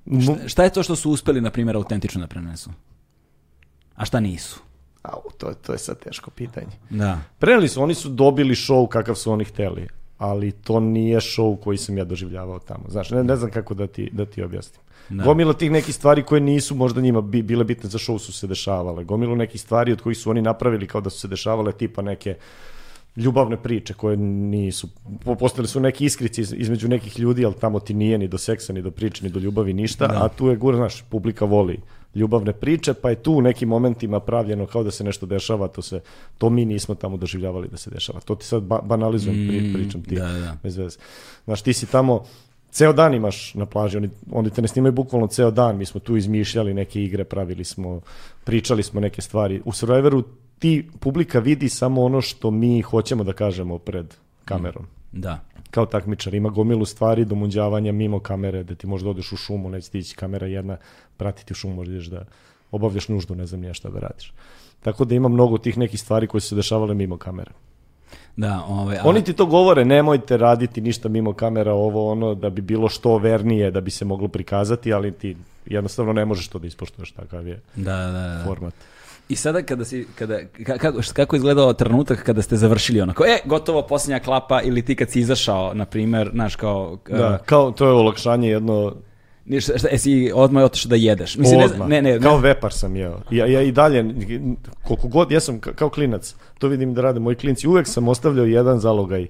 Mu- 0.05 0.37
Šta 0.45 0.63
je 0.63 0.69
to 0.69 0.83
što 0.83 0.95
su 0.95 1.11
uspeli, 1.11 1.41
na 1.41 1.49
primjer, 1.49 1.75
autentično 1.75 2.21
da 2.21 2.27
prenesu? 2.27 2.69
A 3.95 4.05
šta 4.05 4.19
nisu? 4.19 4.59
Au, 5.03 5.21
to, 5.37 5.53
to 5.55 5.71
je 5.71 5.77
sad 5.77 5.99
teško 5.99 6.31
pitanje. 6.31 6.71
Da. 6.89 7.19
Preneli 7.39 7.67
su, 7.67 7.81
oni 7.81 7.93
su 7.93 8.09
dobili 8.09 8.55
show 8.55 8.87
kakav 8.87 9.15
su 9.15 9.31
oni 9.31 9.43
hteli, 9.43 9.87
ali 10.17 10.51
to 10.51 10.79
nije 10.79 11.19
show 11.19 11.59
koji 11.59 11.77
sam 11.77 11.97
ja 11.97 12.03
doživljavao 12.03 12.59
tamo. 12.59 12.83
Znaš, 12.89 13.09
ne, 13.09 13.23
ne 13.23 13.35
znam 13.35 13.51
kako 13.51 13.73
da 13.73 13.87
ti, 13.87 14.09
da 14.11 14.25
ti 14.25 14.43
objasnim. 14.43 14.81
Da. 15.09 15.23
Gomila 15.23 15.53
tih 15.53 15.71
nekih 15.71 15.95
stvari 15.95 16.23
koje 16.23 16.41
nisu 16.41 16.75
možda 16.75 17.01
njima 17.01 17.21
bi, 17.21 17.41
bile 17.41 17.63
bitne 17.63 17.89
za 17.89 17.97
show 17.97 18.19
su 18.19 18.33
se 18.33 18.47
dešavale. 18.47 19.03
Gomilu 19.03 19.35
nekih 19.35 19.61
stvari 19.61 19.91
od 19.91 20.01
kojih 20.01 20.17
su 20.17 20.29
oni 20.29 20.41
napravili 20.41 20.87
kao 20.87 21.01
da 21.01 21.09
su 21.09 21.19
se 21.19 21.27
dešavale 21.27 21.71
tipa 21.71 22.01
neke 22.01 22.35
ljubavne 23.15 23.57
priče 23.57 23.93
koje 23.93 24.17
nisu, 24.17 24.87
po- 25.23 25.35
postali 25.35 25.67
su 25.67 25.79
neki 25.79 26.05
iskrici 26.05 26.41
iz- 26.41 26.53
između 26.53 26.87
nekih 26.87 27.19
ljudi, 27.19 27.45
ali 27.45 27.53
tamo 27.53 27.79
ti 27.79 27.93
nije 27.93 28.17
ni 28.17 28.27
do 28.27 28.37
seksa, 28.37 28.73
ni 28.73 28.81
do 28.81 28.91
priče, 28.91 29.23
ni 29.23 29.29
do 29.29 29.39
ljubavi, 29.39 29.73
ništa, 29.73 30.05
a 30.13 30.27
tu 30.29 30.47
je 30.47 30.55
gura, 30.55 30.77
znaš, 30.77 31.01
publika 31.01 31.45
voli 31.45 31.79
ljubavne 32.15 32.53
priče, 32.53 32.93
pa 32.93 33.09
je 33.09 33.15
tu 33.15 33.33
u 33.33 33.41
nekim 33.41 33.69
momentima 33.69 34.19
pravljeno 34.19 34.65
kao 34.65 34.83
da 34.83 34.91
se 34.91 35.03
nešto 35.03 35.25
dešava, 35.25 35.67
to 35.67 35.81
se, 35.81 36.01
to 36.37 36.49
mi 36.49 36.65
nismo 36.65 36.95
tamo 36.95 37.17
doživljavali 37.17 37.67
da 37.67 37.77
se 37.77 37.89
dešava. 37.89 38.19
To 38.19 38.35
ti 38.35 38.45
sad 38.45 38.63
ba- 38.63 38.81
banalizujem, 38.81 39.47
pri, 39.47 39.73
pričam 39.73 40.03
ti, 40.03 40.15
da, 40.15 40.25
da. 40.31 40.57
bez 40.63 40.77
veze. 40.77 40.97
Znaš, 41.45 41.61
ti 41.61 41.73
si 41.73 41.85
tamo, 41.85 42.23
ceo 42.71 42.93
dan 42.93 43.13
imaš 43.13 43.53
na 43.53 43.65
plaži, 43.65 43.97
oni, 43.97 44.09
oni 44.31 44.49
te 44.49 44.61
ne 44.61 44.67
snimaju 44.67 44.91
bukvalno 44.91 45.27
ceo 45.27 45.51
dan, 45.51 45.77
mi 45.77 45.85
smo 45.85 45.99
tu 45.99 46.17
izmišljali 46.17 46.73
neke 46.73 47.03
igre, 47.03 47.23
pravili 47.23 47.63
smo, 47.63 48.01
pričali 48.43 48.83
smo 48.83 48.99
neke 48.99 49.21
stvari. 49.21 49.61
U 49.65 49.71
Survivoru 49.71 50.23
ti 50.59 50.89
publika 50.99 51.39
vidi 51.39 51.69
samo 51.69 52.03
ono 52.03 52.21
što 52.21 52.51
mi 52.51 52.81
hoćemo 52.81 53.23
da 53.23 53.33
kažemo 53.33 53.77
pred 53.77 54.13
kamerom. 54.45 54.85
Da. 55.11 55.39
Kao 55.75 55.85
takmičar, 55.85 56.33
ima 56.33 56.49
gomilu 56.49 56.85
stvari 56.85 57.25
do 57.25 57.35
munđavanja 57.35 57.91
mimo 57.91 58.19
kamere, 58.19 58.63
da 58.63 58.75
ti 58.75 58.87
možda 58.87 59.09
odeš 59.09 59.31
u 59.31 59.37
šumu, 59.37 59.69
neće 59.69 59.89
ti 59.89 59.99
ići 59.99 60.15
kamera 60.15 60.47
jedna, 60.47 60.77
pratiti 61.17 61.53
u 61.53 61.55
šumu, 61.55 61.75
možda 61.75 61.93
ideš 61.93 62.05
da 62.05 62.25
obavljaš 62.71 63.07
nuždu, 63.07 63.35
ne 63.35 63.45
znam 63.45 63.61
nije 63.61 63.73
šta 63.73 63.89
da 63.89 63.99
radiš. 63.99 64.33
Tako 64.81 65.05
da 65.05 65.15
ima 65.15 65.27
mnogo 65.29 65.57
tih 65.57 65.77
nekih 65.77 65.99
stvari 65.99 66.27
koje 66.27 66.41
su 66.41 66.47
se 66.49 66.55
dešavale 66.55 66.93
mimo 66.93 67.17
kamere. 67.17 67.51
Da, 68.35 68.63
ovaj, 68.67 68.97
a- 68.97 69.01
Oni 69.05 69.23
ti 69.23 69.33
to 69.33 69.45
govore, 69.45 69.85
nemojte 69.85 70.37
raditi 70.37 70.81
ništa 70.81 71.09
mimo 71.09 71.33
kamera, 71.33 71.73
ovo 71.73 72.11
ono, 72.11 72.35
da 72.35 72.49
bi 72.49 72.61
bilo 72.61 72.89
što 72.89 73.17
vernije, 73.17 73.71
da 73.71 73.81
bi 73.81 73.91
se 73.91 74.05
moglo 74.05 74.27
prikazati, 74.27 74.93
ali 74.93 75.11
ti 75.11 75.35
jednostavno 75.65 76.13
ne 76.13 76.25
možeš 76.25 76.47
to 76.47 76.59
da 76.59 76.67
ispoštuješ 76.67 77.11
takav 77.11 77.47
je 77.47 77.61
da, 77.75 77.95
da, 77.95 78.11
da. 78.11 78.43
format. 78.45 78.73
I 79.29 79.35
sada 79.35 79.61
kada 79.61 79.85
si, 79.85 80.07
kada, 80.15 80.39
ka- 80.57 80.77
kako, 80.77 80.99
kako 81.13 81.35
je 81.35 81.37
izgledao 81.37 81.73
trenutak 81.73 82.23
kada 82.23 82.41
ste 82.41 82.55
završili 82.55 83.01
onako, 83.01 83.25
e, 83.25 83.37
gotovo 83.45 83.81
posljednja 83.81 84.19
klapa 84.19 84.61
ili 84.61 84.81
ti 84.81 84.95
kad 84.95 85.09
si 85.09 85.19
izašao, 85.19 85.73
na 85.73 85.85
primjer, 85.85 86.29
znaš, 86.33 86.55
kao, 86.55 86.97
Da, 87.09 87.29
uh, 87.31 87.45
kao, 87.45 87.71
to 87.71 87.85
je 87.85 87.91
olakšanje 87.91 88.49
jedno 88.49 88.95
Ništa, 89.45 89.77
šta, 89.77 89.87
jesi 89.87 90.31
odmah 90.35 90.63
otišao 90.63 90.89
da 90.89 90.95
jedeš? 90.95 91.37
Mislim, 91.37 91.59
Odmah. 91.61 91.87
ne, 91.87 92.01
ne, 92.01 92.11
ne, 92.11 92.19
Kao 92.19 92.37
vepar 92.37 92.73
sam 92.73 92.95
jeo. 92.95 93.21
Ja, 93.31 93.45
ja 93.45 93.61
i 93.61 93.71
dalje, 93.71 94.05
koliko 94.83 95.07
god, 95.07 95.31
ja 95.31 95.39
sam 95.39 95.61
ka- 95.61 95.73
kao 95.73 95.89
klinac, 95.89 96.35
to 96.59 96.67
vidim 96.67 96.93
da 96.93 97.01
rade 97.01 97.19
moji 97.19 97.35
klinci, 97.35 97.67
uvek 97.67 97.87
sam 97.87 98.07
ostavljao 98.07 98.45
jedan 98.45 98.79
zalogaj, 98.79 99.27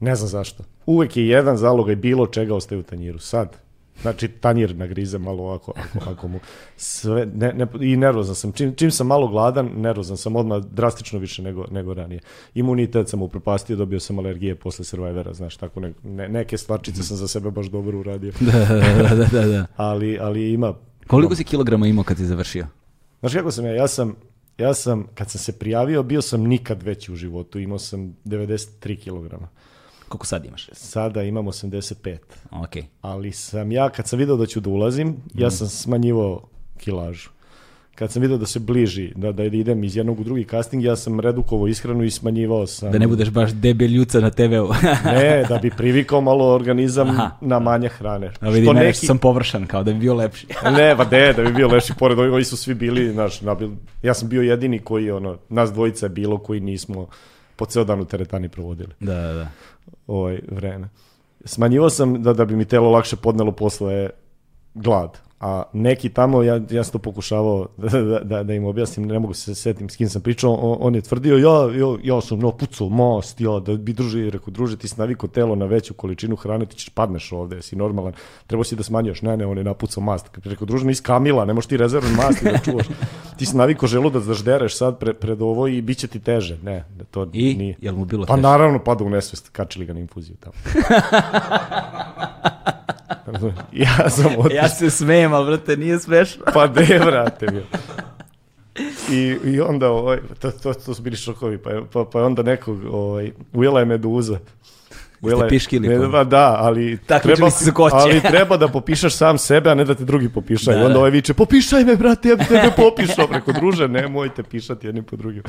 ne 0.00 0.16
znam 0.16 0.28
zašto. 0.28 0.62
Uvek 0.86 1.16
je 1.16 1.28
jedan 1.28 1.56
zalogaj 1.56 1.96
bilo 1.96 2.26
čega 2.26 2.54
ostaje 2.54 2.78
u 2.78 2.82
tanjiru. 2.82 3.18
Sad, 3.18 3.56
znači 4.02 4.28
tanjir 4.28 4.76
nagrize 4.76 5.18
malo 5.18 5.42
ovako, 5.42 5.72
ako, 5.76 6.10
ako 6.10 6.28
mu 6.28 6.40
sve, 6.76 7.26
ne, 7.34 7.52
ne, 7.52 7.66
i 7.80 7.96
nervozan 7.96 8.34
sam. 8.34 8.52
Čim, 8.52 8.74
čim 8.74 8.90
sam 8.90 9.06
malo 9.06 9.28
gladan, 9.28 9.70
nervozan 9.76 10.16
sam 10.16 10.36
odmah 10.36 10.62
drastično 10.62 11.18
više 11.18 11.42
nego, 11.42 11.66
nego 11.70 11.94
ranije. 11.94 12.20
Imunitet 12.54 13.08
sam 13.08 13.22
upropastio, 13.22 13.76
dobio 13.76 14.00
sam 14.00 14.18
alergije 14.18 14.54
posle 14.54 14.84
Survivora, 14.84 15.34
znaš, 15.34 15.56
tako 15.56 15.80
ne, 15.80 15.92
ne, 16.02 16.28
neke 16.28 16.58
stvarčice 16.58 17.02
sam 17.02 17.16
za 17.16 17.28
sebe 17.28 17.50
baš 17.50 17.66
dobro 17.66 17.98
uradio. 17.98 18.32
da, 18.40 18.52
da, 18.52 19.14
da, 19.14 19.24
da, 19.24 19.46
da. 19.46 19.66
Ali, 19.76 20.18
ali 20.20 20.52
ima 20.52 20.74
Koliko 21.06 21.34
si 21.34 21.44
kilograma 21.44 21.86
imao 21.86 22.04
kad 22.04 22.16
si 22.16 22.26
završio? 22.26 22.66
Znaš 23.20 23.32
kako 23.32 23.50
sam 23.50 23.64
ja? 23.66 23.74
Ja 23.74 23.88
sam, 23.88 24.14
ja 24.58 24.74
sam, 24.74 25.06
kad 25.14 25.30
sam 25.30 25.38
se 25.38 25.58
prijavio, 25.58 26.02
bio 26.02 26.22
sam 26.22 26.42
nikad 26.42 26.82
veći 26.82 27.12
u 27.12 27.16
životu. 27.16 27.58
Imao 27.58 27.78
sam 27.78 28.16
93 28.24 28.96
kg. 29.04 29.44
Koliko 30.10 30.26
sad 30.26 30.44
imaš? 30.44 30.68
Sada 30.72 31.22
imam 31.22 31.46
85. 31.46 32.16
Ok. 32.50 32.84
Ali 33.00 33.32
sam 33.32 33.72
ja, 33.72 33.88
kad 33.88 34.08
sam 34.08 34.18
video 34.18 34.36
da 34.36 34.46
ću 34.46 34.60
da 34.60 34.70
ulazim, 34.70 35.16
ja 35.34 35.50
sam 35.50 35.68
smanjivao 35.68 36.42
kilažu. 36.78 37.30
Kad 37.94 38.12
sam 38.12 38.22
video 38.22 38.38
da 38.38 38.46
se 38.46 38.58
bliži, 38.58 39.12
da, 39.16 39.32
da 39.32 39.44
idem 39.44 39.84
iz 39.84 39.96
jednog 39.96 40.20
u 40.20 40.24
drugi 40.24 40.44
casting, 40.44 40.84
ja 40.84 40.96
sam 40.96 41.20
redukovao 41.20 41.68
ishranu 41.68 42.04
i 42.04 42.10
smanjivao 42.10 42.66
sam... 42.66 42.92
Da 42.92 42.98
ne 42.98 43.08
budeš 43.08 43.30
baš 43.30 43.50
debeljuca 43.52 44.20
na 44.20 44.30
TV-u. 44.30 44.74
ne, 45.14 45.44
da 45.48 45.58
bi 45.58 45.70
privikao 45.70 46.20
malo 46.20 46.54
organizam 46.54 47.10
Aha. 47.10 47.30
na 47.40 47.58
manje 47.58 47.88
hrane. 47.88 48.32
A 48.40 48.48
vidi, 48.48 48.92
što 48.92 49.06
sam 49.06 49.18
površan, 49.18 49.66
kao 49.66 49.82
da 49.82 49.92
bi 49.92 49.98
bio 49.98 50.14
lepši. 50.14 50.46
ne, 50.76 50.96
pa 50.96 51.04
ne, 51.04 51.32
da 51.32 51.42
bi 51.42 51.52
bio 51.52 51.68
lepši 51.68 51.92
pored 51.98 52.18
ovih, 52.18 52.32
ovi 52.32 52.44
su 52.44 52.56
svi 52.56 52.74
bili, 52.74 53.12
znaš, 53.12 53.40
nabil, 53.40 53.70
ja 54.02 54.14
sam 54.14 54.28
bio 54.28 54.42
jedini 54.42 54.78
koji, 54.78 55.10
ono, 55.10 55.38
nas 55.48 55.72
dvojica 55.72 56.06
je 56.06 56.10
bilo 56.10 56.38
koji 56.38 56.60
nismo 56.60 57.06
po 57.60 57.66
ceo 57.66 57.84
dan 57.84 58.00
u 58.00 58.04
teretani 58.04 58.48
provodili 58.48 58.94
Da, 59.00 59.14
da, 59.14 59.32
da. 59.32 59.48
ovaj 60.06 60.40
vreme. 60.48 60.88
Smanjivao 61.44 61.90
sam 61.90 62.22
da, 62.22 62.32
da 62.32 62.44
bi 62.44 62.56
mi 62.56 62.64
telo 62.64 62.90
lakše 62.90 63.16
podnelo 63.16 63.52
posle 63.52 64.10
glad. 64.74 65.18
A 65.40 65.62
neki 65.72 66.08
tamo, 66.08 66.42
ja, 66.42 66.60
ja 66.70 66.84
sam 66.84 66.92
to 66.92 66.98
pokušavao 66.98 67.66
da, 67.76 67.88
da, 67.88 68.18
da, 68.18 68.42
da 68.42 68.54
im 68.54 68.64
objasnim, 68.64 69.06
ne 69.06 69.18
mogu 69.18 69.34
se 69.34 69.54
setim 69.54 69.88
s 69.88 69.96
kim 69.96 70.08
sam 70.08 70.22
pričao, 70.22 70.54
on, 70.54 70.76
on 70.80 70.94
je 70.94 71.00
tvrdio, 71.00 71.36
ja, 71.36 71.78
ja, 71.78 71.96
ja 72.02 72.20
sam 72.20 72.38
no, 72.38 72.52
pucao 72.52 72.88
most, 72.88 73.40
ja, 73.40 73.60
da 73.60 73.76
bi 73.76 73.92
druži, 73.92 74.30
rekao, 74.30 74.50
druže, 74.50 74.76
ti 74.76 74.88
si 74.88 74.94
naviko 74.98 75.28
telo 75.28 75.54
na 75.54 75.64
veću 75.64 75.94
količinu 75.94 76.36
hrane, 76.36 76.66
ti 76.66 76.76
ćeš 76.76 76.88
padneš 76.88 77.32
ovde, 77.32 77.62
si 77.62 77.76
normalan, 77.76 78.12
trebao 78.46 78.64
si 78.64 78.76
da 78.76 78.82
smanjuješ, 78.82 79.22
ne, 79.22 79.36
ne, 79.36 79.46
on 79.46 79.58
je 79.58 79.64
napucao 79.64 80.02
mast. 80.02 80.30
Rekao, 80.44 80.66
druže, 80.66 80.86
nisi 80.86 81.02
kamila, 81.02 81.44
ne 81.44 81.54
možeš 81.54 81.68
ti 81.68 81.76
rezervni 81.76 82.16
mast 82.16 82.44
da 82.44 82.58
čuvaš. 82.64 82.86
Ti 83.36 83.46
si 83.46 83.56
naviko 83.56 83.86
želudac 83.86 84.24
da 84.24 84.34
ždereš 84.34 84.76
sad 84.76 84.98
pre, 84.98 85.14
pred 85.14 85.42
ovo 85.42 85.68
i 85.68 85.82
bit 85.82 85.98
će 85.98 86.08
ti 86.08 86.20
teže. 86.20 86.58
Ne, 86.62 86.84
to 87.10 87.26
I? 87.32 87.54
nije. 87.54 87.76
Jel 87.80 87.96
mu 87.96 88.04
bilo 88.04 88.26
Pa 88.26 88.34
teže? 88.34 88.42
naravno 88.42 88.78
pada 88.78 89.04
u 89.04 89.10
nesvest, 89.10 89.48
kačili 89.48 89.86
ga 89.86 89.92
na 89.92 90.00
infuziju 90.00 90.36
tamo. 90.36 90.54
ja 93.72 94.10
sam 94.10 94.26
otišao, 94.28 94.56
Ja 94.56 94.68
se 94.68 94.90
smejem, 94.90 95.32
ali 95.32 95.46
brate, 95.46 95.76
nije 95.76 95.98
smešno. 95.98 96.42
pa 96.54 96.66
de, 96.66 96.98
vrate, 97.00 97.46
bio. 97.46 97.62
I, 99.10 99.18
I 99.44 99.60
onda, 99.60 99.88
ovaj, 99.88 100.18
to, 100.38 100.50
to, 100.52 100.74
to 100.74 100.94
su 100.94 101.02
bili 101.02 101.16
šokovi, 101.16 101.58
pa, 101.58 101.70
je- 101.70 101.82
pa, 101.92 102.04
pa 102.04 102.22
onda 102.22 102.42
nekog, 102.42 102.78
ovaj, 102.84 103.32
ujela 103.52 103.80
je 103.80 103.86
meduza. 103.86 104.38
Ujela 105.22 105.44
je- 105.44 105.48
piškili 105.48 105.88
ne, 105.88 106.10
pa 106.12 106.24
da, 106.24 106.56
ali 106.58 106.98
Takmičili 106.98 107.50
se 107.50 107.64
za 107.64 107.72
ko 107.72 107.90
će. 107.90 107.96
ali 107.96 108.20
treba 108.22 108.56
da 108.56 108.68
popišaš 108.68 109.14
sam 109.14 109.38
sebe, 109.38 109.70
a 109.70 109.74
ne 109.74 109.84
da 109.84 109.94
te 109.94 110.04
drugi 110.04 110.28
popišaju. 110.28 110.76
Da, 110.76 110.82
onda 110.82 110.92
da. 110.92 110.98
ovaj 110.98 111.10
viče, 111.10 111.34
popišaj 111.34 111.84
me, 111.84 111.96
brate, 111.96 112.28
ja 112.28 112.36
bi 112.36 112.44
tebe 112.44 112.70
popišao. 112.76 113.26
Preko 113.26 113.52
druže, 113.52 113.88
nemojte 113.88 114.42
pišati 114.42 114.86
jedni 114.86 115.02
po 115.02 115.16
drugim. 115.16 115.42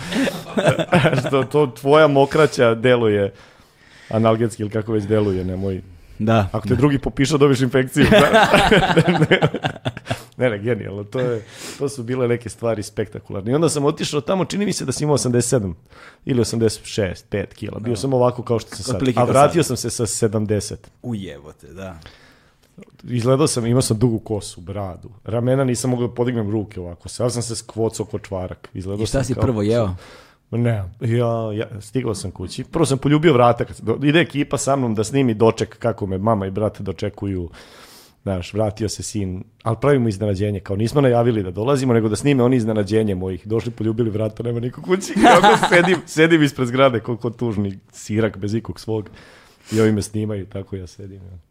Što 1.19 1.43
to 1.43 1.67
tvoja 1.71 2.07
mokraća 2.07 2.75
deluje 2.75 3.33
analgetski 4.09 4.63
ili 4.63 4.69
kako 4.69 4.91
već 4.91 5.03
deluje, 5.03 5.45
nemoj. 5.45 5.81
Da. 6.25 6.47
Ako 6.51 6.67
te 6.67 6.75
drugi 6.75 6.99
popiša, 6.99 7.37
dobiš 7.37 7.61
infekciju. 7.61 8.05
Da. 8.11 8.47
ne, 10.37 10.49
ne, 10.49 10.59
genijalno. 10.59 11.03
To, 11.03 11.19
je, 11.19 11.45
to 11.79 11.89
su 11.89 12.03
bile 12.03 12.27
neke 12.27 12.49
stvari 12.49 12.83
spektakularne. 12.83 13.51
I 13.51 13.55
onda 13.55 13.69
sam 13.69 13.85
otišao 13.85 14.21
tamo, 14.21 14.45
čini 14.45 14.65
mi 14.65 14.73
se 14.73 14.85
da 14.85 14.91
sam 14.91 15.03
imao 15.03 15.17
87 15.17 15.73
ili 16.25 16.41
86, 16.41 17.23
5 17.31 17.45
kila. 17.45 17.79
Bio 17.79 17.95
sam 17.95 18.13
ovako 18.13 18.43
kao 18.43 18.59
što 18.59 18.75
sam 18.75 18.83
sad. 18.83 19.17
A 19.17 19.23
vratio 19.23 19.63
sam 19.63 19.77
se 19.77 19.89
sa 19.89 20.05
70. 20.05 20.75
Ujevote, 21.01 21.67
da. 21.67 21.99
Izgledao 23.03 23.47
sam, 23.47 23.65
imao 23.65 23.81
sam 23.81 23.97
dugu 23.99 24.19
kosu, 24.19 24.61
bradu. 24.61 25.09
Ramena 25.23 25.63
nisam 25.63 25.89
mogao 25.89 26.07
da 26.07 26.13
podignem 26.13 26.51
ruke 26.51 26.79
ovako. 26.79 27.09
Sad 27.09 27.33
sam 27.33 27.41
se 27.41 27.55
skvocao 27.55 28.05
ko 28.05 28.19
čvarak. 28.19 28.69
Izgledao 28.73 29.03
I 29.03 29.07
šta 29.07 29.17
sam 29.17 29.23
si 29.23 29.33
kao- 29.33 29.41
prvo 29.41 29.61
jeo? 29.61 29.95
Ne, 30.51 30.83
ja, 30.99 31.53
ja 31.53 31.81
stigao 31.81 32.15
sam 32.15 32.31
kući. 32.31 32.63
Prvo 32.63 32.85
sam 32.85 32.97
poljubio 32.97 33.33
vrata. 33.33 33.65
Kad, 33.65 33.79
do, 33.81 33.99
ide 34.03 34.19
ekipa 34.19 34.57
sa 34.57 34.75
mnom 34.75 34.95
da 34.95 35.03
snimi 35.03 35.33
doček 35.33 35.77
kako 35.79 36.05
me 36.05 36.17
mama 36.17 36.45
i 36.45 36.51
brat 36.51 36.81
dočekuju. 36.81 37.49
Znaš, 38.23 38.53
vratio 38.53 38.89
se 38.89 39.03
sin, 39.03 39.43
ali 39.63 39.77
pravimo 39.81 40.09
iznenađenje, 40.09 40.59
kao 40.59 40.75
nismo 40.75 41.01
najavili 41.01 41.43
da 41.43 41.51
dolazimo, 41.51 41.93
nego 41.93 42.09
da 42.09 42.15
snime 42.15 42.43
oni 42.43 42.55
iznenađenje 42.55 43.15
mojih. 43.15 43.47
Došli, 43.47 43.71
poljubili 43.71 44.09
vrata, 44.09 44.43
nema 44.43 44.59
niko 44.59 44.81
kući. 44.81 45.13
Kako 45.13 45.57
sedim, 45.75 45.97
sedim 46.05 46.43
ispred 46.43 46.67
zgrade, 46.67 46.99
koliko 46.99 47.29
tužni 47.29 47.79
sirak 47.91 48.37
bez 48.37 48.53
ikog 48.53 48.79
svog. 48.79 49.09
I 49.71 49.81
ovi 49.81 49.91
me 49.91 50.01
snimaju, 50.01 50.45
tako 50.45 50.75
ja 50.75 50.87
sedim. 50.87 51.21
Ja. 51.21 51.50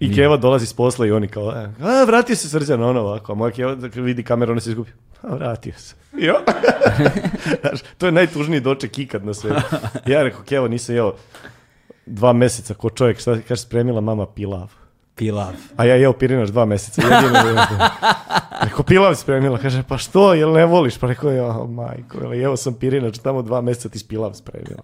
I 0.00 0.14
Keva 0.14 0.36
dolazi 0.36 0.66
s 0.66 0.72
posla 0.72 1.06
i 1.06 1.10
oni 1.10 1.28
kao, 1.28 1.52
e, 1.52 1.70
a, 1.82 2.04
vratio 2.04 2.36
se 2.36 2.48
srđan, 2.48 2.82
ono 2.82 3.00
ovako. 3.00 3.32
A 3.32 3.34
moja 3.34 3.50
Keva 3.52 3.76
vidi 3.94 4.22
kameru, 4.22 4.52
ona 4.52 4.60
se 4.60 4.70
izgubi. 4.70 4.90
A, 5.22 5.34
vratio 5.34 5.72
se. 5.76 5.94
Jo. 6.18 6.34
Znaš, 7.60 7.80
to 7.98 8.06
je 8.06 8.12
najtužniji 8.12 8.60
doček 8.60 8.98
ikad 8.98 9.24
na 9.24 9.34
svetu. 9.34 9.60
Ja 10.06 10.22
rekao, 10.22 10.42
Kevo, 10.42 10.68
nisam 10.68 10.94
jeo 10.94 11.14
dva 12.06 12.32
meseca 12.32 12.74
ko 12.74 12.90
čovjek, 12.90 13.20
šta 13.20 13.38
kaže, 13.48 13.62
spremila 13.62 14.00
mama 14.00 14.26
pilav. 14.26 14.72
Pilav. 15.14 15.52
A 15.76 15.84
ja 15.84 15.94
jeo 15.94 16.12
pirinaš 16.12 16.48
dva 16.48 16.64
meseca. 16.64 17.02
Jedino 17.02 17.38
je 17.38 17.66
Rekao, 18.60 18.84
pilav 18.84 19.14
spremila. 19.14 19.58
Kaže, 19.58 19.82
pa 19.88 19.98
što, 19.98 20.34
jel 20.34 20.52
ne 20.52 20.66
voliš? 20.66 20.98
Pa 20.98 21.06
rekao, 21.06 21.30
ja, 21.30 21.52
majko, 21.68 22.20
jel, 22.20 22.34
jeo 22.34 22.56
sam 22.56 22.74
pirinač, 22.74 23.18
tamo 23.18 23.42
dva 23.42 23.60
meseca 23.60 23.88
ti 23.88 24.04
pilav 24.08 24.34
spremila. 24.34 24.82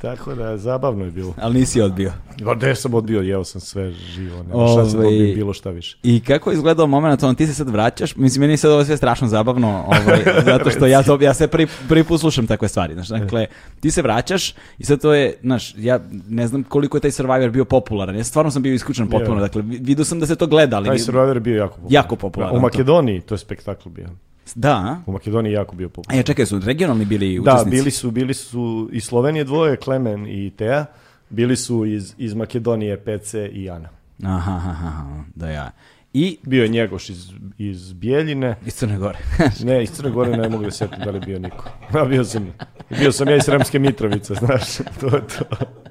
Tako 0.00 0.34
da, 0.34 0.56
zabavno 0.58 1.04
je 1.04 1.10
bilo. 1.10 1.34
Ali 1.40 1.54
nisi 1.54 1.80
odbio. 1.80 2.12
Ja, 2.38 2.54
Gde 2.54 2.74
sam 2.74 2.94
odbio, 2.94 3.20
jeo 3.20 3.44
sam 3.44 3.60
sve 3.60 3.92
živo. 3.92 4.36
Nema 4.42 4.66
šanse 4.68 4.92
da 4.92 4.98
Ovaj- 4.98 5.08
odbijem 5.08 5.34
bilo 5.34 5.52
šta 5.52 5.70
više. 5.70 5.98
I 6.02 6.20
kako 6.20 6.50
je 6.50 6.54
izgledao 6.54 6.86
moment, 6.86 7.22
on 7.22 7.34
ti 7.34 7.46
se 7.46 7.54
sad 7.54 7.68
vraćaš, 7.68 8.16
mislim, 8.16 8.40
meni 8.40 8.52
je 8.52 8.56
sad 8.56 8.70
ovo 8.70 8.84
sve 8.84 8.96
strašno 8.96 9.28
zabavno, 9.28 9.84
ovaj, 9.86 10.24
zato 10.44 10.70
što 10.70 10.86
ja, 10.86 11.02
to, 11.02 11.18
ja 11.20 11.34
sve 11.34 11.48
prvi, 11.48 11.66
prvi 11.88 12.04
put 12.04 12.20
slušam 12.20 12.46
takve 12.46 12.68
stvari, 12.68 12.94
znaš, 12.94 13.08
dakle, 13.08 13.46
ti 13.80 13.90
se 13.90 14.02
vraćaš 14.02 14.54
i 14.78 14.84
sad 14.84 15.00
to 15.00 15.14
je, 15.14 15.34
znaš, 15.40 15.74
ja 15.76 16.00
ne 16.28 16.46
znam 16.46 16.62
koliko 16.62 16.96
je 16.96 17.00
taj 17.00 17.10
Survivor 17.10 17.50
bio 17.50 17.64
popularan, 17.64 18.16
ja 18.16 18.24
stvarno 18.24 18.50
sam 18.50 18.62
bio 18.62 18.74
isključen 18.74 19.08
potpuno, 19.08 19.40
dakle, 19.40 19.62
vi- 19.62 19.78
vidio 19.78 20.04
sam 20.04 20.20
da 20.20 20.26
se 20.26 20.36
to 20.36 20.46
gleda, 20.46 20.76
ali... 20.76 20.86
Taj 20.88 20.98
Survivor 20.98 21.36
je 21.36 21.40
bio 21.40 21.56
jako 21.56 21.74
popularan. 21.74 21.92
Jako 21.94 22.16
popularan, 22.16 22.54
U 22.54 22.58
to. 22.58 22.62
Makedoniji 22.62 23.20
to 23.20 23.34
je 23.34 23.38
spektakl 23.38 23.88
bio. 23.88 24.06
Da, 24.54 24.72
a? 24.72 24.96
U 25.06 25.12
Makedoniji 25.12 25.52
jako 25.52 25.76
bio 25.76 25.88
popularan. 25.88 26.18
ja 26.18 26.22
čekaj, 26.22 26.46
su 26.46 26.58
regionalni 26.58 27.04
bili 27.04 27.40
Da, 27.44 27.52
učesnici? 27.54 27.70
bili 27.70 27.90
su, 27.90 28.10
bili 28.10 28.34
su 28.34 28.88
iz 28.92 29.04
Slovenije 29.04 29.44
dvoje, 29.44 29.76
Klemen 29.76 30.26
i 30.26 30.50
Teja. 30.50 30.86
Bili 31.30 31.56
su 31.56 31.86
iz, 31.86 32.14
iz 32.18 32.34
Makedonije 32.34 32.96
Pece 32.96 33.48
i 33.48 33.70
Ana. 33.70 33.88
Aha, 34.24 34.52
aha, 34.52 34.70
aha, 34.70 35.04
da 35.34 35.50
ja. 35.50 35.70
I 36.12 36.38
Bio 36.42 36.62
je 36.62 36.68
Njegoš 36.68 37.10
iz, 37.10 37.26
iz 37.58 37.92
Bijeljine. 37.92 38.56
iz 38.66 38.74
Crne 38.74 38.98
Gore. 38.98 39.18
Ne, 39.64 39.82
iz 39.82 39.90
Crne 39.90 40.10
Gore 40.10 40.36
ne 40.36 40.48
mogu 40.48 40.64
da 40.64 40.70
setim 40.70 40.98
da 41.04 41.10
li 41.10 41.16
je 41.16 41.20
bio 41.20 41.38
niko. 41.38 41.64
A 41.92 42.04
bio 42.04 42.24
sam, 42.24 42.52
bio 42.90 43.12
sam 43.12 43.28
ja 43.28 43.36
iz 43.36 43.42
Sremske 43.42 43.78
Mitrovice, 43.78 44.34
znaš, 44.34 44.76
to 45.00 45.06
je 45.06 45.22
to. 45.26 45.44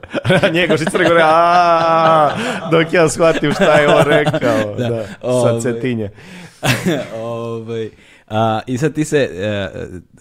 Njegoš 0.54 0.82
iz 0.82 0.88
Crne 0.88 1.08
Gore, 1.08 1.22
a 1.24 2.30
dok 2.72 2.94
ja 2.94 3.10
shvatim 3.10 3.52
šta 3.52 3.74
je 3.74 3.88
on 3.88 4.04
rekao, 4.06 4.76
da, 4.78 4.90
Da, 4.90 5.06
sa 5.08 5.18
ovaj. 5.22 5.62
Cetinje. 5.62 6.10
ovaj, 7.16 7.90
I 8.68 8.78
sad 8.78 8.94
ti 8.94 9.06
se 9.06 9.30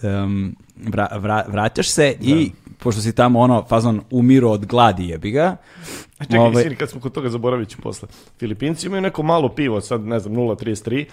em, 0.03 0.55
vra, 0.87 1.09
vra- 1.13 1.51
vraćaš 1.51 1.91
se 1.91 2.17
i 2.21 2.51
pošto 2.79 3.01
si 3.01 3.15
tamo 3.15 3.41
ono 3.41 3.65
fazon 3.69 4.01
umiru 4.11 4.51
od 4.51 4.67
gladi 4.67 5.09
jebi 5.09 5.31
ga. 5.31 5.57
Čekaj, 6.21 6.39
ovaj, 6.39 6.77
kad 6.77 6.91
smo 6.91 7.01
kod 7.01 7.13
toga 7.13 7.29
zaboravit 7.29 7.69
ću 7.69 7.79
posle. 7.83 8.09
Filipinci 8.39 8.87
imaju 8.87 9.03
neko 9.03 9.23
malo 9.23 9.49
pivo, 9.49 9.81
sad 9.81 10.01
ne 10.05 10.19
znam, 10.19 10.35
0,33, 10.35 11.05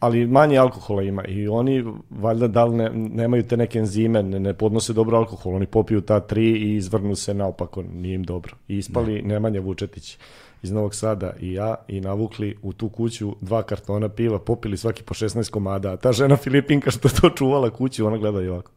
ali 0.00 0.26
manje 0.26 0.58
alkohola 0.58 1.02
ima 1.02 1.24
i 1.24 1.48
oni 1.48 1.84
valjda 2.10 2.48
da 2.48 2.64
li 2.64 2.76
ne, 2.76 2.90
nemaju 2.94 3.42
te 3.42 3.56
neke 3.56 3.78
enzime, 3.78 4.22
ne, 4.22 4.40
ne 4.40 4.54
podnose 4.54 4.92
dobro 4.92 5.16
alkohol, 5.18 5.54
oni 5.54 5.66
popiju 5.66 6.00
ta 6.00 6.20
tri 6.20 6.50
i 6.50 6.74
izvrnu 6.74 7.14
se 7.14 7.34
naopako, 7.34 7.82
nije 7.82 8.14
im 8.14 8.22
dobro. 8.22 8.56
I 8.68 8.76
ispali 8.76 9.22
Nemanja 9.22 9.60
Vučetić 9.60 10.18
iz 10.62 10.70
Novog 10.70 10.94
Sada 10.94 11.32
i 11.40 11.52
ja 11.52 11.74
i 11.88 12.00
navukli 12.00 12.56
u 12.62 12.72
tu 12.72 12.88
kuću 12.88 13.36
dva 13.40 13.62
kartona 13.62 14.08
piva, 14.08 14.38
popili 14.38 14.76
svaki 14.76 15.02
po 15.02 15.14
16 15.14 15.50
komada, 15.50 15.92
a 15.92 15.96
ta 15.96 16.12
žena 16.12 16.36
Filipinka 16.36 16.90
što 16.90 17.08
to 17.08 17.30
čuvala 17.30 17.70
kuću, 17.70 18.06
ona 18.06 18.16
gleda 18.16 18.42
i 18.42 18.48
ovako. 18.48 18.70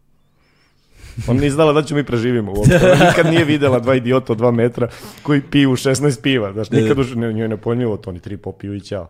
On 1.27 1.37
nije 1.37 1.51
znala 1.51 1.73
da 1.73 1.83
ćemo 1.83 1.97
mi 1.97 2.05
preživimo 2.05 2.53
uopšte. 2.53 2.91
Ona 2.93 3.05
nikad 3.05 3.25
nije 3.25 3.45
videla 3.45 3.79
dva 3.79 3.95
idiota 3.95 4.33
od 4.33 4.37
dva 4.37 4.51
metra 4.51 4.87
koji 5.23 5.41
piju 5.41 5.69
16 5.69 6.21
piva. 6.21 6.53
Znaš, 6.53 6.69
nikad 6.69 6.99
už 6.99 7.15
ne, 7.15 7.33
njoj 7.33 7.47
ne 7.47 7.57
pojmljivo 7.57 7.97
to, 7.97 8.09
oni 8.09 8.19
tri 8.19 8.37
popiju 8.37 8.75
i 8.75 8.81
ćao. 8.81 9.09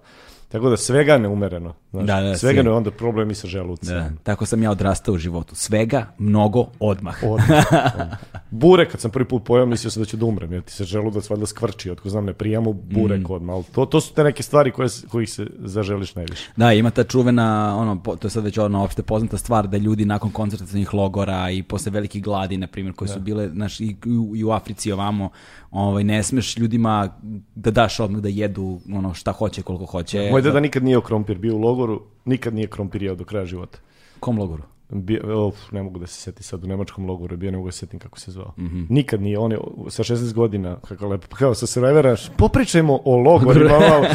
Tako 0.49 0.69
da 0.69 0.77
svega 0.77 1.17
neumereno. 1.17 1.73
Znaš, 1.91 2.05
Da, 2.05 2.21
da, 2.21 2.37
svega 2.37 2.61
ne, 2.63 2.71
onda 2.71 2.91
problemi 2.91 3.35
sa 3.35 3.47
želucem. 3.47 3.89
Da, 3.89 4.09
tako 4.23 4.45
sam 4.45 4.63
ja 4.63 4.71
odrastao 4.71 5.13
u 5.13 5.17
životu. 5.17 5.55
Svega, 5.55 6.05
mnogo, 6.17 6.65
odmah. 6.79 7.15
Odmah, 7.23 7.49
odmah. 7.93 8.17
Bure, 8.51 8.85
kad 8.85 8.99
sam 9.01 9.11
prvi 9.11 9.25
put 9.25 9.43
pojao, 9.43 9.65
mislio 9.65 9.91
sam 9.91 10.01
da 10.01 10.07
ću 10.07 10.17
da 10.17 10.25
umrem, 10.25 10.53
jer 10.53 10.61
ti 10.61 10.73
se 10.73 10.83
želudac 10.83 11.29
valjda 11.29 11.45
skvrči, 11.45 11.91
otko 11.91 12.09
znam, 12.09 12.25
ne 12.25 12.33
prijamo 12.33 12.73
burek 12.73 13.21
Mm. 13.21 13.31
odmah, 13.31 13.55
ali 13.55 13.63
to, 13.65 13.85
to 13.85 14.01
su 14.01 14.13
te 14.13 14.23
neke 14.23 14.43
stvari 14.43 14.71
koje, 14.71 14.89
kojih 15.07 15.29
se 15.29 15.47
zaželiš 15.59 16.15
najviše. 16.15 16.49
Da, 16.55 16.73
ima 16.73 16.89
ta 16.91 17.03
čuvena, 17.03 17.45
ono, 17.77 17.95
to 17.95 18.19
je 18.23 18.31
sad 18.31 18.43
već 18.43 18.57
ono 18.57 18.83
opšte 18.83 19.01
poznata 19.03 19.37
stvar, 19.37 19.67
da 19.67 19.77
ljudi 19.77 20.05
nakon 20.05 20.31
koncentracijnih 20.31 20.93
logora 20.93 21.49
i 21.49 21.63
posle 21.63 21.91
velikih 21.91 22.23
gladi, 22.23 22.57
na 22.57 22.67
primjer, 22.67 22.93
koje 22.95 23.07
su 23.09 23.19
bile, 23.19 23.49
znaš, 23.49 23.79
i, 23.79 23.95
i 24.05 24.09
u- 24.09 24.35
i 24.35 24.43
u 24.43 24.51
Africi 24.51 24.89
i 24.89 24.93
ovamo, 24.93 25.29
ovaj, 25.71 26.03
ne 26.03 26.23
smeš 26.23 26.57
ljudima 26.57 27.09
da 27.55 27.71
daš 27.71 27.99
odmah 27.99 28.21
da 28.21 28.29
jedu 28.29 28.79
ono 28.89 29.13
šta 29.13 29.31
hoće, 29.31 29.61
koliko 29.61 29.85
hoće. 29.85 30.29
Moj 30.31 30.38
deda 30.41 30.59
nikad 30.59 30.83
nije 30.83 31.01
krompir, 31.01 31.37
bio 31.37 31.55
u 31.55 31.59
logoru, 31.59 32.01
nikad 32.25 32.53
nije 32.53 32.67
krompir 32.67 33.03
jeo 33.03 33.15
do 33.15 33.23
kraja 33.25 33.45
života. 33.45 33.77
Kom 34.19 34.39
logoru? 34.39 34.63
Bio, 34.91 35.47
of, 35.47 35.55
ne 35.71 35.83
mogu 35.83 35.99
da 35.99 36.07
se 36.07 36.21
sjetim 36.21 36.43
sad, 36.43 36.63
u 36.63 36.67
nemačkom 36.67 37.05
logoru 37.05 37.33
je 37.33 37.37
bio, 37.37 37.51
ne 37.51 37.57
mogu 37.57 37.67
da 37.67 37.71
se 37.71 37.79
sjetim 37.79 37.99
kako 37.99 38.19
se 38.19 38.31
zvao. 38.31 38.53
Mhm. 38.57 38.83
Nikad 38.89 39.21
nije, 39.21 39.39
on 39.39 39.51
je 39.51 39.57
sa 39.89 40.03
16 40.03 40.33
godina, 40.33 40.75
kako 40.87 41.07
lepo, 41.07 41.35
kao 41.35 41.53
sa 41.53 41.67
Survivora, 41.67 42.15
popričajmo 42.37 42.99
o 43.05 43.17
logorima 43.17 43.79
malo. 43.89 44.05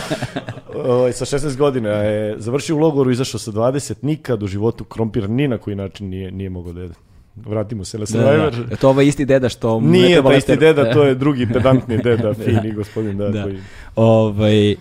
Ovaj, 0.85 1.13
sa 1.13 1.25
16 1.25 1.57
godina 1.57 1.89
je 1.89 2.35
završio 2.39 2.77
u 2.77 2.79
logoru, 2.79 3.11
izašao 3.11 3.39
sa 3.39 3.53
20, 3.53 3.95
nikad 4.03 4.43
u 4.43 4.47
životu 4.47 4.85
krompir 4.85 5.31
ni 5.31 5.49
na 5.49 5.59
koji 5.59 5.77
način 5.77 6.09
nije, 6.09 6.31
nije 6.31 6.51
mogao 6.51 6.73
da 6.73 6.81
jede. 6.81 6.95
Vratimo 7.37 7.85
se 7.85 7.99
na 7.99 8.03
Da, 8.03 8.07
Survivor. 8.07 8.51
da, 8.51 8.63
da. 8.63 8.71
Je 8.71 8.77
to 8.77 8.89
ovaj 8.89 9.07
isti 9.07 9.25
deda 9.25 9.49
što... 9.49 9.81
Nije 9.81 10.23
taj 10.23 10.39
isti 10.39 10.57
deda, 10.57 10.93
to 10.93 11.05
je 11.05 11.15
drugi 11.15 11.47
pedantni 11.53 11.99
deda, 11.99 12.35
fini 12.45 12.73
gospodin, 12.73 13.17
da, 13.17 13.29
Da. 13.29 13.43
koji... 13.43 13.59
Ovaj, 13.97 14.77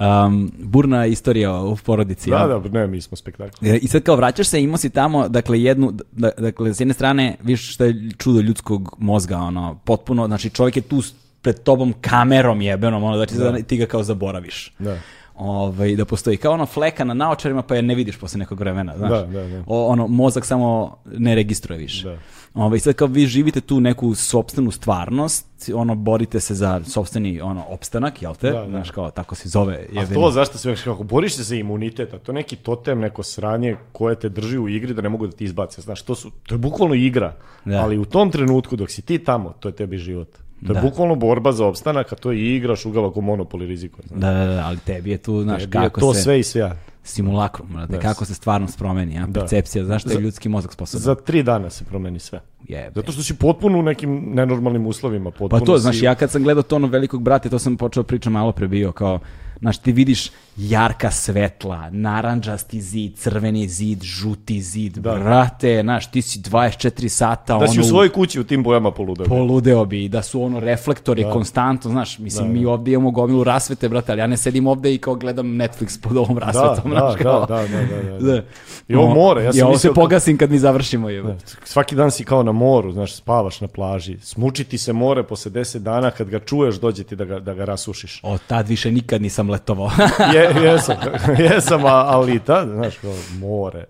um, 0.00 0.52
burna 0.58 1.06
istorija 1.06 1.60
u 1.60 1.76
porodici. 1.76 2.30
Da, 2.30 2.36
jel? 2.36 2.60
da, 2.60 2.68
ne, 2.68 2.86
mi 2.86 3.00
smo 3.00 3.16
spektakl. 3.16 3.66
E, 3.66 3.76
I 3.76 3.88
sad 3.88 4.02
kao 4.02 4.16
vraćaš 4.16 4.48
se, 4.48 4.62
imao 4.62 4.76
si 4.76 4.90
tamo, 4.90 5.28
dakle, 5.28 5.62
jednu, 5.62 5.92
da, 6.12 6.30
dakle, 6.38 6.74
s 6.74 6.80
jedne 6.80 6.94
strane, 6.94 7.36
viš 7.42 7.74
što 7.74 7.84
je 7.84 8.10
čudo 8.18 8.40
ljudskog 8.40 8.96
mozga, 8.98 9.36
ono, 9.36 9.78
potpuno, 9.84 10.26
znači 10.26 10.50
čovjek 10.50 10.76
je 10.76 10.82
tu 10.82 11.02
pred 11.42 11.62
tobom 11.62 11.94
kamerom 12.00 12.60
jebenom, 12.60 13.04
ono, 13.04 13.16
znači 13.16 13.34
da. 13.34 13.62
ti 13.62 13.76
ga 13.76 13.86
kao 13.86 14.02
zaboraviš. 14.02 14.72
Da. 14.78 14.98
Ovaj, 15.34 15.96
da 15.96 16.04
postoji 16.04 16.36
kao 16.36 16.52
ono 16.52 16.66
fleka 16.66 17.04
na 17.04 17.14
naočarima 17.14 17.62
pa 17.62 17.76
je 17.76 17.82
ne 17.82 17.94
vidiš 17.94 18.16
posle 18.16 18.38
nekog 18.38 18.60
vremena, 18.60 18.98
znaš. 18.98 19.10
Da, 19.10 19.26
da, 19.26 19.48
da. 19.48 19.62
O, 19.66 19.86
ono, 19.86 20.06
mozak 20.06 20.46
samo 20.46 20.96
ne 21.04 21.34
registruje 21.34 21.78
više. 21.78 22.08
Da. 22.08 22.18
Ovaj, 22.54 22.78
sad 22.78 22.94
kao 22.94 23.08
vi 23.08 23.26
živite 23.26 23.60
tu 23.60 23.80
neku 23.80 24.14
sopstvenu 24.14 24.70
stvarnost, 24.70 25.70
ono, 25.74 25.94
borite 25.94 26.40
se 26.40 26.54
za 26.54 26.80
sopstveni 26.84 27.40
ono, 27.40 27.64
opstanak, 27.68 28.22
jel 28.22 28.34
te? 28.34 28.50
Da, 28.50 28.60
da. 28.60 28.68
Znaš, 28.68 28.90
kao, 28.90 29.10
tako 29.10 29.34
se 29.34 29.48
zove. 29.48 29.74
A 29.74 30.00
jebeni. 30.00 30.14
to 30.14 30.30
zašto 30.30 30.58
se 30.58 30.74
kako 30.84 31.02
boriš 31.02 31.36
se 31.36 31.42
za 31.42 31.56
imunitet, 31.56 32.14
a 32.14 32.18
to 32.18 32.32
je 32.32 32.34
neki 32.34 32.56
totem, 32.56 33.00
neko 33.00 33.22
sranje 33.22 33.76
koje 33.92 34.16
te 34.16 34.28
drži 34.28 34.58
u 34.58 34.68
igri 34.68 34.94
da 34.94 35.02
ne 35.02 35.08
mogu 35.08 35.26
da 35.26 35.36
ti 35.36 35.44
izbace. 35.44 35.80
Znaš, 35.80 36.02
to 36.02 36.14
su 36.14 36.30
to 36.46 36.54
je 36.54 36.58
bukvalno 36.58 36.94
igra. 36.94 37.34
Da. 37.64 37.82
Ali 37.82 37.98
u 37.98 38.04
tom 38.04 38.30
trenutku 38.30 38.76
dok 38.76 38.90
si 38.90 39.02
ti 39.02 39.18
tamo, 39.18 39.54
to 39.60 39.68
je 39.68 39.72
tebi 39.72 39.98
život. 39.98 40.28
To 40.66 40.72
je 40.72 40.74
Da. 40.74 40.80
bukvalno 40.80 41.14
borba 41.14 41.52
za 41.52 41.66
opstanak, 41.66 42.12
a 42.12 42.16
to 42.16 42.32
je 42.32 42.56
igra 42.56 42.76
šugava 42.76 43.12
ko 43.12 43.20
monopoli 43.20 43.66
rizikuje. 43.66 44.04
Da, 44.10 44.30
da, 44.30 44.46
da, 44.46 44.62
ali 44.66 44.78
tebi 44.78 45.10
je 45.10 45.18
tu, 45.18 45.42
znaš, 45.42 45.62
Tebi 45.62 45.76
je 45.78 45.82
kako 45.82 46.00
to 46.00 46.14
se... 46.14 46.22
sve 46.22 46.40
i 46.40 46.42
sve. 46.42 46.76
Simulakrum, 47.04 47.68
brate, 47.68 47.92
Da. 47.92 47.98
kako 47.98 48.24
se 48.24 48.34
stvarnost 48.34 48.78
promeni, 48.78 49.18
a? 49.18 49.26
Da. 49.26 49.40
percepcija, 49.40 49.84
zašto 49.84 50.10
je 50.10 50.20
ljudski 50.20 50.48
mozak 50.48 50.72
sposoban? 50.72 51.02
Za 51.02 51.14
tri 51.14 51.42
dana 51.42 51.70
se 51.70 51.84
promeni 51.84 52.18
sve. 52.18 52.40
Jebe. 52.64 52.92
Zato 52.94 53.12
što 53.12 53.22
si 53.22 53.34
potpuno 53.34 53.78
u 53.78 53.82
nekim 53.82 54.22
nenormalnim 54.26 54.86
uslovima. 54.86 55.30
Pa 55.30 55.38
Potpuno 55.38 55.60
to, 55.62 55.76
si- 55.76 55.82
znaš, 55.82 56.02
ja 56.02 56.14
kad 56.14 56.30
sam 56.30 56.42
gledao 56.42 56.62
to 56.62 56.76
ono 56.76 56.86
velikog 56.86 57.22
brata, 57.22 57.48
to 57.48 57.58
sam 57.58 57.76
počeo 57.76 58.02
pričam 58.02 58.32
malo 58.32 58.52
pre 58.52 58.68
bio, 58.68 58.92
kao, 58.92 59.18
znaš, 59.64 59.78
ti 59.78 59.92
vidiš 59.92 60.30
jarka 60.58 61.10
svetla, 61.10 61.90
naranđasti 61.90 62.80
zid, 62.80 63.12
crveni 63.14 63.68
zid, 63.68 64.02
žuti 64.02 64.60
zid, 64.62 64.92
Da. 64.94 65.14
brate, 65.14 65.80
znaš, 65.82 66.06
ti 66.06 66.22
si 66.22 66.38
24 66.40 67.08
sata, 67.08 67.58
Da 67.58 67.66
si 67.66 67.72
ono, 67.72 67.80
u 67.80 67.88
svojoj 67.88 68.08
kući 68.08 68.40
u 68.40 68.44
tim 68.44 68.62
bojama 68.62 68.90
poludeo. 68.90 69.26
poludeo 69.26 69.84
bi, 69.84 70.08
da 70.08 70.22
su 70.22 70.42
ono 70.42 70.60
reflektori 70.60 71.24
konstantno, 71.24 71.90
znaš, 71.90 72.18
mislim, 72.18 72.52
mi 72.52 72.64
ovdje 72.66 72.94
imamo 72.94 73.10
gomilu 73.10 73.44
rasvete, 73.44 73.88
brate, 73.88 74.12
ali 74.12 74.20
ja 74.20 74.26
ne 74.26 74.36
sedim 74.36 74.66
ovdje 74.66 74.94
i 74.94 74.98
kao 74.98 75.14
gledam 75.14 75.46
Netflix 75.48 76.00
pod 76.00 76.16
ovom 76.16 76.34
Da, 76.34 76.40
rasvetom, 76.42 76.90
da, 76.90 76.98
znaš, 76.98 77.14
kao, 77.16 77.46
da, 77.46 77.56
da, 77.56 77.62
da, 77.62 78.02
da, 78.02 78.18
da. 78.20 78.32
Da. 78.32 78.42
I 78.88 78.94
ovo 78.94 79.14
more, 79.14 79.44
ja 79.44 79.52
sam 79.52 79.62
ovo 79.62 79.70
mislio 79.70 79.78
se 79.80 79.88
kao- 79.88 79.94
pogasim 79.96 80.38
kad 80.38 80.50
mi 80.50 80.58
završimo, 80.58 81.08
je. 81.08 81.22
Da, 81.22 81.36
Svaki 81.64 81.94
dan 81.94 82.10
si 82.10 82.24
kao 82.24 82.42
na 82.42 82.52
moru, 82.52 82.92
znaš, 82.92 83.14
spavaš 83.14 83.60
na 83.60 83.68
plaži. 83.68 84.18
Smuči 84.20 84.64
ti 84.64 84.78
se 84.78 84.92
more 84.92 85.22
posle 85.22 85.50
10 85.52 85.78
dana, 85.78 86.10
kad 86.10 86.28
ga 86.28 86.38
čuješ, 86.40 86.74
dođe 86.76 87.04
ti 87.04 87.16
da 87.16 87.24
ga, 87.24 87.40
da 87.40 87.54
ga 87.54 87.64
rasušiš. 87.64 88.20
O, 88.22 88.38
tad 88.38 88.68
više 88.68 88.92
nikad 88.92 89.22
nisam 89.22 89.50
letovao. 89.54 89.90
Je, 90.34 90.64
jesam, 90.64 90.96
jesam, 91.38 91.80
ali 91.84 92.38
tad, 92.38 92.68
znaš, 92.68 92.98
kao 92.98 93.14
more. 93.38 93.84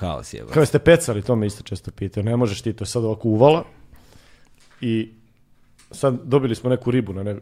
Haos 0.00 0.34
je, 0.34 0.44
Kao 0.52 0.66
ste 0.66 0.78
pecali, 0.78 1.22
to 1.22 1.36
me 1.36 1.46
isto 1.46 1.62
često 1.62 1.90
pitaju. 1.90 2.24
Ne 2.24 2.36
možeš 2.36 2.62
ti, 2.62 2.72
to 2.72 2.86
sad 2.86 3.04
ovako 3.04 3.28
uvala 3.28 3.64
i 4.80 5.12
sad 5.90 6.18
dobili 6.24 6.54
smo 6.54 6.70
neku 6.70 6.90
ribu, 6.90 7.12
na 7.12 7.22
ne, 7.22 7.36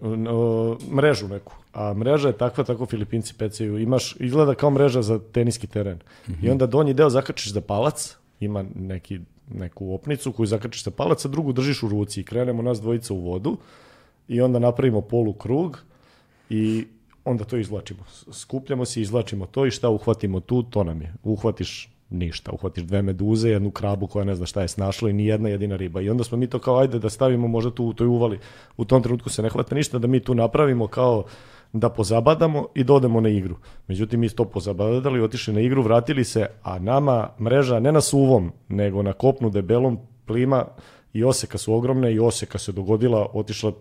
mrežu 0.91 1.29
neku, 1.29 1.55
a 1.73 1.95
mreža 1.95 2.29
je 2.29 2.39
takva, 2.39 2.65
tako 2.65 2.87
Filipinci 2.87 3.35
pecaju. 3.35 3.79
Imaš, 3.79 4.17
izgleda 4.21 4.55
kao 4.55 4.71
mreža 4.71 5.03
za 5.03 5.19
teniski 5.33 5.67
teren. 5.67 5.99
I 6.43 6.51
onda 6.51 6.67
donji 6.67 6.95
deo 6.95 7.11
zakačiš 7.11 7.53
za 7.53 7.61
palac, 7.61 8.17
ima 8.41 8.65
neki, 8.75 9.21
neku 9.51 9.95
opnicu 9.95 10.33
koju 10.33 10.47
zakačiš 10.47 10.85
za 10.85 10.91
palac, 10.91 11.25
a 11.25 11.29
drugu 11.29 11.53
držiš 11.53 11.83
u 11.83 11.89
ruci 11.89 12.21
i 12.21 12.25
krenemo 12.25 12.63
nas 12.63 12.81
dvojica 12.81 13.15
u 13.15 13.21
vodu 13.21 13.57
i 14.29 14.41
onda 14.41 14.59
napravimo 14.59 15.01
polu 15.01 15.33
krug 15.33 15.79
i 16.51 16.87
onda 17.25 17.45
to 17.45 17.57
izvlačimo. 17.57 18.01
Skupljamo 18.33 18.85
se, 18.85 19.01
izvlačimo 19.01 19.47
to 19.47 19.67
i 19.67 19.71
šta 19.71 19.89
uhvatimo 19.89 20.41
tu, 20.41 20.63
to 20.63 20.85
nam 20.85 21.03
je. 21.03 21.15
Uhvatiš 21.23 21.91
ništa, 22.11 22.53
uhvatiš 22.53 22.85
dve 22.85 23.03
meduze, 23.03 23.51
jednu 23.51 23.71
krabu 23.71 24.07
koja 24.07 24.25
ne 24.25 24.35
zna 24.35 24.47
šta 24.47 24.63
je 24.63 24.69
snašla 24.69 25.11
i 25.11 25.13
ni 25.13 25.27
jedna 25.27 25.49
jedina 25.49 25.77
riba. 25.77 26.01
I 26.01 26.11
onda 26.11 26.25
smo 26.25 26.39
mi 26.39 26.47
to 26.47 26.59
kao 26.59 26.79
ajde 26.79 26.99
da 26.99 27.11
stavimo 27.11 27.49
možda 27.49 27.71
tu 27.71 27.85
u 27.85 27.93
toj 27.93 28.07
uvali. 28.07 28.39
U 28.77 28.85
tom 28.85 29.03
trenutku 29.03 29.31
se 29.31 29.43
ne 29.43 29.49
hvata 29.49 29.75
ništa, 29.75 29.99
da 29.99 30.07
mi 30.07 30.21
tu 30.21 30.35
napravimo 30.35 30.87
kao 30.87 31.25
da 31.73 31.89
pozabadamo 31.89 32.67
i 32.75 32.85
da 32.85 32.95
odemo 32.95 33.21
na 33.21 33.29
igru. 33.29 33.57
Međutim, 33.89 34.21
mi 34.21 34.29
to 34.29 34.45
pozabadali, 34.45 35.21
otišli 35.21 35.55
na 35.55 35.61
igru, 35.61 35.83
vratili 35.83 36.25
se, 36.25 36.47
a 36.63 36.79
nama 36.79 37.31
mreža 37.41 37.81
ne 37.81 37.93
na 37.93 38.01
suvom, 38.01 38.53
nego 38.69 39.03
na 39.03 39.13
kopnu 39.13 39.51
debelom 39.51 39.99
plima 40.27 40.65
i 41.13 41.25
oseka 41.25 41.59
su 41.59 41.75
ogromne 41.75 42.15
i 42.15 42.19
oseka 42.19 42.59
se 42.59 42.73
dogodila, 42.73 43.27
otišla 43.33 43.73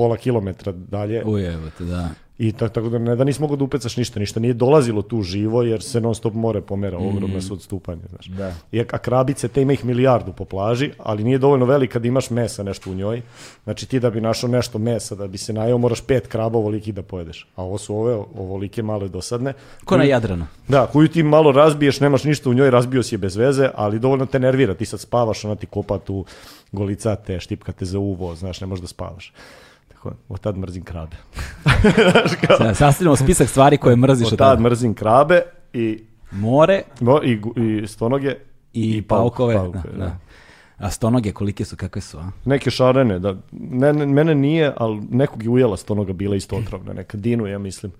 pola 0.00 0.16
kilometra 0.16 0.72
dalje 0.72 1.24
Ujebote, 1.24 1.84
da. 1.84 2.08
i 2.38 2.52
tak, 2.52 2.72
tako 2.72 2.88
da 2.88 2.98
ne 2.98 3.16
da 3.16 3.24
nisi 3.24 3.40
mogao 3.40 3.56
da 3.56 3.64
upecaš 3.64 3.96
ništa, 3.96 4.20
ništa 4.20 4.40
nije 4.40 4.54
dolazilo 4.54 5.02
tu 5.02 5.22
živo 5.22 5.62
jer 5.62 5.82
se 5.82 6.00
non 6.00 6.14
stop 6.14 6.34
more 6.34 6.60
pomera, 6.60 6.98
ogromna 6.98 7.40
su 7.40 7.54
odstupanja, 7.54 8.00
znaš. 8.08 8.26
Da. 8.26 8.54
I, 8.72 8.80
a 8.80 8.98
krabice, 8.98 9.48
te 9.48 9.62
ima 9.62 9.72
ih 9.72 9.84
milijardu 9.84 10.32
po 10.32 10.44
plaži, 10.44 10.90
ali 10.98 11.24
nije 11.24 11.38
dovoljno 11.38 11.66
velika 11.66 11.98
da 11.98 12.08
imaš 12.08 12.30
mesa 12.30 12.62
nešto 12.62 12.90
u 12.90 12.94
njoj. 12.94 13.22
Znači 13.64 13.88
ti 13.88 14.00
da 14.00 14.10
bi 14.10 14.20
našao 14.20 14.50
nešto 14.50 14.78
mesa, 14.78 15.14
da 15.14 15.26
bi 15.26 15.38
se 15.38 15.52
najeo, 15.52 15.78
moraš 15.78 16.00
pet 16.00 16.26
kraba 16.26 16.58
ovolikih 16.58 16.94
da 16.94 17.02
pojedeš. 17.02 17.46
A 17.56 17.62
ovo 17.62 17.78
su 17.78 17.96
ove 17.96 18.14
ovolike 18.14 18.82
male 18.82 19.08
dosadne. 19.08 19.52
Ko 19.84 19.96
na 19.96 20.04
Jadranu. 20.04 20.46
Da, 20.68 20.86
koju 20.86 21.08
ti 21.08 21.22
malo 21.22 21.52
razbiješ, 21.52 22.00
nemaš 22.00 22.24
ništa 22.24 22.50
u 22.50 22.54
njoj, 22.54 22.70
razbio 22.70 23.02
si 23.02 23.14
je 23.14 23.18
bez 23.18 23.36
veze, 23.36 23.68
ali 23.74 23.98
dovoljno 23.98 24.26
te 24.26 24.40
nervira. 24.40 24.74
Ti 24.74 24.86
sad 24.86 25.00
spavaš, 25.00 25.44
ona 25.44 25.54
ti 25.56 25.66
kopa 25.66 25.98
tu 25.98 26.24
golica 26.72 27.16
te, 27.16 27.40
štipka 27.40 27.72
te 27.72 27.84
za 27.84 27.98
uvo, 27.98 28.34
znaš, 28.34 28.60
ne 28.60 28.66
možeš 28.66 28.80
da 28.80 28.88
spavaš. 28.88 29.32
Tako, 30.00 30.14
od 30.28 30.40
tad 30.40 30.58
mrzim 30.58 30.82
krabe. 30.84 31.16
Sa- 32.58 32.74
Sastavljamo 32.74 33.16
spisak 33.16 33.48
stvari 33.48 33.76
koje 33.76 33.96
mrziš 33.96 34.26
Od 34.26 34.32
od 34.32 34.38
tad 34.38 34.60
mrzim 34.60 34.94
krabe 34.94 35.42
i, 35.72 36.02
More 36.30 36.82
no, 37.00 37.20
i, 37.22 37.40
i 37.56 37.86
stonoge 37.86 38.36
i, 38.72 39.02
paukove. 39.02 39.54
pauke, 39.54 39.78
da, 39.88 39.98
da. 39.98 40.16
A 40.78 40.90
stonoge, 40.90 41.32
kolike 41.32 41.64
su, 41.64 41.76
kakve 41.76 42.02
su, 42.02 42.18
a? 42.18 42.30
Neke 42.44 42.70
šarene, 42.70 43.18
da. 43.18 43.34
Ne, 43.52 43.92
ne- 43.92 44.06
mene 44.06 44.34
nije, 44.34 44.72
ali 44.76 45.00
nekog 45.10 45.42
je 45.42 45.48
ujela 45.48 45.76
stonoga, 45.76 46.12
bila 46.12 46.36
isto 46.36 46.56
otrovna. 46.56 46.92
Neka 46.92 47.16
Dinu, 47.16 47.46
ja 47.46 47.58
mislim. 47.58 47.92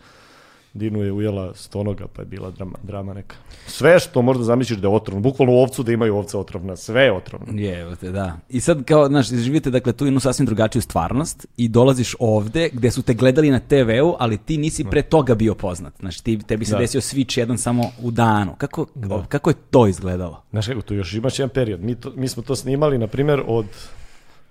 Dinu 0.74 1.02
je 1.02 1.12
ujela 1.12 1.55
stonoga, 1.55 2.06
pa 2.16 2.22
je 2.22 2.26
bila 2.26 2.51
drama, 2.51 2.78
drama 2.82 3.14
neka. 3.14 3.36
Sve 3.66 4.01
što 4.01 4.22
možda 4.22 4.44
zamisliš 4.44 4.78
da 4.78 4.88
je 4.88 4.94
otrovno, 4.94 5.20
bukvalno 5.22 5.55
u 5.55 5.59
ovcu 5.59 5.82
da 5.82 5.92
imaju 5.92 6.16
ovca 6.16 6.38
otrovna, 6.38 6.76
sve 6.76 7.02
je 7.02 7.12
otrovno. 7.12 7.47
Je, 7.60 7.97
da. 8.02 8.38
I 8.48 8.60
sad 8.60 8.84
kao, 8.84 9.09
znaš, 9.09 9.28
živite 9.28 9.70
dakle 9.70 9.92
tu 9.92 10.05
jednu 10.05 10.20
sasvim 10.20 10.47
drugačiju 10.47 10.82
stvarnost 10.82 11.47
i 11.56 11.68
dolaziš 11.68 12.16
ovde 12.18 12.70
gde 12.72 12.90
su 12.90 13.02
te 13.02 13.14
gledali 13.14 13.51
na 13.51 13.60
TV-u, 13.60 14.16
ali 14.18 14.38
ti 14.38 14.56
nisi 14.56 14.84
pre 14.84 15.02
toga 15.02 15.34
bio 15.34 15.55
poznat. 15.55 15.92
Znači, 16.01 16.24
ti, 16.24 16.38
tebi 16.38 16.64
se 16.64 16.72
Da. 16.72 16.78
desio 16.78 17.01
switch 17.01 17.38
jedan 17.38 17.59
samo 17.59 17.84
u 18.02 18.10
danu. 18.10 18.55
Kako, 18.59 18.86
kako 19.28 19.51
je 19.51 19.55
to 19.70 19.86
izgledalo? 19.86 20.42
Znaš 20.51 20.66
kako, 20.66 20.82
tu 20.82 20.94
još 20.94 21.14
imaš 21.14 21.38
jedan 21.38 21.51
period. 21.55 21.80
Mi, 21.82 21.94
to, 21.94 22.12
mi 22.16 22.28
smo 22.28 22.42
to 22.42 22.56
snimali, 22.56 22.98
na 22.98 23.06
primjer, 23.06 23.42
od, 23.47 23.66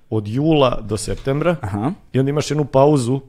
od 0.10 0.28
jula 0.28 0.82
do 0.82 0.98
septembra 0.98 1.56
Aha. 1.62 1.92
i 2.14 2.20
onda 2.20 2.30
imaš 2.30 2.52
jednu 2.52 2.66
pauzu 2.66 3.22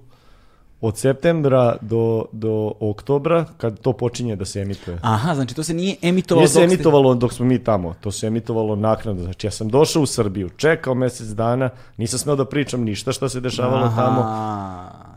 od 0.82 0.98
septembra 0.98 1.76
do, 1.80 2.24
do 2.32 2.50
oktobra, 2.80 3.44
kad 3.56 3.80
to 3.80 3.92
počinje 3.92 4.36
da 4.36 4.44
se 4.44 4.60
emituje. 4.60 4.98
Aha, 5.02 5.34
znači 5.34 5.54
to 5.54 5.62
se 5.62 5.74
nije 5.74 5.96
emitovalo 6.02 6.40
Nije 6.40 6.48
se 6.48 6.54
dok 6.54 6.60
ste- 6.60 6.74
emitovalo 6.74 7.14
dok 7.14 7.32
smo 7.32 7.46
mi 7.46 7.58
tamo, 7.60 7.94
to 7.94 8.10
se 8.10 8.26
emitovalo 8.26 8.76
naknadno. 8.76 9.22
Znači 9.22 9.46
ja 9.46 9.50
sam 9.50 9.68
došao 9.68 10.02
u 10.02 10.06
Srbiju, 10.06 10.48
čekao 10.50 10.94
mesec 10.94 11.26
dana, 11.28 11.68
nisam 11.96 12.18
smeo 12.18 12.36
da 12.36 12.44
pričam 12.44 12.80
ništa 12.82 13.12
šta 13.12 13.28
se 13.28 13.40
dešavalo 13.40 13.84
Aha, 13.84 14.02
tamo. 14.02 14.20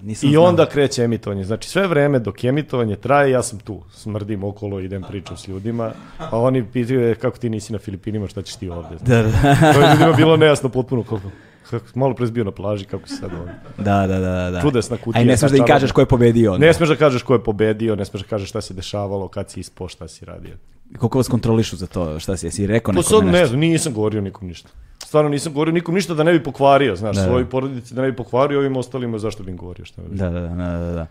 nisam 0.02 0.30
I 0.30 0.32
znao. 0.32 0.44
onda 0.44 0.66
kreće 0.66 1.04
emitovanje. 1.04 1.44
Znači 1.44 1.70
sve 1.70 1.88
vreme 1.88 2.20
dok 2.20 2.44
emitovanje 2.44 2.96
traje, 2.96 3.32
ja 3.32 3.44
sam 3.44 3.60
tu. 3.60 3.82
Smrdim 3.94 4.44
okolo, 4.44 4.80
idem 4.80 5.04
pričam 5.04 5.38
s 5.38 5.48
ljudima. 5.48 5.92
A 6.22 6.40
oni 6.40 6.64
pitaju 6.64 7.02
"E, 7.02 7.16
kako 7.16 7.38
ti 7.38 7.50
nisi 7.50 7.74
na 7.74 7.80
Filipinima, 7.80 8.28
šta 8.28 8.42
ćeš 8.42 8.56
ti 8.56 8.70
ovde? 8.70 8.96
Da, 9.02 9.22
da, 9.24 9.32
To 9.74 9.82
je 9.82 9.90
ljudima 9.90 10.14
bilo 10.14 10.38
nejasno 10.38 10.70
potpuno 10.70 11.04
kako, 11.04 11.22
kako 11.70 11.86
malo 11.96 12.14
pre 12.14 12.28
bio 12.28 12.44
na 12.44 12.52
plaži, 12.52 12.86
kako 12.86 13.08
si 13.08 13.16
sad 13.16 13.32
ovde. 13.34 13.52
da, 13.78 14.08
da, 14.08 14.20
da, 14.20 14.52
da. 14.52 14.62
Čudesna 14.62 14.98
kutija, 14.98 15.20
A 15.20 15.24
i 15.24 15.26
ne 15.26 15.38
smeš 15.38 15.52
da 15.52 15.58
im 15.58 15.66
kažeš 15.66 15.92
ko 15.92 16.02
je 16.02 16.06
pobedio. 16.06 16.54
onda. 16.54 16.66
Ne 16.66 16.74
smeš 16.74 16.90
da 16.90 16.96
kažeš 16.96 17.24
ko 17.24 17.34
je 17.34 17.44
pobedio, 17.44 17.96
ne 17.96 18.06
smeš 18.06 18.22
da 18.22 18.28
kažeš 18.28 18.50
šta 18.50 18.62
se 18.62 18.74
dešavalo, 18.74 19.28
kad 19.28 19.52
si 19.52 19.60
ispao, 19.60 19.88
šta 19.88 20.08
si 20.08 20.26
radio. 20.26 20.54
Koliko 20.98 21.18
vas 21.18 21.28
kontrolišu 21.28 21.76
za 21.76 21.88
to? 21.88 22.20
Šta 22.20 22.38
si, 22.38 22.46
jesi 22.46 22.68
rekao 22.68 22.94
Pa 22.94 23.00
nekome 23.00 23.18
sad 23.18 23.26
ne 23.26 23.32
nešto? 23.32 23.48
znam, 23.48 23.60
nisam 23.60 23.94
govorio 23.94 24.22
nikom 24.22 24.48
ništa. 24.48 24.70
Stvarno 25.06 25.30
nisam 25.30 25.54
govorio 25.54 25.74
nikom 25.74 25.96
ništa 25.96 26.14
da 26.14 26.24
ne 26.24 26.32
bi 26.32 26.44
pokvario, 26.44 26.96
znaš, 26.96 27.16
Da, 27.16 27.22
da. 27.22 27.28
svojoj 27.28 27.50
porodici 27.50 27.94
da 27.94 28.02
ne 28.02 28.12
bi 28.12 28.18
pokvario, 28.18 28.60
ovim 28.60 28.78
ostalima 28.78 29.18
zašto 29.18 29.44
bi 29.44 29.52
im 29.52 29.58
govorio 29.58 29.86
šta. 29.86 30.02
Da, 30.12 30.30
da, 30.30 30.40
da, 30.40 30.48
da, 30.56 30.92
da. 30.92 31.08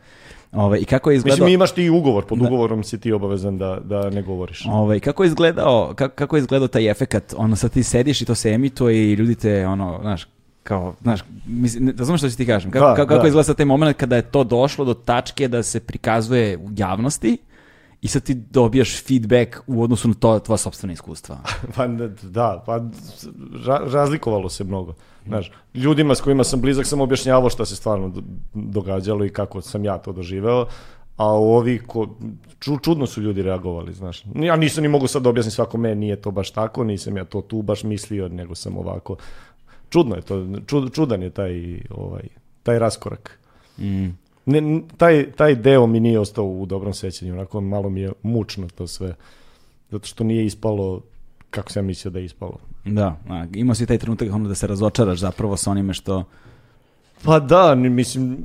Ove, 0.52 0.80
I 0.80 0.84
kako 0.84 1.10
je 1.10 1.16
izgledao... 1.16 1.36
Mislim, 1.36 1.54
imaš 1.54 1.72
ti 1.72 1.90
ugovor, 1.90 2.24
pod 2.24 2.42
ugovorom 2.42 2.84
si 2.84 3.00
ti 3.00 3.12
obavezan 3.12 3.58
da, 3.58 3.78
da 3.84 4.10
ne 4.10 4.22
govoriš. 4.22 4.66
Ovaj 4.66 5.00
kako 5.00 5.22
je 5.22 5.26
izgledao 5.26 5.92
kako, 5.96 6.14
kako 6.14 6.36
je 6.36 6.40
izgledao 6.40 6.68
taj 6.68 6.90
efekat? 6.90 7.34
Ono 7.36 7.56
sad 7.56 7.70
ti 7.70 7.82
sediš 7.82 8.22
i 8.22 8.24
to 8.24 8.34
se 8.34 8.50
emituje 8.50 9.10
i 9.10 9.14
ljudi 9.14 9.34
te 9.34 9.66
ono, 9.66 9.98
znaš, 10.02 10.26
kao, 10.62 10.94
znaš, 11.02 11.20
mislim, 11.46 11.84
ne- 11.84 11.92
razumeš 11.92 12.20
što 12.20 12.30
ću 12.30 12.36
ti 12.36 12.46
kažem? 12.46 12.70
Kako, 12.70 12.86
Da, 12.86 12.94
kako, 12.94 13.14
da. 13.14 13.28
izgleda 13.28 13.54
taj 13.54 13.66
moment 13.66 13.96
kada 13.96 14.16
je 14.16 14.22
to 14.22 14.44
došlo 14.44 14.84
do 14.84 14.94
tačke 14.94 15.48
da 15.48 15.62
se 15.62 15.80
prikazuje 15.80 16.56
u 16.58 16.68
javnosti 16.76 17.38
i 18.00 18.08
sad 18.08 18.22
ti 18.22 18.34
dobijaš 18.34 19.04
feedback 19.04 19.56
u 19.66 19.82
odnosu 19.82 20.08
na 20.08 20.14
to 20.14 20.38
tvoja 20.38 20.58
sopstvena 20.58 20.92
iskustva. 20.92 21.38
Pa 21.76 21.86
ne, 21.86 22.08
da, 22.22 22.62
pa 22.66 22.80
ra- 23.56 23.92
razlikovalo 23.92 24.48
se 24.48 24.64
mnogo. 24.64 24.94
Znaš, 25.26 25.50
ljudima 25.74 26.14
s 26.14 26.20
kojima 26.20 26.44
sam 26.44 26.60
blizak 26.60 26.86
sam 26.86 27.00
objašnjavao 27.00 27.50
šta 27.50 27.64
se 27.64 27.76
stvarno 27.76 28.08
do- 28.08 28.22
događalo 28.54 29.24
i 29.24 29.30
kako 29.30 29.60
sam 29.60 29.84
ja 29.84 29.98
to 29.98 30.12
doživeo, 30.12 30.66
a 31.16 31.26
ovi 31.26 31.78
ko, 31.78 32.08
ču, 32.58 32.78
čudno 32.78 33.06
su 33.06 33.22
ljudi 33.22 33.42
reagovali, 33.42 33.92
znaš. 33.92 34.24
Ja 34.34 34.56
nisam 34.56 34.82
ni 34.82 34.88
mogu 34.88 35.06
sad 35.06 35.22
da 35.22 35.28
objasnim 35.28 35.50
svakome, 35.50 35.94
nije 35.94 36.16
to 36.16 36.30
baš 36.30 36.50
tako, 36.50 36.84
nisam 36.84 37.16
ja 37.16 37.24
to 37.24 37.40
tu 37.40 37.62
baš 37.62 37.82
mislio, 37.84 38.28
nego 38.28 38.54
sam 38.54 38.76
ovako. 38.78 39.16
Čudno 39.92 40.16
je 40.16 40.22
to, 40.22 40.46
čud, 40.66 40.94
čudan 40.94 41.22
je 41.22 41.30
taj, 41.30 41.80
ovaj, 41.90 42.22
taj 42.62 42.78
raskorak. 42.78 43.38
Mm. 43.78 44.08
Ne, 44.46 44.82
taj, 44.96 45.32
taj 45.32 45.54
deo 45.54 45.86
mi 45.86 46.00
nije 46.00 46.18
ostao 46.18 46.44
u 46.44 46.66
dobrom 46.66 46.94
sećanju, 46.94 47.32
onako 47.32 47.60
malo 47.60 47.90
mi 47.90 48.00
je 48.00 48.12
mučno 48.22 48.68
to 48.68 48.86
sve, 48.86 49.14
zato 49.90 50.06
što 50.06 50.24
nije 50.24 50.46
ispalo 50.46 51.02
kako 51.50 51.72
sam 51.72 51.86
mislio 51.86 52.10
da 52.10 52.18
je 52.18 52.24
ispalo. 52.24 52.58
Da, 52.84 53.16
a, 53.28 53.46
imao 53.54 53.74
si 53.74 53.86
taj 53.86 53.98
trenutak 53.98 54.32
ono 54.32 54.48
da 54.48 54.54
se 54.54 54.66
razočaraš 54.66 55.18
zapravo 55.18 55.56
sa 55.56 55.70
onime 55.70 55.94
što... 55.94 56.24
Pa 57.24 57.40
da, 57.40 57.74
mislim, 57.74 58.38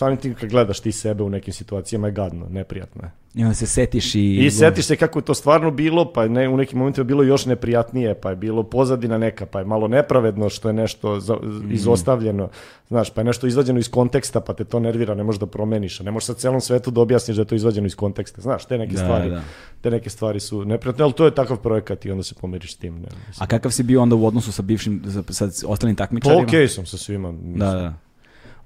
samim 0.00 0.16
tim 0.16 0.34
kad 0.34 0.50
gledaš 0.50 0.80
ti 0.80 0.92
sebe 0.92 1.22
u 1.22 1.30
nekim 1.30 1.54
situacijama 1.54 2.06
je 2.06 2.12
gadno, 2.12 2.46
neprijatno 2.50 3.02
je. 3.02 3.10
I 3.34 3.42
onda 3.42 3.54
se 3.54 3.66
setiš 3.66 4.14
i... 4.14 4.36
I 4.36 4.50
setiš 4.50 4.84
se 4.84 4.96
kako 4.96 5.18
je 5.18 5.24
to 5.24 5.34
stvarno 5.34 5.70
bilo, 5.70 6.12
pa 6.12 6.28
ne, 6.28 6.48
u 6.48 6.56
nekim 6.56 6.78
momentima 6.78 7.04
bilo 7.04 7.22
još 7.22 7.46
neprijatnije, 7.46 8.14
pa 8.14 8.30
je 8.30 8.36
bilo 8.36 8.62
pozadina 8.62 9.18
neka, 9.18 9.46
pa 9.46 9.58
je 9.58 9.64
malo 9.64 9.88
nepravedno 9.88 10.48
što 10.48 10.68
je 10.68 10.72
nešto 10.72 11.20
za, 11.20 11.36
izostavljeno, 11.70 12.48
znaš, 12.88 13.10
pa 13.10 13.20
je 13.20 13.24
nešto 13.24 13.46
izvađeno 13.46 13.78
iz 13.78 13.90
konteksta, 13.90 14.40
pa 14.40 14.52
te 14.52 14.64
to 14.64 14.80
nervira, 14.80 15.14
ne 15.14 15.22
možeš 15.24 15.40
da 15.40 15.46
promeniš, 15.46 16.00
a 16.00 16.04
ne 16.04 16.10
možeš 16.10 16.26
sa 16.26 16.34
celom 16.34 16.60
svetu 16.60 16.90
da 16.90 17.00
objasniš 17.00 17.36
da 17.36 17.42
je 17.42 17.46
to 17.46 17.54
izvađeno 17.54 17.86
iz 17.86 17.94
konteksta, 17.96 18.40
znaš, 18.40 18.64
te 18.66 18.78
neke 18.78 18.92
Da, 18.92 18.98
stvari, 18.98 19.30
da. 19.30 19.42
te 19.80 19.90
neke 19.90 20.10
stvari 20.10 20.40
su 20.40 20.64
neprijatne, 20.64 21.04
ali 21.04 21.12
to 21.12 21.24
je 21.24 21.34
takav 21.34 21.56
projekat 21.56 22.04
i 22.04 22.10
onda 22.10 22.22
se 22.22 22.34
pomiriš 22.34 22.74
s 22.74 22.76
tim. 22.76 22.94
Ne, 22.94 23.08
mislim. 23.28 23.44
A 23.44 23.46
kakav 23.46 23.70
si 23.70 23.82
bio 23.82 24.02
onda 24.02 24.14
u 24.16 24.26
odnosu 24.26 24.52
sa 24.52 24.62
bivšim, 24.62 25.02
sa, 25.28 25.48
sa 25.48 25.66
ostalim 25.66 25.96
Pa 25.96 26.02
takmičarima? 26.04 26.42
okej 26.42 26.68
sam 26.68 26.86
sa 26.86 26.96
svima. 26.96 27.32
mislim. 27.32 27.54
Da, 27.58 27.72
da. 27.72 27.94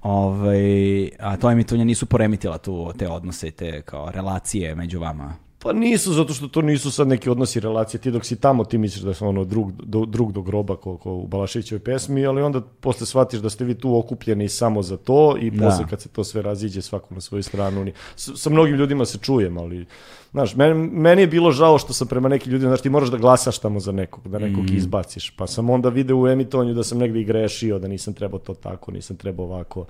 Ovaj, 0.05 1.09
a 1.19 1.37
to 1.37 1.51
emitovanje 1.51 1.85
nisu 1.85 2.05
poremitila 2.05 2.57
tu 2.57 2.93
te 2.97 3.07
odnose 3.09 3.47
i 3.47 3.51
te 3.51 3.81
kao 3.81 4.11
relacije 4.11 4.75
među 4.75 4.99
vama. 4.99 5.44
Pa 5.65 5.73
nisu, 5.73 6.13
zato 6.13 6.33
što 6.33 6.47
to 6.47 6.61
nisu 6.61 6.91
sad 6.91 7.07
neki 7.07 7.29
odnosi 7.29 7.59
relacije. 7.59 8.01
Ti 8.01 8.11
dok 8.11 8.25
si 8.25 8.35
tamo, 8.35 8.65
ti 8.65 8.77
misliš 8.77 9.03
da 9.03 9.13
su 9.13 9.27
ono 9.27 9.43
drug 9.45 9.71
do, 9.71 10.05
drug 10.05 10.31
do 10.31 10.41
groba 10.41 10.75
ko, 10.75 10.97
ko 10.97 11.11
u 11.11 11.27
Balaševićevoj 11.27 11.79
pesmi, 11.79 12.25
ali 12.25 12.41
onda 12.41 12.61
posle 12.61 13.05
shvatiš 13.07 13.39
da 13.39 13.49
ste 13.49 13.65
vi 13.65 13.73
tu 13.73 13.97
okupljeni 13.97 14.49
samo 14.49 14.81
za 14.81 14.97
to 14.97 15.37
i 15.41 15.51
Da. 15.51 15.65
posle 15.65 15.85
kad 15.89 16.01
se 16.01 16.09
to 16.09 16.23
sve 16.23 16.41
raziđe 16.41 16.81
svako 16.81 17.13
na 17.15 17.21
svoju 17.21 17.43
stranu. 17.43 17.83
Ni, 17.83 17.93
s, 18.15 18.31
sa 18.35 18.49
mnogim 18.49 18.75
ljudima 18.75 19.05
se 19.05 19.17
čujem, 19.17 19.57
ali 19.57 19.85
znaš, 20.31 20.55
meni, 20.55 20.73
meni 20.89 21.21
je 21.21 21.27
bilo 21.27 21.51
žao 21.51 21.77
što 21.77 21.93
sam 21.93 22.07
prema 22.07 22.29
nekim 22.29 22.51
ljudima, 22.51 22.69
znaš, 22.69 22.81
ti 22.81 22.89
moraš 22.89 23.09
da 23.09 23.17
glasaš 23.17 23.59
tamo 23.59 23.79
za 23.79 23.91
nekog, 23.91 24.27
da 24.27 24.39
nekog 24.39 24.63
Mm. 24.63 24.75
izbaciš. 24.77 25.29
Pa 25.29 25.47
sam 25.47 25.69
onda 25.69 25.89
video 25.89 26.17
u 26.17 26.27
emitovanju 26.27 26.73
da 26.73 26.83
sam 26.83 26.97
negdje 26.97 27.21
i 27.21 27.25
grešio, 27.25 27.79
da 27.79 27.87
nisam 27.87 28.13
trebao 28.13 28.39
to 28.39 28.53
tako, 28.53 28.91
nisam 28.91 29.17
trebao 29.17 29.45
ovako. 29.45 29.85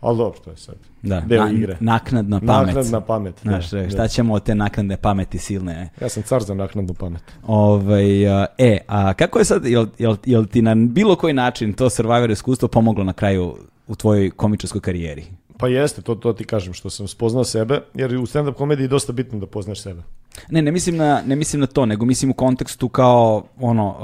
Ali 0.00 0.18
dobro, 0.18 0.38
to 0.40 0.50
je 0.50 0.56
sad. 0.56 0.74
Da, 1.02 1.20
Deo 1.20 1.44
na- 1.44 1.50
igre. 1.50 1.76
naknadna 1.80 2.40
pamet. 2.40 2.66
Naknadna 2.66 3.00
pamet. 3.00 3.34
da, 3.34 3.50
Znaš, 3.50 3.70
da. 3.70 3.90
šta 3.90 4.08
ćemo 4.08 4.34
od 4.34 4.42
te 4.42 4.54
naknadne 4.54 4.96
pameti 4.96 5.38
silne? 5.38 5.88
Ja 6.00 6.08
sam 6.08 6.22
car 6.22 6.42
za 6.42 6.54
naknadnu 6.54 6.94
pamet. 6.94 7.22
Ovaj, 7.46 8.24
e, 8.58 8.78
a 8.88 9.14
kako 9.14 9.38
je 9.38 9.44
sad, 9.44 9.64
jel, 9.66 9.86
jel, 9.98 10.16
jel 10.24 10.46
ti 10.46 10.62
na 10.62 10.74
bilo 10.74 11.16
koji 11.16 11.34
način 11.34 11.72
to 11.72 11.90
Survivor 11.90 12.30
iskustvo 12.30 12.68
pomoglo 12.68 13.04
na 13.04 13.12
kraju 13.12 13.56
u 13.86 13.94
tvojoj 13.96 14.30
komičarskoj 14.30 14.80
karijeri? 14.80 15.24
Pa 15.58 15.68
jeste, 15.68 16.02
to, 16.02 16.14
to 16.14 16.32
ti 16.32 16.44
kažem, 16.44 16.74
što 16.74 16.90
sam 16.90 17.08
spoznao 17.08 17.44
sebe, 17.44 17.80
jer 17.94 18.16
u 18.16 18.26
stand-up 18.26 18.54
komediji 18.54 18.84
je 18.84 18.88
dosta 18.88 19.12
bitno 19.12 19.38
da 19.38 19.46
poznaš 19.46 19.82
sebe. 19.82 20.02
Ne, 20.50 20.62
ne 20.62 20.70
mislim 20.72 20.96
na, 20.96 21.22
ne 21.26 21.36
mislim 21.36 21.60
na 21.60 21.66
to, 21.66 21.86
nego 21.86 22.04
mislim 22.04 22.30
u 22.30 22.34
kontekstu 22.34 22.88
kao 22.88 23.44
ono, 23.60 23.96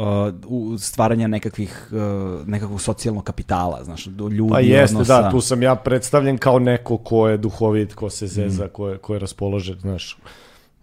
uh, 0.48 0.80
stvaranja 0.80 1.26
nekakvih, 1.28 1.88
uh, 1.92 2.48
nekakvog 2.48 2.80
socijalnog 2.80 3.24
kapitala, 3.24 3.84
znaš, 3.84 4.04
do 4.04 4.28
ljudi, 4.28 4.50
Pa 4.52 4.60
jeste, 4.60 4.96
odnosa. 4.96 5.22
da, 5.22 5.30
tu 5.30 5.40
sam 5.40 5.62
ja 5.62 5.74
predstavljen 5.74 6.38
kao 6.38 6.58
neko 6.58 6.96
ko 6.98 7.28
je 7.28 7.36
duhovit, 7.36 7.94
ko 7.94 8.10
se 8.10 8.26
zeza, 8.26 8.68
ko, 8.68 8.88
je, 8.88 8.98
ko 8.98 9.14
je 9.14 9.18
raspoložen, 9.20 9.76
znaš. 9.80 10.18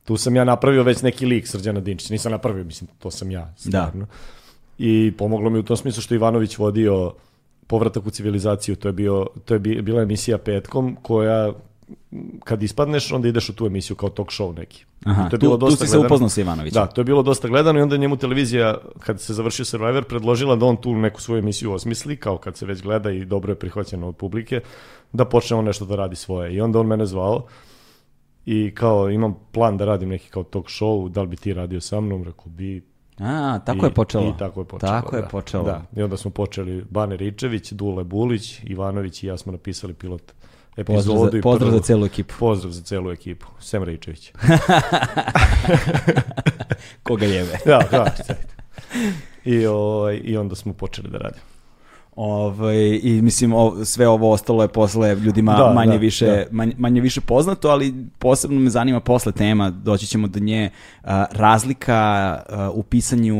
Tu 0.04 0.18
sam 0.18 0.36
ja 0.36 0.44
napravio 0.44 0.84
već 0.84 1.02
neki 1.02 1.26
lik 1.26 1.48
Srđana 1.48 1.80
Dinčića, 1.80 2.14
nisam 2.14 2.32
napravio, 2.32 2.64
mislim, 2.64 2.90
to 3.00 3.12
sam 3.12 3.32
ja, 3.32 3.54
stvarno. 3.58 4.06
I 4.78 5.14
pomoglo 5.18 5.50
mi 5.50 5.60
u 5.60 5.64
tom 5.64 5.78
smislu 5.78 6.02
što 6.02 6.16
Ivanović 6.16 6.58
vodio 6.58 7.14
povratak 7.68 8.06
u 8.06 8.10
civilizaciju, 8.10 8.76
to 8.76 8.88
je, 8.88 8.92
bio, 8.94 9.28
to 9.46 9.54
je 9.54 9.60
bi- 9.60 9.82
bila 9.82 10.02
emisija 10.02 10.38
petkom 10.38 10.98
koja 11.02 11.54
kad 12.44 12.64
ispadneš, 12.64 13.12
onda 13.12 13.28
ideš 13.28 13.50
u 13.50 13.56
tu 13.56 13.66
emisiju 13.66 13.96
kao 13.96 14.10
talk 14.10 14.30
show 14.30 14.58
neki. 14.58 14.86
Aha, 15.06 15.22
I 15.28 15.30
to 15.30 15.36
je 15.36 15.40
tu, 15.40 15.46
bilo 15.46 15.58
tu 15.58 15.66
dosta 15.66 15.86
si 15.86 15.90
se 15.92 15.96
gledano. 15.98 16.08
upoznao 16.08 16.30
sa 16.30 16.42
Ivanovićem. 16.42 16.74
Da, 16.82 16.88
to 16.88 17.02
je 17.02 17.06
bilo 17.06 17.24
dosta 17.24 17.48
gledano 17.48 17.80
i 17.80 17.82
onda 17.82 17.96
je 17.96 18.00
njemu 18.00 18.18
televizija, 18.18 18.78
kad 19.00 19.22
se 19.22 19.34
završio 19.34 19.66
Survivor, 19.66 20.04
predložila 20.04 20.56
da 20.56 20.66
on 20.66 20.78
tu 20.78 20.96
neku 20.96 21.22
svoju 21.22 21.40
emisiju 21.40 21.74
osmisli, 21.74 22.18
kao 22.18 22.38
kad 22.38 22.58
se 22.58 22.66
već 22.66 22.82
gleda 22.82 23.12
i 23.12 23.26
dobro 23.26 23.52
je 23.52 23.60
prihvaćeno 23.60 24.08
od 24.08 24.16
publike, 24.16 24.62
da 25.14 25.26
počne 25.26 25.58
on 25.58 25.66
nešto 25.66 25.86
da 25.86 25.96
radi 25.96 26.16
svoje. 26.16 26.54
I 26.56 26.62
onda 26.62 26.80
on 26.80 26.88
mene 26.88 27.06
zvao 27.06 27.46
i 28.46 28.72
kao 28.76 29.10
imam 29.10 29.36
plan 29.52 29.78
da 29.78 29.86
radim 29.86 30.10
neki 30.10 30.30
kao 30.30 30.44
talk 30.44 30.66
show, 30.68 31.10
da 31.10 31.22
li 31.22 31.28
bi 31.28 31.38
ti 31.38 31.54
radio 31.54 31.82
sa 31.82 32.00
mnom? 32.02 32.24
Rekao 32.24 32.46
bi, 32.46 32.82
A, 33.20 33.60
tako 33.66 33.86
I- 33.86 33.90
je 33.90 33.94
počelo. 33.94 34.30
I 34.30 34.34
tako 34.40 34.62
je 34.62 34.66
počelo. 34.66 34.92
Tako 34.92 35.16
je 35.16 35.22
da. 35.22 35.28
počelo. 35.28 35.64
Da. 35.64 35.86
I 35.96 36.02
onda 36.02 36.18
smo 36.18 36.32
počeli 36.32 36.86
Bane 36.90 37.18
Ričević, 37.18 37.72
Dule 37.72 38.04
Bulić, 38.04 38.60
Ivanović 38.64 39.24
i 39.24 39.28
ja 39.28 39.38
smo 39.38 39.52
napisali 39.52 39.94
pilot 39.94 40.32
epizodu. 40.78 41.20
Pozdrav, 41.20 41.32
za, 41.32 41.42
pozdrav 41.42 41.70
prvu- 41.70 41.78
za 41.78 41.84
celu 41.84 42.06
ekipu. 42.06 42.34
Pozdrav 42.40 42.72
za 42.72 42.82
celu 42.82 43.12
ekipu. 43.12 43.46
Sem 43.60 43.84
Ričević. 43.84 44.32
Koga 47.04 47.26
jebe. 47.26 47.58
da, 47.66 47.80
da. 47.92 48.16
I, 49.46 49.66
ovaj, 49.66 50.22
I 50.24 50.38
onda 50.38 50.56
smo 50.56 50.74
počeli 50.74 51.10
da 51.10 51.18
radimo. 51.18 51.44
Ovaj, 52.16 53.00
I 53.04 53.22
mislim, 53.22 53.54
o, 53.54 53.86
sve 53.86 54.08
ovo 54.08 54.32
ostalo 54.32 54.62
je 54.62 54.68
posle 54.68 55.16
ljudima 55.16 55.54
Da, 55.54 55.74
manje, 55.74 55.92
da, 55.92 55.98
više, 55.98 56.26
da. 56.26 56.44
Manje, 56.52 56.74
manje 56.78 57.02
više 57.02 57.22
poznato, 57.22 57.70
ali 57.70 57.94
posebno 58.20 58.60
me 58.60 58.70
zanima 58.70 59.00
posle 59.00 59.32
tema, 59.32 59.70
doći 59.70 60.08
ćemo 60.08 60.28
do 60.28 60.40
nje, 60.40 60.70
a, 61.04 61.26
razlika 61.32 61.96
a, 61.96 62.72
u 62.74 62.84
pisanju 62.84 63.36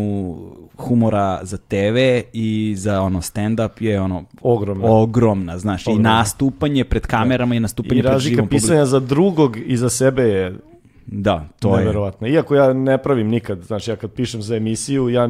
humora 0.78 1.40
za 1.44 1.58
TV 1.58 1.98
i 2.34 2.74
za 2.78 3.02
ono 3.02 3.22
stand-up 3.22 3.82
je 3.82 4.02
ono 4.02 4.24
Ogromna. 4.42 4.86
ogromna, 4.88 5.58
znaš, 5.58 5.88
i 5.88 5.90
Ogromna. 5.90 6.10
nastupanje 6.10 6.84
pred 6.84 7.08
kamerama 7.08 7.56
i 7.56 7.60
nastupanje 7.60 8.00
I 8.00 8.02
pred 8.02 8.14
razlika 8.14 8.30
živom 8.30 8.46
publikom. 8.46 8.62
pisanja 8.62 8.86
za 8.86 9.00
drugog 9.00 9.58
i 9.66 9.78
za 9.78 9.90
sebe 9.90 10.24
je 10.24 10.56
Da, 11.06 11.48
to 11.60 11.74
je. 11.74 11.80
neverovatno. 11.80 12.28
Iako 12.28 12.56
ja 12.56 12.74
ne 12.74 12.98
pravim 12.98 13.28
nikad, 13.28 13.64
znači 13.64 13.92
ja 13.92 13.96
kad 13.96 14.12
pišem 14.12 14.42
za 14.42 14.56
emisiju, 14.56 15.10
ja 15.10 15.30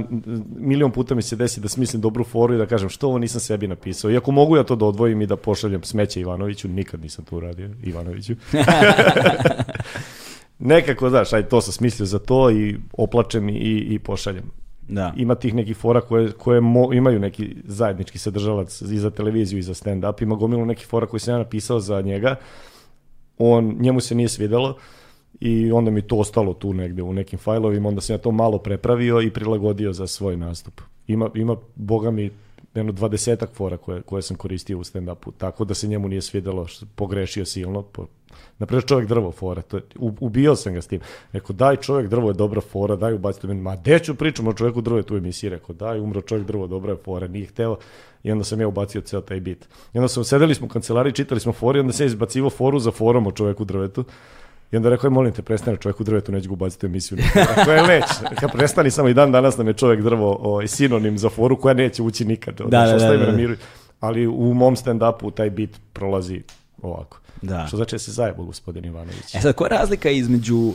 milion 0.57 0.91
puta 0.91 1.15
mi 1.15 1.21
se 1.21 1.35
desi 1.35 1.61
da 1.61 1.67
smislim 1.67 2.01
dobru 2.01 2.23
foru 2.23 2.53
i 2.53 2.57
da 2.57 2.65
kažem 2.65 2.89
što 2.89 3.07
ovo 3.07 3.19
nisam 3.19 3.41
sebi 3.41 3.67
napisao. 3.67 4.11
Iako 4.11 4.31
mogu 4.31 4.57
ja 4.57 4.63
to 4.63 4.75
da 4.75 4.85
odvojim 4.85 5.21
i 5.21 5.27
da 5.27 5.35
pošaljem 5.35 5.83
smeće 5.83 6.21
Ivanoviću, 6.21 6.67
nikad 6.67 7.01
nisam 7.01 7.25
to 7.25 7.37
uradio 7.37 7.69
Ivanoviću. 7.83 8.33
Nekako, 10.59 11.09
znaš, 11.09 11.33
aj 11.33 11.43
to 11.43 11.61
sam 11.61 11.73
smislio 11.73 12.05
za 12.05 12.19
to 12.19 12.51
i 12.51 12.75
oplačem 12.93 13.49
i, 13.49 13.53
i 13.89 13.99
pošaljem. 13.99 14.43
Da. 14.89 15.13
Ima 15.17 15.35
tih 15.35 15.53
nekih 15.53 15.77
fora 15.77 16.01
koje, 16.01 16.31
koje 16.31 16.61
mo- 16.61 16.97
imaju 16.97 17.19
neki 17.19 17.55
zajednički 17.65 18.17
sadržalac 18.17 18.81
i 18.81 18.97
za 18.97 19.09
televiziju 19.09 19.59
i 19.59 19.61
za 19.61 19.73
stand-up. 19.73 20.23
Ima 20.23 20.35
gomilu 20.35 20.65
nekih 20.65 20.87
fora 20.87 21.07
koji 21.07 21.19
sam 21.19 21.33
ja 21.33 21.37
napisao 21.37 21.79
za 21.79 22.01
njega. 22.01 22.35
On, 23.37 23.75
njemu 23.79 24.01
se 24.01 24.15
nije 24.15 24.29
svidelo 24.29 24.77
i 25.41 25.71
onda 25.71 25.91
mi 25.91 26.01
to 26.01 26.15
ostalo 26.17 26.53
tu 26.53 26.73
negde 26.73 27.03
u 27.03 27.13
nekim 27.13 27.39
fajlovima, 27.39 27.89
onda 27.89 28.01
sam 28.01 28.13
ja 28.13 28.17
to 28.17 28.31
malo 28.31 28.57
prepravio 28.57 29.21
i 29.21 29.31
prilagodio 29.31 29.93
za 29.93 30.07
svoj 30.07 30.37
nastup. 30.37 30.81
Ima, 31.07 31.29
ima 31.35 31.55
boga 31.75 32.11
mi, 32.11 32.31
jedno 32.75 32.91
dvadesetak 32.91 33.49
fora 33.53 33.77
koje, 33.77 34.01
koje 34.01 34.21
sam 34.21 34.37
koristio 34.37 34.79
u 34.79 34.83
stand-upu, 34.83 35.31
tako 35.37 35.65
da 35.65 35.73
se 35.73 35.87
njemu 35.87 36.07
nije 36.07 36.21
svidelo, 36.21 36.67
pogrešio 36.95 37.45
silno. 37.45 37.81
Po, 37.81 38.05
Naprimjer, 38.59 38.85
čovjek 38.85 39.07
drvo 39.09 39.31
fora, 39.31 39.61
to 39.61 39.77
je, 39.77 39.83
u- 39.99 40.13
ubio 40.19 40.55
sam 40.55 40.73
ga 40.73 40.81
s 40.81 40.87
tim. 40.87 40.99
Rekao, 41.31 41.53
daj 41.55 41.75
čovjek 41.75 42.09
drvo 42.09 42.29
je 42.29 42.33
dobra 42.33 42.61
fora, 42.61 42.95
daj 42.95 43.13
ubacite 43.13 43.47
meni. 43.47 43.61
Ma, 43.61 43.75
gde 43.75 43.99
ću 43.99 44.15
pričam 44.15 44.47
o 44.47 44.53
čovjeku 44.53 44.81
drvo 44.81 44.97
je 44.97 45.03
tu 45.03 45.15
emisiji? 45.17 45.49
Rekao, 45.49 45.75
daj, 45.75 45.99
umro 45.99 46.21
čovjek 46.21 46.47
drvo, 46.47 46.67
dobra 46.67 46.91
je 46.91 46.97
fora, 46.97 47.27
nije 47.27 47.45
hteo. 47.45 47.77
I 48.23 48.31
onda 48.31 48.43
sam 48.43 48.61
ja 48.61 48.67
ubacio 48.67 49.01
ceo 49.01 49.21
taj 49.21 49.39
bit. 49.39 49.67
I 49.93 49.97
onda 49.97 50.07
sam, 50.07 50.23
sedeli 50.23 50.55
smo 50.55 50.65
u 50.65 50.69
kancelariji, 50.69 51.13
čitali 51.13 51.39
smo 51.41 51.53
fori, 51.53 51.79
onda 51.79 51.93
sam 51.93 52.05
izbacivo 52.05 52.49
foru 52.49 52.79
za 52.79 52.91
forom 52.91 53.27
o 53.27 53.31
čovjeku 53.31 53.65
drvetu. 53.65 54.03
I 54.71 54.77
onda 54.77 54.89
rekao, 54.89 55.07
"Aj, 55.07 55.13
molim 55.13 55.33
te, 55.33 55.41
prestani 55.41 55.77
čovjek 55.77 55.99
u 55.99 56.03
drvetu, 56.03 56.31
neću 56.31 56.49
ga 56.49 56.53
ubaciti 56.53 56.85
u 56.85 56.87
emisiju. 56.87 57.17
Rekao 57.57 57.73
je 57.73 57.81
leć. 57.81 58.05
Rekao, 58.29 58.49
prestani 58.49 58.91
samo 58.91 59.09
i 59.09 59.13
dan 59.13 59.31
danas 59.31 59.57
nam 59.57 59.67
je 59.67 59.73
čovjek 59.73 60.01
drvo 60.01 60.37
ovaj, 60.41 60.67
sinonim 60.67 61.17
za 61.17 61.29
foru 61.29 61.59
koja 61.59 61.73
neće 61.73 62.01
ući 62.01 62.25
nikad. 62.25 62.55
Da, 62.55 62.85
da, 62.85 62.97
da, 62.97 63.17
da. 63.17 63.31
miru. 63.31 63.55
Ali 63.99 64.27
u 64.27 64.53
mom 64.53 64.75
stand-upu 64.75 65.33
taj 65.33 65.49
bit 65.49 65.79
prolazi 65.93 66.41
ovako. 66.81 67.19
Da. 67.41 67.65
Što 67.67 67.77
znači 67.77 67.95
da 67.95 67.99
se 67.99 68.11
zajebo 68.11 68.43
gospodin 68.43 68.85
Ivanović. 68.85 69.35
E 69.35 69.41
sad, 69.41 69.55
koja 69.55 69.65
je 69.73 69.77
razlika 69.77 70.09
između 70.09 70.57
uh, 70.57 70.73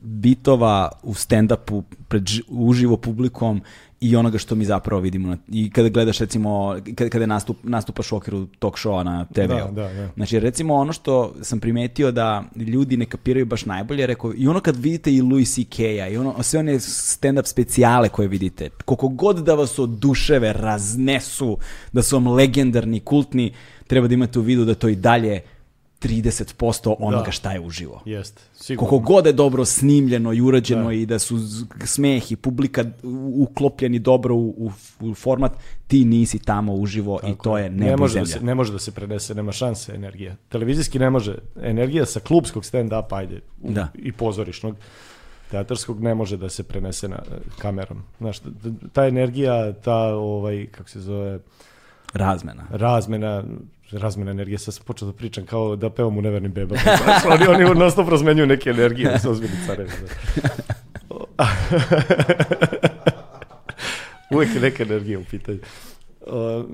bitova 0.00 0.90
u 1.02 1.14
stand-upu 1.14 1.82
pred 2.08 2.22
ži- 2.22 2.42
uživo 2.48 2.96
publikom 2.96 3.62
i 4.00 4.16
onoga 4.16 4.38
što 4.38 4.54
mi 4.54 4.64
zapravo 4.64 5.02
vidimo 5.02 5.28
na, 5.28 5.36
i 5.48 5.70
kada 5.70 5.88
gledaš 5.88 6.18
recimo 6.18 6.76
kada, 6.94 7.10
kada 7.10 7.26
nastup, 7.26 7.56
nastupaš 7.62 8.12
u 8.12 8.16
okviru 8.16 8.46
talk 8.46 8.78
showa 8.78 9.02
na 9.02 9.24
TV-u. 9.24 9.74
Da, 9.74 9.82
da, 9.82 9.92
da. 9.92 10.08
Znači 10.16 10.40
recimo 10.40 10.74
ono 10.74 10.92
što 10.92 11.34
sam 11.42 11.60
primetio 11.60 12.12
da 12.12 12.44
ljudi 12.56 12.96
ne 12.96 13.06
kapiraju 13.06 13.46
baš 13.46 13.66
najbolje, 13.66 14.06
rekao 14.06 14.32
i 14.36 14.48
ono 14.48 14.60
kad 14.60 14.76
vidite 14.76 15.12
i 15.12 15.22
Louis 15.22 15.54
C.K.-a 15.54 16.08
i 16.08 16.16
ono, 16.16 16.42
sve 16.42 16.60
one 16.60 16.74
stand-up 16.74 17.46
specijale 17.46 18.08
koje 18.08 18.28
vidite, 18.28 18.70
koliko 18.84 19.08
god 19.08 19.44
da 19.44 19.54
vas 19.54 19.78
oduševe, 19.78 20.52
raznesu, 20.52 21.58
da 21.92 22.02
su 22.02 22.16
vam 22.16 22.28
legendarni, 22.28 23.00
kultni, 23.00 23.52
treba 23.86 24.08
da 24.08 24.14
imate 24.14 24.38
u 24.38 24.42
vidu 24.42 24.64
da 24.64 24.74
to 24.74 24.88
i 24.88 24.96
dalje 24.96 25.40
30% 26.00 26.94
onoga 26.98 27.24
Da. 27.24 27.30
šta 27.30 27.52
je 27.52 27.60
uživo. 27.60 28.02
Jeste, 28.04 28.42
sigurno. 28.54 28.88
Koliko 28.88 29.06
god 29.06 29.26
je 29.26 29.32
dobro 29.32 29.64
snimljeno 29.64 30.32
i 30.32 30.40
urađeno 30.40 30.84
Da. 30.84 30.92
i 30.92 31.06
da 31.06 31.18
su 31.18 31.38
smeh 31.84 32.32
i 32.32 32.36
publika 32.36 32.84
uklopljeni 33.34 33.98
dobro 33.98 34.34
u, 34.34 34.48
u, 34.48 34.70
u 35.00 35.14
format, 35.14 35.52
ti 35.86 36.04
nisi 36.04 36.38
tamo 36.38 36.74
uživo 36.74 37.20
i 37.24 37.32
to 37.42 37.58
je 37.58 37.70
nebo 37.70 37.84
ne 37.86 37.96
može, 37.96 38.18
da 38.18 38.24
zemlja. 38.24 38.38
se, 38.38 38.44
ne 38.44 38.54
može 38.54 38.72
da 38.72 38.78
se 38.78 38.92
prenese, 38.92 39.34
nema 39.34 39.52
šanse 39.52 39.92
energija. 39.94 40.36
Televizijski 40.48 40.98
ne 40.98 41.10
može. 41.10 41.34
Energija 41.56 42.06
sa 42.06 42.20
klubskog 42.20 42.64
stand-upa, 42.64 43.12
ajde, 43.12 43.40
u- 43.62 43.72
Da. 43.72 43.88
i 43.94 44.12
pozorišnog, 44.12 44.76
teatarskog 45.50 46.00
ne 46.00 46.14
može 46.14 46.36
da 46.36 46.48
se 46.48 46.62
prenese 46.62 47.08
na 47.08 47.18
kamerom. 47.58 48.02
Znaš, 48.18 48.38
ta 48.92 49.06
energija, 49.06 49.72
ta, 49.74 49.96
ovaj, 50.06 50.66
kako 50.66 50.90
se 50.90 51.00
zove, 51.00 51.38
Razmena. 52.12 52.66
razmena, 52.70 53.44
razmena 53.92 54.30
energije, 54.30 54.58
sad 54.58 54.74
sam 54.74 54.84
počeo 54.84 55.06
da 55.08 55.12
pričam 55.14 55.46
kao 55.46 55.76
da 55.76 55.90
pevam 55.90 56.18
u 56.18 56.22
nevernim 56.22 56.52
bebama. 56.52 56.80
Znaš, 57.04 57.24
oni, 57.24 57.46
oni 57.46 57.80
non 57.80 57.90
stop 57.90 58.08
razmenjuju 58.08 58.46
neke 58.46 58.70
energije, 58.70 59.18
su 59.18 59.30
ozbiljni 59.30 59.56
carevi. 59.66 59.90
Uvijek 64.34 64.54
je 64.54 64.60
neka 64.60 64.82
energija 64.82 65.18
u 65.18 65.24
pitanju. 65.30 65.58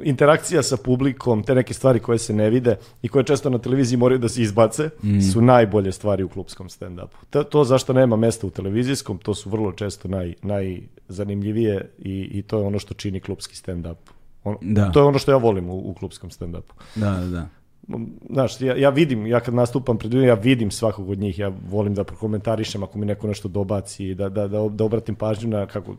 Interakcija 0.03 0.63
sa 0.63 0.77
publikom, 0.77 1.43
te 1.43 1.55
neke 1.55 1.75
stvari 1.75 2.01
koje 2.01 2.19
se 2.19 2.33
ne 2.35 2.51
vide 2.51 2.77
i 3.03 3.09
koje 3.09 3.25
često 3.25 3.51
na 3.51 3.59
televiziji 3.59 3.97
moraju 3.99 4.19
da 4.19 4.29
se 4.29 4.43
izbace, 4.43 4.91
su 5.33 5.41
najbolje 5.41 5.93
stvari 5.93 6.23
u 6.23 6.29
klubskom 6.29 6.69
stand-upu. 6.69 7.17
To, 7.31 7.45
to 7.45 7.65
zašto 7.65 7.93
nema 7.93 8.17
mesta 8.17 8.47
u 8.47 8.51
televizijskom, 8.51 9.19
to 9.19 9.35
su 9.35 9.51
vrlo 9.51 9.73
često 9.73 10.09
naj, 10.09 10.35
najzanimljivije 10.43 11.91
i, 11.99 12.29
i 12.33 12.43
to 12.43 12.59
je 12.59 12.67
ono 12.67 12.79
što 12.79 12.95
čini 12.95 13.21
klubski 13.21 13.57
stand-up. 13.57 13.97
On, 14.47 14.57
Da. 14.61 14.91
To 14.93 15.01
je 15.01 15.05
ono 15.05 15.19
što 15.19 15.31
ja 15.31 15.37
volim 15.37 15.71
u, 15.71 15.79
u 15.79 15.95
klubskom 15.95 16.31
stand-upu. 16.31 16.73
Da, 16.95 17.11
da, 17.11 17.27
da. 17.27 17.47
Znaš, 18.31 18.61
ja, 18.61 18.77
ja 18.77 18.91
vidim, 18.91 19.27
ja 19.27 19.41
kad 19.41 19.55
nastupam 19.55 19.99
pred 19.99 20.13
ljudima, 20.13 20.29
ja 20.29 20.35
vidim 20.35 20.71
svakog 20.71 21.11
od 21.11 21.19
njih, 21.19 21.39
ja 21.39 21.53
volim 21.71 21.95
da 21.95 22.05
prokomentarišem 22.05 22.83
ako 22.83 22.99
mi 22.99 23.07
neko 23.07 23.27
nešto 23.27 23.49
dobaci, 23.49 24.15
da, 24.15 24.29
da, 24.29 24.49
da, 24.49 24.69
da 24.69 24.85
obratim 24.85 25.15
pažnju 25.15 25.49
na 25.49 25.67
kako, 25.67 25.97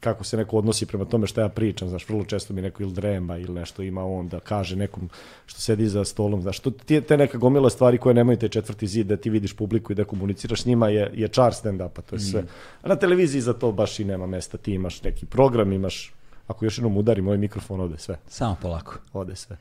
kako 0.00 0.24
se 0.24 0.36
neko 0.36 0.58
odnosi 0.58 0.86
prema 0.86 1.04
tome 1.04 1.26
šta 1.26 1.40
ja 1.40 1.48
pričam, 1.48 1.88
znaš, 1.88 2.08
vrlo 2.08 2.24
često 2.24 2.54
mi 2.54 2.62
neko 2.62 2.82
ili 2.82 2.92
drema 2.92 3.38
ili 3.38 3.54
nešto 3.54 3.82
ima 3.82 4.04
on 4.04 4.28
da 4.28 4.40
kaže 4.40 4.76
nekom 4.76 5.08
što 5.46 5.60
sedi 5.60 5.88
za 5.88 6.04
stolom, 6.04 6.42
znaš, 6.42 6.60
to, 6.60 6.70
ti, 6.70 7.00
te 7.00 7.16
neka 7.16 7.38
gomila 7.38 7.70
stvari 7.70 7.98
koje 7.98 8.14
nemaju 8.14 8.38
te 8.38 8.48
četvrti 8.48 8.86
zid 8.86 9.06
da 9.06 9.16
ti 9.16 9.30
vidiš 9.30 9.56
publiku 9.56 9.92
i 9.92 9.96
da 9.96 10.04
komuniciraš 10.04 10.62
s 10.62 10.66
njima 10.66 10.88
je, 10.88 11.10
je 11.14 11.28
čar 11.28 11.52
stand-upa, 11.52 12.02
to 12.02 12.16
je 12.16 12.20
sve. 12.20 12.44
A 12.82 12.88
na 12.88 12.96
televiziji 12.96 13.40
za 13.40 13.52
to 13.52 13.72
baš 13.72 14.00
i 14.00 14.04
nema 14.04 14.26
mesta, 14.26 14.58
ti 14.58 14.74
imaš 14.74 15.02
neki 15.02 15.26
program, 15.26 15.72
imaš, 15.72 16.12
ako 16.46 16.64
još 16.64 16.78
jednom 16.78 16.96
udarim 16.96 17.24
moj 17.24 17.38
mikrofon, 17.38 17.80
ode 17.80 17.98
sve 17.98 18.18
Samo 18.28 18.56
polako. 18.62 18.98
ode 19.12 19.36
sve. 19.36 19.56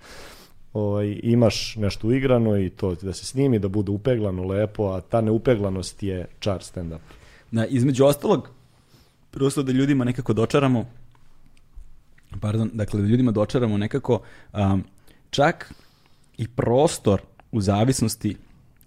Ovaj, 0.73 1.19
imaš 1.23 1.75
nešto 1.75 2.07
uigrano 2.07 2.57
i 2.57 2.69
to 2.69 2.95
da 2.95 3.13
se 3.13 3.25
snimi, 3.25 3.59
da 3.59 3.67
bude 3.67 3.91
upeglano 3.91 4.43
lepo, 4.43 4.91
a 4.91 5.01
ta 5.01 5.21
neupeglanost 5.21 6.03
je 6.03 6.27
čar 6.39 6.59
stand-up. 6.59 6.99
Da, 7.51 7.65
između 7.65 8.05
ostalog, 8.05 8.49
prosto 9.31 9.63
da 9.63 9.71
ljudima 9.71 10.03
nekako 10.03 10.33
dočaramo, 10.33 10.85
pardon, 12.41 12.69
dakle 12.73 13.01
da 13.01 13.07
ljudima 13.07 13.31
dočaramo 13.31 13.77
nekako 13.77 14.21
um, 14.53 14.83
čak 15.29 15.73
i 16.37 16.47
prostor 16.47 17.21
u 17.51 17.61
zavisnosti 17.61 18.37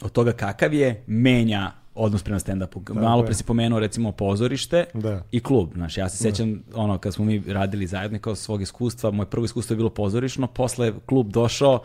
od 0.03 0.13
toga 0.13 0.33
kakav 0.33 0.75
je, 0.75 1.05
menja 1.07 1.73
odnos 1.99 2.23
prema 2.23 2.39
stand-upu. 2.39 2.95
Malo 2.95 3.25
pre 3.25 3.35
si 3.35 3.45
pomenuo 3.45 3.79
recimo 3.79 4.13
pozorište 4.13 4.85
Da. 4.95 5.23
i 5.31 5.41
klub. 5.41 5.71
Znaš, 5.75 5.97
ja 5.97 6.09
se 6.09 6.17
sećam 6.17 6.63
ono 6.75 6.99
kad 6.99 7.15
smo 7.15 7.25
mi 7.25 7.43
radili 7.47 7.87
zajedno 7.87 8.19
kao 8.19 8.35
svog 8.35 8.63
iskustva, 8.63 9.11
moje 9.11 9.27
prvo 9.27 9.45
iskustvo 9.45 9.75
je 9.75 9.77
bilo 9.77 9.91
pozorišno, 9.91 10.47
posle 10.47 10.87
je 10.87 10.95
klub 11.07 11.31
došao, 11.31 11.81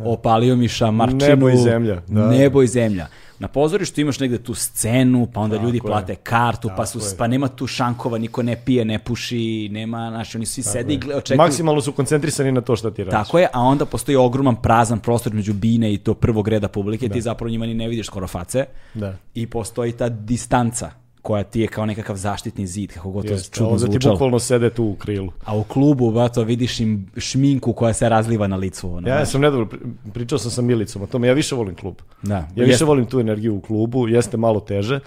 opalio 0.00 0.56
mi 0.56 0.68
šamarčinu. 0.68 1.20
Nebo 1.20 1.48
i 1.48 1.56
zemlja, 1.56 2.02
da. 2.08 2.26
Nebo 2.26 2.62
i 2.62 2.66
zemlja. 2.66 3.06
Na 3.38 3.48
pozorištu 3.48 4.00
imaš 4.00 4.20
negde 4.20 4.38
tu 4.38 4.54
scenu, 4.54 5.28
pa 5.34 5.40
onda 5.40 5.56
Tako 5.56 5.66
ljudi 5.66 5.78
je. 5.78 5.82
plate 5.82 6.14
kartu, 6.14 6.70
pa, 6.76 6.86
su, 6.86 6.98
Tako 6.98 7.10
je. 7.10 7.16
pa 7.18 7.26
nema 7.26 7.48
tu 7.48 7.66
šankova, 7.66 8.18
niko 8.18 8.42
ne 8.42 8.56
pije, 8.56 8.84
ne 8.84 8.98
puši, 8.98 9.68
nema, 9.68 10.08
znaš, 10.10 10.34
oni 10.34 10.46
svi 10.46 10.62
sede 10.62 10.94
i 10.94 10.98
gle- 10.98 11.14
očekuju. 11.14 11.36
Maksimalno 11.38 11.80
su 11.80 11.92
koncentrisani 11.92 12.52
na 12.52 12.60
to 12.60 12.76
šta 12.76 12.90
ti 12.90 13.04
radiš. 13.04 13.12
Tako 13.12 13.38
je, 13.38 13.48
a 13.52 13.60
onda 13.60 13.84
postoji 13.86 14.16
ogroman 14.16 14.56
prazan 14.56 14.98
prostor 14.98 15.34
među 15.34 15.52
bine 15.52 15.94
i 15.94 15.98
to 15.98 16.14
prvog 16.14 16.48
reda 16.48 16.68
publike, 16.68 17.08
ti 17.08 17.20
zapravo 17.20 17.50
njima 17.50 17.66
ni 17.66 17.74
ne 17.74 17.88
vidiš 17.88 18.06
skoro 18.06 18.26
face. 18.26 18.64
Da. 18.94 19.16
I 19.34 19.46
postoji 19.46 19.92
ta 19.92 20.08
distanca 20.08 20.90
koja 21.26 21.44
ti 21.44 21.60
je 21.60 21.68
kao 21.68 21.86
nekakav 21.86 22.16
zaštitni 22.16 22.66
zid, 22.66 22.92
kako 22.92 23.10
god 23.10 23.26
to 23.26 23.32
Jeste, 23.32 23.50
čudno 23.52 23.70
ovdje 23.70 23.86
ti 23.86 23.92
zvučalo. 23.92 24.14
bukvalno 24.14 24.38
sede 24.38 24.70
tu 24.70 24.84
u 24.84 24.94
krilu. 24.94 25.32
A 25.44 25.56
u 25.56 25.64
klubu, 25.64 26.10
bato, 26.12 26.42
vidiš 26.44 26.80
im 26.80 27.10
šminku 27.16 27.72
koja 27.72 27.92
se 27.92 28.08
razliva 28.08 28.46
na 28.46 28.56
licu. 28.56 28.90
Ono, 28.90 29.08
Ja 29.08 29.16
znaš. 29.16 29.28
sam 29.28 29.40
nedavno, 29.40 29.66
pri- 29.66 29.78
pričao 30.12 30.38
sam 30.38 30.50
sa 30.50 30.62
Milicom 30.62 31.02
o 31.02 31.06
tome, 31.06 31.26
ja 31.26 31.34
više 31.34 31.54
volim 31.54 31.74
klub. 31.74 31.94
Da, 32.22 32.34
Ja 32.34 32.40
jeste. 32.46 32.64
više 32.64 32.84
volim 32.84 33.06
tu 33.06 33.20
energiju 33.20 33.56
u 33.56 33.60
klubu, 33.60 34.08
jeste 34.08 34.36
malo 34.36 34.60
teže. 34.60 35.00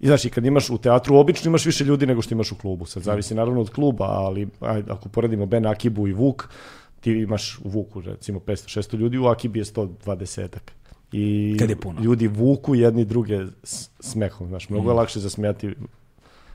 I 0.00 0.06
znači, 0.06 0.30
kad 0.30 0.46
imaš 0.46 0.70
u 0.70 0.78
teatru, 0.78 1.16
obično 1.16 1.48
imaš 1.48 1.66
više 1.66 1.84
ljudi 1.84 2.06
nego 2.06 2.22
što 2.22 2.34
imaš 2.34 2.52
u 2.52 2.56
klubu. 2.56 2.86
Sad 2.86 3.02
zavisi 3.02 3.34
naravno 3.34 3.60
od 3.60 3.70
kluba, 3.70 4.04
ali 4.06 4.48
ajde, 4.60 4.92
ako 4.92 5.08
poredimo 5.08 5.46
Ben 5.46 5.66
Akibu 5.66 6.08
i 6.08 6.12
Vuk, 6.12 6.48
ti 7.00 7.12
imaš 7.12 7.58
u 7.58 7.68
Vuku 7.68 8.00
recimo 8.00 8.38
500-600 8.40 8.96
ljudi, 8.96 9.18
u 9.18 9.26
Akibi 9.26 9.58
je 9.58 9.64
120-ak. 9.64 10.72
I 11.12 11.56
Kad 11.58 11.70
je 11.70 11.76
puno. 11.76 12.00
ljudi 12.02 12.28
vuku 12.28 12.74
jedni 12.74 13.04
druge 13.04 13.38
smehom, 14.00 14.48
znaš, 14.48 14.68
mnogo 14.68 14.90
je 14.90 14.94
lakše 14.94 15.20
zasmijati 15.20 15.74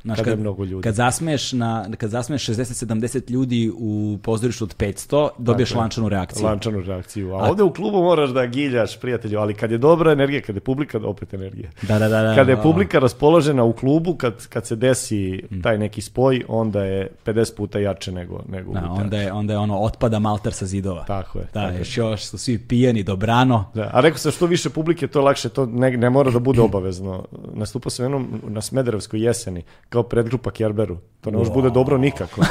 Znaš, 0.04 0.18
kada 0.18 0.30
je 0.32 0.36
mnogo 0.38 0.64
ljudi. 0.64 0.84
Kad 0.84 0.96
zasmeješ, 0.96 1.52
na, 1.54 1.86
kad 1.98 2.10
zasmeješ 2.10 2.48
60-70 2.48 3.32
ljudi 3.32 3.72
u 3.78 4.18
pozorištu 4.24 4.64
od 4.64 4.76
500, 4.78 5.30
dobiješ 5.38 5.70
Tako 5.70 5.80
je. 5.80 5.82
lančanu 5.82 6.10
reakciju. 6.10 6.46
lančanu 6.46 6.82
reakciju. 6.82 7.34
A, 7.34 7.50
ovdje 7.50 7.64
u 7.64 7.74
klubu 7.74 7.98
moraš 8.02 8.30
da 8.30 8.46
giljaš 8.46 9.00
prijatelju, 9.00 9.40
ali 9.40 9.54
kad 9.54 9.72
je 9.72 9.78
dobra 9.78 10.12
energija, 10.12 10.42
kad 10.42 10.56
je 10.56 10.62
publika, 10.62 11.00
opet 11.04 11.34
energija. 11.34 11.70
Da, 11.82 12.00
da, 12.00 12.08
da. 12.10 12.22
da. 12.22 12.36
Kada 12.36 12.52
je 12.52 12.58
A, 12.58 12.62
publika 12.62 13.00
raspoložena 13.00 13.64
u 13.64 13.74
klubu, 13.74 14.16
kad, 14.16 14.48
kad 14.48 14.66
se 14.68 14.76
desi 14.76 15.44
taj 15.64 15.78
neki 15.78 16.02
spoj, 16.02 16.44
onda 16.48 16.84
je 16.84 17.12
50 17.26 17.56
puta 17.56 17.80
jače 17.80 18.12
nego, 18.12 18.44
nego 18.50 18.74
Da, 18.74 18.86
onda 18.92 19.18
je, 19.18 19.32
onda 19.32 19.54
je 19.54 19.60
ono, 19.60 19.80
otpada 19.80 20.20
malter 20.20 20.54
sa 20.54 20.66
zidova. 20.66 21.04
Tako 21.04 21.40
je. 21.40 21.46
Da, 21.46 21.52
tako 21.62 21.74
je. 21.74 21.80
još, 21.80 21.98
još 21.98 22.24
su 22.24 22.38
svi 22.38 22.60
pijani 22.60 23.04
dobrano. 23.04 23.66
Da, 23.74 23.90
a 23.94 24.02
rekao 24.02 24.18
sam 24.18 24.32
što 24.32 24.46
više 24.46 24.70
publike, 24.70 25.08
to 25.08 25.20
je 25.20 25.24
lakše, 25.24 25.50
to 25.50 25.66
ne, 25.66 25.92
ne 25.92 26.10
mora 26.10 26.32
da 26.32 26.40
bude 26.40 26.62
obavezno. 26.62 27.26
Nastupao 27.54 27.90
sam 27.90 28.06
jednom 28.06 28.42
na 28.48 28.62
Smederevskoj 28.62 29.24
jeseni, 29.24 29.64
kao 29.90 30.04
predgrupa 30.04 30.52
Kjerberu. 30.52 30.98
To 31.22 31.32
ne 31.32 31.38
može 31.38 31.52
bude 31.52 31.70
dobro 31.70 31.98
nikako. 31.98 32.42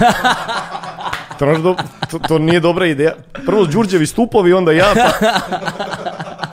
To, 1.39 1.59
do- 1.59 1.77
to, 2.11 2.19
to 2.19 2.39
nije 2.39 2.61
dobra 2.61 2.87
ideja. 2.87 3.13
Prvo 3.47 3.65
Đurđevi 3.67 4.07
stupovi, 4.07 4.53
onda 4.53 4.73
ja, 4.73 4.93
pa... 4.95 5.41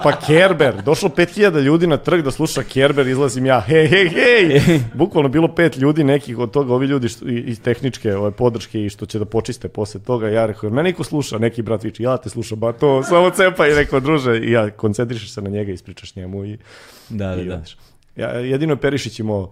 Pa 0.04 0.12
Kerber, 0.18 0.82
došlo 0.82 1.10
5000 1.10 1.62
ljudi 1.62 1.88
na 1.88 1.98
trg 1.98 2.22
da 2.22 2.32
sluša 2.32 2.64
Kerber, 2.64 3.08
izlazim 3.08 3.46
ja, 3.46 3.60
hej, 3.62 3.88
hej, 3.88 4.10
hej. 4.10 4.62
Bukvalno 4.94 5.30
bilo 5.30 5.48
pet 5.48 5.78
ljudi, 5.78 6.04
nekih 6.04 6.38
od 6.38 6.52
toga, 6.52 6.74
ovi 6.74 6.88
ljudi 6.88 7.10
što, 7.10 7.26
iz 7.28 7.62
tehničke 7.62 8.16
ove 8.16 8.32
podrške 8.32 8.82
i 8.82 8.90
što 8.90 9.06
će 9.06 9.20
da 9.20 9.26
počiste 9.26 9.68
posle 9.68 10.02
toga. 10.02 10.30
Ja 10.30 10.46
rekao, 10.46 10.70
mene 10.70 10.84
niko 10.84 11.04
sluša, 11.04 11.38
neki 11.38 11.62
brat 11.62 11.84
viče, 11.84 12.04
ja 12.04 12.18
te 12.18 12.30
slušam, 12.30 12.60
ba 12.60 12.72
to 12.72 13.04
samo 13.04 13.30
cepa 13.30 13.68
i 13.68 13.74
rekao, 13.74 14.00
druže, 14.00 14.38
i 14.38 14.52
ja 14.52 14.70
koncentrišeš 14.70 15.34
se 15.34 15.42
na 15.42 15.50
njega, 15.50 15.72
ispričaš 15.72 16.16
njemu 16.16 16.46
i, 16.46 16.58
Da, 17.10 17.28
da, 17.28 17.42
i 17.42 17.46
da. 17.46 17.56
odeš. 17.56 17.78
Ja, 18.16 18.30
jedino 18.30 18.74
je 18.74 18.78
Perišić 18.78 19.20
imao 19.20 19.52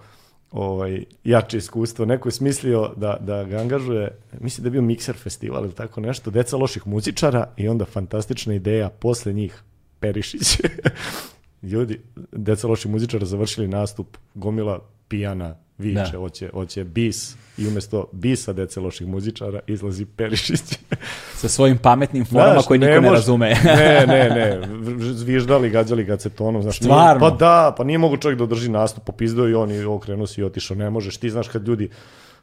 ovaj, 0.52 1.04
jače 1.24 1.58
iskustvo. 1.58 2.06
Neko 2.06 2.28
je 2.28 2.34
smislio 2.34 2.94
da, 2.98 3.18
da 3.20 3.44
ga 3.44 3.58
angažuje, 3.58 4.18
mislim 4.40 4.64
da 4.64 4.68
je 4.68 4.72
bio 4.72 4.82
Mikser 4.82 5.16
festival 5.16 5.64
ili 5.64 5.74
tako 5.74 6.02
nešto, 6.02 6.32
deca 6.32 6.58
loših 6.58 6.88
muzičara 6.88 7.48
i 7.58 7.68
onda 7.68 7.86
fantastična 7.86 8.54
ideja, 8.54 8.90
posle 8.90 9.34
njih 9.34 9.64
Perišić. 10.00 10.62
Ljudi, 11.72 12.02
deca 12.32 12.68
loših 12.68 12.92
muzičara 12.92 13.26
završili 13.26 13.68
nastup, 13.68 14.18
gomila 14.34 14.80
pijana, 15.08 15.56
viče, 15.82 16.12
Da. 16.12 16.18
hoće, 16.18 16.50
hoće 16.50 16.84
bis 16.84 17.36
i 17.58 17.68
umjesto 17.68 18.08
bisa 18.12 18.54
dece 18.54 18.80
loših 18.80 19.08
muzičara 19.08 19.60
izlazi 19.68 20.06
Perišić. 20.08 20.62
Sa 21.36 21.50
svojim 21.50 21.78
pametnim 21.78 22.26
formama 22.26 22.54
Znaš, 22.54 22.66
koje 22.66 22.80
niko 22.80 22.92
ne, 22.92 23.00
može- 23.00 23.14
razume. 23.14 23.50
ne, 23.66 24.06
ne, 24.08 24.30
ne. 24.30 24.68
Zviždali, 25.14 25.70
gađali 25.70 26.04
ga 26.04 26.14
acetonom. 26.14 26.62
Znaš, 26.62 26.82
nije- 26.82 26.88
Stvarno? 26.88 27.20
pa 27.22 27.30
da, 27.32 27.76
pa 27.78 27.84
nije 27.84 27.98
mogu 27.98 28.18
čovjek 28.18 28.38
da 28.38 28.44
održi 28.44 28.70
nastup, 28.70 29.04
popizdao 29.04 29.50
i 29.50 29.54
on 29.54 29.72
i 29.72 29.84
okrenuo 29.84 30.28
se 30.28 30.42
i 30.42 30.44
otišao. 30.44 30.78
Ne 30.78 30.90
možeš, 30.90 31.18
ti 31.18 31.30
znaš 31.30 31.48
kad 31.48 31.68
ljudi 31.68 31.90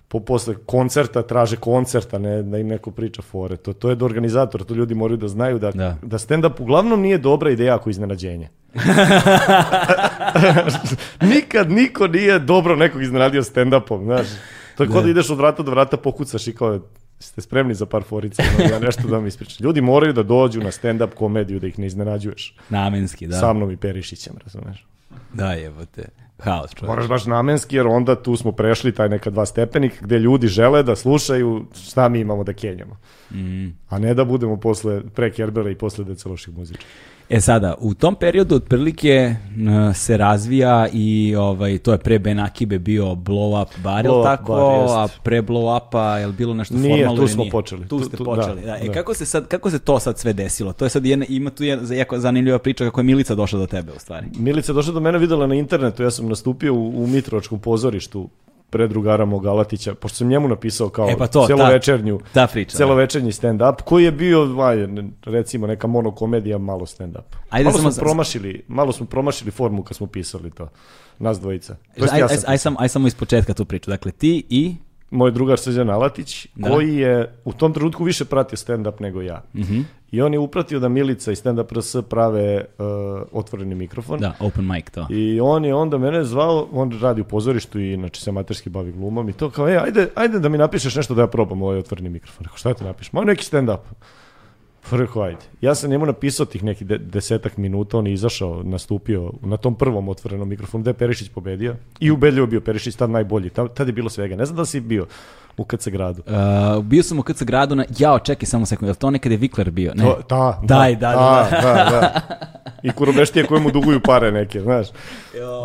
po, 0.09 0.21
posle 0.21 0.55
koncerta 0.67 1.23
traže 1.23 1.57
koncerta, 1.57 2.19
ne, 2.19 2.43
da 2.43 2.59
im 2.59 2.69
neko 2.69 2.91
priča 2.91 3.23
fore. 3.23 3.57
To, 3.57 3.73
to 3.73 3.91
je 3.91 3.97
do 3.97 4.05
organizatora, 4.05 4.65
to 4.65 4.75
ljudi 4.75 4.95
moraju 4.95 5.17
da 5.17 5.29
znaju 5.29 5.59
da, 5.59 5.71
Da. 5.71 5.97
da. 6.03 6.19
stand-up 6.19 6.61
uglavnom 6.61 7.01
nije 7.01 7.19
dobra 7.19 7.51
ideja 7.51 7.75
ako 7.75 7.89
je 7.89 7.91
iznenađenje. 7.91 8.49
Nikad 11.35 11.71
niko 11.71 12.07
nije 12.07 12.39
dobro 12.39 12.77
nekog 12.77 13.03
iznenadio 13.03 13.43
stand-upom, 13.43 14.05
znaš. 14.05 14.27
To 14.77 14.83
je 14.83 14.89
kao 14.89 15.03
da 15.03 15.11
ideš 15.11 15.31
od 15.31 15.39
vrata 15.39 15.63
do 15.63 15.71
vrata, 15.71 15.97
pokucaš 15.97 16.49
i 16.49 16.55
kao, 16.55 16.81
ste 17.19 17.41
spremni 17.41 17.75
za 17.75 17.87
par 17.87 18.03
forica, 18.03 18.43
ja 18.73 18.79
nešto 18.79 19.09
da 19.09 19.21
mi 19.21 19.29
ispričam. 19.29 19.65
Ljudi 19.65 19.81
moraju 19.81 20.13
da 20.13 20.23
dođu 20.23 20.61
na 20.61 20.71
stand-up 20.71 21.15
komediju, 21.15 21.61
da 21.61 21.67
ih 21.67 21.79
ne 21.79 21.87
iznenađuješ. 21.87 22.57
Namenski, 22.69 23.27
da. 23.27 23.39
Sa 23.39 23.53
mnom 23.53 23.71
i 23.71 23.77
Perišićem, 23.77 24.35
razumeš? 24.45 24.87
Da, 25.33 25.53
jebote. 25.53 26.09
Haos, 26.39 26.75
čovječ. 26.75 26.89
Moraš 26.89 27.09
baš 27.09 27.27
namenski, 27.27 27.77
jer 27.77 27.87
onda 27.87 28.23
tu 28.23 28.37
smo 28.37 28.53
prešli 28.53 28.93
taj 28.93 29.09
neka 29.09 29.31
dva 29.31 29.47
stepenika 29.47 29.97
gde 30.01 30.19
ljudi 30.19 30.47
žele 30.47 30.83
da 30.83 30.97
slušaju 30.97 31.67
šta 31.75 32.09
mi 32.09 32.21
imamo 32.21 32.45
da 32.45 32.53
kenjamo. 32.53 32.97
Mm. 33.31 33.69
A 33.89 33.99
ne 33.99 34.15
da 34.15 34.25
budemo 34.25 34.57
posle 34.57 35.03
pre 35.15 35.33
Kerbera 35.33 35.71
i 35.71 35.75
posle 35.75 36.05
deca 36.05 36.29
loših 36.29 36.57
muzičara. 36.57 36.87
E 37.31 37.41
sada, 37.41 37.75
u 37.79 37.95
tom 37.95 38.15
periodu 38.15 38.55
otprilike 38.55 39.35
n, 39.57 39.95
se 39.95 40.17
razvija 40.17 40.89
i 40.93 41.35
ovaj, 41.37 41.79
to 41.79 41.93
je 41.93 41.99
pre 41.99 42.19
Ben 42.19 42.39
Akibe 42.39 42.79
bio 42.79 43.05
blow 43.07 43.63
up 43.63 43.69
bar, 43.79 44.05
Blow 44.05 44.19
up 44.19 44.25
tako? 44.25 44.53
bar, 44.55 44.99
a 44.99 45.09
pre 45.23 45.43
blow 45.43 45.79
upa 45.79 46.19
je 46.19 46.27
li 46.27 46.33
bilo 46.33 46.55
nešto 46.55 46.75
Nije, 46.75 46.97
formalno? 46.97 47.23
tu 47.23 47.29
smo 47.29 47.43
nije? 47.43 47.51
počeli. 47.51 47.83
Tu 47.83 47.99
Tu- 47.99 48.05
ste 48.05 48.17
tu- 48.17 48.25
počeli, 48.25 48.61
da, 48.61 48.67
da. 48.67 48.77
E, 48.77 48.87
da. 48.87 48.93
kako 48.93 49.15
se, 49.15 49.27
sad, 49.27 49.49
kako 49.49 49.71
se 49.71 49.79
to 49.79 49.99
sad 49.99 50.19
sve 50.19 50.33
desilo? 50.33 50.73
To 50.73 50.85
je 50.85 50.91
sad 50.91 51.07
jedna, 51.07 51.27
ima 51.29 51.51
tu 51.51 51.65
jedna 51.65 51.95
jako 51.95 52.19
zanimljiva 52.19 52.59
priča 52.59 52.85
kako 52.85 53.01
je 53.01 53.05
Milica 53.05 53.35
došla 53.35 53.59
do 53.59 53.67
tebe 53.67 53.93
u 53.93 53.99
stvari. 53.99 54.27
Milica 54.35 54.73
je 54.73 54.75
došla 54.75 54.93
do 54.93 55.01
mene, 55.01 55.19
videla 55.19 55.47
na 55.47 55.55
internetu, 55.55 56.03
ja 56.03 56.11
sam 56.11 56.29
nastupio 56.29 56.75
u, 56.75 57.05
u 57.05 57.07
Mitrovačkom 57.07 57.59
pozorištu 57.59 58.29
pred 58.71 58.91
drugara 58.91 59.25
mog 59.25 59.47
Alatića, 59.47 59.95
pošto 59.95 60.17
sam 60.17 60.29
njemu 60.29 60.49
napisao 60.49 60.89
kao 60.89 61.11
E, 61.11 61.17
pa 61.19 61.27
to, 61.27 61.47
celovečernju, 61.47 62.21
Ta 62.33 62.47
priča. 62.47 62.73
da. 62.73 62.77
celovečernji 62.77 63.33
stand-up, 63.33 63.83
koji 63.83 64.05
je 64.05 64.13
bio, 64.13 64.61
aj, 64.63 64.77
recimo, 65.25 65.67
neka 65.67 65.87
monokomedija, 65.87 66.59
malo 66.59 66.87
stand-up. 66.87 67.23
Ajde 67.51 67.65
malo 67.65 67.79
samo 67.79 67.93
smo 67.93 68.03
promašili, 68.03 68.65
malo 68.69 68.93
smo 68.93 69.07
promašili 69.07 69.51
formu 69.51 69.83
kad 69.83 69.97
smo 69.97 70.07
pisali 70.07 70.51
to, 70.51 70.69
nas 71.19 71.41
dvojica. 71.41 71.77
To 71.99 72.05
Aj, 72.05 72.23
aj, 72.23 72.29
aj, 72.47 72.59
sam, 72.59 72.75
aj 72.79 72.89
samo 72.89 73.07
iz 73.07 73.15
početka 73.15 73.55
tu 73.55 73.65
priču. 73.65 73.91
Dakle, 73.91 74.13
ti 74.13 74.45
i... 74.49 74.75
moj 75.11 75.31
drugar 75.31 75.59
Srđan 75.59 75.91
Alatić, 75.91 76.47
Da. 76.55 76.71
koji 76.71 76.97
je 76.97 77.35
u 77.45 77.53
tom 77.53 77.73
trenutku 77.73 78.05
više 78.05 78.25
pratio 78.25 78.57
stand-up 78.57 79.01
nego 79.01 79.23
ja. 79.23 79.43
Mhm. 79.55 79.81
I 80.11 80.23
on 80.23 80.33
je 80.33 80.39
upratio 80.39 80.79
da 80.79 80.89
Milica 80.89 81.33
i 81.33 81.37
stand-up 81.37 81.73
RS 81.79 81.97
prave 82.09 82.65
uh, 82.79 82.85
otvoreni 83.33 83.75
mikrofon. 83.75 84.21
Da, 84.21 84.35
open 84.41 84.67
mic 84.67 84.91
to. 84.91 85.07
I 85.11 85.41
on 85.41 85.65
je 85.65 85.75
onda 85.75 85.99
mene 85.99 86.25
zvao, 86.25 86.69
on 86.73 86.99
radi 87.01 87.21
u 87.21 87.25
pozorištu 87.25 87.81
i 87.81 87.95
znači 87.97 88.21
se 88.23 88.31
amaterski 88.31 88.71
bavi 88.71 88.93
glumom 88.93 89.29
i 89.29 89.33
to 89.33 89.51
kao, 89.51 89.69
e, 89.69 89.77
ajde, 89.77 90.09
ajde 90.15 90.39
da 90.39 90.49
mi 90.49 90.59
napišeš 90.59 90.97
nešto 90.97 91.15
da 91.15 91.23
ja 91.23 91.27
probam 91.27 91.63
ovaj 91.63 91.79
otvoreni 91.79 92.09
mikrofon. 92.09 92.45
Rekao, 92.45 92.59
šta 92.59 92.75
ti 92.75 92.85
napišem? 92.85 93.11
Ma 93.13 93.25
neki 93.25 93.45
stand-up. 93.45 93.81
Pa 94.91 94.97
Rekao, 94.97 95.23
ajde. 95.23 95.39
Ja 95.61 95.75
sam 95.75 95.91
njemu 95.91 96.07
napisao 96.07 96.47
tih 96.47 96.65
nekih 96.65 96.87
de- 96.87 96.99
desetak 96.99 97.57
minuta, 97.57 97.99
on 97.99 98.07
je 98.07 98.13
izašao, 98.13 98.63
nastupio 98.63 99.33
na 99.43 99.57
tom 99.57 99.75
prvom 99.75 100.09
otvorenom 100.09 100.49
mikrofonu, 100.49 100.83
gde 100.83 100.91
je 100.91 100.95
Perišić 100.95 101.29
pobedio. 101.29 101.77
I 102.01 102.11
ubedljivo 102.11 102.47
bio 102.47 102.61
Perišić 102.61 102.95
tad 102.97 103.11
najbolji. 103.11 103.51
Tad, 103.51 103.75
tad 103.75 103.87
je 103.87 103.93
bilo 103.93 104.11
svega. 104.11 104.37
Ne 104.37 104.45
znam 104.45 104.57
da 104.57 104.65
si 104.65 104.81
bio 104.81 105.07
u 105.57 105.65
KC 105.65 105.89
gradu. 105.89 106.23
Uh, 106.27 106.85
bio 106.85 107.03
sam 107.03 107.19
u 107.19 107.23
KC 107.23 107.43
gradu 107.43 107.75
na... 107.75 107.85
Jao, 107.99 108.19
čekaj 108.19 108.47
samo 108.47 108.67
sekund, 108.67 108.87
je 108.89 108.91
li 108.91 108.97
to 108.97 109.11
nekad 109.11 109.33
je 109.33 109.39
Vikler 109.39 109.71
bio? 109.71 109.93
Ne. 109.95 110.05
To, 110.05 110.19
da, 110.29 110.61
Daj, 110.63 110.97
da, 110.97 111.11
da, 111.11 111.49
da, 111.51 111.73
da, 111.73 111.91
da. 111.91 112.21
I 112.83 112.91
kurobeštije 112.91 113.47
koje 113.47 113.61
mu 113.61 113.71
duguju 113.71 114.01
pare 114.01 114.33
neke, 114.33 114.61
znaš. 114.61 114.87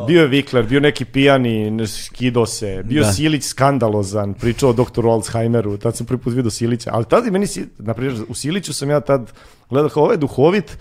Bio 0.07 0.21
je 0.21 0.27
Vikler, 0.27 0.65
bio 0.65 0.79
neki 0.79 1.05
pijani, 1.05 1.87
skido 1.87 2.45
se, 2.45 2.83
bio 2.85 3.03
Da. 3.03 3.11
Silić 3.11 3.43
skandalozan, 3.43 4.33
pričao 4.33 4.69
o 4.69 4.73
doktoru 4.73 5.09
Alzheimeru, 5.09 5.77
tad 5.77 5.95
sam 5.95 6.05
prvi 6.05 6.21
put 6.21 6.33
vidio 6.33 6.51
Silića, 6.51 6.89
ali 6.93 7.05
tad 7.05 7.27
i 7.27 7.31
meni, 7.31 7.45
na 7.77 7.93
primjer, 7.93 8.23
u 8.29 8.33
Siliću 8.33 8.73
sam 8.73 8.89
ja 8.89 8.99
tad 8.99 9.31
gledao 9.73 9.89
kao, 9.89 10.03
ovo 10.03 10.11
je 10.11 10.17
duhovit, 10.17 10.77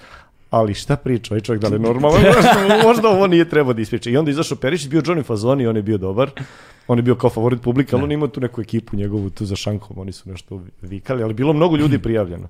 ali 0.50 0.74
šta 0.74 0.96
priča, 0.96 1.34
ovaj 1.34 1.40
čovjek 1.40 1.62
da 1.62 1.68
li 1.68 1.74
je 1.74 1.78
normalan, 1.78 2.22
možda 2.88 3.08
ovo 3.08 3.26
nije 3.26 3.48
trebao 3.48 3.72
da 3.72 3.82
ispriča. 3.82 4.10
I 4.10 4.16
onda 4.16 4.30
izašao 4.30 4.58
Perišić, 4.58 4.88
bio 4.88 5.00
Johnny 5.00 5.24
Fazoni, 5.24 5.66
on 5.66 5.76
je 5.76 5.82
bio 5.82 5.98
dobar, 5.98 6.30
on 6.88 6.98
je 6.98 7.02
bio 7.02 7.14
kao 7.14 7.30
favorit 7.30 7.62
publike, 7.62 7.96
ali 7.96 8.04
on 8.04 8.12
imao 8.12 8.28
tu 8.28 8.40
neku 8.40 8.60
ekipu 8.60 8.96
njegovu 8.96 9.30
tu 9.30 9.44
za 9.46 9.56
šankom, 9.56 9.98
oni 9.98 10.12
su 10.12 10.30
nešto 10.30 10.62
vikali, 10.82 11.22
ali 11.22 11.34
bilo 11.34 11.52
mnogo 11.52 11.76
ljudi 11.76 11.98
prijavljeno. 11.98 12.48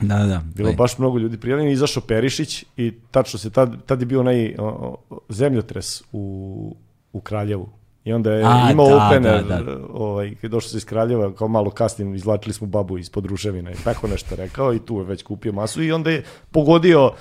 Da, 0.00 0.18
da, 0.18 0.26
da. 0.26 0.42
Bilo 0.54 0.68
Aj. 0.68 0.74
baš 0.74 0.98
mnogo 0.98 1.18
ljudi 1.18 1.38
prijavljeni, 1.38 1.72
izašao 1.72 2.02
Perišić 2.02 2.64
i 2.76 2.92
tačno 3.10 3.38
se 3.38 3.50
tad, 3.50 3.76
tad 3.86 4.00
je 4.00 4.06
bio 4.06 4.20
onaj 4.20 4.54
o, 4.58 4.96
o, 5.10 5.18
zemljotres 5.28 6.02
u, 6.12 6.76
u 7.12 7.20
Kraljevu. 7.20 7.68
I 8.04 8.12
onda 8.12 8.32
je 8.32 8.44
A, 8.44 8.68
imao 8.72 8.88
da, 8.88 9.06
opener, 9.06 9.44
da, 9.44 9.60
da. 9.60 9.78
ovaj, 9.92 10.34
došao 10.42 10.70
se 10.70 10.76
iz 10.76 10.84
Kraljeva, 10.84 11.34
kao 11.34 11.48
malo 11.48 11.70
kasnije 11.70 12.16
izvlačili 12.16 12.52
smo 12.52 12.66
babu 12.66 12.98
ispod 12.98 13.26
ruševina 13.26 13.70
i 13.70 13.76
tako 13.84 14.08
nešto 14.08 14.36
rekao 14.36 14.74
i 14.74 14.78
tu 14.78 14.98
je 14.98 15.04
već 15.04 15.22
kupio 15.22 15.52
masu 15.52 15.82
i 15.82 15.92
onda 15.92 16.10
je 16.10 16.24
pogodio 16.50 17.12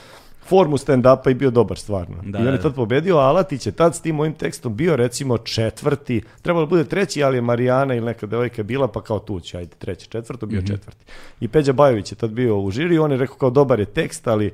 formu 0.46 0.78
stand-upa 0.78 1.32
i 1.32 1.34
bio 1.34 1.52
dobar 1.52 1.78
stvarno. 1.78 2.16
Da, 2.24 2.40
I 2.40 2.42
on 2.42 2.48
je 2.48 2.58
da. 2.58 2.62
tad 2.62 2.76
pobedio, 2.76 3.18
a 3.18 3.28
Alatić 3.28 3.66
je 3.66 3.72
tad 3.72 3.96
s 3.96 4.02
tim 4.02 4.16
mojim 4.16 4.34
tekstom 4.34 4.76
bio 4.76 4.96
recimo 4.96 5.38
četvrti, 5.38 6.22
trebalo 6.42 6.66
da 6.66 6.70
bude 6.70 6.84
treći, 6.84 7.24
ali 7.24 7.38
je 7.38 7.42
Marijana 7.42 7.96
ili 7.96 8.06
neka 8.06 8.28
devojka 8.28 8.64
bila, 8.64 8.88
pa 8.88 9.02
kao 9.02 9.20
tu 9.20 9.40
će, 9.40 9.58
ajde 9.58 9.76
treći, 9.80 10.10
četvrto, 10.10 10.46
bio 10.46 10.62
četvrti. 10.62 11.06
I 11.40 11.48
Peđa 11.48 11.74
Bajović 11.74 12.12
je 12.12 12.16
tad 12.16 12.32
bio 12.32 12.60
u 12.60 12.72
žiri, 12.72 12.98
on 12.98 13.12
je 13.12 13.18
rekao 13.18 13.36
kao 13.36 13.50
dobar 13.50 13.80
je 13.80 13.86
tekst, 13.86 14.28
ali 14.28 14.54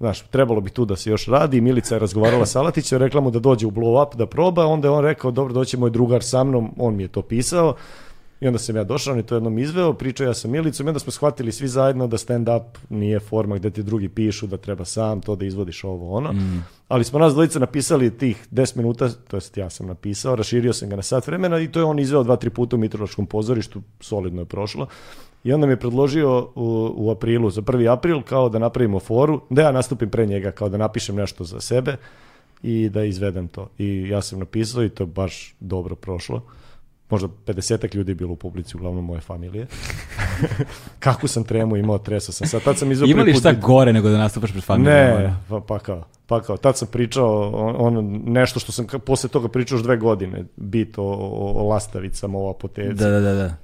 Znaš, 0.00 0.20
trebalo 0.20 0.60
bi 0.60 0.70
tu 0.70 0.84
da 0.84 0.96
se 0.96 1.10
još 1.10 1.26
radi. 1.26 1.60
Milica 1.60 1.94
je 1.94 1.98
razgovarala 1.98 2.46
sa 2.46 2.60
Alatićem, 2.60 2.98
rekla 2.98 3.20
mu 3.20 3.30
da 3.30 3.38
dođe 3.38 3.66
u 3.66 3.70
blow 3.70 4.06
up 4.06 4.14
da 4.14 4.26
proba, 4.26 4.66
onda 4.66 4.88
je 4.88 4.92
on 4.92 5.04
rekao, 5.04 5.30
dobro, 5.30 5.52
doći 5.52 5.76
moj 5.76 5.90
drugar 5.90 6.22
sa 6.22 6.44
mnom, 6.44 6.74
on 6.76 6.96
mi 6.96 7.02
je 7.02 7.08
to 7.08 7.22
pisao. 7.22 7.74
I 8.40 8.46
onda 8.46 8.58
sam 8.58 8.76
ja 8.76 8.84
došao, 8.84 9.12
on 9.12 9.18
je 9.18 9.26
to 9.26 9.34
jednom 9.34 9.58
izveo, 9.58 9.92
pričao 9.92 10.26
ja 10.26 10.34
sa 10.34 10.48
Milicom 10.48 10.86
i 10.86 10.90
onda 10.90 10.98
smo 10.98 11.12
shvatili 11.12 11.52
svi 11.52 11.68
zajedno 11.68 12.06
da 12.06 12.16
stand-up 12.16 12.62
nije 12.88 13.20
forma 13.20 13.56
gde 13.56 13.70
ti 13.70 13.82
drugi 13.82 14.08
pišu, 14.08 14.46
da 14.46 14.56
treba 14.56 14.84
sam 14.84 15.20
to 15.20 15.36
da 15.36 15.44
izvodiš 15.44 15.84
ovo 15.84 16.16
ono. 16.16 16.34
Ali 16.88 17.04
smo 17.04 17.18
nas 17.18 17.32
dvojica 17.32 17.58
napisali 17.58 18.18
tih 18.18 18.46
10 18.52 18.76
minuta, 18.76 19.08
to 19.28 19.36
jest 19.36 19.56
ja 19.56 19.70
sam 19.70 19.86
napisao, 19.86 20.36
raširio 20.36 20.72
sam 20.72 20.88
ga 20.88 20.96
na 20.96 21.02
sat 21.02 21.26
vremena 21.26 21.60
i 21.60 21.68
to 21.72 21.80
je 21.80 21.84
on 21.84 21.98
izveo 21.98 22.22
dva, 22.22 22.36
tri 22.36 22.50
puta 22.50 22.76
u 22.76 22.78
Mitrološkom 22.78 23.26
pozorištu, 23.26 23.82
solidno 24.00 24.42
je 24.42 24.46
prošlo. 24.46 24.86
I 25.44 25.52
onda 25.52 25.66
mi 25.66 25.72
je 25.72 25.76
predložio 25.80 26.48
u, 26.54 26.92
u 26.96 27.10
aprilu, 27.10 27.50
za 27.50 27.62
1. 27.62 27.92
april, 27.92 28.22
kao 28.22 28.48
da 28.48 28.58
napravimo 28.58 29.00
foru, 29.00 29.40
da 29.50 29.62
ja 29.62 29.72
nastupim 29.72 30.10
pre 30.10 30.26
njega, 30.26 30.50
kao 30.50 30.68
da 30.68 30.76
napišem 30.76 31.16
nešto 31.16 31.44
za 31.44 31.60
sebe 31.60 31.96
i 32.62 32.88
da 32.88 33.04
izvedem 33.04 33.48
to. 33.48 33.68
I 33.78 34.08
ja 34.08 34.22
sam 34.22 34.38
napisao 34.38 34.84
i 34.84 34.88
to 34.88 35.02
je 35.02 35.06
baš 35.06 35.54
dobro 35.60 35.94
prošlo. 35.94 36.42
Možda 37.10 37.28
50 37.46 37.94
ljudi 37.96 38.10
je 38.10 38.14
bilo 38.14 38.32
u 38.32 38.36
publici, 38.36 38.76
uglavnom 38.76 39.04
moje 39.04 39.20
familije. 39.20 39.66
Kako 40.98 41.28
sam 41.28 41.44
tremu 41.44 41.76
imao, 41.76 41.98
tresao 41.98 42.32
sam. 42.32 42.48
Sad, 42.48 42.62
tad 42.62 42.78
sam 42.78 42.92
izveo 42.92 43.06
Ima 43.06 43.22
li 43.22 43.24
prvi 43.24 43.32
put 43.32 43.40
šta 43.40 43.50
vid- 43.50 43.60
gore 43.60 43.92
nego 43.92 44.08
da 44.08 44.18
nastupaš 44.18 44.50
pred 44.50 44.64
familijom? 44.64 44.96
ne, 44.96 45.36
pa, 45.48 45.60
pa 45.60 45.78
kao, 45.78 46.04
pa 46.26 46.42
kao, 46.42 46.56
tad 46.56 46.76
sam 46.78 46.88
pričao 46.92 47.50
on, 47.50 47.96
on 47.96 48.22
nešto 48.26 48.60
što 48.60 48.72
sam 48.72 48.86
posle 49.06 49.28
toga 49.28 49.48
pričao 49.48 49.76
još 49.76 49.82
dve 49.82 49.96
godine, 49.96 50.44
bit 50.56 50.98
o, 50.98 51.02
o, 51.02 51.62
o 51.62 51.68
lastavicama, 51.68 52.38
o 52.38 52.50
apoteci. 52.50 52.94
Da, 52.94 53.08
da, 53.08 53.20
da, 53.20 53.34
da. 53.34 53.54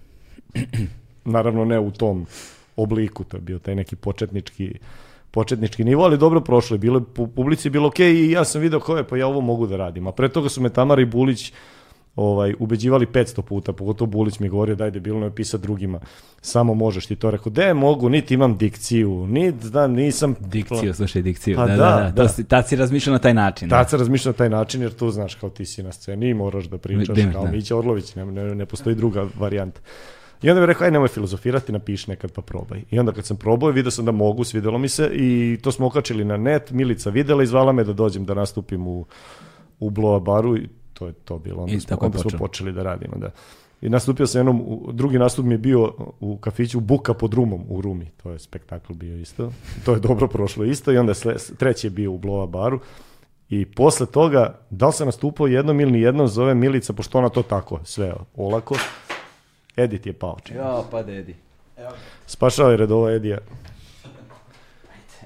Naravno 1.24 1.64
ne 1.64 1.78
u 1.78 1.90
tom 1.90 2.26
obliku, 2.76 3.24
to 3.24 3.36
je 3.36 3.40
bio 3.40 3.58
taj 3.58 3.74
neki 3.74 3.96
početnički 3.96 4.74
početnički 5.30 5.84
nivo, 5.84 6.04
ali 6.04 6.18
dobro 6.18 6.40
prošlo 6.40 6.74
je, 6.74 6.78
bilo, 6.78 6.98
je- 6.98 7.04
pu- 7.06 7.26
publici 7.28 7.70
bilo 7.70 7.88
okej 7.88 8.12
i 8.12 8.30
ja 8.30 8.44
sam 8.44 8.60
video 8.60 8.80
ko 8.80 8.96
je, 8.96 9.04
pa 9.04 9.16
ja 9.16 9.26
ovo 9.26 9.40
mogu 9.40 9.66
da 9.66 9.76
radim. 9.76 10.06
A 10.06 10.12
pre 10.12 10.28
toga 10.28 10.48
su 10.48 10.62
me 10.62 10.68
Tamara 10.68 11.02
i 11.02 11.06
Bulić 11.06 11.52
ovaj, 12.16 12.54
ubeđivali 12.58 13.06
500 13.06 13.42
puta, 13.42 13.72
pogotovo 13.72 14.10
Bulić 14.10 14.38
mi 14.38 14.46
je 14.46 14.50
govorio 14.50 14.74
daj 14.74 14.90
debilno 14.90 15.24
je 15.24 15.34
pisat 15.34 15.60
drugima, 15.60 16.00
samo 16.40 16.74
možeš 16.74 17.06
ti 17.06 17.16
to. 17.16 17.30
Rekao, 17.30 17.50
de 17.52 17.74
mogu, 17.74 18.08
niti 18.08 18.34
imam 18.34 18.56
dikciju, 18.56 19.26
niti 19.26 19.70
da 19.70 19.86
nisam... 19.86 20.34
Dikciju, 20.40 20.94
slušaj, 20.94 21.22
dikciju. 21.22 21.56
Pa 21.56 21.66
da, 21.66 21.76
da, 21.76 21.76
da, 21.76 22.00
da. 22.02 22.10
da. 22.12 22.28
Si, 22.28 22.44
tad 22.44 22.68
si 22.68 22.76
razmišljao 22.76 23.12
na 23.12 23.18
taj 23.18 23.34
način. 23.34 23.68
da. 23.68 23.76
Tad 23.76 23.90
se 23.90 23.96
razmišlja 23.96 24.28
na 24.28 24.36
taj 24.36 24.48
način 24.48 24.82
jer 24.82 24.92
tu 24.92 25.10
znaš 25.10 25.34
kao 25.34 25.50
ti 25.50 25.66
si 25.66 25.82
na 25.82 25.92
sceni 25.92 26.28
i 26.28 26.34
moraš 26.34 26.64
da 26.64 26.78
pričaš 26.78 27.06
Da, 27.16 27.32
kao 27.32 27.44
da. 27.44 27.50
Mića 27.50 27.76
Orlović, 27.76 28.14
ne, 28.14 28.24
ne, 28.26 28.54
ne 28.54 28.66
postoji 28.66 28.96
druga 28.96 29.26
varijanta. 29.38 29.80
I 30.44 30.50
onda 30.50 30.60
mi 30.60 30.66
rekao, 30.66 30.84
aj 30.84 30.90
nemoj 30.90 31.08
filozofirati, 31.08 31.72
napiši 31.72 32.10
nekad 32.10 32.32
pa 32.32 32.42
probaj. 32.42 32.82
I 32.90 32.98
onda 32.98 33.12
kad 33.12 33.26
sam 33.26 33.36
probao, 33.36 33.70
vidio 33.70 33.90
sam 33.90 34.04
da 34.04 34.12
mogu, 34.12 34.44
svidelo 34.44 34.78
mi 34.78 34.88
se 34.88 35.10
i 35.12 35.58
to 35.62 35.72
smo 35.72 35.86
okačili 35.86 36.24
na 36.24 36.36
net, 36.36 36.70
Milica 36.70 37.10
videla 37.10 37.42
i 37.42 37.46
zvala 37.46 37.72
me 37.72 37.84
da 37.84 37.92
dođem 37.92 38.24
da 38.24 38.34
nastupim 38.34 38.86
u, 38.86 39.06
u 39.80 39.90
Bloa 39.90 40.20
baru 40.20 40.56
i 40.56 40.68
to 40.92 41.06
je 41.06 41.12
to 41.12 41.38
bilo. 41.38 41.62
Onda, 41.62 41.74
I 41.74 41.80
smo, 41.80 41.96
onda 42.00 42.18
smo 42.18 42.22
počelo. 42.22 42.38
počeli 42.38 42.72
da 42.72 42.82
radimo, 42.82 43.16
da. 43.16 43.30
I 43.80 43.88
nastupio 43.88 44.26
sam 44.26 44.38
jednom, 44.38 44.82
drugi 44.92 45.18
nastup 45.18 45.44
mi 45.44 45.54
je 45.54 45.58
bio 45.58 45.92
u 46.20 46.36
kafiću 46.36 46.80
Buka 46.80 47.14
pod 47.14 47.34
Rumom 47.34 47.64
u 47.68 47.80
Rumi, 47.80 48.10
to 48.22 48.30
je 48.30 48.38
spektakl 48.38 48.92
bio 48.92 49.16
isto. 49.16 49.52
To 49.84 49.92
je 49.92 50.00
dobro 50.00 50.28
prošlo 50.28 50.64
isto 50.64 50.92
i 50.92 50.96
onda 50.96 51.14
sle, 51.14 51.34
treći 51.58 51.86
je 51.86 51.90
bio 51.90 52.12
u 52.12 52.18
Bloa 52.18 52.46
baru. 52.46 52.80
I 53.48 53.66
posle 53.66 54.06
toga, 54.06 54.58
da 54.70 54.86
li 54.86 54.92
sam 54.92 55.06
nastupao 55.06 55.46
jednom 55.46 55.80
ili 55.80 55.92
nijednom, 55.92 56.28
zove 56.28 56.54
Milica, 56.54 56.92
pošto 56.92 57.18
ona 57.18 57.28
to 57.28 57.42
tako, 57.42 57.80
sve 57.84 58.14
olako. 58.36 58.74
Edit 59.76 60.06
je 60.06 60.12
pao. 60.12 60.38
čini. 60.44 60.58
Jo, 60.58 60.84
pa 60.90 61.02
dedi. 61.02 61.34
Spašao 62.26 62.70
je 62.70 62.76
redova 62.76 63.12
Edija. 63.12 63.38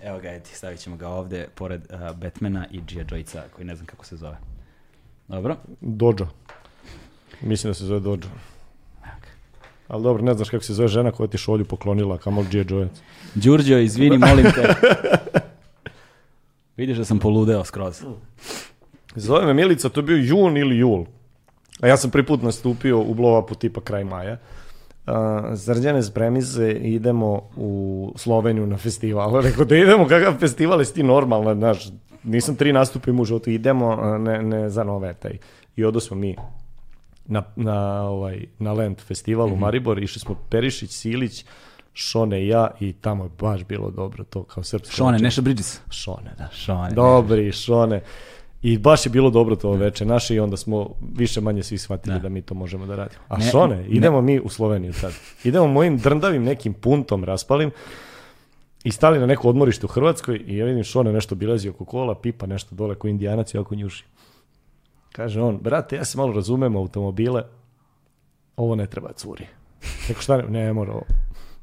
Evo 0.03 0.21
ga, 0.21 0.31
Edi, 0.31 0.51
stavit 0.53 0.81
ćemo 0.81 0.97
ga 0.97 1.09
ovde, 1.09 1.47
pored 1.55 1.83
uh, 1.91 2.17
Batmana 2.17 2.67
i 2.71 2.81
G.I. 2.81 3.05
Joyca, 3.05 3.41
koji 3.57 3.67
ne 3.67 3.77
znam 3.77 3.87
kako 3.87 4.05
se 4.05 4.17
zove. 4.17 4.37
Dobro. 5.29 5.57
Dođo. 5.81 6.27
Mislim 7.41 7.71
da 7.71 7.75
se 7.75 7.85
zove 7.85 8.01
Dođo. 8.01 8.29
Ali 9.89 10.03
dobro, 10.03 10.23
ne 10.23 10.35
znaš 10.35 10.51
kako 10.51 10.65
se 10.65 10.75
zove 10.75 10.89
žena 10.89 11.11
koja 11.11 11.27
ti 11.27 11.39
šolju 11.39 11.65
poklonila, 11.65 12.19
kamol 12.19 12.45
G.I. 12.51 12.65
Joyac. 12.65 12.89
Đurđo, 13.35 13.79
izvini, 13.79 14.19
molim 14.19 14.45
te. 14.45 14.75
Vidiš 16.77 16.99
da 16.99 17.05
sam 17.05 17.19
poludeo 17.19 17.65
skroz. 17.65 18.05
Zove 19.15 19.47
me 19.47 19.55
Milica, 19.55 19.89
to 19.89 20.01
je 20.01 20.05
bio 20.05 20.17
jun 20.17 20.57
ili 20.57 20.79
jul. 20.79 21.05
A 21.81 21.87
ja 21.87 21.97
sam 21.97 22.11
prvi 22.11 22.27
put 22.27 22.43
nastupio 22.43 23.01
u 23.01 23.15
blow-upu 23.15 23.59
tipa 23.59 23.81
kraj 23.81 24.05
maja. 24.05 24.37
Uh, 25.07 25.15
Zrđane 25.53 26.03
spremize 26.03 26.71
idemo 26.71 27.43
u 27.57 28.13
Sloveniju 28.17 28.67
na 28.67 28.77
festival. 28.77 29.41
Rekao 29.47 29.65
da 29.65 29.77
idemo, 29.77 30.09
kakav 30.09 30.39
festival 30.39 30.81
jesi 30.81 30.95
ti 30.95 31.03
normalno, 31.03 31.55
znaš, 31.55 31.89
nisam 32.25 32.57
tri 32.57 32.73
nastupa 32.73 33.11
imao 33.11 33.23
u 33.23 33.25
životu, 33.25 33.51
idemo, 33.51 34.19
ne, 34.19 34.43
ne 34.43 34.71
za 34.71 34.85
nove 34.85 35.15
taj. 35.15 35.39
I 35.77 35.85
odo 35.85 36.01
smo 36.01 36.17
mi 36.17 36.37
na, 37.27 37.43
na, 37.57 38.03
ovaj, 38.03 38.47
na 38.59 38.73
Land 38.73 39.01
festival 39.01 39.53
u 39.53 39.57
Maribor, 39.57 40.03
išli 40.03 40.21
smo 40.21 40.35
Perišić, 40.51 40.91
Silić, 40.91 41.45
Šone 41.95 42.43
i 42.43 42.49
ja 42.49 42.71
i 42.81 42.93
tamo 42.93 43.25
je 43.25 43.31
baš 43.41 43.65
bilo 43.65 43.91
dobro 43.91 44.25
to 44.25 44.43
kao 44.43 44.63
srpsko. 44.63 44.97
Šone. 44.97 45.19
Neša 45.19 45.41
Bridges. 45.43 45.81
Šone, 45.91 46.31
da. 46.39 46.49
Šone. 46.53 46.91
Dobri, 46.91 47.53
šone. 47.53 48.01
I 48.63 48.79
baš 48.79 49.07
je 49.07 49.11
bilo 49.11 49.31
dobro 49.31 49.57
to 49.57 49.73
veče 49.73 50.05
naše 50.05 50.35
i 50.35 50.41
onda 50.41 50.57
smo 50.57 50.89
više 51.15 51.41
manje 51.41 51.63
svi 51.63 51.79
shvatili 51.79 52.15
Da. 52.15 52.21
da, 52.21 52.29
mi 52.29 52.43
to 52.43 52.55
možemo 52.55 52.87
da 52.87 52.97
radimo. 52.97 53.21
A 53.29 53.37
Ne- 53.39 53.45
šone, 53.45 53.77
ne- 53.77 53.87
idemo 53.89 54.21
mi 54.21 54.41
u 54.41 54.49
Sloveniju 54.49 54.93
sad. 54.93 55.13
Idemo 55.45 55.67
mojim 55.67 55.99
drndavim 55.99 56.43
nekim 56.45 56.75
puntom 56.75 57.25
raspalim 57.25 57.71
i 58.85 58.91
stali 58.93 59.19
na 59.19 59.27
neko 59.27 59.49
odmorište 59.49 59.87
u 59.87 59.91
Hrvatskoj 59.91 60.43
i 60.47 60.57
ja 60.57 60.67
vidim 60.67 60.85
šone 60.85 61.13
nešto 61.13 61.35
bilazi 61.35 61.69
oko 61.69 61.85
kola, 61.85 62.15
pipa 62.15 62.47
nešto 62.47 62.75
dole 62.75 62.95
ko 62.95 63.09
indijanac 63.09 63.55
i 63.55 63.59
oko 63.59 63.75
njuši. 63.75 64.05
Kaže 65.13 65.41
on, 65.41 65.59
brate, 65.59 65.97
ja 65.97 66.05
se 66.05 66.19
malo 66.19 66.33
razumem 66.33 66.77
automobile, 66.77 67.43
ovo 68.57 68.75
ne 68.75 68.87
treba 68.87 69.13
curi. 69.13 69.47
Neko 70.09 70.21
šta 70.23 70.37
ne, 70.37 70.65
ne 70.65 70.73
mora 70.73 70.93
ovo. 70.93 71.03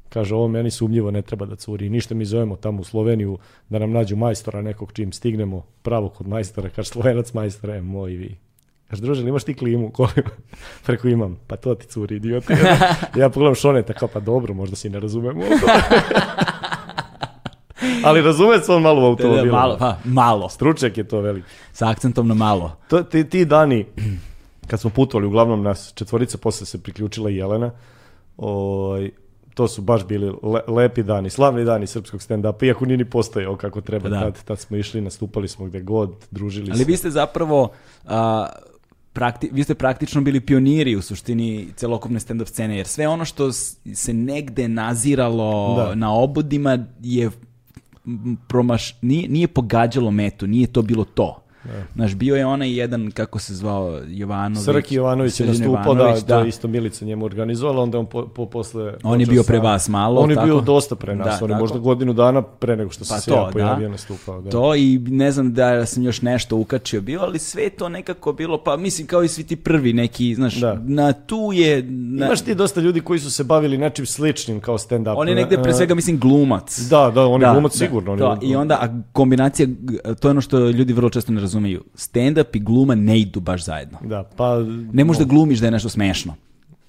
Kaže, 0.08 0.34
ovo 0.34 0.48
meni 0.48 0.70
sumnjivo 0.70 1.10
ne 1.10 1.22
treba 1.22 1.46
da 1.46 1.56
curi. 1.56 1.88
Ništa 1.88 2.14
mi 2.14 2.24
zovemo 2.24 2.56
tamo 2.56 2.80
u 2.80 2.84
Sloveniju 2.84 3.38
da 3.68 3.78
nam 3.78 3.90
nađu 3.92 4.16
majstora 4.16 4.62
nekog 4.62 4.92
čim 4.92 5.12
stignemo 5.12 5.64
pravo 5.82 6.08
kod 6.08 6.28
majstora. 6.28 6.68
Kaže, 6.68 6.88
slovenac 6.88 7.32
majstora 7.32 7.74
je 7.74 7.82
moj 7.82 8.10
vi. 8.10 8.36
Kaže, 8.90 9.02
druže, 9.02 9.28
imaš 9.28 9.44
ti 9.44 9.54
klimu? 9.54 9.90
Koju? 9.90 10.08
Preko 10.86 11.08
imam. 11.08 11.38
Pa 11.46 11.56
to 11.56 11.74
ti 11.74 11.86
curi, 11.86 12.16
idiot. 12.16 12.44
ja 13.20 13.28
pogledam 13.30 13.54
šoneta, 13.54 13.92
kao, 13.92 14.08
pa 14.08 14.20
dobro, 14.20 14.54
možda 14.54 14.76
si 14.76 14.90
ne 14.90 15.00
razumemo. 15.00 15.42
Ali 18.04 18.22
razume 18.22 18.58
se 18.58 18.72
on 18.72 18.82
malo 18.82 19.10
u 19.12 19.16
Da, 19.16 19.22
da, 19.22 19.28
automobilu. 19.28 19.56
malo, 19.56 19.76
pa, 19.78 19.96
malo. 20.04 20.48
Stručnjak 20.48 20.98
je 20.98 21.08
to 21.08 21.20
velik. 21.20 21.44
Sa 21.72 21.90
akcentom 21.90 22.28
na 22.28 22.34
malo. 22.34 22.76
To, 22.88 23.02
ti, 23.02 23.28
ti 23.28 23.44
dani, 23.44 23.86
kad 24.66 24.80
smo 24.80 24.90
putovali, 24.90 25.26
uglavnom 25.26 25.62
nas 25.62 25.92
četvorica, 25.94 26.38
posle 26.38 26.66
se 26.66 26.82
priključila 26.82 27.30
i 27.30 27.36
Jelena, 27.36 27.70
ovaj, 28.36 29.10
to 29.56 29.68
su 29.68 29.82
baš 29.82 30.06
bili 30.06 30.32
le, 30.42 30.60
lepi 30.68 31.02
dani, 31.02 31.30
slavni 31.30 31.64
dani 31.64 31.86
srpskog 31.86 32.20
stand-upa, 32.20 32.66
iako 32.66 32.86
nije 32.86 32.96
ni 32.96 33.04
postojao 33.04 33.56
kako 33.56 33.80
treba. 33.80 34.08
Da. 34.08 34.20
Tad, 34.20 34.44
tad 34.44 34.58
smo 34.58 34.76
išli, 34.76 35.00
nastupali 35.00 35.48
smo 35.48 35.66
gde 35.66 35.80
god, 35.80 36.14
družili 36.30 36.70
Ali 36.70 36.78
se. 36.78 36.84
vi 36.84 36.96
ste 36.96 37.10
zapravo... 37.10 37.68
a, 38.04 38.46
prakti, 39.12 39.50
vi 39.52 39.64
ste 39.64 39.74
praktično 39.74 40.20
bili 40.20 40.40
pioniri 40.40 40.96
u 40.96 41.02
suštini 41.02 41.68
celokupne 41.76 42.20
stand-up 42.20 42.46
scene, 42.46 42.76
jer 42.76 42.86
sve 42.86 43.08
ono 43.08 43.24
što 43.24 43.52
se 43.52 44.12
negde 44.12 44.68
naziralo 44.68 45.74
Da. 45.76 45.94
na 45.94 46.14
obodima 46.14 46.86
je 47.02 47.30
promaš, 48.48 48.94
nije, 49.02 49.28
nije 49.28 49.48
pogađalo 49.48 50.10
metu, 50.10 50.46
nije 50.46 50.66
to 50.66 50.82
bilo 50.82 51.04
to. 51.04 51.42
Znaš, 51.94 52.14
bio 52.14 52.36
je 52.36 52.46
onaj 52.46 52.72
jedan, 52.72 53.10
kako 53.10 53.38
se 53.38 53.54
zvao, 53.54 54.00
Jovanović. 54.08 54.64
Srki 54.64 54.94
Jovanović 54.94 55.40
je 55.40 55.46
nastupao, 55.46 55.94
da, 55.94 56.00
Jovanović, 56.00 56.24
to 56.24 56.44
isto 56.44 56.68
Milica 56.68 57.04
njemu 57.04 57.24
organizovala, 57.24 57.82
onda 57.82 57.98
on 57.98 58.06
po, 58.06 58.26
po, 58.26 58.46
posle... 58.46 58.94
On 59.02 59.20
je 59.20 59.26
bio 59.26 59.42
pre 59.42 59.58
vas 59.58 59.88
malo, 59.88 60.20
On 60.20 60.30
je 60.30 60.36
bio 60.36 60.54
tako? 60.54 60.60
dosta 60.62 60.96
pre 60.96 61.16
nas, 61.16 61.38
Da, 61.38 61.44
on 61.44 61.50
je 61.50 61.56
možda 61.56 61.78
godinu 61.78 62.12
dana 62.12 62.42
pre 62.42 62.76
nego 62.76 62.90
što 62.90 63.04
Pa 63.04 63.18
se 63.18 63.30
to, 63.30 63.36
ja 63.36 63.50
pojavio 63.52 63.88
da. 63.88 63.92
nastupao. 63.92 64.40
Da. 64.40 64.50
To 64.50 64.74
i 64.74 64.98
ne 65.00 65.30
znam 65.30 65.54
da 65.54 65.86
sam 65.86 66.02
još 66.02 66.22
nešto 66.22 66.56
ukačio 66.56 67.00
bio, 67.00 67.20
ali 67.20 67.38
sve 67.38 67.70
to 67.70 67.88
nekako 67.88 68.32
bilo, 68.32 68.58
pa 68.58 68.76
mislim 68.76 69.06
kao 69.06 69.22
i 69.22 69.28
svi 69.28 69.44
ti 69.44 69.56
prvi 69.56 69.92
neki, 69.92 70.34
znaš, 70.34 70.54
Da. 70.54 70.80
na 70.80 71.12
tu 71.12 71.50
je... 71.54 71.82
Na, 71.82 72.26
Imaš 72.26 72.40
ti 72.40 72.54
dosta 72.54 72.80
ljudi 72.80 73.00
koji 73.00 73.18
su 73.20 73.30
se 73.30 73.44
bavili 73.44 73.78
nečim 73.78 74.06
sličnim 74.06 74.60
kao 74.60 74.78
stand-up. 74.78 75.14
on 75.16 75.28
je 75.28 75.34
negde 75.34 75.62
pre 75.62 75.72
svega, 75.72 75.94
mislim, 75.94 76.18
glumac. 76.18 76.78
Da, 76.80 77.10
da, 77.10 77.26
on 77.26 77.42
je 77.42 77.48
glumac 77.52 77.72
sigurno. 77.74 78.12
on 78.12 78.18
je- 78.18 78.24
to, 78.24 78.38
I 78.42 78.56
onda, 78.56 78.74
a 78.74 78.88
kombinacija, 79.12 79.68
to 80.20 80.28
je 80.28 80.30
ono 80.30 80.40
što 80.40 80.58
ljudi 80.60 80.92
vrlo 80.92 81.10
često 81.10 81.32
ne 81.32 81.40
razumeju. 81.56 81.84
Stand-up 81.94 82.56
i 82.56 82.60
gluma 82.60 82.94
ne 82.94 83.20
idu 83.20 83.40
baš 83.40 83.64
zajedno. 83.64 83.98
Da, 84.02 84.24
pa... 84.36 84.58
Ne 84.92 85.04
možeš 85.04 85.18
da 85.18 85.24
glumiš 85.24 85.58
da 85.58 85.66
je 85.66 85.70
nešto 85.70 85.88
smešno. 85.88 86.34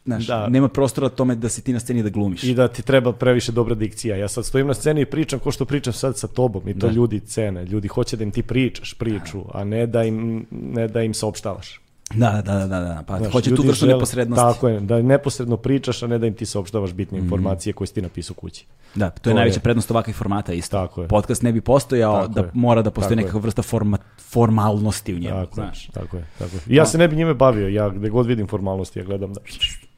Znaš, 0.05 0.27
Da. 0.27 0.47
nema 0.47 0.67
prostora 0.67 1.09
tome 1.09 1.35
da 1.35 1.49
si 1.49 1.61
ti 1.61 1.73
na 1.73 1.79
sceni 1.79 2.03
da 2.03 2.09
glumiš. 2.09 2.43
I 2.43 2.53
da 2.53 2.67
ti 2.67 2.81
treba 2.81 3.13
previše 3.13 3.51
dobra 3.51 3.75
dikcija. 3.75 4.15
Ja 4.15 4.27
sad 4.27 4.45
stojim 4.45 4.67
na 4.67 4.73
sceni 4.73 5.01
i 5.01 5.05
pričam 5.05 5.39
ko 5.39 5.51
što 5.51 5.65
pričam 5.65 5.93
sad 5.93 6.17
sa 6.17 6.27
tobom 6.27 6.67
i 6.69 6.73
to 6.73 6.87
Da. 6.87 6.93
ljudi 6.93 7.19
cene. 7.19 7.65
Ljudi 7.65 7.87
hoće 7.87 8.17
da 8.17 8.23
im 8.23 8.31
ti 8.31 8.43
pričaš 8.43 8.93
priču, 8.93 9.43
a 9.53 9.63
ne 9.63 9.87
da 9.87 10.03
im, 10.03 10.45
ne 10.51 10.87
da 10.87 11.01
im 11.01 11.13
saopštavaš. 11.13 11.81
Da, 12.09 12.41
da, 12.41 12.53
da, 12.53 12.67
da, 12.67 12.79
da. 12.79 13.03
Pa 13.07 13.17
Znaš, 13.17 13.31
hoće 13.31 13.49
tu 13.49 13.63
vrstu 13.63 13.85
žele- 13.85 13.93
neposrednosti. 13.93 14.43
Tako 14.45 14.67
je, 14.67 14.79
da 14.79 15.01
neposredno 15.01 15.57
pričaš, 15.57 16.03
a 16.03 16.07
ne 16.07 16.17
da 16.17 16.27
im 16.27 16.33
ti 16.33 16.45
saopštavaš 16.45 16.93
bitne 16.93 17.17
informacije 17.17 17.73
koje 17.73 17.87
si 17.87 17.93
ti 17.93 18.01
napisao 18.01 18.33
kući. 18.35 18.65
Da, 18.95 19.09
to 19.09 19.29
je 19.29 19.33
To 19.33 19.35
najveća 19.35 19.57
je- 19.57 19.61
prednost 19.61 19.91
ovakvih 19.91 20.15
formata 20.15 20.53
isto. 20.53 20.77
Tako 20.77 21.01
je. 21.01 21.07
Podcast 21.07 21.41
ne 21.41 21.51
bi 21.51 21.61
postojao 21.61 22.15
Tako 22.15 22.33
da 22.33 22.41
je. 22.41 22.49
mora 22.53 22.81
da 22.81 22.91
postoji 22.91 23.09
Tako 23.09 23.21
nekakva 23.21 23.39
vrsta 23.39 23.61
forma, 23.61 23.97
formalnosti 24.21 25.15
u 25.15 25.19
njemu, 25.19 25.35
Tako, 25.35 25.53
znaš. 25.53 25.87
je, 25.87 25.91
tako 25.91 26.17
je, 26.17 26.25
tako 26.39 26.51
je. 26.55 26.61
Ja 26.67 26.85
se 26.85 26.97
ne 26.97 27.07
bi 27.07 27.15
njime 27.15 27.33
bavio, 27.33 27.67
ja 27.67 27.89
gde 27.89 28.09
god 28.09 28.25
vidim 28.25 28.47
formalnosti, 28.47 28.99
ja 28.99 29.05
gledam 29.05 29.33
da... 29.33 29.39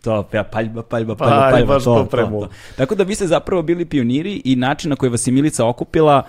To, 0.01 0.27
ja, 0.33 0.43
paljba, 0.43 0.83
paljba, 0.83 1.15
Pa, 1.15 1.25
paljba, 1.25 1.45
aj, 1.45 1.51
paljba, 1.51 1.73
baš 1.73 1.83
to, 1.83 2.07
to 2.11 2.17
to. 2.17 2.49
Tako 2.77 2.95
da 2.95 3.03
vi 3.03 3.15
ste 3.15 3.27
zapravo 3.27 3.61
bili 3.61 3.85
pioniri 3.85 4.41
i 4.45 4.55
način 4.55 4.89
na 4.89 4.95
koji 4.95 5.09
vas 5.09 5.27
je 5.27 5.33
Milica 5.33 5.65
okupila, 5.65 6.13
a, 6.13 6.23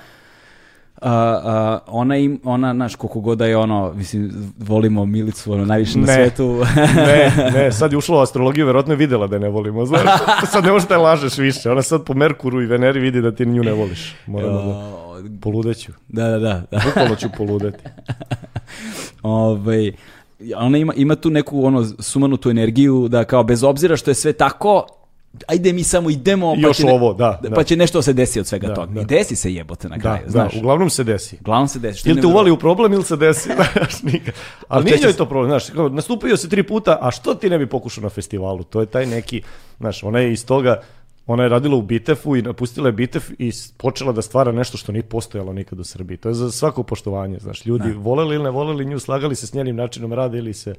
a, 1.01 1.79
ona, 1.87 2.17
im, 2.17 2.41
ona, 2.45 2.75
znaš, 2.75 2.95
koliko 2.95 3.21
god 3.21 3.39
da 3.39 3.47
je 3.47 3.57
ono, 3.57 3.93
mislim, 3.95 4.53
volimo 4.59 5.07
Milicu 5.07 5.53
ono, 5.53 5.65
najviše 5.65 5.99
na 5.99 6.07
Ne. 6.07 6.15
svetu. 6.15 6.63
Ne, 6.97 7.51
ne, 7.55 7.73
sad 7.79 7.93
je 7.93 7.99
ušla 7.99 8.19
u 8.19 8.21
astrologiju, 8.21 8.67
verovatno 8.67 8.93
je 8.93 8.97
videla 8.97 9.27
da 9.27 9.37
je 9.37 9.41
ne 9.41 9.49
volimo, 9.49 9.87
znaš. 9.87 10.03
Sad 10.53 10.65
ne 10.65 10.73
možeš 10.73 10.89
da 10.89 10.95
je 10.95 10.99
lažeš 10.99 11.39
više. 11.39 11.71
Ona 11.71 11.83
sad 11.83 12.05
po 12.05 12.15
Merkuru 12.15 12.63
i 12.63 12.67
Veneri 12.67 13.01
vidi 13.01 13.21
da 13.21 13.35
ti 13.35 13.47
nju 13.47 13.63
ne 13.63 13.73
voliš. 13.73 14.15
Moramo 14.27 14.63
da... 14.63 15.31
Poludeću. 15.41 15.93
da, 16.09 16.29
da, 16.29 16.39
da. 16.39 16.63
da. 17.09 17.17
Ću 17.17 17.29
poludeti. 17.37 17.85
Ovaj, 19.23 19.93
ona 20.57 20.79
ima, 20.79 20.95
ima 20.95 21.17
tu 21.17 21.31
neku 21.31 21.65
ono 21.65 21.85
sumanutu 21.85 22.51
energiju 22.51 23.09
da 23.09 23.25
kao 23.25 23.45
bez 23.45 23.65
obzira 23.65 23.97
što 23.97 24.11
je 24.11 24.15
sve 24.15 24.33
tako, 24.33 24.87
ajde 25.47 25.73
mi 25.73 25.83
samo 25.83 26.11
idemo 26.11 26.55
pa 26.55 26.61
Još 26.61 26.77
će, 26.77 26.85
ne- 26.85 26.93
ovo, 26.93 27.15
da, 27.15 27.41
da. 27.43 27.51
pa 27.51 27.65
će 27.65 27.77
nešto 27.77 28.03
se 28.03 28.13
desi 28.13 28.41
od 28.41 28.47
svega 28.47 28.67
Da, 28.67 28.75
toga. 28.75 28.93
da. 28.93 29.01
I 29.01 29.05
desi 29.05 29.37
se 29.37 29.55
jebote 29.55 29.89
na 29.89 29.97
Da, 29.97 30.01
kraju, 30.03 30.23
da, 30.25 30.31
znaš. 30.31 30.55
uglavnom 30.55 30.91
se 30.91 31.05
desi. 31.05 31.37
Uglavnom 31.41 31.69
se 31.69 31.79
desi. 31.79 32.09
Ili 32.09 32.21
te 32.21 32.27
uvali 32.27 32.51
u 32.51 32.57
problem 32.57 32.93
ili 32.93 33.05
se 33.05 33.17
desi, 33.17 33.49
znaš, 33.75 34.03
nikad. 34.03 34.35
Ali 34.69 34.85
nije 34.85 34.99
se- 34.99 35.13
to 35.13 35.27
problem, 35.27 35.51
znaš, 35.51 35.71
kao, 35.71 35.89
nastupio 35.89 36.37
se 36.37 36.49
tri 36.49 36.63
puta, 36.63 36.99
a 37.01 37.11
što 37.11 37.35
ti 37.35 37.51
ne 37.51 37.59
bi 37.59 37.67
pokušao 37.69 38.03
na 38.03 38.11
festivalu? 38.11 38.65
To 38.65 38.81
je 38.81 38.87
taj 38.87 39.07
neki, 39.07 39.43
znaš, 39.79 40.03
ona 40.03 40.19
je 40.19 40.33
iz 40.33 40.47
toga, 40.47 40.81
ona 41.27 41.43
je 41.43 41.49
radila 41.49 41.77
u 41.77 41.83
Bitefu 41.83 42.37
i 42.37 42.43
napustila 42.43 42.89
je 42.89 42.93
Bitef 42.93 43.31
i 43.39 43.51
počela 43.77 44.13
da 44.13 44.23
stvara 44.23 44.53
nešto 44.53 44.79
što 44.79 44.93
nije 44.93 45.03
postojalo 45.03 45.53
nikad 45.53 45.81
u 45.81 45.85
Srbiji. 45.85 46.17
To 46.17 46.29
je 46.29 46.35
za 46.35 46.51
svako 46.51 46.83
poštovanje, 46.83 47.39
znaš, 47.39 47.67
ljudi 47.67 47.93
voleli 47.93 48.35
ili 48.35 48.45
ne 48.45 48.51
voleli 48.51 48.85
nju, 48.85 48.99
slagali 48.99 49.35
se 49.35 49.47
s 49.47 49.55
njenim 49.55 49.77
načinom 49.77 50.13
rada 50.13 50.39
ili 50.39 50.55
se 50.55 50.75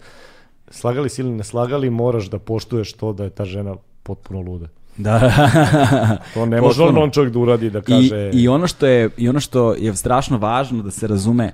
slagali 0.70 1.10
se 1.10 1.22
ili 1.22 1.32
ne 1.32 1.44
slagali, 1.44 1.90
moraš 1.90 2.26
da 2.26 2.40
poštuješ 2.40 2.94
to 2.94 3.14
da 3.14 3.24
je 3.24 3.30
ta 3.30 3.46
žena 3.46 3.76
potpuno 4.04 4.40
luda. 4.42 4.68
Da. 4.98 5.20
To 6.34 6.46
ne 6.46 6.62
može 6.62 6.78
Potpuno. 6.78 7.02
on 7.04 7.12
čovjek 7.12 7.34
da 7.34 7.40
uradi 7.40 7.70
da 7.70 7.80
I, 7.80 7.82
kaže... 7.82 8.30
I 8.34 8.48
ono 8.48 8.68
što 8.68 8.88
je 8.88 9.10
i 9.18 9.30
ono 9.30 9.40
što 9.40 9.74
je 9.74 9.96
strašno 9.96 10.38
važno 10.38 10.84
da 10.84 10.92
se 10.92 11.08
razume, 11.08 11.52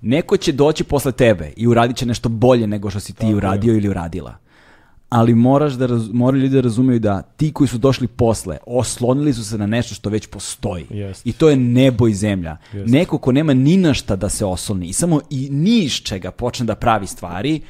neko 0.00 0.36
će 0.36 0.52
doći 0.52 0.84
posle 0.84 1.12
tebe 1.12 1.52
i 1.56 1.66
uradit 1.66 1.96
će 1.96 2.06
nešto 2.06 2.28
bolje 2.28 2.66
nego 2.66 2.90
što 2.90 3.00
si 3.00 3.12
ti 3.12 3.18
Tako 3.18 3.30
je. 3.30 3.36
uradio 3.36 3.74
ili 3.74 3.88
uradila. 3.88 4.34
Ali 5.08 5.34
moraš 5.34 5.72
da 5.72 5.86
raz, 5.86 6.08
moraju 6.12 6.42
ljudi 6.42 6.54
da 6.54 6.60
razumeju 6.60 6.98
da 6.98 7.22
ti 7.22 7.52
koji 7.52 7.68
su 7.68 7.78
došli 7.78 8.06
posle 8.06 8.58
oslonili 8.66 9.32
su 9.34 9.44
se 9.44 9.58
na 9.58 9.66
nešto 9.66 9.94
što 9.94 10.10
već 10.10 10.26
postoji. 10.26 10.86
Jest. 10.90 11.26
I 11.26 11.32
to 11.32 11.48
je 11.50 11.56
nebo 11.56 12.08
i 12.08 12.14
zemlja. 12.14 12.56
Jest. 12.72 12.92
Neko 12.92 13.18
ko 13.18 13.32
nema 13.32 13.54
ni 13.54 13.76
na 13.76 13.94
šta 13.94 14.16
da 14.16 14.28
se 14.28 14.44
osloni 14.44 14.86
i 14.86 14.92
samo 14.92 15.20
i 15.30 15.48
ni 15.50 15.78
iz 15.78 15.92
čega 15.92 16.30
počne 16.30 16.66
da 16.66 16.74
pravi 16.74 17.06
stvari, 17.06 17.60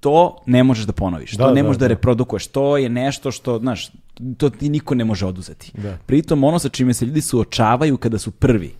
to 0.00 0.36
ne 0.46 0.62
možeš 0.64 0.84
da 0.84 0.92
ponoviš. 0.92 1.32
Da, 1.32 1.44
to 1.44 1.54
ne 1.54 1.62
da, 1.62 1.66
možeš 1.66 1.78
da, 1.78 1.84
da. 1.84 1.88
reprodukuješ. 1.94 2.46
To 2.46 2.76
je 2.76 2.88
nešto 2.88 3.30
što, 3.30 3.58
znaš, 3.58 3.90
to 4.36 4.50
ti 4.50 4.68
niko 4.68 4.94
ne 4.94 5.04
može 5.04 5.26
oduzeti. 5.26 5.72
Da. 5.74 5.96
Pritom 6.06 6.44
ono 6.44 6.58
sa 6.58 6.68
čime 6.68 6.94
se 6.94 7.06
ljudi 7.06 7.20
suočavaju 7.20 7.96
kada 7.96 8.18
su 8.18 8.30
prvi. 8.30 8.74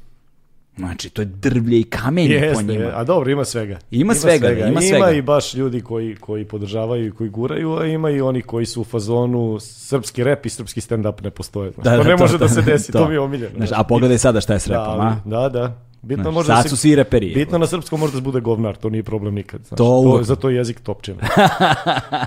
Znači, 0.77 1.11
to 1.11 1.23
je 1.23 1.27
drvlje 1.27 1.81
i 1.81 1.85
kamenje 1.85 2.39
po 2.39 2.45
Jeste, 2.45 2.65
njima. 2.65 2.85
je. 2.85 2.93
a 2.95 3.05
dobro, 3.05 3.31
ima 3.31 3.45
svega. 3.45 3.79
Ima 3.91 4.15
svega, 4.15 4.49
ima 4.51 4.81
svega. 4.81 5.11
i 5.11 5.23
baš 5.23 5.55
ljudi 5.55 5.81
koji, 5.81 6.17
koji 6.17 6.45
podržavaju 6.45 7.07
i 7.07 7.11
koji 7.11 7.31
guraju, 7.31 7.77
a 7.79 7.87
ima 7.87 8.11
i 8.11 8.21
oni 8.21 8.43
koji 8.43 8.67
su 8.67 8.81
u 8.81 8.85
fazonu 8.85 9.59
srpski 9.61 10.25
rep 10.25 10.47
i 10.47 10.51
srpski 10.51 10.81
stand-up 10.81 11.23
ne 11.25 11.31
postoje. 11.31 11.73
Znaš, 11.83 11.97
to 11.99 12.05
ne 12.05 12.17
može 12.17 12.39
da 12.39 12.49
se 12.49 12.63
desi, 12.71 12.93
to, 12.93 13.09
mi 13.09 13.15
je 13.15 13.21
omiljeno. 13.21 13.53
Znaš. 13.57 13.71
a 13.73 13.83
pogledaj 13.85 14.19
sada 14.19 14.41
šta 14.41 14.53
je 14.53 14.59
s 14.61 14.67
da, 14.67 14.73
repom, 14.75 15.01
a? 15.01 15.05
ali- 15.25 15.31
da, 15.31 15.49
da. 15.49 15.88
Bitno 16.03 16.23
Znaš, 16.25 16.35
možda 16.35 16.57
sad 16.57 16.69
su 16.69 16.77
svi 16.77 16.95
reperi. 16.95 17.35
Bitno 17.35 17.59
na 17.59 17.67
srpskom 17.67 18.01
možda 18.01 18.17
se 18.17 18.23
bude 18.23 18.41
govnar, 18.41 18.77
to 18.77 18.91
nije 18.91 19.03
problem 19.03 19.35
nikad. 19.35 19.61
Znaš, 19.61 19.69
To 19.71 19.85
to, 19.85 19.91
uvek. 19.91 20.25
zato 20.25 20.51
je 20.51 20.57
jezik 20.57 20.81
topčina. 20.81 21.19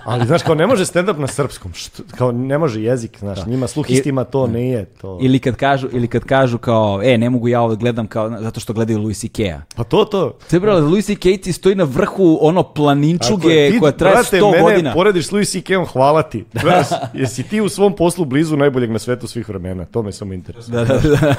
Ali 0.05 0.25
znaš, 0.27 0.43
kao 0.43 0.55
ne 0.55 0.67
može 0.67 0.85
stand-up 0.85 1.17
na 1.17 1.27
srpskom, 1.27 1.73
što, 1.73 2.03
kao 2.11 2.31
ne 2.31 2.57
može 2.57 2.81
jezik, 2.81 3.17
znaš, 3.19 3.45
njima 3.45 3.67
sluhistima 3.67 4.23
to 4.23 4.47
nije. 4.47 4.85
To. 4.85 5.19
Ili 5.21 5.39
kad 5.39 5.55
kažu, 5.55 5.87
ili 5.91 6.07
kad 6.07 6.23
kažu 6.23 6.57
kao, 6.57 7.01
e, 7.03 7.17
ne 7.17 7.29
mogu 7.29 7.47
ja 7.47 7.61
ovo 7.61 7.69
da 7.69 7.75
gledam 7.75 8.07
kao, 8.07 8.29
zato 8.39 8.59
što 8.59 8.73
gledaju 8.73 8.99
Louis 8.99 9.19
C.K.-a. 9.19 9.61
Pa 9.75 9.83
to, 9.83 10.05
to. 10.05 10.37
To 10.49 10.55
je 10.55 10.59
bralo, 10.59 10.79
Louis 10.81 11.05
C.K. 11.05 11.37
ti 11.37 11.53
stoji 11.53 11.75
na 11.75 11.83
vrhu 11.83 12.37
ono 12.41 12.63
planinčuge 12.65 13.47
je- 13.49 13.71
ti, 13.71 13.79
koja 13.79 13.91
traje 13.91 14.13
brate, 14.15 14.37
100 14.37 14.51
mene 14.51 14.63
godina. 14.63 14.93
porediš 14.93 15.27
s 15.27 15.31
Louis 15.31 15.51
C.K.-om, 15.51 15.85
hvala 15.85 16.23
ti. 16.23 16.45
Znaš, 16.53 16.87
jesi 17.13 17.43
ti 17.43 17.61
u 17.61 17.69
svom 17.69 17.95
poslu 17.95 18.25
blizu 18.25 18.57
najboljeg 18.57 18.91
na 18.91 18.99
svetu 18.99 19.27
svih 19.27 19.49
vremena, 19.49 19.85
to 19.85 20.01
me 20.01 20.11
samo 20.11 20.33
interesuje. 20.33 20.75
Da, 20.75 20.85
da, 20.85 20.99
da. 21.01 21.35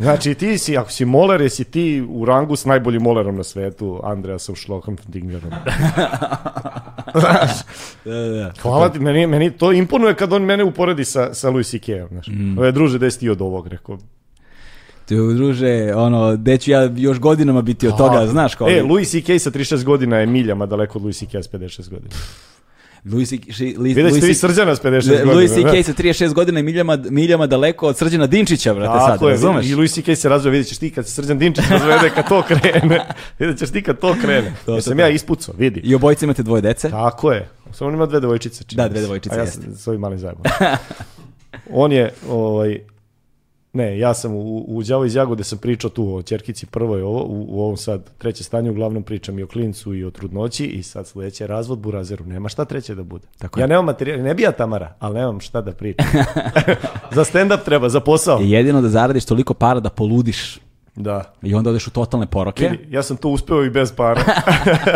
Znači 0.00 0.34
ti 0.34 0.58
si, 0.58 0.76
ako 0.76 0.90
si 0.90 1.04
moler, 1.04 1.40
jesi 1.40 1.64
ti 1.70 2.06
u 2.08 2.24
rangu 2.24 2.56
s 2.56 2.64
najboljim 2.64 3.02
molerom 3.02 3.36
na 3.36 3.44
svetu, 3.44 4.00
Andreasom 4.04 4.56
Schlockhamdingerom. 4.56 5.50
da, 7.14 7.48
da, 8.04 8.28
da. 8.28 8.52
Hvala 8.62 8.88
ti, 8.88 8.98
meni, 8.98 9.26
meni 9.26 9.50
to 9.50 9.72
imponuje 9.72 10.14
kad 10.14 10.32
on 10.32 10.42
mene 10.42 10.64
uporedi 10.64 11.04
sa, 11.04 11.34
sa 11.34 11.50
Louis 11.50 11.70
C.K.-om. 11.70 12.08
Znaš. 12.08 12.26
Mm. 12.26 12.58
Ove, 12.58 12.72
druže, 12.72 12.98
gde 12.98 13.10
si 13.10 13.20
ti 13.20 13.30
od 13.30 13.42
ovog, 13.42 13.66
rekao. 13.66 13.98
Ti, 15.04 15.14
druže, 15.14 15.94
ono, 15.94 16.36
gde 16.36 16.58
ću 16.58 16.70
ja 16.70 16.90
još 16.96 17.18
godinama 17.18 17.62
biti 17.62 17.88
od 17.88 17.96
toga, 17.96 18.26
znaš 18.26 18.54
kao... 18.54 18.68
E, 18.68 18.82
Louis 18.82 19.10
C.K. 19.10 19.38
sa 19.38 19.50
36 19.50 19.84
godina 19.84 20.16
je 20.16 20.26
miljama 20.26 20.66
daleko 20.66 20.98
od 20.98 21.02
Louis 21.02 21.18
C.K. 21.18 21.42
s 21.42 21.50
56 21.50 21.90
godina. 21.90 22.14
Louis 23.04 23.28
C.K. 23.28 23.42
ši- 23.48 23.64
Li- 23.68 23.88
Vidjet 23.88 23.96
ćete 23.96 24.10
Louis 24.10 24.24
vi 24.24 24.34
C- 24.34 24.40
srđana 24.40 24.76
s 24.76 24.80
56 24.80 25.08
godina. 25.10 25.32
Louis 25.32 25.50
ne? 25.50 25.56
C.K. 25.56 25.82
sa 25.82 25.92
36 25.92 26.32
godina 26.32 26.60
i 26.60 26.64
miljama, 26.64 26.98
miljama 27.00 27.46
daleko 27.46 27.86
od 27.86 27.96
Srđana 27.96 28.26
Dinčića, 28.26 28.74
brate, 28.74 28.98
sad, 29.00 29.22
je, 29.22 29.28
razumeš? 29.30 29.66
i 29.66 29.74
Louis 29.74 29.92
C.K. 29.92 30.16
se 30.16 30.28
razvija, 30.28 30.50
vidjet 30.50 30.68
ćeš 30.68 30.78
ti 30.78 30.90
kad 30.90 31.06
se 31.06 31.12
Srđan 31.12 31.38
Dinčić 31.38 31.64
razvede, 31.70 32.10
kad 32.10 32.28
to 32.28 32.42
krene. 32.42 33.06
vidjet 33.38 33.58
ćeš 33.58 33.70
ti 33.70 33.82
kad 33.82 33.98
to 33.98 34.14
krene. 34.14 34.52
To, 34.66 34.74
Jer 34.74 34.82
sam 34.82 34.96
to. 34.96 35.00
ja 35.00 35.08
ispucao, 35.08 35.54
vidi. 35.58 35.80
I 35.80 35.94
obojica 35.94 36.24
imate 36.24 36.42
dvoje 36.42 36.62
dece. 36.62 36.90
Tako 36.90 37.32
je. 37.32 37.48
Samo 37.72 37.88
on 37.88 37.94
ima 37.94 38.06
dve 38.06 38.20
devojčice. 38.20 38.64
čini 38.64 38.76
Da, 38.76 38.88
dve 38.88 39.00
devojčice, 39.00 39.34
A 39.34 39.38
ja 39.38 39.42
jeste. 39.42 39.62
sam 39.62 39.74
s 39.74 39.86
ovim 39.86 40.00
malim 40.00 40.18
zajebom. 40.18 40.42
on 41.70 41.92
je, 41.92 42.12
ovaj, 42.28 42.78
ne, 43.72 43.98
ja 43.98 44.14
sam 44.14 44.34
u, 44.34 44.64
u 44.68 44.82
Đavo 44.82 45.04
iz 45.04 45.14
Jagode 45.14 45.44
sam 45.44 45.58
pričao 45.58 45.90
tu 45.90 46.14
o 46.14 46.22
Ćerkici 46.22 46.66
prvoj 46.66 47.02
ovo, 47.02 47.22
u, 47.24 47.46
u 47.48 47.60
ovom 47.62 47.76
sad 47.76 48.10
treće 48.18 48.44
stanje, 48.44 48.70
uglavnom 48.70 49.02
pričam 49.02 49.38
i 49.38 49.42
o 49.42 49.46
klincu 49.46 49.94
i 49.94 50.04
o 50.04 50.10
trudnoći 50.10 50.66
i 50.66 50.82
sad 50.82 51.06
sledeće 51.06 51.46
razvod 51.46 51.78
burazeru, 51.78 52.24
nema 52.26 52.48
šta 52.48 52.64
treće 52.64 52.94
da 52.94 53.02
bude. 53.02 53.26
Tako 53.38 53.60
ja 53.60 53.64
je. 53.64 53.68
nemam 53.68 53.84
materijal, 53.84 54.20
ne 54.20 54.34
bi 54.34 54.42
ja 54.42 54.52
Tamara, 54.52 54.94
ali 54.98 55.14
nemam 55.14 55.40
šta 55.40 55.60
da 55.60 55.72
pričam. 55.72 56.06
za 57.16 57.24
stand-up 57.24 57.64
treba, 57.64 57.88
za 57.88 58.00
posao. 58.00 58.38
Jedino 58.40 58.80
da 58.82 58.88
zaradiš 58.88 59.24
toliko 59.24 59.54
para 59.54 59.80
da 59.80 59.90
poludiš 59.90 60.58
Da. 60.96 61.22
i 61.42 61.54
onda 61.54 61.70
odeš 61.70 61.86
u 61.86 61.90
totalne 61.90 62.26
poroke. 62.26 62.68
Vidi, 62.68 62.86
ja 62.90 63.02
sam 63.02 63.16
to 63.16 63.28
uspeo 63.28 63.64
i 63.64 63.70
bez 63.70 63.92
para. 63.92 64.20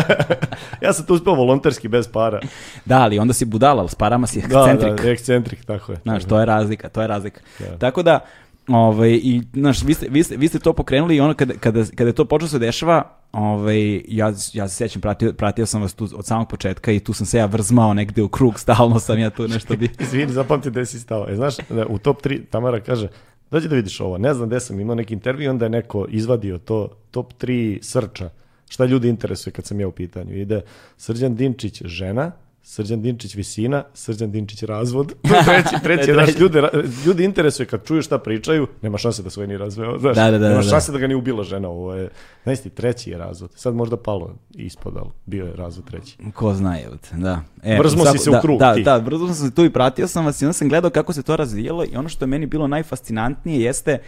ja 0.85 0.93
sam 0.93 1.07
to 1.07 1.15
uspeo 1.15 1.35
volonterski 1.35 1.89
bez 1.89 2.09
para. 2.09 2.41
Da, 2.85 2.99
ali 2.99 3.19
onda 3.19 3.33
si 3.35 3.45
budala, 3.45 3.81
ali 3.81 3.89
s 3.89 3.95
parama 3.95 4.27
si 4.27 4.41
Da, 4.41 4.47
ekscentrik. 4.47 5.01
da, 5.03 5.11
ekscentrik, 5.11 5.65
tako 5.65 5.93
je. 5.93 5.99
Znaš, 6.03 6.25
to 6.25 6.41
je 6.41 6.47
razlika, 6.47 6.89
to 6.89 7.01
je 7.03 7.07
razlika. 7.07 7.41
Da. 7.59 7.79
Tako 7.79 8.03
da, 8.03 8.21
ovaj, 8.69 9.11
i, 9.11 9.43
znaš, 9.53 9.83
vi 9.83 9.95
ste, 9.95 10.07
vi, 10.11 10.23
ste, 10.23 10.37
vi 10.37 10.49
ste 10.49 10.59
to 10.59 10.73
pokrenuli 10.73 11.17
i 11.17 11.21
ono 11.21 11.35
kada, 11.35 11.55
kada, 11.55 11.85
kada 11.97 12.09
je 12.09 12.15
to 12.15 12.25
počelo 12.25 12.49
se 12.49 12.59
dešava, 12.59 13.17
ovaj, 13.33 14.03
ja, 14.09 14.33
ja 14.53 14.69
se 14.69 14.77
sjećam, 14.77 15.03
pratio, 15.03 15.33
pratio 15.33 15.67
sam 15.67 15.83
vas 15.83 15.95
tu 15.95 16.09
od 16.15 16.27
samog 16.27 16.49
početka 16.49 16.93
i 16.93 17.01
tu 17.01 17.13
sam 17.13 17.27
se 17.27 17.39
ja 17.39 17.47
vrzmao 17.47 17.95
negde 17.95 18.23
u 18.23 18.29
krug, 18.29 18.61
stalno 18.61 18.99
sam 18.99 19.19
ja 19.19 19.31
tu 19.31 19.49
nešto 19.49 19.77
bi... 19.77 19.91
Izvini, 20.01 20.33
zapamti 20.33 20.71
gde 20.71 20.87
si 20.87 21.01
stao. 21.01 21.27
E, 21.29 21.37
znaš, 21.37 21.57
da 21.71 21.87
u 21.87 21.99
top 21.99 22.23
3 22.23 22.41
Tamara 22.51 22.81
kaže, 22.81 23.09
dođi 23.51 23.69
da 23.69 23.77
vidiš 23.77 24.01
ovo. 24.01 24.19
Ne 24.19 24.35
znam 24.35 24.49
gde 24.49 24.61
sam 24.61 24.81
imao 24.81 24.95
neki 24.95 25.15
intervju, 25.15 25.51
onda 25.51 25.65
je 25.65 25.71
neko 25.71 26.07
izvadio 26.09 26.59
to 26.59 26.89
top 27.11 27.33
3 27.41 27.83
srča. 27.83 28.31
Šta 28.69 28.85
ljudi 28.85 29.09
interesuje 29.09 29.53
kad 29.53 29.65
sam 29.65 29.81
ja 29.81 29.89
u 29.89 29.93
pitanju. 29.93 30.37
Ide 30.37 30.61
Srđan 30.97 31.37
Dinčić 31.37 31.83
žena, 31.85 32.33
Srđan 32.65 33.03
Dinčić 33.03 33.35
visina, 33.35 33.85
Srđan 33.95 34.31
Dinčić 34.31 34.63
razvod. 34.63 35.15
treći, 35.47 35.83
treći, 35.83 36.11
je, 36.11 36.15
znaš, 36.15 36.39
ljude, 36.39 36.63
ljudi 37.07 37.25
interesuje 37.25 37.67
kad 37.67 37.87
čuju 37.87 38.03
šta 38.03 38.19
pričaju, 38.19 38.67
nema 38.83 38.99
šanse 38.99 39.23
da 39.23 39.31
svoj 39.31 39.47
ni 39.47 39.57
razveo. 39.57 39.99
Znaš, 39.99 40.17
Da, 40.17 40.31
da, 40.31 40.39
da, 40.39 40.49
nema 40.49 40.63
da. 40.63 40.69
šanse 40.69 40.93
da 40.93 40.99
ga 40.99 41.07
ni 41.07 41.15
ubila 41.15 41.45
žena. 41.45 41.69
Ovo 41.69 41.95
je, 41.95 42.09
znaš 42.45 42.61
ti, 42.61 42.71
treći 42.71 43.11
je 43.11 43.19
razvod. 43.19 43.51
Sad 43.55 43.75
možda 43.75 43.97
palo 43.97 44.35
ispod, 44.55 44.97
ali 44.97 45.11
bio 45.27 45.45
je 45.45 45.57
razvod 45.57 45.91
treći. 45.91 46.17
Ko 46.35 46.55
zna, 46.55 46.81
evo 46.81 46.97
te, 46.97 47.17
da. 47.17 47.41
E, 47.63 47.79
Vrzmo 47.79 48.05
si 48.07 48.19
se 48.19 48.31
u 48.31 48.33
da, 48.33 48.41
krug, 48.41 48.59
Da, 48.59 48.75
ti. 48.75 48.83
da, 48.83 49.01
brzo 49.01 49.27
sam 49.27 49.49
se 49.49 49.55
tu 49.55 49.65
i 49.65 49.71
pratio 49.71 50.09
sam 50.09 50.25
vas 50.25 50.43
i 50.43 50.45
onda 50.45 50.53
sam 50.53 50.69
gledao 50.69 50.91
kako 50.91 51.13
se 51.13 51.23
to 51.23 51.37
razvijalo 51.37 51.85
i 51.85 51.97
ono 51.97 52.09
što 52.09 52.25
je 52.25 52.27
meni 52.27 52.47
bilo 52.47 52.67
najfascinantnije 52.67 53.61
jeste 53.61 53.99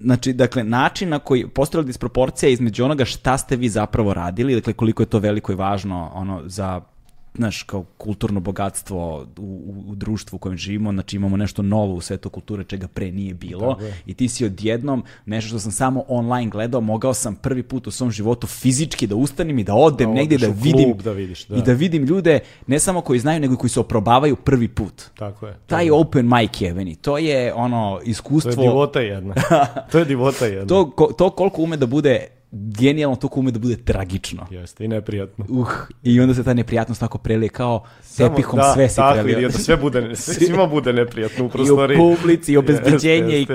Znači, 0.00 0.32
dakle, 0.32 0.64
način 0.64 1.08
na 1.08 1.18
koji 1.18 1.48
postojala 1.48 1.86
disproporcija 1.86 2.50
između 2.50 2.84
onoga 2.84 3.04
šta 3.04 3.38
ste 3.38 3.56
vi 3.56 3.68
zapravo 3.68 4.14
radili, 4.14 4.54
dakle, 4.54 4.72
koliko 4.72 5.02
je 5.02 5.06
to 5.06 5.18
veliko 5.18 5.52
i 5.52 5.54
važno 5.54 6.10
ono, 6.14 6.42
za 6.46 6.80
znaš, 7.34 7.62
kao 7.62 7.84
kulturno 7.98 8.40
bogatstvo 8.40 9.26
u, 9.38 9.42
u, 9.42 9.84
u 9.86 9.94
društvu 9.94 10.36
u 10.36 10.40
kojem 10.40 10.58
živimo, 10.58 10.92
znači 10.92 11.16
imamo 11.16 11.36
nešto 11.36 11.62
novo 11.62 11.94
u 11.94 12.00
svetu 12.00 12.30
kulture 12.30 12.64
čega 12.64 12.88
pre 12.88 13.12
nije 13.12 13.34
bilo 13.34 13.68
Tako 13.68 13.82
je. 13.82 13.94
i 14.06 14.14
ti 14.14 14.28
si 14.28 14.44
odjednom 14.44 15.04
nešto 15.26 15.48
što 15.48 15.58
sam 15.58 15.72
samo 15.72 16.04
online 16.08 16.50
gledao, 16.50 16.80
mogao 16.80 17.14
sam 17.14 17.34
prvi 17.34 17.62
put 17.62 17.86
u 17.86 17.90
svom 17.90 18.10
životu 18.10 18.46
fizički 18.46 19.06
da 19.06 19.14
ustanem 19.14 19.58
i 19.58 19.64
da 19.64 19.74
odem 19.74 20.08
Da 20.08 20.14
negdje 20.14 20.38
da 20.38 20.46
vidim 20.48 20.94
da 20.94 21.12
vidiš, 21.12 21.46
da. 21.46 21.56
i 21.56 21.62
da 21.62 21.72
vidim 21.72 22.04
ljude 22.04 22.38
ne 22.66 22.78
samo 22.78 23.00
koji 23.00 23.20
znaju 23.20 23.40
nego 23.40 23.54
i 23.54 23.58
koji 23.58 23.70
se 23.70 23.80
oprobavaju 23.80 24.36
prvi 24.36 24.68
put. 24.68 25.02
Tako 25.14 25.46
je. 25.46 25.56
Taj 25.66 25.90
open 25.90 26.26
mic 26.28 26.60
jeveni, 26.60 26.96
to 26.96 27.18
je 27.18 27.54
ono 27.54 27.96
To 27.96 28.00
je 28.00 28.10
iskustvo 28.10 28.62
divota 28.62 29.00
jedna. 29.00 29.34
to 29.92 29.98
je 29.98 30.04
divota 30.04 30.46
jedna. 30.46 30.66
to, 30.74 30.90
ko- 30.90 31.12
to 31.12 31.30
koliko 31.30 31.62
ume 31.62 31.76
da 31.76 31.86
bude 31.86 32.26
genijalno, 32.52 33.16
toliko 33.16 33.40
ume 33.40 33.50
da 33.50 33.58
bude 33.58 33.76
tragično. 33.76 34.46
Jeste, 34.50 34.84
i 34.84 34.88
neprijatno. 34.88 35.44
Uh, 35.48 35.68
i 36.02 36.20
onda 36.20 36.34
se 36.34 36.44
ta 36.44 36.54
neprijatnost 36.54 37.00
tako 37.00 37.18
prelije 37.18 37.48
kao 37.48 37.84
Samo- 38.02 38.28
tepihom 38.28 38.58
da, 38.58 38.72
sve 38.74 38.88
si 38.88 38.96
tako, 38.96 39.22
prelio. 39.22 39.46
onda 39.46 39.58
sve 39.58 39.76
bude, 39.76 40.16
svima 40.16 40.66
bude 40.66 40.92
neprijatno 40.92 41.44
u 41.44 41.46
I 41.46 41.48
u 41.48 41.50
prostoriji. 41.50 41.98
publici, 41.98 42.52
i 42.52 42.56
obezbeđenje, 42.56 43.38
i 43.38 43.46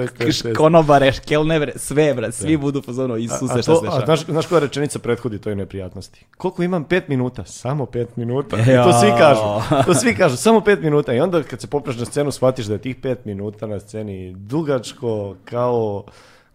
konobare, 0.53 1.11
škelnevre, 1.11 1.71
sve, 1.75 2.13
brat, 2.13 2.33
svi 2.33 2.57
budu 2.57 2.81
pozorno, 2.81 3.17
Isuse, 3.17 3.53
A, 3.53 3.61
šta 3.61 3.71
to, 3.71 3.75
se 3.75 3.87
a 3.87 3.89
dešava. 3.89 4.05
znaš, 4.05 4.25
znaš 4.25 4.45
koja 4.45 4.59
rečenica 4.59 4.99
prethodi 4.99 5.39
toj 5.39 5.55
neprijatnosti? 5.55 6.25
Koliko 6.37 6.63
imam? 6.63 6.83
Pet 6.83 7.07
minuta. 7.07 7.45
Samo 7.45 7.85
pet 7.85 8.17
minuta. 8.17 8.57
Ja. 8.71 8.83
To 8.83 8.93
svi 8.93 9.09
kažu. 9.17 9.41
To 9.85 9.93
svi 9.93 10.15
kažu. 10.15 10.37
Samo 10.37 10.61
pet 10.61 10.81
minuta. 10.81 11.13
I 11.13 11.19
onda 11.19 11.43
kad 11.43 11.61
se 11.61 11.67
popraš 11.67 11.97
na 11.97 12.05
scenu, 12.05 12.31
shvatiš 12.31 12.65
da 12.65 12.73
je 12.73 12.79
tih 12.79 12.95
pet 12.95 13.25
minuta 13.25 13.67
na 13.67 13.79
sceni 13.79 14.33
dugačko 14.33 15.35
kao 15.45 16.03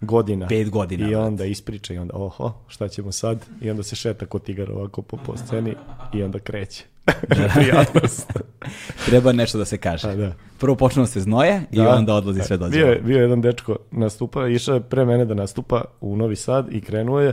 godina. 0.00 0.46
Pet 0.48 0.70
godina, 0.70 1.10
I 1.10 1.14
onda 1.14 1.44
ispriča 1.44 1.94
i 1.94 1.98
onda, 1.98 2.16
oho, 2.16 2.52
šta 2.68 2.88
ćemo 2.88 3.12
sad? 3.12 3.46
I 3.60 3.70
onda 3.70 3.82
se 3.82 3.96
šeta 3.96 4.26
ko 4.26 4.38
tigar 4.38 4.72
ovako 4.72 5.02
po, 5.02 5.16
po 5.16 5.36
sceni 5.36 5.74
i 6.14 6.22
onda 6.22 6.38
kreće. 6.38 6.84
Neprijatnost. 7.38 8.32
Treba 9.06 9.32
nešto 9.32 9.58
da 9.58 9.64
se 9.64 9.78
kaže. 9.78 10.08
A, 10.08 10.14
da. 10.14 10.32
Prvo 10.58 10.76
počnu 10.76 11.02
da 11.02 11.06
se 11.06 11.20
znoje 11.20 11.62
i 11.70 11.76
Da. 11.76 11.88
onda 11.94 12.14
odlazi 12.14 12.40
sve 12.42 12.56
dođe. 12.56 12.78
Bio 12.78 12.86
je, 12.86 13.00
bio 13.00 13.16
je 13.16 13.22
jedan 13.22 13.40
dečko 13.40 13.76
nastupa, 13.90 14.48
išao 14.48 14.74
je 14.74 14.80
pre 14.80 15.04
mene 15.04 15.24
da 15.24 15.34
nastupa 15.34 15.84
u 16.00 16.16
Novi 16.16 16.36
Sad 16.36 16.66
i 16.72 16.80
krenuo 16.80 17.20
je 17.20 17.32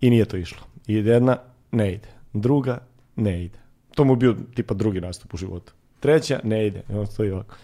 i 0.00 0.10
nije 0.10 0.24
to 0.24 0.36
išlo. 0.36 0.62
I 0.86 0.94
jedna 0.94 1.36
ne 1.72 1.92
ide, 1.92 2.08
druga 2.32 2.78
ne 3.16 3.44
ide. 3.44 3.58
To 3.94 4.04
mu 4.04 4.16
bio 4.16 4.36
tipa 4.54 4.74
drugi 4.74 5.00
nastup 5.00 5.34
u 5.34 5.36
životu. 5.36 5.72
Treća 6.00 6.40
ne 6.44 6.66
ide. 6.66 6.82
I 6.90 6.94
on 6.94 7.06
stoji 7.06 7.30
ovako. 7.30 7.54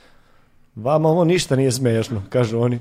Vama 0.76 1.08
ovo 1.08 1.24
ništa 1.24 1.56
nije 1.56 1.72
smešno, 1.72 2.22
kažu 2.28 2.58
oni. 2.60 2.78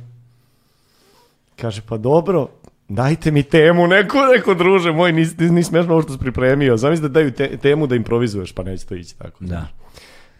Kaže, 1.61 1.81
pa 1.81 1.97
dobro, 1.97 2.47
dajte 2.89 3.31
mi 3.31 3.43
temu, 3.43 3.87
neko, 3.87 4.17
neko 4.35 4.53
druže 4.53 4.91
moj, 4.91 5.11
nisi, 5.11 5.35
nisi 5.39 5.69
smešno 5.69 5.93
ovo 5.93 6.01
što 6.01 6.13
si 6.13 6.19
pripremio. 6.19 6.77
Zamisli 6.77 7.01
da 7.01 7.13
daju 7.13 7.31
te, 7.31 7.57
temu 7.57 7.87
da 7.87 7.95
improvizuješ, 7.95 8.51
pa 8.51 8.63
neće 8.63 8.85
to 8.85 8.95
ići 8.95 9.17
tako. 9.17 9.37
Da. 9.45 9.67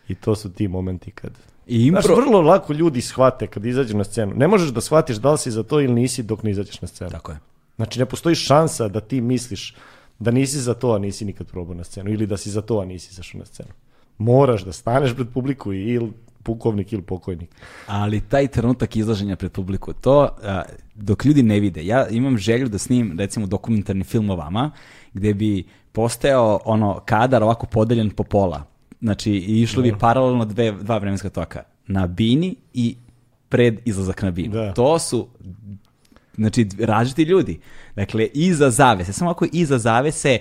I 0.08 0.16
to 0.16 0.36
su 0.36 0.54
ti 0.54 0.68
momenti 0.68 1.12
kad... 1.12 1.32
I 1.68 1.86
impro... 1.86 2.02
Znaš, 2.02 2.18
vrlo 2.18 2.42
lako 2.42 2.74
ljudi 2.74 3.02
shvate 3.02 3.48
kad 3.48 3.66
izađu 3.66 3.98
na 3.98 4.04
scenu. 4.04 4.34
Ne 4.36 4.48
možeš 4.48 4.70
da 4.70 4.82
shvatiš 4.82 5.18
da 5.18 5.32
li 5.32 5.38
si 5.38 5.52
za 5.52 5.64
to 5.64 5.82
ili 5.82 5.94
nisi 5.94 6.24
dok 6.24 6.44
ne 6.44 6.52
izađeš 6.52 6.82
na 6.82 6.88
scenu. 6.88 7.10
Tako 7.12 7.32
je. 7.32 7.38
Znači, 7.76 8.00
ne 8.00 8.06
postoji 8.06 8.36
šansa 8.36 8.88
da 8.88 9.00
ti 9.00 9.22
misliš 9.22 9.76
da 10.20 10.32
nisi 10.32 10.58
za 10.58 10.74
to, 10.74 10.94
a 10.94 11.00
nisi 11.00 11.26
nikad 11.26 11.48
probao 11.48 11.76
na 11.76 11.84
scenu. 11.84 12.12
Ili 12.12 12.28
da 12.28 12.38
si 12.38 12.50
za 12.50 12.62
to, 12.62 12.80
a 12.80 12.86
nisi 12.86 13.10
izašao 13.12 13.40
na 13.40 13.46
scenu. 13.46 13.70
Moraš 14.18 14.64
da 14.64 14.72
staneš 14.72 15.16
pred 15.16 15.28
publiku 15.34 15.74
i 15.74 15.84
ili 15.84 16.12
pukovnik 16.44 16.94
ili 16.94 17.02
pokojnik. 17.02 17.50
Ali 17.88 18.22
taj 18.22 18.48
trenutak 18.48 18.96
izlaženja 18.96 19.36
pred 19.36 19.52
publiku, 19.52 19.94
to 19.94 20.30
a, 20.44 20.62
dok 20.96 21.26
ljudi 21.26 21.44
ne 21.44 21.60
vide, 21.60 21.86
ja 21.86 22.08
imam 22.08 22.38
želju 22.38 22.68
da 22.70 22.78
snim 22.78 23.20
recimo 23.20 23.48
dokumentarni 23.48 24.04
film 24.04 24.30
o 24.30 24.36
vama, 24.36 24.72
gde 25.14 25.34
bi 25.34 25.64
postojao 25.92 26.60
ono 26.66 27.00
kadar 27.06 27.44
ovako 27.44 27.66
podeljen 27.66 28.10
po 28.10 28.24
pola. 28.24 28.64
Znači, 29.02 29.32
išlo 29.34 29.84
bi 29.84 29.94
paralelno 30.00 30.46
dve, 30.46 30.72
dva 30.72 30.98
vremenska 30.98 31.30
toka. 31.30 31.64
Na 31.88 32.08
bini 32.08 32.56
i 32.74 32.96
pred 33.50 33.80
izlazak 33.86 34.22
na 34.22 34.32
binu. 34.32 34.54
Da. 34.54 34.74
To 34.74 35.00
su 35.00 35.28
znači 36.36 36.68
različiti 36.80 37.24
ljudi. 37.24 37.60
Dakle, 37.96 38.28
iza 38.34 38.70
zavese, 38.70 39.14
samo 39.14 39.32
ako 39.32 39.46
iza 39.52 39.78
zavese 39.78 40.40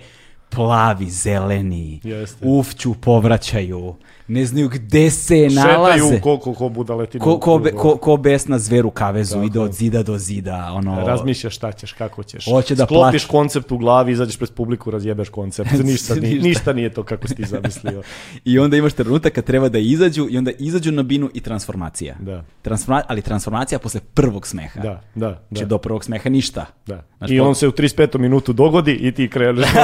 plavi, 0.51 1.11
zeleni, 1.11 2.01
Jeste. 2.05 2.47
ufću, 2.47 2.95
povraćaju, 2.95 3.95
ne 4.29 4.45
znaju 4.45 4.69
gde 4.69 5.11
se 5.11 5.49
nalaze. 5.51 5.99
Šetaju 5.99 6.21
koliko 6.21 6.55
ko 6.55 6.69
budaletinu. 6.69 7.25
Ko, 7.25 7.39
ko, 7.39 7.59
be, 7.59 7.73
ko, 7.73 7.97
ko 7.97 8.17
besna 8.17 8.59
zver 8.59 8.87
u 8.87 8.91
kavezu, 8.91 9.35
Tako 9.35 9.47
ide 9.47 9.61
od 9.61 9.73
zida 9.73 10.03
do 10.03 10.19
zida, 10.19 10.73
ono... 10.73 11.07
Razmišljaš 11.07 11.55
šta 11.55 11.73
ćeš, 11.73 11.93
kako 11.93 12.23
ćeš. 12.23 12.45
Hoće 12.45 12.75
da 12.75 12.85
Sklopiš 12.85 13.23
plače. 13.23 13.31
koncept 13.31 13.73
u 13.73 13.79
glavi, 13.79 14.13
izađeš 14.13 14.37
pred 14.37 14.51
publiku, 14.51 14.91
razjebeš 14.91 15.29
koncept. 15.29 15.71
Ništa, 15.85 16.15
Ništa. 16.15 16.43
ništa 16.43 16.73
nije 16.73 16.91
to 16.91 17.03
kako 17.03 17.29
si 17.29 17.35
ti 17.35 17.45
zamislio. 17.45 18.03
I 18.45 18.59
onda 18.59 18.77
imaš 18.77 18.93
trenutak 18.93 19.33
kad 19.33 19.45
treba 19.45 19.69
da 19.69 19.79
izađu 19.79 20.27
i 20.31 20.39
onda 20.39 20.51
izađu 20.59 20.93
na 20.93 21.03
binu 21.03 21.31
i 21.35 21.41
transformacija. 21.41 22.17
Da. 22.21 22.45
Transforma, 22.63 23.03
ali 23.09 23.23
transformacija 23.23 23.79
posle 23.79 24.01
prvog 24.15 24.47
smeha. 24.47 24.81
Da, 24.81 25.01
da, 25.15 25.27
da. 25.27 25.43
Znači 25.51 25.67
do 25.67 25.79
prvog 25.79 26.05
smeha 26.05 26.29
ništa. 26.31 26.67
da. 26.87 27.05
Znači, 27.19 27.35
I 27.35 27.39
po- 27.39 27.45
on 27.45 27.55
se 27.55 27.69
u 27.69 27.73
35. 27.73 28.19
minutu 28.19 28.53
dogodi 28.53 28.93
i 28.93 29.13
ti 29.13 29.29
kreneš. 29.29 29.67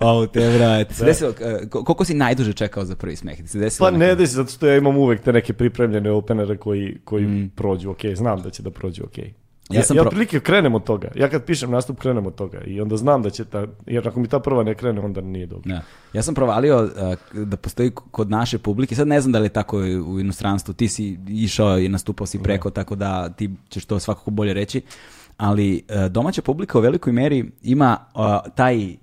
Au, 0.00 0.26
te 0.26 0.50
brate. 0.50 0.94
Se 0.94 1.04
desilo, 1.04 1.32
e, 1.40 1.68
ko- 1.68 1.84
koliko 1.84 2.04
si 2.04 2.14
najduže 2.14 2.52
čekao 2.52 2.84
za 2.84 2.96
prvi 2.96 3.16
smeh? 3.16 3.38
Se 3.46 3.58
desilo 3.58 3.86
Pa 3.86 3.96
ne 3.98 4.14
desi, 4.14 4.34
zato 4.34 4.50
što 4.50 4.66
ja 4.66 4.76
imam 4.76 4.96
uvek 4.96 5.20
te 5.20 5.32
neke 5.32 5.52
pripremljene 5.52 6.10
openere 6.10 6.56
koji, 6.56 6.98
koji 7.04 7.26
Mm. 7.26 7.50
prođu 7.50 7.90
ok, 7.90 8.00
znam 8.14 8.42
da 8.42 8.50
će 8.50 8.62
da 8.62 8.70
prođu 8.70 9.04
ok. 9.04 9.18
Ja, 9.18 9.24
Ja 9.70 9.82
sam 9.82 9.96
ja 9.96 10.02
pro- 10.02 10.08
otprilike 10.08 10.40
krenem 10.40 10.74
od 10.74 10.84
toga. 10.84 11.08
Ja 11.14 11.28
kad 11.28 11.44
pišem 11.44 11.70
nastup 11.70 11.98
krenem 11.98 12.26
od 12.26 12.34
toga 12.34 12.60
i 12.60 12.80
onda 12.80 12.96
znam 12.96 13.22
da 13.22 13.30
će 13.30 13.44
ta, 13.44 13.66
jer 13.86 14.08
ako 14.08 14.20
mi 14.20 14.28
ta 14.28 14.38
prva 14.40 14.62
ne 14.62 14.74
krene, 14.74 15.00
onda 15.00 15.20
nije 15.20 15.46
dobro. 15.46 15.62
Da. 15.66 15.80
Ja 16.12 16.22
sam 16.22 16.34
provalio 16.34 16.90
uh, 17.32 17.44
da 17.44 17.56
postoji 17.56 17.90
kod 17.90 18.30
naše 18.30 18.58
publike, 18.58 18.94
sad 18.94 19.08
ne 19.08 19.20
znam 19.20 19.32
da 19.32 19.38
li 19.38 19.44
je 19.44 19.48
tako 19.50 19.78
u 20.06 20.20
inostranstvu, 20.20 20.74
ti 20.74 20.88
si 20.88 21.18
išao 21.28 21.78
i 21.78 21.88
nastupao 21.88 22.26
si 22.26 22.38
preko, 22.38 22.70
tako 22.70 22.94
da 22.94 23.28
ti 23.28 23.50
ćeš 23.68 23.84
to 23.84 23.98
svakako 23.98 24.30
bolje 24.30 24.54
reći, 24.54 24.82
ali 25.36 25.82
uh, 25.88 26.06
domaća 26.06 26.42
publika 26.42 26.78
u 26.78 26.82
velikoj 26.82 27.12
meri 27.12 27.50
ima 27.62 27.96
uh, 28.14 28.20
taj 28.54 28.96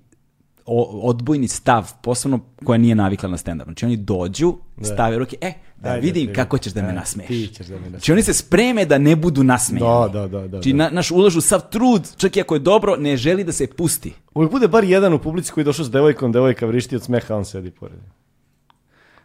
odbojni 1.01 1.47
stav, 1.47 1.91
posebno 2.01 2.39
koja 2.63 2.77
nije 2.77 2.95
navikla 2.95 3.29
na 3.29 3.37
stand-up. 3.37 3.63
Znači 3.63 3.85
oni 3.85 3.97
dođu, 3.97 4.55
stave 4.83 5.17
ruke, 5.17 5.37
e, 5.41 5.53
da 5.77 5.89
Ajde, 5.89 6.01
vidim 6.01 6.27
ti- 6.27 6.33
kako 6.33 6.57
ćeš 6.57 6.73
da 6.73 6.81
me 6.81 6.89
e, 6.89 6.93
nasmeješ. 6.93 7.27
ti 7.29 7.47
ćeš 7.47 7.67
da 7.67 7.75
me 7.75 7.89
Znači 7.89 8.11
oni 8.11 8.23
se 8.23 8.33
spreme 8.33 8.85
da 8.85 8.97
ne 8.97 9.15
budu 9.15 9.43
nasmejani. 9.43 9.89
Da, 10.03 10.19
da, 10.21 10.27
da, 10.29 10.39
da, 10.39 10.47
Znači 10.49 10.71
da. 10.71 10.77
na, 10.77 10.89
naš 10.89 11.11
ulažu 11.11 11.41
sav 11.41 11.61
trud, 11.61 12.07
čak 12.17 12.37
i 12.37 12.41
ako 12.41 12.55
je 12.55 12.59
dobro, 12.59 12.95
ne 12.95 13.17
želi 13.17 13.43
da 13.43 13.51
se 13.51 13.67
pusti. 13.67 14.13
Uvijek 14.33 14.51
bude 14.51 14.67
bar 14.67 14.83
jedan 14.83 15.13
u 15.13 15.19
publici 15.19 15.51
koji 15.51 15.61
je 15.61 15.65
došao 15.65 15.85
s 15.85 15.91
devojkom, 15.91 16.31
devojka 16.31 16.65
vrišti 16.65 16.95
od 16.95 17.03
smeha, 17.03 17.35
on 17.35 17.45
sedi 17.45 17.71
pored. 17.71 17.97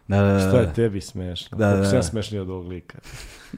Da, 0.07 0.17
da, 0.17 0.33
da, 0.33 0.39
Šta 0.39 0.59
je 0.59 0.65
da. 0.65 0.73
tebi 0.73 1.01
smešno? 1.01 1.57
Da, 1.57 1.67
da, 1.69 1.85
sam 1.85 1.95
da. 1.95 2.03
smešniji 2.03 2.39
od 2.41 2.49
ovog 2.49 2.67
lika. 2.67 2.97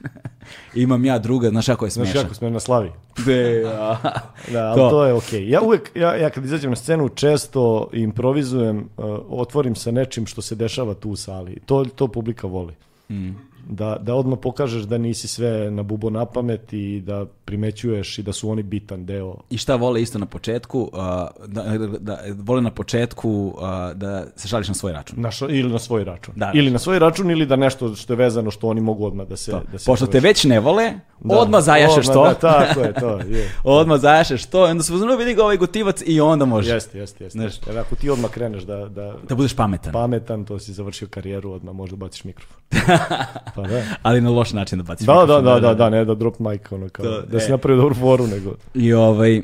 Imam 0.74 1.04
ja 1.04 1.18
druga, 1.18 1.48
znaš 1.48 1.66
kako 1.66 1.84
je 1.84 1.90
Znaš 1.90 2.06
smešan. 2.06 2.22
kako 2.22 2.34
smeš 2.34 2.52
na 2.52 2.60
slavi? 2.60 2.90
De, 3.26 3.62
a. 3.66 3.96
Da, 4.52 4.66
ali 4.68 4.76
To. 4.76 4.90
to, 4.90 5.04
je 5.04 5.12
okej. 5.12 5.48
Ja 5.48 5.60
uvek, 5.62 5.90
ja, 5.94 6.14
ja 6.14 6.30
kad 6.30 6.44
izađem 6.44 6.70
na 6.70 6.76
scenu 6.76 7.08
često 7.08 7.88
improvizujem, 7.92 8.88
uh, 8.96 9.04
otvorim 9.30 9.74
sa 9.74 9.90
nečim 9.90 10.26
što 10.26 10.42
se 10.42 10.54
dešava 10.54 10.94
tu 10.94 11.10
u 11.10 11.16
sali. 11.16 11.58
To, 11.66 11.84
to 11.84 12.08
publika 12.08 12.46
voli. 12.46 12.74
Da, 13.68 13.96
da 14.00 14.14
odmah 14.14 14.38
pokažeš 14.42 14.82
da 14.82 14.98
nisi 14.98 15.28
sve 15.28 15.70
na 15.70 15.82
bubo 15.82 16.10
na 16.10 16.24
pamet 16.26 16.72
i 16.72 17.00
da 17.00 17.26
primećuješ 17.44 18.18
i 18.18 18.22
da 18.22 18.32
su 18.32 18.50
oni 18.50 18.62
bitan 18.62 19.06
deo. 19.06 19.36
I 19.50 19.58
šta 19.58 19.76
vole 19.76 20.02
isto 20.02 20.18
na 20.18 20.26
početku, 20.26 20.90
da, 20.92 21.28
da, 21.46 21.62
da, 21.98 22.18
vole 22.36 22.62
na 22.62 22.70
početku 22.70 23.54
da 23.94 24.26
se 24.36 24.48
šališ 24.48 24.68
na 24.68 24.74
svoj 24.74 24.92
račun. 24.92 25.20
Na 25.20 25.30
šo- 25.30 25.50
ili 25.50 25.72
na 25.72 25.78
svoj 25.78 26.04
račun. 26.04 26.34
Da. 26.36 26.50
Ili 26.54 26.70
na 26.70 26.78
svoj 26.78 26.98
račun 26.98 27.30
ili 27.30 27.46
da 27.46 27.56
nešto 27.56 27.94
što 27.94 28.12
je 28.12 28.16
vezano 28.16 28.50
što 28.50 28.68
oni 28.68 28.80
mogu 28.80 29.06
odmah 29.06 29.26
da 29.26 29.36
se... 29.36 29.50
To. 29.50 29.62
Da 29.72 29.78
se 29.78 29.86
Pošto 29.86 30.06
te 30.06 30.20
već 30.20 30.44
ne 30.44 30.60
vole, 30.60 30.92
Da. 31.20 31.36
odmah 31.36 31.62
zajašeš 31.62 32.08
Odmah, 32.08 32.14
to. 32.14 32.24
Da, 32.24 32.64
tako 32.64 32.80
je, 32.80 32.92
to 32.94 33.18
je. 33.20 33.50
odmah 33.64 34.00
zajašeš 34.00 34.46
to 34.46 34.64
onda 34.64 34.82
se 34.82 34.94
uzmano 34.94 35.16
vidi 35.16 35.34
ga 35.34 35.42
ovaj 35.42 35.56
gotivac 35.56 36.02
i 36.06 36.20
onda 36.20 36.44
može. 36.44 36.74
Jeste, 36.74 36.98
jeste, 36.98 37.24
jeste. 37.24 37.38
Znaš. 37.38 37.54
Jer 37.66 37.78
ako 37.78 37.96
ti 37.96 38.10
odmah 38.10 38.30
kreneš 38.30 38.62
da, 38.62 38.76
da, 38.78 39.14
Da 39.28 39.34
budeš 39.34 39.54
pametan. 39.54 39.92
pametan, 39.92 40.44
to 40.44 40.58
si 40.58 40.72
završio 40.72 41.08
karijeru, 41.08 41.52
odmah 41.52 41.74
možda 41.74 41.96
baciš 41.96 42.24
mikrofon. 42.24 42.56
Pa 43.56 43.62
da. 43.62 43.82
Ali 44.02 44.20
na 44.20 44.30
loš 44.30 44.52
način 44.52 44.78
da 44.78 44.84
baciš 44.84 45.06
Da, 45.06 45.12
da, 45.12 45.20
mikrofon, 45.20 45.44
da, 45.44 45.60
da, 45.60 45.74
da, 45.74 45.90
ne 45.90 46.04
da 46.04 46.14
drop 46.14 46.38
mic, 46.38 46.72
ono 46.72 46.88
kao, 46.88 47.04
To, 47.04 47.22
da 47.22 47.40
si 47.40 47.46
e. 47.46 47.50
napravio 47.50 47.76
dobru 47.78 47.94
foru, 47.94 48.26
nego... 48.26 48.54
I 48.74 48.92
ovaj 48.92 49.42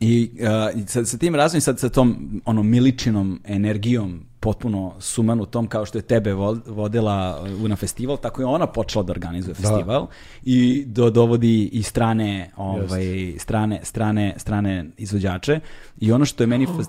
i 0.00 0.30
uh, 0.74 0.86
sa, 0.86 1.04
sa 1.04 1.18
tim 1.18 1.34
razvojem, 1.34 1.60
sad 1.60 1.78
sa 1.78 1.88
tom 1.88 2.16
ono 2.44 2.62
miličinom 2.62 3.40
energijom 3.46 4.20
potpuno 4.40 4.94
sumanutom 5.00 5.66
kao 5.66 5.86
što 5.86 5.98
je 5.98 6.02
tebe 6.02 6.32
vo- 6.32 6.58
vodila 6.66 7.40
uh, 7.54 7.68
na 7.68 7.76
festival, 7.76 8.16
tako 8.16 8.42
je 8.42 8.46
ona 8.46 8.66
počela 8.66 9.02
da 9.02 9.12
organizuje 9.12 9.54
festival 9.54 10.06
i 10.44 10.58
do, 10.86 11.10
dovodi 11.10 11.64
i 11.64 11.82
strane 11.82 12.50
ovaj 12.56 13.04
strane 13.38 13.80
strane 13.82 14.34
strane 14.36 14.86
izvođače 14.96 15.60
i 15.98 16.12
ono 16.12 16.24
što 16.24 16.42
je 16.42 16.46
meni 16.46 16.66
fas- 16.68 16.88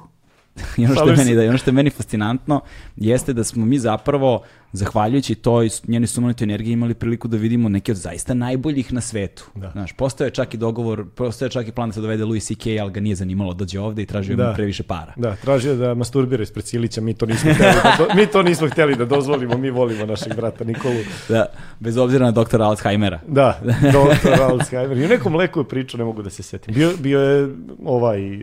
I 0.77 0.85
ono 0.85 0.95
što 0.95 1.09
je 1.09 1.17
se. 1.17 1.23
meni 1.23 1.35
da 1.35 1.43
ono 1.43 1.57
što 1.57 1.69
je 1.69 1.73
meni 1.73 1.89
fascinantno 1.89 2.61
jeste 2.95 3.33
da 3.33 3.43
smo 3.43 3.65
mi 3.65 3.79
zapravo 3.79 4.41
zahvaljujući 4.73 5.35
toj 5.35 5.69
njenoj 5.87 6.07
sumanutoj 6.07 6.45
energiji 6.45 6.73
imali 6.73 6.93
priliku 6.93 7.27
da 7.27 7.37
vidimo 7.37 7.69
neke 7.69 7.91
od 7.91 7.97
zaista 7.97 8.33
najboljih 8.33 8.93
na 8.93 9.01
svetu. 9.01 9.45
Da. 9.55 9.71
Znaš, 9.71 9.93
postoje 9.93 10.29
čak 10.29 10.53
i 10.53 10.57
dogovor, 10.57 11.05
postoje 11.07 11.49
čak 11.49 11.67
i 11.67 11.71
plan 11.71 11.89
da 11.89 11.93
se 11.93 12.01
dovede 12.01 12.25
Louis 12.25 12.45
C.K., 12.45 12.79
ali 12.81 12.91
ga 12.91 12.99
nije 12.99 13.15
zanimalo 13.15 13.53
da 13.53 13.57
dođe 13.57 13.79
ovde 13.79 14.01
i 14.01 14.05
tražio 14.05 14.35
Da. 14.35 14.49
mu 14.49 14.55
previše 14.55 14.83
para. 14.83 15.13
Da, 15.15 15.35
tražio 15.35 15.75
da 15.75 15.93
masturbira 15.93 16.43
ispred 16.43 16.65
Silića, 16.65 17.01
mi 17.01 17.13
to 17.13 17.25
nismo 17.25 17.53
hteli 17.53 17.73
da, 17.73 17.95
do- 17.99 18.15
mi 18.15 18.27
to 18.27 18.43
nismo 18.43 18.69
hteli 18.69 18.95
da 18.95 19.05
dozvolimo, 19.05 19.57
mi 19.57 19.69
volimo 19.71 20.05
našeg 20.05 20.35
brata 20.35 20.63
Nikolu. 20.63 20.95
Da, 21.29 21.45
bez 21.79 21.97
obzira 21.97 22.25
na 22.25 22.31
doktora 22.31 22.65
Alzheimera. 22.65 23.19
Da, 23.27 23.59
doktor 23.83 24.41
Alzheimer. 24.41 24.97
I 24.97 25.05
u 25.05 25.09
nekom 25.09 25.35
leku 25.35 25.59
je 25.59 25.65
pričao, 25.65 25.97
ne 25.97 26.03
mogu 26.03 26.21
da 26.21 26.29
se 26.29 26.43
setim. 26.43 26.73
Bio, 26.73 26.91
bio 26.99 27.19
je 27.21 27.49
ovaj 27.85 28.35
uh, 28.35 28.41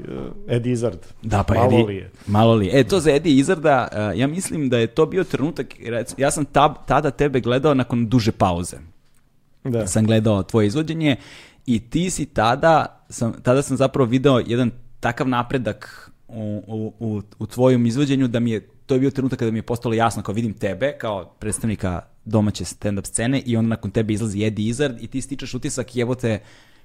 Ed 0.49 0.67
Izzard. 0.67 0.99
Da, 1.23 1.42
pa 1.42 1.55
Malo 1.55 1.67
Eddie, 1.67 1.84
li 1.84 1.97
je? 1.97 2.10
Malo 2.26 2.55
li 2.55 2.67
je. 2.67 2.81
E, 2.81 2.84
to 2.84 3.00
za 3.00 3.10
Eddie 3.10 3.34
Izarda, 3.34 3.89
uh, 4.12 4.18
ja 4.18 4.26
mislim 4.26 4.68
da 4.68 4.78
je 4.78 4.86
to 4.86 5.07
bio 5.07 5.25
trenutak, 5.25 5.67
rec- 5.78 6.20
ja 6.21 6.31
sam 6.31 6.45
tab, 6.45 6.73
tada 6.87 7.11
tebe 7.11 7.41
gledao 7.41 7.75
nakon 7.75 8.09
duže 8.09 8.33
pauze. 8.33 8.77
Da. 9.65 9.87
sam 9.87 10.07
gledao 10.07 10.43
tvoje 10.43 10.67
izvođenje 10.67 11.17
i 11.67 11.79
ti 11.91 12.11
si 12.11 12.27
tada, 12.27 13.05
sam, 13.09 13.33
tada 13.43 13.63
sam 13.63 13.77
zapravo 13.77 14.11
video 14.11 14.39
jedan 14.47 14.71
takav 15.01 15.29
napredak 15.29 16.11
u, 16.29 16.63
u, 16.67 17.07
u, 17.07 17.23
u 17.39 17.47
tvojom 17.47 17.87
izvođenju 17.87 18.29
da 18.29 18.41
mi 18.41 18.51
je, 18.51 18.69
to 18.87 18.95
je 18.95 19.01
bio 19.01 19.11
trenutak 19.11 19.39
kada 19.39 19.51
mi 19.51 19.59
je 19.59 19.63
postalo 19.63 19.95
jasno 19.95 20.23
kao 20.23 20.35
vidim 20.35 20.55
tebe 20.55 20.97
kao 20.99 21.25
predstavnika 21.39 22.03
domaće 22.25 22.65
stand-up 22.65 23.07
scene 23.07 23.43
i 23.47 23.57
onda 23.57 23.69
nakon 23.69 23.91
tebe 23.91 24.13
izlazi 24.13 24.45
Eddie 24.45 24.69
Izzard 24.69 25.03
i 25.03 25.07
ti 25.07 25.21
stičeš 25.21 25.55
utisak 25.55 25.97
jebote 25.97 26.41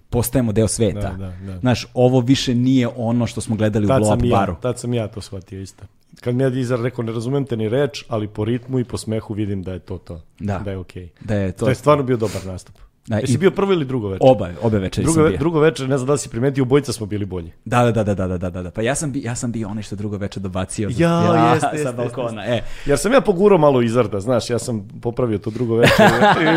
postajemo 0.09 0.51
deo 0.51 0.67
sveta. 0.67 1.00
Da, 1.14 1.27
da, 1.27 1.34
da. 1.45 1.59
Znaš, 1.59 1.88
ovo 1.93 2.19
više 2.19 2.56
nije 2.56 2.88
ono 2.95 3.27
što 3.27 3.42
smo 3.42 3.56
gledali 3.56 3.85
u 3.85 3.88
Tad 3.88 4.01
Blow 4.01 4.17
Up 4.17 4.24
i 4.24 4.30
ja, 4.30 4.38
baru. 4.38 4.56
tad 4.61 4.80
sam 4.80 4.93
ja 4.93 5.08
to 5.08 5.22
shvatio 5.22 5.61
isto. 5.61 5.84
Kad 6.22 6.35
mi 6.35 6.43
je 6.43 6.48
Ed 6.48 6.56
Izzard 6.56 6.84
rekao, 6.84 7.03
ne 7.03 7.11
razumem 7.11 7.45
te 7.45 7.58
ni 7.58 7.69
reč, 7.69 8.03
ali 8.08 8.27
po 8.27 8.45
ritmu 8.45 8.80
i 8.80 8.84
po 8.84 8.98
smehu 8.98 9.34
vidim 9.34 9.64
da 9.64 9.74
je 9.74 9.80
to 9.80 9.98
to. 9.98 10.22
Da. 10.40 10.59
Da 10.59 10.72
je 10.72 10.77
okej. 10.77 11.09
Da 11.22 11.35
je 11.35 11.51
to, 11.51 11.66
To 11.66 11.69
je 11.69 11.75
stvarno 11.75 12.03
bio 12.03 12.17
dobar 12.17 12.45
nastup. 12.45 12.75
Da, 13.08 13.17
Jesi 13.17 13.34
i- 13.34 13.38
bio 13.38 13.51
prvo 13.51 13.74
ili 13.74 13.85
drugo 13.85 14.08
večer? 14.08 14.27
oba, 14.30 14.50
obe 14.61 14.80
večeri 14.80 15.06
Drugo, 15.06 15.16
sam 15.16 15.30
bio. 15.30 15.38
drugo 15.38 15.59
večer, 15.59 15.90
ne 15.90 15.98
znam 15.98 16.08
da 16.08 16.14
li 16.14 16.19
si 16.19 16.30
primetio, 16.30 16.61
obojica 16.64 16.93
smo 16.93 17.06
bili 17.06 17.25
bolji. 17.25 17.51
Da, 17.66 17.84
da, 17.84 18.03
da, 18.03 18.14
da, 18.16 18.27
da, 18.27 18.38
da, 18.38 18.50
da, 18.50 18.64
da. 18.64 18.72
Pa 18.72 18.82
ja 18.82 18.95
sam, 18.95 19.11
bi, 19.11 19.22
ja 19.22 19.35
sam 19.35 19.51
bio 19.51 19.69
onaj 19.69 19.84
što 19.84 19.95
drugo 19.95 20.17
večer 20.17 20.42
dobacio. 20.43 20.90
Ja, 20.98 21.22
jeste, 21.53 21.67
sa 21.74 21.75
jeste, 21.75 21.93
balkona. 21.93 22.45
E, 22.45 22.61
Jer 22.85 22.98
sam 22.98 23.11
ja 23.14 23.22
pogurao 23.22 23.58
malo 23.58 23.82
Izarda, 23.82 24.19
znaš, 24.19 24.50
ja 24.50 24.59
sam 24.59 24.88
popravio 25.01 25.38
to 25.38 25.50
drugo 25.50 25.75
večer 25.75 26.06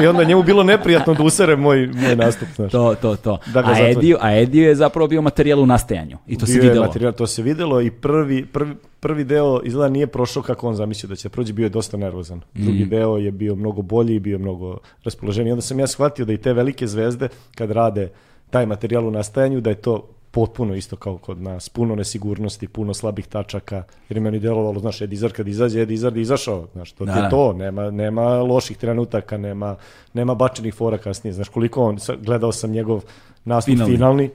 i 0.02 0.06
onda 0.06 0.24
njemu 0.24 0.42
bilo 0.42 0.62
neprijatno 0.62 1.14
da 1.14 1.22
usere 1.22 1.56
moj, 1.56 1.86
moj 1.86 2.16
nastup, 2.16 2.48
znaš. 2.56 2.72
To, 2.72 2.94
to, 2.94 3.16
to. 3.16 3.38
Da 3.46 3.60
a. 3.60 3.90
Ediju, 3.90 4.16
a 4.20 4.36
Ediju 4.36 4.64
je 4.64 4.74
zapravo 4.74 5.08
bio 5.08 5.22
materijal 5.22 5.60
u 5.60 5.66
nastajanju. 5.66 6.18
I 6.26 6.38
to 6.38 6.46
se 6.46 6.52
Bio 6.52 6.62
je 6.62 6.68
videlo. 6.68 6.86
Materijal, 6.86 7.12
to 7.12 7.26
se 7.26 7.42
videlo 7.42 7.80
i 7.80 7.90
prvi, 7.90 8.46
prvi, 8.46 8.74
prvi 9.00 9.24
deo 9.24 9.60
izgleda 9.64 9.88
nije 9.88 10.06
prošao 10.06 10.42
kako 10.42 10.68
on 10.68 10.74
zamislio 10.74 11.08
da 11.08 11.16
će 11.16 11.28
prođe, 11.28 11.52
bio 11.52 11.64
je 11.64 11.70
dosta 11.70 11.96
nervozan. 11.96 12.40
Drugi 12.54 12.84
Mm. 12.84 12.88
deo 12.88 13.16
je 13.16 13.30
bio 13.30 13.54
mnogo 13.54 13.82
bolji 13.82 14.14
i 14.14 14.20
bio 14.20 14.34
je 14.34 14.38
mnogo 14.38 14.78
raspoloženiji. 15.04 15.52
Onda 15.52 15.62
sam 15.62 15.80
ja 15.80 15.86
shvatio 15.86 16.24
da 16.24 16.32
i 16.32 16.38
te 16.38 16.52
velike 16.52 16.86
zvezde, 16.86 17.28
kad 17.54 17.70
rade 17.70 18.10
taj 18.50 18.66
materijal 18.66 19.06
u 19.06 19.10
nastajanju, 19.10 19.60
da 19.60 19.70
je 19.70 19.76
to 19.76 20.02
potpuno 20.30 20.74
isto 20.74 20.96
kao 20.96 21.18
kod 21.18 21.40
nas. 21.40 21.68
Puno 21.68 21.94
nesigurnosti, 21.94 22.68
puno 22.68 22.94
slabih 22.94 23.26
tačaka. 23.26 23.76
Jer 24.08 24.16
je 24.16 24.20
meni 24.20 24.38
delovalo, 24.38 24.80
znaš, 24.80 25.00
Ed 25.00 25.12
Izard 25.12 25.32
kad 25.32 25.48
izađe, 25.48 25.80
Ed 25.80 25.90
Izard 25.90 26.16
je 26.16 26.22
izašao. 26.22 26.66
Znaš, 26.72 26.92
to 26.92 27.04
ti 27.04 27.10
Da. 27.10 27.18
je 27.18 27.30
to. 27.30 27.52
Nema, 27.52 27.90
nema 27.90 28.22
loših 28.36 28.76
trenutaka, 28.76 29.36
nema, 29.38 29.76
nema 30.14 30.34
bačenih 30.34 30.74
fora 30.74 30.98
kasnije. 30.98 31.32
Znaš, 31.34 31.48
koliko 31.48 31.82
on, 31.82 31.98
gledao 32.18 32.52
sam 32.52 32.70
njegov 32.70 33.04
nastup 33.44 33.72
Finalni. 33.72 33.94
finalni, 33.94 34.30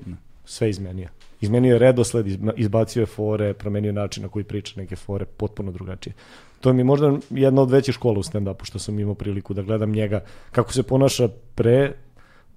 sve 0.45 0.69
izmenio. 0.69 1.07
Izmenio 1.43 1.73
je 1.73 1.79
redosled, 1.79 2.27
izbacio 2.55 3.01
je 3.01 3.05
fore, 3.05 3.53
promenio 3.53 3.91
način 3.91 4.23
na 4.23 4.29
koji 4.29 4.43
priča 4.43 4.79
neke 4.81 4.95
fore, 4.95 5.25
potpuno 5.25 5.71
drugačije. 5.71 6.13
To 6.61 6.73
mi 6.73 6.79
je 6.79 6.83
možda 6.83 7.17
jedna 7.29 7.61
od 7.61 7.71
većih 7.71 7.95
škola 7.95 8.19
u 8.19 8.23
stand-upu, 8.23 8.63
što 8.65 8.79
sam 8.79 8.99
imao 8.99 9.15
priliku 9.15 9.53
da 9.53 9.61
gledam 9.61 9.91
njega, 9.91 10.23
kako 10.51 10.73
se 10.73 10.83
ponaša 10.83 11.27
pre, 11.55 11.93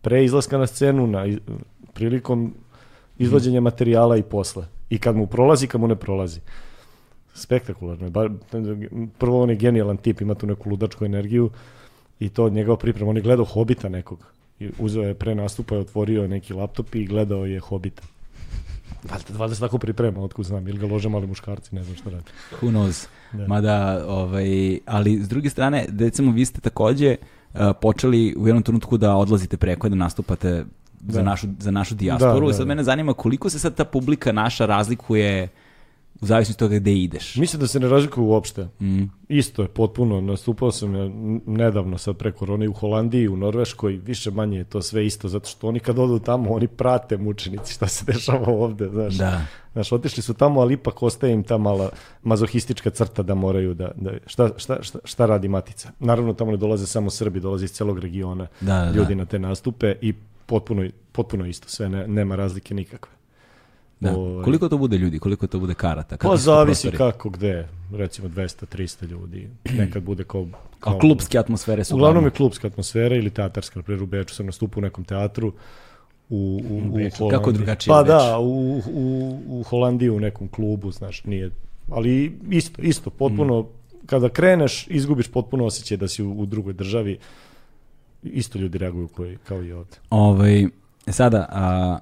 pre 0.00 0.24
izlaska 0.24 0.58
na 0.58 0.66
scenu, 0.66 1.06
na, 1.06 1.26
prilikom 1.94 2.54
izvođenja 3.18 3.60
materijala 3.60 4.16
i 4.16 4.22
posle. 4.22 4.66
I 4.90 4.98
kad 4.98 5.16
mu 5.16 5.26
prolazi, 5.26 5.66
kad 5.66 5.80
mu 5.80 5.88
ne 5.88 5.96
prolazi. 5.96 6.40
Spektakularno 7.34 8.06
je. 8.06 8.10
Bar, 8.10 8.30
prvo 9.18 9.42
on 9.42 9.50
je 9.50 9.56
genijalan 9.56 9.96
tip, 9.96 10.20
ima 10.20 10.34
tu 10.34 10.46
neku 10.46 10.70
ludačku 10.70 11.04
energiju 11.04 11.50
i 12.20 12.28
to 12.28 12.44
od 12.44 12.52
njegova 12.52 12.76
priprema. 12.76 13.10
On 13.10 13.16
je 13.16 13.22
gledao 13.22 13.44
Hobita 13.44 13.88
nekog. 13.88 14.26
I 14.60 14.70
uzeo 14.78 15.02
je 15.02 15.14
pre 15.14 15.34
nastupa, 15.34 15.74
je 15.74 15.80
otvorio 15.80 16.28
neki 16.28 16.54
laptop 16.54 16.94
i 16.94 17.04
gledao 17.06 17.46
je 17.46 17.60
Hobita. 17.60 18.02
Valjda, 19.10 19.38
valjda 19.38 19.54
se 19.54 19.60
tako 19.60 19.78
priprema, 19.78 20.20
otkud 20.20 20.44
znam, 20.44 20.68
ili 20.68 20.78
ga 20.78 20.86
lože 20.86 21.08
mali 21.08 21.26
muškarci, 21.26 21.74
ne 21.74 21.82
znam 21.84 21.96
šta 21.96 22.10
radi. 22.10 22.24
Who 22.62 22.70
knows. 22.70 23.06
Da. 23.32 23.46
Mada, 23.46 24.04
ovaj, 24.08 24.78
ali 24.86 25.22
s 25.22 25.28
druge 25.28 25.50
strane, 25.50 25.86
recimo 25.98 26.32
vi 26.32 26.44
ste 26.44 26.60
takođe 26.60 27.16
uh, 27.54 27.60
počeli 27.80 28.34
u 28.38 28.46
jednom 28.48 28.62
trenutku 28.62 28.96
da 28.96 29.14
odlazite 29.16 29.56
preko 29.56 29.86
i 29.86 29.90
da 29.90 29.96
nastupate 29.96 30.64
za, 31.08 31.20
Da. 31.20 31.22
našu, 31.22 31.46
za 31.58 31.70
našu 31.70 31.94
dijasporu. 31.94 32.40
Da, 32.40 32.46
da, 32.46 32.52
Sad 32.52 32.66
da. 32.66 32.68
mene 32.68 32.84
zanima 32.84 33.12
koliko 33.12 33.50
se 33.50 33.58
sad 33.58 33.74
ta 33.74 33.84
publika 33.84 34.32
naša 34.32 34.66
razlikuje 34.66 35.48
u 36.20 36.26
zavisnosti 36.26 36.64
od 36.64 36.68
toga 36.68 36.78
gde 36.78 36.92
ideš. 36.92 37.36
Mislim 37.36 37.60
da 37.60 37.66
se 37.66 37.80
ne 37.80 37.88
razlikuju 37.88 38.26
uopšte. 38.26 38.68
Mm. 38.80 39.02
Isto 39.28 39.62
je 39.62 39.68
potpuno, 39.68 40.20
nastupao 40.20 40.72
sam 40.72 40.94
ja 40.94 41.10
nedavno 41.46 41.98
sad 41.98 42.16
pre 42.16 42.32
korone 42.32 42.68
u 42.68 42.72
Holandiji, 42.72 43.28
u 43.28 43.36
Norveškoj, 43.36 43.92
više 43.92 44.30
manje 44.30 44.58
je 44.58 44.64
to 44.64 44.82
sve 44.82 45.06
isto, 45.06 45.28
zato 45.28 45.48
što 45.48 45.68
oni 45.68 45.80
kad 45.80 45.98
odu 45.98 46.18
tamo, 46.18 46.50
oni 46.50 46.68
prate 46.68 47.16
mučenici 47.16 47.74
šta 47.74 47.86
se 47.86 48.04
dešava 48.12 48.48
ovde, 48.48 48.88
znaš. 48.88 49.14
Da. 49.14 49.40
Znaš, 49.72 49.92
otišli 49.92 50.22
su 50.22 50.34
tamo, 50.34 50.60
ali 50.60 50.74
ipak 50.74 51.02
ostaje 51.02 51.32
im 51.32 51.42
ta 51.42 51.58
mala 51.58 51.88
mazohistička 52.22 52.90
crta 52.90 53.22
da 53.22 53.34
moraju 53.34 53.74
da, 53.74 53.90
da 53.96 54.10
šta, 54.26 54.48
šta, 54.56 54.82
šta, 54.82 54.98
šta 55.04 55.26
radi 55.26 55.48
matica. 55.48 55.90
Naravno, 55.98 56.32
tamo 56.32 56.50
ne 56.50 56.56
dolaze 56.56 56.86
samo 56.86 57.10
Srbi, 57.10 57.40
dolaze 57.40 57.64
iz 57.64 57.72
celog 57.72 57.98
regiona 57.98 58.46
Da, 58.60 58.66
da, 58.66 58.90
ljudi 58.90 59.14
da. 59.14 59.18
na 59.18 59.24
te 59.24 59.38
nastupe 59.38 59.94
i 60.00 60.14
potpuno, 60.46 60.88
potpuno 61.12 61.46
isto, 61.46 61.68
sve 61.68 61.88
ne, 61.88 62.08
nema 62.08 62.36
razlike 62.36 62.74
nikakve. 62.74 63.15
Da. 64.00 64.16
Ovaj. 64.16 64.44
Koliko 64.44 64.68
to 64.68 64.78
bude 64.78 64.98
ljudi, 64.98 65.18
koliko 65.18 65.46
to 65.46 65.58
bude 65.58 65.74
karata? 65.74 66.16
Pa 66.16 66.36
zavisi 66.36 66.88
prostori? 66.88 66.96
kako 66.96 67.30
gde, 67.30 67.68
recimo 67.92 68.28
200-300 68.28 69.06
ljudi, 69.08 69.48
nekad 69.78 70.02
bude 70.02 70.24
kao... 70.24 70.46
kao 70.80 70.96
A 70.96 70.98
klubske 70.98 71.38
atmosfere 71.38 71.84
su 71.84 71.94
Uglavnom 71.94 72.24
je 72.24 72.30
klubska 72.30 72.66
atmosfera 72.66 73.16
ili 73.16 73.30
teatarska, 73.30 73.78
na 73.78 73.82
primjer 73.82 74.02
u 74.02 74.06
Beču 74.06 74.34
sam 74.34 74.46
nastupao 74.46 74.78
u 74.78 74.82
nekom 74.82 75.04
teatru 75.04 75.52
u, 76.28 76.60
u, 76.70 76.76
u, 76.76 76.96
Beču. 76.96 77.16
Holandiji. 77.16 77.38
Kako 77.38 77.52
drugačije 77.52 77.92
Pa 77.92 78.02
da, 78.02 78.38
u, 78.38 78.82
u, 78.92 79.38
u 79.48 79.62
Holandiji 79.62 80.10
u 80.10 80.20
nekom 80.20 80.48
klubu, 80.48 80.90
znaš, 80.90 81.24
nije, 81.24 81.50
ali 81.90 82.38
isto, 82.50 82.82
isto, 82.82 83.10
potpuno, 83.10 83.60
Mm. 83.60 83.66
kada 84.06 84.28
kreneš, 84.28 84.86
izgubiš 84.90 85.28
potpuno 85.28 85.64
osjećaj 85.64 85.96
da 85.96 86.08
si 86.08 86.22
u, 86.22 86.32
u 86.32 86.46
drugoj 86.46 86.72
državi, 86.72 87.18
isto 88.22 88.58
ljudi 88.58 88.78
reaguju 88.78 89.08
koji, 89.08 89.38
kao 89.44 89.62
i 89.62 89.72
ovde. 89.72 89.96
Ovaj, 90.10 90.66
sada, 91.08 91.46
a, 91.50 91.98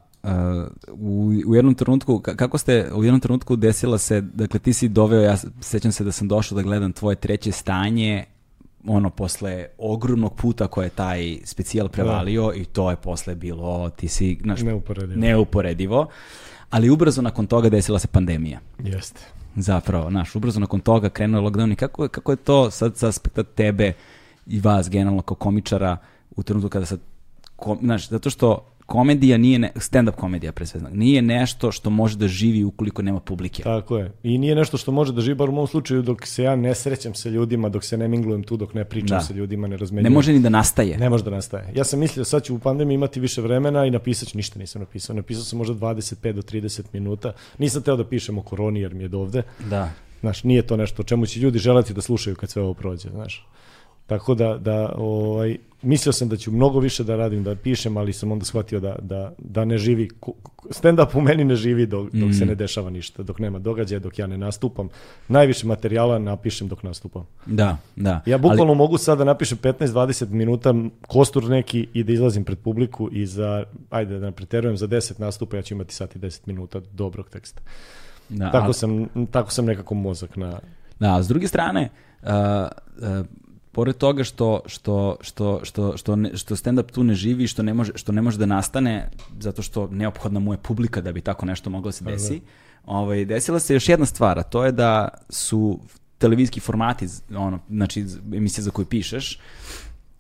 u, 0.91 1.33
u 1.47 1.55
jednom 1.55 1.75
trenutku, 1.75 2.13
ka- 2.15 2.37
kako 2.37 2.59
ste, 2.59 2.91
u 2.95 3.05
jednom 3.05 3.21
trenutku 3.21 3.57
desila 3.57 3.99
se, 3.99 4.21
dakle 4.21 4.61
ti 4.61 4.73
si 4.73 4.89
doveo, 4.89 5.21
ja 5.23 5.37
sećam 5.61 5.93
se 5.93 6.05
da 6.05 6.13
sam 6.13 6.29
došao 6.29 6.57
da 6.57 6.63
gledam 6.63 6.93
tvoje 6.93 7.17
treće 7.17 7.53
stanje, 7.53 8.25
ono, 8.87 9.11
posle 9.11 9.67
ogromnog 9.79 10.35
puta 10.35 10.67
koje 10.67 10.87
je 10.87 10.91
taj 10.91 11.39
specijal 11.45 11.89
prevalio 11.89 12.53
i 12.55 12.65
to 12.65 12.91
je 12.91 12.97
posle 12.97 13.35
bilo, 13.35 13.91
ti 13.91 14.09
si, 14.09 14.39
znaš, 14.43 14.61
Neuporedivo. 14.63 15.21
neuporedivo, 15.21 16.07
ali 16.71 16.91
ubrzo 16.91 17.23
nakon 17.23 17.47
toga 17.47 17.69
desila 17.69 17.99
se 17.99 18.09
pandemija. 18.09 18.61
Jeste. 18.79 19.21
Zapravo, 19.57 20.11
znaš, 20.11 20.35
ubrzo 20.35 20.61
nakon 20.61 20.81
toga 20.81 21.09
krenuo 21.09 21.41
je 21.41 21.47
lockdown 21.47 21.73
i 21.73 21.77
kako, 21.77 22.03
je- 22.03 22.09
kako 22.09 22.33
je 22.33 22.37
to 22.37 22.71
sad 22.71 22.97
sa 22.97 23.09
aspekta 23.09 23.43
tebe 23.45 23.93
i 24.47 24.61
vas 24.61 24.91
generalno 24.91 25.23
kao 25.23 25.37
komičara 25.37 25.97
u 26.37 26.43
trenutku 26.43 26.69
kada 26.69 26.87
sad, 26.87 27.01
kom, 27.57 27.79
znaš, 27.83 28.09
zato 28.09 28.31
što 28.31 28.65
komedija 28.87 29.39
nije, 29.39 29.59
ne, 29.59 29.73
stand-up 29.75 30.11
komedija 30.13 30.53
pre 30.53 30.67
svega, 30.67 30.89
nije 30.89 31.23
nešto 31.23 31.73
što 31.73 31.91
može 31.91 32.17
da 32.17 32.29
živi 32.29 32.65
ukoliko 32.65 33.03
nema 33.03 33.21
publike. 33.21 33.63
Tako 33.63 33.99
je. 33.99 34.13
I 34.23 34.39
nije 34.39 34.55
nešto 34.55 34.77
što 34.77 34.93
može 34.93 35.13
da 35.13 35.21
živi, 35.21 35.35
bar 35.35 35.49
u 35.49 35.53
mom 35.53 35.67
slučaju, 35.67 36.03
dok 36.03 36.27
se 36.27 36.43
ja 36.43 36.57
ne 36.57 36.75
srećem 36.75 37.15
sa 37.15 37.29
ljudima, 37.29 37.69
dok 37.69 37.85
se 37.85 37.97
ne 37.97 38.09
minglujem 38.09 38.43
tu, 38.43 38.57
dok 38.57 38.75
ne 38.75 38.85
pričam 38.85 39.19
Da. 39.19 39.21
sa 39.21 39.35
ljudima, 39.35 39.67
ne 39.67 39.71
Ne 39.71 39.77
razmenjujem. 39.77 40.13
može 40.13 40.33
ni 40.33 40.41
da 40.41 40.49
nastaje. 40.49 40.99
Ne 40.99 41.11
može 41.11 41.25
da 41.25 41.31
nastaje. 41.31 41.73
Ja 41.75 41.85
sam 41.85 42.01
mislio 42.01 42.25
sad 42.25 42.45
ću 42.45 42.55
u 42.55 42.59
pandemiji 42.59 42.95
imati 42.95 43.21
više 43.21 43.41
vremena 43.41 43.87
i 43.87 43.91
napisat 43.91 44.29
ću, 44.29 44.37
ništa 44.37 44.59
nisam 44.59 44.81
napisao. 44.81 45.17
Napisao 45.17 45.45
sam 45.45 45.59
možda 45.59 45.75
25 45.77 46.33
do 46.33 46.43
30 46.43 46.83
minuta. 46.93 47.33
Nisam 47.59 47.83
teo 47.83 47.97
da 47.97 48.05
pišem 48.05 48.39
o 48.39 48.43
koroni 48.43 48.81
jer 48.81 48.95
mi 48.95 49.03
je 49.05 49.09
do 49.09 49.19
ovde. 49.19 49.43
Da. 49.61 49.91
Znaš, 50.21 50.45
nije 50.45 50.63
to 50.63 50.77
nešto 50.77 51.03
o 51.03 51.05
čemu 51.05 51.27
će 51.27 51.41
ljudi 51.41 51.59
želati 51.59 51.95
da 51.95 52.01
slušaju 52.01 52.37
kad 52.37 52.51
sve 52.51 52.63
ovo 52.63 52.75
prođe, 52.75 53.11
znaš. 53.11 53.47
Tako 54.07 54.35
da, 54.35 54.59
da 54.59 54.93
ovaj, 54.97 55.57
mislio 55.83 56.13
sam 56.13 56.29
da 56.29 56.37
ću 56.37 56.53
mnogo 56.53 56.79
više 56.79 57.05
da 57.05 57.17
radim, 57.17 57.45
da 57.45 57.55
pišem, 57.55 57.97
ali 57.97 58.13
sam 58.13 58.33
onda 58.33 58.45
shvatio 58.45 58.81
da, 58.81 58.97
da, 59.03 59.33
da 59.39 59.65
ne 59.65 59.79
živi, 59.79 60.09
stand-up 60.71 61.15
u 61.15 61.21
meni 61.21 61.45
ne 61.45 61.57
živi 61.57 61.87
dok, 61.87 62.11
dok 62.13 62.29
Mm. 62.29 62.33
se 62.33 62.47
ne 62.47 62.55
dešava 62.55 62.91
ništa, 62.91 63.23
dok 63.23 63.39
nema 63.39 63.59
događaja, 63.59 63.99
dok 63.99 64.19
ja 64.19 64.27
ne 64.27 64.39
nastupam. 64.39 64.89
Najviše 65.29 65.67
materijala 65.67 66.19
napišem 66.19 66.69
dok 66.69 66.83
nastupam. 66.83 67.27
Da, 67.47 67.77
da. 67.97 68.21
Ja 68.27 68.39
bukvalno 68.39 68.75
mogu 68.75 68.99
sad 68.99 69.19
da 69.19 69.25
napišem 69.25 69.59
15-20 69.59 70.29
minuta 70.29 70.75
kostur 71.09 71.45
neki 71.45 71.89
i 71.93 72.03
da 72.05 72.13
izlazim 72.13 72.45
pred 72.45 72.59
publiku 72.59 73.09
i 73.13 73.27
za, 73.27 73.65
ajde 73.91 74.19
da 74.19 74.27
ne 74.27 74.33
preterujem, 74.33 74.77
za 74.77 74.89
10 74.89 75.21
nastupa 75.21 75.57
ja 75.57 75.63
ću 75.63 75.75
imati 75.75 75.95
sat 75.95 76.17
i 76.17 76.19
10 76.19 76.41
minuta 76.47 76.81
dobrog 76.93 77.29
teksta. 77.31 77.63
Ali, 78.31 78.39
da, 78.39 78.51
Tako 78.51 78.65
ali- 78.65 78.75
sam, 78.75 79.09
tako 79.31 79.51
sam 79.51 79.65
nekako 79.65 79.95
mozak 79.95 80.37
na... 80.37 80.59
Da, 81.01 81.17
a 81.17 81.23
s 81.23 81.29
druge 81.29 81.49
strane, 81.49 81.89
uh, 82.23 82.29
uh, 82.29 83.27
pored 83.75 83.97
toga 83.97 84.25
što, 84.25 84.61
što, 84.67 85.17
što, 85.21 85.61
što, 85.63 85.97
što, 85.97 86.17
ne, 86.17 86.37
što 86.37 86.57
stand-up 86.57 86.93
tu 86.93 87.05
ne 87.05 87.15
živi, 87.15 87.47
što 87.47 87.63
ne, 87.63 87.75
može, 87.75 87.93
što 87.95 88.13
ne 88.13 88.23
može 88.23 88.39
da 88.39 88.47
nastane, 88.47 89.11
zato 89.41 89.63
što 89.63 89.89
neophodna 89.91 90.41
mu 90.41 90.53
je 90.55 90.59
publika 90.59 91.01
da 91.01 91.13
bi 91.13 91.21
tako 91.21 91.47
nešto 91.47 91.71
moglo 91.71 91.89
da 91.89 91.93
se 91.93 92.05
desi, 92.05 92.41
ovaj, 92.87 93.25
desila 93.25 93.61
se 93.61 93.75
još 93.75 93.89
jedna 93.89 94.07
stvar, 94.07 94.39
a 94.39 94.43
to 94.43 94.65
je 94.65 94.73
da 94.73 95.09
su 95.29 95.81
televizijski 96.19 96.61
formati, 96.61 97.07
ono, 97.37 97.59
znači 97.71 98.07
emisije 98.35 98.63
za 98.65 98.71
koju 98.71 98.87
pišeš, 98.87 99.39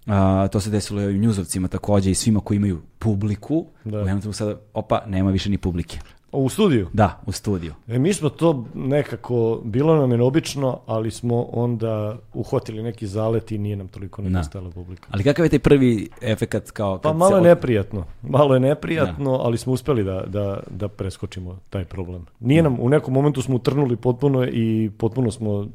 a, 0.07 0.49
to 0.53 0.61
se 0.61 0.71
desilo 0.71 1.03
i 1.03 1.15
u 1.15 1.19
njuzovcima 1.19 1.69
takođe 1.69 2.11
i 2.11 2.15
svima 2.15 2.41
koji 2.41 2.57
imaju 2.57 2.83
publiku, 2.99 3.67
Da. 3.85 4.03
u 4.03 4.09
jednom 4.09 4.33
sada, 4.33 4.57
opa, 4.75 5.03
nema 5.07 5.31
više 5.31 5.51
ni 5.51 5.59
publike. 5.59 5.99
U 6.35 6.49
studiju? 6.49 6.89
Da, 6.93 7.21
u 7.27 7.33
studiju. 7.33 7.75
E, 7.89 7.99
mi 7.99 8.13
smo 8.15 8.29
to 8.29 8.65
nekako, 8.75 9.61
bilo 9.65 9.97
nam 9.97 10.11
je 10.11 10.19
neobično, 10.19 10.79
ali 10.87 11.11
smo 11.11 11.43
onda 11.43 12.17
uhvatili 12.35 12.83
neki 12.83 13.07
zalet 13.07 13.53
i 13.53 13.59
nije 13.59 13.77
nam 13.77 13.89
toliko 13.89 14.23
nedostajala 14.23 14.71
publika. 14.71 15.09
Ali 15.11 15.25
kakav 15.25 15.45
je 15.45 15.49
taj 15.49 15.59
prvi 15.59 16.09
efekat 16.23 16.71
kao... 16.71 16.99
Pa 16.99 17.13
malo 17.13 17.37
je 17.37 17.41
od- 17.41 17.45
neprijatno, 17.47 18.05
malo 18.23 18.55
je 18.55 18.61
neprijatno, 18.61 19.31
ali 19.33 19.59
smo 19.59 19.73
uspeli 19.73 20.05
da, 20.05 20.25
da, 20.27 20.61
da 20.71 20.89
preskočimo 20.89 21.59
taj 21.71 21.85
problem. 21.85 22.27
Nije 22.41 22.63
nam, 22.63 22.77
u 22.81 22.89
nekom 22.89 23.15
momentu 23.15 23.43
smo 23.43 23.57
utrnuli 23.57 23.97
potpuno 23.97 24.45
i 24.45 24.91
potpuno 24.99 25.31
smo 25.31 25.67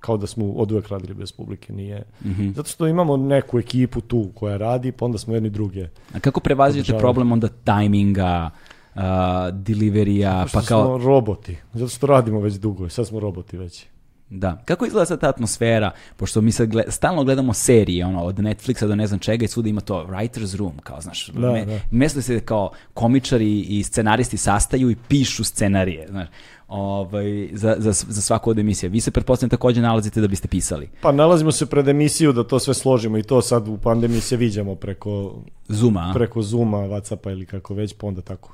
kao 0.00 0.16
da 0.16 0.26
smo 0.26 0.52
od 0.52 0.72
uvek 0.72 0.88
radili 0.88 1.14
bez 1.14 1.32
publike, 1.32 1.72
nije. 1.72 2.04
Mhm. 2.24 2.50
Zato 2.50 2.68
što 2.68 2.86
imamo 2.86 3.16
neku 3.16 3.58
ekipu 3.58 4.00
tu 4.00 4.28
koja 4.34 4.56
radi, 4.56 4.92
pa 4.92 5.04
onda 5.04 5.18
smo 5.18 5.34
jedni 5.34 5.50
druge. 5.50 5.88
A 6.14 6.20
kako 6.20 6.40
Održavamo. 6.80 7.00
problem 7.00 7.32
onda 7.32 7.48
tajminga, 7.48 8.50
uh, 8.98 9.54
deliverija, 9.54 10.46
pa 10.52 10.62
kao... 10.62 10.84
smo 10.84 11.06
roboti, 11.06 11.56
zato 11.74 11.88
što 11.88 12.06
radimo 12.06 12.40
već 12.40 12.54
dugo 12.54 12.88
sad 12.88 13.06
smo 13.06 13.20
roboti 13.20 13.56
već. 13.56 13.86
Da. 14.30 14.62
Kako 14.64 14.86
izgleda 14.86 15.06
sad 15.06 15.20
ta 15.20 15.28
atmosfera, 15.28 15.90
pošto 16.16 16.40
mi 16.40 16.52
sad 16.52 16.68
gled, 16.68 16.84
stalno 16.88 17.24
gledamo 17.24 17.54
serije, 17.54 18.06
ono, 18.06 18.24
od 18.24 18.36
Netflixa 18.36 18.86
do 18.86 18.96
ne 18.96 19.06
znam 19.06 19.20
čega 19.20 19.44
i 19.44 19.48
svuda 19.48 19.68
ima 19.68 19.80
to 19.80 20.06
writer's 20.10 20.56
room, 20.56 20.72
kao, 20.82 21.00
znaš, 21.00 21.28
Da, 21.28 21.52
me, 21.52 21.64
da. 21.64 21.80
mesto 21.90 22.22
se 22.22 22.40
kao 22.40 22.70
komičari 22.94 23.60
i 23.60 23.82
scenaristi 23.82 24.36
sastaju 24.36 24.90
i 24.90 24.96
pišu 25.08 25.44
scenarije, 25.44 26.06
znaš, 26.08 26.28
ovaj, 26.68 27.48
za, 27.52 27.76
za, 27.78 27.92
za 27.92 28.22
svaku 28.22 28.50
od 28.50 28.58
emisija. 28.58 28.90
Vi 28.90 29.00
se 29.00 29.10
pretpostavljam 29.10 29.50
takođe 29.50 29.80
nalazite 29.80 30.20
da 30.20 30.28
biste 30.28 30.48
pisali. 30.48 30.88
Pa 31.00 31.12
nalazimo 31.12 31.52
se 31.52 31.66
pred 31.66 31.88
emisiju 31.88 32.32
da 32.32 32.44
to 32.44 32.58
sve 32.58 32.74
složimo 32.74 33.18
i 33.18 33.22
to 33.22 33.42
sad 33.42 33.68
u 33.68 33.78
pandemiji 33.78 34.20
se 34.20 34.36
viđamo 34.36 34.74
preko, 34.74 35.34
Zuma, 35.68 36.10
preko 36.14 36.42
Zuma, 36.42 36.78
Whatsappa 36.78 37.30
ili 37.30 37.46
kako 37.46 37.74
već, 37.74 37.94
pa 37.98 38.06
onda 38.06 38.20
tako 38.20 38.52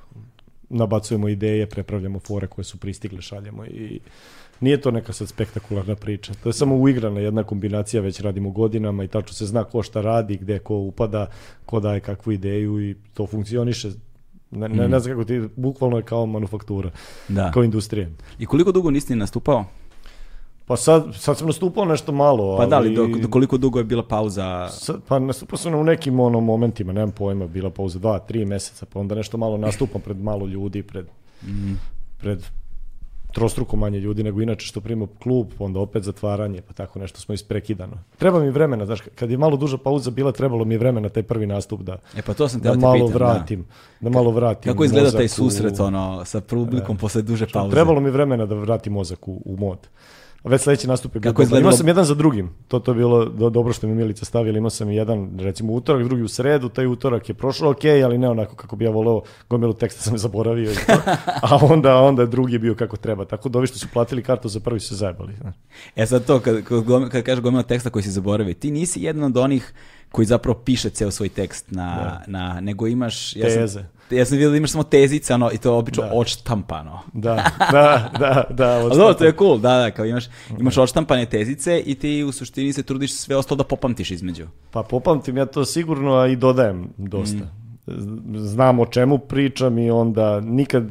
nabacujemo 0.69 1.29
ideje, 1.29 1.67
prepravljamo 1.67 2.19
fore 2.19 2.47
koje 2.47 2.65
su 2.65 2.79
pristigle, 2.79 3.23
šaljemo 3.23 3.65
i 3.67 4.01
Nije 4.61 4.81
to 4.81 4.91
neka 4.91 5.13
sad 5.13 5.29
spektakularna 5.29 5.95
priča. 5.95 6.33
To 6.43 6.49
je 6.49 6.53
samo 6.53 6.77
uigrana 6.77 7.21
jedna 7.21 7.43
kombinacija, 7.43 8.03
već 8.03 8.21
radimo 8.21 8.51
godinama 8.51 9.05
i 9.05 9.09
tačno 9.09 9.33
se 9.33 9.47
zna 9.47 9.65
ko 9.65 9.83
šta 9.83 10.01
radi, 10.01 10.37
gde 10.37 10.59
ko 10.59 10.77
upada, 10.77 11.27
ko 11.67 11.81
daje 11.81 12.01
kakvu 12.01 12.33
ideju 12.33 12.81
i 12.91 12.95
to 13.15 13.27
funkcioniše. 13.27 13.89
Ne, 14.51 14.69
ne, 14.69 14.89
ne 14.89 15.01
znam 15.01 15.15
kako 15.15 15.25
ti, 15.25 15.43
bukvalno 15.57 15.97
je 15.97 16.03
kao 16.03 16.27
manufaktura, 16.27 16.91
Da. 17.29 17.51
kao 17.51 17.65
industrija. 17.65 18.09
I 18.39 18.47
koliko 18.47 18.73
dugo 18.73 18.91
nisi 18.91 19.13
ni 19.13 19.19
nastupao? 19.19 19.65
Pa 20.67 20.77
sad, 20.77 21.05
sad 21.15 21.39
sam 21.39 21.47
nastupao 21.47 21.85
nešto 21.85 22.13
malo, 22.13 22.57
Pa 22.57 22.67
da, 22.67 22.77
ali 22.77 22.99
ali... 22.99 23.13
do, 23.13 23.19
do 23.19 23.29
koliko 23.29 23.57
dugo 23.57 23.79
je 23.79 23.85
bila 23.85 24.03
pauza? 24.03 24.69
Sad, 24.69 25.01
pa 25.09 25.19
nastupao 25.19 25.57
sam 25.59 25.75
u 25.75 25.85
nekim 25.85 26.21
ono, 26.21 26.41
momentima, 26.41 26.93
nemam 26.93 27.11
pojma, 27.11 27.47
bila 27.47 27.71
pauza 27.71 27.99
dva, 27.99 28.19
tri 28.19 28.45
meseca, 28.45 28.87
pa 28.87 29.01
onda 29.01 29.15
nešto 29.15 29.37
malo 29.37 29.57
nastupam 29.57 30.01
pred 30.01 30.23
malo 30.23 30.47
ljudi, 30.47 30.83
pred, 30.83 31.07
pred 32.19 32.45
trostruko 33.33 33.77
manje 33.77 34.01
ljudi 34.01 34.23
nego 34.23 34.43
inače 34.43 34.67
što 34.67 34.81
prima 34.81 35.07
klub, 35.23 35.47
onda 35.59 35.81
opet 35.81 36.03
zatvaranje, 36.03 36.61
pa 36.61 36.73
tako 36.73 36.99
nešto 36.99 37.21
smo 37.21 37.35
isprekidano. 37.35 37.93
Treba 38.19 38.41
mi 38.41 38.51
vremena, 38.51 38.87
znaš, 38.87 39.01
kad 39.15 39.31
je 39.31 39.39
malo 39.39 39.57
duža 39.57 39.79
pauza 39.79 40.11
bila, 40.11 40.33
trebalo 40.33 40.65
mi 40.65 40.75
je 40.75 40.79
vremena 40.79 41.09
taj 41.09 41.23
prvi 41.23 41.47
nastup 41.47 41.81
da, 41.81 41.99
E 42.17 42.23
pa 42.23 42.35
to 42.35 42.49
sam 42.49 42.61
da 42.61 42.69
da 42.69 42.75
te 42.75 42.81
malo 42.81 43.07
pitam. 43.07 43.19
da. 43.19 43.25
vratim, 43.27 43.67
da. 44.01 44.11
malo 44.11 44.31
vratim 44.31 44.73
Kako 44.73 44.85
izgleda 44.85 45.11
taj 45.11 45.23
mozak 45.23 45.31
u- 45.31 45.35
susret 45.41 45.81
ono, 45.81 46.25
sa 46.25 46.41
publikom 46.41 46.97
posle 46.97 47.23
duže 47.23 47.47
pauze? 47.53 47.71
Trebalo 47.71 48.01
mi 48.01 48.11
vremena 48.11 48.47
da 48.47 48.55
vratim 48.55 48.93
mozak 48.93 49.29
u, 49.29 49.43
u 49.45 49.57
mod. 49.57 49.79
A 50.45 50.49
već 50.49 50.61
sledeći 50.61 50.89
nastup 50.89 51.15
je 51.15 51.21
bio 51.21 51.31
Kako 51.33 51.43
dobar. 51.43 51.61
Imao 51.61 51.71
izgledalo- 51.71 51.77
sam 51.77 51.89
jedan 51.89 52.05
za 52.05 52.15
drugim. 52.15 52.51
To, 52.69 52.79
to 52.79 52.91
je 52.91 52.95
bilo 52.95 53.25
do, 53.25 53.51
dobro 53.51 53.73
što 53.73 53.87
mi 53.87 53.95
Milica 53.95 54.25
stavila. 54.25 54.59
Imao 54.59 54.71
sam 54.71 54.91
jedan, 54.91 55.39
recimo, 55.39 55.73
utorak, 55.73 56.05
drugi 56.05 56.23
u 56.23 56.29
sredu. 56.29 56.69
Taj 56.69 56.87
utorak 56.87 57.29
je 57.29 57.35
prošao 57.35 57.71
ok, 57.71 57.85
ali 58.05 58.19
ne 58.19 58.29
onako 58.29 58.57
kako 58.57 58.77
bi 58.77 58.85
ja 58.85 58.91
voleo. 58.91 59.23
Gomilu 59.51 59.73
teksta 59.73 60.01
sam 60.03 60.19
zaboravio. 60.25 60.73
I 60.73 60.75
to. 60.75 60.93
A 61.43 61.59
onda, 61.63 61.97
onda 61.97 62.27
drugi 62.27 62.53
je 62.53 62.59
bio 62.59 62.75
kako 62.75 62.97
treba. 62.97 63.25
Tako 63.25 63.49
da 63.49 63.59
ovi 63.59 63.67
što 63.67 63.79
su 63.79 63.89
platili 63.93 64.23
kartu 64.23 64.49
za 64.49 64.61
prvi 64.61 64.81
su 64.81 64.97
zajebali. 64.97 65.35
znaš. 65.41 65.55
E 65.97 66.07
sad 66.07 66.25
to, 66.25 66.41
kad, 66.41 66.65
kad, 66.65 66.85
kad 67.11 67.23
kažeš 67.23 67.43
gomila 67.43 67.63
teksta 67.63 67.91
koji 67.91 68.03
si 68.03 68.11
zaboravio, 68.11 68.55
ti 68.55 68.71
nisi 68.71 69.03
jedan 69.03 69.23
od 69.23 69.37
onih 69.37 69.73
koji 70.13 70.27
zapravo 70.27 70.59
piše 70.59 70.91
ceo 70.91 71.11
svoj 71.11 71.29
tekst 71.29 71.71
na, 71.71 72.21
na 72.27 72.61
nego 72.61 72.87
imaš... 72.87 73.37
Ja 73.37 73.51
sam, 73.51 73.59
Teze. 73.63 73.85
Ja 74.17 74.25
sam 74.25 74.37
vidio 74.37 74.51
da 74.51 74.57
imaš 74.57 74.71
samo 74.71 74.85
tezice, 74.85 75.35
ono, 75.35 75.51
i 75.53 75.59
to 75.59 75.69
je 75.69 75.75
obično 75.75 76.03
Da. 76.03 76.13
odštampano. 76.13 77.01
Da, 77.13 77.51
da, 77.73 78.11
da, 78.19 78.45
da. 78.51 78.71
Ali 78.81 78.97
dobro, 78.97 79.15
to 79.15 79.25
je 79.25 79.33
cool, 79.39 79.59
da, 79.59 79.79
da, 79.79 79.91
kao 79.91 80.05
imaš, 80.05 80.25
imaš 80.59 80.79
odštampane 80.79 81.27
tezice 81.27 81.83
i 81.87 81.95
ti 81.95 82.25
u 82.25 82.33
suštini 82.33 82.73
se 82.73 82.83
trudiš 82.83 83.15
sve 83.15 83.37
ostalo 83.37 83.57
da 83.57 83.65
popamtiš 83.65 84.11
između. 84.11 84.47
Pa 84.71 84.83
popamtim 84.83 85.37
ja 85.37 85.47
to 85.47 85.65
sigurno, 85.65 86.15
a 86.15 86.27
i 86.27 86.37
dodajem 86.37 86.89
dosta. 86.97 87.37
Mm. 87.37 87.65
Znam 88.37 88.81
o 88.81 88.87
čemu 88.87 89.19
pričam 89.19 89.79
i 89.79 89.91
onda 89.91 90.41
nikad, 90.41 90.85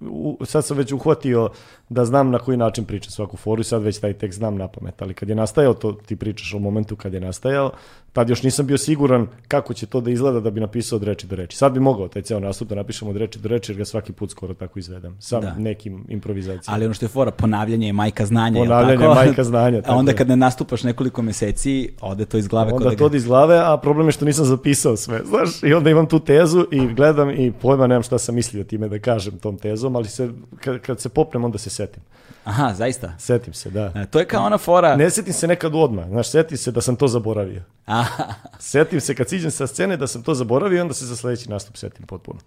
u, 0.00 0.38
sad 0.44 0.64
sam 0.64 0.76
već 0.76 0.92
uhvatio 0.92 1.48
da 1.88 2.04
znam 2.04 2.30
na 2.30 2.38
koji 2.38 2.56
način 2.56 2.84
pričam 2.84 3.10
svaku 3.10 3.36
foru 3.36 3.60
i 3.60 3.64
sad 3.64 3.82
već 3.82 3.98
taj 3.98 4.12
tekst 4.12 4.38
znam 4.38 4.56
na 4.56 4.68
pamet, 4.68 5.02
ali 5.02 5.14
kad 5.14 5.28
je 5.28 5.34
nastajao, 5.34 5.74
to 5.74 5.92
ti 5.92 6.16
pričaš 6.16 6.54
o 6.54 6.58
momentu 6.58 6.96
kad 6.96 7.14
je 7.14 7.20
nastajao, 7.20 7.70
tad 8.14 8.28
još 8.30 8.42
nisam 8.42 8.66
bio 8.66 8.78
siguran 8.78 9.26
kako 9.48 9.74
će 9.74 9.86
to 9.86 10.00
da 10.00 10.10
izgleda 10.10 10.40
da 10.40 10.50
bi 10.50 10.60
napisao 10.60 10.96
od 10.96 11.02
reči 11.02 11.26
do 11.26 11.36
reči. 11.36 11.56
Sad 11.56 11.72
bi 11.72 11.80
mogao 11.80 12.08
taj 12.08 12.22
ceo 12.22 12.40
nastup 12.40 12.68
da 12.68 12.74
napišem 12.74 13.08
od 13.08 13.16
reči 13.16 13.38
do 13.38 13.48
reči 13.48 13.72
jer 13.72 13.78
ga 13.78 13.84
svaki 13.84 14.12
put 14.12 14.30
skoro 14.30 14.54
tako 14.54 14.78
izvedem, 14.78 15.16
sa 15.20 15.40
Da. 15.40 15.54
nekim 15.54 16.04
improvizacijama. 16.08 16.74
Ali 16.76 16.84
ono 16.84 16.94
što 16.94 17.04
je 17.04 17.08
fora, 17.08 17.30
ponavljanje 17.30 17.86
je 17.86 17.92
majka 17.92 18.26
znanja. 18.26 18.60
Ponavljanje 18.60 18.98
tako? 18.98 19.18
je 19.20 19.26
majka 19.26 19.44
znanja, 19.44 19.78
A 19.78 19.82
tako 19.82 19.94
onda 19.94 20.10
je. 20.10 20.16
kad 20.16 20.28
ne 20.28 20.36
nastupaš 20.36 20.82
nekoliko 20.82 21.22
meseci, 21.22 21.90
ode 22.00 22.24
to 22.24 22.38
iz 22.38 22.48
glave. 22.48 22.72
Onda 22.72 22.90
da 22.90 22.96
to 22.96 23.06
ode 23.06 23.16
iz 23.16 23.24
glave, 23.26 23.58
a 23.58 23.76
problem 23.76 24.06
je 24.08 24.12
što 24.12 24.24
nisam 24.24 24.44
zapisao 24.44 24.96
sve, 24.96 25.20
znaš, 25.24 25.62
i 25.62 25.74
onda 25.74 25.90
imam 25.90 26.06
tu 26.06 26.20
tezu 26.20 26.66
i 26.70 26.94
gledam 26.94 27.30
i 27.30 27.52
pojma 27.52 27.86
nemam 27.86 28.02
šta 28.02 28.18
sam 28.18 28.34
mislio 28.34 28.64
time 28.64 28.88
da 28.88 28.98
kažem 28.98 29.38
tom 29.38 29.58
tezom, 29.58 29.96
ali 29.96 30.08
se, 30.08 30.30
kad, 30.60 30.78
kad 30.80 31.00
se 31.00 31.08
popnem 31.08 31.44
onda 31.44 31.58
se 31.58 31.70
setim. 31.70 32.02
Aha, 32.44 32.74
zaista. 32.74 33.14
Setim 33.18 33.54
se, 33.54 33.70
da. 33.70 33.92
E, 33.94 34.06
To 34.06 34.18
je 34.18 34.24
kao 34.26 34.44
ona 34.44 34.58
fora... 34.58 34.96
Ne 34.96 35.10
setim 35.10 35.32
se 35.32 35.46
nekad 35.48 35.74
odmah, 35.74 36.06
znaš, 36.08 36.30
setim 36.30 36.58
se 36.58 36.70
da 36.70 36.80
sam 36.80 36.96
to 36.96 37.08
zaboravio. 37.08 37.62
Aha, 37.86 38.24
Setim 38.58 39.00
se 39.00 39.14
kad 39.14 39.28
siđem 39.28 39.50
sa 39.50 39.66
scene 39.66 39.96
da 39.96 40.06
sam 40.06 40.22
to 40.22 40.34
zaboravio 40.34 40.78
i 40.78 40.80
onda 40.80 40.94
se 40.94 41.06
za 41.06 41.16
sledeći 41.16 41.50
nastup 41.50 41.76
setim 41.76 42.06
potpuno. 42.06 42.40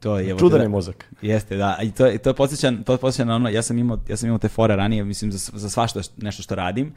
to 0.00 0.18
je... 0.18 0.30
evo, 0.30 0.38
Čudan 0.38 0.58
da- 0.58 0.62
je 0.62 0.68
mozak. 0.68 1.04
Jeste, 1.22 1.56
da. 1.56 1.78
I 1.82 1.90
to, 1.92 2.18
to 2.18 2.34
podsjeća, 2.34 2.72
to 2.86 2.96
podsjeća 2.96 3.24
na 3.24 3.34
ono, 3.34 3.48
ja 3.48 3.62
sam 3.62 3.78
imao, 3.78 3.98
ja 4.08 4.16
sam 4.16 4.26
imao 4.26 4.38
te 4.38 4.48
fore 4.48 4.76
ranije, 4.76 5.04
mislim, 5.04 5.32
za, 5.32 5.50
za 5.54 5.70
svašta 5.70 6.00
nešto 6.16 6.42
što 6.42 6.54
radim. 6.54 6.94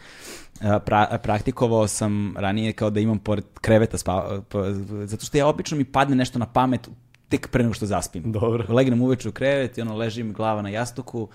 E, 0.62 0.80
Pra, 0.86 1.18
praktikovao 1.24 1.88
sam 1.88 2.36
ranije 2.38 2.74
kao 2.74 2.90
da 2.90 3.00
imam 3.00 3.20
pored 3.20 3.44
kreveta 3.62 3.98
spava, 3.98 4.42
pa, 4.50 4.60
zato 5.06 5.26
što 5.26 5.38
ja 5.38 5.48
obično 5.48 5.78
mi 5.78 5.84
padne 5.86 6.16
nešto 6.16 6.40
na 6.40 6.46
pamet 6.46 6.90
tek 7.30 7.48
pre 7.48 7.64
nego 7.64 7.74
što 7.74 7.86
zaspim. 7.86 8.32
Dobro. 8.32 8.66
Legnem 8.74 9.02
uveče 9.02 9.30
u 9.30 9.32
krevet 9.32 9.78
i 9.78 9.82
ono 9.82 9.96
ležim 9.98 10.34
glava 10.34 10.62
na 10.62 10.70
jastuku. 10.70 11.28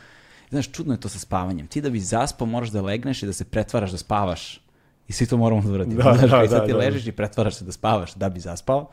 Znaš, 0.54 0.70
čudno 0.70 0.94
je 0.94 1.00
to 1.00 1.08
sa 1.08 1.18
spavanjem. 1.18 1.66
Ti 1.66 1.80
da 1.80 1.90
bi 1.90 2.00
zaspao 2.00 2.46
moraš 2.46 2.68
da 2.70 2.82
legneš 2.82 3.22
i 3.22 3.26
da 3.26 3.32
se 3.32 3.44
pretvaraš 3.44 3.90
da 3.90 3.98
spavaš. 3.98 4.60
I 5.08 5.12
svi 5.12 5.26
to 5.26 5.36
moramo 5.36 5.62
da 5.62 5.72
uradimo. 5.72 6.02
Da, 6.02 6.14
Znaš, 6.14 6.30
da, 6.30 6.44
i 6.44 6.48
sad 6.48 6.60
da, 6.60 6.66
ti 6.66 6.72
da. 6.72 6.78
ležiš 6.78 7.06
i 7.06 7.12
pretvaraš 7.12 7.54
se 7.54 7.64
da 7.64 7.72
spavaš 7.72 8.14
da 8.14 8.28
bi 8.28 8.40
zaspao. 8.40 8.90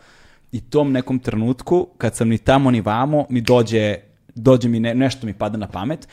I 0.52 0.62
tom 0.62 0.92
nekom 0.92 1.20
trenutku, 1.20 1.88
kad 1.98 2.16
sam 2.16 2.30
ni 2.30 2.38
tamo 2.38 2.72
ni 2.72 2.82
vamo, 2.82 3.26
mi 3.30 3.42
dođe, 3.42 3.96
dođe 4.36 4.70
mi 4.70 4.80
ne, 4.80 4.96
nešto 4.96 5.26
mi 5.26 5.34
pada 5.34 5.58
na 5.58 5.68
pamet. 5.68 6.08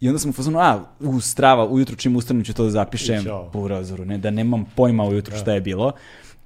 I 0.00 0.08
onda 0.08 0.18
sam 0.18 0.30
u 0.30 0.32
fazonu, 0.32 0.58
a, 0.58 0.84
u 1.00 1.20
strava, 1.20 1.66
ujutru 1.68 1.96
čim 1.96 2.16
ustanem 2.16 2.44
ću 2.44 2.54
to 2.54 2.64
da 2.64 2.70
zapišem 2.70 3.24
po 3.52 3.58
urazoru, 3.58 4.04
ne, 4.04 4.18
da 4.18 4.30
nemam 4.30 4.64
pojma 4.76 5.04
ujutru 5.04 5.36
šta 5.36 5.52
je 5.52 5.60
bilo. 5.60 5.92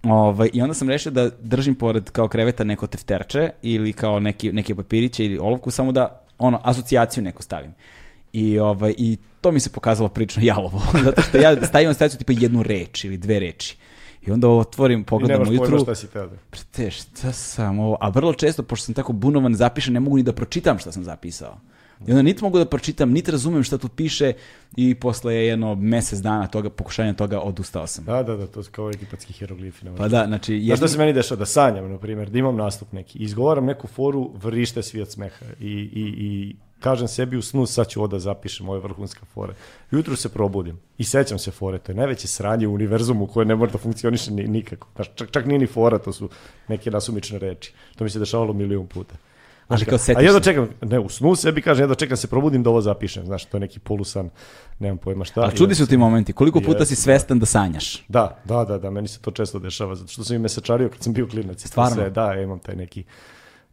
Ovaj, 0.02 0.50
I 0.52 0.62
onda 0.62 0.74
sam 0.74 0.88
rešio 0.88 1.12
da 1.12 1.30
držim 1.40 1.74
pored 1.74 2.10
kao 2.10 2.28
kreveta 2.28 2.64
neko 2.64 2.86
tefterče 2.86 3.50
ili 3.62 3.92
kao 3.92 4.20
neki, 4.20 4.52
neke 4.52 4.74
papiriće 4.74 5.24
ili 5.24 5.38
olovku, 5.38 5.70
samo 5.70 5.92
da 5.92 6.24
ono, 6.38 6.60
asocijaciju 6.64 7.24
neku 7.24 7.42
stavim. 7.42 7.74
I, 8.32 8.58
ovaj, 8.58 8.94
I 8.98 9.16
to 9.40 9.52
mi 9.52 9.60
se 9.60 9.70
pokazalo 9.70 10.08
prilično 10.08 10.42
jalovo, 10.42 10.82
zato 11.04 11.22
što 11.22 11.38
ja 11.38 11.66
stavim 11.66 11.90
asocijaciju 11.90 12.18
tipa 12.18 12.32
jednu 12.36 12.62
reč 12.62 13.04
ili 13.04 13.16
dve 13.16 13.38
reči. 13.38 13.76
I 14.26 14.30
onda 14.30 14.48
otvorim, 14.48 15.00
I 15.00 15.04
pogledam 15.04 15.34
nemaš 15.34 15.48
pojma 15.48 15.62
ujutru, 15.62 15.78
šta 15.84 15.94
si 15.94 16.06
tada. 16.06 16.36
Prete, 16.50 16.90
šta 16.90 17.32
sam 17.32 17.78
ovo? 17.78 17.96
A 18.00 18.08
vrlo 18.08 18.32
često, 18.32 18.62
pošto 18.62 18.84
sam 18.84 18.94
tako 18.94 19.12
bunovan, 19.12 19.54
zapišem, 19.54 19.94
ne 19.94 20.00
mogu 20.00 20.16
ni 20.16 20.22
da 20.22 20.32
pročitam 20.32 20.78
šta 20.78 20.92
sam 20.92 21.04
zapisao. 21.04 21.58
I 22.06 22.10
onda 22.10 22.22
niti 22.22 22.44
mogu 22.44 22.58
da 22.58 22.64
pročitam, 22.64 23.10
niti 23.10 23.30
razumem 23.30 23.62
šta 23.62 23.78
tu 23.78 23.88
piše 23.88 24.32
i 24.76 24.94
posle 24.94 25.34
jedno 25.34 25.74
mesec 25.74 26.18
dana 26.18 26.46
toga, 26.46 26.70
pokušanja 26.70 27.14
toga, 27.14 27.40
odustao 27.40 27.86
sam. 27.86 28.04
Da, 28.04 28.22
da, 28.22 28.36
da, 28.36 28.46
to 28.46 28.62
su 28.62 28.70
kao 28.70 28.90
egipatski 28.90 29.32
hieroglifi. 29.32 29.86
Pa 29.96 30.08
da, 30.08 30.24
znači... 30.26 30.52
Znaš 30.52 30.62
jedni- 30.62 30.76
šta 30.76 30.88
se 30.88 30.98
meni 30.98 31.12
dešava? 31.12 31.38
Da 31.38 31.46
sanjam, 31.46 31.90
na 31.90 31.98
primjer, 31.98 32.30
da 32.30 32.38
imam 32.38 32.56
nastup 32.56 32.92
neki, 32.92 33.18
izgovaram 33.18 33.64
neku 33.64 33.86
foru, 33.86 34.30
vrište 34.34 34.82
svi 34.82 35.00
od 35.00 35.12
smeha 35.12 35.46
i, 35.60 35.72
i, 35.72 36.14
i 36.18 36.56
kažem 36.80 37.08
sebi 37.08 37.36
u 37.36 37.42
snu, 37.42 37.66
sad 37.66 37.88
ću 37.88 38.00
ovo 38.00 38.06
da 38.06 38.18
zapišem, 38.18 38.68
ovo 38.68 38.76
je 38.76 38.82
vrhunska 38.82 39.26
fora. 39.34 39.54
Jutro 39.90 40.16
se 40.16 40.28
probudim 40.28 40.78
i 40.98 41.04
sećam 41.04 41.38
se 41.38 41.50
fore, 41.50 41.78
to 41.78 41.92
je 41.92 41.96
najveće 41.96 42.28
sranje 42.28 42.66
u 42.66 42.74
univerzumu 42.74 43.26
koje 43.26 43.46
ne 43.46 43.54
mora 43.54 43.72
da 43.72 43.78
funkcioniše 43.78 44.30
ni, 44.30 44.48
nikako. 44.48 44.88
Znaš, 44.94 45.08
čak, 45.14 45.30
čak 45.30 45.46
nije 45.46 45.58
ni 45.58 45.66
fora, 45.66 45.98
to 45.98 46.12
su 46.12 46.28
neke 46.68 46.90
nasumične 46.90 47.38
reči. 47.38 47.72
To 47.96 48.04
mi 48.04 48.10
se 48.10 48.18
dešavalo 48.18 48.52
milion 48.52 48.86
puta. 48.86 49.14
Ali 49.68 49.84
kao 49.84 49.94
A 49.94 49.98
setiš 49.98 50.24
jedno 50.24 50.38
se. 50.38 50.44
čekam, 50.44 50.68
ne, 50.82 50.98
u 50.98 51.08
snu 51.08 51.36
sebi 51.36 51.62
kažem, 51.62 51.82
jedno 51.82 51.94
čekam 51.94 52.16
se 52.16 52.26
probudim 52.26 52.62
da 52.62 52.70
ovo 52.70 52.80
zapišem, 52.80 53.26
znaš, 53.26 53.44
to 53.44 53.56
je 53.56 53.60
neki 53.60 53.78
polusan, 53.78 54.30
nemam 54.78 54.98
pojma 54.98 55.24
šta. 55.24 55.50
I 55.54 55.56
čudi 55.56 55.74
su 55.74 55.86
ti 55.86 55.96
momenti, 55.96 56.32
koliko 56.32 56.60
puta 56.60 56.84
si 56.84 56.92
Jeste, 56.92 57.02
svestan 57.02 57.38
da 57.38 57.46
sanjaš? 57.46 58.04
da, 58.08 58.38
da, 58.44 58.64
da, 58.64 58.78
da, 58.78 58.90
meni 58.90 59.08
se 59.08 59.20
to 59.20 59.30
često 59.30 59.58
dešava, 59.58 59.94
zato 59.94 60.12
što 60.12 60.24
sam 60.24 60.36
i 60.36 60.38
mesečario 60.38 60.88
kad 60.88 61.02
sam 61.02 61.12
bio 61.12 61.26
klinac. 61.26 61.66
Stvarno? 61.66 61.94
Sve, 61.94 62.10
da, 62.10 62.34
imam 62.34 62.58
taj 62.58 62.76
neki, 62.76 63.04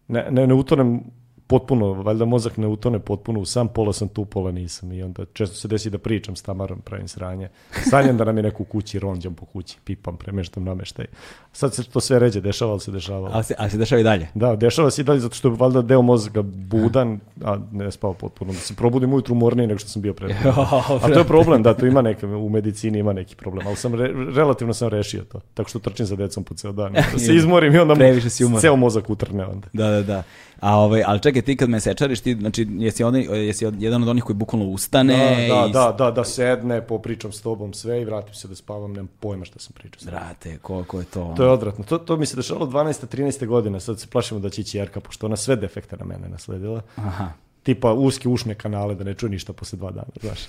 ne, 0.08 0.28
ne, 0.32 0.48
ne 0.48 0.54
utonem 0.54 1.04
potpuno, 1.48 1.94
valjda 1.94 2.26
mozak 2.26 2.58
ne 2.58 2.68
utone 2.68 3.00
potpuno 3.00 3.40
u 3.40 3.46
sam, 3.46 3.68
pola 3.68 3.94
sam 3.94 4.08
tu, 4.08 4.26
pola 4.26 4.52
nisam 4.52 4.92
i 4.92 5.04
onda 5.04 5.26
često 5.34 5.56
se 5.56 5.68
desi 5.68 5.90
da 5.90 5.98
pričam 5.98 6.36
s 6.36 6.42
Tamarom, 6.42 6.82
pravim 6.82 7.08
sranje. 7.08 7.50
Sanjam 7.90 8.18
da 8.18 8.24
nam 8.24 8.38
je 8.38 8.44
neko 8.44 8.64
u 8.64 8.66
kući, 8.66 9.00
ronđam 9.00 9.34
po 9.34 9.46
kući, 9.46 9.78
pipam, 9.84 10.18
premeštam 10.18 10.64
nameštaj. 10.64 11.06
Sad 11.54 11.74
se 11.74 11.84
to 11.84 12.00
sve 12.00 12.20
ređe 12.20 12.42
dešava, 12.42 12.72
ali 12.72 12.80
se 12.80 12.92
dešava. 12.92 13.30
Ali 13.34 13.44
se, 13.44 13.56
ali 13.58 13.70
se 13.70 13.78
dešava 13.78 14.00
i 14.00 14.04
dalje. 14.04 14.28
Da, 14.34 14.56
dešava 14.56 14.92
se 14.92 15.02
i 15.02 15.06
dalje 15.06 15.20
zato 15.20 15.36
što 15.36 15.48
je 15.48 15.56
valjda 15.58 15.82
deo 15.82 16.02
mozga 16.02 16.42
budan, 16.42 17.20
a 17.44 17.58
ne 17.72 17.92
spava 17.92 18.14
potpuno. 18.14 18.54
Da 18.54 18.60
se 18.60 18.76
probudim 18.76 19.14
ujutru 19.14 19.34
umorniji 19.34 19.68
nego 19.68 19.80
što 19.80 19.90
sam 19.90 20.02
bio 20.02 20.14
pre. 20.14 20.36
A 21.04 21.08
to 21.14 21.20
je 21.20 21.26
problem, 21.26 21.64
da, 21.64 21.74
to 21.74 21.86
ima 21.86 22.02
neke, 22.02 22.26
u 22.26 22.50
medicini 22.50 23.00
ima 23.00 23.14
neki 23.14 23.36
problem, 23.36 23.68
ali 23.68 23.76
sam 23.76 23.96
re, 23.96 24.14
relativno 24.36 24.74
sam 24.74 24.90
rešio 24.90 25.24
to. 25.24 25.40
Tako 25.54 25.70
što 25.70 25.80
trčim 25.80 26.06
za 26.06 26.16
decom 26.16 26.44
po 26.44 26.54
ceo 26.54 26.72
dan. 26.72 26.94
Da 26.94 27.20
se 27.20 27.36
izmorim 27.36 27.76
i 27.76 27.78
onda 27.78 27.96
Previše 27.96 28.30
si 28.30 28.46
umoran. 28.46 28.62
ceo 28.62 28.76
mozak 28.76 29.10
utrne 29.10 29.46
onda. 29.46 29.68
Da, 29.74 29.90
da, 29.90 30.02
da. 30.04 30.24
A 30.60 30.78
ovaj, 30.78 31.04
ali 31.06 31.20
čekaj, 31.20 31.42
ti 31.42 31.58
kad 31.58 31.70
me 31.70 31.80
sečariš, 31.80 32.20
ti, 32.20 32.34
znači, 32.34 32.68
jesi, 32.72 33.04
onaj, 33.04 33.22
jesi 33.22 33.66
jedan 33.80 34.04
od 34.04 34.10
onih 34.10 34.24
koji 34.24 34.36
bukvalno 34.36 34.68
ustane 34.68 35.18
Da, 35.18 35.56
da, 35.56 35.66
i... 35.68 35.72
da, 35.72 35.96
da, 35.98 36.12
da 36.12 36.24
sedne, 36.24 36.82
popričam 36.88 37.32
s 37.32 37.42
tobom 37.42 37.74
sve 37.74 38.02
i 38.02 38.06
vratim 38.06 38.34
se 38.34 38.48
da 38.48 38.56
spavam, 38.56 38.94
nemam 38.94 39.10
pojma 39.20 39.46
šta 39.46 39.60
sam 39.60 39.74
pričao. 39.74 40.12
Brate, 40.12 40.58
koliko 40.58 41.00
je 41.00 41.06
to... 41.06 41.34
To 41.38 41.44
je 41.44 41.50
odvratno. 41.50 41.84
To, 41.84 41.98
to 41.98 42.18
mi 42.18 42.26
se 42.26 42.36
dešavalo 42.36 42.66
12. 42.66 43.18
13. 43.18 43.46
godine, 43.46 43.80
sad 43.80 44.00
se 44.00 44.08
plašimo 44.08 44.40
da 44.40 44.50
će 44.50 44.62
ići 44.62 44.78
Jerka, 44.78 45.00
pošto 45.00 45.26
ona 45.26 45.36
sve 45.36 45.56
defekte 45.56 45.98
na 45.98 46.06
mene 46.06 46.30
nasledila. 46.30 46.82
Aha. 46.96 47.32
Tipa 47.64 47.94
uske 47.94 48.30
ušne 48.30 48.56
kanale 48.56 48.96
da 48.96 49.04
ne 49.04 49.14
čuje 49.14 49.30
ništa 49.30 49.54
posle 49.54 49.78
dva 49.78 49.92
dana, 49.92 50.08
znaš. 50.22 50.40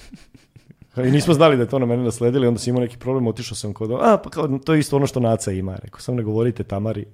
I 0.97 1.11
nismo 1.11 1.35
znali 1.35 1.57
da 1.57 1.63
je 1.63 1.69
to 1.69 1.79
na 1.79 1.87
mene 1.87 2.03
nasledili, 2.03 2.47
onda 2.47 2.61
sam 2.61 2.71
imao 2.71 2.81
neki 2.81 2.99
problem, 2.99 3.27
otišao 3.27 3.57
sam 3.57 3.73
kod, 3.73 3.91
a 3.91 4.17
pa 4.25 4.31
kao, 4.31 4.59
to 4.65 4.75
je 4.75 4.81
isto 4.81 4.97
ono 4.97 5.07
što 5.07 5.21
Naca 5.21 5.53
ima, 5.53 5.77
rekao 5.83 6.01
sam 6.01 6.17
ne 6.17 6.23
govorite 6.23 6.65
Tamari, 6.65 7.05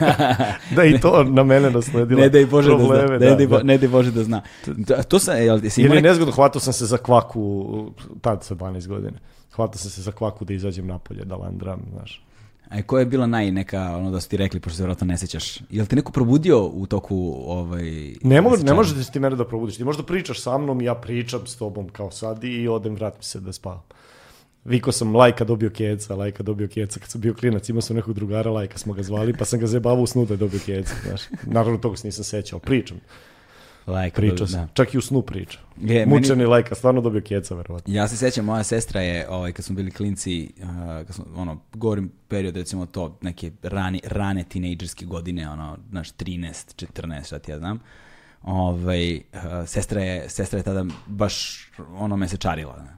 da 0.76 0.84
i 0.84 1.00
to 1.00 1.24
na 1.24 1.44
mene 1.44 1.70
nasledilo. 1.70 2.20
Ne 2.20 2.28
daj 2.28 2.46
Bože 2.46 2.68
probleme, 2.68 3.18
da 3.18 3.26
zna. 3.26 3.30
Ne, 3.30 3.36
daj, 3.36 3.46
Bo- 3.46 3.62
ne 3.62 3.78
daj 3.78 3.88
Bože 3.88 4.10
da 4.10 4.24
zna. 4.24 4.42
Da, 4.66 5.02
To 5.02 5.18
sam, 5.18 5.36
jel, 5.36 5.64
jesi 5.64 5.82
Ili 5.82 6.02
nezgodno, 6.02 6.32
hvatao 6.32 6.60
sam 6.60 6.72
se 6.72 6.86
za 6.86 6.96
kvaku, 6.96 7.66
tad 8.20 8.44
sa 8.44 8.54
12 8.54 8.86
godine, 8.86 9.18
hvatao 9.54 9.78
sam 9.78 9.90
se 9.90 10.02
za 10.02 10.12
kvaku 10.12 10.44
da 10.44 10.54
izađem 10.54 10.86
napolje, 10.86 11.24
da 11.24 11.36
landram, 11.36 11.80
znaš. 11.92 12.24
A 12.70 12.82
koja 12.82 13.00
je 13.00 13.06
bila 13.06 13.26
naj 13.26 13.50
neka, 13.50 13.96
ono 13.96 14.10
da 14.10 14.20
su 14.20 14.28
ti 14.28 14.36
rekli, 14.36 14.60
pošto 14.60 14.76
se 14.76 14.82
vjerojatno 14.82 15.06
ne 15.06 15.18
sećaš, 15.18 15.58
jel 15.70 15.86
te 15.86 15.96
neko 15.96 16.12
probudio 16.12 16.64
u 16.64 16.86
toku 16.86 17.34
ovaj... 17.46 18.14
Ne, 18.22 18.40
mo, 18.40 18.50
ne 18.62 18.74
možete 18.74 19.12
ti 19.12 19.20
mene 19.20 19.36
da 19.36 19.44
probudiš. 19.44 19.76
Ti 19.76 19.84
možda 19.84 20.02
pričaš 20.02 20.40
sa 20.40 20.58
mnom, 20.58 20.82
ja 20.82 20.94
pričam 20.94 21.46
s 21.46 21.56
tobom 21.56 21.88
kao 21.88 22.10
sad 22.10 22.44
i 22.44 22.68
odem, 22.68 22.94
vratim 22.94 23.22
se 23.22 23.40
da 23.40 23.52
spavam. 23.52 23.82
Viko 24.64 24.92
sam 24.92 25.16
lajka 25.16 25.44
dobio 25.44 25.70
keca, 25.70 26.14
lajka 26.14 26.42
dobio 26.42 26.68
keca 26.68 27.00
kad 27.00 27.10
sam 27.10 27.20
bio 27.20 27.34
klinac, 27.34 27.68
imao 27.68 27.82
sam 27.82 27.96
nekog 27.96 28.14
drugara, 28.14 28.50
lajka 28.50 28.78
smo 28.78 28.92
ga 28.92 29.02
zvali, 29.02 29.32
pa 29.38 29.44
sam 29.44 29.60
ga 29.60 29.66
zebavao 29.66 30.02
u 30.02 30.06
snu 30.06 30.24
da 30.24 30.34
je 30.34 30.38
dobio 30.38 30.60
keca, 30.66 30.94
znaš. 31.06 31.22
Naravno 31.46 31.78
toga 31.78 31.96
se 31.96 32.08
nisam 32.08 32.24
sećao, 32.24 32.58
pričam, 32.58 33.00
Like, 33.88 34.14
pričao 34.16 34.46
da. 34.46 34.52
sam, 34.52 34.68
čak 34.74 34.94
i 34.94 34.98
u 34.98 35.00
snu 35.00 35.22
pričam. 35.22 35.62
Je, 35.80 36.06
meni- 36.06 36.20
Mučeni 36.20 36.44
lajka, 36.44 36.74
stvarno 36.74 37.00
dobio 37.00 37.20
keca, 37.20 37.54
verovatno. 37.54 37.94
Ja 37.94 38.08
se 38.08 38.16
sećam, 38.16 38.44
moja 38.44 38.62
sestra 38.62 39.00
je, 39.00 39.28
ovaj, 39.28 39.52
kad 39.52 39.64
smo 39.64 39.76
bili 39.76 39.90
klinci, 39.90 40.52
uh, 40.62 40.66
kad 41.06 41.14
smo, 41.14 41.24
ono, 41.36 41.60
govorim 41.74 42.12
period, 42.28 42.56
recimo 42.56 42.86
to, 42.86 43.18
neke 43.20 43.52
rane, 43.62 44.00
rane 44.04 44.44
tinejdžerske 44.44 45.04
godine, 45.04 45.50
ono, 45.50 45.78
znaš, 45.90 46.12
13, 46.12 46.86
14, 46.86 47.26
šta 47.26 47.38
ti 47.38 47.50
ja 47.50 47.58
znam, 47.58 47.78
ovaj, 48.42 49.16
uh, 49.16 49.20
sestra, 49.66 50.00
je, 50.02 50.28
sestra 50.28 50.58
je 50.58 50.62
tada 50.62 50.84
baš, 51.06 51.66
ono, 51.94 52.16
me 52.16 52.28
se 52.28 52.36
čarila, 52.36 52.76
ne. 52.82 52.97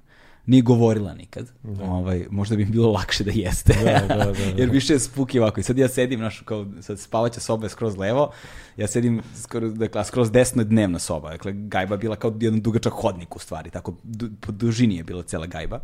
Nije 0.50 0.62
govorila 0.62 1.14
nikad. 1.14 1.52
Ovaj, 1.82 2.26
možda 2.30 2.56
bi 2.56 2.64
bilo 2.64 2.90
lakše 2.92 3.24
da 3.24 3.30
jeste. 3.34 3.74
Da, 3.84 4.14
da, 4.14 4.24
da, 4.24 4.32
da. 4.32 4.42
Jer 4.60 4.70
više 4.70 4.92
je 4.92 4.98
spuki 4.98 5.38
ovako. 5.38 5.60
I 5.60 5.62
sad 5.62 5.78
ja 5.78 5.88
sedim, 5.88 6.18
znaš, 6.18 6.40
kao, 6.40 6.66
sad 6.80 6.98
spavaća 6.98 7.40
soba 7.40 7.66
je 7.66 7.70
skroz 7.70 7.96
levo, 7.96 8.30
ja 8.76 8.86
sedim, 8.86 9.22
skoro, 9.42 9.68
dakle, 9.68 10.04
skroz 10.04 10.30
desno 10.30 10.62
je 10.62 10.66
dnevna 10.66 10.98
soba. 10.98 11.30
Dakle, 11.30 11.52
gajba 11.52 11.96
bila 11.96 12.16
kao 12.16 12.34
jedan 12.40 12.60
dugačak 12.60 12.92
hodnik 12.92 13.36
u 13.36 13.38
stvari, 13.38 13.70
tako 13.70 13.94
du, 14.02 14.28
po 14.40 14.52
dužini 14.52 14.96
je 14.96 15.04
bila 15.04 15.22
cela 15.22 15.46
gajba. 15.46 15.80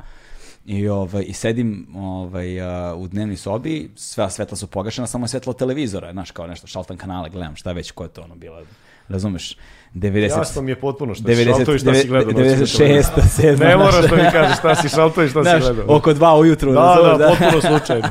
I, 0.67 0.89
ovaj, 0.89 1.25
i 1.28 1.33
sedim 1.33 1.86
ovaj, 1.95 2.61
u 2.97 3.09
dnevnoj 3.09 3.36
sobi, 3.36 3.91
sva 3.97 4.31
svetla 4.31 4.57
su 4.57 4.67
pogašena, 4.67 5.07
samo 5.07 5.25
je 5.25 5.28
svetlo 5.28 5.53
televizora, 5.53 6.12
znaš, 6.12 6.31
kao 6.31 6.47
nešto, 6.47 6.67
šaltan 6.67 6.97
kanale, 6.97 7.31
gledam 7.31 7.57
šta 7.57 7.73
već, 7.73 7.91
ko 7.91 8.03
je 8.03 8.09
to 8.09 8.23
ono 8.23 8.35
bilo, 8.35 8.62
razumeš, 9.09 9.57
90... 9.95 10.39
Jasno 10.39 10.63
mi 10.63 10.71
je 10.71 10.77
potpuno 10.81 11.15
šta 11.15 11.29
90, 11.29 11.37
si 11.37 11.45
šalto 11.45 11.75
i 11.75 11.79
šta 11.79 11.95
si 11.95 12.09
gledao. 12.09 12.33
noću 12.33 12.39
na 12.39 12.45
96. 12.45 12.77
televiziji. 12.77 13.13
7. 13.39 13.59
Ne 13.59 13.77
moraš 13.77 14.05
da 14.11 14.17
mi 14.17 14.31
kažeš 14.33 14.59
šta 14.59 14.75
si 14.75 14.89
šalto 14.89 15.23
i 15.23 15.29
šta 15.29 15.45
si 15.45 15.51
Znaš, 15.51 15.63
gledao. 15.63 15.97
oko 15.97 16.13
dva 16.13 16.39
ujutru. 16.39 16.73
Da, 16.73 16.81
razumeš, 16.81 17.19
da, 17.19 17.29
potpuno 17.29 17.61
slučajno. 17.79 18.09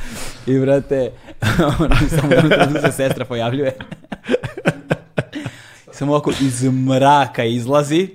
I 0.46 0.58
brate, 0.58 1.10
samo 2.20 2.28
da 2.68 2.80
se 2.80 2.92
sestra 2.92 3.24
pojavljuje. 3.24 3.76
samo 5.92 6.12
ovako 6.12 6.32
iz 6.40 6.64
mraka 6.64 7.44
izlazi, 7.44 8.08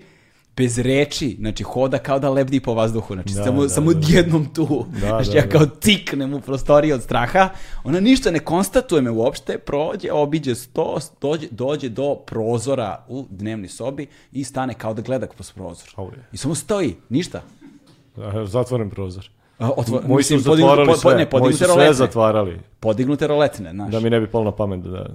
bez 0.58 0.78
reči, 0.78 1.36
znači 1.40 1.64
hoda 1.64 1.98
kao 1.98 2.20
da 2.20 2.30
lebdi 2.30 2.60
po 2.60 2.74
vazduhu, 2.74 3.14
znači 3.14 3.34
Da, 3.34 3.44
samo, 3.44 3.62
da, 3.62 3.70
samo 3.70 3.94
da. 3.94 3.98
odjednom 3.98 4.46
tu. 4.46 4.86
Da, 4.92 5.00
znači 5.00 5.30
da, 5.30 5.36
ja 5.36 5.44
da. 5.44 5.50
kao 5.50 5.66
tiknem 5.66 6.34
u 6.34 6.42
prostoriji 6.42 6.94
od 6.94 7.04
straha, 7.04 7.50
ona 7.84 8.00
ništa 8.00 8.32
ne 8.32 8.40
konstatuje 8.40 9.02
me 9.02 9.12
uopšte, 9.12 9.58
prođe, 9.58 10.12
obiđe 10.12 10.56
sto, 10.56 10.98
dođe, 11.22 11.48
dođe 11.52 11.90
do 11.90 12.16
prozora 12.18 13.06
u 13.08 13.26
dnevnoj 13.30 13.68
sobi 13.70 14.08
i 14.32 14.44
stane 14.44 14.74
kao 14.74 14.94
da 14.94 15.02
gleda 15.02 15.28
kroz 15.28 15.52
prozor. 15.52 15.90
I 16.32 16.38
samo 16.38 16.56
stoji, 16.56 16.96
ništa. 17.10 17.42
Da, 18.16 18.46
Zatvoren 18.46 18.90
prozor. 18.90 19.30
A, 19.60 19.70
otvo- 19.72 20.02
Moji 20.04 20.24
su 20.24 20.34
mislim, 20.34 20.40
zatvarali 20.56 20.88
po- 20.88 20.94
po- 20.94 20.98
sve. 20.98 21.12
ne, 21.12 21.16
Moji 21.16 21.26
podignute 21.28 21.58
su 21.58 21.64
sve 21.64 21.76
roletne. 21.76 21.94
zatvarali. 21.96 22.60
Podignute 22.80 23.28
roletne, 23.28 23.72
znaš. 23.72 23.92
Da 23.92 24.00
mi 24.00 24.10
ne 24.10 24.20
bi 24.20 24.28
palo 24.28 24.44
na 24.44 24.52
pamet 24.52 24.80
da... 24.82 25.06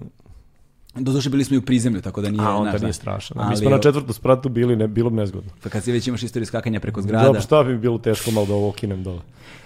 Doduše 0.95 1.31
bili 1.31 1.45
smo 1.45 1.55
i 1.55 1.59
u 1.59 1.63
prizemlju, 1.63 2.01
tako 2.01 2.21
da 2.21 2.31
nije... 2.31 2.43
A, 2.45 2.55
onda 2.55 2.73
da. 2.73 2.79
nije 2.79 2.93
strašno. 2.93 3.37
Ali, 3.39 3.51
Mi 3.51 3.57
smo 3.57 3.71
na 3.71 3.79
četvrtu 3.79 4.13
spratu 4.13 4.49
bili, 4.49 4.77
ne, 4.77 4.89
bilo 4.89 5.11
bi 5.11 5.17
nezgodno. 5.17 5.51
Pa 5.63 5.69
kad 5.69 5.85
si 5.85 5.93
već 5.93 6.07
imaš 6.07 6.23
istoriju 6.23 6.47
skakanja 6.47 6.81
preko 6.81 7.03
zgrada 7.03 7.25
Dobro, 7.27 7.41
šta 7.41 7.65
bi 7.65 7.79
bilo 7.79 7.99
teško 7.99 8.31
malo 8.31 8.47
da 8.47 8.55
ovo 8.55 8.69
okinem 8.69 9.03
dole. 9.03 9.21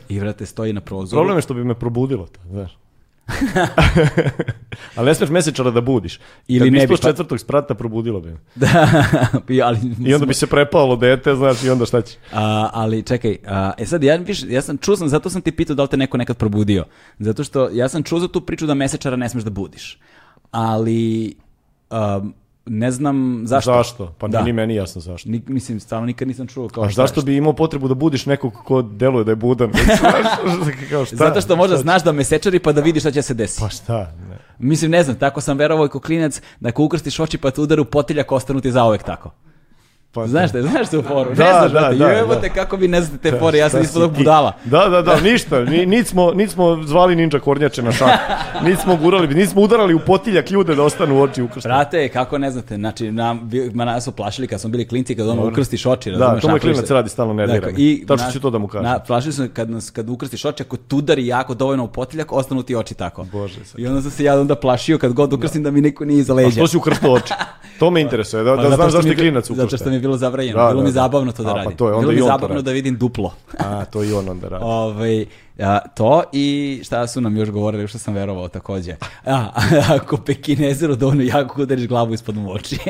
i 0.09 0.19
vrate 0.21 0.47
stoji 0.47 0.73
na 0.73 0.81
prozoru. 0.81 1.21
Problem 1.21 1.39
je 1.39 1.43
što 1.43 1.55
bi 1.55 1.65
me 1.65 1.75
probudilo 1.75 2.27
to, 2.27 2.41
znaš. 2.51 2.79
Ali 4.97 5.07
ne 5.07 5.15
smeš 5.15 5.31
mesečara 5.31 5.71
da 5.71 5.81
budiš. 5.81 6.21
Ili 6.49 6.67
Kad 6.67 6.73
ne 6.73 6.87
bi, 6.87 6.95
pa- 6.95 7.09
četvrtog 7.09 7.41
sprata, 7.41 7.75
probudilo 7.75 8.21
bi 8.21 8.31
me. 8.31 8.37
Da, 8.55 8.89
ali, 9.65 9.79
I 10.07 10.15
onda 10.15 10.27
bi 10.27 10.35
se 10.35 10.47
prepalo 10.47 10.97
dete, 10.97 11.35
znaš, 11.35 11.65
i 11.65 11.71
onda 11.71 11.87
šta 11.87 12.03
će? 12.03 12.17
A, 12.33 12.71
ali 12.73 13.03
čekaj, 13.03 13.37
a, 13.47 13.73
e 13.79 13.87
sad 13.87 14.03
ja, 14.03 14.17
viš, 14.17 14.43
ja 14.49 14.63
sam 14.63 14.79
čuo 14.79 14.97
sam, 14.97 15.09
zato 15.09 15.31
sam 15.31 15.43
ti 15.43 15.53
pitao 15.53 15.77
da 15.77 15.83
li 15.83 15.89
te 15.89 15.97
neko 15.97 16.17
nekad 16.17 16.37
probudio. 16.37 16.85
Zato 17.19 17.45
što 17.45 17.69
ja 17.73 17.89
sam 17.89 18.03
čuo 18.03 18.19
za 18.19 18.29
tu 18.29 18.41
priču 18.41 18.67
da 18.67 18.75
mesečara 18.75 19.17
ne 19.17 19.29
smeš 19.29 19.45
da 19.45 19.51
budiš. 19.51 19.99
Ali 20.55 21.35
um, 21.91 22.35
ne 22.67 22.91
znam 22.91 23.43
zašto. 23.45 23.73
Zašto? 23.73 24.15
Pa 24.19 24.29
Da. 24.29 24.39
nije 24.39 24.45
ni 24.45 24.53
meni 24.53 24.75
jasno 24.75 25.01
zašto. 25.01 25.29
Ni, 25.29 25.43
mislim, 25.47 25.81
stvarno 25.81 26.07
nikad 26.07 26.29
nisam 26.29 26.47
čuo 26.47 26.69
kao 26.69 26.85
A 26.85 26.89
šta- 26.89 27.03
zašto 27.03 27.23
bi 27.23 27.37
imao 27.37 27.53
potrebu 27.53 27.89
da 27.89 27.95
budiš 27.95 28.27
nekog 28.27 28.53
ko 28.55 28.83
deluje 28.83 29.25
da 29.25 29.33
je 29.33 29.37
budan? 29.37 29.71
Kao 30.91 31.05
šta? 31.05 31.17
Zato 31.17 31.41
što 31.41 31.57
možda 31.57 31.77
Šta 31.77 31.83
znaš 31.83 32.05
da 32.05 32.13
mesečari 32.13 32.59
pa 32.59 32.73
da 32.73 32.81
vidiš 32.81 33.03
šta 33.03 33.11
će 33.11 33.23
se 33.23 33.35
desiti. 33.35 33.63
Pa 33.63 33.69
šta? 33.69 34.13
Ne. 34.31 34.39
Mislim, 34.61 34.91
ne 34.91 35.03
znam, 35.03 35.17
tako 35.17 35.41
sam 35.41 35.59
verovao 35.59 35.87
i 35.87 35.91
ko 35.91 36.01
klinac 36.01 36.41
da 36.61 36.69
ako 36.69 36.85
ukrstiš 36.85 37.21
oči 37.21 37.39
pa 37.39 37.51
te 37.51 37.61
udaru 37.61 37.85
potiljak, 37.85 38.33
ostanu 38.33 38.61
ti 38.61 38.73
zauvek 38.73 39.03
tako. 39.03 39.31
Pa, 40.15 40.27
Znaš 40.27 40.53
te, 40.53 40.63
znaš 40.63 40.89
te 40.89 40.99
u 40.99 41.03
foru? 41.03 41.35
Da, 41.35 41.45
ne 41.45 41.51
znaš, 41.51 41.73
da, 41.73 41.81
brate, 41.81 41.95
da, 41.97 42.41
da. 42.41 42.49
kako 42.49 42.77
vi 42.77 42.89
ne 42.89 43.03
znate 43.03 43.19
te 43.19 43.29
Šta- 43.29 43.39
fore, 43.39 43.59
ja 43.59 43.69
sam 43.69 43.83
ispod 43.83 44.13
budala. 44.13 44.53
Da, 44.65 44.89
da, 44.89 45.03
da, 45.03 45.21
ništa. 45.21 45.61
Ni, 45.61 45.87
nit, 45.87 46.07
smo, 46.07 46.33
nit 46.33 46.51
smo 46.51 46.83
zvali 46.83 47.17
ninja 47.17 47.39
kornjače 47.41 47.83
na 47.83 47.93
šak. 47.93 48.11
Nit 48.63 48.79
smo 48.79 48.97
gurali, 48.97 49.35
nit 49.35 49.51
smo 49.51 49.63
udarali 49.63 49.95
u 49.95 49.99
potiljak 49.99 50.51
ljude 50.51 50.75
da 50.75 50.83
ostanu 50.83 51.23
oči 51.23 51.43
ukrštene. 51.43 51.75
Brate, 51.75 52.09
kako 52.09 52.39
ne 52.39 52.51
znate, 52.51 52.77
znači, 52.77 53.13
nam, 53.13 53.51
ma 53.75 53.85
nas 53.85 54.05
su 54.05 54.13
plašili 54.13 54.47
kad 54.47 54.61
smo 54.61 54.71
bili 54.71 54.89
klinci, 54.89 55.15
kad 55.15 55.29
ono 55.29 55.49
ukrstiš 55.49 55.87
oči, 55.87 56.11
Da, 56.11 56.19
razumeš? 56.19 56.43
to 56.43 56.49
moj 56.49 56.61
klinac 56.61 56.91
radi 56.91 57.09
stalno 57.09 57.35
nervira 57.35 57.61
Dakle, 57.61 57.85
Tačno 58.07 58.33
ću 58.33 58.41
to 58.41 58.51
da 58.51 58.59
mu 58.59 58.69
kažem. 58.69 58.85
Na, 58.85 58.99
plašili 58.99 59.33
su 59.33 59.43
me 59.43 59.49
kad, 59.49 59.71
nas, 59.71 59.91
kad 59.91 60.09
ukrstiš 60.09 60.45
oči, 60.45 60.63
ako 60.63 60.77
tudari 60.77 61.27
jako 61.27 61.55
dovoljno 61.55 61.85
u 61.85 61.89
potiljak, 61.89 62.33
ostanu 62.33 62.63
ti 62.63 62.77
oči 62.77 62.95
tako. 62.95 63.25
Bože, 63.25 63.65
sad. 63.65 63.81
I 63.81 63.87
onda 63.87 64.03
sam 64.03 64.11
se 64.11 64.25
ja 64.25 64.41
onda 64.41 64.55
plašio 64.55 64.99
kad 64.99 65.13
god 65.13 65.33
ukrstim 65.33 65.63
da 65.63 65.71
mi 65.71 65.81
niko 65.81 66.05
nije 66.05 66.19
iza 66.19 66.33
A 66.33 66.37
leđa. 66.37 66.51
što 66.51 66.67
si 66.67 66.77
ukrštao 66.77 67.13
oči? 67.13 67.33
To 67.79 67.91
me 67.91 68.01
interesuje, 68.01 68.45
da, 68.45 68.57
Pa 68.57 68.63
da 68.63 68.73
što 68.73 68.91
zašto 68.91 69.09
je 69.09 69.17
klinac 69.17 69.51
ukrštao. 69.51 69.67
Zato 69.67 69.77
što 69.77 69.91
mi 69.91 70.01
bilo 70.05 70.17
zabranjeno. 70.17 70.59
Da, 70.59 70.69
bilo 70.69 70.81
da, 70.81 70.85
mi 70.87 70.93
da. 70.93 71.01
zabavno 71.01 71.33
to 71.33 71.43
da 71.43 71.51
A, 71.51 71.65
pa 71.65 71.71
to 71.71 71.89
je, 71.89 71.95
onda 71.95 72.09
bilo 72.09 72.27
mi 72.27 72.33
zabavno 72.33 72.63
da 72.63 72.71
vidim 72.71 72.99
duplo. 72.99 73.35
A, 73.59 73.85
to 73.85 74.05
i 74.05 74.13
on 74.13 74.29
onda 74.29 74.49
radi. 74.49 74.65
Ovaj, 74.65 75.27
a, 75.59 75.79
to 75.89 76.23
i 76.33 76.81
šta 76.85 77.07
su 77.07 77.21
nam 77.21 77.37
još 77.37 77.51
govorili, 77.51 77.89
što 77.89 77.99
sam 77.99 78.15
verovao 78.15 78.49
takođe. 78.49 78.97
A, 79.27 79.49
ako 79.97 80.17
pekinezeru 80.17 80.97
dovoljno 80.97 81.23
jako 81.23 81.63
udariš 81.63 81.89
glavu 81.89 82.15
ispod 82.15 82.37
mu 82.37 82.53
oči. 82.53 82.79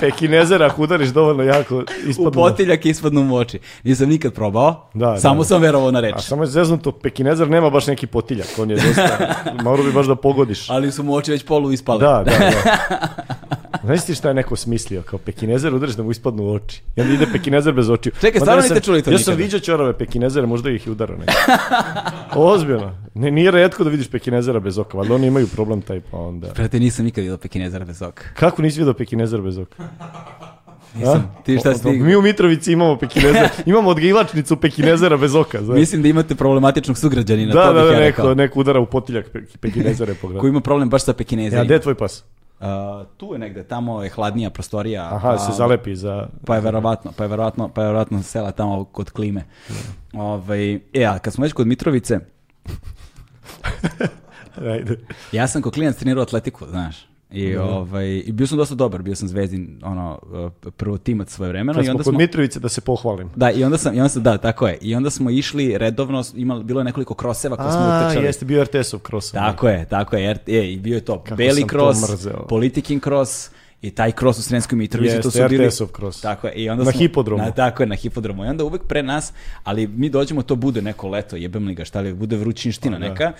Pekinezera 0.00 0.66
ako 0.66 0.82
udariš 0.82 1.08
dovoljno 1.08 1.42
jako 1.42 1.76
u 1.76 1.82
ispadnu. 2.08 2.30
potiljak 2.32 2.86
ispadnu 2.86 3.24
mu 3.24 3.36
oči. 3.36 3.58
Nisam 3.84 4.08
nikad 4.08 4.32
probao, 4.32 4.88
Da, 4.94 5.16
samo 5.16 5.38
da. 5.38 5.44
sam 5.44 5.62
verovao 5.62 5.90
na 5.90 6.00
reč. 6.00 6.14
A 6.16 6.20
samo 6.20 6.42
je 6.42 6.46
zeznuto, 6.46 6.92
pekinezer 6.92 7.48
nema 7.48 7.70
baš 7.70 7.86
neki 7.86 8.06
potiljak, 8.06 8.48
on 8.58 8.70
je 8.70 8.76
dosta, 8.76 9.34
morao 9.64 9.84
bi 9.84 9.92
baš 9.92 10.06
da 10.06 10.14
pogodiš. 10.14 10.70
Ali 10.70 10.92
su 10.92 11.02
mu 11.02 11.14
oči 11.14 11.30
već 11.30 11.44
polu 11.44 11.72
ispale. 11.72 12.00
Da, 12.00 12.24
da, 12.24 12.30
da. 12.38 13.56
Znaš 13.84 14.04
ti 14.04 14.14
šta 14.14 14.28
je 14.28 14.34
neko 14.34 14.56
smislio? 14.56 15.02
Kao 15.02 15.18
pekinezer 15.18 15.74
udariš 15.74 15.94
da 15.94 16.02
mu 16.02 16.10
ispadnu 16.10 16.46
oči. 16.46 16.82
I 16.96 17.00
onda 17.00 17.14
ide 17.14 17.26
pekinezer 17.32 17.72
bez 17.72 17.90
očiju. 17.90 18.12
Čekaj, 18.20 18.40
stvarno 18.40 18.58
ja 18.58 18.62
niste 18.62 18.80
čuli 18.80 19.02
to 19.02 19.10
Ja 19.10 19.18
sam 19.18 19.32
nikada? 19.32 19.44
viđao 19.44 19.60
čorave 19.60 19.92
pekinezere, 19.92 20.46
možda 20.46 20.70
ih 20.70 20.86
je 20.86 20.92
udarao 20.92 21.16
neko. 21.16 21.32
Ozbiljno. 22.36 22.96
Ne, 23.14 23.30
nije 23.30 23.50
redko 23.50 23.84
da 23.84 23.90
vidiš 23.90 24.10
pekinezera 24.10 24.60
bez 24.60 24.78
oka, 24.78 24.98
valjda 24.98 25.14
oni 25.14 25.26
imaju 25.26 25.46
problem 25.46 25.82
taj 25.82 26.00
pa 26.00 26.16
onda. 26.18 26.48
Brate, 26.54 26.80
nisam 26.80 27.04
nikad 27.04 27.22
vidio 27.22 27.36
pekinezara 27.36 27.84
bez 27.84 28.02
oka. 28.02 28.22
Kako 28.34 28.62
nisi 28.62 28.78
vidio 28.78 28.94
pekinezera 28.94 29.42
bez 29.42 29.58
oka? 29.58 29.82
Nisam. 30.94 31.30
A? 31.32 31.42
Ti 31.42 31.58
šta 31.58 31.74
si? 31.74 31.88
Mi 31.88 32.16
u 32.16 32.22
Mitrovici 32.22 32.72
imamo 32.72 32.96
pekinezer, 32.98 33.48
imamo 33.66 33.90
odgivačnicu 33.90 34.56
pekinezera 34.56 35.16
bez 35.16 35.34
oka. 35.34 35.62
Znaš. 35.62 35.78
Mislim 35.78 36.02
da 36.02 36.08
imate 36.08 36.34
problematičnog 36.34 36.98
sugrađanina, 36.98 37.52
da, 37.52 37.66
to 37.66 37.72
da, 37.72 37.82
da, 37.82 37.92
ja 37.92 38.00
neko, 38.00 38.34
neko 38.34 38.60
udara 38.60 38.80
u 38.80 38.86
potiljak 38.86 39.26
pe- 39.34 39.56
pekinezera 39.60 40.12
je 40.12 40.16
pogledao. 40.16 40.40
Ko 40.40 40.48
ima 40.48 40.60
problem 40.60 40.88
baš 40.90 41.04
sa 41.04 41.10
Ja, 41.10 41.14
pekinezerima. 41.14 41.64
gde 41.64 41.74
je 41.74 41.80
tvoj 41.80 41.94
pas? 41.94 42.24
A, 42.60 43.04
tu 43.16 43.32
je 43.32 43.38
negde, 43.38 43.64
tamo 43.64 44.02
je 44.02 44.10
hladnija 44.10 44.50
prostorija. 44.50 45.14
Aha, 45.14 45.30
pa- 45.30 45.38
se 45.38 45.52
zalepi 45.52 45.96
za... 45.96 46.28
Pa 46.46 46.54
je 46.54 46.60
verovatno, 46.60 47.12
pa 47.16 47.24
je 47.24 47.28
verovatno, 47.28 47.68
pa 47.68 47.82
je 47.82 47.86
verovatno 47.86 48.22
sela 48.22 48.52
tamo 48.52 48.84
kod 48.84 49.10
klime. 49.10 49.44
Ovaj, 50.12 50.74
e, 50.74 51.04
a 51.04 51.18
kad 51.18 51.32
smo 51.32 51.42
već 51.42 51.52
kod 51.52 51.66
Mitrovice, 51.66 52.12
ja 55.32 55.48
sam 55.48 55.62
kao 55.62 55.72
klinac 55.72 55.96
trenirao 55.96 56.22
atletiku, 56.22 56.66
znaš. 56.66 57.09
I, 57.32 57.56
ovaj, 57.56 58.06
I 58.16 58.32
bio 58.32 58.46
sam 58.46 58.58
dosta 58.58 58.74
dobar, 58.74 59.02
bio 59.02 59.14
sam 59.14 59.28
zvezdin, 59.28 59.80
ono, 59.82 60.18
eh, 60.64 60.70
prvo 60.70 60.98
timac 60.98 61.30
svoje 61.30 61.48
vremeno. 61.48 61.72
Kad 61.72 61.82
I 61.82 61.86
smo 61.86 61.90
onda 61.90 61.98
kod 61.98 62.12
smo, 62.12 62.18
Mitrovice 62.18 62.60
da 62.60 62.68
se 62.68 62.80
pohvalim. 62.80 63.30
da, 63.36 63.50
i 63.50 63.64
onda 63.64 63.78
sam, 63.78 63.94
i 63.94 64.00
onda 64.00 64.08
sam, 64.08 64.22
da, 64.22 64.38
tako 64.38 64.68
je. 64.68 64.78
I 64.80 64.94
onda 64.94 65.10
smo 65.10 65.30
išli 65.30 65.78
redovno, 65.78 66.24
imali, 66.34 66.64
bilo 66.64 66.80
je 66.80 66.84
nekoliko 66.84 67.14
kroseva 67.14 67.56
koje 67.56 67.70
smo 67.70 67.80
A, 67.80 68.02
utrčali. 68.02 68.26
jeste 68.26 68.44
bio 68.44 68.64
RTS-ov 68.64 69.00
cross. 69.00 69.32
Tako 69.32 69.68
je, 69.68 69.84
tako 69.84 70.16
je. 70.16 70.22
jer- 70.22 70.38
E, 70.48 70.72
i 70.72 70.78
bio 70.78 70.94
je 70.94 71.00
to 71.00 71.18
Kako 71.18 71.36
Beli 71.36 71.64
mrzeo. 72.04 72.46
Politikin 72.48 73.00
cross 73.00 73.50
I 73.82 73.90
taj 73.90 74.12
cross 74.12 74.38
u 74.38 74.42
Sremskoj 74.42 74.78
Mitrovici, 74.78 75.10
to 75.12 75.16
Jeste, 75.18 75.30
su 75.32 75.48
bili... 75.48 75.66
RTS-ov 75.66 75.88
cross. 75.90 76.20
Tako 76.20 76.46
je. 76.46 76.52
I 76.54 76.70
onda 76.70 76.84
Na 76.84 76.90
smo- 76.90 76.98
hipodromu. 76.98 77.42
Na, 77.42 77.50
tako 77.50 77.82
je, 77.82 77.86
na 77.86 77.94
hipodromu. 77.94 78.44
I 78.44 78.48
onda 78.48 78.64
uvek 78.64 78.82
pre 78.84 79.02
nas, 79.02 79.32
ali 79.64 79.86
mi 79.86 80.10
dođemo, 80.10 80.42
to 80.42 80.56
bude 80.56 80.82
neko 80.82 81.08
leto, 81.08 81.36
jebem 81.36 81.66
li 81.66 81.74
ga, 81.74 81.84
šta 81.84 82.00
li, 82.00 82.14
bude 82.14 82.36
vrućinština 82.36 82.98
Pa 82.98 83.08
da. 83.14 83.32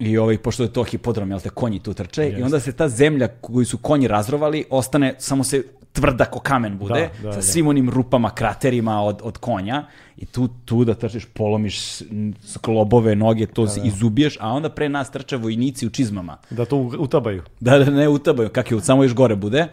I 0.00 0.18
ovaj, 0.18 0.38
pošto 0.38 0.62
je 0.62 0.72
to 0.72 0.82
hipodrom, 0.82 1.30
jel 1.30 1.40
te, 1.40 1.50
konji 1.50 1.78
tu 1.78 1.94
trče. 1.94 2.28
I 2.38 2.42
onda 2.42 2.60
se 2.60 2.72
ta 2.72 2.88
zemlja 2.88 3.28
koju 3.40 3.66
su 3.66 3.78
konji 3.78 4.08
razrovali, 4.08 4.64
ostane, 4.70 5.14
samo 5.18 5.44
se 5.44 5.62
tvrda 5.92 6.24
ko 6.24 6.40
kamen 6.40 6.78
bude, 6.78 7.10
Da, 7.22 7.28
da, 7.28 7.32
sa 7.32 7.36
da. 7.38 7.42
svim 7.42 7.66
onim 7.68 7.90
rupama, 7.90 8.30
kraterima 8.30 9.02
od, 9.02 9.20
od 9.22 9.38
konja. 9.38 9.86
I 10.16 10.26
tu, 10.26 10.48
tu 10.64 10.84
da 10.84 10.94
trčiš, 10.94 11.24
polomiš 11.24 12.02
sklobove, 12.44 13.16
noge, 13.16 13.46
to 13.46 13.66
si 13.66 13.80
izubiješ, 13.84 14.36
a 14.40 14.52
onda 14.52 14.68
pre 14.68 14.88
nas 14.88 15.10
trče 15.10 15.36
vojnici 15.36 15.86
u 15.86 15.90
čizmama. 15.90 16.36
Da 16.50 16.64
to 16.64 16.76
utabaju. 16.76 17.42
Da, 17.60 17.78
da 17.78 17.90
ne 17.90 18.08
utabaju, 18.08 18.48
kak 18.48 18.70
je, 18.70 18.80
samo 18.80 19.02
još 19.02 19.14
gore 19.14 19.36
bude. 19.36 19.66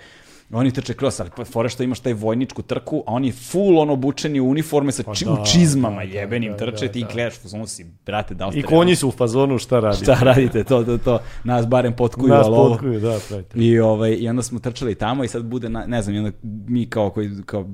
Oni 0.51 0.71
trče 0.71 0.93
cross, 0.93 1.19
ali 1.19 1.29
pa 1.35 1.45
fora 1.45 1.69
što 1.69 1.83
imaš 1.83 1.99
taj 1.99 2.13
vojničku 2.13 2.61
trku, 2.61 3.03
a 3.07 3.11
oni 3.11 3.31
full 3.31 3.79
on 3.79 3.89
obučeni 3.89 4.39
u 4.39 4.49
uniforme 4.49 4.91
sa 4.91 5.03
či, 5.15 5.25
da, 5.25 5.31
u 5.31 5.45
čizmama 5.45 5.95
da, 5.95 6.11
jebenim 6.11 6.51
da, 6.51 6.57
trče, 6.57 6.85
da, 6.87 6.91
ti 6.91 7.01
da. 7.01 7.07
gledaš, 7.13 7.33
ono 7.53 7.67
si, 7.67 7.85
brate, 8.05 8.33
da 8.33 8.51
I 8.53 8.61
konji 8.61 8.95
su 8.95 9.07
u 9.07 9.11
fazonu 9.11 9.57
šta 9.57 9.79
radi. 9.79 9.97
Šta 9.97 10.13
radite, 10.13 10.63
to, 10.63 10.83
to, 10.83 10.97
to, 10.97 11.19
nas 11.43 11.67
barem 11.67 11.93
potkuju, 11.95 12.27
Nas 12.27 12.45
ali 12.45 12.55
ovo- 12.55 12.69
potkuju, 12.69 12.99
da, 12.99 13.19
pravite. 13.27 13.59
I, 13.59 13.79
ovaj, 13.79 14.13
I 14.13 14.29
onda 14.29 14.43
smo 14.43 14.59
trčali 14.59 14.95
tamo 14.95 15.23
i 15.23 15.27
sad 15.27 15.45
bude, 15.45 15.69
na, 15.69 15.85
ne 15.85 16.01
znam, 16.01 16.15
i 16.15 16.19
onda 16.19 16.31
mi 16.67 16.85
kao, 16.85 17.09
koji, 17.09 17.31
kao 17.45 17.69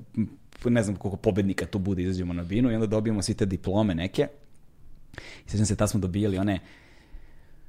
ne 0.65 0.83
znam 0.83 0.95
koliko 0.95 1.17
pobednika 1.17 1.65
tu 1.65 1.79
bude, 1.79 2.03
izađemo 2.03 2.33
na 2.33 2.43
binu 2.43 2.71
i 2.71 2.75
onda 2.75 2.87
dobijemo 2.87 3.21
svi 3.21 3.33
te 3.33 3.45
diplome 3.45 3.95
neke. 3.95 4.27
I 5.47 5.49
sećam 5.49 5.65
se, 5.65 5.75
tad 5.75 5.89
smo 5.89 5.99
dobijali 5.99 6.37
one 6.37 6.59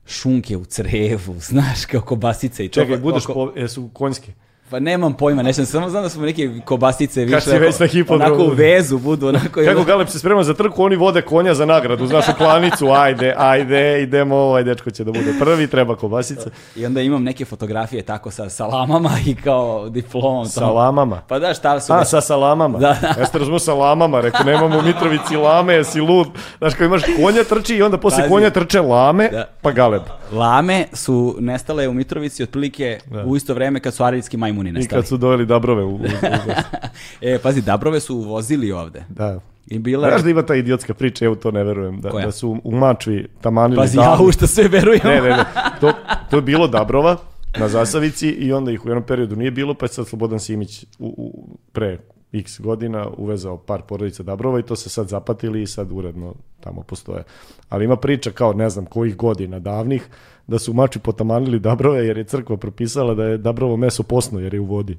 šunke 0.07 0.57
u 0.57 0.65
crevu, 0.65 1.35
znaš, 1.51 1.85
kao 1.85 2.01
kobasice 2.01 2.65
i 2.65 2.69
to. 2.69 2.81
Čekaj, 2.81 2.97
budeš, 2.99 3.25
oko- 3.25 3.35
po, 3.35 3.53
jesu 3.57 3.91
konjske. 3.93 4.33
Pa 4.71 4.81
nemam 4.81 5.15
pojma, 5.15 5.43
nećem, 5.43 5.67
samo 5.67 5.91
znam 5.91 6.03
da 6.03 6.09
smo 6.09 6.25
neke 6.27 6.51
kobasice 6.65 7.25
više. 7.25 7.35
Kad 7.35 7.43
si 7.43 7.59
već 7.59 7.79
na 7.79 7.87
hipodromu. 7.87 8.35
Onako 8.35 8.51
u 8.53 8.55
vezu 8.55 8.99
budu, 8.99 9.29
onako. 9.29 9.61
Kako 9.65 9.85
Galeb 9.85 10.09
se 10.09 10.19
sprema 10.19 10.45
za 10.45 10.55
trku, 10.55 10.83
oni 10.85 10.97
vode 10.97 11.23
konja 11.23 11.55
za 11.55 11.67
nagradu, 11.67 12.07
znaš, 12.07 12.29
u 12.29 12.33
klanicu, 12.39 12.89
ajde, 12.91 13.35
ajde, 13.39 14.03
idemo, 14.03 14.37
ovaj 14.37 14.65
dečko 14.65 14.91
će 14.91 15.05
da 15.05 15.13
bude 15.13 15.35
prvi, 15.39 15.67
treba 15.67 15.97
kobasica. 15.97 16.51
I 16.77 16.87
onda 16.87 17.01
imam 17.01 17.23
neke 17.23 17.45
fotografije 17.45 18.03
tako 18.03 18.31
sa 18.31 18.51
salamama 18.51 19.11
i 19.27 19.35
kao 19.35 19.89
diplomom. 19.89 20.47
Salamama. 20.47 21.21
Pa 21.29 21.39
da, 21.39 21.55
šta 21.55 21.81
su... 21.81 21.93
A, 21.93 22.05
sa 22.05 22.21
salamama. 22.21 22.79
Da. 22.79 22.97
Ja 23.19 23.27
ste 23.27 23.39
razumio 23.39 23.59
salamama, 23.59 24.21
rekao, 24.21 24.45
nemamo 24.47 24.83
Mitrovici 24.83 25.37
lame, 25.37 25.75
jesi 25.75 26.01
lud. 26.01 26.27
Znaš, 26.59 26.75
kao 26.75 26.85
imaš 26.85 27.03
konja 27.23 27.45
trči 27.45 27.77
i 27.77 27.83
onda 27.83 27.99
posle 27.99 28.19
Pazi. 28.19 28.29
konja 28.29 28.51
trče 28.51 28.81
lame, 28.81 29.29
Da. 29.29 29.45
pa 29.63 29.73
Galeb. 29.73 30.03
Lame 30.33 30.87
su 30.93 31.37
nestale 31.41 31.89
u 31.89 31.93
Mitrovici 31.95 32.43
otprilike 32.43 32.99
Da. 33.07 33.25
u 33.25 33.37
isto 33.37 33.55
vreme 33.55 33.81
kad 33.81 33.95
su 33.95 34.05
arilski 34.05 34.37
majmuni 34.37 34.54
I 34.61 34.73
nestali. 34.73 35.01
kad 35.01 35.09
su 35.09 35.17
doveli 35.17 35.47
dabrove 35.47 35.85
u... 35.85 35.95
u, 35.95 35.95
u 35.95 35.99
e, 37.21 37.39
pazi, 37.39 37.63
Dabrove 37.63 38.01
su 38.01 38.17
uvozili 38.17 38.73
ovde. 38.73 39.05
da. 39.09 39.41
I 39.67 39.79
bila... 39.79 40.09
Znaš 40.09 40.23
da 40.23 40.31
ima 40.31 40.43
ta 40.43 40.55
idiotska 40.55 40.95
priča, 40.95 41.25
ja 41.25 41.31
u 41.31 41.35
to 41.35 41.51
ne 41.51 41.65
verujem, 41.65 42.01
da, 42.01 42.11
Koja? 42.11 42.27
da 42.27 42.33
su 42.33 42.61
u 42.65 42.77
Mačvi 42.77 43.29
tamanili 43.41 43.77
Pazi, 43.77 43.99
ja 43.99 44.19
u 44.21 44.33
što 44.33 44.47
sve 44.47 44.69
verujem. 44.69 45.01
Ne, 45.05 45.21
ne, 45.21 45.29
ne. 45.29 45.45
To, 45.81 45.93
to 46.31 46.37
je 46.37 46.43
bilo 46.43 46.69
Dabrova 46.69 47.17
na 47.59 47.69
Zasavici 47.69 48.29
i 48.29 48.53
onda 48.53 48.73
ih 48.73 48.85
u 48.85 48.89
jednom 48.89 49.03
periodu 49.03 49.37
nije 49.37 49.51
bilo, 49.51 49.75
pa 49.75 49.85
je 49.85 49.89
sad 49.89 50.07
Slobodan 50.07 50.41
Simić 50.41 50.85
u, 50.99 51.07
u, 51.17 51.57
pre 51.73 51.99
x 52.35 52.61
godina 52.61 53.09
uvezao 53.17 53.57
par 53.57 53.83
porodica 53.83 54.23
Dabrova 54.23 54.61
i 54.61 54.63
to 54.63 54.77
se 54.77 54.89
sad 54.89 55.09
zapatili 55.09 55.63
i 55.63 55.67
sad 55.67 55.89
uredno 55.93 56.35
tamo 56.61 56.83
postoje. 56.83 57.23
Ali 57.69 57.85
ima 57.85 57.97
priča 57.97 58.31
kao 58.31 58.53
ne 58.53 58.71
znam 58.71 58.85
kojih 58.87 59.17
godina 59.17 59.59
davnih 59.59 60.09
da 60.47 60.59
su 60.59 60.73
mači 60.73 60.99
potamanili 60.99 61.59
Dabrove 61.59 62.07
jer 62.07 62.19
je 62.19 62.25
crkva 62.25 62.57
propisala 62.57 63.15
da 63.15 63.25
je 63.25 63.39
Dabrovo 63.39 63.77
meso 63.77 64.03
posno 64.03 64.41
jer 64.41 64.55
je 64.55 64.61
u 64.61 64.65
vodi. 64.65 64.99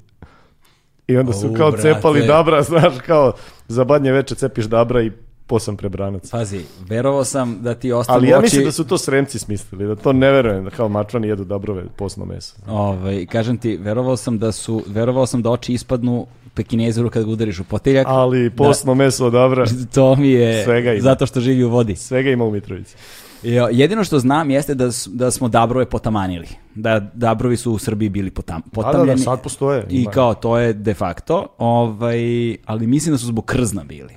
I 1.06 1.16
onda 1.16 1.32
su 1.32 1.54
kao 1.56 1.70
brate. 1.70 1.82
cepali 1.82 2.26
Dabra, 2.26 2.62
znaš, 2.72 2.94
kao 3.06 3.32
za 3.68 3.84
badnje 3.84 4.12
veče 4.12 4.34
cepiš 4.34 4.64
Dabra 4.64 5.02
i 5.02 5.12
posam 5.46 5.76
prebranac. 5.76 6.30
Pazi, 6.30 6.60
verovao 6.88 7.24
sam 7.24 7.62
da 7.62 7.74
ti 7.74 7.92
ostanu 7.92 8.18
Ali 8.18 8.28
ja 8.28 8.38
oči... 8.38 8.42
mislim 8.42 8.64
da 8.64 8.72
su 8.72 8.84
to 8.84 8.98
sremci 8.98 9.38
smislili, 9.38 9.86
da 9.86 9.96
to 9.96 10.12
ne 10.12 10.32
verujem, 10.32 10.64
da 10.64 10.70
kao 10.70 10.88
mačvani 10.88 11.28
jedu 11.28 11.44
Dabrove 11.44 11.84
posno 11.96 12.24
meso. 12.24 12.56
Ovaj, 12.68 13.26
kažem 13.26 13.58
ti, 13.58 13.76
verovao 13.76 14.16
sam 14.16 14.38
da 14.38 14.52
su, 14.52 14.82
verovao 14.86 15.26
sam 15.26 15.42
da 15.42 15.50
oči 15.50 15.72
ispadnu 15.72 16.26
pekinezeru 16.56 17.10
kad 17.10 17.24
ga 17.24 17.30
udariš 17.30 17.60
u 17.60 17.64
potiljak. 17.64 18.06
Ali 18.08 18.50
posno 18.50 18.94
meso 18.94 19.26
od 19.26 19.34
To 19.94 20.16
mi 20.16 20.30
je 20.30 20.64
Svega 20.64 20.92
ima. 20.92 21.02
zato 21.02 21.26
što 21.26 21.40
živi 21.40 21.64
u 21.64 21.70
vodi. 21.70 21.96
svega 21.96 22.30
ima 22.30 22.44
u 22.44 22.50
Mitrovici. 22.50 22.96
Jo, 23.44 23.68
jedino 23.70 24.04
što 24.04 24.18
znam 24.18 24.50
jeste 24.50 24.74
da, 24.74 24.84
da 25.06 25.30
smo 25.30 25.48
Dabrove 25.48 25.86
potamanili. 25.86 26.48
Da 26.74 27.00
Dabrovi 27.14 27.56
su 27.56 27.72
u 27.72 27.78
Srbiji 27.78 28.08
bili 28.08 28.30
potam, 28.30 28.56
Da, 28.56 28.64
da, 28.66 28.70
potamljeni. 28.72 29.10
da, 29.10 29.16
sad 29.18 29.42
postoje. 29.42 29.86
I 29.90 30.06
kao 30.06 30.34
to 30.34 30.58
je 30.58 30.72
de 30.72 30.94
facto, 30.94 31.46
ovaj, 31.58 32.18
ali 32.64 32.86
mislim 32.86 33.14
da 33.14 33.18
su 33.18 33.26
zbog 33.26 33.44
krzna 33.44 33.84
bili. 33.84 34.14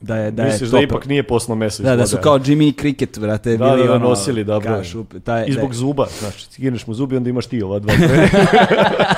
Da 0.00 0.16
je, 0.16 0.30
da 0.30 0.44
Misliš 0.44 0.60
je 0.62 0.66
da 0.66 0.70
to 0.70 0.82
ipak 0.82 1.06
nije 1.06 1.22
posno 1.22 1.54
meso 1.54 1.82
Da, 1.82 1.96
da 1.96 2.06
su 2.06 2.16
kao 2.18 2.38
Jimmy 2.38 2.74
Cricket, 2.74 3.18
brate, 3.18 3.50
Da, 3.50 3.56
bili 3.66 3.78
da, 3.78 3.84
da, 3.84 3.92
ono, 3.94 4.00
nosili 4.00 4.44
Dabrove. 4.44 4.74
kao 4.74 4.84
šup- 4.84 5.20
taj, 5.20 5.44
I 5.46 5.52
zbog 5.52 5.68
da- 5.68 5.74
zuba, 5.74 6.06
znaš, 6.20 6.44
skineš 6.44 6.86
mu 6.86 6.94
zubi, 6.94 7.16
onda 7.16 7.30
imaš 7.30 7.46
ti 7.46 7.62
ova 7.62 7.78
dva. 7.78 7.92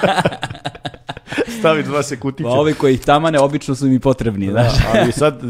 Stavi 1.62 1.82
dva 1.82 2.02
se 2.02 2.20
kutića. 2.20 2.48
Pa 2.48 2.54
ovi 2.54 2.74
koji 2.74 2.94
ih 2.94 3.00
tamane 3.00 3.40
obično 3.40 3.74
su 3.74 3.86
mi 3.86 4.00
potrebni, 4.00 4.46
Da, 4.46 4.52
znaš. 4.52 4.72
ali 4.94 5.12
sad, 5.22 5.40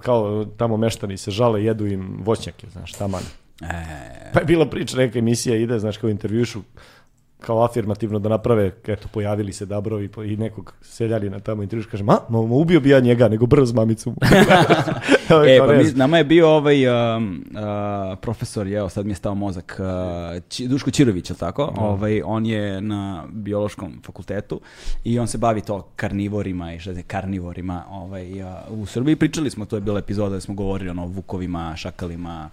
kao 0.00 0.44
tamo 0.56 0.76
meštani 0.76 1.16
se 1.16 1.30
žale, 1.30 1.64
jedu 1.64 1.86
im 1.86 2.18
voćnjake, 2.24 2.66
znaš, 2.72 2.92
tamane. 2.92 3.26
E, 3.60 3.66
Pa 4.32 4.40
je 4.40 4.44
bila 4.46 4.66
priča, 4.66 4.96
neka 4.96 5.18
emisija 5.18 5.56
ide, 5.56 5.78
znaš, 5.78 5.96
kao 5.96 6.10
intervjušu 6.10 6.60
kao 7.40 7.64
afirmativno 7.64 8.18
da 8.18 8.28
naprave, 8.28 8.72
eto, 8.86 9.08
pojavili 9.12 9.52
se 9.52 9.66
Dabrovi 9.66 10.08
po- 10.08 10.22
i 10.22 10.36
nekog 10.36 10.74
seljanina 10.82 11.40
tamo 11.40 11.62
intervjuš, 11.62 11.86
kaže, 11.86 12.04
ma, 12.04 12.18
ma, 12.28 12.42
ma, 12.42 12.54
ubio 12.54 12.80
bi 12.80 12.90
ja 12.90 13.00
njega, 13.00 13.28
nego 13.28 13.46
brz 13.46 13.72
mamicu. 13.72 14.10
mu." 14.10 14.16
E, 15.46 15.58
pa 15.58 15.72
mi, 15.72 15.84
nama 15.94 16.18
je 16.18 16.24
bio 16.24 16.48
ovaj 16.48 16.86
um, 17.16 17.44
uh, 17.50 18.18
profesor, 18.18 18.66
evo 18.66 18.88
sad 18.88 19.06
mi 19.06 19.10
je 19.10 19.16
stao 19.16 19.34
mozak, 19.34 19.80
uh, 19.80 20.42
Či- 20.48 20.68
Duško 20.68 20.90
Čirović, 20.90 21.30
je 21.30 21.36
tako? 21.36 21.72
Ovaj, 21.76 22.22
on 22.24 22.46
je 22.46 22.80
na 22.80 23.24
biološkom 23.32 23.92
fakultetu 24.06 24.60
i 25.04 25.18
on 25.18 25.26
se 25.26 25.38
bavi 25.38 25.60
to 25.60 25.88
karnivorima 25.96 26.72
i 26.74 26.78
šta 26.78 26.90
je 26.90 27.02
karnivorima 27.02 27.84
ovaj, 27.90 28.42
uh, 28.42 28.48
u 28.70 28.86
Srbiji. 28.86 29.16
Pričali 29.16 29.50
smo, 29.50 29.64
to 29.64 29.76
je 29.76 29.80
bila 29.80 29.98
epizoda 29.98 30.34
da 30.34 30.40
smo 30.40 30.54
govorili 30.54 30.90
ono, 30.90 31.04
o 31.04 31.06
vukovima, 31.06 31.76
šakalima, 31.76 32.50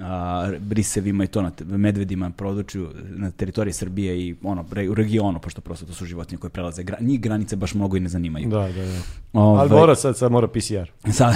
a, 0.00 0.50
brisevima 0.60 1.24
i 1.24 1.26
to 1.26 1.42
na 1.42 1.50
medvedima 1.60 2.28
na 2.28 2.34
području 2.34 2.88
na 3.16 3.30
teritoriji 3.30 3.72
Srbije 3.72 4.21
i 4.26 4.34
ono, 4.42 4.64
re- 4.72 4.88
u 4.88 4.94
regionu, 4.94 5.40
pošto 5.40 5.60
prosto 5.60 5.86
to 5.86 5.92
su 5.92 6.06
životinje 6.06 6.38
koje 6.38 6.50
prelaze. 6.50 6.82
Gra, 6.82 6.96
njih 7.00 7.20
granice 7.20 7.56
baš 7.56 7.74
mnogo 7.74 7.96
i 7.96 8.00
ne 8.00 8.08
zanimaju. 8.08 8.48
Da, 8.48 8.58
da, 8.58 8.66
da. 8.72 9.00
Ovaj, 9.32 9.60
Ali 9.60 9.70
mora 9.70 9.94
sad, 9.94 10.16
sad 10.18 10.32
mora 10.32 10.48
PCR. 10.48 10.90
sad, 11.18 11.34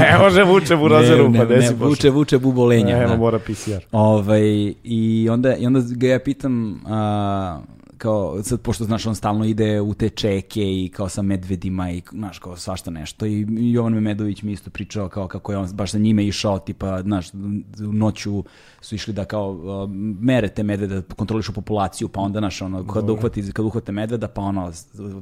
Ne 0.00 0.18
može 0.22 0.42
vuče 0.42 0.76
burazeru, 0.76 1.28
ne, 1.28 1.38
pa 1.38 1.44
ne, 1.44 1.56
ne, 1.56 1.70
vuče, 1.70 2.10
vuče 2.10 2.38
bubolenja. 2.38 2.98
Evo, 2.98 3.08
da. 3.10 3.16
mora 3.16 3.38
PCR. 3.38 3.84
Ovaj, 3.92 4.42
i, 4.84 5.28
onda, 5.30 5.56
I 5.56 5.66
onda 5.66 5.80
ga 5.90 6.06
ja 6.08 6.18
pitam, 6.18 6.80
a, 6.86 7.60
kao, 7.98 8.42
sad 8.42 8.60
pošto 8.60 8.84
znaš, 8.84 9.06
on 9.06 9.14
stalno 9.14 9.44
ide 9.44 9.80
u 9.80 9.94
te 9.94 10.08
čeke 10.08 10.60
i 10.62 10.90
kao 10.94 11.08
sa 11.08 11.22
medvedima 11.22 11.90
i 11.90 12.02
znaš, 12.12 12.38
kao 12.38 12.56
svašta 12.56 12.90
nešto. 12.90 13.26
I 13.26 13.46
Jovan 13.48 13.92
Memedović 13.92 14.42
mi 14.42 14.52
isto 14.52 14.70
pričao 14.70 15.08
kao 15.08 15.28
kako 15.28 15.52
je 15.52 15.58
on 15.58 15.68
baš 15.72 15.90
sa 15.90 15.98
njime 15.98 16.26
išao, 16.26 16.58
tipa, 16.58 17.02
znaš, 17.02 17.26
noću 17.78 18.44
su 18.80 18.94
išli 18.94 19.14
da 19.14 19.24
kao 19.24 19.86
mere 20.20 20.48
te 20.48 20.62
medvede, 20.62 21.00
da 21.00 21.14
kontrolišu 21.14 21.52
populaciju, 21.52 22.08
pa 22.08 22.20
onda, 22.20 22.38
znaš, 22.38 22.62
ono, 22.62 22.86
kad, 22.86 23.10
uhvati, 23.10 23.52
kad 23.52 23.64
uhvate 23.64 23.92
medveda, 23.92 24.28
pa 24.28 24.40
ono, 24.40 24.72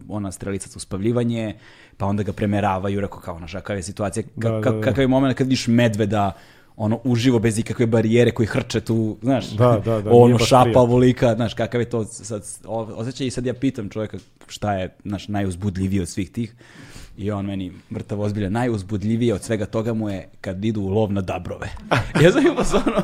ona 0.08 0.32
strelica 0.32 0.68
za 0.68 0.76
uspavljivanje, 0.76 1.54
pa 1.96 2.06
onda 2.06 2.22
ga 2.22 2.32
premeravaju, 2.32 3.00
rekao 3.00 3.20
kao, 3.20 3.38
znaš, 3.38 3.52
kakva 3.52 3.74
je 3.74 3.82
situacija, 3.82 4.24
Da, 4.36 4.50
da, 4.50 4.60
da. 4.70 4.80
kakav 4.80 5.00
je 5.00 5.08
moment 5.08 5.38
kad 5.38 5.46
vidiš 5.46 5.66
medveda, 5.66 6.32
ono 6.76 7.00
uživo 7.04 7.38
bez 7.38 7.58
ikakve 7.58 7.86
barijere 7.86 8.30
koji 8.30 8.46
hrče 8.46 8.80
tu, 8.80 9.16
znaš, 9.22 9.50
Da, 9.50 9.82
da, 9.84 10.00
da, 10.00 10.10
ono 10.10 10.38
šapa 10.38 10.80
volika, 10.80 11.34
znaš, 11.34 11.54
kakav 11.54 11.80
je 11.80 11.90
to 11.90 12.04
sad 12.04 12.42
osjećaj 12.96 13.26
i 13.26 13.30
sad 13.30 13.46
ja 13.46 13.54
pitam 13.54 13.88
čovjeka 13.88 14.18
šta 14.48 14.74
je 14.74 14.96
naš 15.04 15.28
najuzbudljiviji 15.28 16.00
od 16.00 16.08
svih 16.08 16.30
tih 16.30 16.54
i 17.16 17.30
on 17.30 17.46
meni 17.46 17.72
mrtav 17.90 18.20
ozbiljan, 18.20 18.52
najuzbudljivije 18.52 19.34
od 19.34 19.42
svega 19.42 19.66
toga 19.66 19.94
mu 19.94 20.08
je 20.10 20.28
kad 20.40 20.64
idu 20.64 20.80
u 20.80 20.88
lov 20.88 21.12
na 21.12 21.20
dabrove. 21.20 21.68
ja 22.22 22.32
sam 22.32 22.46
im 22.46 22.52
ono, 22.86 23.02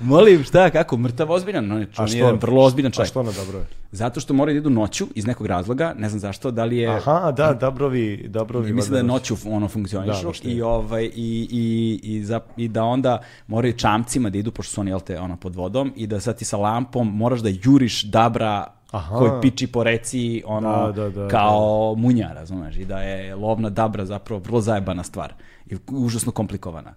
molim 0.00 0.44
šta, 0.44 0.70
kako, 0.70 0.96
mrtav 0.96 1.30
ozbiljan, 1.30 1.72
on 1.72 1.80
je, 1.80 1.88
on 1.98 2.08
je 2.08 2.18
jedan 2.18 2.36
vrlo 2.36 2.64
ozbiljan 2.64 2.90
A 2.90 2.94
čovjek. 2.94 3.10
što 3.10 3.22
na 3.22 3.32
Dabrove? 3.32 3.64
Zato 3.92 4.20
što 4.20 4.34
moraju 4.34 4.54
da 4.54 4.58
idu 4.58 4.70
noću 4.70 5.06
iz 5.14 5.26
nekog 5.26 5.46
razloga, 5.46 5.94
ne 5.98 6.08
znam 6.08 6.20
zašto, 6.20 6.50
da 6.50 6.64
li 6.64 6.76
je... 6.76 6.88
Aha, 6.88 7.32
da, 7.36 7.52
Dabrovi, 7.52 8.24
Dabrovi. 8.28 8.72
Mislim 8.72 8.92
da 8.92 8.96
valjda 8.96 9.12
noću 9.12 9.36
ono 9.46 9.68
funkcionišu 9.68 10.22
Da, 10.22 10.48
je. 10.50 10.56
i 10.56 10.62
ovaj 10.62 11.04
i, 11.04 11.10
i, 11.50 12.00
i, 12.02 12.24
za, 12.24 12.40
i 12.56 12.68
da 12.68 12.84
onda 12.84 13.22
moraju 13.46 13.72
čamcima 13.72 14.30
da 14.30 14.38
idu 14.38 14.50
pošto 14.50 14.74
su 14.74 14.80
oni 14.80 14.90
jel 14.90 15.00
te 15.00 15.20
ono 15.20 15.36
pod 15.36 15.56
vodom 15.56 15.92
i 15.96 16.06
da 16.06 16.20
sad 16.20 16.38
ti 16.38 16.44
sa 16.44 16.56
lampom 16.56 17.16
moraš 17.16 17.40
da 17.40 17.48
juriš 17.62 18.02
dabra 18.02 18.66
Aha. 18.90 19.16
koji 19.16 19.30
piči 19.42 19.66
po 19.66 19.82
reci 19.82 20.42
ono, 20.46 20.86
Da, 20.86 21.02
da, 21.02 21.10
da, 21.10 21.28
kao 21.28 21.94
munja, 21.98 22.32
razumeš, 22.32 22.76
i 22.76 22.84
da 22.84 22.98
je 22.98 23.34
lovna 23.34 23.70
dabra 23.70 24.04
zapravo 24.04 24.40
vrlo 24.40 24.60
zajebana 24.60 25.02
stvar 25.02 25.32
i 25.66 25.76
užasno 25.88 26.32
komplikovana. 26.32 26.94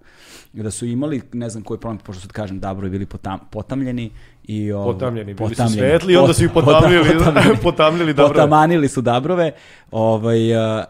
I 0.53 0.63
da 0.63 0.71
su 0.71 0.85
imali, 0.85 1.21
ne 1.33 1.49
znam 1.49 1.63
koji 1.63 1.79
problem, 1.79 1.97
pošto 1.99 2.21
sad 2.21 2.31
kažem, 2.31 2.59
dabrovi 2.59 2.89
bili 2.89 3.05
potam, 3.05 3.39
potamljeni 3.51 4.11
i 4.43 4.71
ovo, 4.71 4.93
Potamljeni, 4.93 5.33
bili 5.33 5.49
su 5.49 5.51
potamljeni. 5.51 5.77
svetli, 5.77 6.15
onda 6.15 6.33
su 6.33 6.43
ih 6.43 6.51
Pot- 6.53 6.65
potamljili, 6.65 7.17
potamljeni. 7.17 7.57
potamljili 7.63 8.13
dabrove. 8.13 8.33
Potamanili 8.33 8.87
su 8.87 9.01
dabrove 9.01 9.51
ovaj, 9.91 10.37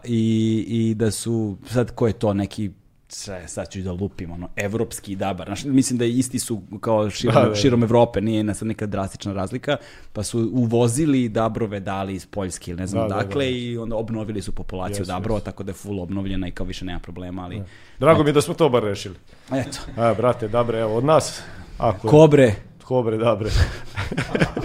i, 0.04 0.64
i 0.68 0.94
da 0.94 1.10
su, 1.10 1.56
sad 1.66 1.90
ko 1.90 2.06
je 2.06 2.12
to 2.12 2.34
neki 2.34 2.70
sve, 3.14 3.48
sad 3.48 3.70
ću 3.70 3.80
da 3.80 3.92
lupim, 3.92 4.30
ono, 4.30 4.48
evropski 4.56 5.16
dabar. 5.16 5.46
Znaš, 5.46 5.64
mislim 5.64 5.98
da 5.98 6.04
isti 6.04 6.38
su 6.38 6.62
kao 6.80 7.10
širom, 7.10 7.34
Da, 7.34 7.48
da. 7.48 7.54
širom 7.54 7.82
Evrope, 7.82 8.20
nije 8.20 8.44
na 8.44 8.54
sad 8.54 8.68
neka 8.68 8.86
drastična 8.86 9.32
razlika, 9.32 9.76
pa 10.12 10.22
su 10.22 10.50
uvozili 10.52 11.28
dabrove 11.28 11.80
dali 11.80 12.14
iz 12.14 12.26
Poljske 12.26 12.70
ili 12.70 12.80
ne 12.80 12.86
znam 12.86 13.08
Da, 13.08 13.14
da, 13.14 13.22
dakle 13.22 13.44
da. 13.44 13.50
i 13.50 13.78
onda 13.78 13.96
obnovili 13.96 14.42
su 14.42 14.52
populaciju 14.52 15.00
Jesu, 15.00 15.12
dabrova, 15.12 15.36
jesu. 15.36 15.44
tako 15.44 15.62
da 15.62 15.70
je 15.70 15.74
full 15.74 16.00
obnovljena 16.00 16.48
i 16.48 16.50
kao 16.50 16.66
više 16.66 16.84
nema 16.84 16.98
problema, 16.98 17.44
ali 17.44 17.62
Drago 17.98 18.22
mi 18.22 18.28
je 18.28 18.32
da 18.32 18.40
smo 18.40 18.54
to 18.54 18.68
bar 18.68 18.82
rešili. 18.82 19.14
eto, 19.52 19.78
A, 19.96 20.14
brate, 20.14 20.48
dabre, 20.48 20.78
evo, 20.80 20.96
od 20.96 21.04
nas. 21.04 21.42
Ako, 21.78 22.08
kobre, 22.08 22.54
Kobre, 22.84 23.16
dabre. 23.16 23.50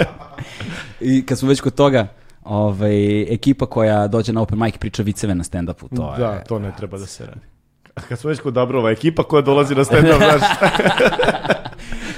i 1.01 1.25
kad 1.25 1.39
smo 1.39 1.49
već 1.49 1.61
kod 1.61 1.73
toga, 1.75 2.07
ovaj, 2.43 3.21
ekipa 3.33 3.65
koja 3.65 4.07
dođe 4.07 4.33
na 4.33 4.41
open 4.41 4.59
mic 4.59 4.77
priča 4.77 5.03
viceve 5.03 5.35
na 5.35 5.43
stand-upu, 5.43 5.95
to 5.95 6.15
da, 6.17 6.25
je... 6.25 6.43
to 6.43 6.59
ne 6.59 6.73
treba 6.77 6.97
da 6.97 7.05
se 7.05 7.25
radi. 7.25 7.58
Kad 8.01 8.19
smo 8.19 8.29
već 8.29 8.39
kod 8.39 8.53
Dabrova, 8.53 8.91
ekipa 8.91 9.23
koja 9.23 9.41
dolazi 9.41 9.75
na 9.75 9.83
stand-up, 9.83 10.17
znaš, 10.29 10.41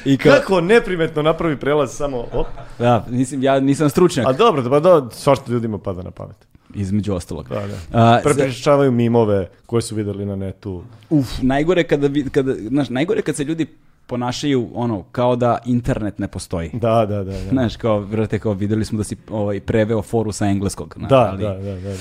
I 0.05 0.17
kao, 0.17 0.31
kako 0.33 0.61
neprimetno 0.61 1.21
napravi 1.21 1.55
prelaz 1.57 1.91
samo, 1.91 2.17
op. 2.33 2.47
da, 2.79 3.05
mislim, 3.09 3.43
ja 3.43 3.59
nisam 3.59 3.89
stručnjak, 3.89 4.27
A 4.27 4.33
dobro, 4.33 4.69
pa 4.69 4.79
da, 4.79 5.09
svašta 5.11 5.51
ljudima 5.51 5.77
pada 5.77 6.01
na 6.01 6.11
pamet. 6.11 6.35
između 6.73 7.13
ostalog. 7.13 7.49
Da, 7.49 7.55
da. 7.57 7.75
A, 7.93 8.15
za- 8.15 8.21
Prepričavaju 8.25 8.91
mimove 8.91 9.49
koje 9.65 9.81
su 9.81 9.95
videli 9.95 10.25
na 10.25 10.35
netu. 10.35 10.83
Uf, 11.09 11.27
najgore 11.41 11.83
kada, 11.83 12.07
vi- 12.07 12.29
kada, 12.29 12.53
znaš, 12.55 12.89
najgore 12.89 13.21
kad 13.21 13.35
se 13.35 13.43
ljudi 13.43 13.65
ponašaju 14.07 14.69
ono 14.73 15.03
kao 15.03 15.35
da 15.35 15.57
internet 15.65 16.19
ne 16.19 16.27
postoji. 16.27 16.69
Da, 16.73 17.05
da, 17.05 17.15
da. 17.15 17.23
Da, 17.23 17.49
Znaš, 17.49 17.75
kao, 17.75 17.99
vrate, 17.99 18.39
kao 18.39 18.53
videli 18.53 18.85
smo 18.85 18.97
da 18.97 19.03
si 19.03 19.15
ovaj, 19.29 19.59
preveo 19.59 20.01
foru 20.01 20.31
sa 20.31 20.45
engleskog. 20.45 20.93
znaš, 20.97 21.09
da, 21.09 21.17
ali 21.21 21.43
da, 21.43 21.49
da, 21.49 21.75
da, 21.75 21.89
da. 21.89 21.95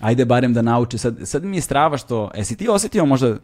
Ajde 0.00 0.24
barem 0.24 0.54
da 0.54 0.62
nauče. 0.62 0.98
Sad, 0.98 1.16
sad 1.24 1.44
mi 1.44 1.56
je 1.56 1.60
strava 1.60 1.98
što, 1.98 2.30
jesi 2.36 2.56
ti 2.56 2.68
osjetio 2.68 3.04
možda 3.04 3.30
uh, 3.30 3.38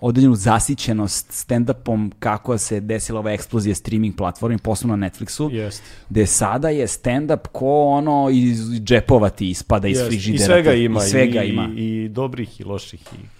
određenu 0.00 0.34
zasićenost 0.34 1.30
stand-upom 1.30 2.10
kako 2.18 2.58
se 2.58 2.80
desila 2.80 3.20
ova 3.20 3.32
eksplozija 3.32 3.74
streaming 3.74 4.16
platformi, 4.16 4.58
posebno 4.58 4.96
na 4.96 5.10
Netflixu, 5.10 5.52
Jest. 5.52 5.82
gde 6.10 6.26
sada 6.26 6.68
je 6.68 6.86
stand-up 6.86 7.46
ko 7.52 7.82
ono 7.82 8.28
iz 8.32 8.80
džepova 8.80 9.28
ti 9.28 9.50
ispada 9.50 9.88
iz 9.88 9.98
Jest. 9.98 10.08
frižidera. 10.08 10.44
I 10.44 10.46
svega 10.46 10.72
ima. 10.72 11.00
I 11.04 11.08
svega 11.08 11.42
i, 11.42 11.48
ima. 11.48 11.68
I 11.76 12.08
dobrih 12.08 12.60
i 12.60 12.64
loših. 12.64 13.00
I... 13.00 13.35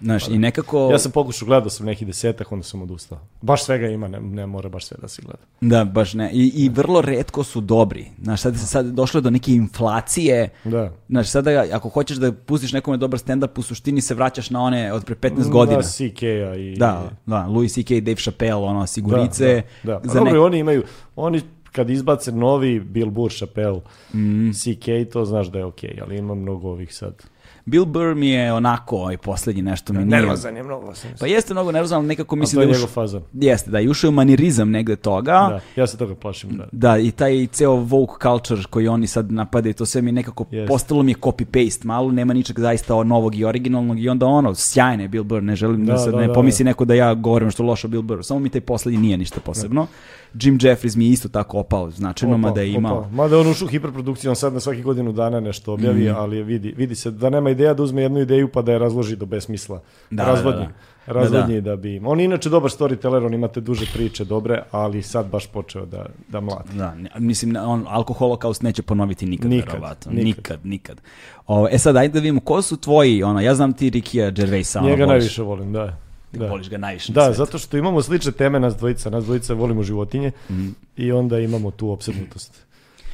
Znaš, 0.00 0.28
i 0.28 0.38
nekako... 0.38 0.88
Ja 0.92 0.98
sam 0.98 1.12
pokušao, 1.12 1.46
gledao 1.46 1.70
sam 1.70 1.86
nekih 1.86 2.06
desetak, 2.06 2.52
onda 2.52 2.62
sam 2.62 2.82
odustao. 2.82 3.18
Baš 3.42 3.64
svega 3.64 3.86
ima, 3.86 4.08
ne, 4.08 4.20
ne 4.20 4.46
mora 4.46 4.68
baš 4.68 4.84
sve 4.84 4.96
da 4.96 5.08
se 5.08 5.22
gleda. 5.22 5.38
Da, 5.60 5.84
baš 5.84 6.14
ne. 6.14 6.30
I, 6.32 6.52
i 6.56 6.68
vrlo 6.68 7.00
redko 7.00 7.44
su 7.44 7.60
dobri. 7.60 8.06
Znaš, 8.22 8.40
sad, 8.40 8.56
sad 8.58 8.86
je 8.86 8.92
došlo 8.92 9.20
do 9.20 9.30
neke 9.30 9.52
inflacije. 9.52 10.48
Da. 10.64 10.92
Znaš, 11.08 11.28
sada 11.28 11.64
ako 11.72 11.88
hoćeš 11.88 12.16
da 12.16 12.32
pustiš 12.34 12.72
nekome 12.72 12.96
dobar 12.96 13.18
stand-up, 13.18 13.58
u 13.58 13.62
suštini 13.62 14.00
se 14.00 14.14
vraćaš 14.14 14.50
na 14.50 14.62
one 14.62 14.92
od 14.92 15.04
pre 15.04 15.14
15 15.16 15.48
godina. 15.48 15.76
Na 15.76 15.82
CK-a 15.84 16.26
i... 16.56 16.74
Da, 16.76 17.10
da, 17.26 17.46
Louis 17.46 17.74
C.K. 17.74 17.90
Dave 17.92 18.16
Chappelle, 18.16 18.54
ono, 18.56 18.86
sigurice. 18.86 19.62
Da, 19.82 19.92
da. 19.92 20.00
Pa 20.00 20.08
za 20.08 20.14
dobro, 20.14 20.32
nek- 20.32 20.40
oni 20.40 20.58
imaju, 20.58 20.82
oni 21.16 21.40
kad 21.72 21.90
izbace 21.90 22.32
novi 22.32 22.80
Bill 22.80 23.10
Burr, 23.10 23.32
Chappelle, 23.32 23.80
Mhm. 24.10 24.50
CK, 24.52 24.84
to 25.12 25.24
znaš 25.24 25.46
da 25.46 25.58
je 25.58 25.64
okej, 25.64 25.98
ali 26.02 26.16
ima 26.16 26.34
mnogo 26.34 26.68
ovih 26.68 26.94
sad. 26.94 27.22
Bill 27.68 27.84
Burr 27.84 28.14
mi 28.14 28.28
je 28.28 28.52
onako, 28.52 28.96
ovaj 28.96 29.16
posljednji 29.16 29.62
nešto 29.62 29.92
mi 29.92 29.98
nije... 29.98 30.20
Nervozan 30.20 30.56
je 30.56 30.62
mnogo. 30.62 30.94
Sam 30.94 31.10
Pa 31.20 31.26
jeste 31.26 31.54
mnogo 31.54 31.72
nervozan, 31.72 31.98
ali 31.98 32.06
nekako 32.06 32.36
mislim 32.36 32.60
je 32.60 32.66
da 32.66 32.70
je 32.70 32.74
njegov 32.74 32.84
ušao... 32.84 32.94
fazan. 33.02 33.22
Jeste, 33.32 33.70
da, 33.70 33.78
je 33.78 33.90
ušao 33.90 34.08
u 34.08 34.12
manirizam 34.12 34.70
negde 34.70 34.96
toga. 34.96 35.32
Da, 35.32 35.60
ja 35.76 35.86
se 35.86 35.96
toga 35.96 36.14
plašim. 36.14 36.50
Da. 36.50 36.68
Da, 36.72 36.98
i 36.98 37.10
taj 37.10 37.46
ceo 37.46 37.72
woke 37.72 38.22
culture 38.22 38.62
koji 38.70 38.88
oni 38.88 39.06
sad 39.06 39.32
napadaju, 39.32 39.74
to 39.74 39.86
sve 39.86 40.02
mi 40.02 40.12
nekako 40.12 40.44
Jest. 40.50 40.68
postalo 40.68 41.02
mi 41.02 41.10
je 41.10 41.16
copy-paste 41.16 41.86
malo, 41.86 42.12
nema 42.12 42.32
ničeg 42.32 42.60
zaista 42.60 43.04
novog 43.04 43.34
i 43.34 43.44
originalnog 43.44 44.00
i 44.00 44.08
onda 44.08 44.26
ono, 44.26 44.54
sjajne 44.54 45.04
je 45.04 45.08
Bill 45.08 45.24
Burr, 45.24 45.42
ne 45.42 45.56
želim 45.56 45.86
da, 45.86 45.92
Da, 45.92 45.98
sad 45.98 46.14
da, 46.14 46.20
ne 46.20 46.26
da, 46.26 46.32
pomisli 46.32 46.64
neko 46.64 46.84
da 46.84 46.94
ja 46.94 47.14
govorim 47.14 47.50
što 47.50 47.62
je 47.62 47.66
loše 47.66 47.86
o 47.86 47.90
Bill 47.90 48.02
Burr, 48.02 48.24
samo 48.24 48.40
mi 48.40 48.48
taj 48.48 48.60
poslednji 48.60 49.00
nije 49.00 49.16
ništa 49.16 49.40
posebno. 49.40 49.86
Jim 50.34 50.58
Jeffries 50.62 50.96
mi 50.96 51.06
je 51.06 51.10
isto 51.10 51.28
tako 51.28 51.58
opao 51.58 51.90
značajno, 51.90 52.34
Opa, 52.34 52.40
mada 52.40 52.60
je 52.60 52.72
imao... 52.72 52.98
opa. 52.98 53.08
Mada 53.08 53.34
je 53.34 53.40
on 53.40 53.46
ušao 53.46 53.66
u 53.66 53.70
hiperprodukciju, 53.70 54.30
on 54.30 54.36
sad 54.36 54.52
na 54.52 54.60
svaki 54.60 54.82
godinu 54.82 55.12
dana 55.12 55.40
nešto 55.40 55.72
objavi, 55.72 56.04
Mhm. 56.04 56.14
ali 56.16 56.42
vidi, 56.42 56.74
vidi 56.76 56.94
se 56.94 57.10
da 57.10 57.30
nema 57.30 57.50
ideja 57.50 57.74
da 57.74 57.82
uzme 57.82 58.02
jednu 58.02 58.20
ideju 58.20 58.48
pa 58.48 58.62
da 58.62 58.72
je 58.72 58.78
razloži 58.78 59.16
do 59.16 59.26
besmisla. 59.26 59.80
Da, 60.10 60.24
razvodnji. 60.24 60.60
da, 60.60 60.66
da. 60.66 60.72
Razvodnji 61.10 61.60
da, 61.60 61.76
bi... 61.76 62.00
On 62.04 62.20
je 62.20 62.24
inače 62.24 62.48
dobar 62.50 62.70
storyteller, 62.70 63.26
on 63.26 63.34
imate 63.34 63.60
duže 63.60 63.86
priče 63.94 64.24
dobre, 64.24 64.62
ali 64.70 65.02
sad 65.02 65.26
baš 65.26 65.46
počeo 65.46 65.86
da, 65.86 66.06
da 66.28 66.40
mlati. 66.40 66.76
Da, 66.76 66.94
mislim, 67.18 67.56
on 67.58 67.84
alkoholokaust 67.88 68.62
neće 68.62 68.82
ponoviti 68.82 69.26
nikad, 69.26 69.50
Nikad, 69.50 69.72
verovatno. 69.72 70.12
nikad. 70.12 70.26
Nikad, 70.26 70.58
nikad. 70.64 71.00
O, 71.46 71.68
e 71.70 71.78
sad, 71.78 71.96
ajde 71.96 72.12
da 72.12 72.20
vidimo, 72.20 72.40
ko 72.40 72.62
su 72.62 72.76
tvoji, 72.76 73.22
ono, 73.22 73.40
ja 73.40 73.54
znam 73.54 73.72
ti 73.72 73.90
Rikija 73.90 74.30
Gervaisa, 74.30 74.80
Njega 74.80 75.06
najviše 75.06 75.42
volim, 75.42 75.72
da. 75.72 75.96
Ti 76.30 76.38
da. 76.38 76.46
voliš 76.46 76.70
ga 76.70 76.78
najviše 76.78 77.12
na 77.12 77.14
Da, 77.16 77.32
zato 77.32 77.58
što 77.58 77.76
imamo 77.76 78.02
slične 78.02 78.32
teme 78.32 78.60
nas 78.60 78.76
dvojica, 78.76 79.10
nas 79.10 79.24
dvojica 79.24 79.54
volimo 79.54 79.82
životinje 79.82 80.32
Mhm. 80.50 80.68
i 80.96 81.12
onda 81.12 81.38
imamo 81.38 81.70
tu 81.70 81.90
opsednutost. 81.90 82.66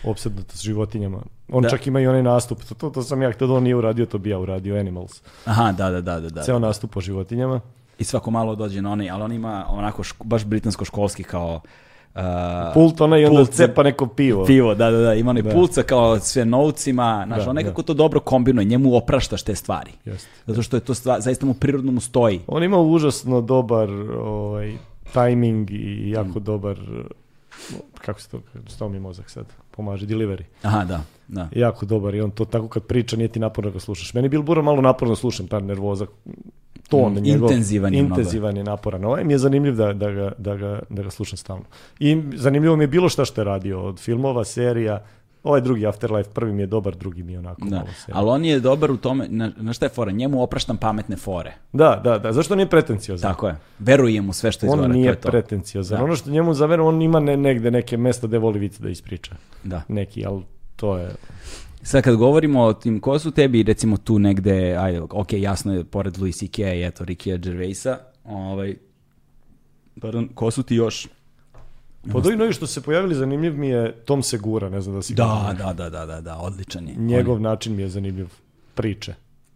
Opsednutost 0.04 0.62
životinjama. 0.62 1.18
On 1.48 1.62
Da. 1.62 1.68
čak 1.68 1.86
ima 1.86 2.00
i 2.00 2.06
onaj 2.06 2.22
nastup, 2.22 2.64
to, 2.64 2.74
to, 2.74 2.90
to 2.90 3.02
sam 3.02 3.22
ja 3.22 3.32
htio 3.32 3.46
da 3.46 3.52
on 3.52 3.62
nije 3.62 3.76
uradio, 3.76 4.06
to 4.06 4.18
bi 4.18 4.30
ja 4.30 4.38
uradio, 4.38 4.76
Animals. 4.76 5.22
Aha, 5.44 5.72
da, 5.72 5.90
da, 5.90 6.00
da, 6.00 6.20
da. 6.20 6.28
da. 6.28 6.42
Ceo 6.42 6.58
nastup 6.58 6.96
o 6.96 7.00
životinjama. 7.00 7.60
I 7.98 8.04
svako 8.04 8.30
malo 8.30 8.54
dođe 8.54 8.82
na 8.82 8.92
onaj, 8.92 9.10
ali 9.10 9.22
on 9.22 9.32
ima 9.32 9.66
onako 9.68 10.02
šk- 10.02 10.24
baš 10.24 10.44
britansko-školski 10.44 11.22
kao... 11.22 11.60
Uh, 12.14 12.20
Pult 12.74 13.00
onaj 13.00 13.20
i 13.20 13.24
onda 13.24 13.38
pult 13.38 13.50
cepa 13.50 13.82
neko 13.82 14.06
pivo. 14.06 14.44
Pivo, 14.44 14.74
da, 14.74 14.90
da, 14.90 14.98
da, 14.98 15.14
ima 15.14 15.30
onaj 15.30 15.42
Da. 15.42 15.50
pulca 15.50 15.82
kao 15.82 16.18
sve 16.18 16.44
novcima, 16.44 17.24
znaš, 17.26 17.44
Da, 17.44 17.50
on 17.50 17.56
nekako 17.56 17.82
to 17.82 17.94
dobro 17.94 18.20
kombinuje, 18.20 18.64
njemu 18.64 18.96
opraštaš 18.96 19.42
te 19.42 19.54
stvari. 19.54 19.90
Jeste. 20.04 20.28
Zato 20.46 20.62
što 20.62 20.76
je 20.76 20.80
to 20.80 20.94
stvar, 20.94 21.20
zaista 21.20 21.46
mu 21.46 21.54
prirodno 21.54 21.92
mu 21.92 22.00
stoji. 22.00 22.40
On 22.46 22.62
ima 22.62 22.78
užasno 22.78 23.40
dobar 23.40 23.90
ovaj, 24.18 24.72
tajming 25.12 25.70
i 25.70 26.10
jako 26.10 26.38
Mm. 26.38 26.42
dobar, 26.42 26.76
kako 27.98 28.20
se 28.20 28.28
to, 28.28 28.40
stao 28.68 28.88
mi 28.88 29.00
mozak 29.00 29.30
sad, 29.30 29.46
pomaže, 29.70 30.06
delivery. 30.06 30.42
Aha, 30.62 30.84
da, 30.84 31.00
da. 31.28 31.48
Jako 31.52 31.86
dobar 31.86 32.14
i 32.14 32.20
on 32.20 32.30
to 32.30 32.44
tako 32.44 32.68
kad 32.68 32.82
priča 32.82 33.16
nije 33.16 33.28
ti 33.28 33.38
naporno 33.38 33.70
da 33.70 33.74
ga 33.74 33.80
slušaš. 33.80 34.14
Meni 34.14 34.24
je 34.24 34.30
Bill 34.30 34.42
Burr 34.42 34.62
malo 34.62 34.80
naporno 34.80 35.16
slušam, 35.16 35.46
ta 35.46 35.60
nervoza, 35.60 36.06
ton 36.88 37.12
Mm, 37.12 37.16
njegov. 37.16 37.50
intenzivan 37.50 37.94
je. 37.94 38.00
Intenzivan 38.00 38.56
je 38.56 38.64
naporan. 38.64 39.04
Ovaj 39.04 39.24
mi 39.24 39.32
je 39.32 39.38
zanimljiv 39.38 39.74
da, 39.74 39.92
da, 39.92 40.10
ga, 40.10 40.32
da, 40.38 40.56
ga, 40.56 40.80
da 40.90 41.02
ga 41.02 41.10
slušam 41.10 41.36
stalno. 41.36 41.64
I 41.98 42.22
zanimljivo 42.34 42.76
mi 42.76 42.84
je 42.84 42.88
bilo 42.88 43.08
šta 43.08 43.24
što 43.24 43.40
je 43.40 43.44
radio, 43.44 43.82
od 43.82 43.98
filmova, 43.98 44.44
serija, 44.44 45.02
ovaj 45.44 45.60
drugi 45.60 45.86
Afterlife, 45.86 46.30
prvi 46.30 46.52
mi 46.52 46.62
je 46.62 46.66
dobar, 46.66 46.94
drugi 46.96 47.22
mi 47.22 47.32
je 47.32 47.38
onako 47.38 47.64
Da, 47.64 47.76
malo 47.76 47.88
ali 48.12 48.28
on 48.28 48.44
je 48.44 48.60
dobar 48.60 48.90
u 48.90 48.96
tome, 48.96 49.26
na, 49.28 49.50
na 49.56 49.72
šta 49.72 49.86
je 49.86 49.90
fora, 49.90 50.12
njemu 50.12 50.42
opraštam 50.42 50.76
pametne 50.76 51.16
fore. 51.16 51.52
Da, 51.72 52.00
da, 52.04 52.18
da, 52.18 52.32
zašto 52.32 52.54
nije 52.54 52.68
pretenciozan? 52.68 53.32
Tako 53.32 53.48
je. 53.48 53.56
Verujem 53.78 54.24
mu 54.24 54.32
sve 54.32 54.52
što 54.52 54.66
izgovara, 54.66 54.84
On 54.84 54.90
to 54.90 54.96
nije 54.96 55.08
je 55.08 55.14
to. 55.14 55.28
pretenciozan. 55.28 55.98
Da. 55.98 56.04
Ono 56.04 56.16
što 56.16 56.30
njemu 56.30 56.54
zameram, 56.54 56.86
on 56.86 57.02
ima 57.02 57.20
ne, 57.20 57.36
negde 57.36 57.70
neke 57.70 57.96
mesta 57.96 58.26
gde 58.26 58.38
voli 58.38 58.58
vic 58.58 58.78
da 58.78 58.88
ispriča. 58.88 59.34
Da. 59.64 59.82
Neki, 59.88 60.26
ali 60.26 60.42
to 60.76 60.96
je... 60.98 61.10
Sad 61.84 62.04
kad 62.04 62.16
govorimo 62.16 62.62
o 62.62 62.72
tim, 62.72 63.00
ko 63.00 63.18
su 63.18 63.30
tebi 63.30 63.62
recimo 63.62 63.96
tu 63.96 64.18
negde, 64.18 64.76
ajde, 64.76 65.00
ok, 65.00 65.32
jasno 65.32 65.74
je, 65.74 65.84
pored 65.84 66.18
Louis 66.18 66.38
C.K. 66.38 66.58
i 66.58 66.84
eto, 66.84 67.04
Rikija 67.04 67.36
Gervaisa, 67.36 67.98
ovaj, 68.24 68.76
pardon, 70.00 70.28
ko 70.34 70.50
su 70.50 70.62
ti 70.62 70.74
još? 70.74 71.08
Pod 72.12 72.26
ovim 72.26 72.38
novim 72.38 72.52
što 72.52 72.66
se 72.66 72.80
pojavili 72.80 73.14
zanimljiv 73.14 73.58
mi 73.58 73.68
je 73.68 73.92
Tom 73.92 74.22
Segura, 74.22 74.68
ne 74.68 74.80
znam 74.80 74.94
da 74.96 75.02
si... 75.02 75.14
Da, 75.14 75.54
da, 75.58 75.72
da, 75.72 75.90
da, 75.90 76.06
da, 76.06 76.20
da, 76.20 76.36
odličan 76.36 76.88
je. 76.88 76.94
Njegov 76.94 77.40
način 77.40 77.76
mi 77.76 77.82
je 77.82 77.88
zanimljiv 77.88 78.28
priče. 78.74 79.14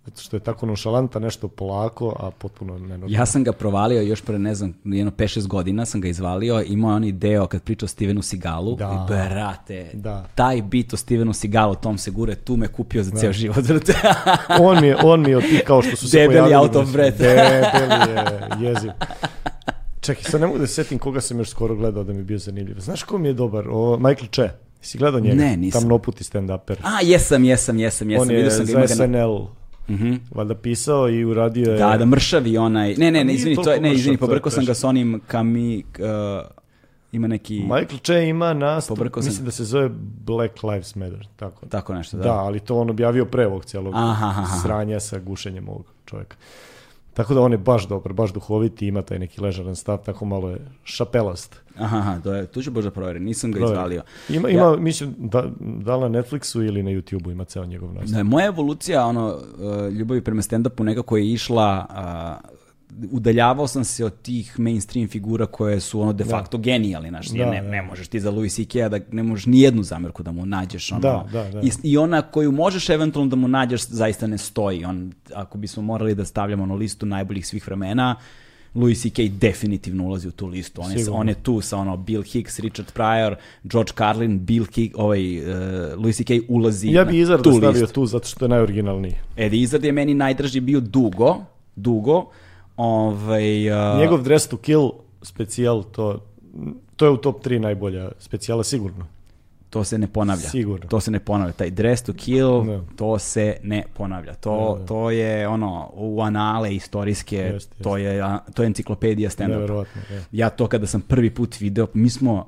Zato 0.09 0.23
što 0.23 0.37
je 0.37 0.41
tako 0.41 0.67
nonšalanta, 0.67 1.19
nešto 1.19 1.49
polako, 1.49 2.17
a 2.19 2.31
potpuno 2.31 2.73
nenormalno. 2.75 3.07
Ja 3.09 3.27
sam 3.27 3.45
ga 3.45 3.53
provalio 3.53 4.01
još 4.03 4.23
pre, 4.23 4.39
ne 4.39 4.55
znam, 4.55 4.75
jedno 4.85 5.11
5-6 5.13 5.47
godina 5.47 5.87
sam 5.87 6.01
ga 6.01 6.09
izvalio, 6.09 6.63
imao 6.63 6.91
je 6.91 6.97
onaj 6.97 7.13
deo 7.13 7.47
kad 7.47 7.63
priča 7.63 7.85
o 7.85 7.89
Stevenu 7.89 8.23
Sigalu 8.23 8.77
Da. 8.77 8.85
i 8.87 9.13
brate, 9.13 9.91
Da. 9.95 10.27
taj 10.35 10.63
bit 10.63 10.93
o 10.93 10.97
Stevenu 10.97 11.33
Sigalu, 11.33 11.75
Tom 11.75 11.99
Segure, 11.99 12.35
tu 12.35 12.57
me 12.57 12.69
kupio 12.69 13.03
za 13.03 13.11
ceo 13.13 13.33
život. 13.33 13.57
brate. 13.59 13.95
on 14.61 14.81
mi 14.81 14.87
je, 14.87 14.97
on 14.97 15.23
mi 15.23 15.31
je 15.31 15.37
od 15.37 15.43
tih 15.43 15.63
kao 15.63 15.83
što 15.83 15.97
su 15.97 16.09
se 16.09 16.17
Debeli 16.19 16.35
pojavili. 16.35 16.57
out 16.59 16.77
of 16.77 16.93
breath. 16.93 17.19
Debeli 17.19 17.41
je, 18.61 18.69
jeziv. 18.69 18.91
Čekaj, 20.01 20.23
sad 20.23 20.41
ne 20.41 20.47
mogu 20.47 20.59
da 20.59 20.67
se 20.67 20.75
setim 20.75 20.99
koga 20.99 21.21
sam 21.21 21.39
još 21.39 21.51
skoro 21.51 21.75
gledao 21.75 22.05
da 22.05 22.13
mi 22.13 22.19
je 22.19 22.25
bio 22.25 22.39
zanimljiv. 22.39 22.79
Znaš 22.79 23.03
ko 23.03 23.19
mi 23.19 23.29
je 23.29 23.35
dobar? 23.35 23.69
O, 23.71 23.97
Michael 23.99 24.29
Che. 24.29 24.49
Si 24.81 24.99
gledao 24.99 25.21
njega? 25.21 25.37
Ne, 25.37 25.57
nisam. 25.57 25.81
Tamnoputi 25.81 26.25
stand-uper. 26.25 26.77
A, 26.83 27.01
jesam, 27.03 27.45
jesam, 27.45 27.79
jesam, 27.79 28.11
jesam. 28.11 28.23
on 28.23 28.31
je 28.31 28.37
vidio 28.37 28.51
sam 28.51 28.67
za 28.67 28.73
ga 28.73 29.07
na- 29.07 29.27
Mhm. 29.91 30.15
valjda 30.31 30.55
pisao 30.55 31.09
i 31.09 31.25
uradio 31.25 31.73
je... 31.73 31.79
Da, 31.79 31.97
da 31.97 32.05
mršavi 32.05 32.59
onaj. 32.59 32.95
Ne, 32.95 33.11
ne, 33.11 33.25
ne, 33.25 33.35
izvini, 33.35 33.57
to 33.57 33.73
je, 33.73 33.81
ne, 33.81 33.95
izvini, 33.95 34.17
pobrkao 34.17 34.51
sam 34.51 34.65
ga 34.65 34.73
teško. 34.73 34.81
s 34.81 34.85
onim 34.85 35.21
kami... 35.27 35.85
Uh, 35.99 36.47
ima 37.13 37.29
neki, 37.29 37.61
Michael 37.61 37.99
Che 37.99 38.29
ima 38.29 38.53
nastup, 38.53 38.97
Pobrkao 38.97 39.23
sam. 39.23 39.29
mislim 39.29 39.45
da 39.45 39.51
se 39.51 39.65
zove 39.65 39.91
Black 40.25 40.63
Lives 40.63 40.95
Matter, 40.95 41.27
tako. 41.37 41.67
tako 41.67 41.95
nešto, 41.95 42.17
da. 42.17 42.23
Da, 42.23 42.33
ali 42.33 42.61
to 42.61 42.77
on 42.77 42.91
objavio 42.91 43.25
pre 43.25 43.47
ovog 43.47 43.65
cijelog 43.65 43.95
Aha, 43.95 44.27
aha, 44.27 44.41
aha. 44.43 44.57
sranja 44.63 45.01
sa 45.01 45.19
gušenjem 45.19 45.69
ovog 45.69 45.85
čovjeka. 46.05 46.37
Tako 47.19 47.35
da 47.35 47.41
on 47.41 47.53
je 47.53 47.59
baš 47.59 47.89
dobar, 47.89 48.13
baš 48.13 48.33
duhoviti, 48.33 48.87
ima 48.87 49.03
taj 49.03 49.19
neki 49.19 49.41
ležaran 49.41 49.77
stav, 49.77 49.99
tako 50.05 50.25
malo 50.25 50.51
je 50.51 50.59
šapelast. 50.85 51.57
Aha, 51.79 51.99
aha, 51.99 52.21
to 52.23 52.35
je, 52.35 52.47
tu 52.47 52.63
ću 52.63 52.73
možda 52.73 52.91
provjeriti, 52.91 53.25
nisam 53.25 53.53
ga 53.53 53.65
izvalio. 53.65 54.03
Ima, 54.29 54.49
ima 54.49 54.77
mislim, 54.77 55.15
da, 55.19 55.45
da 55.61 55.97
li 55.97 56.11
na 56.11 56.23
Netflixu 56.23 56.67
ili 56.67 56.83
na 56.83 56.91
YouTubeu 56.91 57.33
ima 57.33 57.45
ceo 57.45 57.67
njegov 57.67 57.95
nastup. 57.95 58.17
Da, 58.17 58.23
moja 58.23 58.47
evolucija 58.47 59.07
ono, 59.07 59.27
uh, 59.27 59.93
ljubavi 59.93 60.21
prema 60.21 60.43
stand-upu 60.43 60.83
nekako 60.83 61.17
je 61.17 61.33
išla, 61.33 61.87
udaljavao 63.11 63.67
sam 63.67 63.85
se 63.85 64.05
od 64.05 64.23
tih 64.23 64.61
mainstream 64.61 65.09
figura 65.09 65.47
koje 65.47 65.81
su 65.81 66.01
ono 66.01 66.13
de 66.13 66.25
facto 66.25 66.59
genijalni, 66.59 67.09
znaš, 67.09 67.27
jer 67.33 67.45
Da, 67.47 67.51
ne, 67.51 67.63
da. 67.63 67.69
ne 67.69 67.83
možeš 67.83 68.09
ti 68.09 68.21
za 68.21 68.31
Louis 68.31 68.55
C.K. 68.55 68.89
da 68.89 68.99
ne 69.13 69.23
možeš 69.23 69.47
ni 69.47 69.61
jednu 69.61 69.83
zamjerku 69.83 70.23
da 70.23 70.33
mu 70.33 70.47
nađeš, 70.47 70.93
ono, 70.93 71.01
Da, 71.01 71.27
da, 71.33 71.51
da. 71.51 71.61
I, 71.61 71.71
i 71.83 71.97
ona 71.99 72.23
koju 72.23 72.53
možeš 72.53 72.89
eventualno 72.89 73.31
da 73.31 73.37
mu 73.37 73.49
nađeš 73.49 73.87
zaista 73.87 74.27
ne 74.27 74.39
stoji, 74.39 74.85
on, 74.85 75.13
ako 75.35 75.59
bismo 75.59 75.83
morali 75.83 76.15
da 76.15 76.25
stavljamo 76.25 76.63
ono 76.63 76.75
listu 76.75 77.07
najboljih 77.07 77.47
svih 77.47 77.67
vremena, 77.67 78.17
Louis 78.75 79.03
C.K. 79.03 79.23
definitivno 79.31 80.05
ulazi 80.05 80.29
u 80.29 80.33
tu 80.33 80.47
listu. 80.47 80.81
On 80.83 80.93
je, 80.93 80.99
Sigurno. 80.99 81.21
on 81.21 81.29
je 81.29 81.35
tu 81.35 81.61
sa 81.61 81.77
ono 81.77 81.97
Bill 81.97 82.23
Hicks, 82.23 82.59
Richard 82.59 82.89
Pryor, 82.95 83.35
George 83.65 83.93
Carlin, 83.99 84.39
Bill 84.41 84.67
Hicks, 84.67 84.95
ovaj, 84.99 85.39
uh, 85.39 85.45
Louis 85.97 86.17
C.K. 86.17 86.33
ulazi 86.49 86.89
Ja 86.89 87.05
na 87.05 87.11
bi 87.11 87.19
Izarda 87.19 87.43
tu 87.43 87.53
stavio 87.53 87.81
listu. 87.81 87.95
tu 87.95 88.07
zato 88.07 88.27
što 88.29 88.45
je 88.45 88.49
najoriginalniji. 88.49 89.15
Eddie 89.37 89.61
Izzard 89.61 89.85
je 89.85 89.93
meni 89.93 90.15
najdraži 90.15 90.61
bio 90.61 90.81
dugo, 90.81 91.37
dugo. 91.77 92.31
Ovaj, 92.79 93.71
uh, 93.71 93.99
Njegov 93.99 94.23
Dress 94.23 94.49
to 94.49 94.57
Kill 94.57 94.89
specijal, 95.23 95.83
to, 95.83 96.23
to 96.97 97.05
je 97.05 97.11
u 97.11 97.17
top 97.17 97.47
3 97.47 97.59
najbolja 97.59 98.11
specijala 98.19 98.65
sigurno. 98.65 99.07
to 99.71 99.85
se 99.85 99.99
ne 99.99 100.07
ponavlja. 100.07 100.49
Sigurno. 100.49 100.87
To 100.87 101.01
se 101.01 101.11
ne 101.11 101.19
ponavlja. 101.21 101.53
Taj 101.53 101.71
Dress 101.71 102.03
to 102.03 102.13
Kill, 102.13 102.65
Da. 102.65 102.81
to 102.97 103.19
se 103.19 103.57
ne 103.63 103.85
ponavlja. 103.95 104.35
To, 104.35 104.75
Da, 104.75 104.81
da. 104.81 104.87
to 104.87 105.11
je 105.11 105.49
ono, 105.49 105.91
u 105.95 106.21
anale 106.23 106.75
istorijske, 106.75 107.37
Jest, 107.37 107.75
to, 107.83 107.97
je, 107.97 108.23
to 108.55 108.63
je 108.63 108.67
enciklopedija 108.67 109.31
stand-up. 109.31 109.85
Je. 110.11 110.25
Ja 110.33 110.51
to 110.51 110.67
kada 110.67 110.87
sam 110.87 111.01
prvi 111.01 111.31
put 111.31 111.61
video, 111.61 111.87
mi 111.95 112.11
smo 112.11 112.47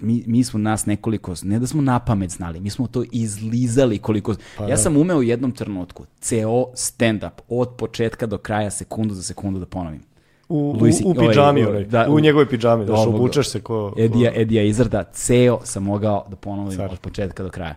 mi, 0.00 0.24
mi 0.26 0.44
smo 0.44 0.58
nas 0.58 0.86
nekoliko, 0.86 1.34
ne 1.42 1.58
da 1.58 1.66
smo 1.66 1.82
na 1.82 1.98
pamet 1.98 2.30
znali, 2.30 2.60
mi 2.60 2.70
smo 2.70 2.86
to 2.86 3.04
izlizali 3.12 3.98
koliko... 3.98 4.34
Pa 4.58 4.64
ja 4.64 4.68
da. 4.70 4.76
sam 4.76 4.96
umeo 4.96 5.18
u 5.18 5.22
jednom 5.22 5.52
trenutku 5.52 6.06
ceo 6.20 6.66
stand-up 6.74 7.30
od 7.48 7.68
početka 7.78 8.26
do 8.26 8.38
kraja 8.38 8.70
sekundu 8.70 9.14
za 9.14 9.22
sekundu 9.22 9.60
da 9.60 9.66
ponovim. 9.66 10.00
U, 10.48 10.56
u, 10.58 10.76
Luisi- 10.80 11.04
u 11.06 11.14
pidžami, 11.14 11.62
ovaj, 11.64 11.72
onaj, 11.76 11.84
da, 11.84 12.06
u 12.10 12.14
u- 12.14 12.20
njegovoj 12.20 12.48
pidžami, 12.48 12.86
da 12.86 12.92
obučeš 12.94 13.48
se 13.48 13.60
ko... 13.60 13.94
Edija, 13.98 14.32
Edija 14.34 14.62
Izrda, 14.62 15.04
ceo 15.04 15.60
sam 15.64 15.82
mogao 15.82 16.26
da 16.30 16.36
ponovim 16.36 16.76
Car. 16.78 16.90
od 16.92 16.98
početka 16.98 17.42
do 17.42 17.50
kraja. 17.50 17.74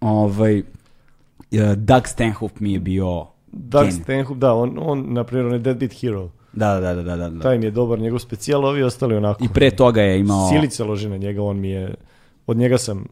Ovaj, 0.00 0.58
e, 0.58 0.64
Doug 1.76 2.08
Stanhope 2.08 2.54
mi 2.60 2.72
je 2.72 2.80
bio 2.80 3.26
Doug. 3.52 3.86
Stanhope, 4.02 4.38
da, 4.38 4.54
on, 4.54 4.78
on 4.80 5.12
na 5.12 5.24
primjer, 5.24 5.46
on 5.46 5.52
je 5.52 5.58
Deadbeat 5.58 5.92
Hero. 5.92 6.30
Da, 6.52 6.80
da, 6.80 6.94
da, 6.94 7.16
da, 7.16 7.30
da. 7.30 7.40
Taj 7.42 7.58
mi 7.58 7.64
je 7.64 7.70
dobar, 7.70 7.98
njegov 7.98 8.18
specijal, 8.18 8.64
ovi 8.64 8.82
ostali 8.82 9.16
onako. 9.16 9.44
I 9.44 9.48
pre 9.48 9.70
toga 9.70 10.02
je 10.02 10.20
imao... 10.20 10.48
Silica 10.48 10.84
loži 10.84 11.08
na 11.08 11.16
njega, 11.16 11.42
on 11.42 11.60
mi 11.60 11.68
je... 11.68 11.94
Od 12.46 12.56
njega 12.56 12.78
sam 12.78 13.04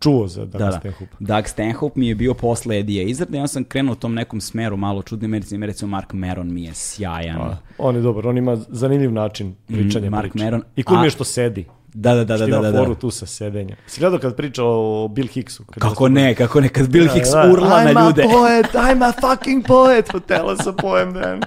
čuo 0.00 0.28
za 0.28 0.40
Doug 0.44 0.52
Da, 0.52 0.70
da. 0.70 0.78
Stanhope. 0.80 1.16
Doug 1.20 1.48
Stanhope 1.48 2.00
mi 2.00 2.08
je 2.08 2.14
bio 2.14 2.34
posle 2.34 2.78
Edija 2.78 3.02
Izrda 3.02 3.36
i 3.38 3.40
ja 3.40 3.46
sam 3.46 3.64
krenuo 3.64 3.92
u 3.92 3.96
tom 3.96 4.14
nekom 4.14 4.40
smeru 4.40 4.76
malo 4.76 5.02
čudnim, 5.02 5.34
recimo, 5.34 5.66
recimo 5.66 5.90
Mark 5.90 6.12
Maron 6.12 6.52
mi 6.54 6.64
je 6.64 6.74
sjajan. 6.74 7.40
A, 7.40 7.56
on 7.78 7.96
je 7.96 8.02
dobar, 8.02 8.26
on 8.26 8.38
ima 8.38 8.56
zanimljiv 8.56 9.12
način 9.12 9.54
pričanja 9.66 10.08
Mm, 10.08 10.10
Mark 10.12 10.32
priče. 10.32 10.44
Maron. 10.44 10.62
I 10.76 10.82
cool 10.82 11.00
mi 11.00 11.06
je 11.06 11.10
što 11.10 11.24
sedi. 11.24 11.66
Da, 11.94 12.14
da, 12.14 12.24
da, 12.24 12.36
da, 12.36 12.38
da, 12.38 12.46
ima 12.46 12.58
da, 12.58 12.70
da. 12.72 12.78
foru 12.78 12.94
tu 12.94 13.10
sa 13.10 13.26
sedenja. 13.26 13.76
Si 13.86 14.00
gledao 14.00 14.18
kad 14.18 14.36
priča 14.36 14.62
o 14.64 15.08
Bill 15.08 15.28
Hicksu? 15.28 15.64
Kad 15.64 15.82
Kako 15.82 16.08
ne, 16.08 16.34
kako 16.34 16.60
ne, 16.60 16.68
kad 16.68 16.88
Bill 16.88 17.08
Hicks 17.08 17.28
urla 17.52 17.68
I'm 17.68 17.94
na 17.94 18.06
ljude. 18.06 18.22
a 18.22 18.28
poet, 18.28 18.66
I'm 18.74 19.04
a 19.04 19.12
fucking 19.20 19.66
poet. 19.66 20.12
Hotela 20.12 20.56
sa 20.56 20.72
poem, 20.72 21.12
man. 21.12 21.40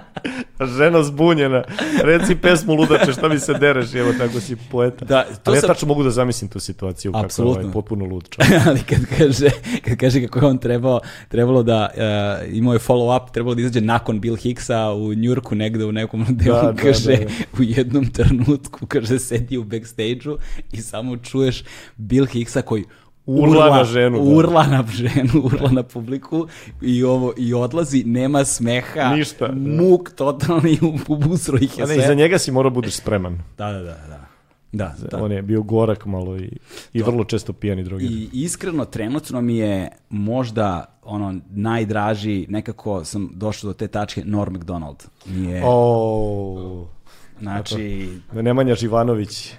A 0.58 0.66
žena 0.66 1.02
zbunjena. 1.02 1.64
Reci 2.02 2.34
pesmu 2.36 2.74
ludače, 2.74 3.12
šta 3.12 3.28
mi 3.28 3.38
se 3.38 3.54
dereš, 3.54 3.94
evo 3.94 4.12
tako 4.18 4.40
si 4.40 4.56
poeta. 4.70 5.04
Da, 5.04 5.22
to 5.24 5.30
Ali 5.44 5.56
ja 5.56 5.60
sam- 5.60 5.68
tačno 5.68 5.88
mogu 5.88 6.02
da 6.02 6.10
zamislim 6.10 6.50
tu 6.50 6.60
situaciju 6.60 7.12
kako 7.12 7.42
je 7.42 7.48
ovaj 7.48 7.72
potpuno 7.72 8.04
lud 8.04 8.28
čovjek. 8.28 8.62
ali 8.68 8.80
kad 8.80 8.98
kaže, 9.18 9.50
kad 9.84 9.96
kaže 9.96 10.26
kako 10.26 10.38
je 10.38 10.46
on 10.46 10.58
trebao, 10.58 11.00
trebalo 11.28 11.62
da, 11.62 11.88
uh, 11.94 12.56
imao 12.56 12.72
je 12.72 12.78
follow-up, 12.78 13.30
trebalo 13.32 13.54
da 13.54 13.60
izađe 13.60 13.80
nakon 13.80 14.20
Bill 14.20 14.36
Hicksa 14.36 14.92
u 14.92 15.14
Njurku 15.14 15.54
negde 15.54 15.84
u 15.84 15.92
nekom, 15.92 16.26
gde 16.28 16.44
Da, 16.50 16.60
on 16.68 16.76
da, 16.76 16.82
kaže 16.82 17.16
da, 17.16 17.24
da. 17.24 17.30
u 17.58 17.62
jednom 17.62 18.06
trenutku, 18.06 18.86
kaže 18.86 19.18
sedi 19.18 19.56
u 19.56 19.64
backstage-u 19.64 20.35
i 20.72 20.76
samo 20.76 21.16
čuješ 21.16 21.64
Bill 21.96 22.26
Hicksa 22.26 22.62
koji 22.62 22.84
Urla 23.26 23.76
na 23.76 23.84
ženu, 23.84 24.24
da. 24.24 24.30
Urla 24.36 24.66
na 24.66 24.84
ženu, 24.90 25.30
urla 25.46 25.70
na 25.70 25.82
publiku 25.82 26.48
i 26.82 27.04
ovo 27.04 27.32
i 27.36 27.54
odlazi, 27.54 28.04
nema 28.04 28.44
smeha, 28.44 29.14
Ništa, 29.14 29.48
da. 29.48 29.54
muk 29.82 30.10
totalni 30.10 30.78
u, 31.08 31.14
busro 31.14 31.58
ih 31.60 31.78
je 31.78 31.86
ne, 31.86 31.94
sve. 31.94 32.06
za 32.06 32.14
njega 32.14 32.38
si 32.38 32.52
morao 32.52 32.70
budeš 32.70 32.94
spreman. 32.94 33.42
Da, 33.58 33.72
da, 33.72 33.78
da, 33.78 33.84
da. 34.08 34.26
Da, 34.72 34.94
da. 35.10 35.24
On 35.24 35.32
je 35.32 35.42
bio 35.42 35.62
gorak 35.62 36.06
malo 36.06 36.38
i, 36.38 36.50
i 36.92 37.02
vrlo 37.02 37.24
često 37.24 37.52
pijan 37.52 37.78
i 37.78 37.84
drogiran. 37.84 38.12
I 38.14 38.28
iskreno, 38.32 38.84
trenutno 38.84 39.40
mi 39.40 39.56
je 39.56 39.88
možda 40.10 40.98
ono 41.02 41.40
najdraži, 41.50 42.46
nekako 42.48 43.04
sam 43.04 43.30
došao 43.34 43.68
do 43.68 43.74
te 43.74 43.88
tačke, 43.88 44.22
Norm 44.24 44.52
MacDonald. 44.52 45.04
Mi 45.26 45.46
je, 45.50 45.62
O, 45.66 46.88
znači, 47.40 48.08
Nemanja 48.32 48.74
Živanović 48.74 49.54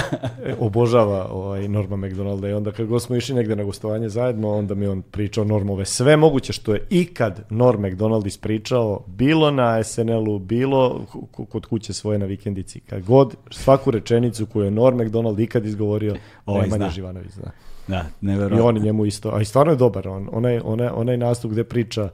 obožava 0.58 1.28
ovaj 1.30 1.68
Norma 1.68 1.96
McDonalda 1.96 2.48
i 2.48 2.52
onda 2.52 2.72
kad 2.72 2.86
god 2.86 3.02
smo 3.02 3.16
išli 3.16 3.34
negde 3.34 3.56
na 3.56 3.64
gostovanje 3.64 4.08
zajedno, 4.08 4.54
onda 4.54 4.74
mi 4.74 4.86
on 4.86 5.02
pričao 5.02 5.44
Normove 5.44 5.84
sve 5.84 6.16
moguće 6.16 6.52
što 6.52 6.74
je 6.74 6.86
ikad 6.90 7.44
Norm 7.50 7.86
McDonald 7.86 8.26
ispričao, 8.26 9.00
bilo 9.06 9.50
na 9.50 9.84
SNL-u, 9.84 10.38
bilo 10.38 11.06
kod 11.48 11.66
kuće 11.66 11.92
svoje 11.92 12.18
na 12.18 12.26
vikendici, 12.26 12.80
kad 12.80 13.02
god 13.02 13.34
svaku 13.50 13.90
rečenicu 13.90 14.46
koju 14.46 14.64
je 14.64 14.70
Norm 14.70 15.00
McDonald 15.00 15.40
ikad 15.40 15.66
izgovorio, 15.66 16.16
Ovaj 16.46 16.62
Nemanja 16.62 16.84
zna. 16.84 16.90
Živanović 16.90 17.32
zna. 17.32 17.50
da, 17.88 18.04
I 18.22 18.26
nevjerojatno. 18.26 18.66
on 18.66 18.76
je 18.76 18.82
njemu 18.82 19.06
isto, 19.06 19.30
a 19.34 19.40
i 19.40 19.44
stvarno 19.44 19.72
je 19.72 19.76
dobar, 19.76 20.08
on, 20.08 20.28
onaj, 20.32 20.60
onaj, 20.64 20.88
onaj 20.94 21.16
nastup 21.16 21.50
gde 21.50 21.64
priča 21.64 22.08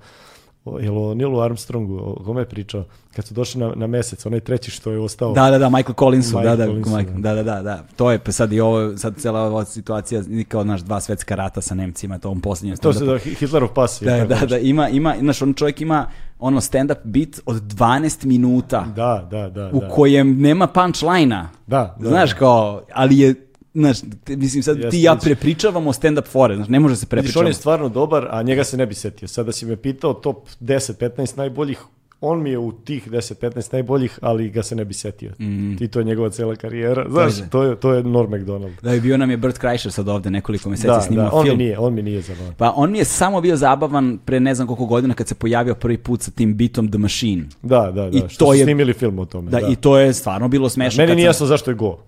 o, 0.65 0.79
jel 0.79 0.99
o 1.01 1.15
Nilu 1.15 1.41
Armstrongu, 1.41 1.97
o 1.97 2.23
kome 2.25 2.41
je 2.41 2.45
pričao, 2.45 2.85
kad 3.17 3.27
su 3.27 3.35
došli 3.35 3.61
na, 3.61 3.73
na 3.77 3.87
mesec, 3.87 4.27
onaj 4.27 4.41
treći 4.41 4.71
što 4.71 4.91
je 4.91 4.99
ostao. 5.01 5.33
Da, 5.33 5.51
da, 5.51 5.59
da, 5.59 5.69
Michael 5.69 5.95
Collinsu, 5.95 6.29
Michael 6.31 6.45
da, 6.47 6.57
da, 6.57 6.67
Collinsu, 6.67 6.91
Michael- 6.91 7.21
da. 7.21 7.35
da, 7.35 7.43
da, 7.43 7.55
da, 7.55 7.63
da, 7.63 7.85
to 7.97 8.11
je 8.11 8.19
pa 8.19 8.33
sad 8.33 8.53
i 8.53 8.61
ovo, 8.61 8.97
sad 8.97 9.17
cela 9.17 9.41
ova 9.41 9.65
situacija, 9.65 10.23
kao 10.49 10.65
naš 10.65 10.81
dva 10.81 11.01
svetska 11.01 11.35
rata 11.35 11.61
sa 11.61 11.75
Nemcima, 11.75 12.19
to 12.19 12.31
on 12.31 12.41
posljednjem 12.41 12.77
To 12.77 12.93
se 12.93 13.05
da 13.05 13.19
Hitlerov 13.19 13.69
pas. 13.69 14.03
je 14.03 14.07
Da, 14.07 14.17
da, 14.19 14.35
nešto. 14.35 14.47
da, 14.47 14.59
ima, 14.59 14.89
ima, 14.89 15.15
znaš, 15.21 15.43
on 15.43 15.55
čovjek 15.55 15.81
ima 15.81 16.07
ono 16.39 16.61
stand-up 16.61 16.99
bit 17.05 17.41
od 17.47 17.57
12 17.57 18.25
minuta 18.25 18.85
Da, 18.97 19.29
da, 19.31 19.49
da. 19.51 19.71
u 19.73 19.81
da. 19.81 19.89
kojem 19.89 20.41
nema 20.41 20.67
punchline-a. 20.67 21.49
Da, 21.67 21.97
da, 22.01 22.09
Znaš, 22.09 22.31
da. 22.31 22.37
kao, 22.37 22.83
ali 22.93 23.19
je, 23.19 23.35
znaš, 23.75 23.97
te- 24.25 24.37
mislim 24.37 24.63
sad 24.63 24.77
Jeste, 24.77 24.91
ti 24.91 24.99
ja 24.99 25.13
vidiš. 25.13 25.25
prepričavamo 25.25 25.93
stand-up 25.93 26.27
fore, 26.27 26.57
znaš, 26.57 26.69
ne 26.69 26.81
može 26.81 26.97
se 26.97 27.01
Vidiš, 27.01 27.09
prepričavamo. 27.11 27.41
on 27.41 27.51
je 27.51 27.55
stvarno 27.55 27.89
dobar, 27.91 28.29
a 28.31 28.43
njega 28.43 28.65
se 28.65 28.77
ne 28.77 28.87
bi 28.87 28.95
setio. 28.95 29.29
Sada 29.29 29.53
si 29.53 29.67
me 29.67 29.77
pitao 29.77 30.15
top 30.15 30.37
10-15 30.61 31.01
najboljih, 31.37 31.79
on 32.21 32.43
mi 32.43 32.51
je 32.51 32.59
u 32.59 32.73
tih 32.75 33.09
10-15 33.09 33.73
najboljih, 33.73 34.19
ali 34.23 34.51
ga 34.51 34.63
se 34.63 34.75
ne 34.77 34.85
bi 34.85 34.95
setio. 34.95 35.33
I 35.81 35.89
to 35.89 35.99
je 35.99 36.05
njegova 36.05 36.31
cela 36.31 36.57
karijera. 36.57 37.07
Znaš, 37.11 37.33
to 37.51 37.63
je, 37.63 37.77
to 37.77 37.93
je 37.93 38.03
Norm 38.05 38.31
MacDonald. 38.31 38.73
Da 38.83 38.93
je 38.93 39.01
bio 39.01 39.17
nam 39.17 39.31
je 39.31 39.37
Bert 39.37 39.59
Kreischer 39.59 39.93
sad 39.93 40.09
ovde 40.09 40.31
nekoliko 40.31 40.71
meseci 40.71 40.87
Da, 40.87 41.01
snimao 41.01 41.25
da, 41.25 41.33
on 41.33 41.43
mi 41.43 41.49
film. 41.49 41.59
nije, 41.59 41.79
on 41.79 41.95
mi 41.95 42.03
nije 42.03 42.21
zabavan. 42.23 42.55
Pa 42.55 42.73
on 42.73 42.91
mi 42.91 42.99
je 42.99 43.05
samo 43.05 43.41
bio 43.41 43.57
zabavan 43.57 44.19
pre 44.19 44.41
ne 44.41 44.55
znam 44.55 44.67
koliko 44.67 44.87
godina 44.87 45.15
kad 45.15 45.29
se 45.29 45.35
pojavio 45.35 45.75
prvi 45.75 45.99
put 45.99 46.23
sa 46.23 46.31
tim 46.31 46.57
bitom 46.57 46.89
The 46.89 46.99
Machine. 46.99 47.45
Da, 47.63 47.81
da, 47.87 48.11
da. 48.11 48.19
I 48.19 48.29
što 48.29 48.45
to 48.45 48.51
su 48.51 48.55
je- 48.55 48.65
snimili 48.65 48.93
film 48.93 49.19
o 49.19 49.25
tome. 49.25 49.51
Da, 49.51 49.61
Da, 49.61 49.69
i 49.69 49.77
to 49.77 49.99
je 49.99 50.13
stvarno 50.13 50.49
bilo 50.49 50.69
smešno. 50.69 50.99
Meni 50.99 51.11
kad 51.11 51.17
nije 51.17 51.25
sam- 51.25 51.29
jasno 51.31 51.47
zašto 51.47 51.71
je 51.71 51.75
go. 51.75 51.99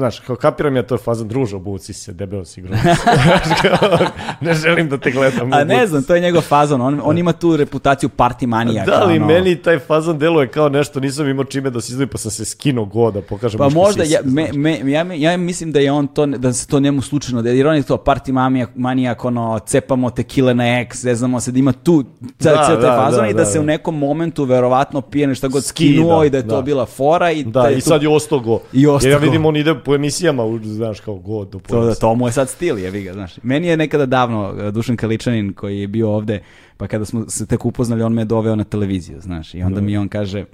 Znaš, 0.00 0.20
kao 0.20 0.36
kapiram 0.36 0.76
ja 0.76 0.82
to 0.82 0.94
je 0.94 0.98
fazan 0.98 1.28
druža, 1.28 1.56
obuci 1.56 1.92
se, 1.92 2.12
debeo 2.12 2.44
si 2.44 2.60
groz. 2.62 2.78
ne 4.40 4.54
želim 4.54 4.88
da 4.88 4.98
te 4.98 5.10
gledam. 5.10 5.52
A 5.52 5.64
ne 5.64 5.86
znam, 5.86 6.02
to 6.02 6.14
je 6.14 6.20
njegov 6.20 6.42
fazon. 6.42 6.80
On, 6.80 7.00
on 7.04 7.18
ima 7.18 7.32
tu 7.32 7.56
reputaciju 7.56 8.08
party 8.16 8.46
manijaka. 8.46 8.90
Da 8.90 9.04
li 9.04 9.16
ono. 9.16 9.26
meni 9.26 9.56
taj 9.56 9.78
fazan 9.78 10.18
deluje 10.18 10.48
kao 10.48 10.68
nešto, 10.68 11.00
nisam 11.00 11.28
imao 11.28 11.44
čime 11.44 11.70
da 11.70 11.80
se 11.80 11.92
izdvojim, 11.92 12.08
pa 12.08 12.18
sam 12.18 12.30
se 12.30 12.44
skinuo 12.44 12.84
go 12.84 13.10
da 13.10 13.22
pokažem 13.22 13.58
Pa 13.58 13.68
možda, 13.68 14.04
sise, 14.04 14.14
ja, 14.14 14.20
me, 14.24 14.48
me, 14.52 14.90
ja, 14.90 15.06
ja 15.14 15.36
mislim 15.36 15.72
da 15.72 15.80
je 15.80 15.92
on 15.92 16.06
to, 16.06 16.26
da 16.26 16.52
se 16.52 16.66
to 16.66 16.80
njemu 16.80 17.02
slučajno, 17.02 17.40
jer 17.50 17.66
on 17.66 17.76
je 17.76 17.82
to 17.82 17.96
party 17.96 18.32
manijak, 18.32 18.70
manijak 18.74 19.24
ono, 19.24 19.58
cepamo 19.66 20.10
tekile 20.10 20.54
na 20.54 20.80
ex, 20.80 20.96
zeznamo 21.02 21.40
se 21.40 21.52
da 21.52 21.58
ima 21.58 21.72
tu 21.72 22.02
da, 22.20 22.50
Da, 22.50 22.66
taj 22.66 22.76
da, 22.76 22.96
fazon 23.04 23.20
da, 23.24 23.28
i 23.30 23.32
da, 23.32 23.38
da, 23.38 23.44
se 23.44 23.58
u 23.58 23.62
da. 23.62 23.66
nekom 23.66 23.98
momentu 23.98 24.44
verovatno 24.44 25.00
pije 25.00 25.26
nešto 25.26 25.48
god 25.48 25.64
skinuo 25.64 26.24
i 26.24 26.30
da 26.30 26.36
je 26.36 26.48
to 26.48 26.56
da. 26.56 26.62
bila 26.62 26.86
fora 26.86 27.30
i 27.30 27.44
Da, 27.44 27.70
i 27.70 27.74
tu- 27.74 27.80
sad 27.88 28.02
je 28.02 28.08
ostao 28.08 28.38
go. 28.40 28.60
I 28.72 28.86
ostao 28.86 29.08
Jer 29.08 29.12
ja 29.12 29.18
vidim, 29.18 29.46
on 29.46 29.56
ide 29.56 29.74
po 29.90 29.94
emisijama, 29.94 30.42
znaš, 30.62 31.00
kao 31.00 31.14
go 31.14 31.44
do 31.44 31.58
To, 31.58 31.84
da, 31.84 31.94
to 31.94 32.14
mu 32.14 32.28
je 32.28 32.32
sad 32.32 32.48
stil, 32.48 32.78
jebi 32.78 33.02
ga, 33.02 33.12
znaš. 33.12 33.38
Meni 33.42 33.66
je 33.66 33.76
nekada 33.76 34.06
davno 34.06 34.50
uh, 34.50 34.74
Dušan 34.74 34.96
Kaličanin 34.96 35.52
koji 35.52 35.80
je 35.80 35.88
bio 35.88 36.10
ovde, 36.10 36.42
pa 36.76 36.86
kada 36.86 37.04
smo 37.04 37.28
se 37.28 37.46
tek 37.46 37.66
upoznali, 37.66 38.02
on 38.02 38.14
me 38.14 38.22
je 38.22 38.26
doveo 38.26 38.56
na 38.56 38.64
televiziju, 38.64 39.20
znaš. 39.20 39.54
I 39.54 39.62
onda 39.62 39.80
mi 39.80 39.96
on 39.96 40.08
kaže, 40.08 40.44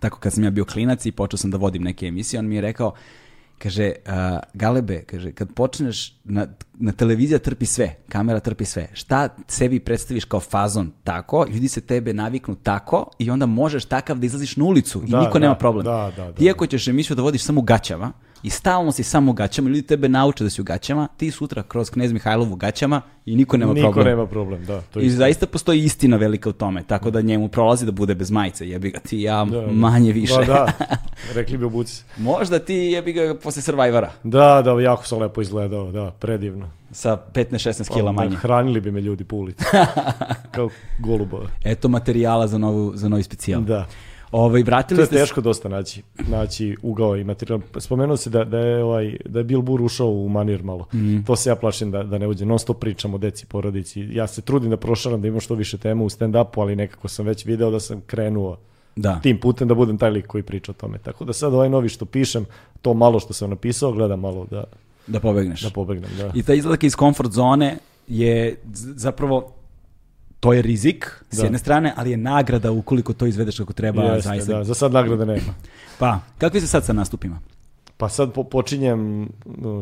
tako 0.00 0.18
kad 0.18 0.32
sam 0.32 0.44
ja 0.44 0.50
bio 0.50 0.64
klinac 0.64 1.06
i 1.06 1.12
počeo 1.12 1.38
sam 1.38 1.50
da 1.50 1.56
vodim 1.56 1.82
neke 1.82 2.06
emisije, 2.06 2.40
on 2.40 2.48
mi 2.48 2.54
je 2.54 2.60
rekao, 2.60 2.92
Kaže, 3.58 3.92
a, 4.06 4.38
Galebe, 4.54 5.02
kaže, 5.02 5.32
kad 5.32 5.48
počneš, 5.54 6.14
na, 6.24 6.46
na 6.74 6.92
televizija 6.92 7.38
trpi 7.38 7.66
sve, 7.66 7.96
kamera 8.08 8.40
trpi 8.40 8.64
sve. 8.64 8.88
Šta 8.92 9.28
sebi 9.48 9.80
predstaviš 9.80 10.24
kao 10.24 10.40
fazon 10.40 10.92
tako, 11.04 11.46
ljudi 11.50 11.68
se 11.68 11.80
tebe 11.80 12.12
naviknu 12.12 12.54
tako 12.54 13.10
i 13.18 13.30
onda 13.30 13.46
možeš 13.46 13.84
takav 13.84 14.18
da 14.18 14.26
izlaziš 14.26 14.56
na 14.56 14.64
ulicu 14.64 15.02
i 15.06 15.10
Da, 15.10 15.20
niko 15.20 15.32
da, 15.32 15.38
nema 15.38 15.54
problem. 15.54 15.84
da, 15.84 16.12
da, 16.16 16.24
da. 16.24 16.32
Ti 16.32 16.50
ako 16.50 16.66
ćeš 16.66 16.88
emisiju 16.88 17.16
da 17.16 17.22
vodiš 17.22 17.42
samo 17.42 17.60
u 17.60 17.64
gaćama 17.64 18.12
i 18.42 18.50
stalno 18.50 18.92
si 18.92 19.02
samo 19.02 19.30
u 19.30 19.34
gaćama, 19.34 19.68
ljudi 19.68 19.82
tebe 19.82 20.08
nauče 20.08 20.44
da 20.44 20.50
si 20.50 20.60
u 20.60 20.64
gaćama, 20.64 21.08
ti 21.16 21.30
sutra 21.30 21.62
kroz 21.62 21.90
Knez 21.90 22.12
Mihajlovu 22.12 22.52
u 22.52 22.56
gaćama 22.56 23.00
i 23.26 23.36
niko 23.36 23.56
nema 23.56 23.72
Niko 23.72 23.86
problem. 23.86 24.06
nema 24.06 24.26
problem, 24.26 24.64
da. 24.64 24.80
To 24.80 25.00
I 25.00 25.04
istina. 25.04 25.18
zaista 25.18 25.46
postoji 25.46 25.80
istina 25.80 26.16
velika 26.16 26.48
u 26.48 26.52
tome, 26.52 26.82
tako 26.82 27.10
da 27.10 27.20
njemu 27.20 27.48
prolazi 27.48 27.86
da 27.86 27.92
bude 27.92 28.14
bez 28.14 28.30
majice, 28.30 28.68
jebi 28.68 28.90
ga 28.90 28.98
ti 29.00 29.20
ja 29.20 29.44
Da, 29.44 29.60
da. 29.60 29.66
manje 29.66 30.12
više. 30.12 30.34
Da, 30.36 30.44
da, 30.44 30.72
rekli 31.34 31.58
bi 31.58 31.64
obuci. 31.64 32.02
Možda 32.16 32.58
ti 32.58 32.74
jebi 32.74 33.12
ga 33.12 33.34
posle 33.34 33.62
Survivora 33.62 34.10
Da, 34.24 34.62
da, 34.62 34.80
jako 34.80 35.06
sam 35.06 35.18
lepo 35.18 35.40
izgledao, 35.42 35.92
da, 35.92 36.10
predivno. 36.10 36.70
sa 36.90 37.18
15-16 37.34 37.88
kila 37.88 38.10
Onda 38.10 38.22
manje. 38.22 38.36
Hranili 38.36 38.80
bi 38.80 38.90
me 38.90 39.00
ljudi 39.00 39.24
po 39.24 39.36
ulici. 39.36 39.64
Kao 40.54 40.68
golubove. 40.98 41.46
Eto 41.64 41.88
materijala 41.88 42.46
za, 42.46 42.58
novu, 42.58 42.92
za 42.94 43.08
novi 43.08 43.22
specijal. 43.22 43.60
Da. 43.62 43.86
Ovaj, 44.32 44.62
To 44.62 44.66
vratili 44.66 45.00
je 45.00 45.06
ste 45.06 45.16
teško 45.16 45.40
dosta 45.40 45.68
naći, 45.68 46.02
naći 46.28 46.76
ugao 46.82 47.16
i 47.16 47.24
materijal. 47.24 47.60
Spomenuo 47.76 48.16
se 48.16 48.30
da, 48.30 48.44
da 48.44 48.58
je 48.58 48.84
ovaj 48.84 49.16
da 49.24 49.38
je 49.40 49.44
Bill 49.44 49.62
Burr 49.62 49.82
ušao 49.82 50.08
u 50.08 50.28
manir 50.28 50.62
malo. 50.62 50.86
Mhm. 50.94 51.20
To 51.22 51.36
se 51.36 51.50
ja 51.50 51.56
plašim 51.56 51.90
da, 51.90 52.02
da 52.02 52.18
ne 52.18 52.26
uđe. 52.28 52.44
Non 52.46 52.58
stop 52.58 52.78
pričam 52.80 53.14
o 53.14 53.18
deci, 53.18 53.46
porodici. 53.46 54.08
Ja 54.12 54.26
se 54.26 54.40
trudim 54.42 54.70
da 54.70 54.76
prošaram 54.76 55.20
da 55.22 55.28
imam 55.28 55.40
što 55.40 55.54
više 55.54 55.78
tema 55.78 56.04
u 56.04 56.08
stand-upu, 56.08 56.60
ali 56.60 56.76
nekako 56.76 57.08
sam 57.08 57.26
već 57.26 57.44
video 57.44 57.70
da 57.70 57.80
sam 57.80 58.00
krenuo 58.06 58.56
Da. 58.96 59.20
tim 59.22 59.40
putem 59.40 59.68
da 59.68 59.74
budem 59.74 59.98
taj 59.98 60.10
lik 60.10 60.26
koji 60.26 60.42
priča 60.42 60.72
o 60.72 60.74
tome. 60.74 60.98
Tako 60.98 61.24
da 61.24 61.32
sad 61.32 61.54
ovaj 61.54 61.68
novi 61.68 61.88
što 61.88 62.04
pišem, 62.04 62.46
to 62.82 62.94
malo 62.94 63.20
što 63.20 63.32
sam 63.32 63.50
napisao, 63.50 63.92
gledam 63.92 64.20
malo 64.20 64.46
da, 64.50 64.64
Da 65.06 65.20
pobegneš. 65.20 65.62
da 65.62 65.70
pobegnem. 65.70 66.10
Da. 66.18 66.30
I 66.34 66.42
taj 66.42 66.56
izlazak 66.56 66.84
iz 66.84 66.96
comfort 66.96 67.30
zone 67.32 67.78
je 68.08 68.56
zapravo 68.96 69.52
to 70.40 70.52
je 70.52 70.62
rizik 70.62 71.22
s 71.30 71.36
Da. 71.36 71.42
jedne 71.42 71.58
strane, 71.58 71.92
ali 71.96 72.10
je 72.10 72.16
nagrada 72.16 72.70
ukoliko 72.72 73.12
to 73.12 73.26
izvedeš 73.26 73.58
kako 73.58 73.72
treba 73.72 74.02
Jeste, 74.02 74.28
zaista. 74.28 74.52
da, 74.52 74.64
za 74.64 74.74
sad 74.74 74.92
nagrade 74.92 75.26
nema. 75.26 75.54
Pa, 75.98 76.18
kakvi 76.38 76.60
ste 76.60 76.68
sad 76.68 76.84
sa 76.84 76.92
nastupima? 76.92 77.40
Pa 77.96 78.08
sad 78.08 78.32
po, 78.32 78.44
počinjem 78.44 79.28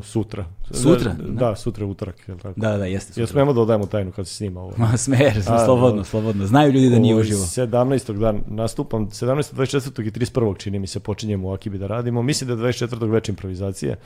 sutra. 0.03 0.45
Sutra? 0.73 1.13
Da, 1.15 1.49
da, 1.49 1.57
sutra 1.57 1.85
je 1.85 1.91
utorak, 1.91 2.29
je 2.29 2.37
tako? 2.37 2.61
Da, 2.61 2.77
da, 2.77 2.85
jeste. 2.87 3.21
Jel 3.21 3.27
sutra. 3.27 3.33
smemo 3.35 3.53
da 3.53 3.61
odajemo 3.61 3.87
tajnu 3.87 4.13
kad 4.13 4.29
se 4.29 4.35
snima 4.35 4.61
ovo? 4.61 4.73
Ma 4.79 4.97
smer, 4.97 5.39
A, 5.49 5.65
slobodno, 5.65 5.99
da. 5.99 6.05
slobodno. 6.05 6.47
Znaju 6.47 6.73
ljudi 6.73 6.91
da 6.91 6.99
nije 6.99 7.15
Ovaj, 7.15 7.21
uživo. 7.23 7.41
17. 7.41 8.13
dan 8.13 8.41
nastupam, 8.47 9.07
17. 9.07 9.55
24. 9.55 10.07
i 10.07 10.11
31. 10.11 10.59
čini 10.59 10.79
mi 10.79 10.87
se 10.87 11.01
počinjemo 11.01 11.49
u 11.49 11.53
Akibi 11.53 11.79
da 11.79 11.87
radimo. 11.87 12.23
Mislim 12.23 12.49
da 12.49 12.55
je 12.57 12.73
24. 12.73 13.11
već 13.11 13.29
improvizacije, 13.29 13.97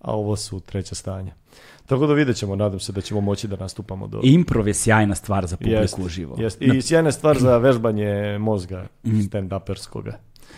a 0.00 0.12
ovo 0.12 0.36
su 0.36 0.60
treća 0.60 0.94
stanja. 0.94 1.32
Tako 1.86 2.06
da 2.06 2.14
vidjet 2.14 2.36
ćemo, 2.36 2.56
nadam 2.56 2.80
se 2.80 2.92
da 2.92 3.00
ćemo 3.00 3.20
moći 3.20 3.48
da 3.48 3.56
nastupamo 3.56 4.06
do... 4.06 4.20
Improv 4.22 4.68
je 4.68 4.74
sjajna 4.74 5.14
stvar 5.14 5.46
za 5.46 5.56
publiku 5.56 5.80
Jest, 5.82 5.98
uživo. 5.98 6.36
jest. 6.38 6.62
I 6.62 6.82
sjajna 6.82 7.12
stvar 7.12 7.38
za 7.38 7.58
vežbanje 7.66 8.06
mozga 8.38 8.86
Mhm. 9.04 9.18
stand-uperskoga. 9.20 10.12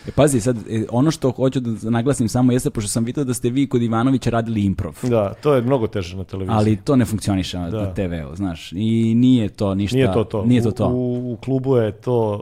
E, 0.07 0.11
Pazi, 0.11 0.41
sad, 0.41 0.57
e, 0.69 0.85
ono 0.89 1.11
što 1.11 1.31
hoću 1.31 1.59
da 1.59 1.89
naglasim 1.89 2.29
samo 2.29 2.51
jeste, 2.51 2.69
pošto 2.69 2.87
sam 2.89 3.03
vidio 3.03 3.23
da 3.23 3.33
ste 3.33 3.49
vi 3.49 3.67
kod 3.67 3.81
Ivanovića 3.81 4.29
radili 4.29 4.63
improv. 4.63 4.97
Da, 5.03 5.33
to 5.33 5.55
je 5.55 5.61
mnogo 5.61 5.87
teže 5.87 6.17
na 6.17 6.23
televiziji. 6.23 6.55
Ali 6.55 6.77
to 6.77 6.95
ne 6.95 7.05
funkcioniše 7.05 7.59
na, 7.59 7.69
Da. 7.69 7.77
na 7.79 7.93
TV-u, 7.93 8.35
znaš. 8.35 8.71
I 8.71 9.13
nije 9.15 9.49
to 9.49 9.75
ništa. 9.75 9.95
Nije 9.95 10.13
to 10.13 10.23
to. 10.23 10.45
Nije 10.45 10.61
to 10.63 10.71
to. 10.71 10.87
U, 10.87 11.33
u 11.33 11.37
klubu 11.37 11.77
je 11.77 11.91
to 11.91 12.41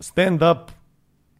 stand-up 0.00 0.58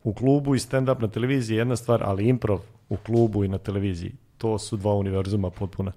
u 0.05 0.13
klubu 0.13 0.55
i 0.55 0.59
stand-up 0.59 1.01
na 1.01 1.09
televiziji 1.09 1.57
je 1.57 1.59
jedna 1.59 1.77
stvar, 1.77 2.03
ali 2.05 2.29
improv 2.29 2.59
u 2.89 2.97
klubu 2.97 3.45
i 3.45 3.49
na 3.49 3.59
televiziji, 3.59 4.13
to 4.39 4.59
su 4.59 4.77
dva 4.77 4.95
univerzuma 4.95 5.51
potpuna. 5.51 5.93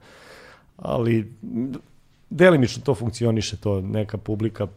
Ali 0.82 1.34
delimično 2.30 2.84
to 2.84 2.95
funkcioniše, 2.95 3.58
to 3.58 3.82
neka 3.82 4.18
publika 4.18 4.68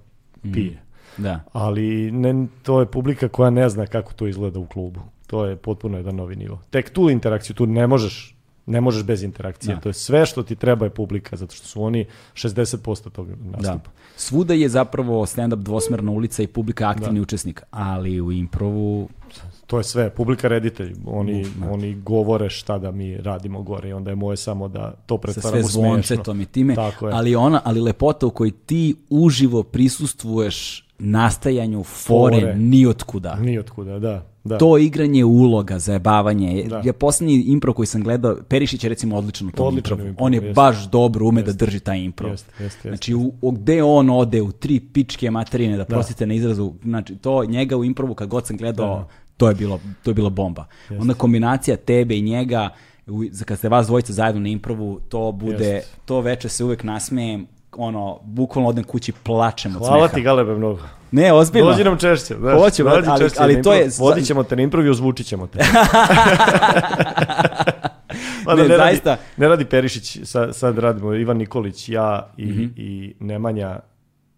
pije. 0.52 0.82
Da. 1.16 1.40
Ali 1.52 2.10
ne, 2.12 2.46
to 2.62 2.80
je 2.80 2.86
publika 2.86 3.28
koja 3.28 3.50
ne 3.50 3.68
zna 3.68 3.86
kako 3.86 4.12
to 4.12 4.26
izgleda 4.26 4.58
u 4.58 4.66
klubu. 4.66 5.00
To 5.26 5.44
je 5.44 5.56
potpuno 5.56 5.96
jedan 5.96 6.16
novi 6.16 6.36
nivo. 6.36 6.60
Tek 6.70 6.90
tu 6.90 7.10
interakciju, 7.10 7.56
tu 7.56 7.66
ne 7.66 7.86
možeš 7.86 8.34
ne 8.66 8.80
možeš 8.80 9.02
bez 9.02 9.22
interakcije. 9.22 9.74
Da. 9.74 9.80
To 9.80 9.88
je 9.88 9.92
sve 9.92 10.26
što 10.26 10.42
ti 10.42 10.56
treba 10.56 10.86
je 10.86 10.90
publika, 10.90 11.36
zato 11.36 11.54
što 11.54 11.66
su 11.66 11.82
oni 11.82 12.06
60% 12.34 13.10
tog 13.10 13.28
nastupa. 13.28 13.90
Da. 13.90 13.90
Svuda 14.16 14.54
je 14.54 14.68
zapravo 14.68 15.26
stand-up 15.26 15.62
dvosmerna 15.62 16.10
ulica 16.10 16.42
i 16.42 16.46
publika 16.46 16.88
aktivni 16.88 17.20
učesnik, 17.20 17.62
ali 17.70 18.20
u 18.20 18.32
improvu 18.32 19.08
To 19.66 19.78
je 19.78 19.84
sve, 19.84 20.10
publika 20.10 20.48
reditelj, 20.48 20.94
oni, 21.06 21.46
Da. 21.56 21.70
oni 21.70 21.94
govore 21.94 22.50
šta 22.50 22.78
da 22.78 22.90
mi 22.90 23.16
radimo 23.16 23.62
gore 23.62 23.88
i 23.88 23.92
onda 23.92 24.10
je 24.10 24.16
moje 24.16 24.36
samo 24.36 24.68
da 24.68 24.92
to 24.96 25.14
sa 25.14 25.20
pretvaramo 25.22 25.50
sve 25.52 25.60
u 25.60 25.62
smešno. 25.64 25.82
zvoncetom 25.82 26.40
i 26.40 26.46
time, 26.46 26.74
Tako 26.74 27.08
je. 27.08 27.14
ali 27.14 27.36
ona, 27.36 27.60
ali 27.64 27.80
lepota 27.80 28.26
u 28.26 28.30
kojoj 28.30 28.50
ti 28.52 28.94
uživo 29.10 29.62
prisustvuješ 29.62 30.84
nastajanju 30.98 31.82
fore, 31.82 32.40
Fore. 32.40 32.54
nijotkuda. 32.54 33.34
Nijotkuda, 33.36 33.98
da. 33.98 34.26
da. 34.44 34.58
To 34.58 34.78
igranje 34.78 35.24
uloga, 35.24 35.78
zajebavanje. 35.78 36.64
Da. 36.64 36.82
Ja 36.84 36.92
posljednji 36.92 37.34
impro 37.36 37.72
koji 37.72 37.86
sam 37.86 38.02
gledao, 38.02 38.36
Perišić 38.48 38.84
je 38.84 38.88
recimo 38.88 39.16
odličan 39.16 39.48
u 39.48 39.52
tom 39.52 39.66
Odličan 39.66 39.92
improvu. 39.92 40.08
improvu, 40.08 40.26
On 40.26 40.34
je 40.34 40.38
jeste. 40.38 40.52
baš 40.52 40.84
dobro 40.84 41.26
ume 41.26 41.42
da 41.42 41.52
drži 41.54 41.80
taj 41.80 41.98
improv. 41.98 42.30
Jeste, 42.30 42.50
jeste, 42.52 42.64
jeste. 42.64 42.88
Znači, 42.88 43.14
u, 43.14 43.32
u- 43.42 43.50
gde 43.50 43.82
on 43.82 44.10
ode 44.10 44.42
u 44.42 44.52
tri 44.52 44.80
pičke 44.82 45.30
materine, 45.30 45.76
da 45.76 45.84
prostite 45.86 46.26
na 46.26 46.34
izrazu, 46.34 46.72
znači, 46.82 47.16
to 47.16 47.44
njega 47.44 47.76
u 47.76 47.84
improvu 47.84 48.14
kad 48.14 48.28
god 48.28 48.46
sam 48.46 48.56
gledao, 48.56 49.08
to 49.36 49.48
je 49.48 49.54
bilo, 49.54 49.80
to 50.02 50.10
je 50.10 50.14
bila 50.14 50.30
bomba. 50.30 50.64
Onda 50.90 51.14
kombinacija 51.14 51.76
tebe 51.76 52.16
i 52.16 52.22
njega, 52.22 52.68
za- 53.30 53.44
kad 53.44 53.58
ste 53.58 53.68
vas 53.68 53.86
dvojica 53.86 54.12
zajedno 54.12 54.40
na 54.40 54.48
improvu, 54.48 55.00
to 55.00 55.32
bude, 55.32 55.64
Jeste. 55.66 55.90
to 56.04 56.20
veče 56.20 56.48
se 56.48 56.64
uvek 56.64 56.82
nasmejem, 56.82 57.46
ono, 57.72 58.18
bukvalno 58.22 58.68
odem 58.68 58.84
kući, 58.84 59.12
plačem 59.14 59.72
od 59.72 59.78
Hvala 59.78 59.98
smeha. 59.98 60.14
ti 60.14 60.22
Galebe 60.22 60.54
mnogo. 60.54 60.80
Ne, 61.10 61.32
ozbiljno. 61.32 61.70
Dođi 61.70 61.84
nam 61.84 61.98
češće. 61.98 62.34
Znaš, 62.34 62.78
brate, 62.78 63.08
ali- 63.08 63.20
češće 63.20 63.38
ali 63.40 63.56
na 63.56 63.62
to 63.62 63.72
je-. 63.72 63.88
Vodit 63.98 64.26
ćemo 64.26 64.42
te 64.42 64.56
na 64.56 64.62
improv 64.62 64.86
i 64.86 64.90
ozvučit 64.90 65.26
ćemo 65.26 65.46
te. 65.46 65.58
Mada 68.46 68.56
Ne, 68.62 68.68
ne, 68.68 68.76
zaista. 68.76 69.10
radi, 69.10 69.22
ne 69.36 69.48
radi 69.48 69.64
Perišić, 69.64 70.18
sad, 70.24 70.56
sad 70.56 70.78
radimo 70.78 71.14
Ivan 71.14 71.36
Nikolić, 71.36 71.88
ja 71.88 72.32
i, 72.36 72.44
Mhm. 72.44 72.64
i 72.76 73.14
Nemanja 73.20 73.78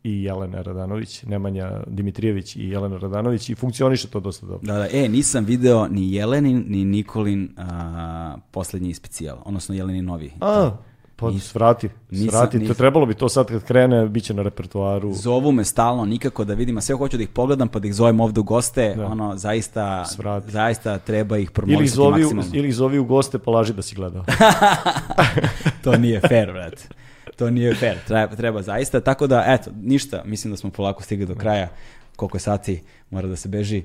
i 0.06 0.22
Jelena 0.22 0.62
Radanović, 0.62 1.22
Nemanja 1.22 1.70
Dimitrijević 1.86 2.56
i 2.56 2.62
Jelena 2.62 2.98
Radanović 2.98 3.50
i 3.50 3.54
funkcioniše 3.54 4.08
to 4.08 4.20
dosta 4.20 4.46
dobro. 4.46 4.60
Da, 4.64 4.74
da, 4.74 4.88
e, 4.92 5.08
nisam 5.08 5.44
video 5.44 5.88
ni 5.88 6.12
Jelenin, 6.12 6.64
ni 6.68 6.84
Nikolin 6.84 7.48
a, 7.58 8.36
posljednji 8.50 8.94
specijal, 8.94 9.38
odnosno 9.44 9.74
Jelenin 9.74 10.04
novi. 10.04 10.32
A, 10.40 10.70
pa 11.16 11.26
Nis- 11.26 11.40
svrati, 11.40 11.88
nisam- 12.10 12.30
svrati. 12.30 12.58
nisam- 12.58 12.68
To 12.68 12.78
trebalo 12.78 13.06
bi 13.06 13.14
to 13.14 13.28
sad 13.28 13.46
kad 13.46 13.64
krene, 13.64 14.08
bit 14.08 14.24
će 14.24 14.34
na 14.34 14.42
repertoaru. 14.42 15.12
Zovu 15.14 15.52
me 15.52 15.64
stalno, 15.64 16.04
nikako 16.04 16.44
da 16.44 16.54
vidim, 16.54 16.76
a 16.76 16.80
sve 16.80 16.94
hoću 16.94 17.16
da 17.16 17.22
ih 17.22 17.28
pogledam 17.28 17.68
pa 17.68 17.78
da 17.78 17.88
ih 17.88 17.94
zovem 17.94 18.20
ovde 18.20 18.40
u 18.40 18.44
goste, 18.44 18.94
Da. 18.96 19.06
ono, 19.06 19.36
zaista, 19.36 20.04
Svrati. 20.04 20.50
zaista 20.50 20.98
treba 20.98 21.38
ih 21.38 21.42
Ili 21.42 21.52
promovisati 21.52 21.88
zovi, 21.90 22.20
maksimalno. 22.20 22.50
ili 22.54 22.68
ih 22.68 22.74
zovi 22.74 22.98
u 22.98 23.04
goste 23.04 23.38
pa 23.38 23.50
laži 23.50 23.72
da 23.72 23.82
si 23.82 23.94
gledao. 23.94 24.24
to 25.84 25.96
nije 25.96 26.20
fair, 26.20 26.52
brate. 26.52 26.88
To 27.36 27.50
nije 27.50 27.74
fair, 27.74 27.96
treba, 28.06 28.36
treba 28.36 28.62
zaista, 28.62 29.00
tako 29.00 29.26
da, 29.26 29.44
eto, 29.46 29.70
ništa, 29.82 30.22
mislim 30.24 30.50
da 30.50 30.56
smo 30.56 30.70
polako 30.70 31.02
stigli 31.02 31.26
do 31.26 31.34
kraja, 31.34 31.68
koliko 32.16 32.38
sati, 32.38 32.82
mora 33.10 33.28
da 33.28 33.36
se 33.36 33.48
beži. 33.48 33.82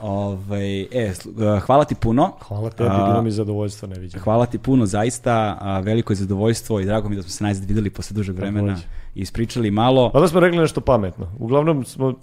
Ovaj, 0.00 0.80
e, 0.82 1.14
sl- 1.14 1.56
uh, 1.56 1.62
hvala 1.62 1.84
ti 1.84 1.94
puno. 1.94 2.32
Hvala 2.40 2.70
tebi, 2.70 2.90
A, 2.92 3.06
bilo 3.06 3.22
mi 3.22 3.30
zadovoljstvo 3.30 3.88
neviđeno. 3.88 4.24
Hvala 4.24 4.46
ti 4.46 4.58
puno, 4.58 4.86
zaista, 4.86 5.58
a, 5.60 5.80
veliko 5.80 6.12
je 6.12 6.16
zadovoljstvo 6.16 6.80
i 6.80 6.84
drago 6.84 7.08
mi 7.08 7.16
da 7.16 7.22
smo 7.22 7.30
se 7.30 7.44
najzad 7.44 7.64
videli 7.64 7.90
posle 7.90 8.14
dužeg 8.14 8.36
vremena 8.36 8.76
i 9.14 9.20
ispričali 9.20 9.70
malo. 9.70 10.10
Pa 10.12 10.20
da 10.20 10.28
smo 10.28 10.40
rekli 10.40 10.58
nešto 10.58 10.80
pametno. 10.80 11.32
Uglavnom 11.38 11.84
smo 11.84 12.14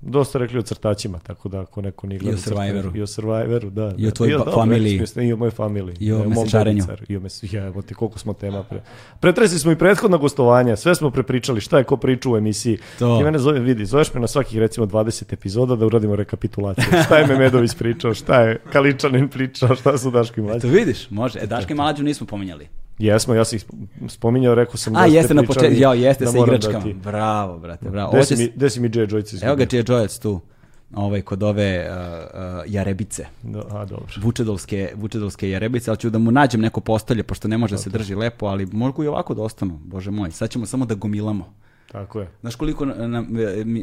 dosta 0.00 0.38
rekli 0.38 0.58
o 0.58 0.62
crtačima, 0.62 1.18
tako 1.18 1.48
da 1.48 1.60
ako 1.60 1.82
neko 1.82 2.06
nije 2.06 2.16
I 2.16 2.18
o 2.18 2.22
gledao 2.22 2.38
Survivoru. 2.38 2.78
crtače- 2.82 2.98
I 2.98 3.02
o 3.02 3.06
Survivoru, 3.06 3.70
da. 3.70 3.94
I 3.96 4.06
o 4.06 4.08
da. 4.08 4.10
tvojoj 4.10 4.38
dobro, 4.38 4.52
familiji. 4.52 5.06
smo, 5.06 5.22
I 5.22 5.32
o 5.32 5.36
mojoj 5.36 5.50
familiji. 5.50 5.96
I 6.00 6.12
o 6.12 6.24
mesečarenju. 6.24 6.84
I 7.08 7.16
o 7.16 7.20
mes... 7.20 7.44
Ja, 7.44 7.66
evo 7.66 7.82
koliko 7.94 8.18
smo 8.18 8.32
tema 8.32 8.62
pre... 8.62 8.80
Pretresli 9.20 9.58
smo 9.58 9.72
i 9.72 9.76
prethodna 9.76 10.16
gostovanja, 10.16 10.76
sve 10.76 10.94
smo 10.94 11.10
prepričali, 11.10 11.60
šta 11.60 11.78
je 11.78 11.84
ko 11.84 11.96
priča 11.96 12.30
u 12.30 12.36
emisiji. 12.36 12.78
To. 12.98 13.18
Ti 13.18 13.24
mene 13.24 13.38
zove, 13.38 13.60
vidi, 13.60 13.86
zoveš 13.86 14.14
me 14.14 14.20
na 14.20 14.26
svakih 14.26 14.58
recimo 14.58 14.86
20 14.86 15.32
epizoda 15.32 15.76
da 15.76 15.86
uradimo 15.86 16.16
rekapitulaciju. 16.16 16.84
Šta 17.04 17.18
je 17.18 17.26
Memedović 17.26 17.74
pričao, 17.74 18.14
šta 18.14 18.40
je 18.40 18.60
Kaličanin 18.72 19.28
pričao, 19.28 19.74
šta 19.74 19.98
su 19.98 20.10
Daško 20.10 20.40
i 20.40 20.44
Mlađe. 20.44 20.60
To 20.60 20.68
vidiš, 20.68 21.10
može. 21.10 21.38
E, 21.38 21.46
Daška 21.46 21.72
i 21.72 21.76
Malađu 21.76 22.02
nismo 22.02 22.26
pominjali. 22.26 22.68
Jesmo, 22.98 23.34
ja 23.34 23.44
sam 23.44 23.56
ih 23.56 23.64
spominjao, 24.08 24.54
rekao 24.54 24.76
sam 24.76 24.96
A, 24.96 25.00
da 25.00 25.06
ste 25.08 25.16
jeste 25.16 25.34
na 25.34 25.42
početku, 25.42 25.80
jao, 25.80 25.94
jeste 25.94 26.24
da 26.24 26.30
sa 26.30 26.38
da 26.38 26.44
igračkama. 26.44 26.80
ti- 26.80 26.94
Bravo, 26.94 27.58
brate, 27.58 27.90
bravo. 27.90 28.12
Gde 28.12 28.24
si 28.24 28.36
mi, 28.36 28.52
gde 28.56 28.70
si 28.70 28.80
mi 28.80 28.88
Džej 28.88 29.06
Džojci 29.06 29.36
Evo 29.42 29.56
ga? 29.56 29.66
Čije 29.66 29.82
Džojac 29.82 30.18
tu, 30.18 30.40
ovaj, 30.94 31.22
kod 31.22 31.42
ove 31.42 31.88
uh, 31.90 31.96
uh, 31.96 32.72
jarebice. 32.72 33.26
Da, 33.42 33.62
a, 33.70 33.84
dobro. 33.84 34.06
Vučedolske, 34.20 34.92
vučedolske 34.94 35.50
jarebice, 35.50 35.90
ali 35.90 35.98
ću 35.98 36.10
da 36.10 36.18
mu 36.18 36.30
nađem 36.30 36.60
neko 36.60 36.80
postolje, 36.80 37.22
pošto 37.22 37.48
ne 37.48 37.58
može 37.58 37.74
da 37.74 37.78
se 37.78 37.90
drži 37.90 38.14
lepo, 38.14 38.46
ali 38.46 38.66
mogu 38.66 39.04
i 39.04 39.06
ovako 39.06 39.34
da 39.34 39.42
ostanu, 39.42 39.78
bože 39.84 40.10
moj. 40.10 40.30
Sad 40.30 40.50
ćemo 40.50 40.66
samo 40.66 40.86
da 40.86 40.94
gomilamo. 40.94 41.54
Tako 41.92 42.20
je. 42.20 42.28
Znaš 42.40 42.54
koliko 42.54 42.84
nam, 42.84 43.28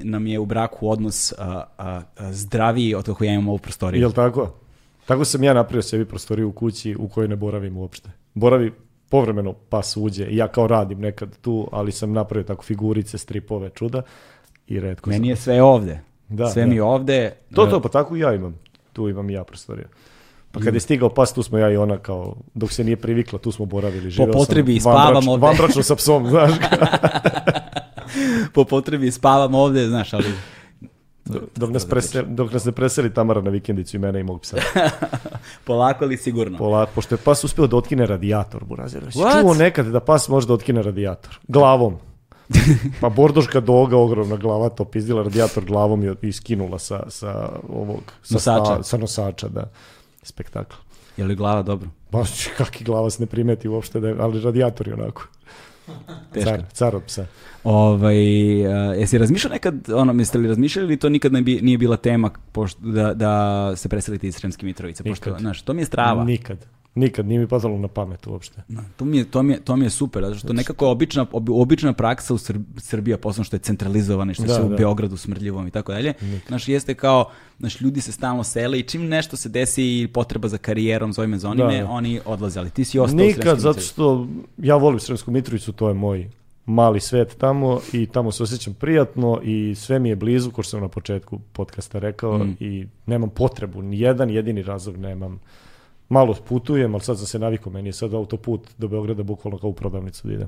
nam 0.04 0.28
je 0.28 0.40
u 0.40 0.46
braku 0.46 0.90
odnos 0.90 1.34
a, 1.38 1.64
a, 1.78 2.02
a, 2.18 2.34
zdraviji 2.34 2.96
od 2.96 3.06
kako 3.06 3.24
ja 3.24 3.34
imam 3.34 3.48
ovu 3.48 3.58
prostoriju? 3.58 4.02
Jel 4.02 4.12
tako? 4.12 4.54
Tako 5.06 5.26
sam 5.26 5.44
ja 5.44 5.54
napravio 5.54 5.82
sebi 5.82 6.06
prostoriju 6.06 6.50
u 6.50 6.52
kući 6.52 6.96
u 7.00 7.08
kojoj 7.08 7.28
ne 7.28 7.36
boravim 7.36 7.78
uopšte. 7.78 8.10
Boravi 8.34 8.72
povremeno 9.10 9.54
pas 9.54 9.98
uđe 9.98 10.26
i 10.26 10.38
ja 10.38 10.48
kao 10.48 10.68
radim 10.68 11.00
nekad 11.00 11.38
tu, 11.38 11.70
ali 11.72 11.92
sam 11.92 12.12
napravio 12.14 12.44
tako 12.44 12.64
figurice, 12.64 13.18
stripove, 13.18 13.70
čuda 13.70 14.02
i 14.68 14.80
redko 14.80 15.10
Meni 15.10 15.20
sam- 15.20 15.30
je 15.30 15.36
sve 15.36 15.62
ovde. 15.62 16.00
Da, 16.30 16.50
sve 16.50 16.62
da. 16.62 16.68
mi 16.68 16.80
ovde. 16.80 17.36
To, 17.56 17.68
e, 17.68 17.70
to, 17.70 17.80
pa 17.82 17.90
tako 17.90 18.16
i 18.16 18.20
ja 18.20 18.34
imam. 18.34 18.60
Tu 18.94 19.10
imam 19.10 19.30
i 19.30 19.34
ja 19.34 19.44
prostoriju. 19.44 19.88
Pa 20.52 20.62
kad 20.62 20.74
je 20.74 20.80
stigao 20.80 21.10
pas, 21.10 21.34
tu 21.34 21.44
smo 21.44 21.58
ja 21.58 21.72
i 21.72 21.78
ona 21.78 21.98
kao, 21.98 22.36
dok 22.54 22.72
se 22.72 22.84
nije 22.84 22.98
privikla, 22.98 23.40
tu 23.40 23.52
smo 23.52 23.66
boravili. 23.66 24.10
Živeo 24.10 24.34
sam 24.34 24.40
potrebi 24.40 24.72
i 24.72 24.80
vanbrač- 24.80 24.82
spavam 24.82 25.28
ovde. 25.28 25.46
Vanbračno 25.46 25.84
sa 25.84 25.96
psom, 25.96 26.28
znaš. 26.28 26.52
po 28.54 28.64
potrebi 28.64 29.12
spavam 29.12 29.56
ovde, 29.56 29.88
znaš, 29.88 30.14
ali 30.14 30.26
dok, 31.56 31.70
nas 31.70 31.86
preseli, 31.86 32.28
dok 32.30 32.54
nas 32.54 32.66
ne 32.66 32.72
preseli 32.72 33.14
Tamara 33.14 33.42
na 33.42 33.50
vikendicu 33.50 33.96
i 33.96 34.00
mene 34.00 34.20
i 34.20 34.24
mog 34.24 34.42
psa. 34.42 34.58
polako 35.66 36.06
ali 36.06 36.18
sigurno. 36.18 36.58
Polako, 36.58 36.92
pošto 36.96 37.16
je 37.16 37.20
pas 37.20 37.44
uspeo 37.44 37.68
da 37.68 37.78
otkine 37.78 38.06
radijator, 38.06 38.64
Burazir. 38.64 39.12
Čuo 39.42 39.54
nekad 39.54 39.86
da 39.86 40.00
pas 40.00 40.30
može 40.30 40.48
da 40.48 40.54
otkine 40.54 40.82
radijator? 40.82 41.40
Glavom. 41.48 41.98
Pa 43.02 43.10
bordoška 43.10 43.60
doga, 43.60 43.98
ogromna 43.98 44.36
glava, 44.36 44.70
to 44.70 44.86
pizdila 44.86 45.24
radijator 45.24 45.66
glavom 45.66 46.04
i, 46.04 46.14
i 46.22 46.32
skinula 46.32 46.80
sa, 46.80 47.04
sa 47.10 47.50
ovog... 47.70 48.02
Sa, 48.24 48.34
Nosača. 48.34 48.66
sta- 48.66 48.84
sa 48.84 48.98
nosača, 48.98 49.48
da. 49.48 49.70
Spektakl. 50.24 50.76
Je 51.18 51.26
li 51.26 51.36
glava 51.36 51.62
dobro? 51.62 51.90
Baš 52.12 52.48
kaki 52.58 52.84
glava 52.84 53.10
se 53.10 53.24
ne 53.24 53.28
primeti 53.28 53.68
uopšte, 53.68 54.00
da 54.00 54.08
je, 54.08 54.16
ali 54.20 54.42
radijator 54.42 54.88
je 54.88 54.94
onako. 54.94 55.24
Teško. 56.34 56.50
Car, 56.50 56.64
car 56.74 56.96
od 56.96 57.04
psa. 57.04 57.26
Ovaj, 57.64 58.18
uh, 58.68 59.00
jesi 59.00 59.18
razmišljao 59.18 59.52
nekad, 59.54 59.90
ono, 59.90 60.14
jeste 60.14 60.38
li 60.38 60.48
razmišljali 60.48 60.88
ili 60.88 60.98
to 60.98 61.10
nikad 61.10 61.34
ne 61.34 61.42
bi, 61.42 61.60
nije 61.62 61.78
bila 61.78 61.98
tema 61.98 62.30
pošto, 62.52 62.82
da, 62.82 63.14
da 63.14 63.74
se 63.76 63.90
preselite 63.90 64.28
iz 64.28 64.36
Sremske 64.36 64.66
Mitrovice? 64.66 65.04
Pošto, 65.04 65.30
Nikad. 65.30 65.42
znaš, 65.42 65.62
to 65.62 65.74
mi 65.74 65.82
je 65.82 65.86
strava. 65.86 66.24
Nikad. 66.24 66.66
Nikad, 66.96 67.26
nije 67.26 67.40
mi 67.40 67.48
padalo 67.48 67.78
na 67.78 67.88
pamet 67.88 68.28
uopšte. 68.28 68.62
Da, 68.68 68.82
to, 68.98 69.06
mi 69.06 69.18
je, 69.18 69.24
to, 69.26 69.44
mi 69.44 69.54
je, 69.54 69.60
to 69.60 69.76
mi 69.76 69.86
je 69.86 69.90
super, 69.90 70.24
zato 70.24 70.36
što 70.36 70.54
nekako 70.54 70.88
obična, 70.88 71.26
obi- 71.26 71.52
obična 71.54 71.94
praksa 71.94 72.34
u 72.34 72.38
Srb, 72.38 72.62
Srbija, 72.78 73.18
posebno 73.18 73.44
što 73.44 73.56
je 73.56 73.60
centralizovana 73.60 74.32
i 74.32 74.36
što 74.36 74.44
je 74.44 74.48
Da, 74.48 74.54
sve 74.54 74.64
u 74.64 74.70
da. 74.70 74.76
Beogradu 74.76 75.18
smrdljivom 75.18 75.68
i 75.68 75.72
tako 75.72 75.92
dalje, 75.92 76.14
znaš, 76.48 76.68
jeste 76.68 76.94
kao, 76.94 77.30
znaš, 77.60 77.82
ljudi 77.82 78.02
se 78.02 78.12
stalno 78.12 78.44
sele 78.44 78.80
i 78.80 78.84
čim 78.84 79.08
nešto 79.08 79.38
se 79.38 79.50
desi 79.50 80.02
i 80.02 80.08
potreba 80.08 80.48
za 80.48 80.58
karijerom, 80.58 81.14
zovime 81.14 81.38
za 81.38 81.50
onime, 81.50 81.74
Da, 81.74 81.80
da. 81.80 81.90
oni 81.90 82.20
odlaze, 82.26 82.60
ali 82.60 82.70
ti 82.70 82.86
si 82.86 83.00
ostao 83.00 83.16
u 83.16 83.18
Nikad, 83.18 83.60
zato 83.60 83.80
što 83.82 84.28
ja 84.58 84.76
volim 84.76 85.00
Sremsku 85.00 85.32
Mitrovicu, 85.32 85.72
to 85.72 85.88
je 85.88 85.94
moj 85.94 86.30
mali 86.68 87.00
svet 87.00 87.36
tamo 87.38 87.80
i 87.94 88.06
tamo 88.06 88.32
se 88.32 88.44
osjećam 88.44 88.74
prijatno 88.74 89.42
i 89.44 89.76
sve 89.76 90.00
mi 90.00 90.10
je 90.10 90.16
blizu, 90.16 90.52
kao 90.52 90.64
što 90.64 90.72
sam 90.72 90.82
na 90.82 90.88
početku 90.88 91.40
podcasta 91.52 92.00
rekao 92.00 92.38
Mm. 92.38 92.58
i 92.60 92.86
nemam 93.06 93.30
potrebu, 93.30 93.82
ni 93.82 94.00
jedan 94.00 94.30
jedini 94.30 94.62
razlog 94.64 94.98
nemam. 94.98 95.40
Malo 96.10 96.36
putujem, 96.48 96.94
ali 96.96 97.04
sad 97.04 97.18
sam 97.18 97.26
se 97.28 97.40
navikao, 97.40 97.74
meni 97.74 97.90
je 97.90 97.94
sad 97.94 98.14
autoput 98.14 98.70
do 98.78 98.88
Beograda 98.88 99.24
bukvalno 99.24 99.58
kao 99.58 99.70
u 99.70 99.74
prodavnicu 99.74 100.28
da 100.28 100.34
idem. 100.34 100.48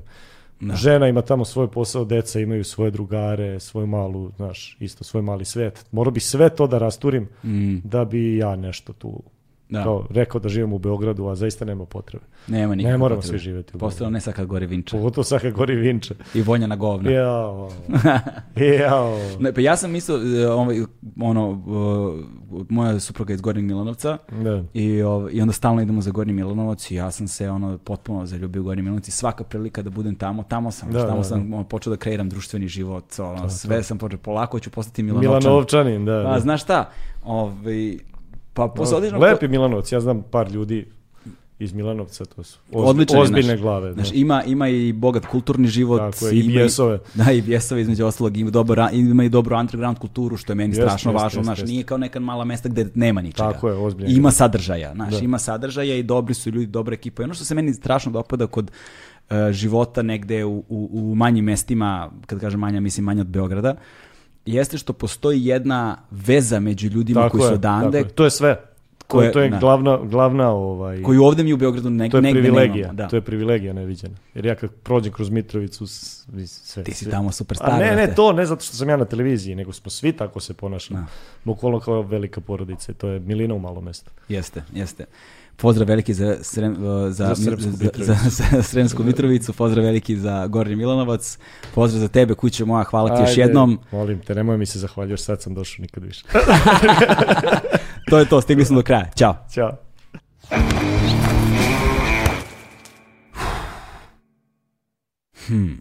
Da. 0.60 0.74
Žena 0.74 1.08
ima 1.08 1.22
tamo 1.22 1.44
svoj 1.44 1.70
posao, 1.70 2.04
deca 2.04 2.40
imaju 2.40 2.64
svoje 2.64 2.90
drugare, 2.90 3.60
svoju 3.60 3.86
malu, 3.86 4.30
znaš, 4.36 4.76
isto 4.80 5.04
svoj 5.04 5.22
mali 5.22 5.44
svet. 5.44 5.86
Morao 5.92 6.10
bi 6.10 6.20
sve 6.20 6.48
to 6.48 6.66
da 6.66 6.78
rasturim 6.78 7.28
Mm, 7.44 7.76
da 7.84 8.04
bi 8.04 8.36
ja 8.36 8.56
nešto 8.56 8.92
tu 8.92 9.22
da, 9.70 9.82
kao 9.82 10.06
rekao 10.10 10.40
da 10.40 10.48
živim 10.48 10.72
u 10.72 10.78
Beogradu, 10.78 11.26
a 11.26 11.34
zaista 11.34 11.64
nema 11.64 11.84
potrebe. 11.86 12.24
nema 12.48 12.74
nikakve 12.74 12.92
Ne 12.92 12.98
moramo 12.98 13.20
potrebe. 13.20 13.30
svi 13.30 13.44
živjeti 13.44 13.72
u 13.74 13.78
Posebno 13.78 14.10
ne 14.10 14.20
sad 14.20 14.34
kad 14.34 14.46
gori 14.46 14.66
vinča 14.66 14.96
Pogotovo 14.96 15.24
sad 15.24 15.40
kad 15.40 15.52
gori 15.52 15.76
vinče. 15.76 16.14
i 16.34 16.42
vonja 16.42 16.66
na 16.66 16.76
govna. 16.76 17.10
Jao. 17.10 17.70
Jao. 18.80 19.18
Ne, 19.40 19.52
pa 19.52 19.60
ja 19.60 19.76
sam 19.76 19.90
mislio, 19.90 20.16
e, 20.42 20.48
ovaj, 20.48 20.82
ono, 21.20 21.62
e, 22.50 22.62
moja 22.68 23.00
supruga 23.00 23.32
je 23.32 23.34
iz 23.34 23.40
Gornjeg 23.40 23.64
Milanovca 23.64 24.18
Da. 24.34 24.62
i, 24.74 25.02
ov- 25.02 25.28
i 25.32 25.40
onda 25.40 25.52
stalno 25.52 25.82
idemo 25.82 26.00
za 26.00 26.10
Gornji 26.10 26.32
Milanovac 26.32 26.90
i 26.90 26.94
ja 26.94 27.10
sam 27.10 27.28
se 27.28 27.50
ono 27.50 27.78
potpuno 27.78 28.26
zaljubio 28.26 28.62
u 28.62 28.64
Gornji 28.64 28.82
Milanovac 28.82 29.08
i 29.08 29.12
svaka 29.12 29.44
prilika 29.44 29.82
da 29.82 29.90
budem 29.90 30.14
tamo, 30.14 30.42
tamo 30.42 30.70
sam, 30.70 30.90
Da, 30.90 31.00
tamo 31.00 31.16
da, 31.16 31.24
sam 31.24 31.54
ono, 31.54 31.64
počeo 31.64 31.90
da 31.90 31.96
kreiram 31.96 32.28
društveni 32.28 32.68
život, 32.68 33.04
ono, 33.18 33.48
sve 33.50 33.82
sam 33.82 33.98
počeo, 33.98 34.18
polako 34.18 34.60
ću 34.60 34.70
postati 34.70 35.02
Milanovčan. 35.02 35.40
Milanovčanin, 35.42 36.04
da. 36.04 36.22
Pa, 36.24 36.32
da. 36.32 36.40
znaš 36.40 36.62
šta, 36.62 36.90
ovaj, 37.24 37.98
pa 38.58 38.68
posle 38.68 38.96
određenog- 38.96 39.22
Lep 39.22 39.42
je 39.42 39.48
Milanovac, 39.48 39.92
ja 39.92 40.00
znam 40.00 40.22
par 40.22 40.50
ljudi 40.50 40.86
iz 41.60 41.72
Milanovca, 41.72 42.24
to 42.26 42.42
su 42.42 42.58
Odličan 42.72 43.16
je, 43.16 43.22
ozbiljne 43.22 43.42
znaš. 43.44 43.60
glave. 43.60 43.88
Da. 43.88 43.94
Znaš, 43.94 44.08
ima, 44.12 44.42
ima 44.44 44.68
i 44.68 44.92
bogat 44.92 45.26
kulturni 45.26 45.68
život. 45.68 45.98
Tako 46.00 46.26
je, 46.26 46.34
i 46.34 46.40
ima 46.40 46.48
bijesove. 46.48 46.98
Da, 47.16 47.32
i 47.32 47.42
bijesove 47.42 47.80
između 47.80 48.06
ostalog. 48.06 48.36
Ima, 48.36 48.50
dobar, 48.50 48.78
ima 48.92 49.24
i 49.24 49.28
dobru 49.28 49.56
underground 49.56 49.98
kulturu, 49.98 50.36
što 50.36 50.52
je 50.52 50.56
meni 50.56 50.70
Jeste, 50.70 50.82
strašno 50.82 51.10
jeste, 51.10 51.22
važno. 51.24 51.38
jeste, 51.38 51.44
Znaš, 51.44 51.58
jeste. 51.58 51.72
nije 51.72 51.84
kao 51.84 51.98
neka 51.98 52.20
mala 52.20 52.44
mesta 52.44 52.68
gde 52.68 52.86
nema 52.94 53.20
ničega. 53.22 53.52
Tako 53.52 53.68
je, 53.68 53.74
ozbiljno. 53.76 54.10
I 54.10 54.16
ima 54.16 54.30
sadržaja, 54.30 54.94
znaš, 54.94 55.12
Da. 55.12 55.18
ima 55.18 55.38
sadržaja 55.38 55.94
i 55.96 56.02
dobri 56.02 56.34
su 56.34 56.50
ljudi, 56.50 56.66
dobra 56.66 56.94
ekipa. 56.94 57.22
I 57.22 57.24
ono 57.24 57.34
što 57.34 57.44
se 57.44 57.54
meni 57.54 57.74
strašno 57.74 58.12
dopada 58.12 58.46
kod 58.46 58.70
e, 59.30 59.52
života 59.52 60.02
negde 60.02 60.44
u, 60.44 60.64
u, 60.68 60.88
u 60.92 61.14
manjim 61.14 61.44
mestima, 61.44 62.10
kad 62.26 62.40
kažem 62.40 62.60
manja, 62.60 62.80
mislim 62.80 63.04
manja 63.04 63.20
od 63.20 63.26
Beograda, 63.28 63.74
jeste 64.48 64.78
što 64.78 64.92
postoji 64.92 65.46
jedna 65.46 65.96
veza 66.10 66.60
među 66.60 66.88
ljudima 66.88 67.20
Tako 67.20 67.38
koji 67.38 67.48
su 67.48 67.54
odande, 67.54 67.98
tako 67.98 68.08
je. 68.08 68.14
To 68.14 68.24
je 68.24 68.30
sve. 68.30 68.56
Koje- 69.06 69.26
je- 69.26 69.32
to 69.32 69.40
je 69.40 69.48
da. 69.48 69.58
glavna, 69.58 69.98
glavna 69.98 70.50
ovaj, 70.50 71.02
koju 71.02 71.24
ovde 71.24 71.44
mi 71.44 71.52
u 71.52 71.56
Beogradu 71.56 71.90
ne, 71.90 72.10
to 72.10 72.16
je 72.16 72.22
negde 72.22 72.40
privilegija. 72.40 72.76
nemamo. 72.76 72.96
Da. 72.96 73.08
To 73.08 73.16
je 73.16 73.20
privilegija 73.22 73.72
neviđena. 73.72 74.14
Jer 74.34 74.46
ja 74.46 74.54
kad 74.54 74.70
prođem 74.72 75.12
kroz 75.12 75.30
Mitrovicu, 75.30 75.86
s- 75.86 76.24
vi- 76.28 76.46
sve. 76.46 76.84
Ti 76.84 76.92
si 76.92 77.04
sve- 77.04 77.10
tamo 77.12 77.32
superstar. 77.32 77.70
A 77.72 77.78
ne, 77.78 77.96
ne, 77.96 78.14
to 78.14 78.32
ne 78.32 78.46
zato 78.46 78.64
što 78.64 78.76
sam 78.76 78.88
ja 78.88 78.96
na 78.96 79.04
televiziji, 79.04 79.54
nego 79.54 79.72
smo 79.72 79.90
svi 79.90 80.12
tako 80.12 80.40
se 80.40 80.54
ponašamo. 80.54 81.00
Da. 81.00 81.06
Bukvalno 81.44 81.80
kao 81.80 82.02
velika 82.02 82.40
porodica. 82.40 82.92
To 82.92 83.08
je 83.08 83.20
milina 83.20 83.54
u 83.54 83.58
malo 83.58 83.80
mesto. 83.80 84.10
Jeste, 84.28 84.62
jeste. 84.72 85.04
Pozdrav 85.58 85.88
veliki 85.88 86.14
za, 86.14 86.36
Srem, 86.42 86.76
za, 87.10 87.10
Za 87.10 87.34
Sremsku 87.34 87.62
za, 87.62 87.84
Mitrovicu. 87.84 88.04
za, 88.04 88.16
za 88.52 88.62
Sremsku 88.62 89.04
Mitrovicu, 89.04 89.52
pozdrav 89.52 89.84
veliki 89.84 90.16
za 90.16 90.46
Gornji 90.46 90.76
Milanovac, 90.76 91.38
pozdrav 91.74 92.00
za 92.00 92.08
tebe 92.08 92.34
kuće 92.34 92.64
moja, 92.64 92.84
hvala 92.84 93.16
ti 93.16 93.22
još 93.22 93.30
Ajde, 93.30 93.40
jednom. 93.40 93.78
Molim 93.92 94.20
te, 94.20 94.34
nemoj 94.34 94.58
mi 94.58 94.66
se 94.66 94.78
zahvaljuješ, 94.78 95.20
sad 95.20 95.42
sam 95.42 95.54
došao 95.54 95.82
nikad 95.82 96.04
više. 96.04 96.24
To 98.10 98.18
je 98.18 98.28
to, 98.28 98.40
stigli 98.40 98.64
smo 98.64 98.76
do 98.76 98.82
kraja. 98.82 99.10
Ćao. 99.16 99.36
Ćao. 99.52 99.76
Hmm. 105.46 105.78